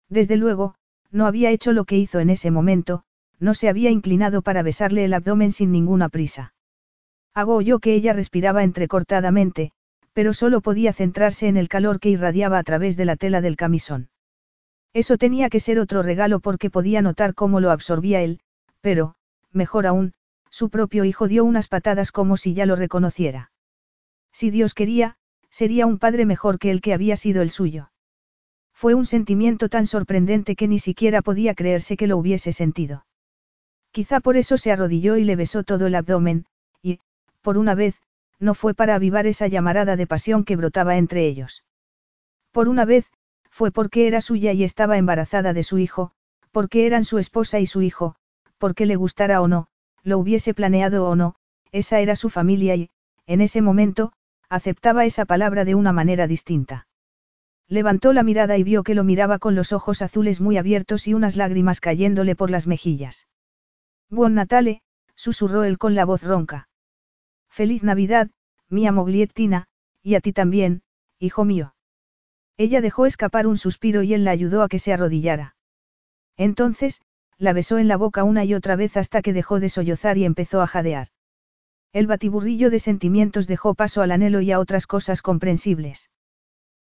Desde 0.09 0.37
luego, 0.37 0.75
no 1.11 1.27
había 1.27 1.51
hecho 1.51 1.73
lo 1.73 1.85
que 1.85 1.97
hizo 1.97 2.19
en 2.19 2.29
ese 2.29 2.51
momento, 2.51 3.03
no 3.39 3.53
se 3.53 3.69
había 3.69 3.89
inclinado 3.89 4.41
para 4.41 4.63
besarle 4.63 5.05
el 5.05 5.13
abdomen 5.13 5.51
sin 5.51 5.71
ninguna 5.71 6.09
prisa. 6.09 6.54
Hago 7.35 7.55
oyó 7.55 7.79
que 7.79 7.93
ella 7.93 8.13
respiraba 8.13 8.63
entrecortadamente, 8.63 9.71
pero 10.13 10.33
solo 10.33 10.61
podía 10.61 10.93
centrarse 10.93 11.49
en 11.49 11.57
el 11.57 11.67
calor 11.67 11.99
que 11.99 12.09
irradiaba 12.09 12.57
a 12.57 12.63
través 12.63 12.95
de 12.95 13.03
la 13.03 13.17
tela 13.17 13.41
del 13.41 13.57
camisón. 13.57 14.09
Eso 14.93 15.17
tenía 15.17 15.49
que 15.49 15.59
ser 15.59 15.77
otro 15.77 16.01
regalo 16.01 16.39
porque 16.39 16.69
podía 16.69 17.01
notar 17.01 17.33
cómo 17.33 17.59
lo 17.59 17.71
absorbía 17.71 18.21
él, 18.21 18.39
pero, 18.79 19.15
mejor 19.51 19.85
aún, 19.85 20.13
su 20.49 20.69
propio 20.69 21.03
hijo 21.03 21.27
dio 21.27 21.43
unas 21.43 21.67
patadas 21.67 22.13
como 22.13 22.37
si 22.37 22.53
ya 22.53 22.65
lo 22.65 22.77
reconociera. 22.77 23.51
Si 24.31 24.49
Dios 24.49 24.73
quería, 24.73 25.17
sería 25.49 25.85
un 25.85 25.99
padre 25.99 26.25
mejor 26.25 26.59
que 26.59 26.71
el 26.71 26.79
que 26.79 26.93
había 26.93 27.17
sido 27.17 27.41
el 27.41 27.49
suyo. 27.49 27.91
Fue 28.73 28.93
un 28.93 29.05
sentimiento 29.05 29.67
tan 29.67 29.87
sorprendente 29.87 30.55
que 30.55 30.69
ni 30.69 30.79
siquiera 30.79 31.21
podía 31.21 31.55
creerse 31.55 31.97
que 31.97 32.07
lo 32.07 32.17
hubiese 32.17 32.53
sentido. 32.53 33.05
Quizá 33.91 34.21
por 34.21 34.37
eso 34.37 34.57
se 34.57 34.71
arrodilló 34.71 35.17
y 35.17 35.25
le 35.25 35.35
besó 35.35 35.63
todo 35.63 35.87
el 35.87 35.95
abdomen, 35.95 36.45
por 37.45 37.59
una 37.59 37.75
vez, 37.75 38.01
no 38.39 38.55
fue 38.55 38.73
para 38.73 38.95
avivar 38.95 39.27
esa 39.27 39.45
llamarada 39.45 39.95
de 39.95 40.07
pasión 40.07 40.45
que 40.45 40.55
brotaba 40.55 40.97
entre 40.97 41.27
ellos. 41.27 41.63
Por 42.51 42.67
una 42.67 42.85
vez, 42.85 43.05
fue 43.51 43.69
porque 43.71 44.07
era 44.07 44.19
suya 44.19 44.51
y 44.51 44.63
estaba 44.63 44.97
embarazada 44.97 45.53
de 45.53 45.61
su 45.61 45.77
hijo, 45.77 46.11
porque 46.51 46.87
eran 46.87 47.05
su 47.05 47.19
esposa 47.19 47.59
y 47.59 47.67
su 47.67 47.83
hijo, 47.83 48.15
porque 48.57 48.87
le 48.87 48.95
gustara 48.95 49.43
o 49.43 49.47
no, 49.47 49.67
lo 50.01 50.17
hubiese 50.17 50.55
planeado 50.55 51.07
o 51.07 51.15
no, 51.15 51.35
esa 51.71 51.99
era 51.99 52.15
su 52.15 52.31
familia 52.31 52.75
y, 52.75 52.89
en 53.27 53.41
ese 53.41 53.61
momento, 53.61 54.11
aceptaba 54.49 55.05
esa 55.05 55.25
palabra 55.25 55.65
de 55.65 55.75
una 55.75 55.93
manera 55.93 56.25
distinta. 56.25 56.87
Levantó 57.67 58.11
la 58.11 58.23
mirada 58.23 58.57
y 58.57 58.63
vio 58.63 58.81
que 58.81 58.95
lo 58.95 59.03
miraba 59.03 59.37
con 59.37 59.53
los 59.53 59.71
ojos 59.71 60.01
azules 60.01 60.41
muy 60.41 60.57
abiertos 60.57 61.07
y 61.07 61.13
unas 61.13 61.35
lágrimas 61.35 61.79
cayéndole 61.79 62.35
por 62.35 62.49
las 62.49 62.65
mejillas. 62.65 63.27
Buon 64.09 64.33
Natale, 64.33 64.81
susurró 65.13 65.63
él 65.63 65.77
con 65.77 65.93
la 65.93 66.05
voz 66.05 66.23
ronca. 66.23 66.69
Feliz 67.55 67.83
Navidad, 67.83 68.31
mía 68.67 68.91
Mogliettina, 68.91 69.67
y 70.03 70.15
a 70.15 70.19
ti 70.19 70.33
también, 70.33 70.81
hijo 71.19 71.45
mío. 71.45 71.73
Ella 72.57 72.81
dejó 72.81 73.05
escapar 73.05 73.47
un 73.47 73.55
suspiro 73.55 74.03
y 74.03 74.13
él 74.13 74.25
la 74.25 74.31
ayudó 74.31 74.61
a 74.61 74.67
que 74.67 74.77
se 74.77 74.91
arrodillara. 74.91 75.55
Entonces, 76.35 76.99
la 77.37 77.53
besó 77.53 77.77
en 77.77 77.87
la 77.87 77.95
boca 77.95 78.25
una 78.25 78.43
y 78.43 78.53
otra 78.53 78.75
vez 78.75 78.97
hasta 78.97 79.21
que 79.21 79.31
dejó 79.31 79.61
de 79.61 79.69
sollozar 79.69 80.17
y 80.17 80.25
empezó 80.25 80.61
a 80.61 80.67
jadear. 80.67 81.07
El 81.93 82.07
batiburrillo 82.07 82.69
de 82.69 82.79
sentimientos 82.79 83.47
dejó 83.47 83.73
paso 83.73 84.01
al 84.01 84.11
anhelo 84.11 84.41
y 84.41 84.51
a 84.51 84.59
otras 84.59 84.85
cosas 84.85 85.21
comprensibles. 85.21 86.09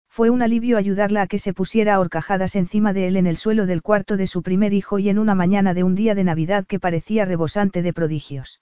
Fue 0.09 0.31
un 0.31 0.41
alivio 0.41 0.79
ayudarla 0.79 1.21
a 1.21 1.27
que 1.27 1.39
se 1.39 1.53
pusiera 1.53 2.01
horcajadas 2.01 2.57
encima 2.57 2.95
de 2.95 3.09
él 3.09 3.19
en 3.19 3.27
el 3.27 3.37
suelo 3.37 3.67
del 3.67 3.83
cuarto 3.83 4.17
de 4.17 4.27
su 4.27 4.43
primer 4.43 4.73
hijo 4.73 4.99
y 4.99 5.11
en 5.11 5.19
una 5.19 5.35
mañana 5.35 5.75
de 5.75 5.83
un 5.83 5.95
día 5.95 6.15
de 6.15 6.25
Navidad 6.25 6.65
que 6.67 6.81
parecía 6.81 7.27
rebosante 7.27 7.83
de 7.83 7.93
prodigios. 7.93 8.62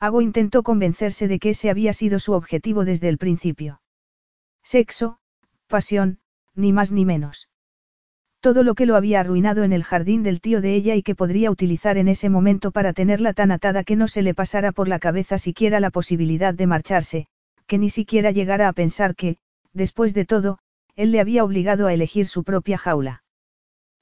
Hago 0.00 0.22
intentó 0.22 0.62
convencerse 0.62 1.28
de 1.28 1.38
que 1.38 1.50
ese 1.50 1.68
había 1.68 1.92
sido 1.92 2.18
su 2.18 2.32
objetivo 2.32 2.86
desde 2.86 3.10
el 3.10 3.18
principio. 3.18 3.82
Sexo, 4.62 5.18
pasión, 5.66 6.20
ni 6.54 6.72
más 6.72 6.90
ni 6.90 7.04
menos. 7.04 7.50
Todo 8.40 8.62
lo 8.62 8.74
que 8.74 8.86
lo 8.86 8.96
había 8.96 9.20
arruinado 9.20 9.62
en 9.62 9.74
el 9.74 9.84
jardín 9.84 10.22
del 10.22 10.40
tío 10.40 10.62
de 10.62 10.74
ella 10.74 10.94
y 10.94 11.02
que 11.02 11.14
podría 11.14 11.50
utilizar 11.50 11.98
en 11.98 12.08
ese 12.08 12.30
momento 12.30 12.70
para 12.70 12.94
tenerla 12.94 13.34
tan 13.34 13.52
atada 13.52 13.84
que 13.84 13.96
no 13.96 14.08
se 14.08 14.22
le 14.22 14.32
pasara 14.32 14.72
por 14.72 14.88
la 14.88 14.98
cabeza 14.98 15.36
siquiera 15.36 15.80
la 15.80 15.90
posibilidad 15.90 16.54
de 16.54 16.66
marcharse, 16.66 17.26
que 17.66 17.76
ni 17.76 17.90
siquiera 17.90 18.30
llegara 18.30 18.68
a 18.68 18.72
pensar 18.72 19.14
que, 19.14 19.36
después 19.74 20.14
de 20.14 20.24
todo, 20.24 20.58
él 20.96 21.12
le 21.12 21.20
había 21.20 21.44
obligado 21.44 21.86
a 21.86 21.92
elegir 21.92 22.26
su 22.26 22.42
propia 22.42 22.78
jaula. 22.78 23.22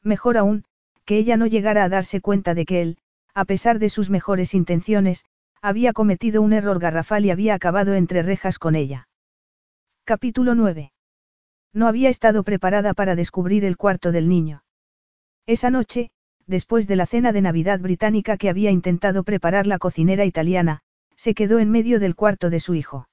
Mejor 0.05 0.37
aún, 0.37 0.65
que 1.05 1.19
ella 1.19 1.37
no 1.37 1.47
llegara 1.47 1.83
a 1.83 1.89
darse 1.89 2.21
cuenta 2.21 2.55
de 2.55 2.65
que 2.65 2.83
él, 2.83 2.99
a 3.35 3.45
pesar 3.45 3.81
de 3.81 3.89
sus 3.89 4.11
mejores 4.11 4.55
intenciones, 4.55 5.25
había 5.63 5.93
cometido 5.93 6.43
un 6.43 6.53
error 6.53 6.79
garrafal 6.79 7.25
y 7.25 7.31
había 7.31 7.55
acabado 7.55 7.95
entre 7.95 8.23
rejas 8.23 8.59
con 8.59 8.75
ella. 8.75 9.09
Capítulo 10.05 10.55
9. 10.55 10.93
No 11.73 11.87
había 11.87 12.09
estado 12.09 12.45
preparada 12.45 12.95
para 12.95 13.15
descubrir 13.15 13.65
el 13.65 13.77
cuarto 13.77 14.13
del 14.13 14.29
niño. 14.29 14.63
Esa 15.47 15.71
noche, 15.71 16.11
después 16.47 16.87
de 16.87 16.97
la 16.97 17.07
cena 17.07 17.33
de 17.33 17.43
Navidad 17.43 17.81
británica 17.81 18.37
que 18.37 18.49
había 18.49 18.71
intentado 18.71 19.23
preparar 19.23 19.67
la 19.67 19.79
cocinera 19.79 20.25
italiana, 20.25 20.81
se 21.17 21.35
quedó 21.35 21.59
en 21.59 21.71
medio 21.71 22.01
del 22.01 22.15
cuarto 22.15 22.49
de 22.51 22.61
su 22.61 22.75
hijo. 22.75 23.09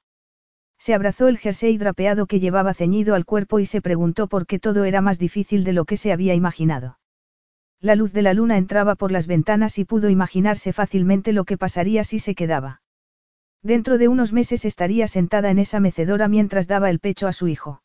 Se 0.78 0.94
abrazó 0.94 1.28
el 1.28 1.38
jersey 1.38 1.78
drapeado 1.78 2.28
que 2.28 2.40
llevaba 2.40 2.74
ceñido 2.74 3.16
al 3.16 3.26
cuerpo 3.26 3.60
y 3.60 3.66
se 3.66 3.82
preguntó 3.82 4.28
por 4.28 4.46
qué 4.46 4.60
todo 4.60 4.84
era 4.84 5.02
más 5.02 5.18
difícil 5.18 5.64
de 5.64 5.74
lo 5.74 5.86
que 5.86 5.98
se 5.98 6.12
había 6.12 6.34
imaginado. 6.34 7.00
La 7.82 7.96
luz 7.96 8.14
de 8.14 8.22
la 8.22 8.34
luna 8.34 8.58
entraba 8.58 8.96
por 8.96 9.12
las 9.12 9.28
ventanas 9.28 9.78
y 9.78 9.86
pudo 9.86 10.10
imaginarse 10.10 10.74
fácilmente 10.74 11.34
lo 11.34 11.44
que 11.44 11.58
pasaría 11.58 12.04
si 12.04 12.20
se 12.20 12.36
quedaba. 12.36 12.82
Dentro 13.62 13.98
de 13.98 14.08
unos 14.08 14.32
meses 14.32 14.66
estaría 14.66 15.08
sentada 15.08 15.50
en 15.50 15.60
esa 15.60 15.80
mecedora 15.80 16.28
mientras 16.28 16.68
daba 16.68 16.90
el 16.90 17.00
pecho 17.00 17.28
a 17.28 17.34
su 17.34 17.48
hijo. 17.48 17.82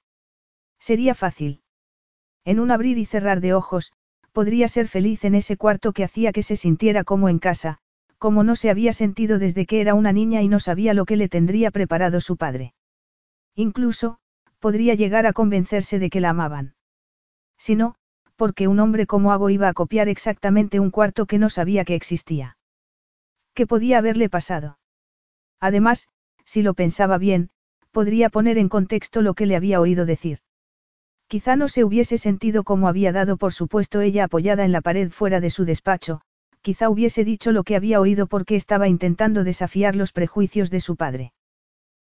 Sería 0.78 1.14
fácil. 1.14 1.62
En 2.44 2.60
un 2.60 2.70
abrir 2.70 2.98
y 2.98 3.06
cerrar 3.06 3.40
de 3.40 3.54
ojos, 3.54 3.92
podría 4.32 4.68
ser 4.68 4.88
feliz 4.88 5.24
en 5.24 5.34
ese 5.34 5.56
cuarto 5.56 5.92
que 5.92 6.04
hacía 6.04 6.32
que 6.32 6.42
se 6.42 6.56
sintiera 6.56 7.04
como 7.04 7.28
en 7.28 7.38
casa, 7.38 7.78
como 8.18 8.44
no 8.44 8.56
se 8.56 8.70
había 8.70 8.92
sentido 8.92 9.38
desde 9.38 9.66
que 9.66 9.80
era 9.80 9.94
una 9.94 10.12
niña 10.12 10.42
y 10.42 10.48
no 10.48 10.60
sabía 10.60 10.94
lo 10.94 11.04
que 11.04 11.16
le 11.16 11.28
tendría 11.28 11.70
preparado 11.70 12.20
su 12.20 12.36
padre. 12.36 12.74
Incluso, 13.54 14.18
podría 14.58 14.94
llegar 14.94 15.26
a 15.26 15.32
convencerse 15.32 15.98
de 15.98 16.10
que 16.10 16.20
la 16.20 16.30
amaban. 16.30 16.74
Si 17.58 17.74
no, 17.74 17.96
porque 18.40 18.68
un 18.68 18.80
hombre 18.80 19.06
como 19.06 19.32
Hago 19.32 19.50
iba 19.50 19.68
a 19.68 19.74
copiar 19.74 20.08
exactamente 20.08 20.80
un 20.80 20.90
cuarto 20.90 21.26
que 21.26 21.38
no 21.38 21.50
sabía 21.50 21.84
que 21.84 21.94
existía. 21.94 22.56
¿Qué 23.52 23.66
podía 23.66 23.98
haberle 23.98 24.30
pasado? 24.30 24.78
Además, 25.60 26.08
si 26.46 26.62
lo 26.62 26.72
pensaba 26.72 27.18
bien, 27.18 27.50
podría 27.90 28.30
poner 28.30 28.56
en 28.56 28.70
contexto 28.70 29.20
lo 29.20 29.34
que 29.34 29.44
le 29.44 29.56
había 29.56 29.78
oído 29.78 30.06
decir. 30.06 30.38
Quizá 31.28 31.54
no 31.56 31.68
se 31.68 31.84
hubiese 31.84 32.16
sentido 32.16 32.64
como 32.64 32.88
había 32.88 33.12
dado 33.12 33.36
por 33.36 33.52
supuesto 33.52 34.00
ella 34.00 34.24
apoyada 34.24 34.64
en 34.64 34.72
la 34.72 34.80
pared 34.80 35.10
fuera 35.10 35.40
de 35.40 35.50
su 35.50 35.66
despacho, 35.66 36.22
quizá 36.62 36.88
hubiese 36.88 37.24
dicho 37.24 37.52
lo 37.52 37.62
que 37.62 37.76
había 37.76 38.00
oído 38.00 38.26
porque 38.26 38.56
estaba 38.56 38.88
intentando 38.88 39.44
desafiar 39.44 39.96
los 39.96 40.12
prejuicios 40.12 40.70
de 40.70 40.80
su 40.80 40.96
padre. 40.96 41.34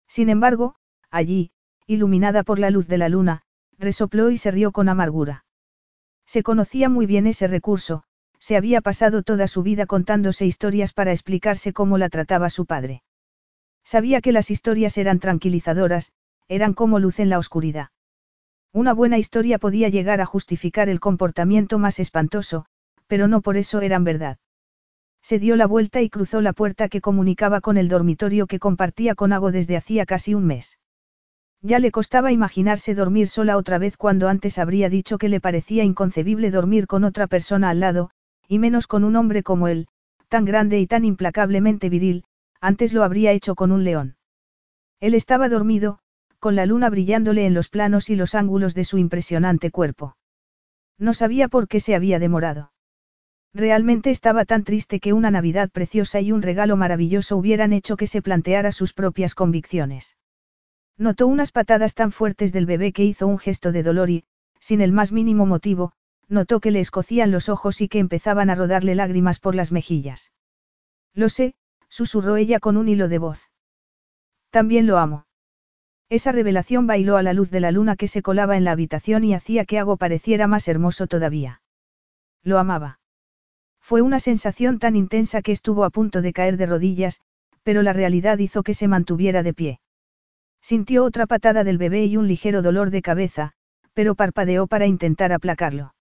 Sin 0.07 0.29
embargo, 0.29 0.77
allí, 1.11 1.51
iluminada 1.85 2.41
por 2.41 2.57
la 2.57 2.71
luz 2.71 2.87
de 2.87 2.97
la 2.97 3.07
luna, 3.07 3.43
resopló 3.77 4.31
y 4.31 4.37
se 4.37 4.49
rió 4.49 4.71
con 4.71 4.89
amargura. 4.89 5.42
Se 6.25 6.43
conocía 6.43 6.89
muy 6.89 7.05
bien 7.05 7.27
ese 7.27 7.47
recurso, 7.47 8.03
se 8.39 8.57
había 8.57 8.81
pasado 8.81 9.23
toda 9.23 9.47
su 9.47 9.63
vida 9.63 9.85
contándose 9.85 10.45
historias 10.45 10.93
para 10.93 11.11
explicarse 11.11 11.71
cómo 11.71 11.97
la 11.97 12.09
trataba 12.09 12.49
su 12.49 12.65
padre. 12.65 13.03
Sabía 13.83 14.21
que 14.21 14.31
las 14.31 14.51
historias 14.51 14.97
eran 14.97 15.19
tranquilizadoras, 15.19 16.11
eran 16.47 16.73
como 16.73 16.99
luz 16.99 17.19
en 17.19 17.29
la 17.29 17.39
oscuridad. 17.39 17.89
Una 18.71 18.93
buena 18.93 19.17
historia 19.17 19.59
podía 19.59 19.89
llegar 19.89 20.19
a 20.19 20.25
justificar 20.25 20.89
el 20.89 20.99
comportamiento 20.99 21.79
más 21.79 21.99
espantoso, 21.99 22.65
pero 23.07 23.27
no 23.27 23.41
por 23.41 23.55
eso 23.55 23.81
eran 23.81 24.03
verdad. 24.03 24.39
Se 25.21 25.39
dio 25.39 25.55
la 25.55 25.67
vuelta 25.67 26.01
y 26.01 26.09
cruzó 26.09 26.41
la 26.41 26.53
puerta 26.53 26.89
que 26.89 26.99
comunicaba 26.99 27.61
con 27.61 27.77
el 27.77 27.87
dormitorio 27.87 28.47
que 28.47 28.59
compartía 28.59 29.15
con 29.15 29.31
Ago 29.31 29.51
desde 29.51 29.77
hacía 29.77 30.05
casi 30.05 30.33
un 30.33 30.45
mes. 30.45 30.79
Ya 31.65 31.79
le 31.79 31.91
costaba 31.91 32.33
imaginarse 32.33 32.93
dormir 32.93 33.29
sola 33.29 33.55
otra 33.55 33.77
vez 33.77 33.95
cuando 33.95 34.27
antes 34.27 34.59
habría 34.59 34.89
dicho 34.89 35.17
que 35.17 35.29
le 35.29 35.39
parecía 35.39 35.85
inconcebible 35.85 36.51
dormir 36.51 36.87
con 36.87 37.05
otra 37.05 37.25
persona 37.25 37.69
al 37.69 37.79
lado, 37.79 38.09
y 38.49 38.59
menos 38.59 38.85
con 38.85 39.05
un 39.05 39.15
hombre 39.15 39.43
como 39.43 39.69
él, 39.69 39.87
tan 40.27 40.43
grande 40.43 40.77
y 40.81 40.87
tan 40.87 41.05
implacablemente 41.05 41.89
viril, 41.89 42.25
antes 42.59 42.91
lo 42.91 43.01
habría 43.03 43.31
hecho 43.31 43.55
con 43.55 43.71
un 43.71 43.85
león. 43.85 44.17
Él 44.99 45.13
estaba 45.13 45.47
dormido, 45.47 45.99
con 46.39 46.57
la 46.57 46.65
luna 46.65 46.89
brillándole 46.89 47.45
en 47.45 47.53
los 47.53 47.69
planos 47.69 48.09
y 48.09 48.17
los 48.17 48.35
ángulos 48.35 48.75
de 48.75 48.83
su 48.83 48.97
impresionante 48.97 49.71
cuerpo. 49.71 50.17
No 50.99 51.13
sabía 51.13 51.47
por 51.47 51.69
qué 51.69 51.79
se 51.79 51.95
había 51.95 52.19
demorado. 52.19 52.73
Realmente 53.53 54.09
estaba 54.09 54.43
tan 54.43 54.65
triste 54.65 54.99
que 54.99 55.13
una 55.13 55.31
Navidad 55.31 55.69
preciosa 55.71 56.19
y 56.19 56.33
un 56.33 56.41
regalo 56.41 56.75
maravilloso 56.75 57.37
hubieran 57.37 57.71
hecho 57.71 57.95
que 57.95 58.07
se 58.07 58.21
planteara 58.21 58.73
sus 58.73 58.91
propias 58.91 59.33
convicciones. 59.33 60.17
Notó 60.97 61.27
unas 61.27 61.51
patadas 61.51 61.95
tan 61.95 62.11
fuertes 62.11 62.53
del 62.53 62.65
bebé 62.65 62.93
que 62.93 63.03
hizo 63.03 63.27
un 63.27 63.39
gesto 63.39 63.71
de 63.71 63.83
dolor 63.83 64.09
y, 64.09 64.25
sin 64.59 64.81
el 64.81 64.91
más 64.91 65.11
mínimo 65.11 65.45
motivo, 65.45 65.93
notó 66.29 66.59
que 66.59 66.71
le 66.71 66.79
escocían 66.79 67.31
los 67.31 67.49
ojos 67.49 67.81
y 67.81 67.87
que 67.87 67.99
empezaban 67.99 68.49
a 68.49 68.55
rodarle 68.55 68.95
lágrimas 68.95 69.39
por 69.39 69.55
las 69.55 69.71
mejillas. 69.71 70.31
Lo 71.13 71.29
sé, 71.29 71.55
susurró 71.89 72.37
ella 72.37 72.59
con 72.59 72.77
un 72.77 72.87
hilo 72.87 73.07
de 73.07 73.17
voz. 73.17 73.49
También 74.49 74.87
lo 74.87 74.97
amo. 74.97 75.25
Esa 76.09 76.31
revelación 76.31 76.85
bailó 76.85 77.17
a 77.17 77.23
la 77.23 77.33
luz 77.33 77.49
de 77.49 77.59
la 77.59 77.71
luna 77.71 77.95
que 77.95 78.07
se 78.07 78.21
colaba 78.21 78.55
en 78.55 78.63
la 78.63 78.71
habitación 78.71 79.23
y 79.23 79.33
hacía 79.33 79.65
que 79.65 79.79
algo 79.79 79.97
pareciera 79.97 80.47
más 80.47 80.67
hermoso 80.67 81.07
todavía. 81.07 81.61
Lo 82.43 82.59
amaba. 82.59 82.99
Fue 83.79 84.01
una 84.01 84.19
sensación 84.19 84.79
tan 84.79 84.95
intensa 84.95 85.41
que 85.41 85.51
estuvo 85.51 85.83
a 85.83 85.89
punto 85.89 86.21
de 86.21 86.33
caer 86.33 86.57
de 86.57 86.67
rodillas, 86.67 87.21
pero 87.63 87.81
la 87.81 87.93
realidad 87.93 88.37
hizo 88.37 88.63
que 88.63 88.73
se 88.73 88.87
mantuviera 88.87 89.43
de 89.43 89.53
pie. 89.53 89.79
Sintió 90.63 91.03
otra 91.03 91.27
patada 91.27 91.65
del 91.65 91.77
bebé 91.77 92.05
y 92.05 92.15
un 92.15 92.29
ligero 92.29 92.61
dolor 92.61 92.89
de 92.89 93.01
cabeza, 93.01 93.51
pero 93.93 94.15
parpadeó 94.15 94.65
para 94.65 94.87
intentar 94.87 95.33
aplacarlo. 95.33 95.93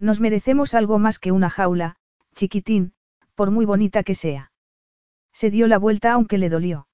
Nos 0.00 0.18
merecemos 0.20 0.74
algo 0.74 0.98
más 0.98 1.20
que 1.20 1.30
una 1.30 1.50
jaula, 1.50 1.94
chiquitín, 2.34 2.94
por 3.36 3.52
muy 3.52 3.64
bonita 3.64 4.02
que 4.02 4.16
sea. 4.16 4.50
Se 5.32 5.50
dio 5.50 5.68
la 5.68 5.78
vuelta 5.78 6.12
aunque 6.12 6.36
le 6.36 6.48
dolió. 6.48 6.88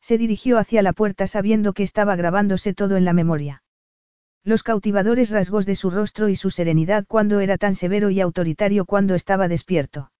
Se 0.00 0.18
dirigió 0.18 0.58
hacia 0.58 0.82
la 0.82 0.92
puerta 0.92 1.28
sabiendo 1.28 1.72
que 1.72 1.84
estaba 1.84 2.16
grabándose 2.16 2.74
todo 2.74 2.96
en 2.96 3.04
la 3.04 3.12
memoria. 3.12 3.62
Los 4.42 4.64
cautivadores 4.64 5.30
rasgos 5.30 5.66
de 5.66 5.76
su 5.76 5.88
rostro 5.88 6.28
y 6.28 6.34
su 6.34 6.50
serenidad 6.50 7.04
cuando 7.06 7.38
era 7.38 7.58
tan 7.58 7.76
severo 7.76 8.10
y 8.10 8.20
autoritario 8.20 8.86
cuando 8.86 9.14
estaba 9.14 9.46
despierto. 9.46 10.10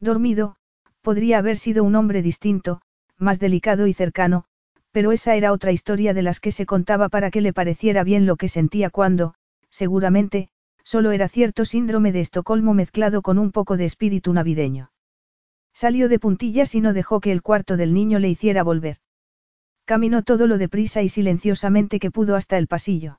Dormido, 0.00 0.56
podría 1.00 1.38
haber 1.38 1.56
sido 1.56 1.82
un 1.82 1.94
hombre 1.94 2.20
distinto, 2.20 2.82
más 3.16 3.40
delicado 3.40 3.86
y 3.86 3.94
cercano, 3.94 4.46
pero 4.94 5.10
esa 5.10 5.34
era 5.34 5.50
otra 5.50 5.72
historia 5.72 6.14
de 6.14 6.22
las 6.22 6.38
que 6.38 6.52
se 6.52 6.66
contaba 6.66 7.08
para 7.08 7.32
que 7.32 7.40
le 7.40 7.52
pareciera 7.52 8.04
bien 8.04 8.26
lo 8.26 8.36
que 8.36 8.46
sentía 8.46 8.90
cuando, 8.90 9.34
seguramente, 9.68 10.50
solo 10.84 11.10
era 11.10 11.28
cierto 11.28 11.64
síndrome 11.64 12.12
de 12.12 12.20
Estocolmo 12.20 12.74
mezclado 12.74 13.20
con 13.20 13.40
un 13.40 13.50
poco 13.50 13.76
de 13.76 13.86
espíritu 13.86 14.32
navideño. 14.32 14.92
Salió 15.72 16.08
de 16.08 16.20
puntillas 16.20 16.76
y 16.76 16.80
no 16.80 16.92
dejó 16.92 17.18
que 17.18 17.32
el 17.32 17.42
cuarto 17.42 17.76
del 17.76 17.92
niño 17.92 18.20
le 18.20 18.28
hiciera 18.28 18.62
volver. 18.62 18.98
Caminó 19.84 20.22
todo 20.22 20.46
lo 20.46 20.58
deprisa 20.58 21.02
y 21.02 21.08
silenciosamente 21.08 21.98
que 21.98 22.12
pudo 22.12 22.36
hasta 22.36 22.56
el 22.56 22.68
pasillo. 22.68 23.18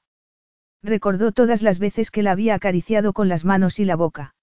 Recordó 0.81 1.33
todas 1.33 1.61
las 1.61 1.77
veces 1.77 2.09
que 2.09 2.23
la 2.23 2.31
había 2.31 2.55
acariciado 2.55 3.11
con 3.11 3.27
las 3.27 3.43
manos 3.43 3.79
y 3.79 3.85
la 3.85 3.97
boca. 3.97 4.33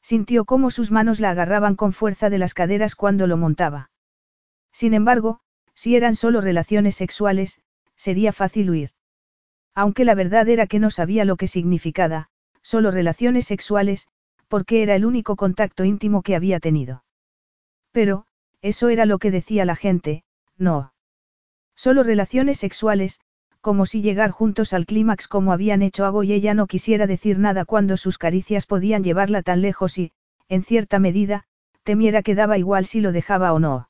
Sintió 0.00 0.44
cómo 0.44 0.70
sus 0.70 0.92
manos 0.92 1.18
la 1.18 1.30
agarraban 1.30 1.74
con 1.74 1.92
fuerza 1.92 2.30
de 2.30 2.38
las 2.38 2.54
caderas 2.54 2.94
cuando 2.94 3.26
lo 3.26 3.36
montaba. 3.36 3.90
Sin 4.70 4.94
embargo, 4.94 5.40
si 5.74 5.96
eran 5.96 6.16
solo 6.16 6.40
relaciones 6.40 6.96
sexuales, 6.96 7.60
sería 7.96 8.32
fácil 8.32 8.70
huir. 8.70 8.90
Aunque 9.74 10.04
la 10.04 10.14
verdad 10.14 10.48
era 10.48 10.66
que 10.66 10.78
no 10.78 10.90
sabía 10.90 11.24
lo 11.24 11.36
que 11.36 11.48
significaba, 11.48 12.28
solo 12.62 12.90
relaciones 12.90 13.46
sexuales, 13.46 14.08
porque 14.48 14.82
era 14.82 14.94
el 14.94 15.04
único 15.04 15.36
contacto 15.36 15.84
íntimo 15.84 16.22
que 16.22 16.36
había 16.36 16.60
tenido. 16.60 17.04
Pero, 17.90 18.26
eso 18.60 18.88
era 18.88 19.06
lo 19.06 19.18
que 19.18 19.30
decía 19.30 19.64
la 19.64 19.76
gente, 19.76 20.24
no. 20.58 20.92
Solo 21.74 22.02
relaciones 22.02 22.58
sexuales, 22.58 23.20
como 23.60 23.86
si 23.86 24.02
llegar 24.02 24.30
juntos 24.30 24.72
al 24.72 24.86
clímax 24.86 25.28
como 25.28 25.52
habían 25.52 25.82
hecho 25.82 26.04
Ago 26.04 26.22
y 26.22 26.32
ella 26.32 26.52
no 26.52 26.66
quisiera 26.66 27.06
decir 27.06 27.38
nada 27.38 27.64
cuando 27.64 27.96
sus 27.96 28.18
caricias 28.18 28.66
podían 28.66 29.04
llevarla 29.04 29.42
tan 29.42 29.62
lejos 29.62 29.98
y, 29.98 30.12
en 30.48 30.64
cierta 30.64 30.98
medida, 30.98 31.44
temiera 31.82 32.22
que 32.22 32.34
daba 32.34 32.58
igual 32.58 32.84
si 32.86 33.00
lo 33.00 33.12
dejaba 33.12 33.52
o 33.52 33.58
no. 33.58 33.88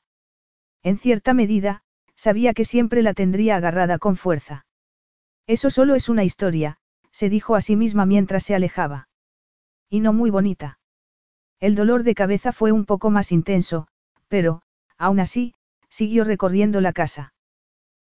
En 0.83 0.97
cierta 0.97 1.33
medida, 1.33 1.81
sabía 2.15 2.53
que 2.53 2.65
siempre 2.65 3.01
la 3.01 3.13
tendría 3.13 3.55
agarrada 3.55 3.97
con 3.97 4.17
fuerza. 4.17 4.65
Eso 5.47 5.69
solo 5.69 5.95
es 5.95 6.09
una 6.09 6.23
historia, 6.23 6.77
se 7.11 7.29
dijo 7.29 7.55
a 7.55 7.61
sí 7.61 7.75
misma 7.75 8.05
mientras 8.05 8.43
se 8.43 8.55
alejaba. 8.55 9.07
Y 9.89 10.01
no 10.01 10.13
muy 10.13 10.29
bonita. 10.29 10.79
El 11.59 11.75
dolor 11.75 12.03
de 12.03 12.15
cabeza 12.15 12.51
fue 12.51 12.71
un 12.71 12.85
poco 12.85 13.09
más 13.09 13.31
intenso, 13.31 13.87
pero, 14.27 14.61
aún 14.97 15.19
así, 15.19 15.53
siguió 15.89 16.23
recorriendo 16.23 16.81
la 16.81 16.91
casa. 16.91 17.33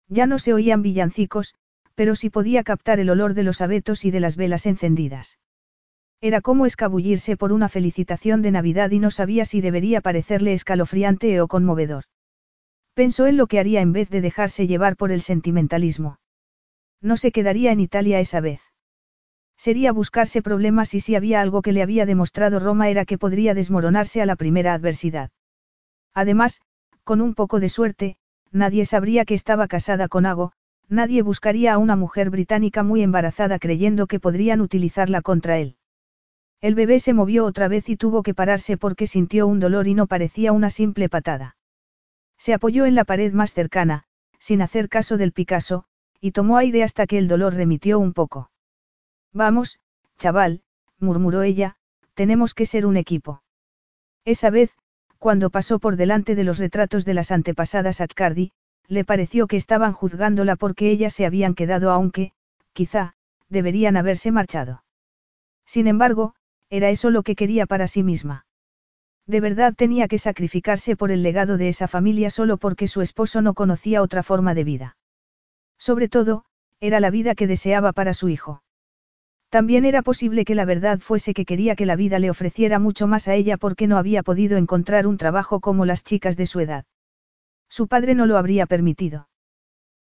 Ya 0.09 0.27
no 0.27 0.39
se 0.39 0.53
oían 0.53 0.83
villancicos, 0.83 1.55
pero 1.95 2.15
sí 2.15 2.29
podía 2.29 2.63
captar 2.63 3.01
el 3.01 3.09
olor 3.09 3.35
de 3.35 3.43
los 3.43 3.61
abetos 3.61 4.05
y 4.05 4.11
de 4.11 4.21
las 4.21 4.37
velas 4.37 4.67
encendidas. 4.67 5.39
Era 6.21 6.41
como 6.41 6.67
escabullirse 6.67 7.37
por 7.37 7.53
una 7.53 7.69
felicitación 7.69 8.43
de 8.43 8.51
Navidad 8.51 8.91
y 8.91 8.99
no 8.99 9.11
sabía 9.11 9.45
si 9.45 9.61
debería 9.61 10.01
parecerle 10.01 10.53
escalofriante 10.53 11.41
o 11.41 11.49
conmovedor. 11.49 12.05
Pensó 12.97 13.27
en 13.27 13.37
lo 13.37 13.47
que 13.47 13.59
haría 13.59 13.83
en 13.83 13.93
vez 13.93 14.09
de 14.09 14.23
dejarse 14.23 14.67
llevar 14.67 14.97
por 14.97 15.13
el 15.13 15.21
sentimentalismo. 15.21 16.19
No 17.03 17.19
se 17.19 17.31
quedaría 17.31 17.71
en 17.71 17.79
Italia 17.79 18.21
esa 18.21 18.41
vez. 18.41 18.63
Sería 19.59 19.93
buscarse 19.93 20.41
problemas 20.41 20.95
y 20.95 21.01
si 21.01 21.15
había 21.15 21.43
algo 21.43 21.61
que 21.61 21.73
le 21.73 21.83
había 21.83 22.07
demostrado 22.07 22.59
Roma 22.59 22.89
era 22.89 23.05
que 23.05 23.19
podría 23.19 23.53
desmoronarse 23.53 24.23
a 24.23 24.27
la 24.27 24.35
primera 24.35 24.73
adversidad. 24.73 25.31
Además, 26.15 26.63
con 27.05 27.21
un 27.21 27.35
poco 27.35 27.61
de 27.61 27.69
suerte, 27.69 28.17
nadie 28.51 28.87
sabría 28.87 29.27
que 29.27 29.35
estaba 29.35 29.69
casada 29.69 30.09
con 30.09 30.25
Ago, 30.25 30.53
nadie 30.89 31.21
buscaría 31.21 31.75
a 31.75 31.79
una 31.79 31.97
mujer 31.97 32.31
británica 32.31 32.83
muy 32.83 33.03
embarazada 33.03 33.59
creyendo 33.59 34.07
que 34.07 34.21
podrían 34.21 34.63
utilizarla 34.63 35.21
contra 35.21 35.59
él. 35.59 35.77
El 36.63 36.75
bebé 36.75 36.99
se 37.01 37.13
movió 37.13 37.45
otra 37.45 37.69
vez 37.69 37.91
y 37.91 37.97
tuvo 37.99 38.23
que 38.23 38.33
pararse 38.33 38.79
porque 38.79 39.07
sintió 39.07 39.47
un 39.47 39.61
dolor 39.61 39.87
y 39.87 39.93
no 39.93 40.07
parecía 40.07 40.53
una 40.53 40.71
simple 40.71 41.11
patada. 41.11 41.57
Se 42.39 42.55
apoyó 42.55 42.87
en 42.87 42.95
la 42.95 43.05
pared 43.05 43.33
más 43.33 43.53
cercana, 43.53 44.05
sin 44.39 44.63
hacer 44.63 44.89
caso 44.89 45.17
del 45.17 45.33
Picasso, 45.33 45.85
y 46.21 46.33
tomó 46.33 46.59
aire 46.59 46.83
hasta 46.83 47.07
que 47.07 47.19
el 47.19 47.29
dolor 47.29 47.55
remitió 47.55 47.99
un 47.99 48.13
poco. 48.13 48.51
Vamos, 49.33 49.81
chaval, 50.19 50.63
murmuró 50.99 51.43
ella, 51.43 51.77
tenemos 52.15 52.55
que 52.55 52.67
ser 52.67 52.87
un 52.87 52.97
equipo. 52.97 53.43
Esa 54.25 54.51
vez, 54.51 54.75
cuando 55.19 55.51
pasó 55.51 55.79
por 55.79 55.97
delante 55.97 56.35
de 56.35 56.45
los 56.45 56.59
retratos 56.59 57.05
de 57.05 57.15
las 57.15 57.31
antepasadas 57.31 58.01
Atcardi, 58.01 58.53
le 58.89 59.05
pareció 59.05 59.47
que 59.47 59.57
estaban 59.57 59.93
juzgándola 59.93 60.57
porque 60.57 60.91
ellas 60.91 61.15
se 61.15 61.27
habían 61.27 61.55
quedado 61.55 61.91
aunque, 61.91 62.33
quizá, 62.73 63.15
deberían 63.49 63.97
haberse 63.97 64.31
marchado. 64.31 64.85
Sin 65.65 65.87
embargo, 65.87 66.35
era 66.71 66.91
eso 66.91 67.11
lo 67.11 67.23
que 67.23 67.37
quería 67.37 67.67
para 67.67 67.89
sí 67.89 68.03
misma. 68.03 68.46
De 69.27 69.41
verdad 69.41 69.75
tenía 69.75 70.07
que 70.07 70.19
sacrificarse 70.19 70.97
por 70.97 71.11
el 71.11 71.23
legado 71.23 71.57
de 71.57 71.69
esa 71.69 71.89
familia 71.89 72.31
solo 72.31 72.59
porque 72.59 72.87
su 72.87 73.03
esposo 73.03 73.43
no 73.43 73.55
conocía 73.55 74.03
otra 74.03 74.23
forma 74.23 74.55
de 74.55 74.65
vida. 74.65 74.97
Sobre 75.79 76.09
todo, 76.09 76.45
era 76.81 77.01
la 77.01 77.11
vida 77.11 77.35
que 77.35 77.47
deseaba 77.47 77.93
para 77.93 78.15
su 78.15 78.29
hijo. 78.29 78.63
También 79.49 79.85
era 79.85 80.03
posible 80.03 80.45
que 80.45 80.55
la 80.55 80.65
verdad 80.65 80.99
fuese 81.01 81.35
que 81.35 81.45
quería 81.45 81.77
que 81.77 81.87
la 81.87 81.97
vida 81.97 82.19
le 82.19 82.31
ofreciera 82.31 82.79
mucho 82.79 83.07
más 83.07 83.27
a 83.29 83.35
ella 83.35 83.57
porque 83.57 83.87
no 83.87 83.97
había 83.97 84.23
podido 84.23 84.59
encontrar 84.59 85.07
un 85.07 85.17
trabajo 85.17 85.61
como 85.61 85.87
las 85.87 86.05
chicas 86.05 86.37
de 86.37 86.47
su 86.47 86.61
edad. 86.61 86.85
Su 87.69 87.89
padre 87.89 88.15
no 88.15 88.27
lo 88.27 88.39
habría 88.39 88.67
permitido. 88.67 89.29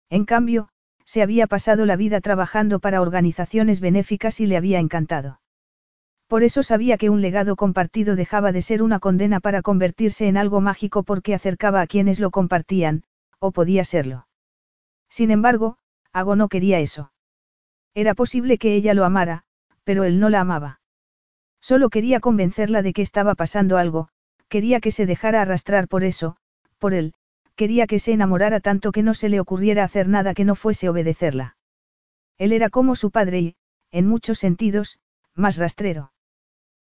En 0.09 0.25
cambio, 0.25 0.69
se 1.05 1.21
había 1.21 1.47
pasado 1.47 1.85
la 1.85 1.95
vida 1.95 2.21
trabajando 2.21 2.79
para 2.79 3.01
organizaciones 3.01 3.79
benéficas 3.79 4.39
y 4.39 4.47
le 4.47 4.57
había 4.57 4.79
encantado. 4.79 5.39
Por 6.27 6.43
eso 6.43 6.63
sabía 6.63 6.97
que 6.97 7.09
un 7.09 7.21
legado 7.21 7.55
compartido 7.55 8.15
dejaba 8.15 8.51
de 8.51 8.61
ser 8.61 8.81
una 8.81 8.99
condena 8.99 9.39
para 9.39 9.61
convertirse 9.61 10.27
en 10.27 10.37
algo 10.37 10.59
mágico 10.61 11.03
porque 11.03 11.35
acercaba 11.35 11.81
a 11.81 11.87
quienes 11.87 12.19
lo 12.19 12.31
compartían, 12.31 13.03
o 13.39 13.51
podía 13.51 13.83
serlo. 13.83 14.27
Sin 15.09 15.29
embargo, 15.29 15.77
Ago 16.15 16.37
no 16.37 16.47
quería 16.47 16.79
eso. 16.79 17.11
Era 17.93 18.15
posible 18.15 18.57
que 18.57 18.73
ella 18.73 18.93
lo 18.93 19.03
amara, 19.03 19.43
pero 19.83 20.05
él 20.05 20.17
no 20.21 20.29
la 20.29 20.39
amaba. 20.39 20.79
Solo 21.59 21.89
quería 21.89 22.21
convencerla 22.21 22.81
de 22.81 22.93
que 22.93 23.01
estaba 23.01 23.35
pasando 23.35 23.77
algo, 23.77 24.07
quería 24.47 24.79
que 24.79 24.91
se 24.91 25.05
dejara 25.05 25.41
arrastrar 25.41 25.89
por 25.89 26.05
eso, 26.05 26.37
por 26.79 26.93
él, 26.93 27.15
quería 27.57 27.85
que 27.85 27.99
se 27.99 28.13
enamorara 28.13 28.61
tanto 28.61 28.93
que 28.93 29.03
no 29.03 29.13
se 29.13 29.27
le 29.27 29.41
ocurriera 29.41 29.83
hacer 29.83 30.07
nada 30.07 30.33
que 30.33 30.45
no 30.45 30.55
fuese 30.55 30.87
obedecerla. 30.87 31.57
Él 32.37 32.53
era 32.53 32.69
como 32.69 32.95
su 32.95 33.11
padre 33.11 33.39
y, 33.41 33.55
en 33.91 34.07
muchos 34.07 34.39
sentidos, 34.39 34.99
más 35.33 35.57
rastrero. 35.57 36.13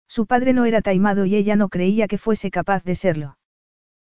Su 0.09 0.25
padre 0.25 0.53
no 0.53 0.65
era 0.65 0.81
taimado 0.81 1.25
y 1.25 1.35
ella 1.35 1.55
no 1.55 1.69
creía 1.69 2.07
que 2.07 2.17
fuese 2.17 2.49
capaz 2.49 2.83
de 2.83 2.95
serlo. 2.95 3.37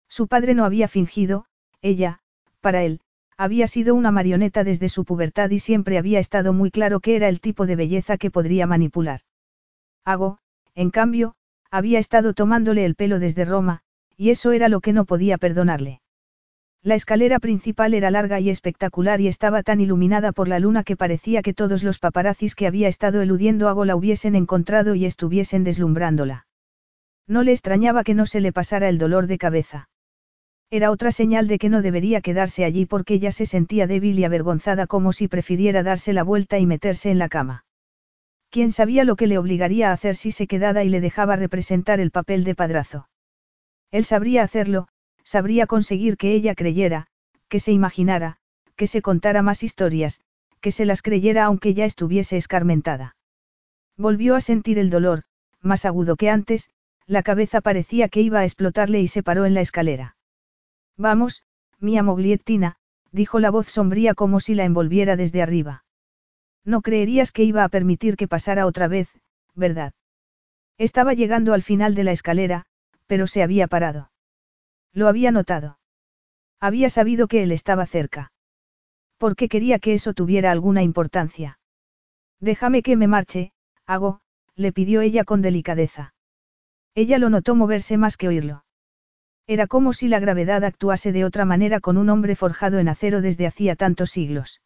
Su 0.09 0.29
padre 0.29 0.55
no 0.55 0.65
había 0.65 0.87
fingido, 0.87 1.47
ella, 1.83 2.21
para 2.61 2.85
él, 2.85 3.01
había 3.37 3.67
sido 3.67 3.95
una 3.95 4.13
marioneta 4.13 4.63
desde 4.65 4.89
su 4.89 5.05
pubertad 5.05 5.51
y 5.51 5.59
siempre 5.59 5.99
había 5.99 6.21
estado 6.21 6.53
muy 6.53 6.71
claro 6.71 7.01
que 7.01 7.17
era 7.17 7.29
el 7.29 7.41
tipo 7.41 7.67
de 7.67 7.77
belleza 7.77 8.17
que 8.17 8.31
podría 8.31 8.67
manipular. 8.67 9.21
Hago, 10.05 10.39
en 10.75 10.91
cambio, 10.91 11.35
había 11.71 11.99
estado 11.99 12.33
tomándole 12.33 12.85
el 12.85 12.95
pelo 12.95 13.19
desde 13.19 13.45
Roma, 13.45 13.83
y 14.17 14.31
eso 14.31 14.53
era 14.53 14.69
lo 14.69 14.81
que 14.81 14.93
no 14.93 15.05
podía 15.05 15.37
perdonarle. 15.37 16.01
La 16.83 16.95
escalera 16.95 17.41
principal 17.41 17.93
era 17.93 18.11
larga 18.11 18.39
y 18.39 18.51
espectacular 18.51 19.21
y 19.21 19.27
estaba 19.27 19.63
tan 19.63 19.81
iluminada 19.81 20.31
por 20.31 20.47
la 20.47 20.61
luna 20.61 20.85
que 20.85 20.97
parecía 20.97 21.43
que 21.43 21.53
todos 21.53 21.83
los 21.83 21.99
paparazzis 21.99 22.55
que 22.55 22.69
había 22.69 22.87
estado 22.87 23.21
eludiendo 23.21 23.69
a 23.69 23.85
la 23.85 23.97
hubiesen 23.97 24.37
encontrado 24.37 24.95
y 24.95 25.05
estuviesen 25.05 25.65
deslumbrándola. 25.65 26.47
No 27.27 27.43
le 27.43 27.53
extrañaba 27.53 28.05
que 28.05 28.15
no 28.15 28.27
se 28.27 28.41
le 28.41 28.53
pasara 28.53 28.89
el 28.89 28.99
dolor 28.99 29.27
de 29.27 29.39
cabeza. 29.39 29.89
Era 30.71 30.91
otra 30.91 31.11
señal 31.11 31.49
de 31.49 31.59
que 31.59 31.69
no 31.69 31.83
debería 31.83 32.21
quedarse 32.21 32.65
allí 32.65 32.87
porque 32.87 33.15
ella 33.15 33.33
se 33.33 33.47
sentía 33.47 33.87
débil 33.87 34.19
y 34.19 34.25
avergonzada 34.25 34.87
como 34.87 35.13
si 35.13 35.27
prefiriera 35.27 35.83
darse 35.83 36.13
la 36.13 36.23
vuelta 36.23 36.59
y 36.59 36.67
meterse 36.67 37.11
en 37.11 37.19
la 37.19 37.29
cama. 37.29 37.65
¿Quién 38.51 38.71
sabía 38.71 39.05
lo 39.05 39.17
que 39.17 39.27
le 39.27 39.39
obligaría 39.39 39.91
a 39.91 39.93
hacer 39.93 40.15
si 40.15 40.31
se 40.31 40.47
quedaba 40.47 40.85
y 40.85 40.89
le 40.91 41.01
dejaba 41.01 41.37
representar 41.37 42.01
el 42.01 42.11
papel 42.11 42.45
de 42.45 42.55
padrazo? 42.55 43.09
Él 43.91 44.05
sabría 44.05 44.43
hacerlo, 44.43 44.89
sabría 45.29 45.67
conseguir 45.67 46.17
que 46.17 46.33
ella 46.33 46.55
creyera, 46.55 47.07
que 47.51 47.61
se 47.61 47.71
imaginara, 47.73 48.39
que 48.77 48.87
se 48.87 49.03
contara 49.03 49.43
más 49.43 49.63
historias, 49.63 50.23
que 50.63 50.73
se 50.73 50.87
las 50.87 51.03
creyera 51.03 51.45
aunque 51.45 51.75
ya 51.75 51.85
estuviese 51.85 52.39
escarmentada. 52.39 53.15
Volvió 53.99 54.37
a 54.37 54.41
sentir 54.41 54.79
el 54.79 54.89
dolor, 54.89 55.25
más 55.61 55.85
agudo 55.85 56.17
que 56.17 56.31
antes, 56.31 56.71
la 57.07 57.23
cabeza 57.23 57.61
parecía 57.61 58.09
que 58.09 58.23
iba 58.23 58.41
a 58.41 58.45
explotarle 58.45 59.01
y 59.01 59.09
se 59.09 59.23
paró 59.23 59.45
en 59.45 59.53
la 59.53 59.61
escalera. 59.61 60.17
Vamos, 60.97 61.45
mía 61.79 62.03
Mogliettina, 62.03 62.77
dijo 63.13 63.39
la 63.39 63.51
voz 63.51 63.69
sombría 63.69 64.15
como 64.15 64.41
si 64.41 64.55
la 64.55 64.65
envolviera 64.65 65.15
desde 65.17 65.43
arriba. 65.43 65.85
No 66.65 66.81
creerías 66.81 67.33
que 67.33 67.45
iba 67.45 67.65
a 67.65 67.69
permitir 67.69 68.17
que 68.17 68.29
pasara 68.29 68.65
otra 68.65 68.89
vez, 68.89 69.11
¿verdad? 69.55 69.93
Estaba 70.79 71.13
llegando 71.13 71.53
al 71.53 71.63
final 71.63 71.95
de 71.95 72.05
la 72.05 72.13
escalera, 72.13 72.65
pero 73.07 73.27
se 73.27 73.43
había 73.43 73.67
parado. 73.67 74.11
Lo 74.93 75.09
había 75.09 75.31
notado. 75.31 75.79
Había 76.61 76.91
sabido 76.91 77.29
que 77.29 77.43
él 77.43 77.53
estaba 77.53 77.87
cerca. 77.87 78.33
¿Por 79.17 79.37
qué 79.37 79.49
quería 79.49 79.79
que 79.79 79.95
eso 79.95 80.15
tuviera 80.15 80.51
alguna 80.51 80.83
importancia? 80.83 81.59
Déjame 82.41 82.83
que 82.83 82.97
me 82.97 83.09
marche, 83.09 83.53
hago, 83.87 84.21
le 84.55 84.73
pidió 84.73 85.01
ella 85.01 85.25
con 85.25 85.43
delicadeza. 85.43 86.15
Ella 86.95 87.19
lo 87.19 87.31
notó 87.31 87.55
moverse 87.55 87.97
más 87.97 88.17
que 88.17 88.29
oírlo. 88.29 88.65
Era 89.47 89.67
como 89.67 89.93
si 89.93 90.09
la 90.09 90.19
gravedad 90.19 90.65
actuase 90.65 91.11
de 91.11 91.25
otra 91.25 91.45
manera 91.45 91.81
con 91.81 91.97
un 91.97 92.11
hombre 92.11 92.37
forjado 92.37 92.79
en 92.79 92.89
acero 92.89 93.21
desde 93.21 93.47
hacía 93.47 93.77
tantos 93.77 94.11
siglos. 94.11 94.61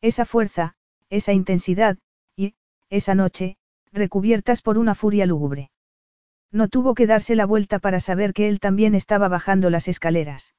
Esa 0.00 0.24
fuerza, 0.24 0.74
esa 1.10 1.32
intensidad, 1.32 1.98
y, 2.36 2.54
esa 2.88 3.14
noche, 3.14 3.56
recubiertas 3.92 4.62
por 4.62 4.78
una 4.78 4.94
furia 4.94 5.26
lúgubre. 5.26 5.70
No 6.52 6.68
tuvo 6.68 6.94
que 6.94 7.06
darse 7.06 7.34
la 7.36 7.46
vuelta 7.46 7.78
para 7.78 8.00
saber 8.00 8.32
que 8.32 8.48
él 8.48 8.60
también 8.60 8.94
estaba 8.94 9.28
bajando 9.28 9.70
las 9.70 9.88
escaleras. 9.88 10.54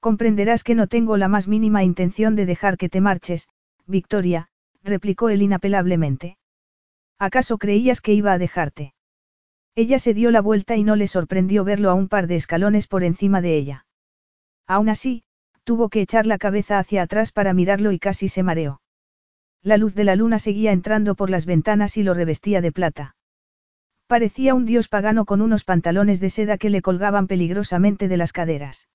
Comprenderás 0.00 0.62
que 0.62 0.74
no 0.74 0.86
tengo 0.86 1.16
la 1.16 1.28
más 1.28 1.48
mínima 1.48 1.82
intención 1.82 2.36
de 2.36 2.46
dejar 2.46 2.76
que 2.76 2.88
te 2.88 3.00
marches, 3.00 3.48
Victoria, 3.86 4.48
replicó 4.82 5.28
él 5.28 5.42
inapelablemente. 5.42 6.36
¿Acaso 7.18 7.58
creías 7.58 8.00
que 8.00 8.12
iba 8.12 8.32
a 8.32 8.38
dejarte? 8.38 8.94
Ella 9.74 9.98
se 9.98 10.14
dio 10.14 10.30
la 10.30 10.40
vuelta 10.40 10.76
y 10.76 10.84
no 10.84 10.96
le 10.96 11.06
sorprendió 11.06 11.64
verlo 11.64 11.90
a 11.90 11.94
un 11.94 12.08
par 12.08 12.26
de 12.26 12.36
escalones 12.36 12.86
por 12.86 13.04
encima 13.04 13.40
de 13.40 13.56
ella. 13.56 13.86
Aún 14.66 14.88
así, 14.88 15.24
tuvo 15.64 15.88
que 15.88 16.00
echar 16.00 16.26
la 16.26 16.38
cabeza 16.38 16.78
hacia 16.78 17.02
atrás 17.02 17.32
para 17.32 17.52
mirarlo 17.52 17.92
y 17.92 17.98
casi 17.98 18.28
se 18.28 18.42
mareó. 18.42 18.80
La 19.62 19.76
luz 19.76 19.94
de 19.94 20.04
la 20.04 20.14
luna 20.14 20.38
seguía 20.38 20.72
entrando 20.72 21.14
por 21.14 21.28
las 21.28 21.44
ventanas 21.44 21.96
y 21.96 22.04
lo 22.04 22.14
revestía 22.14 22.60
de 22.60 22.70
plata. 22.70 23.15
Parecía 24.06 24.54
un 24.54 24.66
dios 24.66 24.88
pagano 24.88 25.24
con 25.24 25.40
unos 25.40 25.64
pantalones 25.64 26.20
de 26.20 26.30
seda 26.30 26.58
que 26.58 26.70
le 26.70 26.80
colgaban 26.80 27.26
peligrosamente 27.26 28.06
de 28.06 28.16
las 28.16 28.32
caderas. 28.32 28.88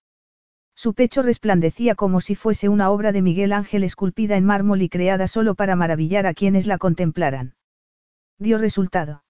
Su 0.74 0.94
pecho 0.94 1.22
resplandecía 1.22 1.96
como 1.96 2.22
si 2.22 2.36
fuese 2.36 2.70
una 2.70 2.90
obra 2.90 3.12
de 3.12 3.22
Miguel 3.22 3.52
Ángel 3.52 3.84
esculpida 3.84 4.38
en 4.38 4.46
mármol 4.46 4.82
y 4.82 4.90
creada 4.90 5.28
solo 5.28 5.54
para 5.54 5.76
maravillar 5.76 6.26
a 6.26 6.34
quienes 6.34 6.66
la 6.66 6.78
contemplaran. 6.78 7.56
Dio 8.40 8.58
resultado. 8.58 9.24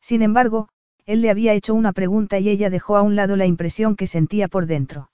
Sin 0.00 0.22
embargo, 0.22 0.68
él 1.06 1.22
le 1.22 1.30
había 1.30 1.54
hecho 1.54 1.72
una 1.72 1.92
pregunta 1.92 2.40
y 2.40 2.48
ella 2.48 2.68
dejó 2.68 2.96
a 2.96 3.02
un 3.02 3.14
lado 3.14 3.36
la 3.36 3.46
impresión 3.46 3.94
que 3.94 4.08
sentía 4.08 4.48
por 4.48 4.66
dentro. 4.66 5.10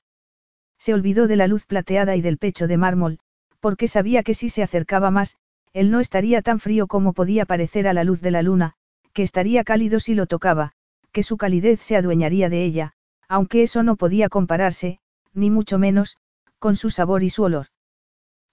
Se 0.79 0.95
olvidó 0.95 1.29
de 1.29 1.37
la 1.37 1.47
luz 1.47 1.67
plateada 1.67 2.17
y 2.17 2.23
del 2.23 2.39
pecho 2.39 2.67
de 2.67 2.79
mármol, 2.79 3.19
porque 3.61 3.89
sabía 3.89 4.23
que 4.23 4.35
si 4.35 4.49
se 4.49 4.63
acercaba 4.63 5.11
más, 5.11 5.37
él 5.75 5.91
no 5.91 6.01
estaría 6.01 6.43
tan 6.43 6.61
frío 6.61 6.87
como 6.87 7.13
podía 7.13 7.45
parecer 7.45 7.87
a 7.87 7.93
la 7.93 8.05
luz 8.05 8.21
de 8.21 8.31
la 8.31 8.43
luna, 8.43 8.75
que 9.13 9.23
estaría 9.23 9.65
cálido 9.65 10.01
si 10.01 10.15
lo 10.15 10.27
tocaba, 10.27 10.73
que 11.13 11.23
su 11.23 11.37
calidez 11.37 11.81
se 11.81 11.97
adueñaría 11.97 12.49
de 12.49 12.65
ella, 12.65 12.93
aunque 13.29 13.63
eso 13.63 13.83
no 13.83 13.97
podía 13.97 14.29
compararse, 14.29 14.99
ni 15.35 15.51
mucho 15.51 15.79
menos, 15.79 16.17
con 16.59 16.77
su 16.77 16.91
sabor 16.91 17.23
y 17.23 17.31
su 17.31 17.43
olor. 17.43 17.67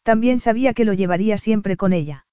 También 0.03 0.39
sabía 0.39 0.73
que 0.73 0.85
lo 0.85 0.93
llevaría 0.93 1.37
siempre 1.37 1.77
con 1.77 1.93
ella. 1.93 2.25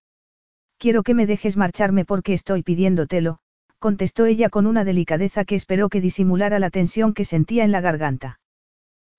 Quiero 0.78 1.02
que 1.02 1.14
me 1.14 1.26
dejes 1.26 1.56
marcharme 1.56 2.04
porque 2.04 2.32
estoy 2.32 2.62
pidiéndotelo, 2.62 3.38
contestó 3.78 4.26
ella 4.26 4.48
con 4.48 4.66
una 4.66 4.84
delicadeza 4.84 5.44
que 5.44 5.54
esperó 5.54 5.88
que 5.88 6.00
disimulara 6.00 6.58
la 6.58 6.70
tensión 6.70 7.14
que 7.14 7.24
sentía 7.24 7.64
en 7.64 7.72
la 7.72 7.80
garganta. 7.80 8.40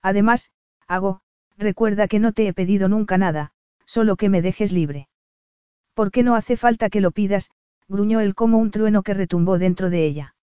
Además, 0.02 0.50
hago, 0.86 1.20
recuerda 1.56 2.08
que 2.08 2.18
no 2.18 2.32
te 2.32 2.46
he 2.46 2.52
pedido 2.52 2.88
nunca 2.88 3.18
nada, 3.18 3.52
solo 3.86 4.16
que 4.16 4.28
me 4.28 4.42
dejes 4.42 4.72
libre. 4.72 5.08
¿Por 5.94 6.10
qué 6.10 6.22
no 6.22 6.34
hace 6.34 6.56
falta 6.56 6.90
que 6.90 7.00
lo 7.00 7.10
pidas? 7.10 7.50
Gruñó 7.88 8.20
él 8.20 8.34
como 8.34 8.58
un 8.58 8.70
trueno 8.70 9.02
que 9.02 9.14
retumbó 9.14 9.58
dentro 9.58 9.90
de 9.90 10.06
ella. 10.06 10.34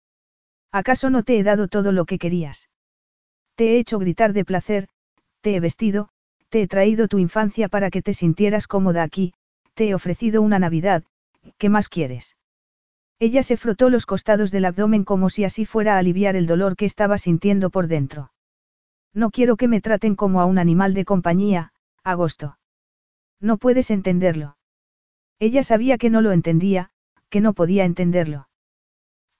¿Acaso 0.73 1.11
no 1.11 1.23
te 1.23 1.39
he 1.39 1.43
dado 1.43 1.69
todo 1.69 1.93
lo 1.93 2.05
que 2.05 2.19
querías? 2.19 2.69
Te 3.55 3.73
he 3.73 3.79
hecho 3.79 3.99
gritar 3.99 4.33
de 4.33 4.45
placer, 4.45 4.89
te 5.41 5.55
he 5.55 5.61
vestido, 5.61 6.09
te 6.49 6.63
he 6.63 6.67
traído 6.67 7.07
tu 7.07 7.19
infancia 7.19 7.69
para 7.69 7.91
que 7.91 8.03
te 8.03 8.15
sintieras 8.15 8.67
cómoda 8.67 9.03
aquí, 9.03 9.35
te 9.75 9.89
he 9.89 9.95
ofrecido 9.95 10.43
una 10.43 10.59
Navidad, 10.59 11.05
¿qué 11.59 11.69
más 11.69 11.89
quieres? 11.89 12.37
Ella 13.21 13.43
se 13.43 13.57
frotó 13.57 13.91
los 13.91 14.07
costados 14.07 14.51
del 14.51 14.65
abdomen 14.65 15.05
como 15.05 15.31
si 15.31 15.45
así 15.45 15.67
fuera 15.67 15.95
a 15.95 15.99
aliviar 15.99 16.37
el 16.37 16.47
dolor 16.47 16.77
que 16.77 16.87
estaba 16.87 17.19
sintiendo 17.19 17.71
por 17.71 17.87
dentro. 17.87 18.33
No 19.13 19.31
quiero 19.31 19.57
que 19.57 19.69
me 19.69 19.81
traten 19.81 20.17
como 20.17 20.41
a 20.41 20.47
un 20.47 20.59
animal 20.59 20.95
de 20.95 21.05
compañía, 21.05 21.73
agosto. 22.03 22.59
No 23.41 23.59
puedes 23.59 23.91
entenderlo. 23.91 24.57
Ella 25.39 25.63
sabía 25.63 25.99
que 25.99 26.11
no 26.11 26.21
lo 26.21 26.33
entendía, 26.33 26.91
que 27.35 27.41
no 27.41 27.53
podía 27.53 27.85
entenderlo. 27.85 28.49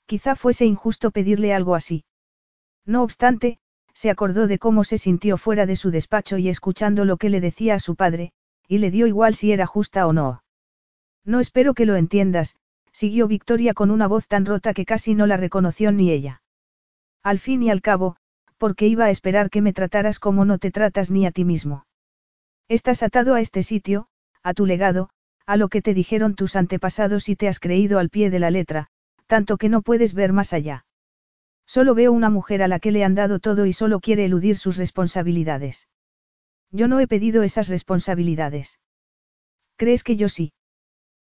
Quizá 0.07 0.35
fuese 0.35 0.67
injusto 0.67 1.13
pedirle 1.13 1.55
algo 1.55 1.77
así. 1.77 2.05
No 2.85 3.05
obstante, 3.05 3.61
se 3.93 4.11
acordó 4.11 4.49
de 4.49 4.59
cómo 4.59 4.83
se 4.83 4.99
sintió 4.99 5.37
fuera 5.37 5.65
de 5.65 5.77
su 5.77 5.93
despacho 5.93 6.37
y 6.37 6.49
escuchando 6.49 7.05
lo 7.05 7.19
que 7.19 7.29
le 7.29 7.41
decía 7.41 7.77
a 7.77 7.79
su 7.79 7.95
padre, 7.95 8.33
y 8.67 8.79
le 8.79 8.91
dio 8.91 9.07
igual 9.07 9.37
si 9.37 9.53
era 9.53 9.65
justa 9.65 10.09
o 10.09 10.13
no. 10.13 10.43
No 11.25 11.39
espero 11.39 11.73
que 11.73 11.87
lo 11.87 11.95
entiendas, 11.95 12.57
siguió 12.91 13.29
Victoria 13.29 13.75
con 13.75 13.93
una 13.93 14.09
voz 14.09 14.27
tan 14.27 14.45
rota 14.45 14.75
que 14.75 14.87
casi 14.87 15.15
no 15.15 15.29
la 15.29 15.37
reconoció 15.37 15.93
ni 15.93 16.11
ella. 16.11 16.43
Al 17.23 17.39
fin 17.39 17.63
y 17.63 17.71
al 17.71 17.81
cabo, 17.81 18.17
porque 18.59 18.89
iba 18.89 19.05
a 19.05 19.11
esperar 19.11 19.51
que 19.51 19.63
me 19.63 19.73
trataras 19.73 20.19
como 20.19 20.45
no 20.45 20.59
te 20.59 20.73
tratas 20.73 21.13
ni 21.13 21.27
a 21.27 21.31
ti 21.31 21.45
mismo. 21.45 21.87
Estás 22.67 23.05
atado 23.05 23.37
a 23.37 23.41
este 23.41 23.63
sitio, 23.63 24.09
a 24.43 24.53
tu 24.53 24.67
legado, 24.67 25.11
a 25.47 25.57
lo 25.57 25.69
que 25.69 25.83
te 25.83 25.95
dijeron 25.95 26.35
tus 26.35 26.57
antepasados 26.57 27.29
y 27.29 27.37
te 27.37 27.49
has 27.49 27.61
creído 27.61 27.99
al 27.99 28.11
pie 28.11 28.31
de 28.31 28.39
la 28.39 28.51
letra, 28.51 28.89
tanto 29.27 29.57
que 29.57 29.69
no 29.69 29.83
puedes 29.83 30.15
ver 30.15 30.33
más 30.33 30.53
allá. 30.53 30.87
Solo 31.67 31.95
veo 31.95 32.13
una 32.13 32.31
mujer 32.31 32.63
a 32.63 32.69
la 32.69 32.79
que 32.79 32.93
le 32.93 33.05
han 33.05 33.15
dado 33.15 33.39
todo 33.39 33.67
y 33.67 33.73
solo 33.73 34.01
quiere 34.01 34.25
eludir 34.25 34.57
sus 34.57 34.77
responsabilidades. 34.77 35.89
Yo 36.71 36.89
no 36.89 37.01
he 37.01 37.07
pedido 37.07 37.43
esas 37.43 37.69
responsabilidades. 37.69 38.81
¿Crees 39.77 40.03
que 40.03 40.17
yo 40.17 40.29
sí? 40.29 40.53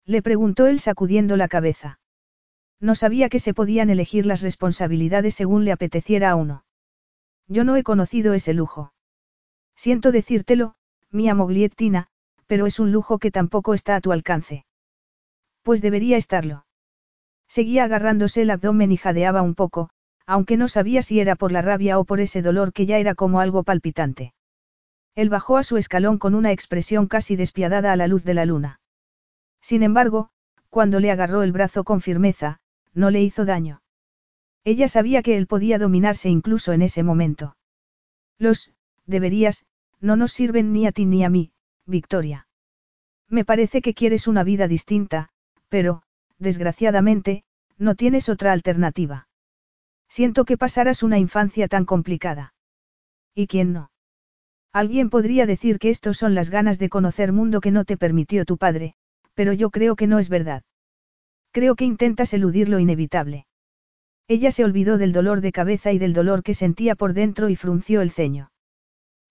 Le 0.06 0.22
preguntó 0.22 0.68
él 0.68 0.80
sacudiendo 0.80 1.38
la 1.38 1.48
cabeza. 1.48 2.00
No 2.80 2.96
sabía 2.96 3.30
que 3.30 3.40
se 3.40 3.54
podían 3.54 3.90
elegir 3.90 4.26
las 4.26 4.42
responsabilidades 4.42 5.36
según 5.36 5.66
le 5.66 5.72
apeteciera 5.72 6.32
a 6.32 6.36
uno. 6.36 6.66
Yo 7.48 7.64
no 7.64 7.76
he 7.76 7.84
conocido 7.84 8.34
ese 8.34 8.54
lujo. 8.54 8.94
Siento 9.76 10.12
decírtelo, 10.12 10.76
mi 11.12 11.32
Mogliettina, 11.34 12.10
pero 12.48 12.66
es 12.66 12.80
un 12.80 12.92
lujo 12.92 13.20
que 13.20 13.32
tampoco 13.32 13.74
está 13.74 13.96
a 13.96 14.02
tu 14.02 14.12
alcance. 14.12 14.66
Pues 15.64 15.82
debería 15.82 16.18
estarlo. 16.18 16.66
Seguía 17.48 17.84
agarrándose 17.84 18.42
el 18.42 18.50
abdomen 18.50 18.92
y 18.92 18.98
jadeaba 18.98 19.42
un 19.42 19.56
poco, 19.56 19.90
aunque 20.26 20.58
no 20.58 20.68
sabía 20.68 21.02
si 21.02 21.20
era 21.20 21.36
por 21.36 21.52
la 21.52 21.62
rabia 21.62 22.00
o 22.00 22.06
por 22.06 22.20
ese 22.20 22.42
dolor 22.42 22.74
que 22.74 22.86
ya 22.86 22.98
era 22.98 23.16
como 23.16 23.40
algo 23.40 23.64
palpitante. 23.64 24.34
Él 25.16 25.30
bajó 25.30 25.58
a 25.58 25.64
su 25.64 25.78
escalón 25.78 26.18
con 26.18 26.36
una 26.36 26.52
expresión 26.52 27.08
casi 27.08 27.36
despiadada 27.36 27.92
a 27.92 27.96
la 27.96 28.08
luz 28.08 28.24
de 28.24 28.34
la 28.34 28.46
luna. 28.46 28.80
Sin 29.62 29.82
embargo, 29.82 30.30
cuando 30.70 31.00
le 31.00 31.12
agarró 31.12 31.42
el 31.44 31.52
brazo 31.52 31.84
con 31.84 32.02
firmeza, 32.02 32.60
no 32.94 33.10
le 33.12 33.22
hizo 33.22 33.46
daño. 33.46 33.82
Ella 34.66 34.88
sabía 34.88 35.22
que 35.22 35.38
él 35.38 35.48
podía 35.48 35.78
dominarse 35.78 36.30
incluso 36.30 36.74
en 36.74 36.82
ese 36.82 37.04
momento. 37.04 37.56
Los, 38.38 38.74
deberías, 39.06 39.66
no 40.02 40.16
nos 40.16 40.34
sirven 40.34 40.74
ni 40.74 40.86
a 40.88 40.92
ti 40.92 41.06
ni 41.06 41.24
a 41.24 41.30
mí, 41.30 41.52
Victoria. 41.86 42.48
Me 43.30 43.46
parece 43.46 43.82
que 43.82 43.94
quieres 43.94 44.28
una 44.28 44.44
vida 44.44 44.68
distinta, 44.68 45.30
pero, 45.70 46.04
desgraciadamente, 46.38 47.44
no 47.78 47.96
tienes 47.96 48.30
otra 48.30 48.52
alternativa. 48.52 49.28
Siento 50.08 50.46
que 50.46 50.58
pasaras 50.58 51.04
una 51.04 51.20
infancia 51.20 51.68
tan 51.68 51.86
complicada. 51.86 52.54
¿Y 53.34 53.48
quién 53.48 53.74
no? 53.74 53.92
Alguien 54.72 55.10
podría 55.10 55.46
decir 55.46 55.80
que 55.80 55.90
estos 55.90 56.18
son 56.18 56.36
las 56.36 56.50
ganas 56.50 56.80
de 56.80 56.90
conocer 56.90 57.32
mundo 57.32 57.62
que 57.62 57.72
no 57.72 57.86
te 57.86 57.98
permitió 57.98 58.46
tu 58.46 58.58
padre, 58.58 58.96
pero 59.34 59.54
yo 59.54 59.70
creo 59.70 59.96
que 59.96 60.08
no 60.08 60.20
es 60.20 60.30
verdad. 60.30 60.64
Creo 61.52 61.76
que 61.76 61.86
intentas 61.86 62.34
eludir 62.34 62.70
lo 62.70 62.80
inevitable. 62.80 63.48
Ella 64.28 64.52
se 64.52 64.64
olvidó 64.64 64.98
del 64.98 65.14
dolor 65.14 65.42
de 65.42 65.52
cabeza 65.52 65.92
y 65.92 65.98
del 65.98 66.14
dolor 66.14 66.44
que 66.44 66.54
sentía 66.54 66.96
por 66.96 67.14
dentro 67.14 67.50
y 67.50 67.56
frunció 67.56 68.02
el 68.02 68.12
ceño. 68.12 68.52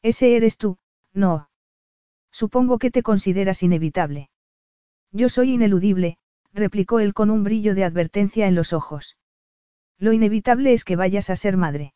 Ese 0.03 0.37
eres 0.37 0.57
tú, 0.57 0.79
no. 1.13 1.49
Supongo 2.35 2.81
que 2.81 2.91
te 2.91 3.05
consideras 3.05 3.63
inevitable. 3.63 4.29
Yo 5.13 5.29
soy 5.29 5.53
ineludible, 5.53 6.19
replicó 6.53 6.99
él 6.99 7.15
con 7.15 7.31
un 7.31 7.45
brillo 7.45 7.77
de 7.77 7.85
advertencia 7.85 8.49
en 8.49 8.57
los 8.57 8.73
ojos. 8.73 9.17
Lo 10.01 10.13
inevitable 10.13 10.73
es 10.73 10.83
que 10.85 10.97
vayas 10.97 11.31
a 11.31 11.37
ser 11.37 11.57
madre. 11.57 11.95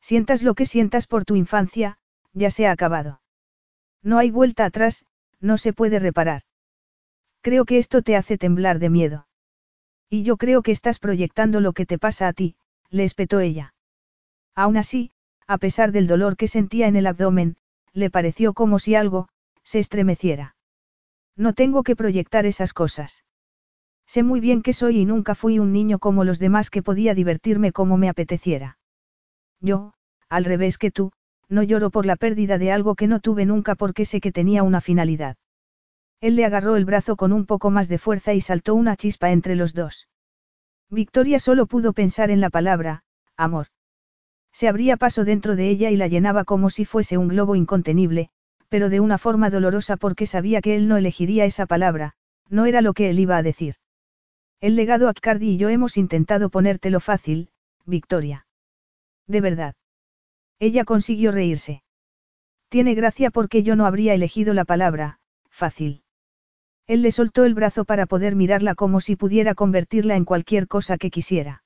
Sientas 0.00 0.42
lo 0.42 0.54
que 0.54 0.64
sientas 0.64 1.06
por 1.06 1.26
tu 1.26 1.36
infancia, 1.36 1.98
ya 2.32 2.50
se 2.50 2.66
ha 2.66 2.72
acabado. 2.72 3.20
No 4.02 4.16
hay 4.16 4.30
vuelta 4.30 4.64
atrás, 4.64 5.04
no 5.40 5.58
se 5.58 5.74
puede 5.74 5.98
reparar. 5.98 6.44
Creo 7.42 7.66
que 7.66 7.76
esto 7.76 8.00
te 8.00 8.16
hace 8.16 8.38
temblar 8.38 8.78
de 8.78 8.88
miedo. 8.88 9.28
Y 10.08 10.22
yo 10.22 10.38
creo 10.38 10.62
que 10.62 10.72
estás 10.72 10.98
proyectando 10.98 11.60
lo 11.60 11.74
que 11.74 11.84
te 11.84 11.98
pasa 11.98 12.28
a 12.28 12.32
ti, 12.32 12.56
le 12.88 13.04
espetó 13.04 13.40
ella. 13.40 13.74
Aún 14.54 14.78
así, 14.78 15.10
a 15.46 15.58
pesar 15.58 15.92
del 15.92 16.06
dolor 16.06 16.38
que 16.38 16.48
sentía 16.48 16.88
en 16.88 16.96
el 16.96 17.06
abdomen, 17.06 17.58
le 17.92 18.08
pareció 18.08 18.54
como 18.54 18.78
si 18.78 18.94
algo, 18.94 19.28
se 19.70 19.78
estremeciera. 19.78 20.56
No 21.36 21.52
tengo 21.52 21.84
que 21.84 21.94
proyectar 21.94 22.44
esas 22.44 22.72
cosas. 22.72 23.24
Sé 24.04 24.24
muy 24.24 24.40
bien 24.40 24.62
que 24.62 24.72
soy 24.72 24.98
y 24.98 25.04
nunca 25.04 25.36
fui 25.36 25.60
un 25.60 25.72
niño 25.72 26.00
como 26.00 26.24
los 26.24 26.40
demás 26.40 26.70
que 26.70 26.82
podía 26.82 27.14
divertirme 27.14 27.70
como 27.70 27.96
me 27.96 28.08
apeteciera. 28.08 28.78
Yo, 29.60 29.92
al 30.28 30.44
revés 30.44 30.76
que 30.76 30.90
tú, 30.90 31.12
no 31.48 31.62
lloro 31.62 31.90
por 31.90 32.04
la 32.04 32.16
pérdida 32.16 32.58
de 32.58 32.72
algo 32.72 32.96
que 32.96 33.06
no 33.06 33.20
tuve 33.20 33.46
nunca 33.46 33.76
porque 33.76 34.04
sé 34.04 34.20
que 34.20 34.32
tenía 34.32 34.64
una 34.64 34.80
finalidad. 34.80 35.36
Él 36.20 36.34
le 36.34 36.44
agarró 36.44 36.74
el 36.74 36.84
brazo 36.84 37.14
con 37.14 37.32
un 37.32 37.46
poco 37.46 37.70
más 37.70 37.88
de 37.88 37.98
fuerza 37.98 38.34
y 38.34 38.40
saltó 38.40 38.74
una 38.74 38.96
chispa 38.96 39.30
entre 39.30 39.54
los 39.54 39.72
dos. 39.72 40.08
Victoria 40.90 41.38
solo 41.38 41.66
pudo 41.66 41.92
pensar 41.92 42.32
en 42.32 42.40
la 42.40 42.50
palabra, 42.50 43.04
amor. 43.36 43.68
Se 44.52 44.66
abría 44.66 44.96
paso 44.96 45.24
dentro 45.24 45.54
de 45.54 45.70
ella 45.70 45.90
y 45.90 45.96
la 45.96 46.08
llenaba 46.08 46.42
como 46.42 46.70
si 46.70 46.84
fuese 46.84 47.18
un 47.18 47.28
globo 47.28 47.54
incontenible, 47.54 48.30
pero 48.70 48.88
de 48.88 49.00
una 49.00 49.18
forma 49.18 49.50
dolorosa 49.50 49.98
porque 49.98 50.26
sabía 50.26 50.62
que 50.62 50.76
él 50.76 50.88
no 50.88 50.96
elegiría 50.96 51.44
esa 51.44 51.66
palabra, 51.66 52.14
no 52.48 52.64
era 52.66 52.80
lo 52.80 52.94
que 52.94 53.10
él 53.10 53.18
iba 53.18 53.36
a 53.36 53.42
decir. 53.42 53.74
El 54.60 54.76
legado 54.76 55.08
Accardi 55.08 55.50
y 55.50 55.56
yo 55.56 55.68
hemos 55.68 55.96
intentado 55.96 56.50
ponértelo 56.50 57.00
fácil, 57.00 57.50
Victoria. 57.84 58.46
De 59.26 59.40
verdad. 59.40 59.74
Ella 60.60 60.84
consiguió 60.84 61.32
reírse. 61.32 61.82
Tiene 62.68 62.94
gracia 62.94 63.30
porque 63.30 63.62
yo 63.64 63.74
no 63.74 63.86
habría 63.86 64.14
elegido 64.14 64.54
la 64.54 64.64
palabra, 64.64 65.18
fácil. 65.50 66.02
Él 66.86 67.02
le 67.02 67.10
soltó 67.10 67.44
el 67.44 67.54
brazo 67.54 67.84
para 67.84 68.06
poder 68.06 68.36
mirarla 68.36 68.74
como 68.74 69.00
si 69.00 69.16
pudiera 69.16 69.54
convertirla 69.54 70.14
en 70.14 70.24
cualquier 70.24 70.68
cosa 70.68 70.96
que 70.96 71.10
quisiera. 71.10 71.64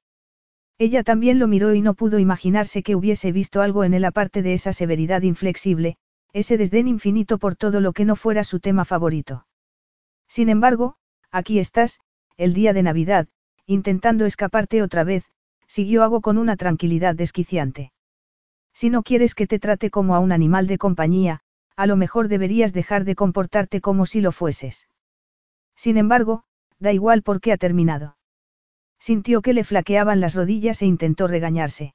Ella 0.79 1.03
también 1.03 1.39
lo 1.39 1.49
miró 1.49 1.75
y 1.75 1.83
no 1.83 1.95
pudo 1.95 2.19
imaginarse 2.19 2.83
que 2.83 2.97
hubiese 2.97 3.31
visto 3.33 3.61
algo 3.61 3.85
en 3.85 3.95
él 3.95 4.05
aparte 4.05 4.43
de 4.43 4.55
esa 4.55 4.73
severidad 4.73 5.23
inflexible, 5.23 5.97
ese 6.35 6.59
desdén 6.59 6.89
infinito 6.89 7.39
por 7.39 7.55
todo 7.55 7.81
lo 7.81 7.93
que 7.93 8.05
no 8.05 8.17
fuera 8.17 8.45
su 8.45 8.61
tema 8.61 8.85
favorito. 8.85 9.47
Sin 10.29 10.49
embargo, 10.49 10.97
aquí 11.31 11.59
estás, 11.59 12.01
el 12.37 12.53
día 12.53 12.73
de 12.73 12.83
Navidad, 12.83 13.29
intentando 13.67 14.27
escaparte 14.27 14.83
otra 14.83 15.05
vez, 15.05 15.25
siguió 15.69 16.03
Hago 16.03 16.21
con 16.21 16.37
una 16.37 16.57
tranquilidad 16.57 17.15
desquiciante. 17.15 17.93
Si 18.75 18.91
no 18.91 19.05
quieres 19.05 19.37
que 19.37 19.47
te 19.47 19.61
trate 19.61 19.91
como 19.91 20.17
a 20.17 20.19
un 20.19 20.33
animal 20.33 20.67
de 20.67 20.77
compañía, 20.77 21.41
a 21.77 21.87
lo 21.87 21.97
mejor 21.97 22.27
deberías 22.27 22.73
dejar 22.73 23.05
de 23.05 23.15
comportarte 23.15 23.81
como 23.81 24.05
si 24.05 24.21
lo 24.21 24.33
fueses. 24.33 24.89
Sin 25.77 25.97
embargo, 25.97 26.45
da 26.81 26.93
igual 26.93 27.23
porque 27.23 27.53
ha 27.53 27.57
terminado. 27.57 28.17
Sintió 28.99 29.41
que 29.41 29.53
le 29.53 29.63
flaqueaban 29.63 30.21
las 30.21 30.35
rodillas 30.35 30.83
e 30.83 30.87
intentó 30.87 31.29
regañarse. 31.29 31.95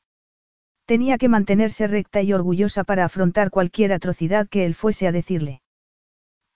Tenía 0.89 1.19
que 1.19 1.29
mantenerse 1.29 1.85
recta 1.85 2.23
y 2.23 2.33
orgullosa 2.33 2.83
para 2.83 3.05
afrontar 3.05 3.51
cualquier 3.51 3.93
atrocidad 3.93 4.49
que 4.49 4.65
él 4.65 4.73
fuese 4.73 5.07
a 5.07 5.11
decirle. 5.11 5.61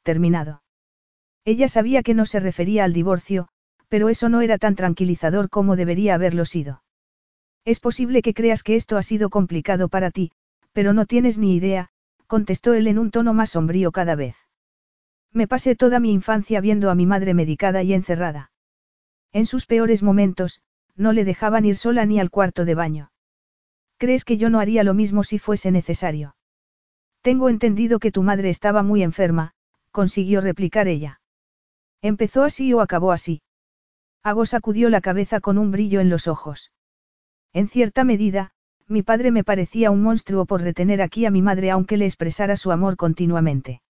Terminado. 0.01 0.63
Ella 1.45 1.67
sabía 1.67 2.01
que 2.01 2.15
no 2.15 2.25
se 2.25 2.39
refería 2.39 2.83
al 2.83 2.93
divorcio, 2.93 3.47
pero 3.89 4.09
eso 4.09 4.29
no 4.29 4.41
era 4.41 4.57
tan 4.57 4.73
tranquilizador 4.73 5.51
como 5.51 5.75
debería 5.75 6.15
haberlo 6.15 6.45
sido. 6.45 6.81
Es 7.63 7.79
posible 7.79 8.23
que 8.23 8.33
creas 8.33 8.63
que 8.63 8.75
esto 8.75 8.97
ha 8.97 9.03
sido 9.03 9.29
complicado 9.29 9.87
para 9.87 10.09
ti, 10.09 10.31
pero 10.71 10.93
no 10.93 11.05
tienes 11.05 11.37
ni 11.37 11.55
idea, 11.55 11.89
contestó 12.25 12.73
él 12.73 12.87
en 12.87 12.97
un 12.97 13.11
tono 13.11 13.35
más 13.35 13.51
sombrío 13.51 13.91
cada 13.91 14.15
vez. 14.15 14.35
Me 15.31 15.47
pasé 15.47 15.75
toda 15.75 15.99
mi 15.99 16.11
infancia 16.11 16.59
viendo 16.59 16.89
a 16.89 16.95
mi 16.95 17.05
madre 17.05 17.35
medicada 17.35 17.83
y 17.83 17.93
encerrada. 17.93 18.51
En 19.31 19.45
sus 19.45 19.67
peores 19.67 20.01
momentos, 20.01 20.59
no 20.95 21.13
le 21.13 21.23
dejaban 21.23 21.65
ir 21.65 21.77
sola 21.77 22.07
ni 22.07 22.19
al 22.19 22.31
cuarto 22.31 22.65
de 22.65 22.73
baño. 22.73 23.12
¿Crees 24.03 24.25
que 24.25 24.35
yo 24.35 24.49
no 24.49 24.59
haría 24.59 24.83
lo 24.83 24.93
mismo 24.93 25.23
si 25.23 25.39
fuese 25.39 25.71
necesario? 25.71 26.35
Tengo 27.21 27.47
entendido 27.47 27.99
que 27.99 28.11
tu 28.11 28.21
madre 28.21 28.49
estaba 28.49 28.83
muy 28.83 29.01
enferma, 29.01 29.53
consiguió 29.91 30.41
replicar 30.41 30.89
ella. 30.89 31.21
¿Empezó 32.01 32.43
así 32.43 32.73
o 32.73 32.81
acabó 32.81 33.13
así? 33.13 33.41
Hago 34.21 34.45
sacudió 34.45 34.89
la 34.89 34.99
cabeza 34.99 35.39
con 35.39 35.57
un 35.57 35.71
brillo 35.71 36.01
en 36.01 36.09
los 36.09 36.27
ojos. 36.27 36.73
En 37.53 37.69
cierta 37.69 38.03
medida, 38.03 38.51
mi 38.89 39.03
padre 39.03 39.31
me 39.31 39.45
parecía 39.45 39.89
un 39.89 40.03
monstruo 40.03 40.45
por 40.45 40.61
retener 40.61 41.01
aquí 41.01 41.25
a 41.25 41.31
mi 41.31 41.41
madre 41.41 41.71
aunque 41.71 41.95
le 41.95 42.03
expresara 42.03 42.57
su 42.57 42.73
amor 42.73 42.97
continuamente. 42.97 43.81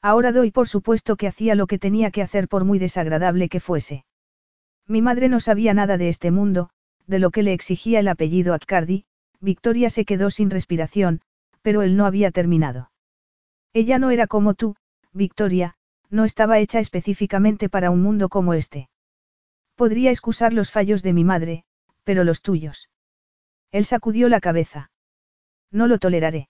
Ahora 0.00 0.30
doy 0.30 0.52
por 0.52 0.68
supuesto 0.68 1.16
que 1.16 1.26
hacía 1.26 1.56
lo 1.56 1.66
que 1.66 1.80
tenía 1.80 2.12
que 2.12 2.22
hacer 2.22 2.46
por 2.46 2.64
muy 2.64 2.78
desagradable 2.78 3.48
que 3.48 3.58
fuese. 3.58 4.04
Mi 4.86 5.02
madre 5.02 5.28
no 5.28 5.40
sabía 5.40 5.74
nada 5.74 5.98
de 5.98 6.10
este 6.10 6.30
mundo, 6.30 6.70
de 7.08 7.18
lo 7.18 7.32
que 7.32 7.42
le 7.42 7.52
exigía 7.52 7.98
el 7.98 8.06
apellido 8.06 8.54
Atcardi, 8.54 9.04
Victoria 9.42 9.90
se 9.90 10.04
quedó 10.04 10.30
sin 10.30 10.50
respiración, 10.50 11.20
pero 11.62 11.82
él 11.82 11.96
no 11.96 12.06
había 12.06 12.30
terminado. 12.30 12.92
Ella 13.74 13.98
no 13.98 14.10
era 14.10 14.28
como 14.28 14.54
tú, 14.54 14.76
Victoria, 15.12 15.74
no 16.10 16.24
estaba 16.24 16.60
hecha 16.60 16.78
específicamente 16.78 17.68
para 17.68 17.90
un 17.90 18.02
mundo 18.02 18.28
como 18.28 18.54
este. 18.54 18.88
Podría 19.74 20.10
excusar 20.10 20.52
los 20.52 20.70
fallos 20.70 21.02
de 21.02 21.12
mi 21.12 21.24
madre, 21.24 21.64
pero 22.04 22.22
los 22.22 22.40
tuyos. 22.40 22.88
Él 23.72 23.84
sacudió 23.84 24.28
la 24.28 24.40
cabeza. 24.40 24.90
No 25.72 25.88
lo 25.88 25.98
toleraré. 25.98 26.48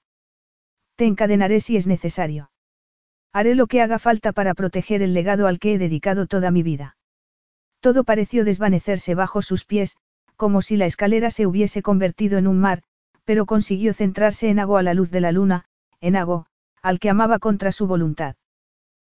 Te 0.96 1.06
encadenaré 1.06 1.60
si 1.60 1.76
es 1.76 1.86
necesario. 1.86 2.50
Haré 3.32 3.54
lo 3.54 3.68
que 3.68 3.80
haga 3.80 3.98
falta 3.98 4.32
para 4.32 4.52
proteger 4.52 5.00
el 5.00 5.14
legado 5.14 5.46
al 5.46 5.58
que 5.58 5.74
he 5.74 5.78
dedicado 5.78 6.26
toda 6.26 6.50
mi 6.50 6.62
vida. 6.62 6.96
Todo 7.80 8.04
pareció 8.04 8.44
desvanecerse 8.44 9.14
bajo 9.14 9.40
sus 9.40 9.64
pies, 9.64 9.96
como 10.42 10.60
si 10.60 10.76
la 10.76 10.86
escalera 10.86 11.30
se 11.30 11.46
hubiese 11.46 11.82
convertido 11.82 12.36
en 12.36 12.48
un 12.48 12.58
mar, 12.58 12.82
pero 13.22 13.46
consiguió 13.46 13.94
centrarse 13.94 14.48
en 14.48 14.58
Ago 14.58 14.76
a 14.76 14.82
la 14.82 14.92
luz 14.92 15.12
de 15.12 15.20
la 15.20 15.30
luna, 15.30 15.66
en 16.00 16.16
Ago, 16.16 16.46
al 16.82 16.98
que 16.98 17.10
amaba 17.10 17.38
contra 17.38 17.70
su 17.70 17.86
voluntad. 17.86 18.34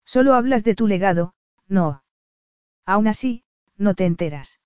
Solo 0.05 0.35
hablas 0.35 0.63
de 0.63 0.73
tu 0.73 0.87
legado, 0.87 1.33
no. 1.67 2.01
Aún 2.85 3.09
así, 3.09 3.43
no 3.75 3.93
te 3.93 4.05
enteras. 4.05 4.61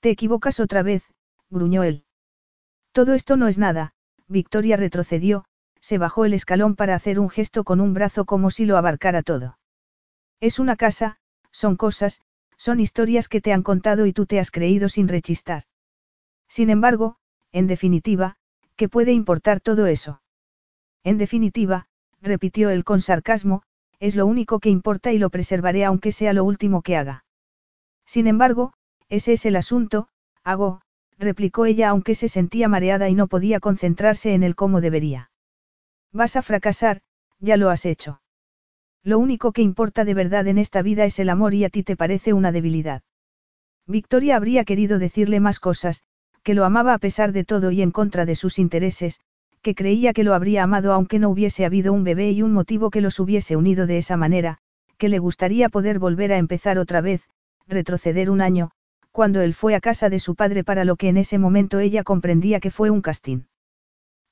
Te 0.00 0.10
equivocas 0.10 0.58
otra 0.58 0.82
vez, 0.82 1.04
gruñó 1.50 1.84
él. 1.84 2.02
Todo 2.90 3.14
esto 3.14 3.36
no 3.36 3.46
es 3.46 3.56
nada, 3.56 3.92
Victoria 4.26 4.76
retrocedió, 4.76 5.44
se 5.80 5.98
bajó 5.98 6.24
el 6.24 6.34
escalón 6.34 6.74
para 6.74 6.96
hacer 6.96 7.20
un 7.20 7.30
gesto 7.30 7.62
con 7.62 7.80
un 7.80 7.94
brazo 7.94 8.24
como 8.24 8.50
si 8.50 8.64
lo 8.64 8.76
abarcara 8.76 9.22
todo. 9.22 9.56
Es 10.40 10.58
una 10.58 10.74
casa, 10.74 11.18
son 11.52 11.76
cosas, 11.76 12.22
son 12.60 12.78
historias 12.78 13.28
que 13.28 13.40
te 13.40 13.54
han 13.54 13.62
contado 13.62 14.04
y 14.04 14.12
tú 14.12 14.26
te 14.26 14.38
has 14.38 14.50
creído 14.50 14.90
sin 14.90 15.08
rechistar. 15.08 15.62
Sin 16.46 16.68
embargo, 16.68 17.16
en 17.52 17.66
definitiva, 17.66 18.36
¿qué 18.76 18.86
puede 18.86 19.12
importar 19.12 19.60
todo 19.62 19.86
eso? 19.86 20.20
En 21.02 21.16
definitiva, 21.16 21.86
repitió 22.20 22.68
él 22.68 22.84
con 22.84 23.00
sarcasmo, 23.00 23.62
es 23.98 24.14
lo 24.14 24.26
único 24.26 24.58
que 24.60 24.68
importa 24.68 25.10
y 25.10 25.16
lo 25.16 25.30
preservaré 25.30 25.86
aunque 25.86 26.12
sea 26.12 26.34
lo 26.34 26.44
último 26.44 26.82
que 26.82 26.98
haga. 26.98 27.24
Sin 28.04 28.26
embargo, 28.26 28.74
ese 29.08 29.32
es 29.32 29.46
el 29.46 29.56
asunto, 29.56 30.08
hago, 30.44 30.82
replicó 31.18 31.64
ella 31.64 31.88
aunque 31.88 32.14
se 32.14 32.28
sentía 32.28 32.68
mareada 32.68 33.08
y 33.08 33.14
no 33.14 33.26
podía 33.26 33.60
concentrarse 33.60 34.34
en 34.34 34.42
el 34.42 34.54
cómo 34.54 34.82
debería. 34.82 35.30
Vas 36.12 36.36
a 36.36 36.42
fracasar, 36.42 37.00
ya 37.38 37.56
lo 37.56 37.70
has 37.70 37.86
hecho. 37.86 38.19
Lo 39.02 39.18
único 39.18 39.52
que 39.52 39.62
importa 39.62 40.04
de 40.04 40.14
verdad 40.14 40.46
en 40.46 40.58
esta 40.58 40.82
vida 40.82 41.04
es 41.04 41.18
el 41.18 41.30
amor 41.30 41.54
y 41.54 41.64
a 41.64 41.70
ti 41.70 41.82
te 41.82 41.96
parece 41.96 42.32
una 42.32 42.52
debilidad. 42.52 43.02
Victoria 43.86 44.36
habría 44.36 44.64
querido 44.64 44.98
decirle 44.98 45.40
más 45.40 45.58
cosas, 45.58 46.04
que 46.42 46.54
lo 46.54 46.64
amaba 46.64 46.94
a 46.94 46.98
pesar 46.98 47.32
de 47.32 47.44
todo 47.44 47.70
y 47.70 47.82
en 47.82 47.90
contra 47.90 48.26
de 48.26 48.34
sus 48.34 48.58
intereses, 48.58 49.20
que 49.62 49.74
creía 49.74 50.12
que 50.12 50.24
lo 50.24 50.34
habría 50.34 50.62
amado 50.62 50.92
aunque 50.92 51.18
no 51.18 51.30
hubiese 51.30 51.64
habido 51.64 51.92
un 51.92 52.04
bebé 52.04 52.30
y 52.30 52.42
un 52.42 52.52
motivo 52.52 52.90
que 52.90 53.00
los 53.00 53.18
hubiese 53.20 53.56
unido 53.56 53.86
de 53.86 53.98
esa 53.98 54.16
manera, 54.16 54.58
que 54.96 55.08
le 55.08 55.18
gustaría 55.18 55.68
poder 55.68 55.98
volver 55.98 56.32
a 56.32 56.38
empezar 56.38 56.78
otra 56.78 57.00
vez, 57.00 57.28
retroceder 57.66 58.30
un 58.30 58.40
año, 58.40 58.70
cuando 59.12 59.40
él 59.40 59.54
fue 59.54 59.74
a 59.74 59.80
casa 59.80 60.08
de 60.08 60.18
su 60.18 60.34
padre 60.34 60.62
para 60.62 60.84
lo 60.84 60.96
que 60.96 61.08
en 61.08 61.16
ese 61.16 61.38
momento 61.38 61.78
ella 61.78 62.04
comprendía 62.04 62.60
que 62.60 62.70
fue 62.70 62.90
un 62.90 63.02
castín. 63.02 63.48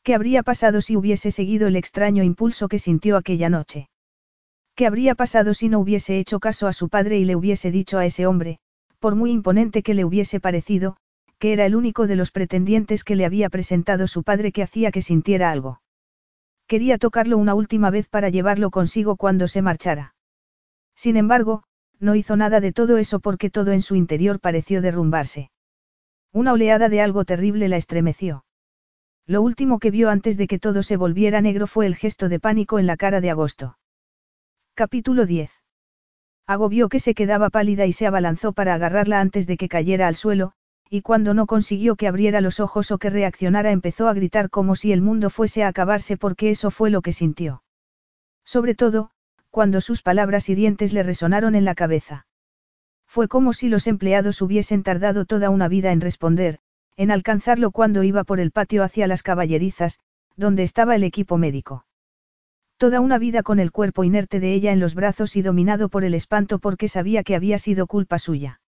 ¿Qué 0.02 0.14
habría 0.14 0.42
pasado 0.42 0.80
si 0.80 0.96
hubiese 0.96 1.30
seguido 1.30 1.68
el 1.68 1.76
extraño 1.76 2.22
impulso 2.22 2.68
que 2.68 2.78
sintió 2.78 3.16
aquella 3.16 3.48
noche? 3.48 3.88
¿Qué 4.78 4.86
habría 4.86 5.16
pasado 5.16 5.54
si 5.54 5.68
no 5.68 5.80
hubiese 5.80 6.20
hecho 6.20 6.38
caso 6.38 6.68
a 6.68 6.72
su 6.72 6.88
padre 6.88 7.18
y 7.18 7.24
le 7.24 7.34
hubiese 7.34 7.72
dicho 7.72 7.98
a 7.98 8.06
ese 8.06 8.28
hombre, 8.28 8.60
por 9.00 9.16
muy 9.16 9.32
imponente 9.32 9.82
que 9.82 9.92
le 9.92 10.04
hubiese 10.04 10.38
parecido, 10.38 10.96
que 11.40 11.52
era 11.52 11.66
el 11.66 11.74
único 11.74 12.06
de 12.06 12.14
los 12.14 12.30
pretendientes 12.30 13.02
que 13.02 13.16
le 13.16 13.24
había 13.24 13.48
presentado 13.48 14.06
su 14.06 14.22
padre 14.22 14.52
que 14.52 14.62
hacía 14.62 14.92
que 14.92 15.02
sintiera 15.02 15.50
algo? 15.50 15.80
Quería 16.68 16.96
tocarlo 16.96 17.38
una 17.38 17.56
última 17.56 17.90
vez 17.90 18.06
para 18.06 18.28
llevarlo 18.28 18.70
consigo 18.70 19.16
cuando 19.16 19.48
se 19.48 19.62
marchara. 19.62 20.14
Sin 20.94 21.16
embargo, 21.16 21.64
no 21.98 22.14
hizo 22.14 22.36
nada 22.36 22.60
de 22.60 22.72
todo 22.72 22.98
eso 22.98 23.18
porque 23.18 23.50
todo 23.50 23.72
en 23.72 23.82
su 23.82 23.96
interior 23.96 24.38
pareció 24.38 24.80
derrumbarse. 24.80 25.50
Una 26.32 26.52
oleada 26.52 26.88
de 26.88 27.00
algo 27.00 27.24
terrible 27.24 27.68
la 27.68 27.78
estremeció. 27.78 28.44
Lo 29.26 29.42
último 29.42 29.80
que 29.80 29.90
vio 29.90 30.08
antes 30.08 30.36
de 30.36 30.46
que 30.46 30.60
todo 30.60 30.84
se 30.84 30.96
volviera 30.96 31.40
negro 31.40 31.66
fue 31.66 31.86
el 31.86 31.96
gesto 31.96 32.28
de 32.28 32.38
pánico 32.38 32.78
en 32.78 32.86
la 32.86 32.96
cara 32.96 33.20
de 33.20 33.30
Agosto. 33.30 33.77
Capítulo 34.78 35.26
10. 35.26 35.50
Agobió 36.46 36.88
que 36.88 37.00
se 37.00 37.12
quedaba 37.12 37.50
pálida 37.50 37.86
y 37.86 37.92
se 37.92 38.06
abalanzó 38.06 38.52
para 38.52 38.74
agarrarla 38.74 39.20
antes 39.20 39.48
de 39.48 39.56
que 39.56 39.68
cayera 39.68 40.06
al 40.06 40.14
suelo, 40.14 40.52
y 40.88 41.02
cuando 41.02 41.34
no 41.34 41.46
consiguió 41.46 41.96
que 41.96 42.06
abriera 42.06 42.40
los 42.40 42.60
ojos 42.60 42.92
o 42.92 42.98
que 42.98 43.10
reaccionara 43.10 43.72
empezó 43.72 44.06
a 44.06 44.14
gritar 44.14 44.50
como 44.50 44.76
si 44.76 44.92
el 44.92 45.02
mundo 45.02 45.30
fuese 45.30 45.64
a 45.64 45.66
acabarse 45.66 46.16
porque 46.16 46.50
eso 46.50 46.70
fue 46.70 46.90
lo 46.90 47.02
que 47.02 47.12
sintió. 47.12 47.64
Sobre 48.44 48.76
todo, 48.76 49.10
cuando 49.50 49.80
sus 49.80 50.00
palabras 50.00 50.48
hirientes 50.48 50.92
le 50.92 51.02
resonaron 51.02 51.56
en 51.56 51.64
la 51.64 51.74
cabeza. 51.74 52.28
Fue 53.04 53.26
como 53.26 53.54
si 53.54 53.68
los 53.68 53.88
empleados 53.88 54.40
hubiesen 54.42 54.84
tardado 54.84 55.24
toda 55.24 55.50
una 55.50 55.66
vida 55.66 55.90
en 55.90 56.00
responder, 56.00 56.60
en 56.96 57.10
alcanzarlo 57.10 57.72
cuando 57.72 58.04
iba 58.04 58.22
por 58.22 58.38
el 58.38 58.52
patio 58.52 58.84
hacia 58.84 59.08
las 59.08 59.24
caballerizas, 59.24 59.98
donde 60.36 60.62
estaba 60.62 60.94
el 60.94 61.02
equipo 61.02 61.36
médico. 61.36 61.84
Toda 62.78 63.00
una 63.00 63.18
vida 63.18 63.42
con 63.42 63.58
el 63.58 63.72
cuerpo 63.72 64.04
inerte 64.04 64.38
de 64.38 64.54
ella 64.54 64.70
en 64.70 64.78
los 64.78 64.94
brazos 64.94 65.34
y 65.34 65.42
dominado 65.42 65.88
por 65.88 66.04
el 66.04 66.14
espanto 66.14 66.60
porque 66.60 66.86
sabía 66.86 67.24
que 67.24 67.34
había 67.34 67.58
sido 67.58 67.88
culpa 67.88 68.20
suya. 68.20 68.60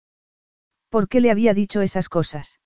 ¿Por 0.88 1.08
qué 1.08 1.20
le 1.20 1.30
había 1.30 1.54
dicho 1.54 1.80
esas 1.80 2.08
cosas? 2.08 2.58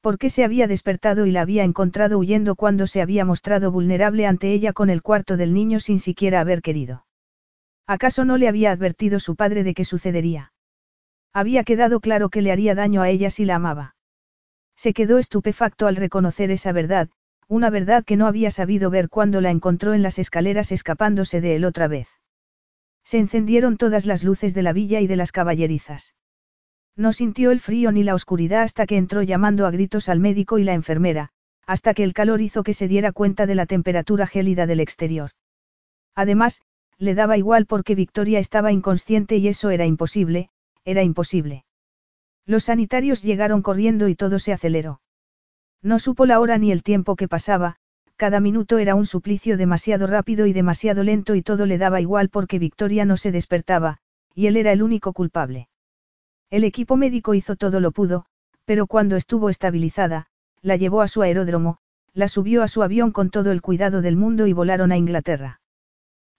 ¿Por 0.00 0.16
qué 0.16 0.30
se 0.30 0.42
había 0.42 0.66
despertado 0.66 1.26
y 1.26 1.32
la 1.32 1.42
había 1.42 1.64
encontrado 1.64 2.18
huyendo 2.18 2.56
cuando 2.56 2.86
se 2.86 3.02
había 3.02 3.26
mostrado 3.26 3.70
vulnerable 3.72 4.26
ante 4.26 4.52
ella 4.52 4.72
con 4.72 4.88
el 4.88 5.02
cuarto 5.02 5.36
del 5.36 5.52
niño 5.52 5.80
sin 5.80 6.00
siquiera 6.00 6.40
haber 6.40 6.62
querido? 6.62 7.04
¿Acaso 7.86 8.24
no 8.24 8.38
le 8.38 8.48
había 8.48 8.72
advertido 8.72 9.20
su 9.20 9.36
padre 9.36 9.64
de 9.64 9.74
que 9.74 9.84
sucedería? 9.84 10.54
Había 11.34 11.64
quedado 11.64 12.00
claro 12.00 12.30
que 12.30 12.40
le 12.40 12.52
haría 12.52 12.74
daño 12.74 13.02
a 13.02 13.10
ella 13.10 13.28
si 13.28 13.44
la 13.44 13.56
amaba. 13.56 13.96
Se 14.76 14.94
quedó 14.94 15.18
estupefacto 15.18 15.86
al 15.86 15.96
reconocer 15.96 16.50
esa 16.50 16.72
verdad, 16.72 17.10
una 17.48 17.70
verdad 17.70 18.04
que 18.04 18.16
no 18.16 18.26
había 18.26 18.50
sabido 18.50 18.90
ver 18.90 19.08
cuando 19.08 19.40
la 19.40 19.50
encontró 19.50 19.94
en 19.94 20.02
las 20.02 20.18
escaleras 20.18 20.72
escapándose 20.72 21.40
de 21.40 21.56
él 21.56 21.64
otra 21.64 21.88
vez. 21.88 22.08
Se 23.04 23.18
encendieron 23.18 23.76
todas 23.76 24.06
las 24.06 24.24
luces 24.24 24.54
de 24.54 24.62
la 24.62 24.72
villa 24.72 25.00
y 25.00 25.06
de 25.06 25.16
las 25.16 25.32
caballerizas. 25.32 26.14
No 26.96 27.12
sintió 27.12 27.50
el 27.50 27.60
frío 27.60 27.92
ni 27.92 28.02
la 28.02 28.14
oscuridad 28.14 28.62
hasta 28.62 28.86
que 28.86 28.96
entró 28.96 29.22
llamando 29.22 29.66
a 29.66 29.70
gritos 29.70 30.08
al 30.08 30.20
médico 30.20 30.58
y 30.58 30.64
la 30.64 30.74
enfermera, 30.74 31.30
hasta 31.66 31.94
que 31.94 32.04
el 32.04 32.12
calor 32.12 32.40
hizo 32.40 32.62
que 32.62 32.74
se 32.74 32.88
diera 32.88 33.12
cuenta 33.12 33.46
de 33.46 33.54
la 33.54 33.66
temperatura 33.66 34.26
gélida 34.26 34.66
del 34.66 34.80
exterior. 34.80 35.30
Además, 36.14 36.62
le 36.98 37.14
daba 37.14 37.36
igual 37.36 37.66
porque 37.66 37.94
Victoria 37.94 38.38
estaba 38.38 38.72
inconsciente 38.72 39.36
y 39.36 39.48
eso 39.48 39.70
era 39.70 39.86
imposible, 39.86 40.50
era 40.84 41.02
imposible. 41.02 41.64
Los 42.46 42.64
sanitarios 42.64 43.22
llegaron 43.22 43.62
corriendo 43.62 44.08
y 44.08 44.14
todo 44.14 44.38
se 44.38 44.52
aceleró. 44.52 45.00
No 45.84 45.98
supo 45.98 46.24
la 46.24 46.40
hora 46.40 46.56
ni 46.56 46.72
el 46.72 46.82
tiempo 46.82 47.14
que 47.14 47.28
pasaba, 47.28 47.76
cada 48.16 48.40
minuto 48.40 48.78
era 48.78 48.94
un 48.94 49.04
suplicio 49.04 49.58
demasiado 49.58 50.06
rápido 50.06 50.46
y 50.46 50.54
demasiado 50.54 51.02
lento 51.02 51.34
y 51.34 51.42
todo 51.42 51.66
le 51.66 51.76
daba 51.76 52.00
igual 52.00 52.30
porque 52.30 52.58
Victoria 52.58 53.04
no 53.04 53.18
se 53.18 53.30
despertaba, 53.30 53.98
y 54.34 54.46
él 54.46 54.56
era 54.56 54.72
el 54.72 54.82
único 54.82 55.12
culpable. 55.12 55.68
El 56.48 56.64
equipo 56.64 56.96
médico 56.96 57.34
hizo 57.34 57.54
todo 57.54 57.80
lo 57.80 57.92
pudo, 57.92 58.24
pero 58.64 58.86
cuando 58.86 59.16
estuvo 59.16 59.50
estabilizada, 59.50 60.26
la 60.62 60.76
llevó 60.76 61.02
a 61.02 61.08
su 61.08 61.20
aeródromo, 61.20 61.76
la 62.14 62.28
subió 62.28 62.62
a 62.62 62.68
su 62.68 62.82
avión 62.82 63.12
con 63.12 63.28
todo 63.28 63.52
el 63.52 63.60
cuidado 63.60 64.00
del 64.00 64.16
mundo 64.16 64.46
y 64.46 64.54
volaron 64.54 64.90
a 64.90 64.96
Inglaterra. 64.96 65.60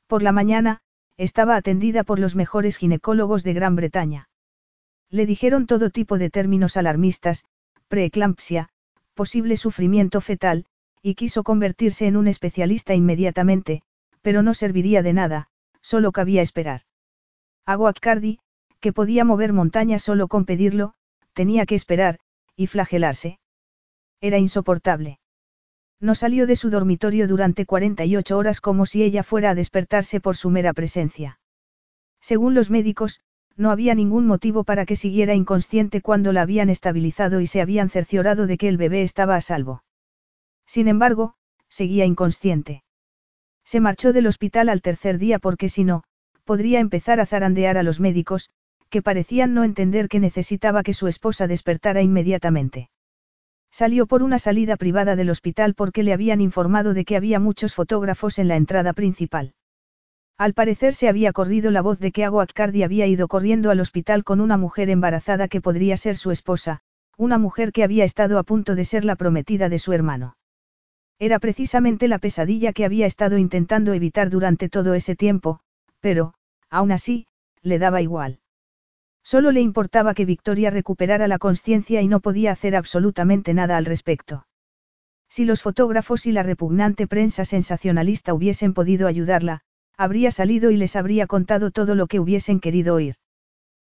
Por 0.08 0.24
la 0.24 0.32
mañana, 0.32 0.80
estaba 1.18 1.56
atendida 1.56 2.04
por 2.04 2.18
los 2.18 2.36
mejores 2.36 2.78
ginecólogos 2.78 3.44
de 3.44 3.54
Gran 3.54 3.76
Bretaña. 3.76 4.28
Le 5.12 5.28
dijeron 5.28 5.68
todo 5.68 5.92
tipo 5.92 6.18
de 6.18 6.32
términos 6.32 6.78
alarmistas, 6.78 7.46
preeclampsia, 7.90 8.70
posible 9.16 9.58
sufrimiento 9.58 10.22
fetal, 10.22 10.66
y 11.02 11.16
quiso 11.16 11.44
convertirse 11.44 12.06
en 12.06 12.18
un 12.18 12.28
especialista 12.28 12.94
inmediatamente, 12.94 13.82
pero 14.22 14.44
no 14.44 14.54
serviría 14.54 15.02
de 15.02 15.14
nada, 15.14 15.48
solo 15.82 16.12
cabía 16.12 16.42
esperar. 16.42 16.82
Aguacardi, 17.66 18.40
que 18.80 18.94
podía 18.94 19.26
mover 19.26 19.54
montañas 19.54 20.04
solo 20.04 20.28
con 20.28 20.46
pedirlo, 20.46 20.94
tenía 21.34 21.66
que 21.66 21.76
esperar, 21.76 22.20
y 22.56 22.68
flagelarse. 22.68 23.40
Era 24.22 24.38
insoportable. 24.38 25.20
No 26.00 26.14
salió 26.14 26.46
de 26.46 26.56
su 26.56 26.70
dormitorio 26.70 27.28
durante 27.28 27.66
48 27.66 28.38
horas 28.38 28.62
como 28.62 28.86
si 28.86 29.04
ella 29.04 29.24
fuera 29.24 29.52
a 29.52 29.56
despertarse 29.56 30.20
por 30.20 30.36
su 30.36 30.50
mera 30.50 30.74
presencia. 30.74 31.40
Según 32.22 32.54
los 32.54 32.70
médicos, 32.70 33.22
no 33.58 33.72
había 33.72 33.96
ningún 33.96 34.26
motivo 34.28 34.64
para 34.64 34.86
que 34.86 34.96
siguiera 34.96 35.34
inconsciente 35.34 36.02
cuando 36.02 36.34
la 36.34 36.42
habían 36.42 36.70
estabilizado 36.70 37.40
y 37.42 37.48
se 37.48 37.62
habían 37.62 37.90
cerciorado 37.90 38.48
de 38.48 38.58
que 38.58 38.68
el 38.68 38.78
bebé 38.78 39.02
estaba 39.02 39.36
a 39.36 39.42
salvo. 39.42 39.84
Sin 40.66 40.88
embargo, 40.88 41.36
seguía 41.70 42.06
inconsciente. 42.06 42.84
Se 43.64 43.80
marchó 43.80 44.14
del 44.14 44.28
hospital 44.28 44.70
al 44.70 44.82
tercer 44.82 45.18
día 45.18 45.40
porque 45.40 45.70
si 45.70 45.84
no, 45.84 46.04
podría 46.44 46.80
empezar 46.80 47.20
a 47.20 47.26
zarandear 47.26 47.78
a 47.78 47.84
los 47.84 48.00
médicos, 48.00 48.50
que 48.90 49.02
parecían 49.02 49.54
no 49.54 49.64
entender 49.64 50.08
que 50.08 50.20
necesitaba 50.20 50.84
que 50.84 50.94
su 50.94 51.08
esposa 51.08 51.48
despertara 51.48 52.02
inmediatamente. 52.02 52.90
Salió 53.72 54.06
por 54.06 54.24
una 54.24 54.40
salida 54.40 54.78
privada 54.78 55.16
del 55.16 55.30
hospital 55.30 55.74
porque 55.74 56.04
le 56.04 56.14
habían 56.14 56.40
informado 56.40 56.94
de 56.94 57.04
que 57.04 57.18
había 57.18 57.40
muchos 57.40 57.74
fotógrafos 57.74 58.40
en 58.40 58.48
la 58.48 58.56
entrada 58.56 58.94
principal. 58.94 59.54
Al 60.38 60.54
parecer 60.54 60.94
se 60.94 61.08
había 61.08 61.32
corrido 61.32 61.72
la 61.72 61.82
voz 61.82 62.00
de 62.00 62.12
que 62.12 62.26
Ago 62.26 62.42
había 62.42 63.08
ido 63.08 63.28
corriendo 63.30 63.72
al 63.72 63.80
hospital 63.80 64.26
con 64.26 64.42
una 64.42 64.58
mujer 64.58 64.90
embarazada 64.90 65.48
que 65.48 65.62
podría 65.62 65.96
ser 65.96 66.18
su 66.18 66.32
esposa, 66.32 66.82
una 67.18 67.38
mujer 67.38 67.72
que 67.72 67.84
había 67.84 68.04
estado 68.04 68.38
a 68.38 68.44
punto 68.44 68.76
de 68.76 68.84
ser 68.84 69.06
la 69.06 69.16
prometida 69.16 69.70
de 69.70 69.80
su 69.80 69.94
hermano. 69.94 70.36
Era 71.20 71.40
precisamente 71.40 72.10
la 72.10 72.20
pesadilla 72.20 72.74
que 72.74 72.84
había 72.84 73.06
estado 73.06 73.38
intentando 73.38 73.94
evitar 73.94 74.30
durante 74.30 74.68
todo 74.68 74.94
ese 74.94 75.16
tiempo, 75.16 75.62
pero, 76.02 76.34
aún 76.70 76.92
así, 76.92 77.28
le 77.62 77.80
daba 77.80 78.02
igual. 78.02 78.40
Solo 79.24 79.52
le 79.52 79.62
importaba 79.62 80.14
que 80.14 80.26
Victoria 80.26 80.70
recuperara 80.70 81.30
la 81.30 81.40
conciencia 81.40 82.02
y 82.02 82.10
no 82.10 82.20
podía 82.20 82.52
hacer 82.52 82.76
absolutamente 82.76 83.54
nada 83.54 83.78
al 83.78 83.86
respecto. 83.86 84.46
Si 85.30 85.46
los 85.46 85.62
fotógrafos 85.62 86.26
y 86.26 86.34
la 86.34 86.44
repugnante 86.44 87.08
prensa 87.08 87.46
sensacionalista 87.46 88.34
hubiesen 88.34 88.74
podido 88.74 89.08
ayudarla, 89.08 89.62
habría 89.98 90.32
salido 90.32 90.72
y 90.72 90.78
les 90.78 90.96
habría 90.96 91.28
contado 91.28 91.72
todo 91.72 91.96
lo 91.96 92.08
que 92.08 92.20
hubiesen 92.20 92.60
querido 92.60 92.96
oír. 92.96 93.16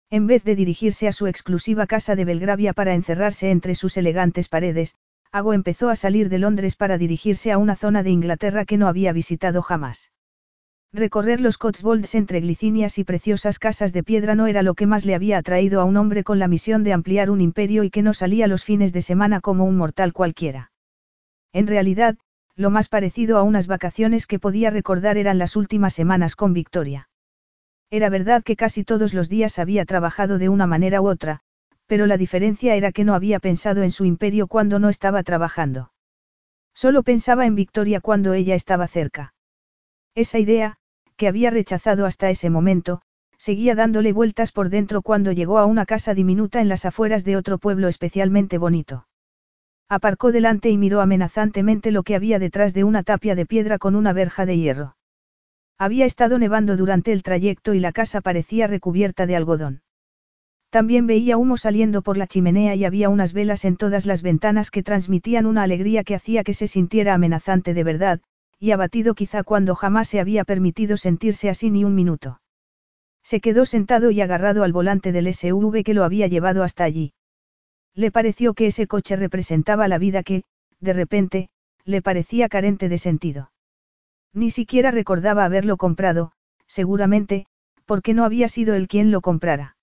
En 0.10 0.28
vez 0.28 0.44
de 0.44 0.56
dirigirse 0.56 1.08
a 1.08 1.12
su 1.12 1.28
exclusiva 1.28 1.88
casa 1.88 2.16
de 2.16 2.26
Belgravia 2.26 2.74
para 2.74 2.94
encerrarse 2.94 3.52
entre 3.52 3.76
sus 3.76 3.98
elegantes 3.98 4.50
paredes, 4.50 4.96
Ago 5.32 5.54
empezó 5.54 5.90
a 5.90 5.98
salir 5.98 6.30
de 6.30 6.40
Londres 6.40 6.78
para 6.78 6.98
dirigirse 6.98 7.52
a 7.52 7.58
una 7.58 7.76
zona 7.76 8.04
de 8.04 8.10
Inglaterra 8.10 8.64
que 8.64 8.78
no 8.78 8.88
había 8.88 9.12
visitado 9.12 9.62
jamás. 9.62 10.12
Recorrer 10.94 11.42
los 11.42 11.58
Cotswolds 11.58 12.16
entre 12.16 12.40
glicinias 12.40 12.98
y 13.00 13.04
preciosas 13.04 13.60
casas 13.60 13.92
de 13.92 14.02
piedra 14.02 14.36
no 14.36 14.48
era 14.48 14.64
lo 14.64 14.76
que 14.76 14.88
más 14.88 15.04
le 15.04 15.14
había 15.14 15.38
atraído 15.38 15.82
a 15.82 15.84
un 15.84 15.98
hombre 15.98 16.24
con 16.24 16.40
la 16.40 16.48
misión 16.48 16.86
de 16.86 16.94
ampliar 16.94 17.30
un 17.30 17.42
imperio 17.42 17.84
y 17.84 17.90
que 17.90 18.02
no 18.02 18.14
salía 18.14 18.48
los 18.48 18.64
fines 18.64 18.94
de 18.94 19.02
semana 19.02 19.42
como 19.42 19.66
un 19.66 19.76
mortal 19.76 20.14
cualquiera. 20.14 20.72
En 21.52 21.68
realidad, 21.68 22.16
lo 22.56 22.70
más 22.70 22.88
parecido 22.88 23.38
a 23.38 23.44
unas 23.44 23.68
vacaciones 23.68 24.28
que 24.28 24.40
podía 24.40 24.70
recordar 24.70 25.18
eran 25.18 25.38
las 25.38 25.56
últimas 25.56 25.94
semanas 25.94 26.36
con 26.36 26.54
Victoria. 26.54 27.10
Era 27.90 28.10
verdad 28.10 28.44
que 28.44 28.56
casi 28.56 28.84
todos 28.84 29.14
los 29.14 29.30
días 29.30 29.60
había 29.60 29.86
trabajado 29.86 30.38
de 30.38 30.50
una 30.50 30.66
manera 30.66 31.02
u 31.02 31.08
otra, 31.08 31.42
pero 31.86 32.08
la 32.08 32.18
diferencia 32.18 32.76
era 32.76 32.92
que 32.92 33.04
no 33.04 33.14
había 33.14 33.40
pensado 33.40 33.84
en 33.84 33.92
su 33.92 34.06
imperio 34.06 34.48
cuando 34.48 34.80
no 34.80 34.90
estaba 34.90 35.22
trabajando. 35.24 35.92
Solo 36.74 37.04
pensaba 37.04 37.46
en 37.46 37.56
Victoria 37.56 38.02
cuando 38.02 38.34
ella 38.34 38.56
estaba 38.56 38.88
cerca. 38.88 39.34
Esa 40.16 40.40
idea, 40.40 40.78
que 41.16 41.28
había 41.28 41.50
rechazado 41.50 42.06
hasta 42.06 42.30
ese 42.30 42.50
momento, 42.50 43.02
seguía 43.38 43.76
dándole 43.76 44.14
vueltas 44.14 44.52
por 44.52 44.70
dentro 44.70 45.02
cuando 45.02 45.32
llegó 45.32 45.60
a 45.60 45.66
una 45.66 45.86
casa 45.86 46.14
diminuta 46.14 46.62
en 46.62 46.70
las 46.70 46.86
afueras 46.86 47.24
de 47.24 47.38
otro 47.38 47.58
pueblo 47.58 47.88
especialmente 47.88 48.58
bonito. 48.58 49.08
Aparcó 49.90 50.32
delante 50.32 50.70
y 50.70 50.78
miró 50.78 51.02
amenazantemente 51.02 51.92
lo 51.92 52.04
que 52.04 52.16
había 52.16 52.40
detrás 52.40 52.74
de 52.74 52.84
una 52.84 53.04
tapia 53.04 53.36
de 53.36 53.46
piedra 53.46 53.78
con 53.78 53.96
una 53.96 54.14
verja 54.14 54.46
de 54.46 54.58
hierro. 54.58 54.98
Había 55.78 56.06
estado 56.06 56.40
nevando 56.40 56.78
durante 56.78 57.12
el 57.12 57.22
trayecto 57.22 57.74
y 57.74 57.80
la 57.80 57.92
casa 57.92 58.22
parecía 58.22 58.66
recubierta 58.66 59.26
de 59.26 59.36
algodón. 59.36 59.82
También 60.70 61.06
veía 61.06 61.38
humo 61.38 61.58
saliendo 61.58 62.02
por 62.02 62.18
la 62.18 62.28
chimenea 62.28 62.76
y 62.76 62.84
había 62.84 63.10
unas 63.10 63.32
velas 63.32 63.64
en 63.64 63.78
todas 63.78 64.06
las 64.06 64.22
ventanas 64.22 64.72
que 64.72 64.84
transmitían 64.84 65.46
una 65.46 65.64
alegría 65.64 66.04
que 66.04 66.16
hacía 66.16 66.44
que 66.44 66.54
se 66.54 66.68
sintiera 66.68 67.14
amenazante 67.14 67.74
de 67.74 67.84
verdad, 67.84 68.22
y 68.60 68.72
abatido 68.72 69.14
quizá 69.14 69.44
cuando 69.44 69.76
jamás 69.76 70.08
se 70.08 70.20
había 70.20 70.44
permitido 70.44 70.98
sentirse 70.98 71.50
así 71.50 71.70
ni 71.70 71.84
un 71.84 71.94
minuto. 71.94 72.42
Se 73.24 73.40
quedó 73.40 73.66
sentado 73.66 74.12
y 74.12 74.22
agarrado 74.22 74.64
al 74.64 74.74
volante 74.74 75.12
del 75.12 75.34
SUV 75.34 75.84
que 75.84 75.94
lo 75.94 76.04
había 76.04 76.28
llevado 76.28 76.64
hasta 76.64 76.84
allí. 76.84 77.14
Le 77.96 78.12
pareció 78.12 78.54
que 78.54 78.68
ese 78.68 78.88
coche 78.88 79.16
representaba 79.16 79.88
la 79.88 79.98
vida 79.98 80.22
que, 80.22 80.44
de 80.80 80.94
repente, 80.94 81.50
le 81.86 82.02
parecía 82.02 82.50
carente 82.50 82.90
de 82.90 82.98
sentido. 82.98 83.52
Ni 84.34 84.52
siquiera 84.52 84.92
recordaba 84.92 85.46
haberlo 85.46 85.78
comprado, 85.78 86.34
seguramente, 86.68 87.46
porque 87.86 88.14
no 88.14 88.26
había 88.26 88.50
sido 88.50 88.76
él 88.76 88.88
quien 88.88 89.12
lo 89.12 89.22
comprara. 89.22 89.78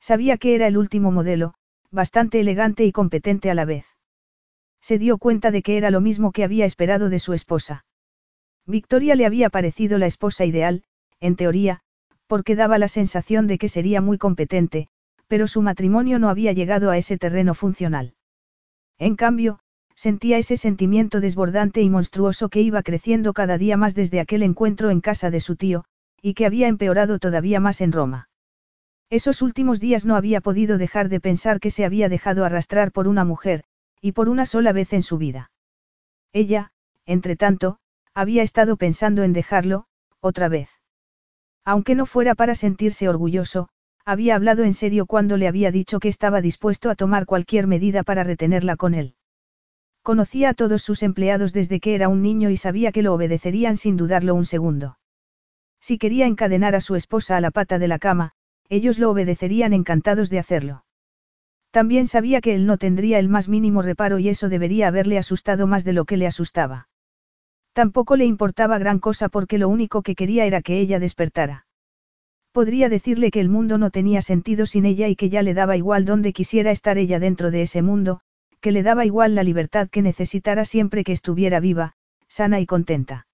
Sabía 0.00 0.36
que 0.36 0.54
era 0.54 0.66
el 0.66 0.76
último 0.76 1.12
modelo, 1.12 1.54
bastante 1.90 2.40
elegante 2.40 2.84
y 2.84 2.92
competente 2.92 3.50
a 3.50 3.54
la 3.54 3.64
vez. 3.64 3.86
Se 4.80 4.98
dio 4.98 5.18
cuenta 5.18 5.50
de 5.50 5.62
que 5.62 5.76
era 5.76 5.90
lo 5.90 6.00
mismo 6.00 6.32
que 6.32 6.44
había 6.44 6.64
esperado 6.64 7.08
de 7.08 7.18
su 7.18 7.34
esposa. 7.34 7.84
Victoria 8.66 9.14
le 9.14 9.26
había 9.26 9.50
parecido 9.50 9.98
la 9.98 10.06
esposa 10.06 10.44
ideal, 10.44 10.82
en 11.20 11.36
teoría, 11.36 11.80
porque 12.26 12.56
daba 12.56 12.78
la 12.78 12.88
sensación 12.88 13.46
de 13.46 13.58
que 13.58 13.68
sería 13.68 14.00
muy 14.00 14.18
competente, 14.18 14.88
pero 15.28 15.46
su 15.46 15.62
matrimonio 15.62 16.18
no 16.18 16.28
había 16.28 16.52
llegado 16.52 16.90
a 16.90 16.98
ese 16.98 17.18
terreno 17.18 17.54
funcional. 17.54 18.14
En 18.98 19.14
cambio, 19.14 19.60
sentía 19.94 20.38
ese 20.38 20.56
sentimiento 20.56 21.20
desbordante 21.20 21.82
y 21.82 21.90
monstruoso 21.90 22.48
que 22.48 22.60
iba 22.60 22.82
creciendo 22.82 23.32
cada 23.32 23.58
día 23.58 23.76
más 23.76 23.94
desde 23.94 24.20
aquel 24.20 24.42
encuentro 24.42 24.90
en 24.90 25.00
casa 25.00 25.30
de 25.30 25.40
su 25.40 25.56
tío, 25.56 25.84
y 26.20 26.34
que 26.34 26.46
había 26.46 26.68
empeorado 26.68 27.18
todavía 27.18 27.60
más 27.60 27.80
en 27.80 27.92
Roma. 27.92 28.28
Esos 29.10 29.40
últimos 29.40 29.80
días 29.80 30.04
no 30.04 30.16
había 30.16 30.40
podido 30.40 30.78
dejar 30.78 31.08
de 31.08 31.20
pensar 31.20 31.60
que 31.60 31.70
se 31.70 31.84
había 31.84 32.08
dejado 32.08 32.44
arrastrar 32.44 32.92
por 32.92 33.08
una 33.08 33.24
mujer, 33.24 33.64
y 34.00 34.12
por 34.12 34.28
una 34.28 34.46
sola 34.46 34.72
vez 34.72 34.92
en 34.92 35.02
su 35.02 35.18
vida. 35.18 35.50
Ella, 36.32 36.72
entre 37.06 37.36
tanto, 37.36 37.78
había 38.14 38.42
estado 38.42 38.76
pensando 38.76 39.22
en 39.22 39.32
dejarlo, 39.32 39.86
otra 40.20 40.48
vez. 40.48 40.68
Aunque 41.64 41.94
no 41.94 42.06
fuera 42.06 42.34
para 42.34 42.54
sentirse 42.54 43.08
orgulloso, 43.08 43.68
había 44.08 44.36
hablado 44.36 44.64
en 44.64 44.72
serio 44.72 45.04
cuando 45.04 45.36
le 45.36 45.48
había 45.48 45.70
dicho 45.70 46.00
que 46.00 46.08
estaba 46.08 46.40
dispuesto 46.40 46.88
a 46.88 46.94
tomar 46.94 47.26
cualquier 47.26 47.66
medida 47.66 48.02
para 48.02 48.24
retenerla 48.24 48.76
con 48.76 48.94
él. 48.94 49.16
Conocía 50.02 50.48
a 50.48 50.54
todos 50.54 50.80
sus 50.80 51.02
empleados 51.02 51.52
desde 51.52 51.78
que 51.78 51.94
era 51.94 52.08
un 52.08 52.22
niño 52.22 52.48
y 52.48 52.56
sabía 52.56 52.90
que 52.90 53.02
lo 53.02 53.12
obedecerían 53.12 53.76
sin 53.76 53.98
dudarlo 53.98 54.34
un 54.34 54.46
segundo. 54.46 54.98
Si 55.78 55.98
quería 55.98 56.26
encadenar 56.26 56.74
a 56.74 56.80
su 56.80 56.96
esposa 56.96 57.36
a 57.36 57.42
la 57.42 57.50
pata 57.50 57.78
de 57.78 57.86
la 57.86 57.98
cama, 57.98 58.32
ellos 58.70 58.98
lo 58.98 59.10
obedecerían 59.10 59.74
encantados 59.74 60.30
de 60.30 60.38
hacerlo. 60.38 60.86
También 61.70 62.06
sabía 62.06 62.40
que 62.40 62.54
él 62.54 62.64
no 62.64 62.78
tendría 62.78 63.18
el 63.18 63.28
más 63.28 63.50
mínimo 63.50 63.82
reparo 63.82 64.18
y 64.18 64.30
eso 64.30 64.48
debería 64.48 64.88
haberle 64.88 65.18
asustado 65.18 65.66
más 65.66 65.84
de 65.84 65.92
lo 65.92 66.06
que 66.06 66.16
le 66.16 66.26
asustaba. 66.26 66.88
Tampoco 67.74 68.16
le 68.16 68.24
importaba 68.24 68.78
gran 68.78 69.00
cosa 69.00 69.28
porque 69.28 69.58
lo 69.58 69.68
único 69.68 70.00
que 70.00 70.14
quería 70.14 70.46
era 70.46 70.62
que 70.62 70.80
ella 70.80 70.98
despertara. 70.98 71.66
Podría 72.52 72.88
decirle 72.88 73.30
que 73.30 73.40
el 73.40 73.48
mundo 73.48 73.78
no 73.78 73.90
tenía 73.90 74.22
sentido 74.22 74.66
sin 74.66 74.86
ella 74.86 75.08
y 75.08 75.16
que 75.16 75.28
ya 75.28 75.42
le 75.42 75.54
daba 75.54 75.76
igual 75.76 76.04
donde 76.04 76.32
quisiera 76.32 76.70
estar 76.70 76.98
ella 76.98 77.18
dentro 77.18 77.50
de 77.50 77.62
ese 77.62 77.82
mundo, 77.82 78.20
que 78.60 78.72
le 78.72 78.82
daba 78.82 79.04
igual 79.04 79.34
la 79.34 79.42
libertad 79.42 79.88
que 79.88 80.02
necesitara 80.02 80.64
siempre 80.64 81.04
que 81.04 81.12
estuviera 81.12 81.60
viva, 81.60 81.94
sana 82.28 82.60
y 82.60 82.66
contenta. 82.66 83.26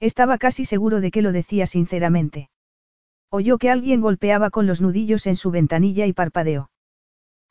Estaba 0.00 0.38
casi 0.38 0.64
seguro 0.64 1.00
de 1.00 1.10
que 1.10 1.22
lo 1.22 1.32
decía 1.32 1.66
sinceramente. 1.66 2.50
Oyó 3.30 3.58
que 3.58 3.70
alguien 3.70 4.00
golpeaba 4.00 4.50
con 4.50 4.66
los 4.66 4.80
nudillos 4.80 5.26
en 5.26 5.36
su 5.36 5.50
ventanilla 5.50 6.06
y 6.06 6.12
parpadeó. 6.12 6.70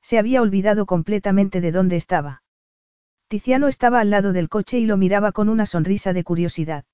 Se 0.02 0.18
había 0.18 0.42
olvidado 0.42 0.86
completamente 0.86 1.62
de 1.62 1.72
dónde 1.72 1.96
estaba. 1.96 2.44
Tiziano 3.28 3.68
estaba 3.68 4.00
al 4.00 4.10
lado 4.10 4.34
del 4.34 4.50
coche 4.50 4.80
y 4.80 4.86
lo 4.86 4.98
miraba 4.98 5.32
con 5.32 5.50
una 5.50 5.66
sonrisa 5.66 6.14
de 6.14 6.24
curiosidad. 6.24 6.86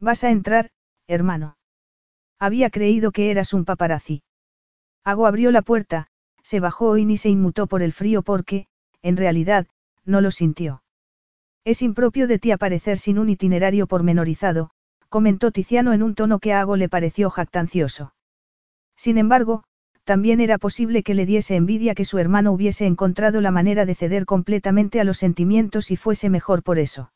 ¿Vas 0.00 0.24
a 0.24 0.30
entrar, 0.30 0.70
hermano? 1.06 1.56
Había 2.40 2.70
creído 2.70 3.12
que 3.12 3.30
eras 3.30 3.52
un 3.52 3.66
paparazzi. 3.66 4.22
Ago 5.04 5.26
abrió 5.26 5.50
la 5.50 5.60
puerta, 5.60 6.06
se 6.42 6.58
bajó 6.58 6.96
y 6.96 7.04
ni 7.04 7.18
se 7.18 7.28
inmutó 7.28 7.66
por 7.66 7.82
el 7.82 7.92
frío 7.92 8.22
porque, 8.22 8.66
en 9.02 9.18
realidad, 9.18 9.66
no 10.06 10.22
lo 10.22 10.30
sintió. 10.30 10.82
Es 11.64 11.82
impropio 11.82 12.26
de 12.26 12.38
ti 12.38 12.50
aparecer 12.50 12.98
sin 12.98 13.18
un 13.18 13.28
itinerario 13.28 13.86
pormenorizado, 13.86 14.70
comentó 15.10 15.50
Tiziano 15.50 15.92
en 15.92 16.02
un 16.02 16.14
tono 16.14 16.38
que 16.38 16.54
a 16.54 16.60
Ago 16.60 16.76
le 16.76 16.88
pareció 16.88 17.28
jactancioso. 17.28 18.14
Sin 18.96 19.18
embargo, 19.18 19.64
también 20.04 20.40
era 20.40 20.56
posible 20.56 21.02
que 21.02 21.14
le 21.14 21.26
diese 21.26 21.56
envidia 21.56 21.94
que 21.94 22.06
su 22.06 22.18
hermano 22.18 22.52
hubiese 22.52 22.86
encontrado 22.86 23.42
la 23.42 23.50
manera 23.50 23.84
de 23.84 23.94
ceder 23.94 24.24
completamente 24.24 24.98
a 24.98 25.04
los 25.04 25.18
sentimientos 25.18 25.90
y 25.90 25.96
fuese 25.96 26.30
mejor 26.30 26.62
por 26.62 26.78
eso. 26.78 27.12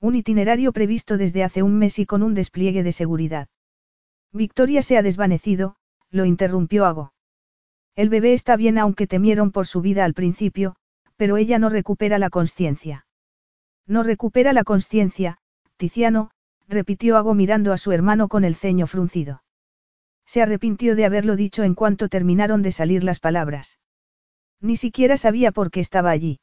Un 0.00 0.14
itinerario 0.14 0.72
previsto 0.72 1.16
desde 1.16 1.42
hace 1.42 1.64
un 1.64 1.78
mes 1.78 1.98
y 1.98 2.06
con 2.06 2.22
un 2.22 2.34
despliegue 2.34 2.84
de 2.84 2.92
seguridad. 2.92 3.48
Victoria 4.36 4.82
se 4.82 4.96
ha 4.96 5.02
desvanecido, 5.02 5.76
lo 6.10 6.24
interrumpió 6.24 6.86
Ago. 6.86 7.12
El 7.94 8.10
bebé 8.10 8.34
está 8.34 8.56
bien 8.56 8.78
aunque 8.78 9.06
temieron 9.06 9.50
por 9.50 9.66
su 9.66 9.80
vida 9.80 10.04
al 10.04 10.14
principio, 10.14 10.76
pero 11.16 11.38
ella 11.38 11.58
no 11.58 11.70
recupera 11.70 12.18
la 12.18 12.30
conciencia. 12.30 13.06
No 13.86 14.02
recupera 14.02 14.52
la 14.52 14.64
conciencia, 14.64 15.38
Tiziano, 15.76 16.30
repitió 16.68 17.16
Ago 17.16 17.34
mirando 17.34 17.72
a 17.72 17.78
su 17.78 17.92
hermano 17.92 18.28
con 18.28 18.44
el 18.44 18.54
ceño 18.54 18.86
fruncido. 18.86 19.42
Se 20.26 20.42
arrepintió 20.42 20.96
de 20.96 21.06
haberlo 21.06 21.36
dicho 21.36 21.62
en 21.62 21.74
cuanto 21.74 22.08
terminaron 22.08 22.62
de 22.62 22.72
salir 22.72 23.04
las 23.04 23.20
palabras. 23.20 23.78
Ni 24.60 24.76
siquiera 24.76 25.16
sabía 25.16 25.52
por 25.52 25.70
qué 25.70 25.80
estaba 25.80 26.10
allí. 26.10 26.40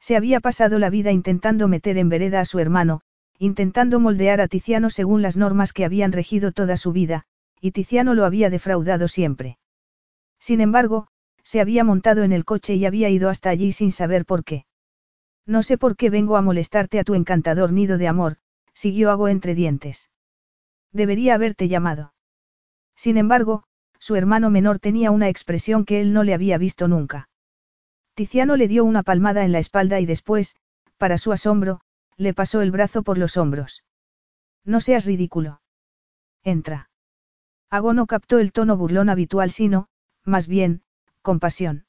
Se 0.00 0.16
había 0.16 0.40
pasado 0.40 0.78
la 0.78 0.90
vida 0.90 1.12
intentando 1.12 1.68
meter 1.68 1.98
en 1.98 2.08
vereda 2.08 2.40
a 2.40 2.44
su 2.44 2.58
hermano, 2.58 3.02
intentando 3.38 4.00
moldear 4.00 4.40
a 4.40 4.48
Tiziano 4.48 4.90
según 4.90 5.22
las 5.22 5.36
normas 5.36 5.72
que 5.72 5.84
habían 5.84 6.12
regido 6.12 6.52
toda 6.52 6.76
su 6.76 6.92
vida, 6.92 7.24
y 7.60 7.72
Tiziano 7.72 8.14
lo 8.14 8.24
había 8.24 8.50
defraudado 8.50 9.08
siempre. 9.08 9.58
Sin 10.38 10.60
embargo, 10.60 11.08
se 11.42 11.60
había 11.60 11.84
montado 11.84 12.22
en 12.22 12.32
el 12.32 12.44
coche 12.44 12.74
y 12.74 12.86
había 12.86 13.10
ido 13.10 13.28
hasta 13.28 13.50
allí 13.50 13.72
sin 13.72 13.92
saber 13.92 14.24
por 14.24 14.44
qué. 14.44 14.66
No 15.46 15.62
sé 15.62 15.76
por 15.76 15.96
qué 15.96 16.10
vengo 16.10 16.36
a 16.36 16.42
molestarte 16.42 16.98
a 16.98 17.04
tu 17.04 17.14
encantador 17.14 17.72
nido 17.72 17.98
de 17.98 18.08
amor, 18.08 18.36
siguió 18.72 19.10
Ago 19.10 19.28
entre 19.28 19.54
dientes. 19.54 20.10
Debería 20.92 21.34
haberte 21.34 21.68
llamado. 21.68 22.14
Sin 22.96 23.18
embargo, 23.18 23.64
su 23.98 24.16
hermano 24.16 24.50
menor 24.50 24.78
tenía 24.78 25.10
una 25.10 25.28
expresión 25.28 25.84
que 25.84 26.00
él 26.00 26.12
no 26.12 26.22
le 26.24 26.34
había 26.34 26.58
visto 26.58 26.88
nunca. 26.88 27.28
Tiziano 28.14 28.56
le 28.56 28.68
dio 28.68 28.84
una 28.84 29.02
palmada 29.02 29.44
en 29.44 29.52
la 29.52 29.58
espalda 29.58 30.00
y 30.00 30.06
después, 30.06 30.56
para 30.98 31.18
su 31.18 31.32
asombro, 31.32 31.80
le 32.16 32.34
pasó 32.34 32.62
el 32.62 32.70
brazo 32.70 33.02
por 33.02 33.18
los 33.18 33.36
hombros. 33.36 33.84
No 34.64 34.80
seas 34.80 35.04
ridículo. 35.04 35.60
Entra. 36.42 36.90
Ago 37.70 37.92
no 37.92 38.06
captó 38.06 38.38
el 38.38 38.52
tono 38.52 38.76
burlón 38.76 39.08
habitual 39.08 39.50
sino, 39.50 39.88
más 40.24 40.46
bien, 40.46 40.82
compasión. 41.22 41.86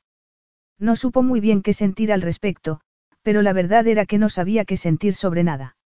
No 0.79 0.95
supo 0.95 1.23
muy 1.23 1.39
bien 1.39 1.61
qué 1.61 1.73
sentir 1.73 2.11
al 2.11 2.21
respecto, 2.21 2.81
pero 3.21 3.41
la 3.41 3.53
verdad 3.53 3.87
era 3.87 4.05
que 4.05 4.17
no 4.17 4.29
sabía 4.29 4.65
qué 4.65 4.77
sentir 4.77 5.13
sobre 5.13 5.43
nada. 5.43 5.77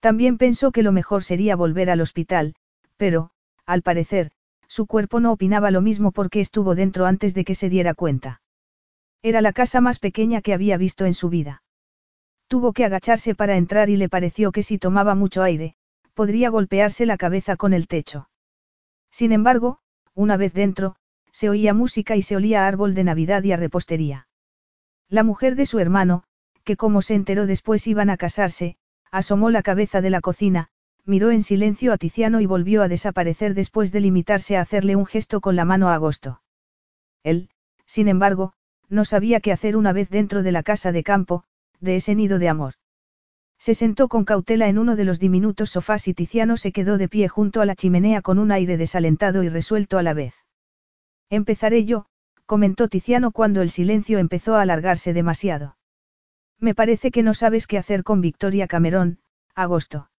También 0.00 0.38
pensó 0.38 0.70
que 0.70 0.82
lo 0.82 0.92
mejor 0.92 1.24
sería 1.24 1.56
volver 1.56 1.90
al 1.90 2.00
hospital, 2.00 2.54
pero, 2.96 3.30
al 3.66 3.82
parecer, 3.82 4.30
su 4.68 4.86
cuerpo 4.86 5.20
no 5.20 5.32
opinaba 5.32 5.70
lo 5.70 5.80
mismo 5.80 6.12
porque 6.12 6.40
estuvo 6.40 6.74
dentro 6.74 7.06
antes 7.06 7.34
de 7.34 7.44
que 7.44 7.54
se 7.54 7.68
diera 7.68 7.94
cuenta. 7.94 8.40
Era 9.22 9.40
la 9.40 9.52
casa 9.52 9.80
más 9.80 9.98
pequeña 9.98 10.42
que 10.42 10.52
había 10.52 10.76
visto 10.76 11.06
en 11.06 11.14
su 11.14 11.28
vida. 11.28 11.62
Tuvo 12.54 12.72
que 12.72 12.84
agacharse 12.84 13.34
para 13.34 13.56
entrar 13.56 13.90
y 13.90 13.96
le 13.96 14.08
pareció 14.08 14.52
que 14.52 14.62
si 14.62 14.78
tomaba 14.78 15.16
mucho 15.16 15.42
aire, 15.42 15.74
podría 16.14 16.50
golpearse 16.50 17.04
la 17.04 17.16
cabeza 17.16 17.56
con 17.56 17.72
el 17.72 17.88
techo. 17.88 18.28
Sin 19.10 19.32
embargo, 19.32 19.80
una 20.14 20.36
vez 20.36 20.54
dentro, 20.54 20.94
se 21.32 21.48
oía 21.48 21.74
música 21.74 22.14
y 22.14 22.22
se 22.22 22.36
olía 22.36 22.62
a 22.62 22.68
árbol 22.68 22.94
de 22.94 23.02
Navidad 23.02 23.42
y 23.42 23.50
a 23.50 23.56
repostería. 23.56 24.28
La 25.08 25.24
mujer 25.24 25.56
de 25.56 25.66
su 25.66 25.80
hermano, 25.80 26.22
que 26.62 26.76
como 26.76 27.02
se 27.02 27.16
enteró 27.16 27.46
después 27.46 27.88
iban 27.88 28.08
a 28.08 28.16
casarse, 28.16 28.76
asomó 29.10 29.50
la 29.50 29.64
cabeza 29.64 30.00
de 30.00 30.10
la 30.10 30.20
cocina, 30.20 30.68
miró 31.04 31.32
en 31.32 31.42
silencio 31.42 31.92
a 31.92 31.98
Tiziano 31.98 32.40
y 32.40 32.46
volvió 32.46 32.82
a 32.82 32.88
desaparecer 32.88 33.54
después 33.54 33.90
de 33.90 33.98
limitarse 33.98 34.56
a 34.56 34.60
hacerle 34.60 34.94
un 34.94 35.06
gesto 35.06 35.40
con 35.40 35.56
la 35.56 35.64
mano 35.64 35.88
a 35.88 35.94
Agosto. 35.94 36.40
Él, 37.24 37.50
sin 37.84 38.06
embargo, 38.06 38.52
no 38.88 39.04
sabía 39.04 39.40
qué 39.40 39.50
hacer 39.50 39.76
una 39.76 39.92
vez 39.92 40.08
dentro 40.08 40.44
de 40.44 40.52
la 40.52 40.62
casa 40.62 40.92
de 40.92 41.02
campo, 41.02 41.42
de 41.80 41.96
ese 41.96 42.14
nido 42.14 42.38
de 42.38 42.48
amor. 42.48 42.74
Se 43.58 43.74
sentó 43.74 44.08
con 44.08 44.24
cautela 44.24 44.68
en 44.68 44.78
uno 44.78 44.96
de 44.96 45.04
los 45.04 45.18
diminutos 45.18 45.70
sofás 45.70 46.08
y 46.08 46.14
Tiziano 46.14 46.56
se 46.56 46.72
quedó 46.72 46.98
de 46.98 47.08
pie 47.08 47.28
junto 47.28 47.60
a 47.60 47.66
la 47.66 47.74
chimenea 47.74 48.20
con 48.20 48.38
un 48.38 48.52
aire 48.52 48.76
desalentado 48.76 49.42
y 49.42 49.48
resuelto 49.48 49.96
a 49.98 50.02
la 50.02 50.12
vez. 50.12 50.34
Empezaré 51.30 51.84
yo, 51.84 52.06
comentó 52.46 52.88
Tiziano 52.88 53.30
cuando 53.30 53.62
el 53.62 53.70
silencio 53.70 54.18
empezó 54.18 54.56
a 54.56 54.62
alargarse 54.62 55.12
demasiado. 55.12 55.76
Me 56.60 56.74
parece 56.74 57.10
que 57.10 57.22
no 57.22 57.34
sabes 57.34 57.66
qué 57.66 57.78
hacer 57.78 58.02
con 58.02 58.20
Victoria 58.20 58.66
Cameron, 58.66 59.18
agosto. 59.54 60.10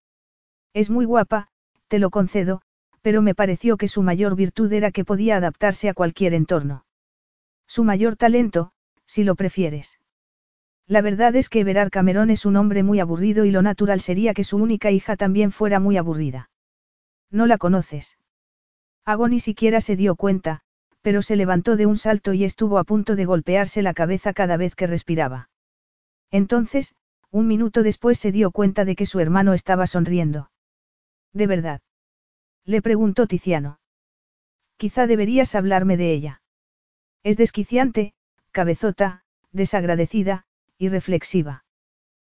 Es 0.72 0.90
muy 0.90 1.04
guapa, 1.04 1.48
te 1.88 1.98
lo 1.98 2.10
concedo, 2.10 2.62
pero 3.00 3.22
me 3.22 3.34
pareció 3.34 3.76
que 3.76 3.88
su 3.88 4.02
mayor 4.02 4.34
virtud 4.34 4.72
era 4.72 4.90
que 4.90 5.04
podía 5.04 5.36
adaptarse 5.36 5.88
a 5.88 5.94
cualquier 5.94 6.34
entorno. 6.34 6.84
Su 7.66 7.84
mayor 7.84 8.16
talento, 8.16 8.72
si 9.06 9.22
lo 9.22 9.36
prefieres. 9.36 10.00
La 10.88 11.00
verdad 11.00 11.34
es 11.34 11.48
que 11.48 11.60
Everard 11.60 11.90
Cameron 11.90 12.30
es 12.30 12.46
un 12.46 12.56
hombre 12.56 12.82
muy 12.84 13.00
aburrido 13.00 13.44
y 13.44 13.50
lo 13.50 13.60
natural 13.62 14.00
sería 14.00 14.34
que 14.34 14.44
su 14.44 14.56
única 14.56 14.90
hija 14.92 15.16
también 15.16 15.50
fuera 15.50 15.80
muy 15.80 15.96
aburrida. 15.96 16.48
No 17.30 17.46
la 17.46 17.58
conoces. 17.58 18.18
Ago 19.04 19.28
ni 19.28 19.40
siquiera 19.40 19.80
se 19.80 19.96
dio 19.96 20.14
cuenta, 20.14 20.60
pero 21.02 21.22
se 21.22 21.36
levantó 21.36 21.76
de 21.76 21.86
un 21.86 21.96
salto 21.96 22.32
y 22.32 22.44
estuvo 22.44 22.78
a 22.78 22.84
punto 22.84 23.16
de 23.16 23.24
golpearse 23.24 23.82
la 23.82 23.94
cabeza 23.94 24.32
cada 24.32 24.56
vez 24.56 24.74
que 24.74 24.86
respiraba. 24.86 25.50
Entonces, 26.30 26.94
un 27.30 27.48
minuto 27.48 27.82
después 27.82 28.18
se 28.18 28.32
dio 28.32 28.50
cuenta 28.50 28.84
de 28.84 28.96
que 28.96 29.06
su 29.06 29.20
hermano 29.20 29.54
estaba 29.54 29.86
sonriendo. 29.86 30.50
¿De 31.32 31.46
verdad? 31.46 31.80
Le 32.64 32.80
preguntó 32.80 33.26
Tiziano. 33.26 33.80
Quizá 34.76 35.06
deberías 35.06 35.54
hablarme 35.54 35.96
de 35.96 36.12
ella. 36.12 36.42
Es 37.22 37.36
desquiciante, 37.36 38.14
cabezota, 38.52 39.24
desagradecida, 39.52 40.45
y 40.78 40.88
reflexiva. 40.88 41.64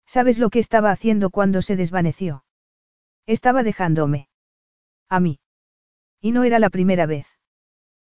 ¿Sabes 0.06 0.40
lo 0.40 0.50
que 0.50 0.60
estaba 0.60 0.92
haciendo 0.92 1.30
cuando 1.30 1.62
se 1.62 1.76
desvaneció? 1.76 2.46
Estaba 3.26 3.64
dejándome. 3.64 4.30
A 5.10 5.20
mí. 5.20 5.40
Y 6.22 6.32
no 6.32 6.44
era 6.44 6.60
la 6.60 6.70
primera 6.70 7.06
vez. 7.06 7.28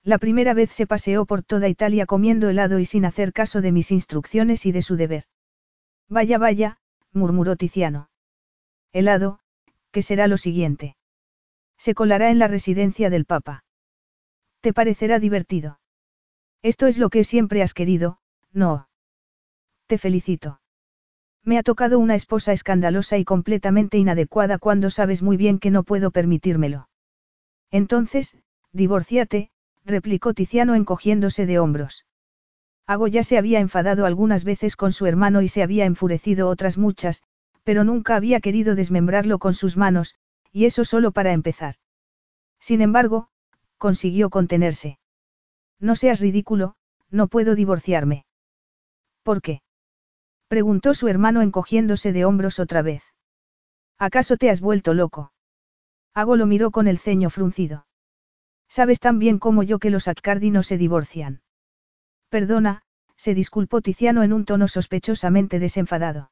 La 0.04 0.18
primera 0.18 0.54
vez 0.54 0.70
se 0.70 0.86
paseó 0.86 1.26
por 1.26 1.42
toda 1.42 1.68
Italia 1.68 2.06
comiendo 2.06 2.48
helado 2.48 2.78
y 2.78 2.84
sin 2.84 3.04
hacer 3.04 3.32
caso 3.32 3.60
de 3.60 3.72
mis 3.72 3.90
instrucciones 3.90 4.64
y 4.66 4.72
de 4.72 4.82
su 4.82 4.96
deber. 4.96 5.24
Vaya, 6.08 6.38
vaya, 6.38 6.78
murmuró 7.12 7.56
Tiziano. 7.56 8.10
Helado, 8.92 9.40
¿qué 9.90 10.02
será 10.02 10.26
lo 10.26 10.38
siguiente? 10.38 10.96
Se 11.76 11.94
colará 11.94 12.30
en 12.30 12.38
la 12.38 12.48
residencia 12.48 13.10
del 13.10 13.24
Papa. 13.24 13.64
¿Te 14.60 14.72
parecerá 14.72 15.18
divertido? 15.18 15.80
Esto 16.62 16.86
es 16.86 16.98
lo 16.98 17.10
que 17.10 17.24
siempre 17.24 17.62
has 17.62 17.74
querido, 17.74 18.18
no. 18.52 18.87
Te 19.88 19.96
felicito. 19.96 20.60
Me 21.44 21.56
ha 21.56 21.62
tocado 21.62 21.98
una 21.98 22.14
esposa 22.14 22.52
escandalosa 22.52 23.16
y 23.16 23.24
completamente 23.24 23.96
inadecuada 23.96 24.58
cuando 24.58 24.90
sabes 24.90 25.22
muy 25.22 25.38
bien 25.38 25.58
que 25.58 25.70
no 25.70 25.82
puedo 25.82 26.10
permitírmelo. 26.10 26.90
Entonces, 27.70 28.36
divórciate, 28.70 29.50
replicó 29.86 30.34
Tiziano 30.34 30.74
encogiéndose 30.74 31.46
de 31.46 31.58
hombros. 31.58 32.04
Ago 32.86 33.08
ya 33.08 33.22
se 33.22 33.38
había 33.38 33.60
enfadado 33.60 34.04
algunas 34.04 34.44
veces 34.44 34.76
con 34.76 34.92
su 34.92 35.06
hermano 35.06 35.40
y 35.40 35.48
se 35.48 35.62
había 35.62 35.86
enfurecido 35.86 36.48
otras 36.48 36.76
muchas, 36.76 37.22
pero 37.64 37.82
nunca 37.82 38.14
había 38.14 38.40
querido 38.40 38.74
desmembrarlo 38.74 39.38
con 39.38 39.54
sus 39.54 39.78
manos, 39.78 40.16
y 40.52 40.66
eso 40.66 40.84
solo 40.84 41.12
para 41.12 41.32
empezar. 41.32 41.76
Sin 42.60 42.82
embargo, 42.82 43.28
consiguió 43.78 44.28
contenerse. 44.28 44.98
No 45.80 45.96
seas 45.96 46.20
ridículo, 46.20 46.74
no 47.10 47.28
puedo 47.28 47.54
divorciarme. 47.54 48.26
¿Por 49.22 49.40
qué? 49.40 49.62
Preguntó 50.48 50.94
su 50.94 51.08
hermano 51.08 51.42
encogiéndose 51.42 52.12
de 52.12 52.24
hombros 52.24 52.58
otra 52.58 52.82
vez. 52.82 53.02
¿Acaso 53.98 54.36
te 54.36 54.50
has 54.50 54.60
vuelto 54.60 54.94
loco? 54.94 55.32
Ago 56.14 56.36
lo 56.36 56.46
miró 56.46 56.70
con 56.70 56.88
el 56.88 56.98
ceño 56.98 57.30
fruncido. 57.30 57.86
Sabes 58.68 59.00
tan 59.00 59.18
bien 59.18 59.38
como 59.38 59.62
yo 59.62 59.78
que 59.78 59.90
los 59.90 60.08
Accardi 60.08 60.50
no 60.50 60.62
se 60.62 60.76
divorcian. 60.76 61.42
Perdona, 62.28 62.82
se 63.16 63.34
disculpó 63.34 63.80
Tiziano 63.80 64.22
en 64.22 64.32
un 64.32 64.44
tono 64.44 64.68
sospechosamente 64.68 65.58
desenfadado. 65.58 66.30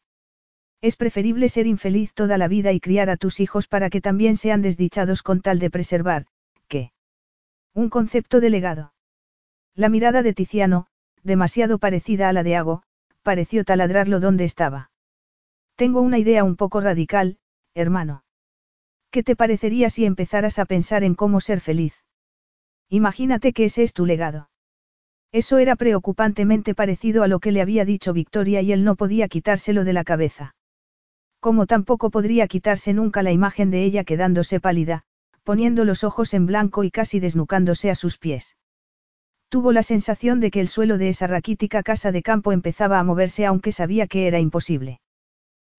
Es 0.83 0.97
preferible 0.97 1.49
ser 1.49 1.67
infeliz 1.67 2.13
toda 2.13 2.39
la 2.39 2.49
vida 2.49 2.73
y 2.73 2.81
criar 2.81 3.11
a 3.11 3.17
tus 3.17 3.41
hijos 3.41 3.67
para 3.67 3.91
que 3.91 4.01
también 4.01 4.37
sean 4.37 4.63
desdichados 4.63 5.23
con 5.23 5.41
tal 5.41 5.59
de 5.59 5.71
preservar, 5.71 6.27
que. 6.69 6.93
Un 7.75 7.89
concepto 7.89 8.41
de 8.41 8.51
legado. 8.51 8.93
La 9.75 9.89
mirada 9.89 10.23
de 10.23 10.33
Tiziano, 10.33 10.87
demasiado 11.23 11.79
parecida 11.79 12.29
a 12.29 12.33
la 12.33 12.43
de 12.43 12.57
Ago, 12.57 12.83
pareció 13.27 13.65
taladrarlo 13.65 14.21
donde 14.21 14.45
estaba. 14.45 14.93
Tengo 15.75 16.01
una 16.01 16.17
idea 16.17 16.45
un 16.45 16.55
poco 16.55 16.81
radical, 16.81 17.39
hermano. 17.75 18.23
¿Qué 19.11 19.25
te 19.25 19.35
parecería 19.35 19.91
si 19.91 20.05
empezaras 20.05 20.61
a 20.61 20.65
pensar 20.65 21.03
en 21.03 21.17
cómo 21.17 21.41
ser 21.41 21.61
feliz? 21.61 22.05
Imagínate 22.89 23.53
que 23.53 23.65
ese 23.65 23.83
es 23.83 23.93
tu 23.95 24.07
legado. 24.07 24.49
Eso 25.33 25.59
era 25.59 25.75
preocupantemente 25.75 26.73
parecido 26.77 27.25
a 27.25 27.27
lo 27.27 27.41
que 27.41 27.51
le 27.51 27.63
había 27.63 27.85
dicho 27.85 28.13
Victoria 28.13 28.63
y 28.63 28.71
él 28.71 28.85
no 28.85 28.95
podía 28.95 29.27
quitárselo 29.27 29.83
de 29.83 29.93
la 29.93 30.05
cabeza. 30.05 30.55
Como 31.41 31.67
tampoco 31.67 32.11
podría 32.11 32.47
quitarse 32.47 32.93
nunca 32.93 33.25
la 33.25 33.33
imagen 33.33 33.73
de 33.73 33.83
ella 33.83 34.05
quedándose 34.05 34.61
pálida, 34.61 35.03
poniendo 35.43 35.85
los 35.85 36.05
ojos 36.05 36.33
en 36.33 36.47
blanco 36.47 36.85
y 36.85 36.93
casi 36.93 37.19
desnucándose 37.19 37.91
a 37.91 37.97
sus 37.97 38.19
pies. 38.19 38.57
Tuvo 39.57 39.73
la 39.73 39.83
sensación 39.83 40.39
de 40.39 40.51
que 40.51 40.61
el 40.61 40.69
suelo 40.69 40.99
de 40.99 41.09
esa 41.09 41.27
raquítica 41.27 41.83
casa 41.83 42.13
de 42.13 42.23
campo 42.23 42.53
empezaba 42.53 42.99
a 42.99 43.05
moverse 43.05 43.47
aunque 43.47 43.73
sabía 43.73 44.07
que 44.07 44.27
era 44.27 44.39
imposible. 44.39 45.01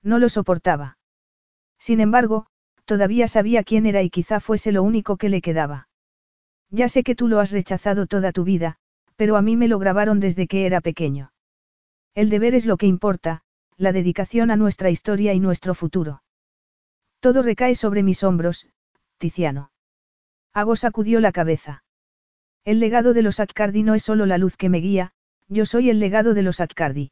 No 0.01 0.17
lo 0.17 0.29
soportaba. 0.29 0.97
Sin 1.77 1.99
embargo, 1.99 2.47
todavía 2.85 3.27
sabía 3.27 3.63
quién 3.63 3.85
era 3.85 4.01
y 4.01 4.09
quizá 4.09 4.39
fuese 4.39 4.71
lo 4.71 4.81
único 4.81 5.17
que 5.17 5.29
le 5.29 5.41
quedaba. 5.41 5.89
Ya 6.71 6.89
sé 6.89 7.03
que 7.03 7.13
tú 7.13 7.27
lo 7.27 7.39
has 7.39 7.51
rechazado 7.51 8.07
toda 8.07 8.31
tu 8.31 8.43
vida, 8.43 8.77
pero 9.15 9.37
a 9.37 9.43
mí 9.43 9.55
me 9.55 9.67
lo 9.67 9.77
grabaron 9.77 10.19
desde 10.19 10.47
que 10.47 10.65
era 10.65 10.81
pequeño. 10.81 11.31
El 12.15 12.31
deber 12.31 12.55
es 12.55 12.65
lo 12.65 12.77
que 12.77 12.87
importa, 12.87 13.43
la 13.77 13.91
dedicación 13.91 14.49
a 14.49 14.55
nuestra 14.55 14.89
historia 14.89 15.35
y 15.35 15.39
nuestro 15.39 15.75
futuro. 15.75 16.23
Todo 17.19 17.43
recae 17.43 17.75
sobre 17.75 18.01
mis 18.01 18.23
hombros, 18.23 18.67
Tiziano. 19.19 19.69
Hago 20.51 20.75
sacudió 20.75 21.19
la 21.19 21.31
cabeza. 21.31 21.83
El 22.65 22.79
legado 22.79 23.13
de 23.13 23.21
los 23.21 23.39
Accardi 23.39 23.83
no 23.83 23.95
es 23.95 24.03
solo 24.03 24.25
la 24.25 24.37
luz 24.37 24.57
que 24.57 24.69
me 24.69 24.79
guía, 24.79 25.13
yo 25.47 25.65
soy 25.65 25.89
el 25.89 25.99
legado 25.99 26.33
de 26.33 26.43
los 26.43 26.59
Accardi. 26.59 27.11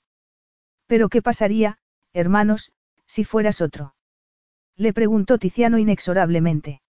Pero 0.87 1.09
¿qué 1.09 1.21
pasaría, 1.21 1.77
hermanos, 2.13 2.71
si 3.05 3.23
fueras 3.23 3.61
otro? 3.61 3.95
Le 4.75 4.93
preguntó 4.93 5.37
Tiziano 5.37 5.77
inexorablemente. 5.77 6.81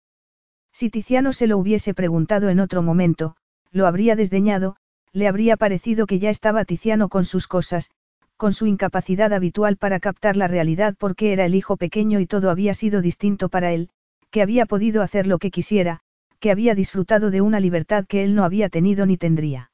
Si 0.71 0.89
Tiziano 0.89 1.33
se 1.33 1.47
lo 1.47 1.57
hubiese 1.57 1.93
preguntado 1.93 2.49
en 2.49 2.59
otro 2.59 2.81
momento, 2.81 3.35
lo 3.71 3.87
habría 3.87 4.15
desdeñado, 4.15 4.75
le 5.13 5.27
habría 5.27 5.55
parecido 5.55 6.07
que 6.07 6.19
ya 6.19 6.29
estaba 6.29 6.65
Tiziano 6.65 7.07
con 7.07 7.25
sus 7.25 7.47
cosas, 7.47 7.91
con 8.37 8.53
su 8.53 8.65
incapacidad 8.65 9.31
habitual 9.31 9.77
para 9.77 9.99
captar 9.99 10.35
la 10.35 10.47
realidad 10.47 10.95
porque 10.97 11.31
era 11.31 11.45
el 11.45 11.55
hijo 11.55 11.77
pequeño 11.77 12.19
y 12.19 12.27
todo 12.27 12.49
había 12.49 12.73
sido 12.73 13.01
distinto 13.01 13.47
para 13.49 13.71
él, 13.71 13.89
que 14.29 14.41
había 14.41 14.65
podido 14.65 15.01
hacer 15.01 15.27
lo 15.27 15.37
que 15.37 15.51
quisiera, 15.51 16.01
que 16.45 16.51
había 16.51 16.75
disfrutado 16.75 17.31
de 17.31 17.41
una 17.41 17.59
libertad 17.59 18.05
que 18.05 18.23
él 18.23 18.35
no 18.35 18.43
había 18.43 18.69
tenido 18.69 19.07
ni 19.07 19.17
tendría. 19.17 19.71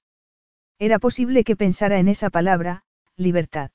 Era 0.79 0.99
posible 0.99 1.43
que 1.43 1.57
pensara 1.57 1.99
en 1.99 2.07
esa 2.07 2.29
palabra, 2.29 2.83
libertad. 3.17 3.71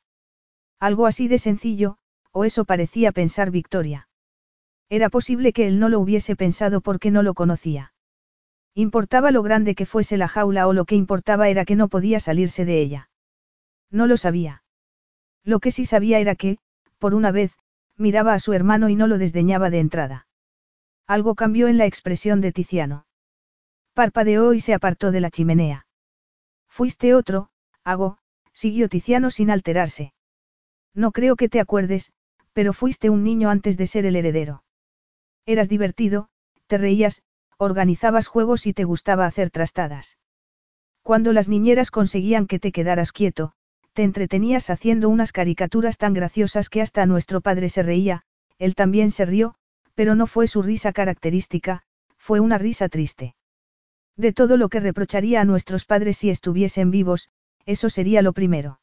Algo 0.80 1.04
así 1.04 1.28
de 1.28 1.36
sencillo, 1.36 1.98
o 2.32 2.46
eso 2.46 2.64
parecía 2.64 3.12
pensar 3.12 3.50
Victoria. 3.50 4.08
Era 4.88 5.10
posible 5.10 5.52
que 5.52 5.66
él 5.66 5.78
no 5.78 5.90
lo 5.90 6.00
hubiese 6.00 6.36
pensado 6.36 6.80
porque 6.80 7.10
no 7.10 7.22
lo 7.22 7.34
conocía. 7.34 7.92
Importaba 8.74 9.30
lo 9.30 9.42
grande 9.42 9.74
que 9.74 9.84
fuese 9.84 10.16
la 10.16 10.26
jaula 10.26 10.66
o 10.66 10.72
lo 10.72 10.86
que 10.86 10.94
importaba 10.94 11.50
era 11.50 11.66
que 11.66 11.76
no 11.76 11.88
podía 11.88 12.18
salirse 12.18 12.64
de 12.64 12.80
ella. 12.80 13.10
No 13.90 14.06
lo 14.06 14.16
sabía. 14.16 14.62
Lo 15.44 15.60
que 15.60 15.70
sí 15.70 15.84
sabía 15.84 16.18
era 16.18 16.34
que, 16.34 16.56
por 16.98 17.14
una 17.14 17.30
vez, 17.30 17.58
miraba 17.98 18.32
a 18.32 18.40
su 18.40 18.54
hermano 18.54 18.88
y 18.88 18.96
no 18.96 19.06
lo 19.06 19.18
desdeñaba 19.18 19.68
de 19.68 19.80
entrada. 19.80 20.25
Algo 21.06 21.34
cambió 21.34 21.68
en 21.68 21.78
la 21.78 21.86
expresión 21.86 22.40
de 22.40 22.52
Tiziano. 22.52 23.06
Parpadeó 23.94 24.52
y 24.54 24.60
se 24.60 24.74
apartó 24.74 25.12
de 25.12 25.20
la 25.20 25.30
chimenea. 25.30 25.86
Fuiste 26.68 27.14
otro, 27.14 27.48
Hago, 27.84 28.18
siguió 28.52 28.88
Tiziano 28.88 29.30
sin 29.30 29.50
alterarse. 29.50 30.12
No 30.94 31.12
creo 31.12 31.36
que 31.36 31.48
te 31.48 31.60
acuerdes, 31.60 32.12
pero 32.52 32.72
fuiste 32.72 33.10
un 33.10 33.22
niño 33.22 33.50
antes 33.50 33.76
de 33.76 33.86
ser 33.86 34.04
el 34.06 34.16
heredero. 34.16 34.64
Eras 35.44 35.68
divertido, 35.68 36.28
te 36.66 36.78
reías, 36.78 37.22
organizabas 37.58 38.26
juegos 38.26 38.66
y 38.66 38.72
te 38.72 38.84
gustaba 38.84 39.26
hacer 39.26 39.50
trastadas. 39.50 40.18
Cuando 41.02 41.32
las 41.32 41.48
niñeras 41.48 41.90
conseguían 41.90 42.46
que 42.46 42.58
te 42.58 42.72
quedaras 42.72 43.12
quieto, 43.12 43.52
te 43.92 44.02
entretenías 44.02 44.70
haciendo 44.70 45.08
unas 45.08 45.32
caricaturas 45.32 45.98
tan 45.98 46.14
graciosas 46.14 46.68
que 46.68 46.82
hasta 46.82 47.06
nuestro 47.06 47.40
padre 47.40 47.68
se 47.68 47.82
reía, 47.82 48.22
él 48.58 48.74
también 48.74 49.10
se 49.10 49.24
rió, 49.24 49.54
pero 49.96 50.14
no 50.14 50.28
fue 50.28 50.46
su 50.46 50.62
risa 50.62 50.92
característica, 50.92 51.82
fue 52.18 52.38
una 52.38 52.58
risa 52.58 52.88
triste. 52.88 53.34
De 54.14 54.32
todo 54.32 54.56
lo 54.56 54.68
que 54.68 54.78
reprocharía 54.78 55.40
a 55.40 55.44
nuestros 55.44 55.84
padres 55.84 56.18
si 56.18 56.30
estuviesen 56.30 56.90
vivos, 56.90 57.30
eso 57.64 57.90
sería 57.90 58.22
lo 58.22 58.32
primero. 58.32 58.78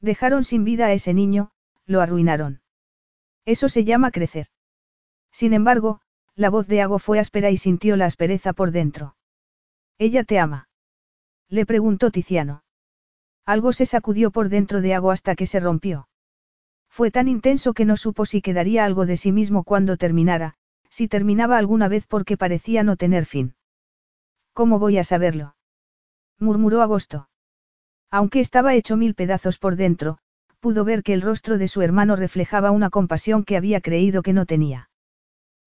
Dejaron 0.00 0.44
sin 0.44 0.64
vida 0.64 0.86
a 0.86 0.92
ese 0.92 1.14
niño, 1.14 1.52
lo 1.86 2.00
arruinaron. 2.00 2.60
Eso 3.46 3.68
se 3.68 3.84
llama 3.84 4.10
crecer. 4.10 4.48
Sin 5.30 5.54
embargo, 5.54 6.00
la 6.34 6.50
voz 6.50 6.66
de 6.66 6.82
Ago 6.82 6.98
fue 6.98 7.20
áspera 7.20 7.50
y 7.50 7.56
sintió 7.56 7.96
la 7.96 8.06
aspereza 8.06 8.52
por 8.52 8.72
dentro. 8.72 9.16
¿Ella 9.98 10.24
te 10.24 10.40
ama? 10.40 10.68
Le 11.48 11.64
preguntó 11.64 12.10
Tiziano. 12.10 12.64
Algo 13.46 13.72
se 13.72 13.86
sacudió 13.86 14.32
por 14.32 14.48
dentro 14.48 14.80
de 14.80 14.94
Ago 14.94 15.12
hasta 15.12 15.36
que 15.36 15.46
se 15.46 15.60
rompió. 15.60 16.08
Fue 16.96 17.10
tan 17.10 17.26
intenso 17.26 17.74
que 17.74 17.84
no 17.84 17.96
supo 17.96 18.24
si 18.24 18.40
quedaría 18.40 18.84
algo 18.84 19.04
de 19.04 19.16
sí 19.16 19.32
mismo 19.32 19.64
cuando 19.64 19.96
terminara, 19.96 20.54
si 20.90 21.08
terminaba 21.08 21.58
alguna 21.58 21.88
vez 21.88 22.06
porque 22.06 22.36
parecía 22.36 22.84
no 22.84 22.94
tener 22.94 23.26
fin. 23.26 23.56
¿Cómo 24.52 24.78
voy 24.78 24.98
a 24.98 25.02
saberlo? 25.02 25.56
murmuró 26.38 26.82
Agosto. 26.82 27.28
Aunque 28.12 28.38
estaba 28.38 28.76
hecho 28.76 28.96
mil 28.96 29.16
pedazos 29.16 29.58
por 29.58 29.74
dentro, 29.74 30.18
pudo 30.60 30.84
ver 30.84 31.02
que 31.02 31.14
el 31.14 31.22
rostro 31.22 31.58
de 31.58 31.66
su 31.66 31.82
hermano 31.82 32.14
reflejaba 32.14 32.70
una 32.70 32.90
compasión 32.90 33.42
que 33.42 33.56
había 33.56 33.80
creído 33.80 34.22
que 34.22 34.32
no 34.32 34.46
tenía. 34.46 34.88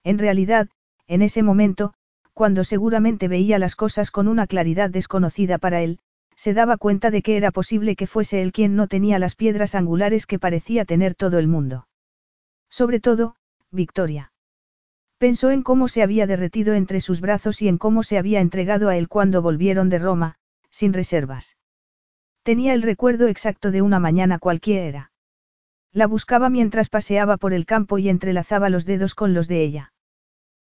En 0.06 0.20
realidad, 0.20 0.70
en 1.08 1.22
ese 1.22 1.44
momento, 1.44 1.94
cuando 2.32 2.64
seguramente 2.64 3.28
veía 3.28 3.60
las 3.60 3.76
cosas 3.76 4.12
con 4.12 4.30
una 4.30 4.48
claridad 4.48 4.90
desconocida 4.90 5.58
para 5.58 5.82
él, 5.82 6.00
se 6.38 6.54
daba 6.54 6.78
cuenta 6.78 7.12
de 7.12 7.24
que 7.24 7.36
era 7.36 7.52
posible 7.52 7.96
que 7.96 8.08
fuese 8.08 8.42
él 8.42 8.54
quien 8.54 8.76
no 8.76 8.88
tenía 8.88 9.18
las 9.20 9.36
piedras 9.36 9.74
angulares 9.76 10.28
que 10.28 10.40
parecía 10.40 10.86
tener 10.86 11.16
todo 11.16 11.40
el 11.40 11.48
mundo. 11.48 11.88
Sobre 12.70 13.00
todo, 13.00 13.36
Victoria. 13.72 14.32
Pensó 15.18 15.50
en 15.50 15.64
cómo 15.64 15.88
se 15.88 16.04
había 16.04 16.28
derretido 16.28 16.76
entre 16.76 17.02
sus 17.02 17.22
brazos 17.22 17.64
y 17.64 17.68
en 17.68 17.80
cómo 17.80 18.04
se 18.04 18.20
había 18.20 18.40
entregado 18.40 18.88
a 18.88 18.98
él 18.98 19.10
cuando 19.10 19.42
volvieron 19.42 19.90
de 19.90 19.98
Roma, 19.98 20.36
sin 20.70 20.94
reservas. 20.94 21.58
Tenía 22.44 22.74
el 22.74 22.84
recuerdo 22.84 23.28
exacto 23.28 23.72
de 23.72 23.82
una 23.82 24.00
mañana 24.00 24.38
cualquiera. 24.38 25.12
La 25.92 26.06
buscaba 26.06 26.50
mientras 26.52 26.90
paseaba 26.90 27.38
por 27.38 27.52
el 27.52 27.66
campo 27.66 27.98
y 27.98 28.10
entrelazaba 28.10 28.70
los 28.70 28.86
dedos 28.86 29.16
con 29.16 29.34
los 29.34 29.48
de 29.48 29.64
ella. 29.64 29.94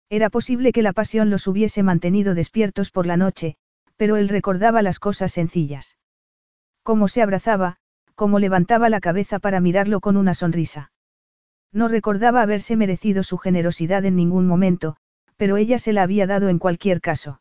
Era 0.07 0.29
posible 0.29 0.71
que 0.71 0.83
la 0.83 0.93
pasión 0.93 1.31
los 1.31 1.47
hubiese 1.47 1.81
mantenido 1.81 2.35
despiertos 2.35 2.91
por 2.91 3.07
la 3.07 3.17
noche, 3.17 3.57
pero 4.03 4.17
él 4.17 4.27
recordaba 4.27 4.81
las 4.81 4.99
cosas 4.99 5.31
sencillas. 5.31 5.97
Cómo 6.83 7.07
se 7.07 7.21
abrazaba, 7.21 7.77
cómo 8.15 8.37
levantaba 8.37 8.89
la 8.89 8.99
cabeza 8.99 9.39
para 9.39 9.61
mirarlo 9.61 10.01
con 10.01 10.17
una 10.17 10.33
sonrisa. 10.33 10.91
No 11.71 11.87
recordaba 11.87 12.41
haberse 12.41 12.75
merecido 12.75 13.23
su 13.23 13.37
generosidad 13.37 14.03
en 14.03 14.17
ningún 14.17 14.45
momento, 14.45 14.97
pero 15.37 15.55
ella 15.55 15.79
se 15.79 15.93
la 15.93 16.03
había 16.03 16.27
dado 16.27 16.49
en 16.49 16.59
cualquier 16.59 16.99
caso. 16.99 17.39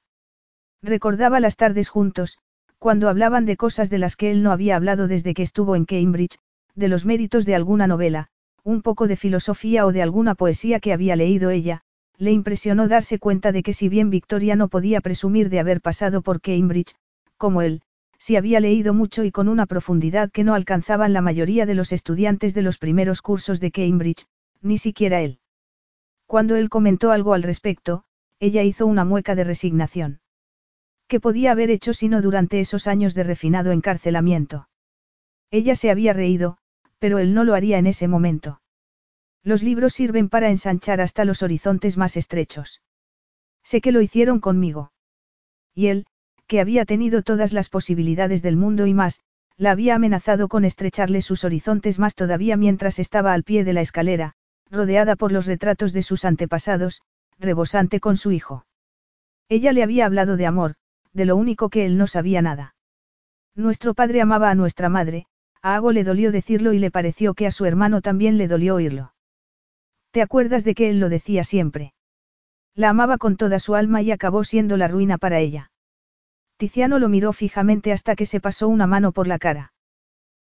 Recordaba 0.84 1.40
las 1.40 1.56
tardes 1.56 1.88
juntos, 1.88 2.38
cuando 2.78 3.08
hablaban 3.08 3.44
de 3.44 3.56
cosas 3.56 3.90
de 3.90 3.98
las 3.98 4.14
que 4.14 4.30
él 4.30 4.44
no 4.44 4.52
había 4.52 4.76
hablado 4.76 5.08
desde 5.08 5.34
que 5.34 5.42
estuvo 5.42 5.74
en 5.74 5.84
Cambridge, 5.84 6.38
de 6.76 6.86
los 6.86 7.04
méritos 7.04 7.44
de 7.44 7.56
alguna 7.56 7.88
novela, 7.88 8.28
un 8.62 8.82
poco 8.82 9.08
de 9.08 9.16
filosofía 9.16 9.84
o 9.84 9.90
de 9.90 10.02
alguna 10.02 10.36
poesía 10.36 10.78
que 10.78 10.92
había 10.92 11.16
leído 11.16 11.50
ella, 11.50 11.80
le 12.18 12.32
impresionó 12.32 12.88
darse 12.88 13.18
cuenta 13.18 13.52
de 13.52 13.62
que 13.62 13.72
si 13.72 13.88
bien 13.88 14.10
Victoria 14.10 14.56
no 14.56 14.68
podía 14.68 15.00
presumir 15.00 15.48
de 15.50 15.60
haber 15.60 15.80
pasado 15.80 16.22
por 16.22 16.40
Cambridge, 16.40 16.94
como 17.36 17.62
él, 17.62 17.82
si 18.18 18.36
había 18.36 18.60
leído 18.60 18.94
mucho 18.94 19.24
y 19.24 19.32
con 19.32 19.48
una 19.48 19.66
profundidad 19.66 20.30
que 20.30 20.44
no 20.44 20.54
alcanzaban 20.54 21.12
la 21.12 21.20
mayoría 21.20 21.66
de 21.66 21.74
los 21.74 21.92
estudiantes 21.92 22.54
de 22.54 22.62
los 22.62 22.78
primeros 22.78 23.20
cursos 23.20 23.58
de 23.58 23.72
Cambridge, 23.72 24.26
ni 24.60 24.78
siquiera 24.78 25.20
él. 25.20 25.40
Cuando 26.26 26.56
él 26.56 26.68
comentó 26.68 27.10
algo 27.10 27.34
al 27.34 27.42
respecto, 27.42 28.04
ella 28.38 28.62
hizo 28.62 28.86
una 28.86 29.04
mueca 29.04 29.34
de 29.34 29.44
resignación. 29.44 30.20
¿Qué 31.08 31.20
podía 31.20 31.52
haber 31.52 31.70
hecho 31.70 31.92
sino 31.92 32.22
durante 32.22 32.60
esos 32.60 32.86
años 32.86 33.12
de 33.14 33.24
refinado 33.24 33.72
encarcelamiento? 33.72 34.68
Ella 35.50 35.74
se 35.74 35.90
había 35.90 36.14
reído, 36.14 36.56
pero 36.98 37.18
él 37.18 37.34
no 37.34 37.44
lo 37.44 37.54
haría 37.54 37.78
en 37.78 37.86
ese 37.86 38.08
momento. 38.08 38.61
Los 39.44 39.62
libros 39.62 39.92
sirven 39.92 40.28
para 40.28 40.50
ensanchar 40.50 41.00
hasta 41.00 41.24
los 41.24 41.42
horizontes 41.42 41.96
más 41.96 42.16
estrechos. 42.16 42.80
Sé 43.64 43.80
que 43.80 43.92
lo 43.92 44.00
hicieron 44.00 44.40
conmigo. 44.40 44.92
Y 45.74 45.88
él, 45.88 46.06
que 46.46 46.60
había 46.60 46.84
tenido 46.84 47.22
todas 47.22 47.52
las 47.52 47.68
posibilidades 47.68 48.42
del 48.42 48.56
mundo 48.56 48.86
y 48.86 48.94
más, 48.94 49.20
la 49.56 49.72
había 49.72 49.94
amenazado 49.94 50.48
con 50.48 50.64
estrecharle 50.64 51.22
sus 51.22 51.44
horizontes 51.44 51.98
más 51.98 52.14
todavía 52.14 52.56
mientras 52.56 52.98
estaba 52.98 53.32
al 53.32 53.42
pie 53.42 53.64
de 53.64 53.72
la 53.72 53.80
escalera, 53.80 54.34
rodeada 54.70 55.16
por 55.16 55.32
los 55.32 55.46
retratos 55.46 55.92
de 55.92 56.02
sus 56.02 56.24
antepasados, 56.24 57.02
rebosante 57.38 58.00
con 58.00 58.16
su 58.16 58.32
hijo. 58.32 58.66
Ella 59.48 59.72
le 59.72 59.82
había 59.82 60.06
hablado 60.06 60.36
de 60.36 60.46
amor, 60.46 60.74
de 61.12 61.24
lo 61.26 61.36
único 61.36 61.68
que 61.68 61.84
él 61.84 61.98
no 61.98 62.06
sabía 62.06 62.42
nada. 62.42 62.74
Nuestro 63.54 63.94
padre 63.94 64.20
amaba 64.22 64.50
a 64.50 64.54
nuestra 64.54 64.88
madre, 64.88 65.26
a 65.60 65.74
Ago 65.74 65.92
le 65.92 66.04
dolió 66.04 66.32
decirlo 66.32 66.72
y 66.72 66.78
le 66.78 66.90
pareció 66.90 67.34
que 67.34 67.46
a 67.46 67.50
su 67.50 67.66
hermano 67.66 68.00
también 68.00 68.38
le 68.38 68.48
dolió 68.48 68.76
oírlo. 68.76 69.11
¿Te 70.12 70.20
acuerdas 70.20 70.62
de 70.62 70.74
que 70.74 70.90
él 70.90 71.00
lo 71.00 71.08
decía 71.08 71.42
siempre? 71.42 71.94
La 72.74 72.90
amaba 72.90 73.18
con 73.18 73.36
toda 73.36 73.58
su 73.58 73.74
alma 73.74 74.02
y 74.02 74.12
acabó 74.12 74.44
siendo 74.44 74.76
la 74.76 74.86
ruina 74.86 75.18
para 75.18 75.40
ella. 75.40 75.72
Tiziano 76.58 76.98
lo 76.98 77.08
miró 77.08 77.32
fijamente 77.32 77.92
hasta 77.92 78.14
que 78.14 78.26
se 78.26 78.38
pasó 78.38 78.68
una 78.68 78.86
mano 78.86 79.12
por 79.12 79.26
la 79.26 79.38
cara. 79.38 79.72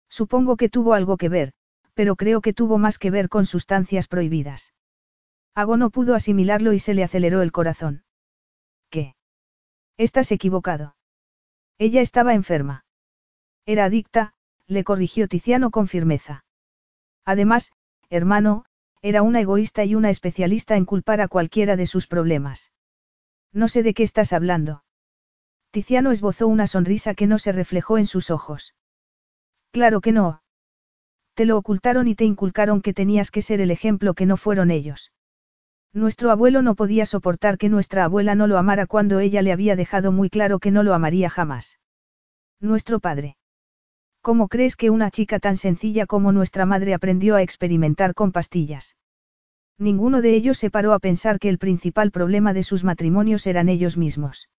Supongo 0.10 0.56
que 0.56 0.70
tuvo 0.70 0.94
algo 0.94 1.18
que 1.18 1.30
ver, 1.30 1.52
pero 1.94 2.16
creo 2.16 2.42
que 2.42 2.54
tuvo 2.54 2.78
más 2.78 2.98
que 2.98 3.12
ver 3.12 3.28
con 3.28 3.46
sustancias 3.46 4.08
prohibidas. 4.08 4.74
Ago 5.54 5.76
no 5.76 5.90
pudo 5.90 6.16
asimilarlo 6.16 6.72
y 6.72 6.80
se 6.80 6.94
le 6.94 7.04
aceleró 7.04 7.42
el 7.42 7.52
corazón. 7.52 8.04
¿Qué? 8.90 9.16
Estás 9.98 10.32
equivocado. 10.32 10.96
Ella 11.78 12.02
estaba 12.02 12.34
enferma. 12.34 12.86
Era 13.66 13.86
adicta, 13.86 14.34
le 14.66 14.86
corrigió 14.86 15.28
Tiziano 15.28 15.72
con 15.72 15.88
firmeza. 15.88 16.46
Además, 17.26 17.74
hermano, 18.10 18.66
era 19.01 19.22
una 19.22 19.42
egoísta 19.42 19.85
y 19.85 19.95
una 19.95 20.09
especialista 20.09 20.76
en 20.76 20.85
culpar 20.85 21.22
a 21.22 21.27
cualquiera 21.27 21.76
de 21.76 21.85
sus 21.85 22.08
problemas. 22.08 22.72
No 23.53 23.67
sé 23.67 23.84
de 23.84 23.93
qué 23.93 24.03
estás 24.03 24.34
hablando. 24.34 24.84
Tiziano 25.72 26.11
esbozó 26.11 26.48
una 26.48 26.67
sonrisa 26.67 27.14
que 27.14 27.27
no 27.27 27.40
se 27.40 27.51
reflejó 27.51 27.98
en 27.98 28.08
sus 28.08 28.32
ojos. 28.32 28.74
Claro 29.72 30.01
que 30.01 30.11
no. 30.11 30.42
Te 31.34 31.45
lo 31.45 31.58
ocultaron 31.58 32.08
y 32.08 32.16
te 32.16 32.26
inculcaron 32.26 32.82
que 32.82 32.93
tenías 32.93 33.30
que 33.30 33.42
ser 33.42 33.61
el 33.61 33.72
ejemplo 33.72 34.14
que 34.14 34.26
no 34.26 34.38
fueron 34.38 34.72
ellos. 34.72 35.11
Nuestro 35.93 36.32
abuelo 36.32 36.61
no 36.61 36.76
podía 36.76 37.06
soportar 37.06 37.58
que 37.58 37.69
nuestra 37.69 38.03
abuela 38.03 38.35
no 38.35 38.48
lo 38.48 38.58
amara 38.58 38.88
cuando 38.88 39.19
ella 39.19 39.42
le 39.42 39.51
había 39.51 39.76
dejado 39.76 40.11
muy 40.11 40.30
claro 40.30 40.59
que 40.59 40.72
no 40.72 40.84
lo 40.84 40.93
amaría 40.93 41.30
jamás. 41.30 41.80
Nuestro 42.59 43.00
padre. 43.00 43.38
¿Cómo 44.28 44.50
crees 44.50 44.76
que 44.76 44.90
una 44.90 45.10
chica 45.10 45.40
tan 45.40 45.56
sencilla 45.56 46.06
como 46.06 46.34
nuestra 46.34 46.66
madre 46.66 46.94
aprendió 46.94 47.38
a 47.38 47.42
experimentar 47.42 48.14
con 48.14 48.34
pastillas? 48.34 48.98
Ninguno 49.78 50.22
de 50.22 50.36
ellos 50.36 50.58
se 50.58 50.70
paró 50.70 50.92
a 50.92 51.00
pensar 51.00 51.40
que 51.40 51.48
el 51.48 51.58
principal 51.58 52.12
problema 52.12 52.52
de 52.52 52.64
sus 52.64 52.84
matrimonios 52.84 53.48
eran 53.48 53.70
ellos 53.70 53.96
mismos. 53.96 54.50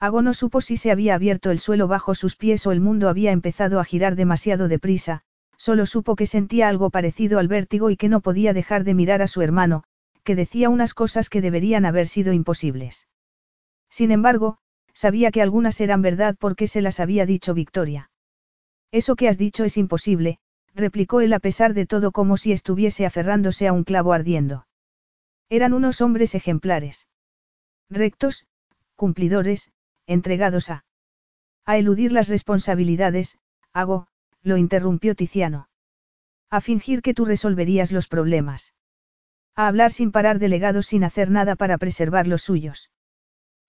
Ago 0.00 0.22
no 0.22 0.32
supo 0.32 0.62
si 0.62 0.78
se 0.78 0.90
había 0.90 1.14
abierto 1.14 1.50
el 1.50 1.58
suelo 1.58 1.88
bajo 1.88 2.14
sus 2.14 2.36
pies 2.36 2.66
o 2.66 2.72
el 2.72 2.80
mundo 2.80 3.10
había 3.10 3.32
empezado 3.32 3.80
a 3.80 3.84
girar 3.84 4.16
demasiado 4.16 4.66
deprisa, 4.66 5.20
solo 5.58 5.84
supo 5.84 6.16
que 6.16 6.24
sentía 6.24 6.66
algo 6.66 6.88
parecido 6.88 7.38
al 7.38 7.48
vértigo 7.48 7.90
y 7.90 7.98
que 7.98 8.08
no 8.08 8.22
podía 8.22 8.54
dejar 8.54 8.82
de 8.82 8.94
mirar 8.94 9.20
a 9.20 9.28
su 9.28 9.42
hermano, 9.42 9.84
que 10.24 10.34
decía 10.34 10.70
unas 10.70 10.94
cosas 10.94 11.28
que 11.28 11.42
deberían 11.42 11.84
haber 11.84 12.08
sido 12.08 12.32
imposibles. 12.32 13.08
Sin 13.90 14.10
embargo, 14.10 14.56
sabía 14.94 15.30
que 15.32 15.42
algunas 15.42 15.82
eran 15.82 16.00
verdad 16.00 16.34
porque 16.40 16.66
se 16.66 16.80
las 16.80 16.98
había 16.98 17.26
dicho 17.26 17.52
Victoria. 17.52 18.08
Eso 18.92 19.16
que 19.16 19.28
has 19.28 19.38
dicho 19.38 19.64
es 19.64 19.76
imposible, 19.76 20.38
replicó 20.74 21.20
él 21.20 21.32
a 21.32 21.38
pesar 21.38 21.74
de 21.74 21.86
todo 21.86 22.12
como 22.12 22.36
si 22.36 22.52
estuviese 22.52 23.06
aferrándose 23.06 23.66
a 23.66 23.72
un 23.72 23.84
clavo 23.84 24.12
ardiendo. 24.12 24.66
Eran 25.48 25.72
unos 25.72 26.00
hombres 26.00 26.34
ejemplares. 26.34 27.08
Rectos, 27.88 28.46
cumplidores, 28.94 29.70
entregados 30.06 30.70
a... 30.70 30.84
A 31.64 31.78
eludir 31.78 32.12
las 32.12 32.28
responsabilidades, 32.28 33.38
hago, 33.72 34.08
lo 34.42 34.56
interrumpió 34.56 35.14
Tiziano. 35.14 35.68
A 36.50 36.60
fingir 36.60 37.02
que 37.02 37.14
tú 37.14 37.24
resolverías 37.24 37.90
los 37.90 38.06
problemas. 38.06 38.74
A 39.54 39.66
hablar 39.66 39.92
sin 39.92 40.12
parar 40.12 40.38
de 40.38 40.48
legados 40.48 40.86
sin 40.86 41.02
hacer 41.02 41.30
nada 41.30 41.56
para 41.56 41.78
preservar 41.78 42.26
los 42.26 42.42
suyos. 42.42 42.90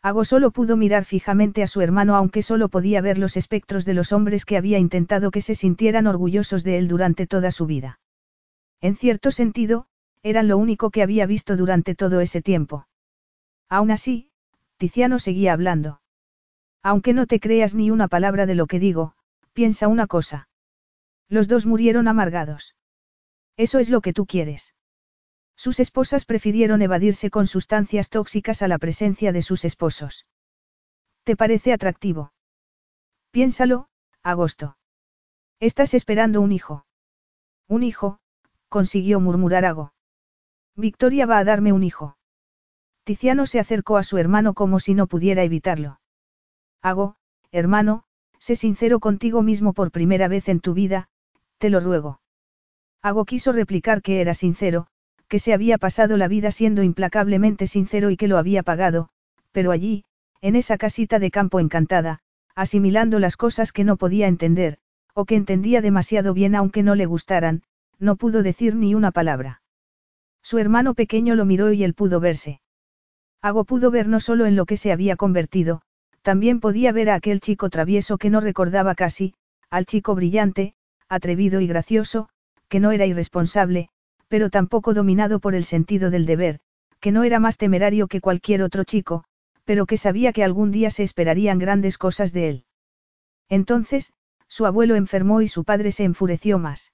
Hago 0.02 0.26
solo 0.26 0.52
pudo 0.52 0.78
mirar 0.78 1.06
fijamente 1.06 1.64
a 1.64 1.68
su 1.68 1.82
hermano 1.82 2.16
aunque 2.16 2.42
solo 2.42 2.70
podía 2.70 3.02
ver 3.02 3.18
los 3.18 3.36
espectros 3.36 3.84
de 3.86 3.94
los 3.94 4.14
hombres 4.14 4.46
que 4.46 4.58
había 4.58 4.80
intentado 4.80 5.32
que 5.32 5.42
se 5.42 5.56
sintieran 5.56 6.08
orgullosos 6.08 6.64
de 6.64 6.78
él 6.78 6.88
durante 6.88 7.28
toda 7.28 7.52
su 7.52 7.66
vida. 7.66 8.00
En 8.80 8.96
cierto 8.96 9.32
sentido, 9.32 9.88
eran 10.24 10.48
lo 10.48 10.58
único 10.58 10.92
que 10.92 11.02
había 11.02 11.26
visto 11.26 11.58
durante 11.58 11.96
todo 11.96 12.22
ese 12.22 12.42
tiempo. 12.42 12.88
Aún 13.70 13.92
así, 13.92 14.30
Tiziano 14.78 15.20
seguía 15.20 15.54
hablando. 15.54 16.02
Aunque 16.84 17.14
no 17.14 17.26
te 17.26 17.40
creas 17.40 17.74
ni 17.74 17.92
una 17.92 18.08
palabra 18.08 18.46
de 18.46 18.56
lo 18.56 18.68
que 18.68 18.80
digo, 18.80 19.14
piensa 19.54 19.88
una 19.88 20.08
cosa. 20.08 20.48
Los 21.28 21.48
dos 21.48 21.66
murieron 21.66 22.08
amargados. 22.08 22.76
Eso 23.58 23.80
es 23.80 23.90
lo 23.90 24.02
que 24.02 24.14
tú 24.14 24.26
quieres. 24.26 24.74
Sus 25.58 25.80
esposas 25.80 26.26
prefirieron 26.26 26.82
evadirse 26.84 27.32
con 27.32 27.48
sustancias 27.48 28.10
tóxicas 28.10 28.62
a 28.62 28.68
la 28.68 28.78
presencia 28.78 29.32
de 29.32 29.42
sus 29.42 29.66
esposos. 29.66 30.28
¿Te 31.24 31.36
parece 31.36 31.74
atractivo? 31.74 32.32
Piénsalo, 33.32 33.90
agosto. 34.22 34.78
Estás 35.60 35.96
esperando 35.96 36.42
un 36.42 36.52
hijo. 36.52 36.86
Un 37.68 37.82
hijo, 37.82 38.20
consiguió 38.70 39.20
murmurar 39.20 39.66
Ago. 39.66 39.94
Victoria 40.76 41.26
va 41.26 41.40
a 41.40 41.44
darme 41.44 41.74
un 41.74 41.84
hijo. 41.84 42.18
Tiziano 43.04 43.48
se 43.48 43.60
acercó 43.60 43.98
a 43.98 44.04
su 44.04 44.20
hermano 44.20 44.54
como 44.54 44.80
si 44.80 44.94
no 44.94 45.08
pudiera 45.08 45.44
evitarlo. 45.44 46.00
Hago, 46.84 47.16
hermano, 47.52 48.04
sé 48.38 48.56
sincero 48.56 49.00
contigo 49.00 49.42
mismo 49.42 49.74
por 49.74 49.92
primera 49.92 50.28
vez 50.28 50.50
en 50.50 50.60
tu 50.60 50.74
vida, 50.74 51.10
te 51.58 51.72
lo 51.72 51.80
ruego. 51.80 52.22
Hago 53.02 53.26
quiso 53.26 53.52
replicar 53.54 54.02
que 54.04 54.22
era 54.22 54.34
sincero, 54.34 54.88
que 55.28 55.40
se 55.40 55.54
había 55.54 55.78
pasado 55.78 56.18
la 56.18 56.28
vida 56.28 56.52
siendo 56.52 56.84
implacablemente 56.84 57.68
sincero 57.68 58.10
y 58.10 58.18
que 58.18 58.28
lo 58.28 58.38
había 58.38 58.64
pagado, 58.64 59.10
pero 59.52 59.72
allí, 59.72 60.06
en 60.42 60.56
esa 60.56 60.78
casita 60.78 61.20
de 61.20 61.32
campo 61.32 61.60
encantada, 61.60 62.20
asimilando 62.56 63.20
las 63.20 63.38
cosas 63.38 63.72
que 63.72 63.84
no 63.84 63.98
podía 63.98 64.28
entender, 64.28 64.78
o 65.14 65.26
que 65.26 65.36
entendía 65.36 65.82
demasiado 65.82 66.34
bien 66.34 66.56
aunque 66.56 66.84
no 66.84 66.96
le 66.96 67.06
gustaran, 67.06 67.64
no 68.00 68.16
pudo 68.16 68.44
decir 68.44 68.76
ni 68.76 68.96
una 68.96 69.12
palabra. 69.12 69.62
Su 70.44 70.60
hermano 70.60 70.94
pequeño 70.94 71.36
lo 71.36 71.46
miró 71.46 71.72
y 71.72 71.84
él 71.84 71.94
pudo 71.94 72.20
verse. 72.20 72.62
Hago 73.42 73.66
pudo 73.66 73.92
ver 73.92 74.08
no 74.08 74.20
solo 74.20 74.46
en 74.46 74.56
lo 74.56 74.66
que 74.66 74.78
se 74.78 74.92
había 74.92 75.16
convertido, 75.16 75.82
también 76.22 76.60
podía 76.60 76.92
ver 76.92 77.10
a 77.10 77.16
aquel 77.16 77.40
chico 77.40 77.70
travieso 77.70 78.18
que 78.18 78.30
no 78.30 78.42
recordaba 78.42 78.96
casi, 78.96 79.34
al 79.70 79.86
chico 79.86 80.16
brillante, 80.16 80.74
atrevido 81.10 81.62
y 81.62 81.68
gracioso, 81.68 82.30
que 82.70 82.80
no 82.80 82.92
era 82.92 83.06
irresponsable, 83.06 83.90
pero 84.28 84.50
tampoco 84.50 84.94
dominado 84.94 85.40
por 85.40 85.56
el 85.56 85.64
sentido 85.64 86.10
del 86.10 86.26
deber, 86.26 86.60
que 87.00 87.12
no 87.12 87.24
era 87.24 87.40
más 87.40 87.58
temerario 87.58 88.08
que 88.08 88.22
cualquier 88.22 88.64
otro 88.64 88.84
chico, 88.84 89.24
pero 89.64 89.86
que 89.86 89.98
sabía 89.98 90.34
que 90.34 90.44
algún 90.44 90.72
día 90.72 90.92
se 90.92 91.04
esperarían 91.04 91.60
grandes 91.60 91.98
cosas 91.98 92.34
de 92.34 92.50
él. 92.50 92.66
Entonces, 93.50 94.14
su 94.48 94.66
abuelo 94.66 94.96
enfermó 94.96 95.42
y 95.42 95.48
su 95.48 95.64
padre 95.64 95.92
se 95.92 96.04
enfureció 96.04 96.58
más. 96.58 96.94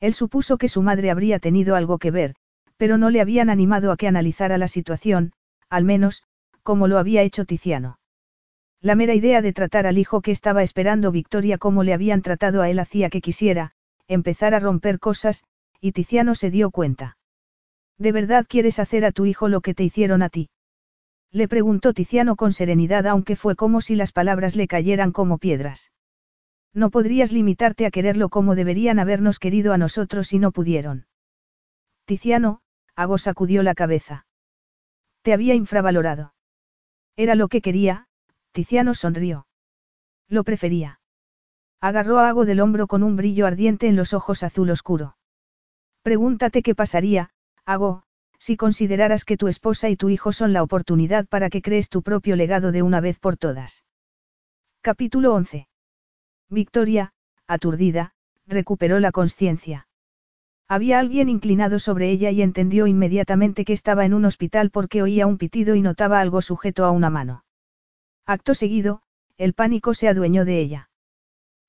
Él 0.00 0.14
supuso 0.14 0.58
que 0.58 0.68
su 0.68 0.82
madre 0.82 1.10
habría 1.10 1.38
tenido 1.38 1.76
algo 1.76 1.98
que 1.98 2.10
ver, 2.10 2.34
pero 2.76 2.98
no 2.98 3.10
le 3.10 3.20
habían 3.20 3.50
animado 3.50 3.92
a 3.92 3.96
que 3.96 4.08
analizara 4.08 4.58
la 4.58 4.68
situación, 4.68 5.32
al 5.68 5.84
menos, 5.84 6.24
como 6.62 6.88
lo 6.88 6.98
había 6.98 7.22
hecho 7.22 7.44
Tiziano. 7.44 7.98
La 8.80 8.96
mera 8.96 9.14
idea 9.14 9.42
de 9.42 9.52
tratar 9.52 9.86
al 9.86 9.98
hijo 9.98 10.22
que 10.22 10.32
estaba 10.32 10.62
esperando 10.62 11.12
Victoria 11.12 11.56
como 11.58 11.84
le 11.84 11.94
habían 11.94 12.22
tratado 12.22 12.62
a 12.62 12.68
él 12.68 12.80
hacía 12.80 13.10
que 13.10 13.20
quisiera, 13.20 13.72
empezar 14.08 14.54
a 14.54 14.60
romper 14.60 14.98
cosas, 14.98 15.44
y 15.82 15.90
Tiziano 15.90 16.36
se 16.36 16.52
dio 16.52 16.70
cuenta. 16.70 17.18
¿De 17.98 18.12
verdad 18.12 18.46
quieres 18.48 18.78
hacer 18.78 19.04
a 19.04 19.10
tu 19.10 19.26
hijo 19.26 19.48
lo 19.48 19.60
que 19.60 19.74
te 19.74 19.82
hicieron 19.82 20.22
a 20.22 20.28
ti? 20.28 20.48
Le 21.32 21.48
preguntó 21.48 21.92
Tiziano 21.92 22.36
con 22.36 22.52
serenidad 22.52 23.04
aunque 23.08 23.34
fue 23.34 23.56
como 23.56 23.80
si 23.80 23.96
las 23.96 24.12
palabras 24.12 24.54
le 24.54 24.68
cayeran 24.68 25.10
como 25.10 25.38
piedras. 25.38 25.90
No 26.72 26.90
podrías 26.90 27.32
limitarte 27.32 27.84
a 27.84 27.90
quererlo 27.90 28.28
como 28.28 28.54
deberían 28.54 29.00
habernos 29.00 29.40
querido 29.40 29.72
a 29.72 29.78
nosotros 29.78 30.32
y 30.32 30.38
no 30.38 30.52
pudieron. 30.52 31.06
Tiziano, 32.04 32.60
Ago 32.94 33.18
sacudió 33.18 33.64
la 33.64 33.74
cabeza. 33.74 34.26
Te 35.22 35.32
había 35.32 35.54
infravalorado. 35.54 36.32
Era 37.16 37.34
lo 37.34 37.48
que 37.48 37.60
quería, 37.60 38.06
Tiziano 38.52 38.94
sonrió. 38.94 39.48
Lo 40.28 40.44
prefería. 40.44 41.00
Agarró 41.80 42.20
a 42.20 42.28
Ago 42.28 42.44
del 42.44 42.60
hombro 42.60 42.86
con 42.86 43.02
un 43.02 43.16
brillo 43.16 43.46
ardiente 43.46 43.88
en 43.88 43.96
los 43.96 44.14
ojos 44.14 44.44
azul 44.44 44.70
oscuro. 44.70 45.16
Pregúntate 46.02 46.62
qué 46.62 46.74
pasaría, 46.74 47.30
Ago, 47.64 48.02
si 48.38 48.56
consideraras 48.56 49.24
que 49.24 49.36
tu 49.36 49.46
esposa 49.46 49.88
y 49.88 49.96
tu 49.96 50.08
hijo 50.08 50.32
son 50.32 50.52
la 50.52 50.64
oportunidad 50.64 51.26
para 51.28 51.48
que 51.48 51.62
crees 51.62 51.88
tu 51.88 52.02
propio 52.02 52.34
legado 52.34 52.72
de 52.72 52.82
una 52.82 53.00
vez 53.00 53.20
por 53.20 53.36
todas. 53.36 53.84
Capítulo 54.80 55.32
11. 55.32 55.68
Victoria, 56.50 57.12
aturdida, 57.46 58.14
recuperó 58.48 58.98
la 58.98 59.12
conciencia. 59.12 59.86
Había 60.66 60.98
alguien 60.98 61.28
inclinado 61.28 61.78
sobre 61.78 62.10
ella 62.10 62.30
y 62.30 62.42
entendió 62.42 62.88
inmediatamente 62.88 63.64
que 63.64 63.72
estaba 63.72 64.04
en 64.04 64.12
un 64.12 64.24
hospital 64.24 64.70
porque 64.70 65.02
oía 65.02 65.28
un 65.28 65.38
pitido 65.38 65.76
y 65.76 65.82
notaba 65.82 66.18
algo 66.18 66.42
sujeto 66.42 66.84
a 66.84 66.90
una 66.90 67.10
mano. 67.10 67.44
Acto 68.26 68.54
seguido, 68.54 69.02
el 69.36 69.54
pánico 69.54 69.94
se 69.94 70.08
adueñó 70.08 70.44
de 70.44 70.60
ella. 70.60 70.90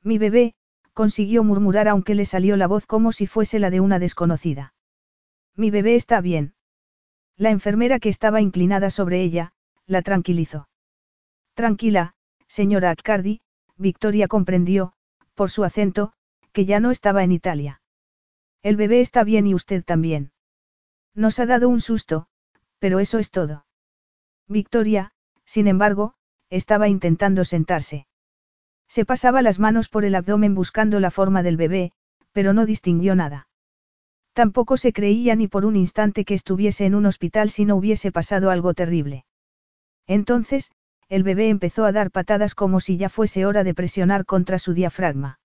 Mi 0.02 0.18
bebé, 0.18 0.56
consiguió 0.94 1.44
murmurar 1.44 1.88
aunque 1.88 2.16
le 2.16 2.26
salió 2.26 2.56
la 2.58 2.68
voz 2.68 2.86
como 2.86 3.12
si 3.12 3.28
fuese 3.28 3.60
la 3.60 3.70
de 3.70 3.80
una 3.80 4.00
desconocida. 4.00 4.74
Mi 5.56 5.72
bebé 5.72 5.96
está 5.96 6.22
bien. 6.22 6.54
La 7.36 7.50
enfermera 7.50 8.00
que 8.00 8.10
estaba 8.10 8.42
inclinada 8.42 8.90
sobre 8.90 9.22
ella, 9.22 9.54
la 9.86 10.02
tranquilizó. 10.02 10.70
Tranquila, 11.56 12.16
señora 12.48 12.92
Accardi, 12.92 13.42
Victoria 13.78 14.28
comprendió, 14.28 14.94
por 15.34 15.50
su 15.50 15.64
acento, 15.64 16.14
que 16.52 16.66
ya 16.66 16.80
no 16.80 16.92
estaba 16.92 17.24
en 17.24 17.32
Italia. 17.32 17.82
El 18.62 18.76
bebé 18.76 19.02
está 19.02 19.24
bien 19.24 19.48
y 19.48 19.56
usted 19.56 19.84
también. 19.84 20.32
Nos 21.16 21.40
ha 21.40 21.46
dado 21.46 21.70
un 21.70 21.82
susto, 21.82 22.28
pero 22.80 23.00
eso 23.00 23.20
es 23.20 23.32
todo. 23.32 23.66
Victoria, 24.48 25.12
sin 25.46 25.68
embargo, 25.68 26.16
estaba 26.50 26.88
intentando 26.88 27.46
sentarse. 27.46 28.08
Se 28.88 29.06
pasaba 29.06 29.42
las 29.42 29.60
manos 29.60 29.90
por 29.90 30.06
el 30.06 30.16
abdomen 30.16 30.56
buscando 30.56 31.00
la 31.00 31.12
forma 31.12 31.44
del 31.44 31.58
bebé, 31.58 31.92
pero 32.32 32.54
no 32.54 32.66
distinguió 32.66 33.16
nada. 33.16 33.48
Tampoco 34.34 34.78
se 34.78 34.94
creía 34.94 35.36
ni 35.36 35.48
por 35.48 35.66
un 35.66 35.76
instante 35.76 36.26
que 36.26 36.34
estuviese 36.34 36.86
en 36.86 36.96
un 36.96 37.06
hospital 37.06 37.50
si 37.50 37.66
no 37.66 37.76
hubiese 37.76 38.12
pasado 38.12 38.50
algo 38.50 38.74
terrible. 38.74 39.26
Entonces, 40.08 40.72
el 41.08 41.24
bebé 41.24 41.50
empezó 41.50 41.86
a 41.86 41.92
dar 41.92 42.10
patadas 42.10 42.56
como 42.56 42.80
si 42.80 42.98
ya 42.98 43.10
fuese 43.10 43.46
hora 43.46 43.64
de 43.64 43.76
presionar 43.76 44.26
contra 44.26 44.58
su 44.58 44.74
diafragma. 44.74 45.40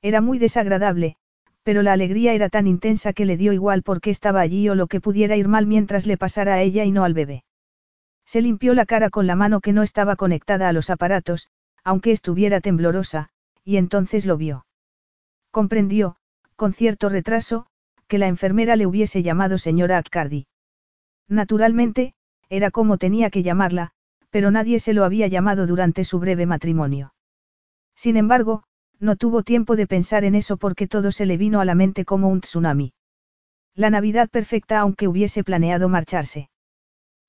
Era 0.00 0.20
muy 0.20 0.38
desagradable, 0.38 1.16
pero 1.64 1.82
la 1.82 1.92
alegría 1.94 2.34
era 2.34 2.48
tan 2.48 2.66
intensa 2.66 3.12
que 3.12 3.24
le 3.24 3.36
dio 3.36 3.52
igual 3.52 3.82
porque 3.82 4.10
estaba 4.10 4.40
allí 4.40 4.68
o 4.68 4.74
lo 4.74 4.86
que 4.86 5.00
pudiera 5.00 5.34
ir 5.34 5.48
mal 5.48 5.66
mientras 5.66 6.06
le 6.06 6.16
pasara 6.16 6.54
a 6.54 6.60
ella 6.60 6.84
y 6.84 6.92
no 6.92 7.04
al 7.04 7.14
bebé. 7.14 7.42
Se 8.26 8.40
limpió 8.40 8.74
la 8.74 8.86
cara 8.86 9.10
con 9.10 9.26
la 9.26 9.34
mano 9.34 9.60
que 9.60 9.72
no 9.72 9.82
estaba 9.82 10.14
conectada 10.14 10.68
a 10.68 10.72
los 10.72 10.90
aparatos, 10.90 11.48
aunque 11.84 12.10
estuviera 12.10 12.60
temblorosa, 12.60 13.28
y 13.64 13.76
entonces 13.76 14.26
lo 14.26 14.36
vio. 14.36 14.66
Comprendió, 15.50 16.16
con 16.56 16.72
cierto 16.72 17.08
retraso, 17.08 17.66
que 18.08 18.18
la 18.18 18.26
enfermera 18.26 18.76
le 18.76 18.86
hubiese 18.86 19.22
llamado 19.22 19.58
señora 19.58 19.98
Accardi. 19.98 20.46
Naturalmente, 21.28 22.14
era 22.48 22.70
como 22.70 22.98
tenía 22.98 23.30
que 23.30 23.42
llamarla, 23.42 23.92
pero 24.30 24.50
nadie 24.50 24.80
se 24.80 24.94
lo 24.94 25.04
había 25.04 25.26
llamado 25.28 25.66
durante 25.66 26.04
su 26.04 26.18
breve 26.18 26.46
matrimonio. 26.46 27.14
Sin 27.94 28.16
embargo, 28.16 28.64
no 28.98 29.16
tuvo 29.16 29.42
tiempo 29.42 29.76
de 29.76 29.86
pensar 29.86 30.24
en 30.24 30.34
eso 30.34 30.56
porque 30.56 30.88
todo 30.88 31.12
se 31.12 31.26
le 31.26 31.36
vino 31.36 31.60
a 31.60 31.64
la 31.64 31.74
mente 31.74 32.04
como 32.04 32.28
un 32.28 32.40
tsunami. 32.40 32.92
La 33.74 33.90
Navidad 33.90 34.28
perfecta 34.28 34.80
aunque 34.80 35.08
hubiese 35.08 35.44
planeado 35.44 35.88
marcharse. 35.88 36.48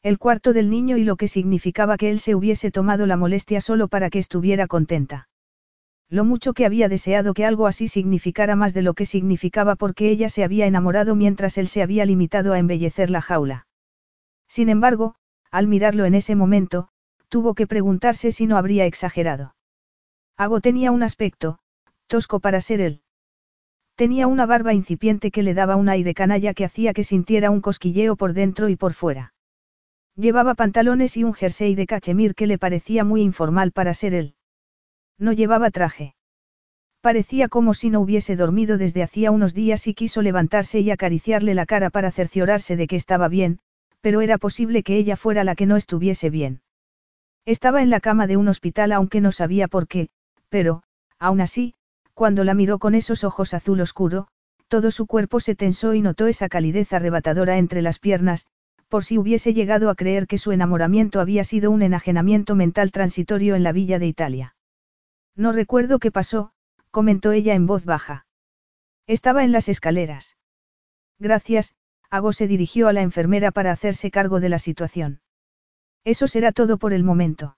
El 0.05 0.19
cuarto 0.19 0.53
del 0.53 0.69
niño 0.69 0.97
y 0.97 1.03
lo 1.03 1.15
que 1.15 1.27
significaba 1.27 1.97
que 1.97 2.11
él 2.11 2.19
se 2.19 2.35
hubiese 2.35 2.69
tomado 2.69 3.07
la 3.07 3.17
molestia 3.17 3.59
solo 3.59 3.87
para 3.87 4.11
que 4.11 4.19
estuviera 4.19 4.67
contenta. 4.67 5.29
Lo 6.11 6.23
mucho 6.23 6.53
que 6.53 6.67
había 6.67 6.87
deseado 6.89 7.33
que 7.33 7.43
algo 7.43 7.65
así 7.65 7.87
significara 7.87 8.55
más 8.55 8.75
de 8.75 8.83
lo 8.83 8.93
que 8.93 9.07
significaba 9.07 9.75
porque 9.75 10.11
ella 10.11 10.29
se 10.29 10.43
había 10.43 10.67
enamorado 10.67 11.15
mientras 11.15 11.57
él 11.57 11.67
se 11.67 11.81
había 11.81 12.05
limitado 12.05 12.53
a 12.53 12.59
embellecer 12.59 13.09
la 13.09 13.19
jaula. 13.19 13.65
Sin 14.47 14.69
embargo, 14.69 15.15
al 15.49 15.65
mirarlo 15.65 16.05
en 16.05 16.13
ese 16.13 16.35
momento, 16.35 16.87
tuvo 17.27 17.55
que 17.55 17.65
preguntarse 17.65 18.31
si 18.31 18.45
no 18.45 18.57
habría 18.57 18.85
exagerado. 18.85 19.55
Ago 20.37 20.61
tenía 20.61 20.91
un 20.91 21.01
aspecto, 21.01 21.57
tosco 22.05 22.39
para 22.39 22.61
ser 22.61 22.79
él. 22.79 23.01
Tenía 23.95 24.27
una 24.27 24.45
barba 24.45 24.75
incipiente 24.75 25.31
que 25.31 25.41
le 25.41 25.55
daba 25.55 25.75
un 25.77 25.89
aire 25.89 26.13
canalla 26.13 26.53
que 26.53 26.63
hacía 26.63 26.93
que 26.93 27.03
sintiera 27.03 27.49
un 27.49 27.61
cosquilleo 27.61 28.15
por 28.15 28.33
dentro 28.33 28.69
y 28.69 28.75
por 28.75 28.93
fuera. 28.93 29.31
Llevaba 30.17 30.55
pantalones 30.55 31.17
y 31.17 31.23
un 31.23 31.33
jersey 31.33 31.75
de 31.75 31.87
cachemir 31.87 32.35
que 32.35 32.47
le 32.47 32.57
parecía 32.57 33.03
muy 33.03 33.21
informal 33.21 33.71
para 33.71 33.93
ser 33.93 34.13
él. 34.13 34.35
No 35.19 35.33
llevaba 35.33 35.71
traje. 35.71 36.15
Parecía 37.01 37.49
como 37.49 37.73
si 37.73 37.89
no 37.89 37.99
hubiese 37.99 38.35
dormido 38.35 38.77
desde 38.77 39.03
hacía 39.03 39.31
unos 39.31 39.53
días 39.53 39.87
y 39.87 39.93
quiso 39.93 40.21
levantarse 40.21 40.79
y 40.79 40.89
acariciarle 40.89 41.53
la 41.53 41.65
cara 41.65 41.89
para 41.89 42.11
cerciorarse 42.11 42.75
de 42.77 42.87
que 42.87 42.95
estaba 42.95 43.27
bien, 43.27 43.59
pero 44.01 44.21
era 44.21 44.37
posible 44.37 44.83
que 44.83 44.97
ella 44.97 45.17
fuera 45.17 45.43
la 45.43 45.55
que 45.55 45.65
no 45.65 45.75
estuviese 45.75 46.29
bien. 46.29 46.61
Estaba 47.45 47.83
en 47.83 47.89
la 47.89 47.99
cama 47.99 48.25
de 48.25 48.37
un 48.37 48.47
hospital 48.47 48.91
aunque 48.91 49.21
no 49.21 49.31
sabía 49.31 49.67
por 49.67 49.87
qué, 49.87 50.09
pero, 50.49 50.83
aún 51.19 51.41
así, 51.41 51.75
cuando 52.13 52.43
la 52.43 52.53
miró 52.53 52.79
con 52.79 52.95
esos 52.95 53.23
ojos 53.23 53.53
azul 53.53 53.81
oscuro, 53.81 54.27
todo 54.67 54.89
su 54.89 55.05
cuerpo 55.05 55.39
se 55.39 55.55
tensó 55.55 55.93
y 55.93 56.01
notó 56.01 56.27
esa 56.27 56.49
calidez 56.49 56.91
arrebatadora 56.93 57.57
entre 57.57 57.81
las 57.81 57.99
piernas, 57.99 58.47
por 58.95 59.03
si 59.03 59.17
hubiese 59.17 59.53
llegado 59.53 59.89
a 59.89 59.95
creer 59.95 60.25
que 60.25 60.37
su 60.37 60.53
enamoramiento 60.53 61.19
había 61.19 61.43
sido 61.43 61.69
un 61.69 61.81
enajenamiento 61.81 62.55
mental 62.55 62.93
transitorio 62.93 63.55
en 63.55 63.61
la 63.61 63.73
villa 63.73 63.99
de 63.99 64.07
Italia. 64.07 64.55
No 65.35 65.51
recuerdo 65.51 65.99
qué 65.99 66.11
pasó, 66.11 66.53
comentó 66.91 67.33
ella 67.33 67.55
en 67.55 67.67
voz 67.67 67.83
baja. 67.83 68.25
Estaba 69.05 69.43
en 69.43 69.51
las 69.51 69.67
escaleras. 69.67 70.37
Gracias, 71.19 71.75
Ago 72.09 72.31
se 72.31 72.47
dirigió 72.47 72.87
a 72.87 72.93
la 72.93 73.01
enfermera 73.01 73.51
para 73.51 73.73
hacerse 73.73 74.11
cargo 74.11 74.39
de 74.39 74.47
la 74.47 74.59
situación. 74.59 75.19
Eso 76.05 76.29
será 76.29 76.53
todo 76.53 76.77
por 76.77 76.93
el 76.93 77.03
momento. 77.03 77.57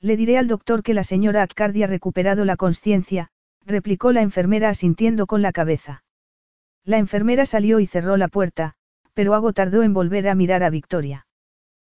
Le 0.00 0.16
diré 0.16 0.38
al 0.38 0.48
doctor 0.48 0.82
que 0.82 0.94
la 0.94 1.04
señora 1.04 1.42
Accardi 1.42 1.82
ha 1.82 1.86
recuperado 1.86 2.46
la 2.46 2.56
conciencia, 2.56 3.28
replicó 3.66 4.10
la 4.10 4.22
enfermera 4.22 4.70
asintiendo 4.70 5.26
con 5.26 5.42
la 5.42 5.52
cabeza. 5.52 6.02
La 6.82 6.96
enfermera 6.96 7.44
salió 7.44 7.78
y 7.78 7.86
cerró 7.86 8.16
la 8.16 8.28
puerta, 8.28 8.76
pero 9.16 9.32
Ago 9.32 9.54
tardó 9.54 9.82
en 9.82 9.94
volver 9.94 10.28
a 10.28 10.34
mirar 10.34 10.62
a 10.62 10.68
Victoria. 10.68 11.26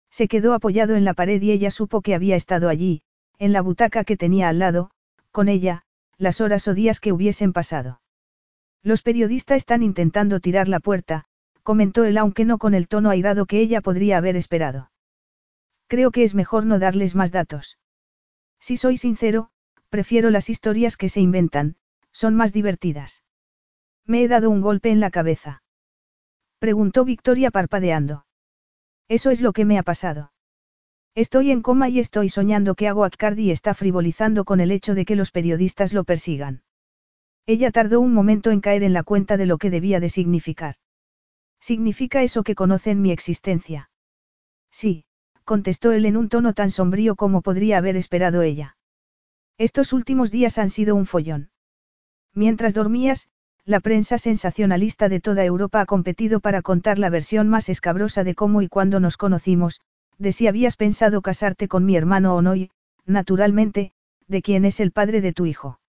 Se 0.10 0.30
quedó 0.30 0.54
apoyado 0.54 0.96
en 0.96 1.04
la 1.04 1.14
pared 1.14 1.42
y 1.42 1.52
ella 1.52 1.70
supo 1.70 2.02
que 2.02 2.16
había 2.16 2.38
estado 2.38 2.70
allí, 2.70 3.02
en 3.40 3.52
la 3.52 3.62
butaca 3.62 4.06
que 4.06 4.16
tenía 4.16 4.48
al 4.48 4.58
lado, 4.58 4.92
con 5.32 5.50
ella, 5.50 5.84
las 6.18 6.40
horas 6.40 6.66
o 6.70 6.74
días 6.74 7.02
que 7.02 7.12
hubiesen 7.12 7.52
pasado. 7.52 8.00
Los 8.84 9.02
periodistas 9.02 9.58
están 9.58 9.84
intentando 9.84 10.40
tirar 10.40 10.70
la 10.70 10.80
puerta, 10.80 11.26
comentó 11.62 12.06
él 12.06 12.18
aunque 12.18 12.46
no 12.46 12.58
con 12.58 12.74
el 12.74 12.88
tono 12.88 13.10
airado 13.10 13.46
que 13.46 13.60
ella 13.60 13.82
podría 13.82 14.18
haber 14.18 14.38
esperado. 14.38 14.90
Creo 15.88 16.12
que 16.12 16.24
es 16.24 16.36
mejor 16.36 16.66
no 16.66 16.80
darles 16.80 17.16
más 17.16 17.34
datos. 17.34 17.78
Si 18.62 18.78
soy 18.78 18.96
sincero, 18.96 19.50
prefiero 19.90 20.30
las 20.30 20.50
historias 20.50 20.96
que 20.96 21.10
se 21.10 21.20
inventan, 21.20 21.76
son 22.14 22.36
más 22.36 22.54
divertidas. 22.54 23.26
Me 24.06 24.24
he 24.24 24.30
dado 24.30 24.50
un 24.50 24.62
golpe 24.62 24.90
en 24.90 25.02
la 25.02 25.12
cabeza. 25.12 25.64
Preguntó 26.60 27.06
Victoria 27.06 27.52
parpadeando. 27.52 28.26
Eso 29.08 29.32
es 29.32 29.42
lo 29.42 29.54
que 29.54 29.66
me 29.66 29.80
ha 29.80 29.84
pasado. 29.84 30.34
Estoy 31.16 31.52
en 31.52 31.62
coma 31.62 31.90
y 31.90 32.00
estoy 32.00 32.30
soñando 32.30 32.76
que 32.76 32.88
hago 32.88 33.06
Accardi 33.06 33.50
está 33.50 33.74
frivolizando 33.74 34.46
con 34.46 34.60
el 34.60 34.72
hecho 34.72 34.94
de 34.94 35.06
que 35.06 35.16
los 35.16 35.32
periodistas 35.32 35.94
lo 35.94 36.04
persigan. 36.04 36.64
Ella 37.46 37.72
tardó 37.72 38.00
un 38.02 38.14
momento 38.14 38.52
en 38.52 38.62
caer 38.62 38.84
en 38.84 38.94
la 38.94 39.04
cuenta 39.04 39.36
de 39.38 39.46
lo 39.46 39.58
que 39.58 39.70
debía 39.70 40.00
de 40.00 40.10
significar. 40.10 40.76
¿Significa 41.60 42.22
eso 42.24 42.44
que 42.44 42.56
conocen 42.56 43.02
mi 43.02 43.12
existencia? 43.12 43.90
Sí, 44.70 45.06
contestó 45.46 45.92
él 45.92 46.06
en 46.06 46.16
un 46.16 46.30
tono 46.30 46.54
tan 46.54 46.72
sombrío 46.72 47.16
como 47.16 47.42
podría 47.42 47.80
haber 47.80 47.98
esperado 47.98 48.44
ella. 48.44 48.78
Estos 49.58 49.94
últimos 49.94 50.30
días 50.30 50.58
han 50.58 50.70
sido 50.70 50.96
un 50.96 51.06
follón. 51.06 51.50
Mientras 52.34 52.74
dormías, 52.74 53.30
la 53.66 53.80
prensa 53.80 54.18
sensacionalista 54.18 55.10
de 55.10 55.20
toda 55.20 55.44
Europa 55.46 55.82
ha 55.82 55.86
competido 55.86 56.40
para 56.40 56.62
contar 56.62 57.00
la 57.00 57.10
versión 57.10 57.50
más 57.50 57.70
escabrosa 57.70 58.24
de 58.24 58.36
cómo 58.36 58.62
y 58.62 58.68
cuándo 58.68 59.00
nos 59.00 59.18
conocimos, 59.18 59.82
de 60.18 60.32
si 60.32 60.48
habías 60.48 60.76
pensado 60.76 61.22
casarte 61.22 61.68
con 61.68 61.86
mi 61.86 61.96
hermano 61.96 62.36
o 62.36 62.42
no 62.42 62.56
y, 62.56 62.72
naturalmente, 63.06 63.94
de 64.28 64.42
quién 64.42 64.66
es 64.66 64.80
el 64.80 64.92
padre 64.92 65.22
de 65.22 65.34
tu 65.34 65.46
hijo. 65.46 65.80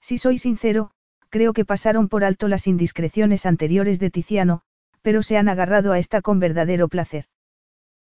Si 0.00 0.18
soy 0.18 0.38
sincero, 0.38 0.90
creo 1.28 1.52
que 1.52 1.64
pasaron 1.64 2.08
por 2.08 2.24
alto 2.24 2.48
las 2.48 2.66
indiscreciones 2.66 3.46
anteriores 3.46 3.98
de 3.98 4.10
Tiziano, 4.10 4.62
pero 5.02 5.22
se 5.22 5.36
han 5.36 5.48
agarrado 5.48 5.92
a 5.92 5.98
esta 5.98 6.22
con 6.22 6.38
verdadero 6.38 6.88
placer. 6.88 7.26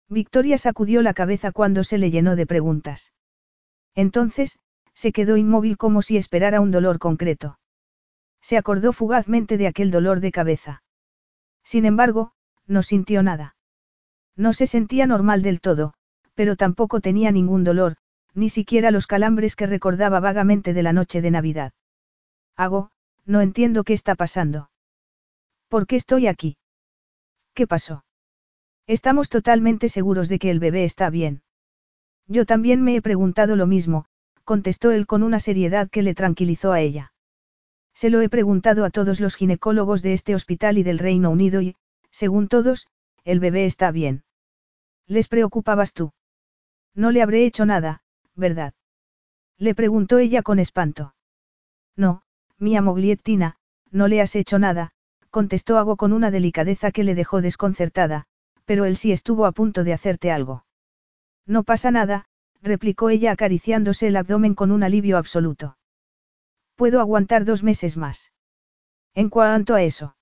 Victoria 0.09 0.57
sacudió 0.57 1.01
la 1.01 1.13
cabeza 1.13 1.51
cuando 1.51 1.83
se 1.83 1.97
le 1.97 2.11
llenó 2.11 2.35
de 2.35 2.45
preguntas. 2.45 3.13
Entonces, 3.93 4.59
se 4.93 5.11
quedó 5.11 5.37
inmóvil 5.37 5.77
como 5.77 6.01
si 6.01 6.17
esperara 6.17 6.61
un 6.61 6.71
dolor 6.71 6.97
concreto. 6.97 7.59
Se 8.41 8.57
acordó 8.57 8.93
fugazmente 8.93 9.57
de 9.57 9.67
aquel 9.67 9.91
dolor 9.91 10.19
de 10.19 10.31
cabeza. 10.31 10.83
Sin 11.63 11.85
embargo, 11.85 12.31
no 12.65 12.83
sintió 12.83 13.23
nada. 13.23 13.55
No 14.35 14.53
se 14.53 14.67
sentía 14.67 15.07
normal 15.07 15.41
del 15.41 15.59
todo, 15.61 15.93
pero 16.35 16.55
tampoco 16.55 17.01
tenía 17.01 17.31
ningún 17.31 17.63
dolor, 17.63 17.97
ni 18.33 18.49
siquiera 18.49 18.91
los 18.91 19.07
calambres 19.07 19.55
que 19.55 19.65
recordaba 19.65 20.19
vagamente 20.19 20.73
de 20.73 20.83
la 20.83 20.93
noche 20.93 21.21
de 21.21 21.31
Navidad. 21.31 21.73
Hago, 22.55 22.91
no 23.25 23.41
entiendo 23.41 23.83
qué 23.83 23.93
está 23.93 24.15
pasando. 24.15 24.69
¿Por 25.67 25.87
qué 25.87 25.95
estoy 25.95 26.27
aquí? 26.27 26.57
¿Qué 27.53 27.67
pasó? 27.67 28.05
Estamos 28.85 29.29
totalmente 29.29 29.89
seguros 29.89 30.29
de 30.29 30.39
que 30.39 30.51
el 30.51 30.59
bebé 30.59 30.83
está 30.83 31.09
bien. 31.09 31.41
Yo 32.27 32.45
también 32.45 32.83
me 32.83 32.95
he 32.95 33.01
preguntado 33.01 33.55
lo 33.55 33.65
mismo, 33.67 34.05
contestó 34.43 34.91
él 34.91 35.07
con 35.07 35.23
una 35.23 35.39
seriedad 35.39 35.89
que 35.89 36.03
le 36.03 36.13
tranquilizó 36.13 36.71
a 36.71 36.79
ella. 36.79 37.11
Se 37.97 38.11
lo 38.11 38.21
he 38.21 38.29
preguntado 38.29 38.85
a 38.85 38.91
todos 38.91 39.19
los 39.19 39.35
ginecólogos 39.35 40.03
de 40.03 40.13
este 40.13 40.35
hospital 40.35 40.77
y 40.77 40.83
del 40.83 40.99
Reino 40.99 41.31
Unido 41.31 41.61
y, 41.61 41.75
según 42.11 42.47
todos, 42.47 42.85
el 43.23 43.39
bebé 43.39 43.65
está 43.65 43.89
bien. 43.89 44.23
¿Les 45.07 45.27
preocupabas 45.27 45.93
tú? 45.93 46.11
No 46.93 47.09
le 47.09 47.23
habré 47.23 47.43
hecho 47.43 47.65
nada, 47.65 48.03
¿verdad? 48.35 48.75
Le 49.57 49.73
preguntó 49.73 50.19
ella 50.19 50.43
con 50.43 50.59
espanto. 50.59 51.15
No, 51.95 52.21
mía 52.59 52.83
Mogliettina, 52.83 53.55
no 53.89 54.07
le 54.07 54.21
has 54.21 54.35
hecho 54.35 54.59
nada, 54.59 54.91
contestó 55.31 55.79
Ago 55.79 55.95
con 55.95 56.13
una 56.13 56.29
delicadeza 56.29 56.91
que 56.91 57.03
le 57.03 57.15
dejó 57.15 57.41
desconcertada, 57.41 58.27
pero 58.65 58.85
él 58.85 58.95
sí 58.95 59.11
estuvo 59.11 59.47
a 59.47 59.53
punto 59.53 59.83
de 59.83 59.93
hacerte 59.93 60.31
algo. 60.31 60.65
No 61.47 61.63
pasa 61.63 61.89
nada, 61.89 62.25
replicó 62.61 63.09
ella 63.09 63.31
acariciándose 63.31 64.05
el 64.05 64.17
abdomen 64.17 64.53
con 64.53 64.69
un 64.69 64.83
alivio 64.83 65.17
absoluto. 65.17 65.77
Puedo 66.77 67.01
aguantar 67.01 67.43
dos 67.43 67.63
meses 67.63 67.97
más. 67.97 68.31
En 69.15 69.29
cuanto 69.29 69.73
a 69.73 69.81
eso. 69.81 70.15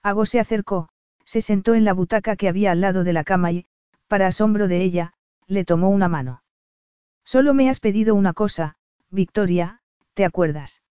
Ago 0.00 0.26
se 0.26 0.38
acercó, 0.38 0.88
se 1.24 1.40
sentó 1.40 1.74
en 1.74 1.84
la 1.84 1.92
butaca 1.92 2.36
que 2.36 2.48
había 2.48 2.70
al 2.70 2.80
lado 2.80 3.02
de 3.02 3.12
la 3.12 3.24
cama 3.24 3.50
y, 3.50 3.66
para 4.06 4.28
asombro 4.28 4.68
de 4.68 4.80
ella, 4.80 5.12
le 5.48 5.64
tomó 5.64 5.90
una 5.90 6.08
mano. 6.08 6.44
Solo 7.24 7.52
me 7.52 7.68
has 7.68 7.80
pedido 7.80 8.14
una 8.14 8.32
cosa, 8.32 8.76
Victoria, 9.10 9.80
¿te 10.14 10.24
acuerdas? 10.24 10.82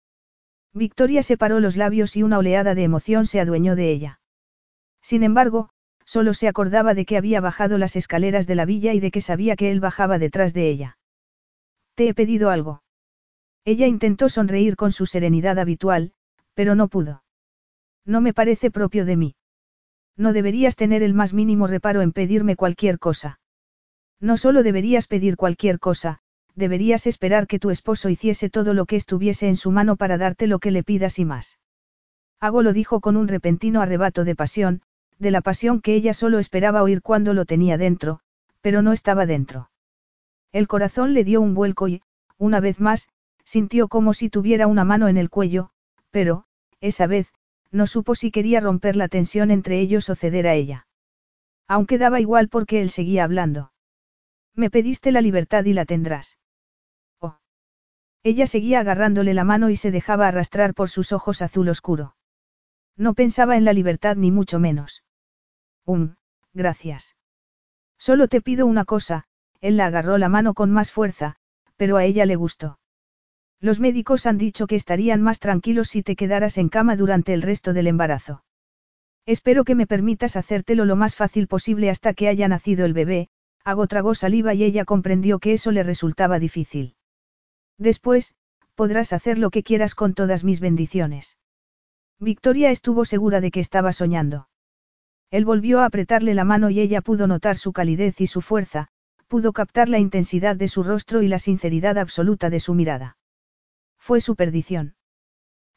Victoria 0.73 1.23
separó 1.23 1.61
los 1.61 1.77
labios 1.77 2.17
y 2.17 2.23
una 2.23 2.37
oleada 2.37 2.75
de 2.75 2.83
emoción 2.83 3.25
se 3.27 3.39
adueñó 3.39 3.77
de 3.77 3.91
ella. 3.91 4.19
Sin 5.01 5.23
embargo, 5.23 5.69
solo 6.03 6.33
se 6.33 6.49
acordaba 6.49 6.93
de 6.93 7.05
que 7.05 7.15
había 7.15 7.39
bajado 7.39 7.77
las 7.77 7.95
escaleras 7.95 8.45
de 8.45 8.55
la 8.55 8.65
villa 8.65 8.93
y 8.93 8.99
de 8.99 9.11
que 9.11 9.21
sabía 9.21 9.55
que 9.55 9.71
él 9.71 9.79
bajaba 9.79 10.19
detrás 10.19 10.53
de 10.53 10.69
ella. 10.69 10.97
Te 11.95 12.09
he 12.09 12.13
pedido 12.13 12.49
algo. 12.49 12.83
Ella 13.63 13.87
intentó 13.87 14.29
sonreír 14.29 14.75
con 14.75 14.91
su 14.91 15.05
serenidad 15.05 15.59
habitual, 15.59 16.13
pero 16.53 16.75
no 16.75 16.87
pudo. 16.87 17.23
No 18.05 18.21
me 18.21 18.33
parece 18.33 18.71
propio 18.71 19.05
de 19.05 19.17
mí. 19.17 19.35
No 20.17 20.33
deberías 20.33 20.75
tener 20.75 21.03
el 21.03 21.13
más 21.13 21.33
mínimo 21.33 21.67
reparo 21.67 22.01
en 22.01 22.11
pedirme 22.11 22.55
cualquier 22.55 22.99
cosa. 22.99 23.39
No 24.19 24.37
solo 24.37 24.63
deberías 24.63 25.07
pedir 25.07 25.35
cualquier 25.35 25.79
cosa, 25.79 26.19
deberías 26.55 27.07
esperar 27.07 27.47
que 27.47 27.59
tu 27.59 27.69
esposo 27.69 28.09
hiciese 28.09 28.49
todo 28.49 28.73
lo 28.73 28.85
que 28.85 28.95
estuviese 28.95 29.47
en 29.47 29.55
su 29.55 29.71
mano 29.71 29.95
para 29.95 30.17
darte 30.17 30.47
lo 30.47 30.59
que 30.59 30.71
le 30.71 30.83
pidas 30.83 31.19
y 31.19 31.25
más. 31.25 31.59
Hago 32.39 32.63
lo 32.63 32.73
dijo 32.73 32.99
con 33.01 33.17
un 33.17 33.27
repentino 33.27 33.81
arrebato 33.81 34.23
de 34.23 34.35
pasión, 34.35 34.81
de 35.19 35.31
la 35.31 35.41
pasión 35.41 35.81
que 35.81 35.93
ella 35.93 36.13
solo 36.13 36.39
esperaba 36.39 36.81
oír 36.81 37.01
cuando 37.01 37.33
lo 37.33 37.45
tenía 37.45 37.77
dentro, 37.77 38.19
pero 38.61 38.81
no 38.81 38.93
estaba 38.93 39.25
dentro. 39.25 39.69
El 40.51 40.67
corazón 40.67 41.13
le 41.13 41.23
dio 41.23 41.41
un 41.41 41.53
vuelco 41.53 41.87
y, 41.87 42.01
una 42.37 42.59
vez 42.59 42.79
más, 42.79 43.09
sintió 43.45 43.87
como 43.87 44.13
si 44.13 44.29
tuviera 44.29 44.67
una 44.67 44.83
mano 44.83 45.07
en 45.07 45.17
el 45.17 45.29
cuello, 45.29 45.71
pero, 46.09 46.45
esa 46.79 47.07
vez, 47.07 47.33
no 47.71 47.87
supo 47.87 48.15
si 48.15 48.31
quería 48.31 48.59
romper 48.59 48.95
la 48.95 49.07
tensión 49.07 49.51
entre 49.51 49.79
ellos 49.79 50.09
o 50.09 50.15
ceder 50.15 50.47
a 50.47 50.53
ella. 50.53 50.87
Aunque 51.67 51.97
daba 51.97 52.19
igual 52.19 52.49
porque 52.49 52.81
él 52.81 52.89
seguía 52.89 53.23
hablando. 53.23 53.71
Me 54.53 54.69
pediste 54.69 55.11
la 55.11 55.21
libertad 55.21 55.63
y 55.63 55.73
la 55.73 55.85
tendrás. 55.85 56.37
Oh. 57.19 57.37
Ella 58.23 58.45
seguía 58.45 58.81
agarrándole 58.81 59.33
la 59.33 59.45
mano 59.45 59.69
y 59.69 59.77
se 59.77 59.91
dejaba 59.91 60.27
arrastrar 60.27 60.73
por 60.73 60.89
sus 60.89 61.13
ojos 61.13 61.41
azul 61.41 61.69
oscuro. 61.69 62.15
No 62.97 63.13
pensaba 63.13 63.55
en 63.55 63.63
la 63.63 63.71
libertad 63.71 64.17
ni 64.17 64.31
mucho 64.31 64.59
menos. 64.59 65.03
Um, 65.85 66.15
gracias. 66.53 67.15
Solo 67.97 68.27
te 68.27 68.41
pido 68.41 68.65
una 68.65 68.83
cosa, 68.83 69.25
él 69.61 69.77
la 69.77 69.85
agarró 69.85 70.17
la 70.17 70.27
mano 70.27 70.53
con 70.53 70.71
más 70.71 70.91
fuerza, 70.91 71.37
pero 71.77 71.95
a 71.95 72.03
ella 72.03 72.25
le 72.25 72.35
gustó. 72.35 72.79
Los 73.61 73.79
médicos 73.79 74.25
han 74.25 74.39
dicho 74.39 74.65
que 74.65 74.75
estarían 74.75 75.21
más 75.21 75.39
tranquilos 75.39 75.89
si 75.89 76.01
te 76.01 76.15
quedaras 76.15 76.57
en 76.57 76.67
cama 76.67 76.95
durante 76.95 77.33
el 77.33 77.43
resto 77.43 77.73
del 77.73 77.85
embarazo. 77.85 78.43
Espero 79.27 79.63
que 79.63 79.75
me 79.75 79.85
permitas 79.85 80.35
hacértelo 80.35 80.83
lo 80.85 80.95
más 80.95 81.15
fácil 81.15 81.47
posible 81.47 81.91
hasta 81.91 82.13
que 82.15 82.27
haya 82.27 82.47
nacido 82.47 82.85
el 82.85 82.93
bebé, 82.93 83.29
Hago 83.63 83.85
tragó 83.85 84.15
saliva 84.15 84.55
y 84.55 84.63
ella 84.63 84.83
comprendió 84.85 85.37
que 85.37 85.53
eso 85.53 85.71
le 85.71 85.83
resultaba 85.83 86.39
difícil. 86.39 86.95
Después, 87.77 88.33
podrás 88.73 89.13
hacer 89.13 89.37
lo 89.37 89.51
que 89.51 89.61
quieras 89.61 89.93
con 89.93 90.15
todas 90.15 90.43
mis 90.43 90.59
bendiciones. 90.59 91.37
Victoria 92.19 92.71
estuvo 92.71 93.05
segura 93.05 93.41
de 93.41 93.51
que 93.51 93.59
estaba 93.59 93.93
soñando. 93.93 94.49
Él 95.29 95.45
volvió 95.45 95.81
a 95.81 95.85
apretarle 95.85 96.33
la 96.33 96.43
mano 96.43 96.71
y 96.71 96.79
ella 96.79 97.01
pudo 97.01 97.27
notar 97.27 97.57
su 97.57 97.73
calidez 97.73 98.19
y 98.21 98.27
su 98.27 98.41
fuerza, 98.41 98.87
pudo 99.27 99.53
captar 99.53 99.87
la 99.87 99.99
intensidad 99.99 100.55
de 100.55 100.67
su 100.67 100.81
rostro 100.81 101.21
y 101.21 101.27
la 101.27 101.37
sinceridad 101.37 101.99
absoluta 101.99 102.49
de 102.49 102.59
su 102.59 102.73
mirada. 102.73 103.17
Fue 104.11 104.19
su 104.19 104.35
perdición. 104.35 104.95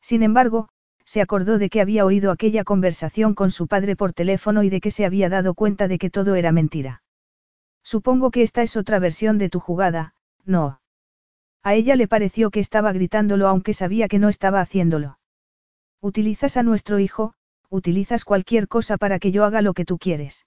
Sin 0.02 0.24
embargo, 0.24 0.68
se 1.04 1.20
acordó 1.20 1.56
de 1.56 1.70
que 1.70 1.80
había 1.80 2.04
oído 2.04 2.32
aquella 2.32 2.64
conversación 2.64 3.32
con 3.36 3.52
su 3.52 3.68
padre 3.68 3.94
por 3.94 4.12
teléfono 4.12 4.64
y 4.64 4.70
de 4.70 4.80
que 4.80 4.90
se 4.90 5.04
había 5.06 5.28
dado 5.28 5.54
cuenta 5.54 5.86
de 5.86 5.98
que 5.98 6.10
todo 6.10 6.34
era 6.34 6.50
mentira. 6.50 7.04
Supongo 7.84 8.32
que 8.32 8.42
esta 8.42 8.62
es 8.62 8.76
otra 8.76 8.98
versión 8.98 9.38
de 9.38 9.50
tu 9.50 9.60
jugada, 9.60 10.16
no. 10.44 10.80
A 11.62 11.74
ella 11.74 11.94
le 11.94 12.08
pareció 12.08 12.50
que 12.50 12.58
estaba 12.58 12.92
gritándolo 12.92 13.46
aunque 13.46 13.72
sabía 13.72 14.08
que 14.08 14.18
no 14.18 14.28
estaba 14.28 14.60
haciéndolo. 14.60 15.20
Utilizas 16.00 16.56
a 16.56 16.64
nuestro 16.64 16.98
hijo, 16.98 17.34
utilizas 17.70 18.24
cualquier 18.24 18.66
cosa 18.66 18.96
para 18.96 19.20
que 19.20 19.30
yo 19.30 19.44
haga 19.44 19.62
lo 19.62 19.74
que 19.74 19.84
tú 19.84 19.96
quieres. 19.96 20.44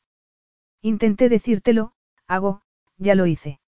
Intenté 0.82 1.30
decírtelo, 1.30 1.94
hago, 2.28 2.64
ya 2.98 3.16
lo 3.16 3.28
hice. 3.28 3.62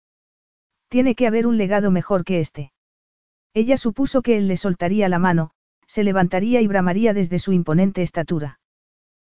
Tiene 0.89 1.15
que 1.15 1.25
haber 1.25 1.47
un 1.47 1.57
legado 1.57 1.89
mejor 1.89 2.25
que 2.25 2.41
este. 2.41 2.73
Ella 3.53 3.77
supuso 3.77 4.21
que 4.21 4.37
él 4.37 4.47
le 4.47 4.57
soltaría 4.57 5.09
la 5.09 5.19
mano, 5.19 5.51
se 5.87 6.03
levantaría 6.03 6.61
y 6.61 6.67
bramaría 6.67 7.13
desde 7.13 7.39
su 7.39 7.51
imponente 7.51 8.01
estatura. 8.01 8.59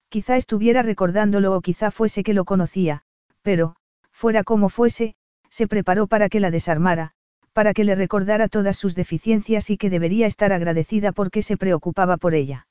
Quizá 0.09 0.36
estuviera 0.36 0.83
recordándolo 0.83 1.57
o 1.57 1.60
quizá 1.60 1.91
fuese 1.91 2.23
que 2.23 2.34
lo 2.34 2.44
conocía, 2.44 3.02
pero, 3.43 3.76
fuera 4.12 4.44
como 4.44 4.68
fuese, 4.68 5.17
se 5.51 5.67
preparó 5.67 6.07
para 6.07 6.28
que 6.28 6.41
la 6.41 6.51
desarmara, 6.51 7.12
para 7.52 7.75
que 7.75 7.84
le 7.84 7.94
recordara 7.94 8.49
todas 8.49 8.76
sus 8.76 8.94
deficiencias 8.94 9.70
y 9.70 9.76
que 9.76 9.91
debería 9.91 10.26
estar 10.26 10.52
agradecida 10.52 11.12
porque 11.12 11.43
se 11.43 11.57
preocupaba 11.57 12.17
por 12.17 12.34
ella. 12.34 12.67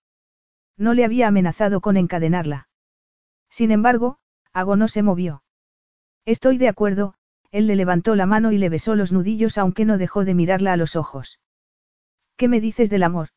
No 0.77 0.93
le 0.93 1.05
había 1.05 1.27
amenazado 1.27 1.81
con 1.81 1.97
encadenarla. 1.97 2.67
Sin 3.49 3.71
embargo, 3.71 4.17
Ago 4.53 4.75
no 4.75 4.87
se 4.87 5.01
movió. 5.01 5.43
Estoy 6.25 6.57
de 6.57 6.69
acuerdo, 6.69 7.15
él 7.53 7.67
le 7.67 7.75
levantó 7.75 8.15
la 8.15 8.25
mano 8.25 8.51
y 8.51 8.57
le 8.57 8.67
besó 8.67 8.95
los 8.95 9.11
nudillos 9.11 9.59
aunque 9.59 9.85
no 9.85 9.99
dejó 9.99 10.25
de 10.25 10.33
mirarla 10.33 10.73
a 10.73 10.77
los 10.77 10.95
ojos. 10.95 11.39
¿Qué 12.35 12.47
me 12.47 12.59
dices 12.59 12.89
del 12.89 13.03
amor? 13.03 13.29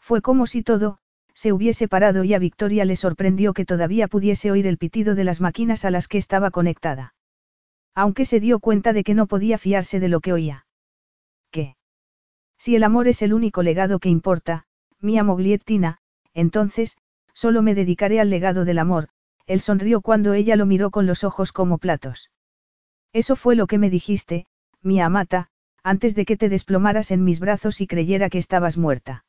Fue 0.00 0.20
como 0.22 0.46
si 0.46 0.64
todo, 0.64 0.98
se 1.34 1.52
hubiese 1.52 1.86
parado 1.86 2.24
y 2.24 2.34
a 2.34 2.40
Victoria 2.40 2.84
le 2.84 2.96
sorprendió 2.96 3.54
que 3.54 3.64
todavía 3.64 4.08
pudiese 4.08 4.50
oír 4.50 4.66
el 4.66 4.76
pitido 4.76 5.14
de 5.14 5.22
las 5.22 5.40
máquinas 5.40 5.84
a 5.84 5.92
las 5.92 6.08
que 6.08 6.18
estaba 6.18 6.50
conectada. 6.50 7.14
Aunque 7.94 8.24
se 8.24 8.40
dio 8.40 8.58
cuenta 8.58 8.92
de 8.92 9.04
que 9.04 9.14
no 9.14 9.28
podía 9.28 9.56
fiarse 9.56 10.00
de 10.00 10.08
lo 10.08 10.18
que 10.18 10.32
oía. 10.32 10.66
¿Qué? 11.52 11.76
Si 12.58 12.74
el 12.74 12.82
amor 12.82 13.06
es 13.06 13.22
el 13.22 13.32
único 13.32 13.62
legado 13.62 14.00
que 14.00 14.08
importa, 14.08 14.64
mi 15.00 15.22
Mogliettina, 15.22 15.98
entonces, 16.34 16.96
solo 17.34 17.62
me 17.62 17.76
dedicaré 17.76 18.18
al 18.18 18.30
legado 18.30 18.64
del 18.64 18.80
amor, 18.80 19.10
él 19.46 19.60
sonrió 19.60 20.00
cuando 20.00 20.32
ella 20.32 20.56
lo 20.56 20.66
miró 20.66 20.90
con 20.90 21.06
los 21.06 21.22
ojos 21.22 21.52
como 21.52 21.78
platos. 21.78 22.32
Eso 23.12 23.36
fue 23.36 23.56
lo 23.56 23.66
que 23.66 23.78
me 23.78 23.90
dijiste, 23.90 24.46
mi 24.82 25.00
amata, 25.00 25.48
antes 25.82 26.14
de 26.14 26.24
que 26.24 26.36
te 26.36 26.48
desplomaras 26.48 27.10
en 27.10 27.24
mis 27.24 27.40
brazos 27.40 27.80
y 27.80 27.86
creyera 27.86 28.28
que 28.28 28.38
estabas 28.38 28.76
muerta. 28.76 29.24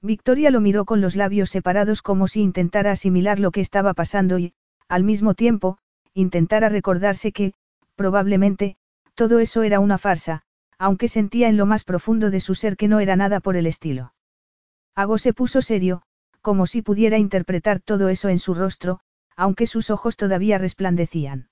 Victoria 0.00 0.50
lo 0.50 0.60
miró 0.60 0.84
con 0.84 1.00
los 1.00 1.16
labios 1.16 1.50
separados 1.50 2.02
como 2.02 2.28
si 2.28 2.40
intentara 2.40 2.92
asimilar 2.92 3.40
lo 3.40 3.50
que 3.50 3.60
estaba 3.60 3.94
pasando 3.94 4.38
y, 4.38 4.52
al 4.88 5.02
mismo 5.02 5.34
tiempo, 5.34 5.78
intentara 6.12 6.68
recordarse 6.68 7.32
que, 7.32 7.54
probablemente, 7.96 8.76
todo 9.14 9.38
eso 9.38 9.62
era 9.62 9.80
una 9.80 9.98
farsa, 9.98 10.42
aunque 10.78 11.08
sentía 11.08 11.48
en 11.48 11.56
lo 11.56 11.66
más 11.66 11.84
profundo 11.84 12.30
de 12.30 12.40
su 12.40 12.54
ser 12.54 12.76
que 12.76 12.88
no 12.88 13.00
era 13.00 13.16
nada 13.16 13.40
por 13.40 13.56
el 13.56 13.66
estilo. 13.66 14.12
Ago 14.94 15.18
se 15.18 15.32
puso 15.32 15.62
serio, 15.62 16.02
como 16.40 16.66
si 16.66 16.82
pudiera 16.82 17.18
interpretar 17.18 17.80
todo 17.80 18.08
eso 18.08 18.28
en 18.28 18.38
su 18.38 18.54
rostro, 18.54 19.00
aunque 19.36 19.66
sus 19.66 19.90
ojos 19.90 20.16
todavía 20.16 20.58
resplandecían. 20.58 21.48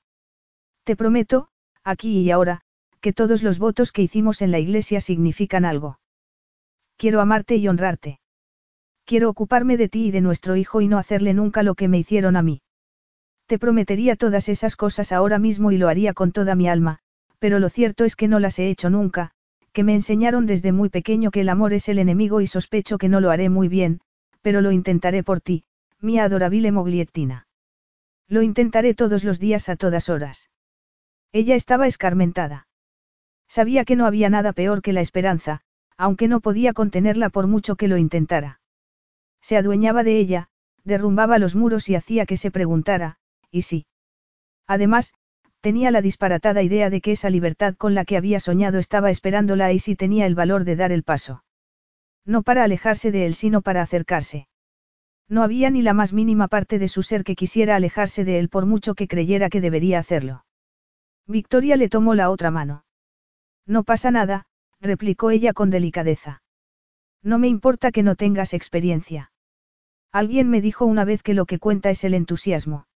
Te 0.84 0.96
prometo, 0.96 1.48
aquí 1.84 2.20
y 2.20 2.30
ahora, 2.30 2.62
que 3.00 3.12
todos 3.12 3.42
los 3.42 3.58
votos 3.58 3.92
que 3.92 4.02
hicimos 4.02 4.42
en 4.42 4.50
la 4.50 4.58
iglesia 4.58 5.00
significan 5.00 5.64
algo. 5.64 5.98
Quiero 6.96 7.20
amarte 7.20 7.56
y 7.56 7.68
honrarte. 7.68 8.20
Quiero 9.04 9.28
ocuparme 9.28 9.76
de 9.76 9.88
ti 9.88 10.06
y 10.06 10.10
de 10.10 10.20
nuestro 10.20 10.56
hijo 10.56 10.80
y 10.80 10.88
no 10.88 10.98
hacerle 10.98 11.34
nunca 11.34 11.62
lo 11.62 11.74
que 11.74 11.88
me 11.88 11.98
hicieron 11.98 12.36
a 12.36 12.42
mí. 12.42 12.62
Te 13.46 13.58
prometería 13.58 14.16
todas 14.16 14.48
esas 14.48 14.76
cosas 14.76 15.12
ahora 15.12 15.38
mismo 15.38 15.72
y 15.72 15.78
lo 15.78 15.88
haría 15.88 16.14
con 16.14 16.32
toda 16.32 16.54
mi 16.54 16.68
alma, 16.68 16.98
pero 17.38 17.58
lo 17.58 17.68
cierto 17.68 18.04
es 18.04 18.14
que 18.14 18.28
no 18.28 18.38
las 18.38 18.58
he 18.58 18.68
hecho 18.68 18.88
nunca, 18.88 19.32
que 19.72 19.84
me 19.84 19.94
enseñaron 19.94 20.46
desde 20.46 20.70
muy 20.70 20.88
pequeño 20.88 21.30
que 21.30 21.40
el 21.40 21.48
amor 21.48 21.72
es 21.72 21.88
el 21.88 21.98
enemigo 21.98 22.40
y 22.40 22.46
sospecho 22.46 22.98
que 22.98 23.08
no 23.08 23.20
lo 23.20 23.30
haré 23.30 23.48
muy 23.48 23.68
bien, 23.68 24.00
pero 24.42 24.60
lo 24.60 24.70
intentaré 24.70 25.22
por 25.22 25.40
ti, 25.40 25.64
mi 26.00 26.18
adorable 26.18 26.70
Mogliettina. 26.70 27.46
Lo 28.28 28.42
intentaré 28.42 28.94
todos 28.94 29.24
los 29.24 29.40
días 29.40 29.68
a 29.68 29.76
todas 29.76 30.08
horas. 30.08 30.51
Ella 31.32 31.54
estaba 31.54 31.86
escarmentada. 31.86 32.66
Sabía 33.48 33.84
que 33.84 33.96
no 33.96 34.06
había 34.06 34.28
nada 34.28 34.52
peor 34.52 34.82
que 34.82 34.92
la 34.92 35.00
esperanza, 35.00 35.62
aunque 35.96 36.28
no 36.28 36.40
podía 36.40 36.72
contenerla 36.74 37.30
por 37.30 37.46
mucho 37.46 37.76
que 37.76 37.88
lo 37.88 37.96
intentara. 37.96 38.60
Se 39.40 39.56
adueñaba 39.56 40.04
de 40.04 40.18
ella, 40.18 40.48
derrumbaba 40.84 41.38
los 41.38 41.54
muros 41.54 41.88
y 41.88 41.94
hacía 41.94 42.26
que 42.26 42.36
se 42.36 42.50
preguntara, 42.50 43.18
¿y 43.50 43.62
sí? 43.62 43.86
Además, 44.66 45.14
tenía 45.60 45.90
la 45.90 46.02
disparatada 46.02 46.62
idea 46.62 46.90
de 46.90 47.00
que 47.00 47.12
esa 47.12 47.30
libertad 47.30 47.76
con 47.76 47.94
la 47.94 48.04
que 48.04 48.16
había 48.16 48.40
soñado 48.40 48.78
estaba 48.78 49.10
esperándola 49.10 49.72
y 49.72 49.78
si 49.78 49.96
tenía 49.96 50.26
el 50.26 50.34
valor 50.34 50.64
de 50.64 50.76
dar 50.76 50.92
el 50.92 51.02
paso. 51.02 51.44
No 52.24 52.42
para 52.42 52.64
alejarse 52.64 53.10
de 53.10 53.26
él, 53.26 53.34
sino 53.34 53.62
para 53.62 53.82
acercarse. 53.82 54.48
No 55.28 55.42
había 55.42 55.70
ni 55.70 55.82
la 55.82 55.94
más 55.94 56.12
mínima 56.12 56.48
parte 56.48 56.78
de 56.78 56.88
su 56.88 57.02
ser 57.02 57.24
que 57.24 57.36
quisiera 57.36 57.76
alejarse 57.76 58.24
de 58.24 58.38
él 58.38 58.48
por 58.48 58.66
mucho 58.66 58.94
que 58.94 59.08
creyera 59.08 59.48
que 59.48 59.60
debería 59.60 59.98
hacerlo. 59.98 60.44
Victoria 61.26 61.76
le 61.76 61.88
tomó 61.88 62.14
la 62.14 62.30
otra 62.30 62.50
mano. 62.50 62.84
No 63.66 63.84
pasa 63.84 64.10
nada, 64.10 64.46
replicó 64.80 65.30
ella 65.30 65.52
con 65.52 65.70
delicadeza. 65.70 66.42
No 67.22 67.38
me 67.38 67.48
importa 67.48 67.92
que 67.92 68.02
no 68.02 68.16
tengas 68.16 68.52
experiencia. 68.52 69.30
Alguien 70.10 70.50
me 70.50 70.60
dijo 70.60 70.84
una 70.84 71.04
vez 71.04 71.22
que 71.22 71.34
lo 71.34 71.46
que 71.46 71.58
cuenta 71.58 71.90
es 71.90 72.04
el 72.04 72.14
entusiasmo. 72.14 72.86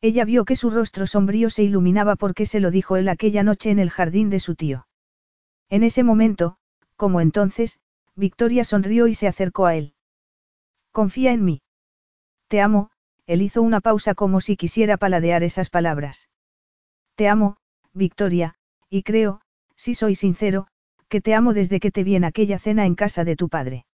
Ella 0.00 0.24
vio 0.24 0.44
que 0.44 0.56
su 0.56 0.68
rostro 0.70 1.06
sombrío 1.06 1.48
se 1.48 1.62
iluminaba 1.62 2.16
porque 2.16 2.44
se 2.44 2.60
lo 2.60 2.70
dijo 2.70 2.96
él 2.96 3.08
aquella 3.08 3.42
noche 3.42 3.70
en 3.70 3.78
el 3.78 3.90
jardín 3.90 4.28
de 4.28 4.40
su 4.40 4.54
tío. 4.54 4.86
En 5.70 5.82
ese 5.82 6.02
momento, 6.02 6.56
como 6.96 7.20
entonces, 7.20 7.78
Victoria 8.14 8.64
sonrió 8.64 9.06
y 9.06 9.14
se 9.14 9.28
acercó 9.28 9.66
a 9.66 9.76
él. 9.76 9.94
Confía 10.92 11.32
en 11.32 11.44
mí. 11.44 11.62
Te 12.48 12.60
amo, 12.60 12.90
él 13.26 13.40
hizo 13.40 13.62
una 13.62 13.80
pausa 13.80 14.14
como 14.14 14.40
si 14.40 14.56
quisiera 14.56 14.96
paladear 14.96 15.42
esas 15.42 15.70
palabras. 15.70 16.28
Te 17.16 17.28
amo, 17.28 17.56
Victoria, 17.92 18.54
y 18.90 19.02
creo, 19.02 19.40
si 19.76 19.94
soy 19.94 20.14
sincero, 20.14 20.66
que 21.08 21.20
te 21.20 21.34
amo 21.34 21.52
desde 21.54 21.80
que 21.80 21.90
te 21.90 22.02
vi 22.02 22.16
en 22.16 22.24
aquella 22.24 22.58
cena 22.58 22.86
en 22.86 22.94
casa 22.94 23.24
de 23.24 23.36
tu 23.36 23.48
padre. 23.48 23.86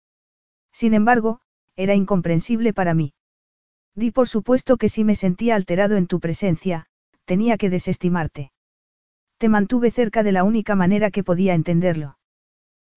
Sin 0.72 0.94
embargo, 0.94 1.42
era 1.76 1.96
incomprensible 1.96 2.74
para 2.74 2.94
mí. 2.94 3.14
Di 3.96 4.12
por 4.12 4.28
supuesto 4.28 4.78
que 4.78 4.90
si 4.90 5.04
me 5.04 5.16
sentía 5.16 5.56
alterado 5.56 5.98
en 5.98 6.08
tu 6.08 6.20
presencia, 6.20 6.86
tenía 7.26 7.58
que 7.58 7.70
desestimarte. 7.70 8.52
Te 9.38 9.50
mantuve 9.50 9.92
cerca 9.92 10.24
de 10.24 10.32
la 10.32 10.44
única 10.44 10.76
manera 10.76 11.12
que 11.12 11.24
podía 11.24 11.54
entenderlo. 11.54 12.18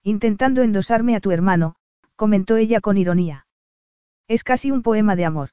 Intentando 0.02 0.62
endosarme 0.62 1.16
a 1.16 1.20
tu 1.20 1.30
hermano, 1.30 1.76
comentó 2.16 2.56
ella 2.56 2.80
con 2.80 2.96
ironía. 2.96 3.46
Es 4.28 4.44
casi 4.44 4.70
un 4.70 4.82
poema 4.82 5.16
de 5.16 5.24
amor. 5.24 5.50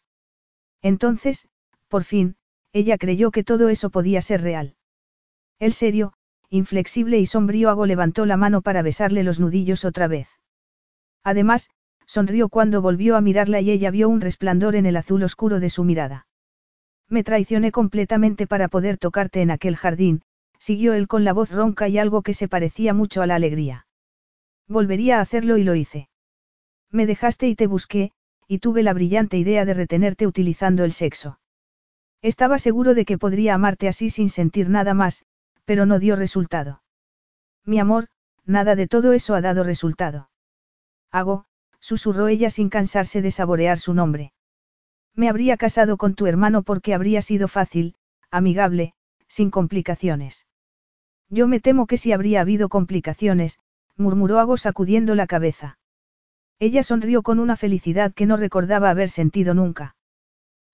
Entonces, 0.82 1.48
por 1.88 2.04
fin, 2.04 2.36
ella 2.74 2.98
creyó 2.98 3.32
que 3.32 3.44
todo 3.44 3.70
eso 3.70 3.90
podía 3.90 4.22
ser 4.22 4.42
real. 4.42 4.76
El 5.60 5.74
serio, 5.74 6.14
inflexible 6.50 7.20
y 7.20 7.26
sombrío 7.26 7.86
levantó 7.86 8.26
la 8.26 8.38
mano 8.38 8.62
para 8.62 8.82
besarle 8.82 9.24
los 9.24 9.40
nudillos 9.40 9.86
otra 9.86 10.08
vez. 10.08 10.28
Además, 11.24 11.70
sonrió 12.06 12.50
cuando 12.50 12.82
volvió 12.82 13.16
a 13.16 13.22
mirarla 13.22 13.62
y 13.62 13.72
ella 13.72 13.92
vio 13.92 14.10
un 14.10 14.22
resplandor 14.22 14.76
en 14.76 14.86
el 14.86 14.98
azul 14.98 15.22
oscuro 15.24 15.60
de 15.60 15.70
su 15.70 15.84
mirada. 15.84 16.28
Me 17.08 17.24
traicioné 17.24 17.72
completamente 17.72 18.48
para 18.48 18.68
poder 18.68 18.98
tocarte 18.98 19.42
en 19.42 19.52
aquel 19.52 19.76
jardín, 19.76 20.22
siguió 20.60 20.94
él 20.94 21.08
con 21.08 21.24
la 21.24 21.34
voz 21.34 21.52
ronca 21.52 21.88
y 21.88 21.98
algo 21.98 22.22
que 22.22 22.34
se 22.34 22.48
parecía 22.48 22.94
mucho 22.94 23.22
a 23.22 23.28
la 23.28 23.36
alegría. 23.36 23.88
Volvería 24.68 25.18
a 25.18 25.22
hacerlo 25.22 25.58
y 25.58 25.64
lo 25.64 25.76
hice. 25.76 26.10
Me 26.92 27.06
dejaste 27.06 27.48
y 27.48 27.56
te 27.56 27.68
busqué, 27.68 28.12
y 28.48 28.60
tuve 28.60 28.84
la 28.84 28.94
brillante 28.94 29.38
idea 29.38 29.66
de 29.66 29.74
retenerte 29.74 30.28
utilizando 30.28 30.84
el 30.84 30.92
sexo. 30.92 31.40
Estaba 32.22 32.60
seguro 32.60 32.94
de 32.94 33.06
que 33.06 33.18
podría 33.18 33.54
amarte 33.54 33.88
así 33.88 34.10
sin 34.10 34.30
sentir 34.30 34.70
nada 34.70 34.94
más, 34.94 35.26
pero 35.66 35.86
no 35.86 36.00
dio 36.00 36.16
resultado. 36.16 36.82
Mi 37.66 37.80
amor, 37.80 38.08
nada 38.46 38.76
de 38.76 38.88
todo 38.88 39.14
eso 39.14 39.36
ha 39.36 39.42
dado 39.42 39.64
resultado. 39.64 40.30
Hago, 41.12 41.46
susurró 41.80 42.28
ella 42.28 42.50
sin 42.50 42.70
cansarse 42.70 43.22
de 43.22 43.32
saborear 43.32 43.80
su 43.80 43.94
nombre. 43.94 44.34
Me 45.16 45.30
habría 45.30 45.58
casado 45.58 45.98
con 45.98 46.16
tu 46.16 46.28
hermano 46.28 46.64
porque 46.64 46.94
habría 46.94 47.22
sido 47.22 47.48
fácil, 47.48 47.96
amigable, 48.32 48.94
sin 49.28 49.50
complicaciones. 49.50 50.46
Yo 51.30 51.48
me 51.48 51.60
temo 51.60 51.88
que 51.88 51.98
si 51.98 52.12
habría 52.12 52.42
habido 52.42 52.70
complicaciones, 52.70 53.60
murmuró 53.96 54.40
Ago 54.40 54.58
sacudiendo 54.58 55.16
la 55.16 55.28
cabeza. 55.28 55.78
Ella 56.58 56.84
sonrió 56.84 57.22
con 57.22 57.40
una 57.40 57.56
felicidad 57.56 58.14
que 58.14 58.26
no 58.26 58.36
recordaba 58.36 58.90
haber 58.90 59.10
sentido 59.10 59.54
nunca. 59.54 59.96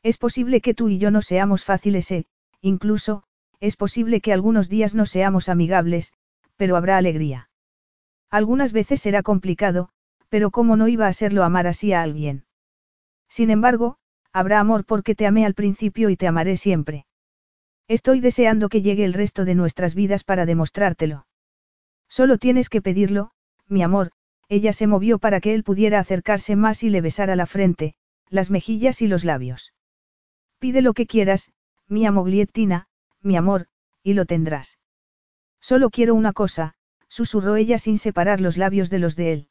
Es 0.06 0.20
posible 0.20 0.62
que 0.62 0.76
tú 0.76 0.90
y 0.90 1.00
yo 1.00 1.10
no 1.10 1.24
seamos 1.24 1.66
fáciles 1.66 2.12
e, 2.12 2.28
incluso, 2.62 3.24
es 3.60 3.76
posible 3.76 4.22
que 4.22 4.34
algunos 4.34 4.70
días 4.70 4.94
no 4.94 5.08
seamos 5.08 5.50
amigables, 5.50 6.14
pero 6.58 6.78
habrá 6.78 6.98
alegría. 6.98 7.50
Algunas 8.30 8.72
veces 8.72 9.02
será 9.02 9.24
complicado, 9.24 9.90
pero 10.30 10.52
¿cómo 10.52 10.76
no 10.76 10.88
iba 10.88 11.08
a 11.08 11.14
serlo 11.14 11.44
amar 11.44 11.66
así 11.66 11.92
a 11.92 12.04
alguien? 12.04 12.46
Sin 13.30 13.50
embargo, 13.50 13.98
habrá 14.32 14.60
amor 14.60 14.86
porque 14.86 15.16
te 15.16 15.26
amé 15.26 15.44
al 15.44 15.56
principio 15.56 16.12
y 16.12 16.18
te 16.18 16.28
amaré 16.28 16.56
siempre. 16.56 17.08
Estoy 17.88 18.20
deseando 18.20 18.70
que 18.70 18.84
llegue 18.84 19.06
el 19.06 19.14
resto 19.14 19.44
de 19.44 19.56
nuestras 19.56 19.96
vidas 19.96 20.24
para 20.24 20.46
demostrártelo. 20.46 21.26
Solo 22.08 22.38
tienes 22.38 22.70
que 22.70 22.84
pedirlo, 22.84 23.32
mi 23.68 23.82
amor, 23.82 24.12
ella 24.50 24.72
se 24.72 24.86
movió 24.86 25.18
para 25.18 25.42
que 25.42 25.56
él 25.56 25.64
pudiera 25.64 25.98
acercarse 25.98 26.56
más 26.56 26.84
y 26.84 26.92
le 26.92 27.02
besara 27.02 27.36
la 27.36 27.48
frente, 27.48 27.96
las 28.30 28.52
mejillas 28.52 29.02
y 29.02 29.08
los 29.08 29.26
labios. 29.26 29.74
Pide 30.60 30.82
lo 30.82 30.94
que 30.94 31.06
quieras, 31.06 31.52
mi 31.88 32.06
amogliettina, 32.06 32.88
mi 33.22 33.36
amor, 33.36 33.68
y 34.04 34.14
lo 34.14 34.26
tendrás. 34.26 34.80
Solo 35.60 35.90
quiero 35.90 36.16
una 36.16 36.34
cosa, 36.34 36.76
susurró 37.08 37.56
ella 37.56 37.78
sin 37.78 37.98
separar 37.98 38.42
los 38.42 38.58
labios 38.58 38.90
de 38.90 39.00
los 39.00 39.16
de 39.16 39.34
él. 39.34 39.50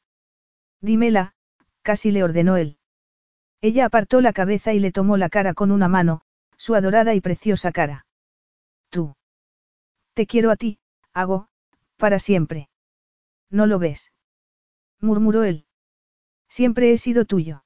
Dímela, 0.81 1.35
casi 1.83 2.11
le 2.11 2.23
ordenó 2.23 2.57
él. 2.57 2.79
Ella 3.61 3.87
apartó 3.87 4.21
la 4.21 4.33
cabeza 4.33 4.75
y 4.75 4.79
le 4.79 4.93
tomó 4.93 5.17
la 5.17 5.29
cara 5.29 5.55
con 5.55 5.71
una 5.71 5.89
mano, 5.89 6.23
su 6.57 6.75
adorada 6.75 7.15
y 7.15 7.21
preciosa 7.21 7.73
cara. 7.73 8.07
Tú. 8.91 9.17
Te 10.13 10.27
quiero 10.27 10.51
a 10.51 10.57
ti, 10.57 10.79
hago, 11.13 11.49
para 11.97 12.19
siempre. 12.19 12.69
¿No 13.51 13.67
lo 13.67 13.79
ves? 13.79 14.13
murmuró 15.01 15.45
él. 15.45 15.67
Siempre 16.49 16.93
he 16.93 16.99
sido 16.99 17.25
tuyo. 17.25 17.64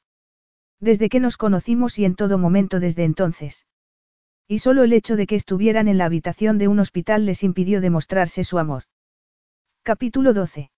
Desde 0.80 1.08
que 1.08 1.20
nos 1.20 1.36
conocimos 1.36 1.98
y 1.98 2.04
en 2.04 2.14
todo 2.14 2.38
momento 2.38 2.80
desde 2.80 3.04
entonces. 3.04 3.66
Y 4.46 4.60
solo 4.60 4.84
el 4.84 4.92
hecho 4.92 5.16
de 5.16 5.26
que 5.26 5.36
estuvieran 5.36 5.88
en 5.88 5.98
la 5.98 6.04
habitación 6.04 6.56
de 6.58 6.68
un 6.68 6.78
hospital 6.78 7.26
les 7.26 7.42
impidió 7.42 7.80
demostrarse 7.80 8.44
su 8.44 8.58
amor. 8.58 8.84
Capítulo 9.82 10.32
12. 10.32 10.70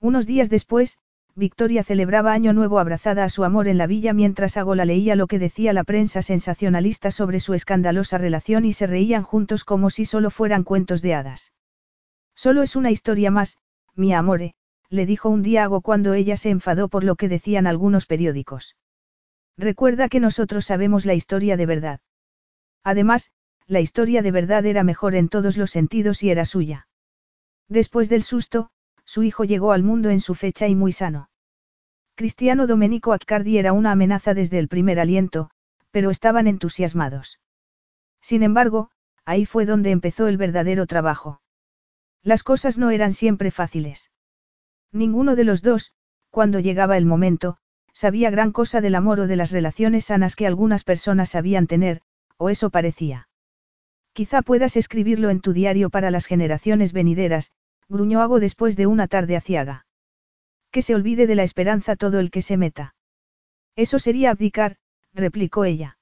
Unos 0.00 0.26
días 0.26 0.48
después, 0.48 0.98
Victoria 1.34 1.84
celebraba 1.84 2.32
Año 2.32 2.54
Nuevo 2.54 2.78
abrazada 2.78 3.24
a 3.24 3.28
su 3.28 3.44
amor 3.44 3.68
en 3.68 3.76
la 3.76 3.86
villa 3.86 4.14
mientras 4.14 4.56
Agola 4.56 4.86
leía 4.86 5.16
lo 5.16 5.26
que 5.26 5.38
decía 5.38 5.74
la 5.74 5.84
prensa 5.84 6.22
sensacionalista 6.22 7.10
sobre 7.10 7.40
su 7.40 7.52
escandalosa 7.52 8.16
relación 8.16 8.64
y 8.64 8.72
se 8.72 8.86
reían 8.86 9.22
juntos 9.22 9.64
como 9.64 9.90
si 9.90 10.06
solo 10.06 10.30
fueran 10.30 10.64
cuentos 10.64 11.02
de 11.02 11.14
hadas. 11.14 11.52
Solo 12.34 12.62
es 12.62 12.76
una 12.76 12.90
historia 12.90 13.30
más, 13.30 13.58
mi 13.94 14.14
amore, 14.14 14.54
le 14.88 15.04
dijo 15.04 15.28
un 15.28 15.42
día 15.42 15.64
Ago 15.64 15.82
cuando 15.82 16.14
ella 16.14 16.38
se 16.38 16.48
enfadó 16.48 16.88
por 16.88 17.04
lo 17.04 17.16
que 17.16 17.28
decían 17.28 17.66
algunos 17.66 18.06
periódicos. 18.06 18.76
Recuerda 19.58 20.08
que 20.08 20.20
nosotros 20.20 20.66
sabemos 20.66 21.06
la 21.06 21.14
historia 21.14 21.56
de 21.56 21.66
verdad. 21.66 22.00
Además, 22.84 23.30
la 23.66 23.80
historia 23.80 24.22
de 24.22 24.30
verdad 24.30 24.64
era 24.66 24.84
mejor 24.84 25.14
en 25.14 25.28
todos 25.28 25.56
los 25.56 25.70
sentidos 25.70 26.22
y 26.22 26.30
era 26.30 26.44
suya. 26.44 26.88
Después 27.68 28.08
del 28.08 28.22
susto, 28.22 28.70
su 29.04 29.22
hijo 29.22 29.44
llegó 29.44 29.72
al 29.72 29.82
mundo 29.82 30.10
en 30.10 30.20
su 30.20 30.34
fecha 30.34 30.68
y 30.68 30.74
muy 30.74 30.92
sano. 30.92 31.30
Cristiano 32.14 32.66
Domenico 32.66 33.12
Accardi 33.12 33.58
era 33.58 33.72
una 33.72 33.92
amenaza 33.92 34.34
desde 34.34 34.58
el 34.58 34.68
primer 34.68 35.00
aliento, 35.00 35.50
pero 35.90 36.10
estaban 36.10 36.46
entusiasmados. 36.46 37.40
Sin 38.20 38.42
embargo, 38.42 38.90
ahí 39.24 39.46
fue 39.46 39.66
donde 39.66 39.90
empezó 39.90 40.28
el 40.28 40.36
verdadero 40.36 40.86
trabajo. 40.86 41.40
Las 42.22 42.42
cosas 42.42 42.78
no 42.78 42.90
eran 42.90 43.12
siempre 43.12 43.50
fáciles. 43.50 44.10
Ninguno 44.92 45.36
de 45.36 45.44
los 45.44 45.62
dos, 45.62 45.92
cuando 46.30 46.60
llegaba 46.60 46.96
el 46.96 47.06
momento, 47.06 47.58
sabía 47.96 48.28
gran 48.28 48.52
cosa 48.52 48.82
del 48.82 48.94
amor 48.94 49.20
o 49.20 49.26
de 49.26 49.36
las 49.36 49.50
relaciones 49.50 50.04
sanas 50.04 50.36
que 50.36 50.46
algunas 50.46 50.84
personas 50.84 51.30
sabían 51.30 51.66
tener, 51.66 52.02
o 52.36 52.50
eso 52.50 52.68
parecía. 52.68 53.30
Quizá 54.12 54.42
puedas 54.42 54.76
escribirlo 54.76 55.30
en 55.30 55.40
tu 55.40 55.54
diario 55.54 55.88
para 55.88 56.10
las 56.10 56.26
generaciones 56.26 56.92
venideras, 56.92 57.52
gruñó 57.88 58.20
Hago 58.20 58.38
después 58.38 58.76
de 58.76 58.86
una 58.86 59.08
tarde 59.08 59.34
aciaga. 59.34 59.86
Que 60.70 60.82
se 60.82 60.94
olvide 60.94 61.26
de 61.26 61.36
la 61.36 61.42
esperanza 61.42 61.96
todo 61.96 62.18
el 62.18 62.30
que 62.30 62.42
se 62.42 62.58
meta. 62.58 62.94
Eso 63.76 63.98
sería 63.98 64.30
abdicar, 64.30 64.76
replicó 65.14 65.64
ella. 65.64 65.96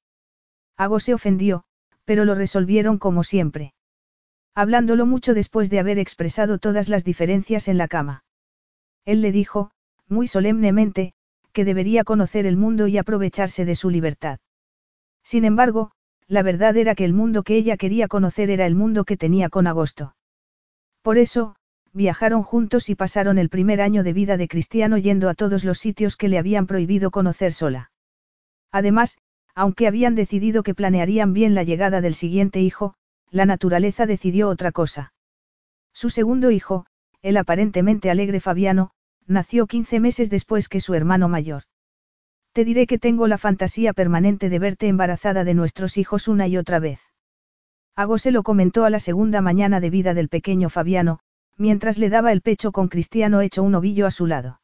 Hago 0.76 0.98
se 0.98 1.14
ofendió, 1.14 1.62
pero 2.04 2.24
lo 2.24 2.34
resolvieron 2.34 2.98
como 2.98 3.22
siempre. 3.22 3.72
Hablándolo 4.52 5.06
mucho 5.06 5.32
después 5.32 5.70
de 5.70 5.78
haber 5.78 6.00
expresado 6.00 6.58
todas 6.58 6.88
las 6.88 7.04
diferencias 7.04 7.68
en 7.68 7.78
la 7.78 7.86
cama. 7.86 8.24
Él 9.04 9.22
le 9.22 9.30
dijo, 9.30 9.70
muy 10.08 10.26
solemnemente, 10.26 11.14
que 11.54 11.64
debería 11.64 12.04
conocer 12.04 12.44
el 12.44 12.58
mundo 12.58 12.86
y 12.86 12.98
aprovecharse 12.98 13.64
de 13.64 13.76
su 13.76 13.88
libertad. 13.88 14.40
Sin 15.22 15.46
embargo, 15.46 15.92
la 16.28 16.42
verdad 16.42 16.76
era 16.76 16.94
que 16.94 17.06
el 17.06 17.14
mundo 17.14 17.42
que 17.42 17.56
ella 17.56 17.78
quería 17.78 18.08
conocer 18.08 18.50
era 18.50 18.66
el 18.66 18.74
mundo 18.74 19.04
que 19.04 19.16
tenía 19.16 19.48
con 19.48 19.66
agosto. 19.66 20.14
Por 21.00 21.16
eso, 21.16 21.56
viajaron 21.92 22.42
juntos 22.42 22.90
y 22.90 22.94
pasaron 22.94 23.38
el 23.38 23.48
primer 23.48 23.80
año 23.80 24.02
de 24.02 24.12
vida 24.12 24.36
de 24.36 24.48
Cristiano 24.48 24.98
yendo 24.98 25.28
a 25.28 25.34
todos 25.34 25.64
los 25.64 25.78
sitios 25.78 26.16
que 26.16 26.28
le 26.28 26.38
habían 26.38 26.66
prohibido 26.66 27.10
conocer 27.10 27.52
sola. 27.52 27.90
Además, 28.72 29.18
aunque 29.54 29.86
habían 29.86 30.14
decidido 30.14 30.62
que 30.64 30.74
planearían 30.74 31.32
bien 31.32 31.54
la 31.54 31.62
llegada 31.62 32.00
del 32.00 32.14
siguiente 32.14 32.60
hijo, 32.60 32.94
la 33.30 33.46
naturaleza 33.46 34.06
decidió 34.06 34.48
otra 34.48 34.72
cosa. 34.72 35.12
Su 35.92 36.10
segundo 36.10 36.50
hijo, 36.50 36.86
el 37.22 37.36
aparentemente 37.36 38.10
alegre 38.10 38.40
Fabiano, 38.40 38.90
nació 39.26 39.66
15 39.66 40.00
meses 40.00 40.30
después 40.30 40.68
que 40.68 40.80
su 40.80 40.94
hermano 40.94 41.28
mayor. 41.28 41.62
Te 42.52 42.64
diré 42.64 42.86
que 42.86 42.98
tengo 42.98 43.26
la 43.26 43.38
fantasía 43.38 43.92
permanente 43.92 44.48
de 44.48 44.58
verte 44.58 44.88
embarazada 44.88 45.44
de 45.44 45.54
nuestros 45.54 45.96
hijos 45.96 46.28
una 46.28 46.46
y 46.46 46.56
otra 46.56 46.78
vez. 46.78 47.00
Ago 47.96 48.18
se 48.18 48.30
lo 48.30 48.42
comentó 48.42 48.84
a 48.84 48.90
la 48.90 49.00
segunda 49.00 49.40
mañana 49.40 49.80
de 49.80 49.90
vida 49.90 50.14
del 50.14 50.28
pequeño 50.28 50.68
Fabiano, 50.68 51.20
mientras 51.56 51.98
le 51.98 52.10
daba 52.10 52.32
el 52.32 52.42
pecho 52.42 52.72
con 52.72 52.88
Cristiano 52.88 53.40
hecho 53.40 53.62
un 53.62 53.74
ovillo 53.74 54.06
a 54.06 54.10
su 54.10 54.26
lado. 54.26 54.60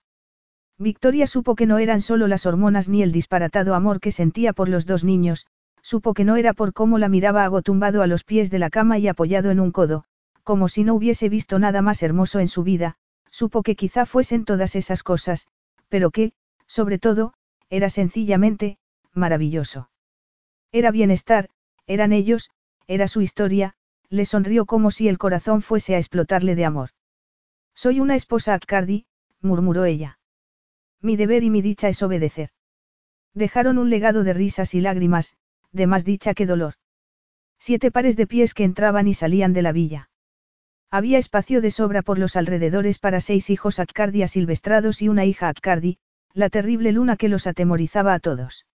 Victoria 0.78 1.26
supo 1.26 1.54
que 1.54 1.66
no 1.66 1.78
eran 1.78 2.00
solo 2.00 2.26
las 2.26 2.46
hormonas 2.46 2.88
ni 2.88 3.02
el 3.02 3.12
disparatado 3.12 3.74
amor 3.74 4.00
que 4.00 4.12
sentía 4.12 4.52
por 4.52 4.68
los 4.68 4.86
dos 4.86 5.04
niños, 5.04 5.46
supo 5.82 6.14
que 6.14 6.24
no 6.24 6.36
era 6.36 6.54
por 6.54 6.72
cómo 6.72 6.98
la 6.98 7.08
miraba 7.08 7.44
agotumbado 7.44 8.02
a 8.02 8.06
los 8.06 8.24
pies 8.24 8.50
de 8.50 8.58
la 8.58 8.70
cama 8.70 8.98
y 8.98 9.08
apoyado 9.08 9.50
en 9.50 9.60
un 9.60 9.72
codo, 9.72 10.04
como 10.42 10.68
si 10.68 10.84
no 10.84 10.94
hubiese 10.94 11.28
visto 11.28 11.58
nada 11.58 11.82
más 11.82 12.02
hermoso 12.02 12.40
en 12.40 12.48
su 12.48 12.62
vida, 12.62 12.96
supo 13.40 13.62
que 13.62 13.74
quizá 13.74 14.04
fuesen 14.04 14.44
todas 14.44 14.76
esas 14.76 15.02
cosas, 15.02 15.48
pero 15.88 16.10
que, 16.10 16.32
sobre 16.66 16.98
todo, 16.98 17.32
era 17.70 17.88
sencillamente, 17.88 18.76
maravilloso. 19.14 19.88
Era 20.72 20.90
bienestar, 20.90 21.48
eran 21.86 22.12
ellos, 22.12 22.50
era 22.86 23.08
su 23.08 23.22
historia, 23.22 23.72
le 24.10 24.26
sonrió 24.26 24.66
como 24.66 24.90
si 24.90 25.08
el 25.08 25.16
corazón 25.16 25.62
fuese 25.62 25.94
a 25.94 25.98
explotarle 25.98 26.54
de 26.54 26.66
amor. 26.66 26.90
Soy 27.74 27.98
una 27.98 28.14
esposa 28.14 28.52
Accardi, 28.52 29.06
murmuró 29.40 29.86
ella. 29.86 30.18
Mi 31.00 31.16
deber 31.16 31.42
y 31.42 31.48
mi 31.48 31.62
dicha 31.62 31.88
es 31.88 32.02
obedecer. 32.02 32.50
Dejaron 33.32 33.78
un 33.78 33.88
legado 33.88 34.22
de 34.22 34.34
risas 34.34 34.74
y 34.74 34.82
lágrimas, 34.82 35.34
de 35.72 35.86
más 35.86 36.04
dicha 36.04 36.34
que 36.34 36.44
dolor. 36.44 36.74
Siete 37.58 37.90
pares 37.90 38.16
de 38.16 38.26
pies 38.26 38.52
que 38.52 38.64
entraban 38.64 39.08
y 39.08 39.14
salían 39.14 39.54
de 39.54 39.62
la 39.62 39.72
villa. 39.72 40.09
Había 40.92 41.18
espacio 41.18 41.60
de 41.60 41.70
sobra 41.70 42.02
por 42.02 42.18
los 42.18 42.34
alrededores 42.34 42.98
para 42.98 43.20
seis 43.20 43.48
hijos 43.48 43.78
Accardi 43.78 44.22
asilvestrados 44.22 45.02
y 45.02 45.08
una 45.08 45.24
hija 45.24 45.48
Accardi, 45.48 45.98
la 46.34 46.50
terrible 46.50 46.90
luna 46.90 47.16
que 47.16 47.28
los 47.28 47.46
atemorizaba 47.46 48.12
a 48.12 48.18
todos. 48.18 48.66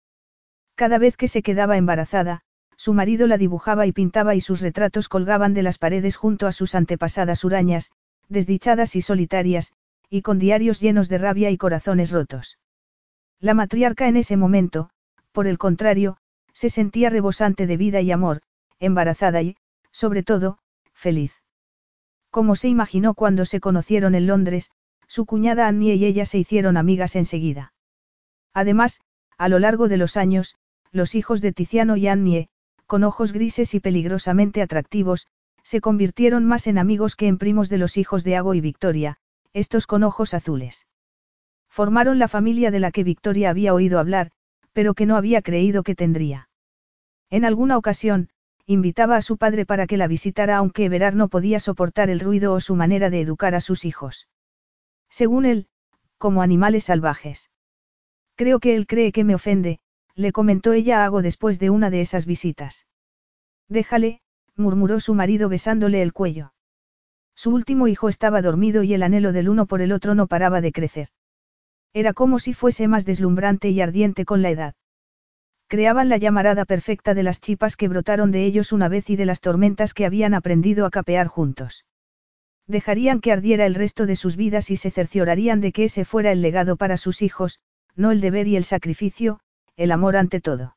Cada 0.76 0.98
vez 0.98 1.18
que 1.18 1.28
se 1.28 1.42
quedaba 1.42 1.76
embarazada, 1.76 2.42
su 2.78 2.94
marido 2.94 3.28
la 3.28 3.38
dibujaba 3.38 3.86
y 3.86 3.92
pintaba 3.92 4.36
y 4.36 4.42
sus 4.42 4.62
retratos 4.62 5.10
colgaban 5.10 5.54
de 5.54 5.64
las 5.64 5.78
paredes 5.78 6.16
junto 6.16 6.48
a 6.48 6.54
sus 6.54 6.74
antepasadas 6.74 7.44
hurañas, 7.44 7.92
desdichadas 8.30 8.96
y 8.96 9.02
solitarias, 9.02 9.74
y 10.10 10.22
con 10.22 10.40
diarios 10.40 10.80
llenos 10.80 11.10
de 11.10 11.18
rabia 11.18 11.50
y 11.52 11.58
corazones 11.58 12.12
rotos. 12.12 12.60
La 13.40 13.54
matriarca 13.54 14.08
en 14.08 14.16
ese 14.16 14.38
momento, 14.38 14.90
por 15.32 15.48
el 15.48 15.58
contrario, 15.58 16.18
Se 16.54 16.70
sentía 16.70 17.10
rebosante 17.10 17.68
de 17.68 17.76
vida 17.76 18.00
y 18.00 18.12
amor, 18.14 18.42
embarazada 18.80 19.42
y, 19.42 19.58
sobre 19.92 20.24
todo, 20.24 20.60
feliz. 20.94 21.45
Como 22.36 22.58
se 22.58 22.68
imaginó 22.68 23.14
cuando 23.14 23.46
se 23.46 23.62
conocieron 23.62 24.14
en 24.14 24.28
Londres, 24.28 24.70
su 25.08 25.26
cuñada 25.26 25.70
Annie 25.70 25.94
y 25.94 26.04
ella 26.04 26.26
se 26.26 26.38
hicieron 26.38 26.76
amigas 26.76 27.16
enseguida. 27.16 27.72
Además, 28.54 29.00
a 29.38 29.48
lo 29.48 29.58
largo 29.58 29.88
de 29.88 29.96
los 29.96 30.18
años, 30.18 30.58
los 30.92 31.16
hijos 31.16 31.40
de 31.40 31.54
Tiziano 31.54 31.96
y 31.96 32.10
Annie, 32.10 32.50
con 32.88 33.06
ojos 33.06 33.32
grises 33.32 33.74
y 33.74 33.80
peligrosamente 33.80 34.62
atractivos, 34.62 35.28
se 35.64 35.80
convirtieron 35.80 36.44
más 36.44 36.68
en 36.68 36.78
amigos 36.78 37.16
que 37.16 37.28
en 37.28 37.38
primos 37.38 37.70
de 37.70 37.78
los 37.78 37.96
hijos 37.96 38.26
de 38.26 38.36
Ago 38.36 38.54
y 38.54 38.60
Victoria, 38.60 39.16
estos 39.54 39.88
con 39.88 40.04
ojos 40.04 40.34
azules. 40.34 40.88
Formaron 41.70 42.20
la 42.20 42.28
familia 42.28 42.70
de 42.70 42.82
la 42.82 42.92
que 42.92 43.06
Victoria 43.06 43.50
había 43.50 43.74
oído 43.74 43.98
hablar, 43.98 44.32
pero 44.74 44.94
que 44.94 45.06
no 45.06 45.16
había 45.16 45.42
creído 45.42 45.84
que 45.84 45.96
tendría. 45.96 46.50
En 47.30 47.46
alguna 47.46 47.78
ocasión, 47.78 48.28
invitaba 48.68 49.16
a 49.16 49.22
su 49.22 49.38
padre 49.38 49.66
para 49.66 49.86
que 49.88 49.98
la 49.98 50.08
visitara 50.08 50.58
aunque 50.58 50.86
Everard 50.86 51.16
no 51.16 51.28
podía 51.28 51.60
soportar 51.60 52.10
el 52.10 52.20
ruido 52.20 52.54
o 52.54 52.60
su 52.60 52.76
manera 52.76 53.10
de 53.10 53.22
educar 53.22 53.54
a 53.56 53.62
sus 53.62 53.86
hijos. 53.86 54.28
Según 55.10 55.46
él, 55.46 55.68
como 56.18 56.42
animales 56.42 56.86
salvajes. 56.86 57.52
Creo 58.36 58.60
que 58.60 58.76
él 58.76 58.88
cree 58.88 59.12
que 59.12 59.24
me 59.24 59.36
ofende, 59.36 59.80
le 60.16 60.32
comentó 60.32 60.74
ella 60.74 61.04
a 61.04 61.06
Ago 61.06 61.22
después 61.22 61.60
de 61.60 61.70
una 61.70 61.90
de 61.90 62.02
esas 62.02 62.26
visitas. 62.26 62.88
Déjale, 63.70 64.22
murmuró 64.56 65.00
su 65.00 65.14
marido 65.14 65.50
besándole 65.50 66.02
el 66.02 66.14
cuello. 66.14 66.54
Su 67.36 67.54
último 67.54 67.88
hijo 67.88 68.10
estaba 68.10 68.42
dormido 68.42 68.84
y 68.84 68.94
el 68.94 69.04
anhelo 69.04 69.34
del 69.34 69.50
uno 69.50 69.66
por 69.66 69.82
el 69.82 69.92
otro 69.92 70.16
no 70.16 70.28
paraba 70.28 70.62
de 70.62 70.72
crecer. 70.72 71.10
Era 71.94 72.14
como 72.14 72.40
si 72.40 72.54
fuese 72.54 72.88
más 72.88 73.06
deslumbrante 73.06 73.70
y 73.70 73.82
ardiente 73.82 74.26
con 74.26 74.42
la 74.42 74.50
edad. 74.50 74.76
Creaban 75.68 76.10
la 76.10 76.18
llamarada 76.18 76.66
perfecta 76.66 77.14
de 77.14 77.24
las 77.24 77.42
chipas 77.42 77.76
que 77.76 77.88
brotaron 77.88 78.32
de 78.32 78.46
ellos 78.46 78.72
una 78.72 78.88
vez 78.88 79.10
y 79.10 79.16
de 79.16 79.26
las 79.26 79.42
tormentas 79.42 79.94
que 79.94 80.06
habían 80.06 80.34
aprendido 80.34 80.86
a 80.86 80.92
capear 80.92 81.28
juntos. 81.28 81.86
Dejarían 82.68 83.20
que 83.20 83.32
ardiera 83.32 83.66
el 83.66 83.76
resto 83.76 84.06
de 84.06 84.16
sus 84.16 84.36
vidas 84.36 84.70
y 84.72 84.78
se 84.78 84.92
cerciorarían 84.92 85.62
de 85.62 85.72
que 85.72 85.86
ese 85.86 86.06
fuera 86.06 86.32
el 86.32 86.42
legado 86.42 86.78
para 86.78 86.98
sus 86.98 87.22
hijos, 87.22 87.60
no 87.96 88.12
el 88.12 88.22
deber 88.22 88.48
y 88.48 88.56
el 88.56 88.64
sacrificio, 88.64 89.40
el 89.76 89.92
amor 89.92 90.18
ante 90.18 90.40
todo. 90.40 90.76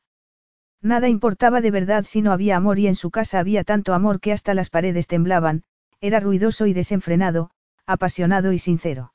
Nada 0.81 1.09
importaba 1.09 1.61
de 1.61 1.71
verdad 1.71 2.05
si 2.05 2.21
no 2.21 2.31
había 2.31 2.55
amor 2.55 2.79
y 2.79 2.87
en 2.87 2.95
su 2.95 3.11
casa 3.11 3.39
había 3.39 3.63
tanto 3.63 3.93
amor 3.93 4.19
que 4.19 4.31
hasta 4.31 4.53
las 4.53 4.69
paredes 4.69 5.07
temblaban, 5.07 5.63
era 5.99 6.19
ruidoso 6.19 6.67
y 6.67 6.73
desenfrenado, 6.73 7.51
apasionado 7.85 8.53
y 8.53 8.59
sincero. 8.59 9.13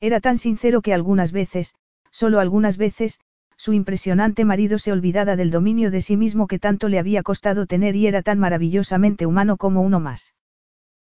Era 0.00 0.20
tan 0.20 0.36
sincero 0.36 0.82
que 0.82 0.92
algunas 0.92 1.32
veces, 1.32 1.74
solo 2.10 2.40
algunas 2.40 2.76
veces, 2.76 3.18
su 3.56 3.72
impresionante 3.72 4.44
marido 4.44 4.78
se 4.78 4.92
olvidaba 4.92 5.36
del 5.36 5.50
dominio 5.50 5.90
de 5.90 6.00
sí 6.00 6.16
mismo 6.16 6.46
que 6.46 6.58
tanto 6.58 6.88
le 6.88 6.98
había 6.98 7.22
costado 7.22 7.66
tener 7.66 7.96
y 7.96 8.06
era 8.06 8.22
tan 8.22 8.38
maravillosamente 8.38 9.26
humano 9.26 9.56
como 9.56 9.82
uno 9.82 10.00
más. 10.00 10.34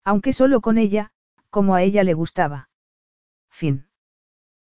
Aunque 0.03 0.33
solo 0.33 0.61
con 0.61 0.77
ella, 0.77 1.11
como 1.49 1.75
a 1.75 1.81
ella 1.81 2.03
le 2.03 2.13
gustaba. 2.13 2.69
Fin. 3.49 3.85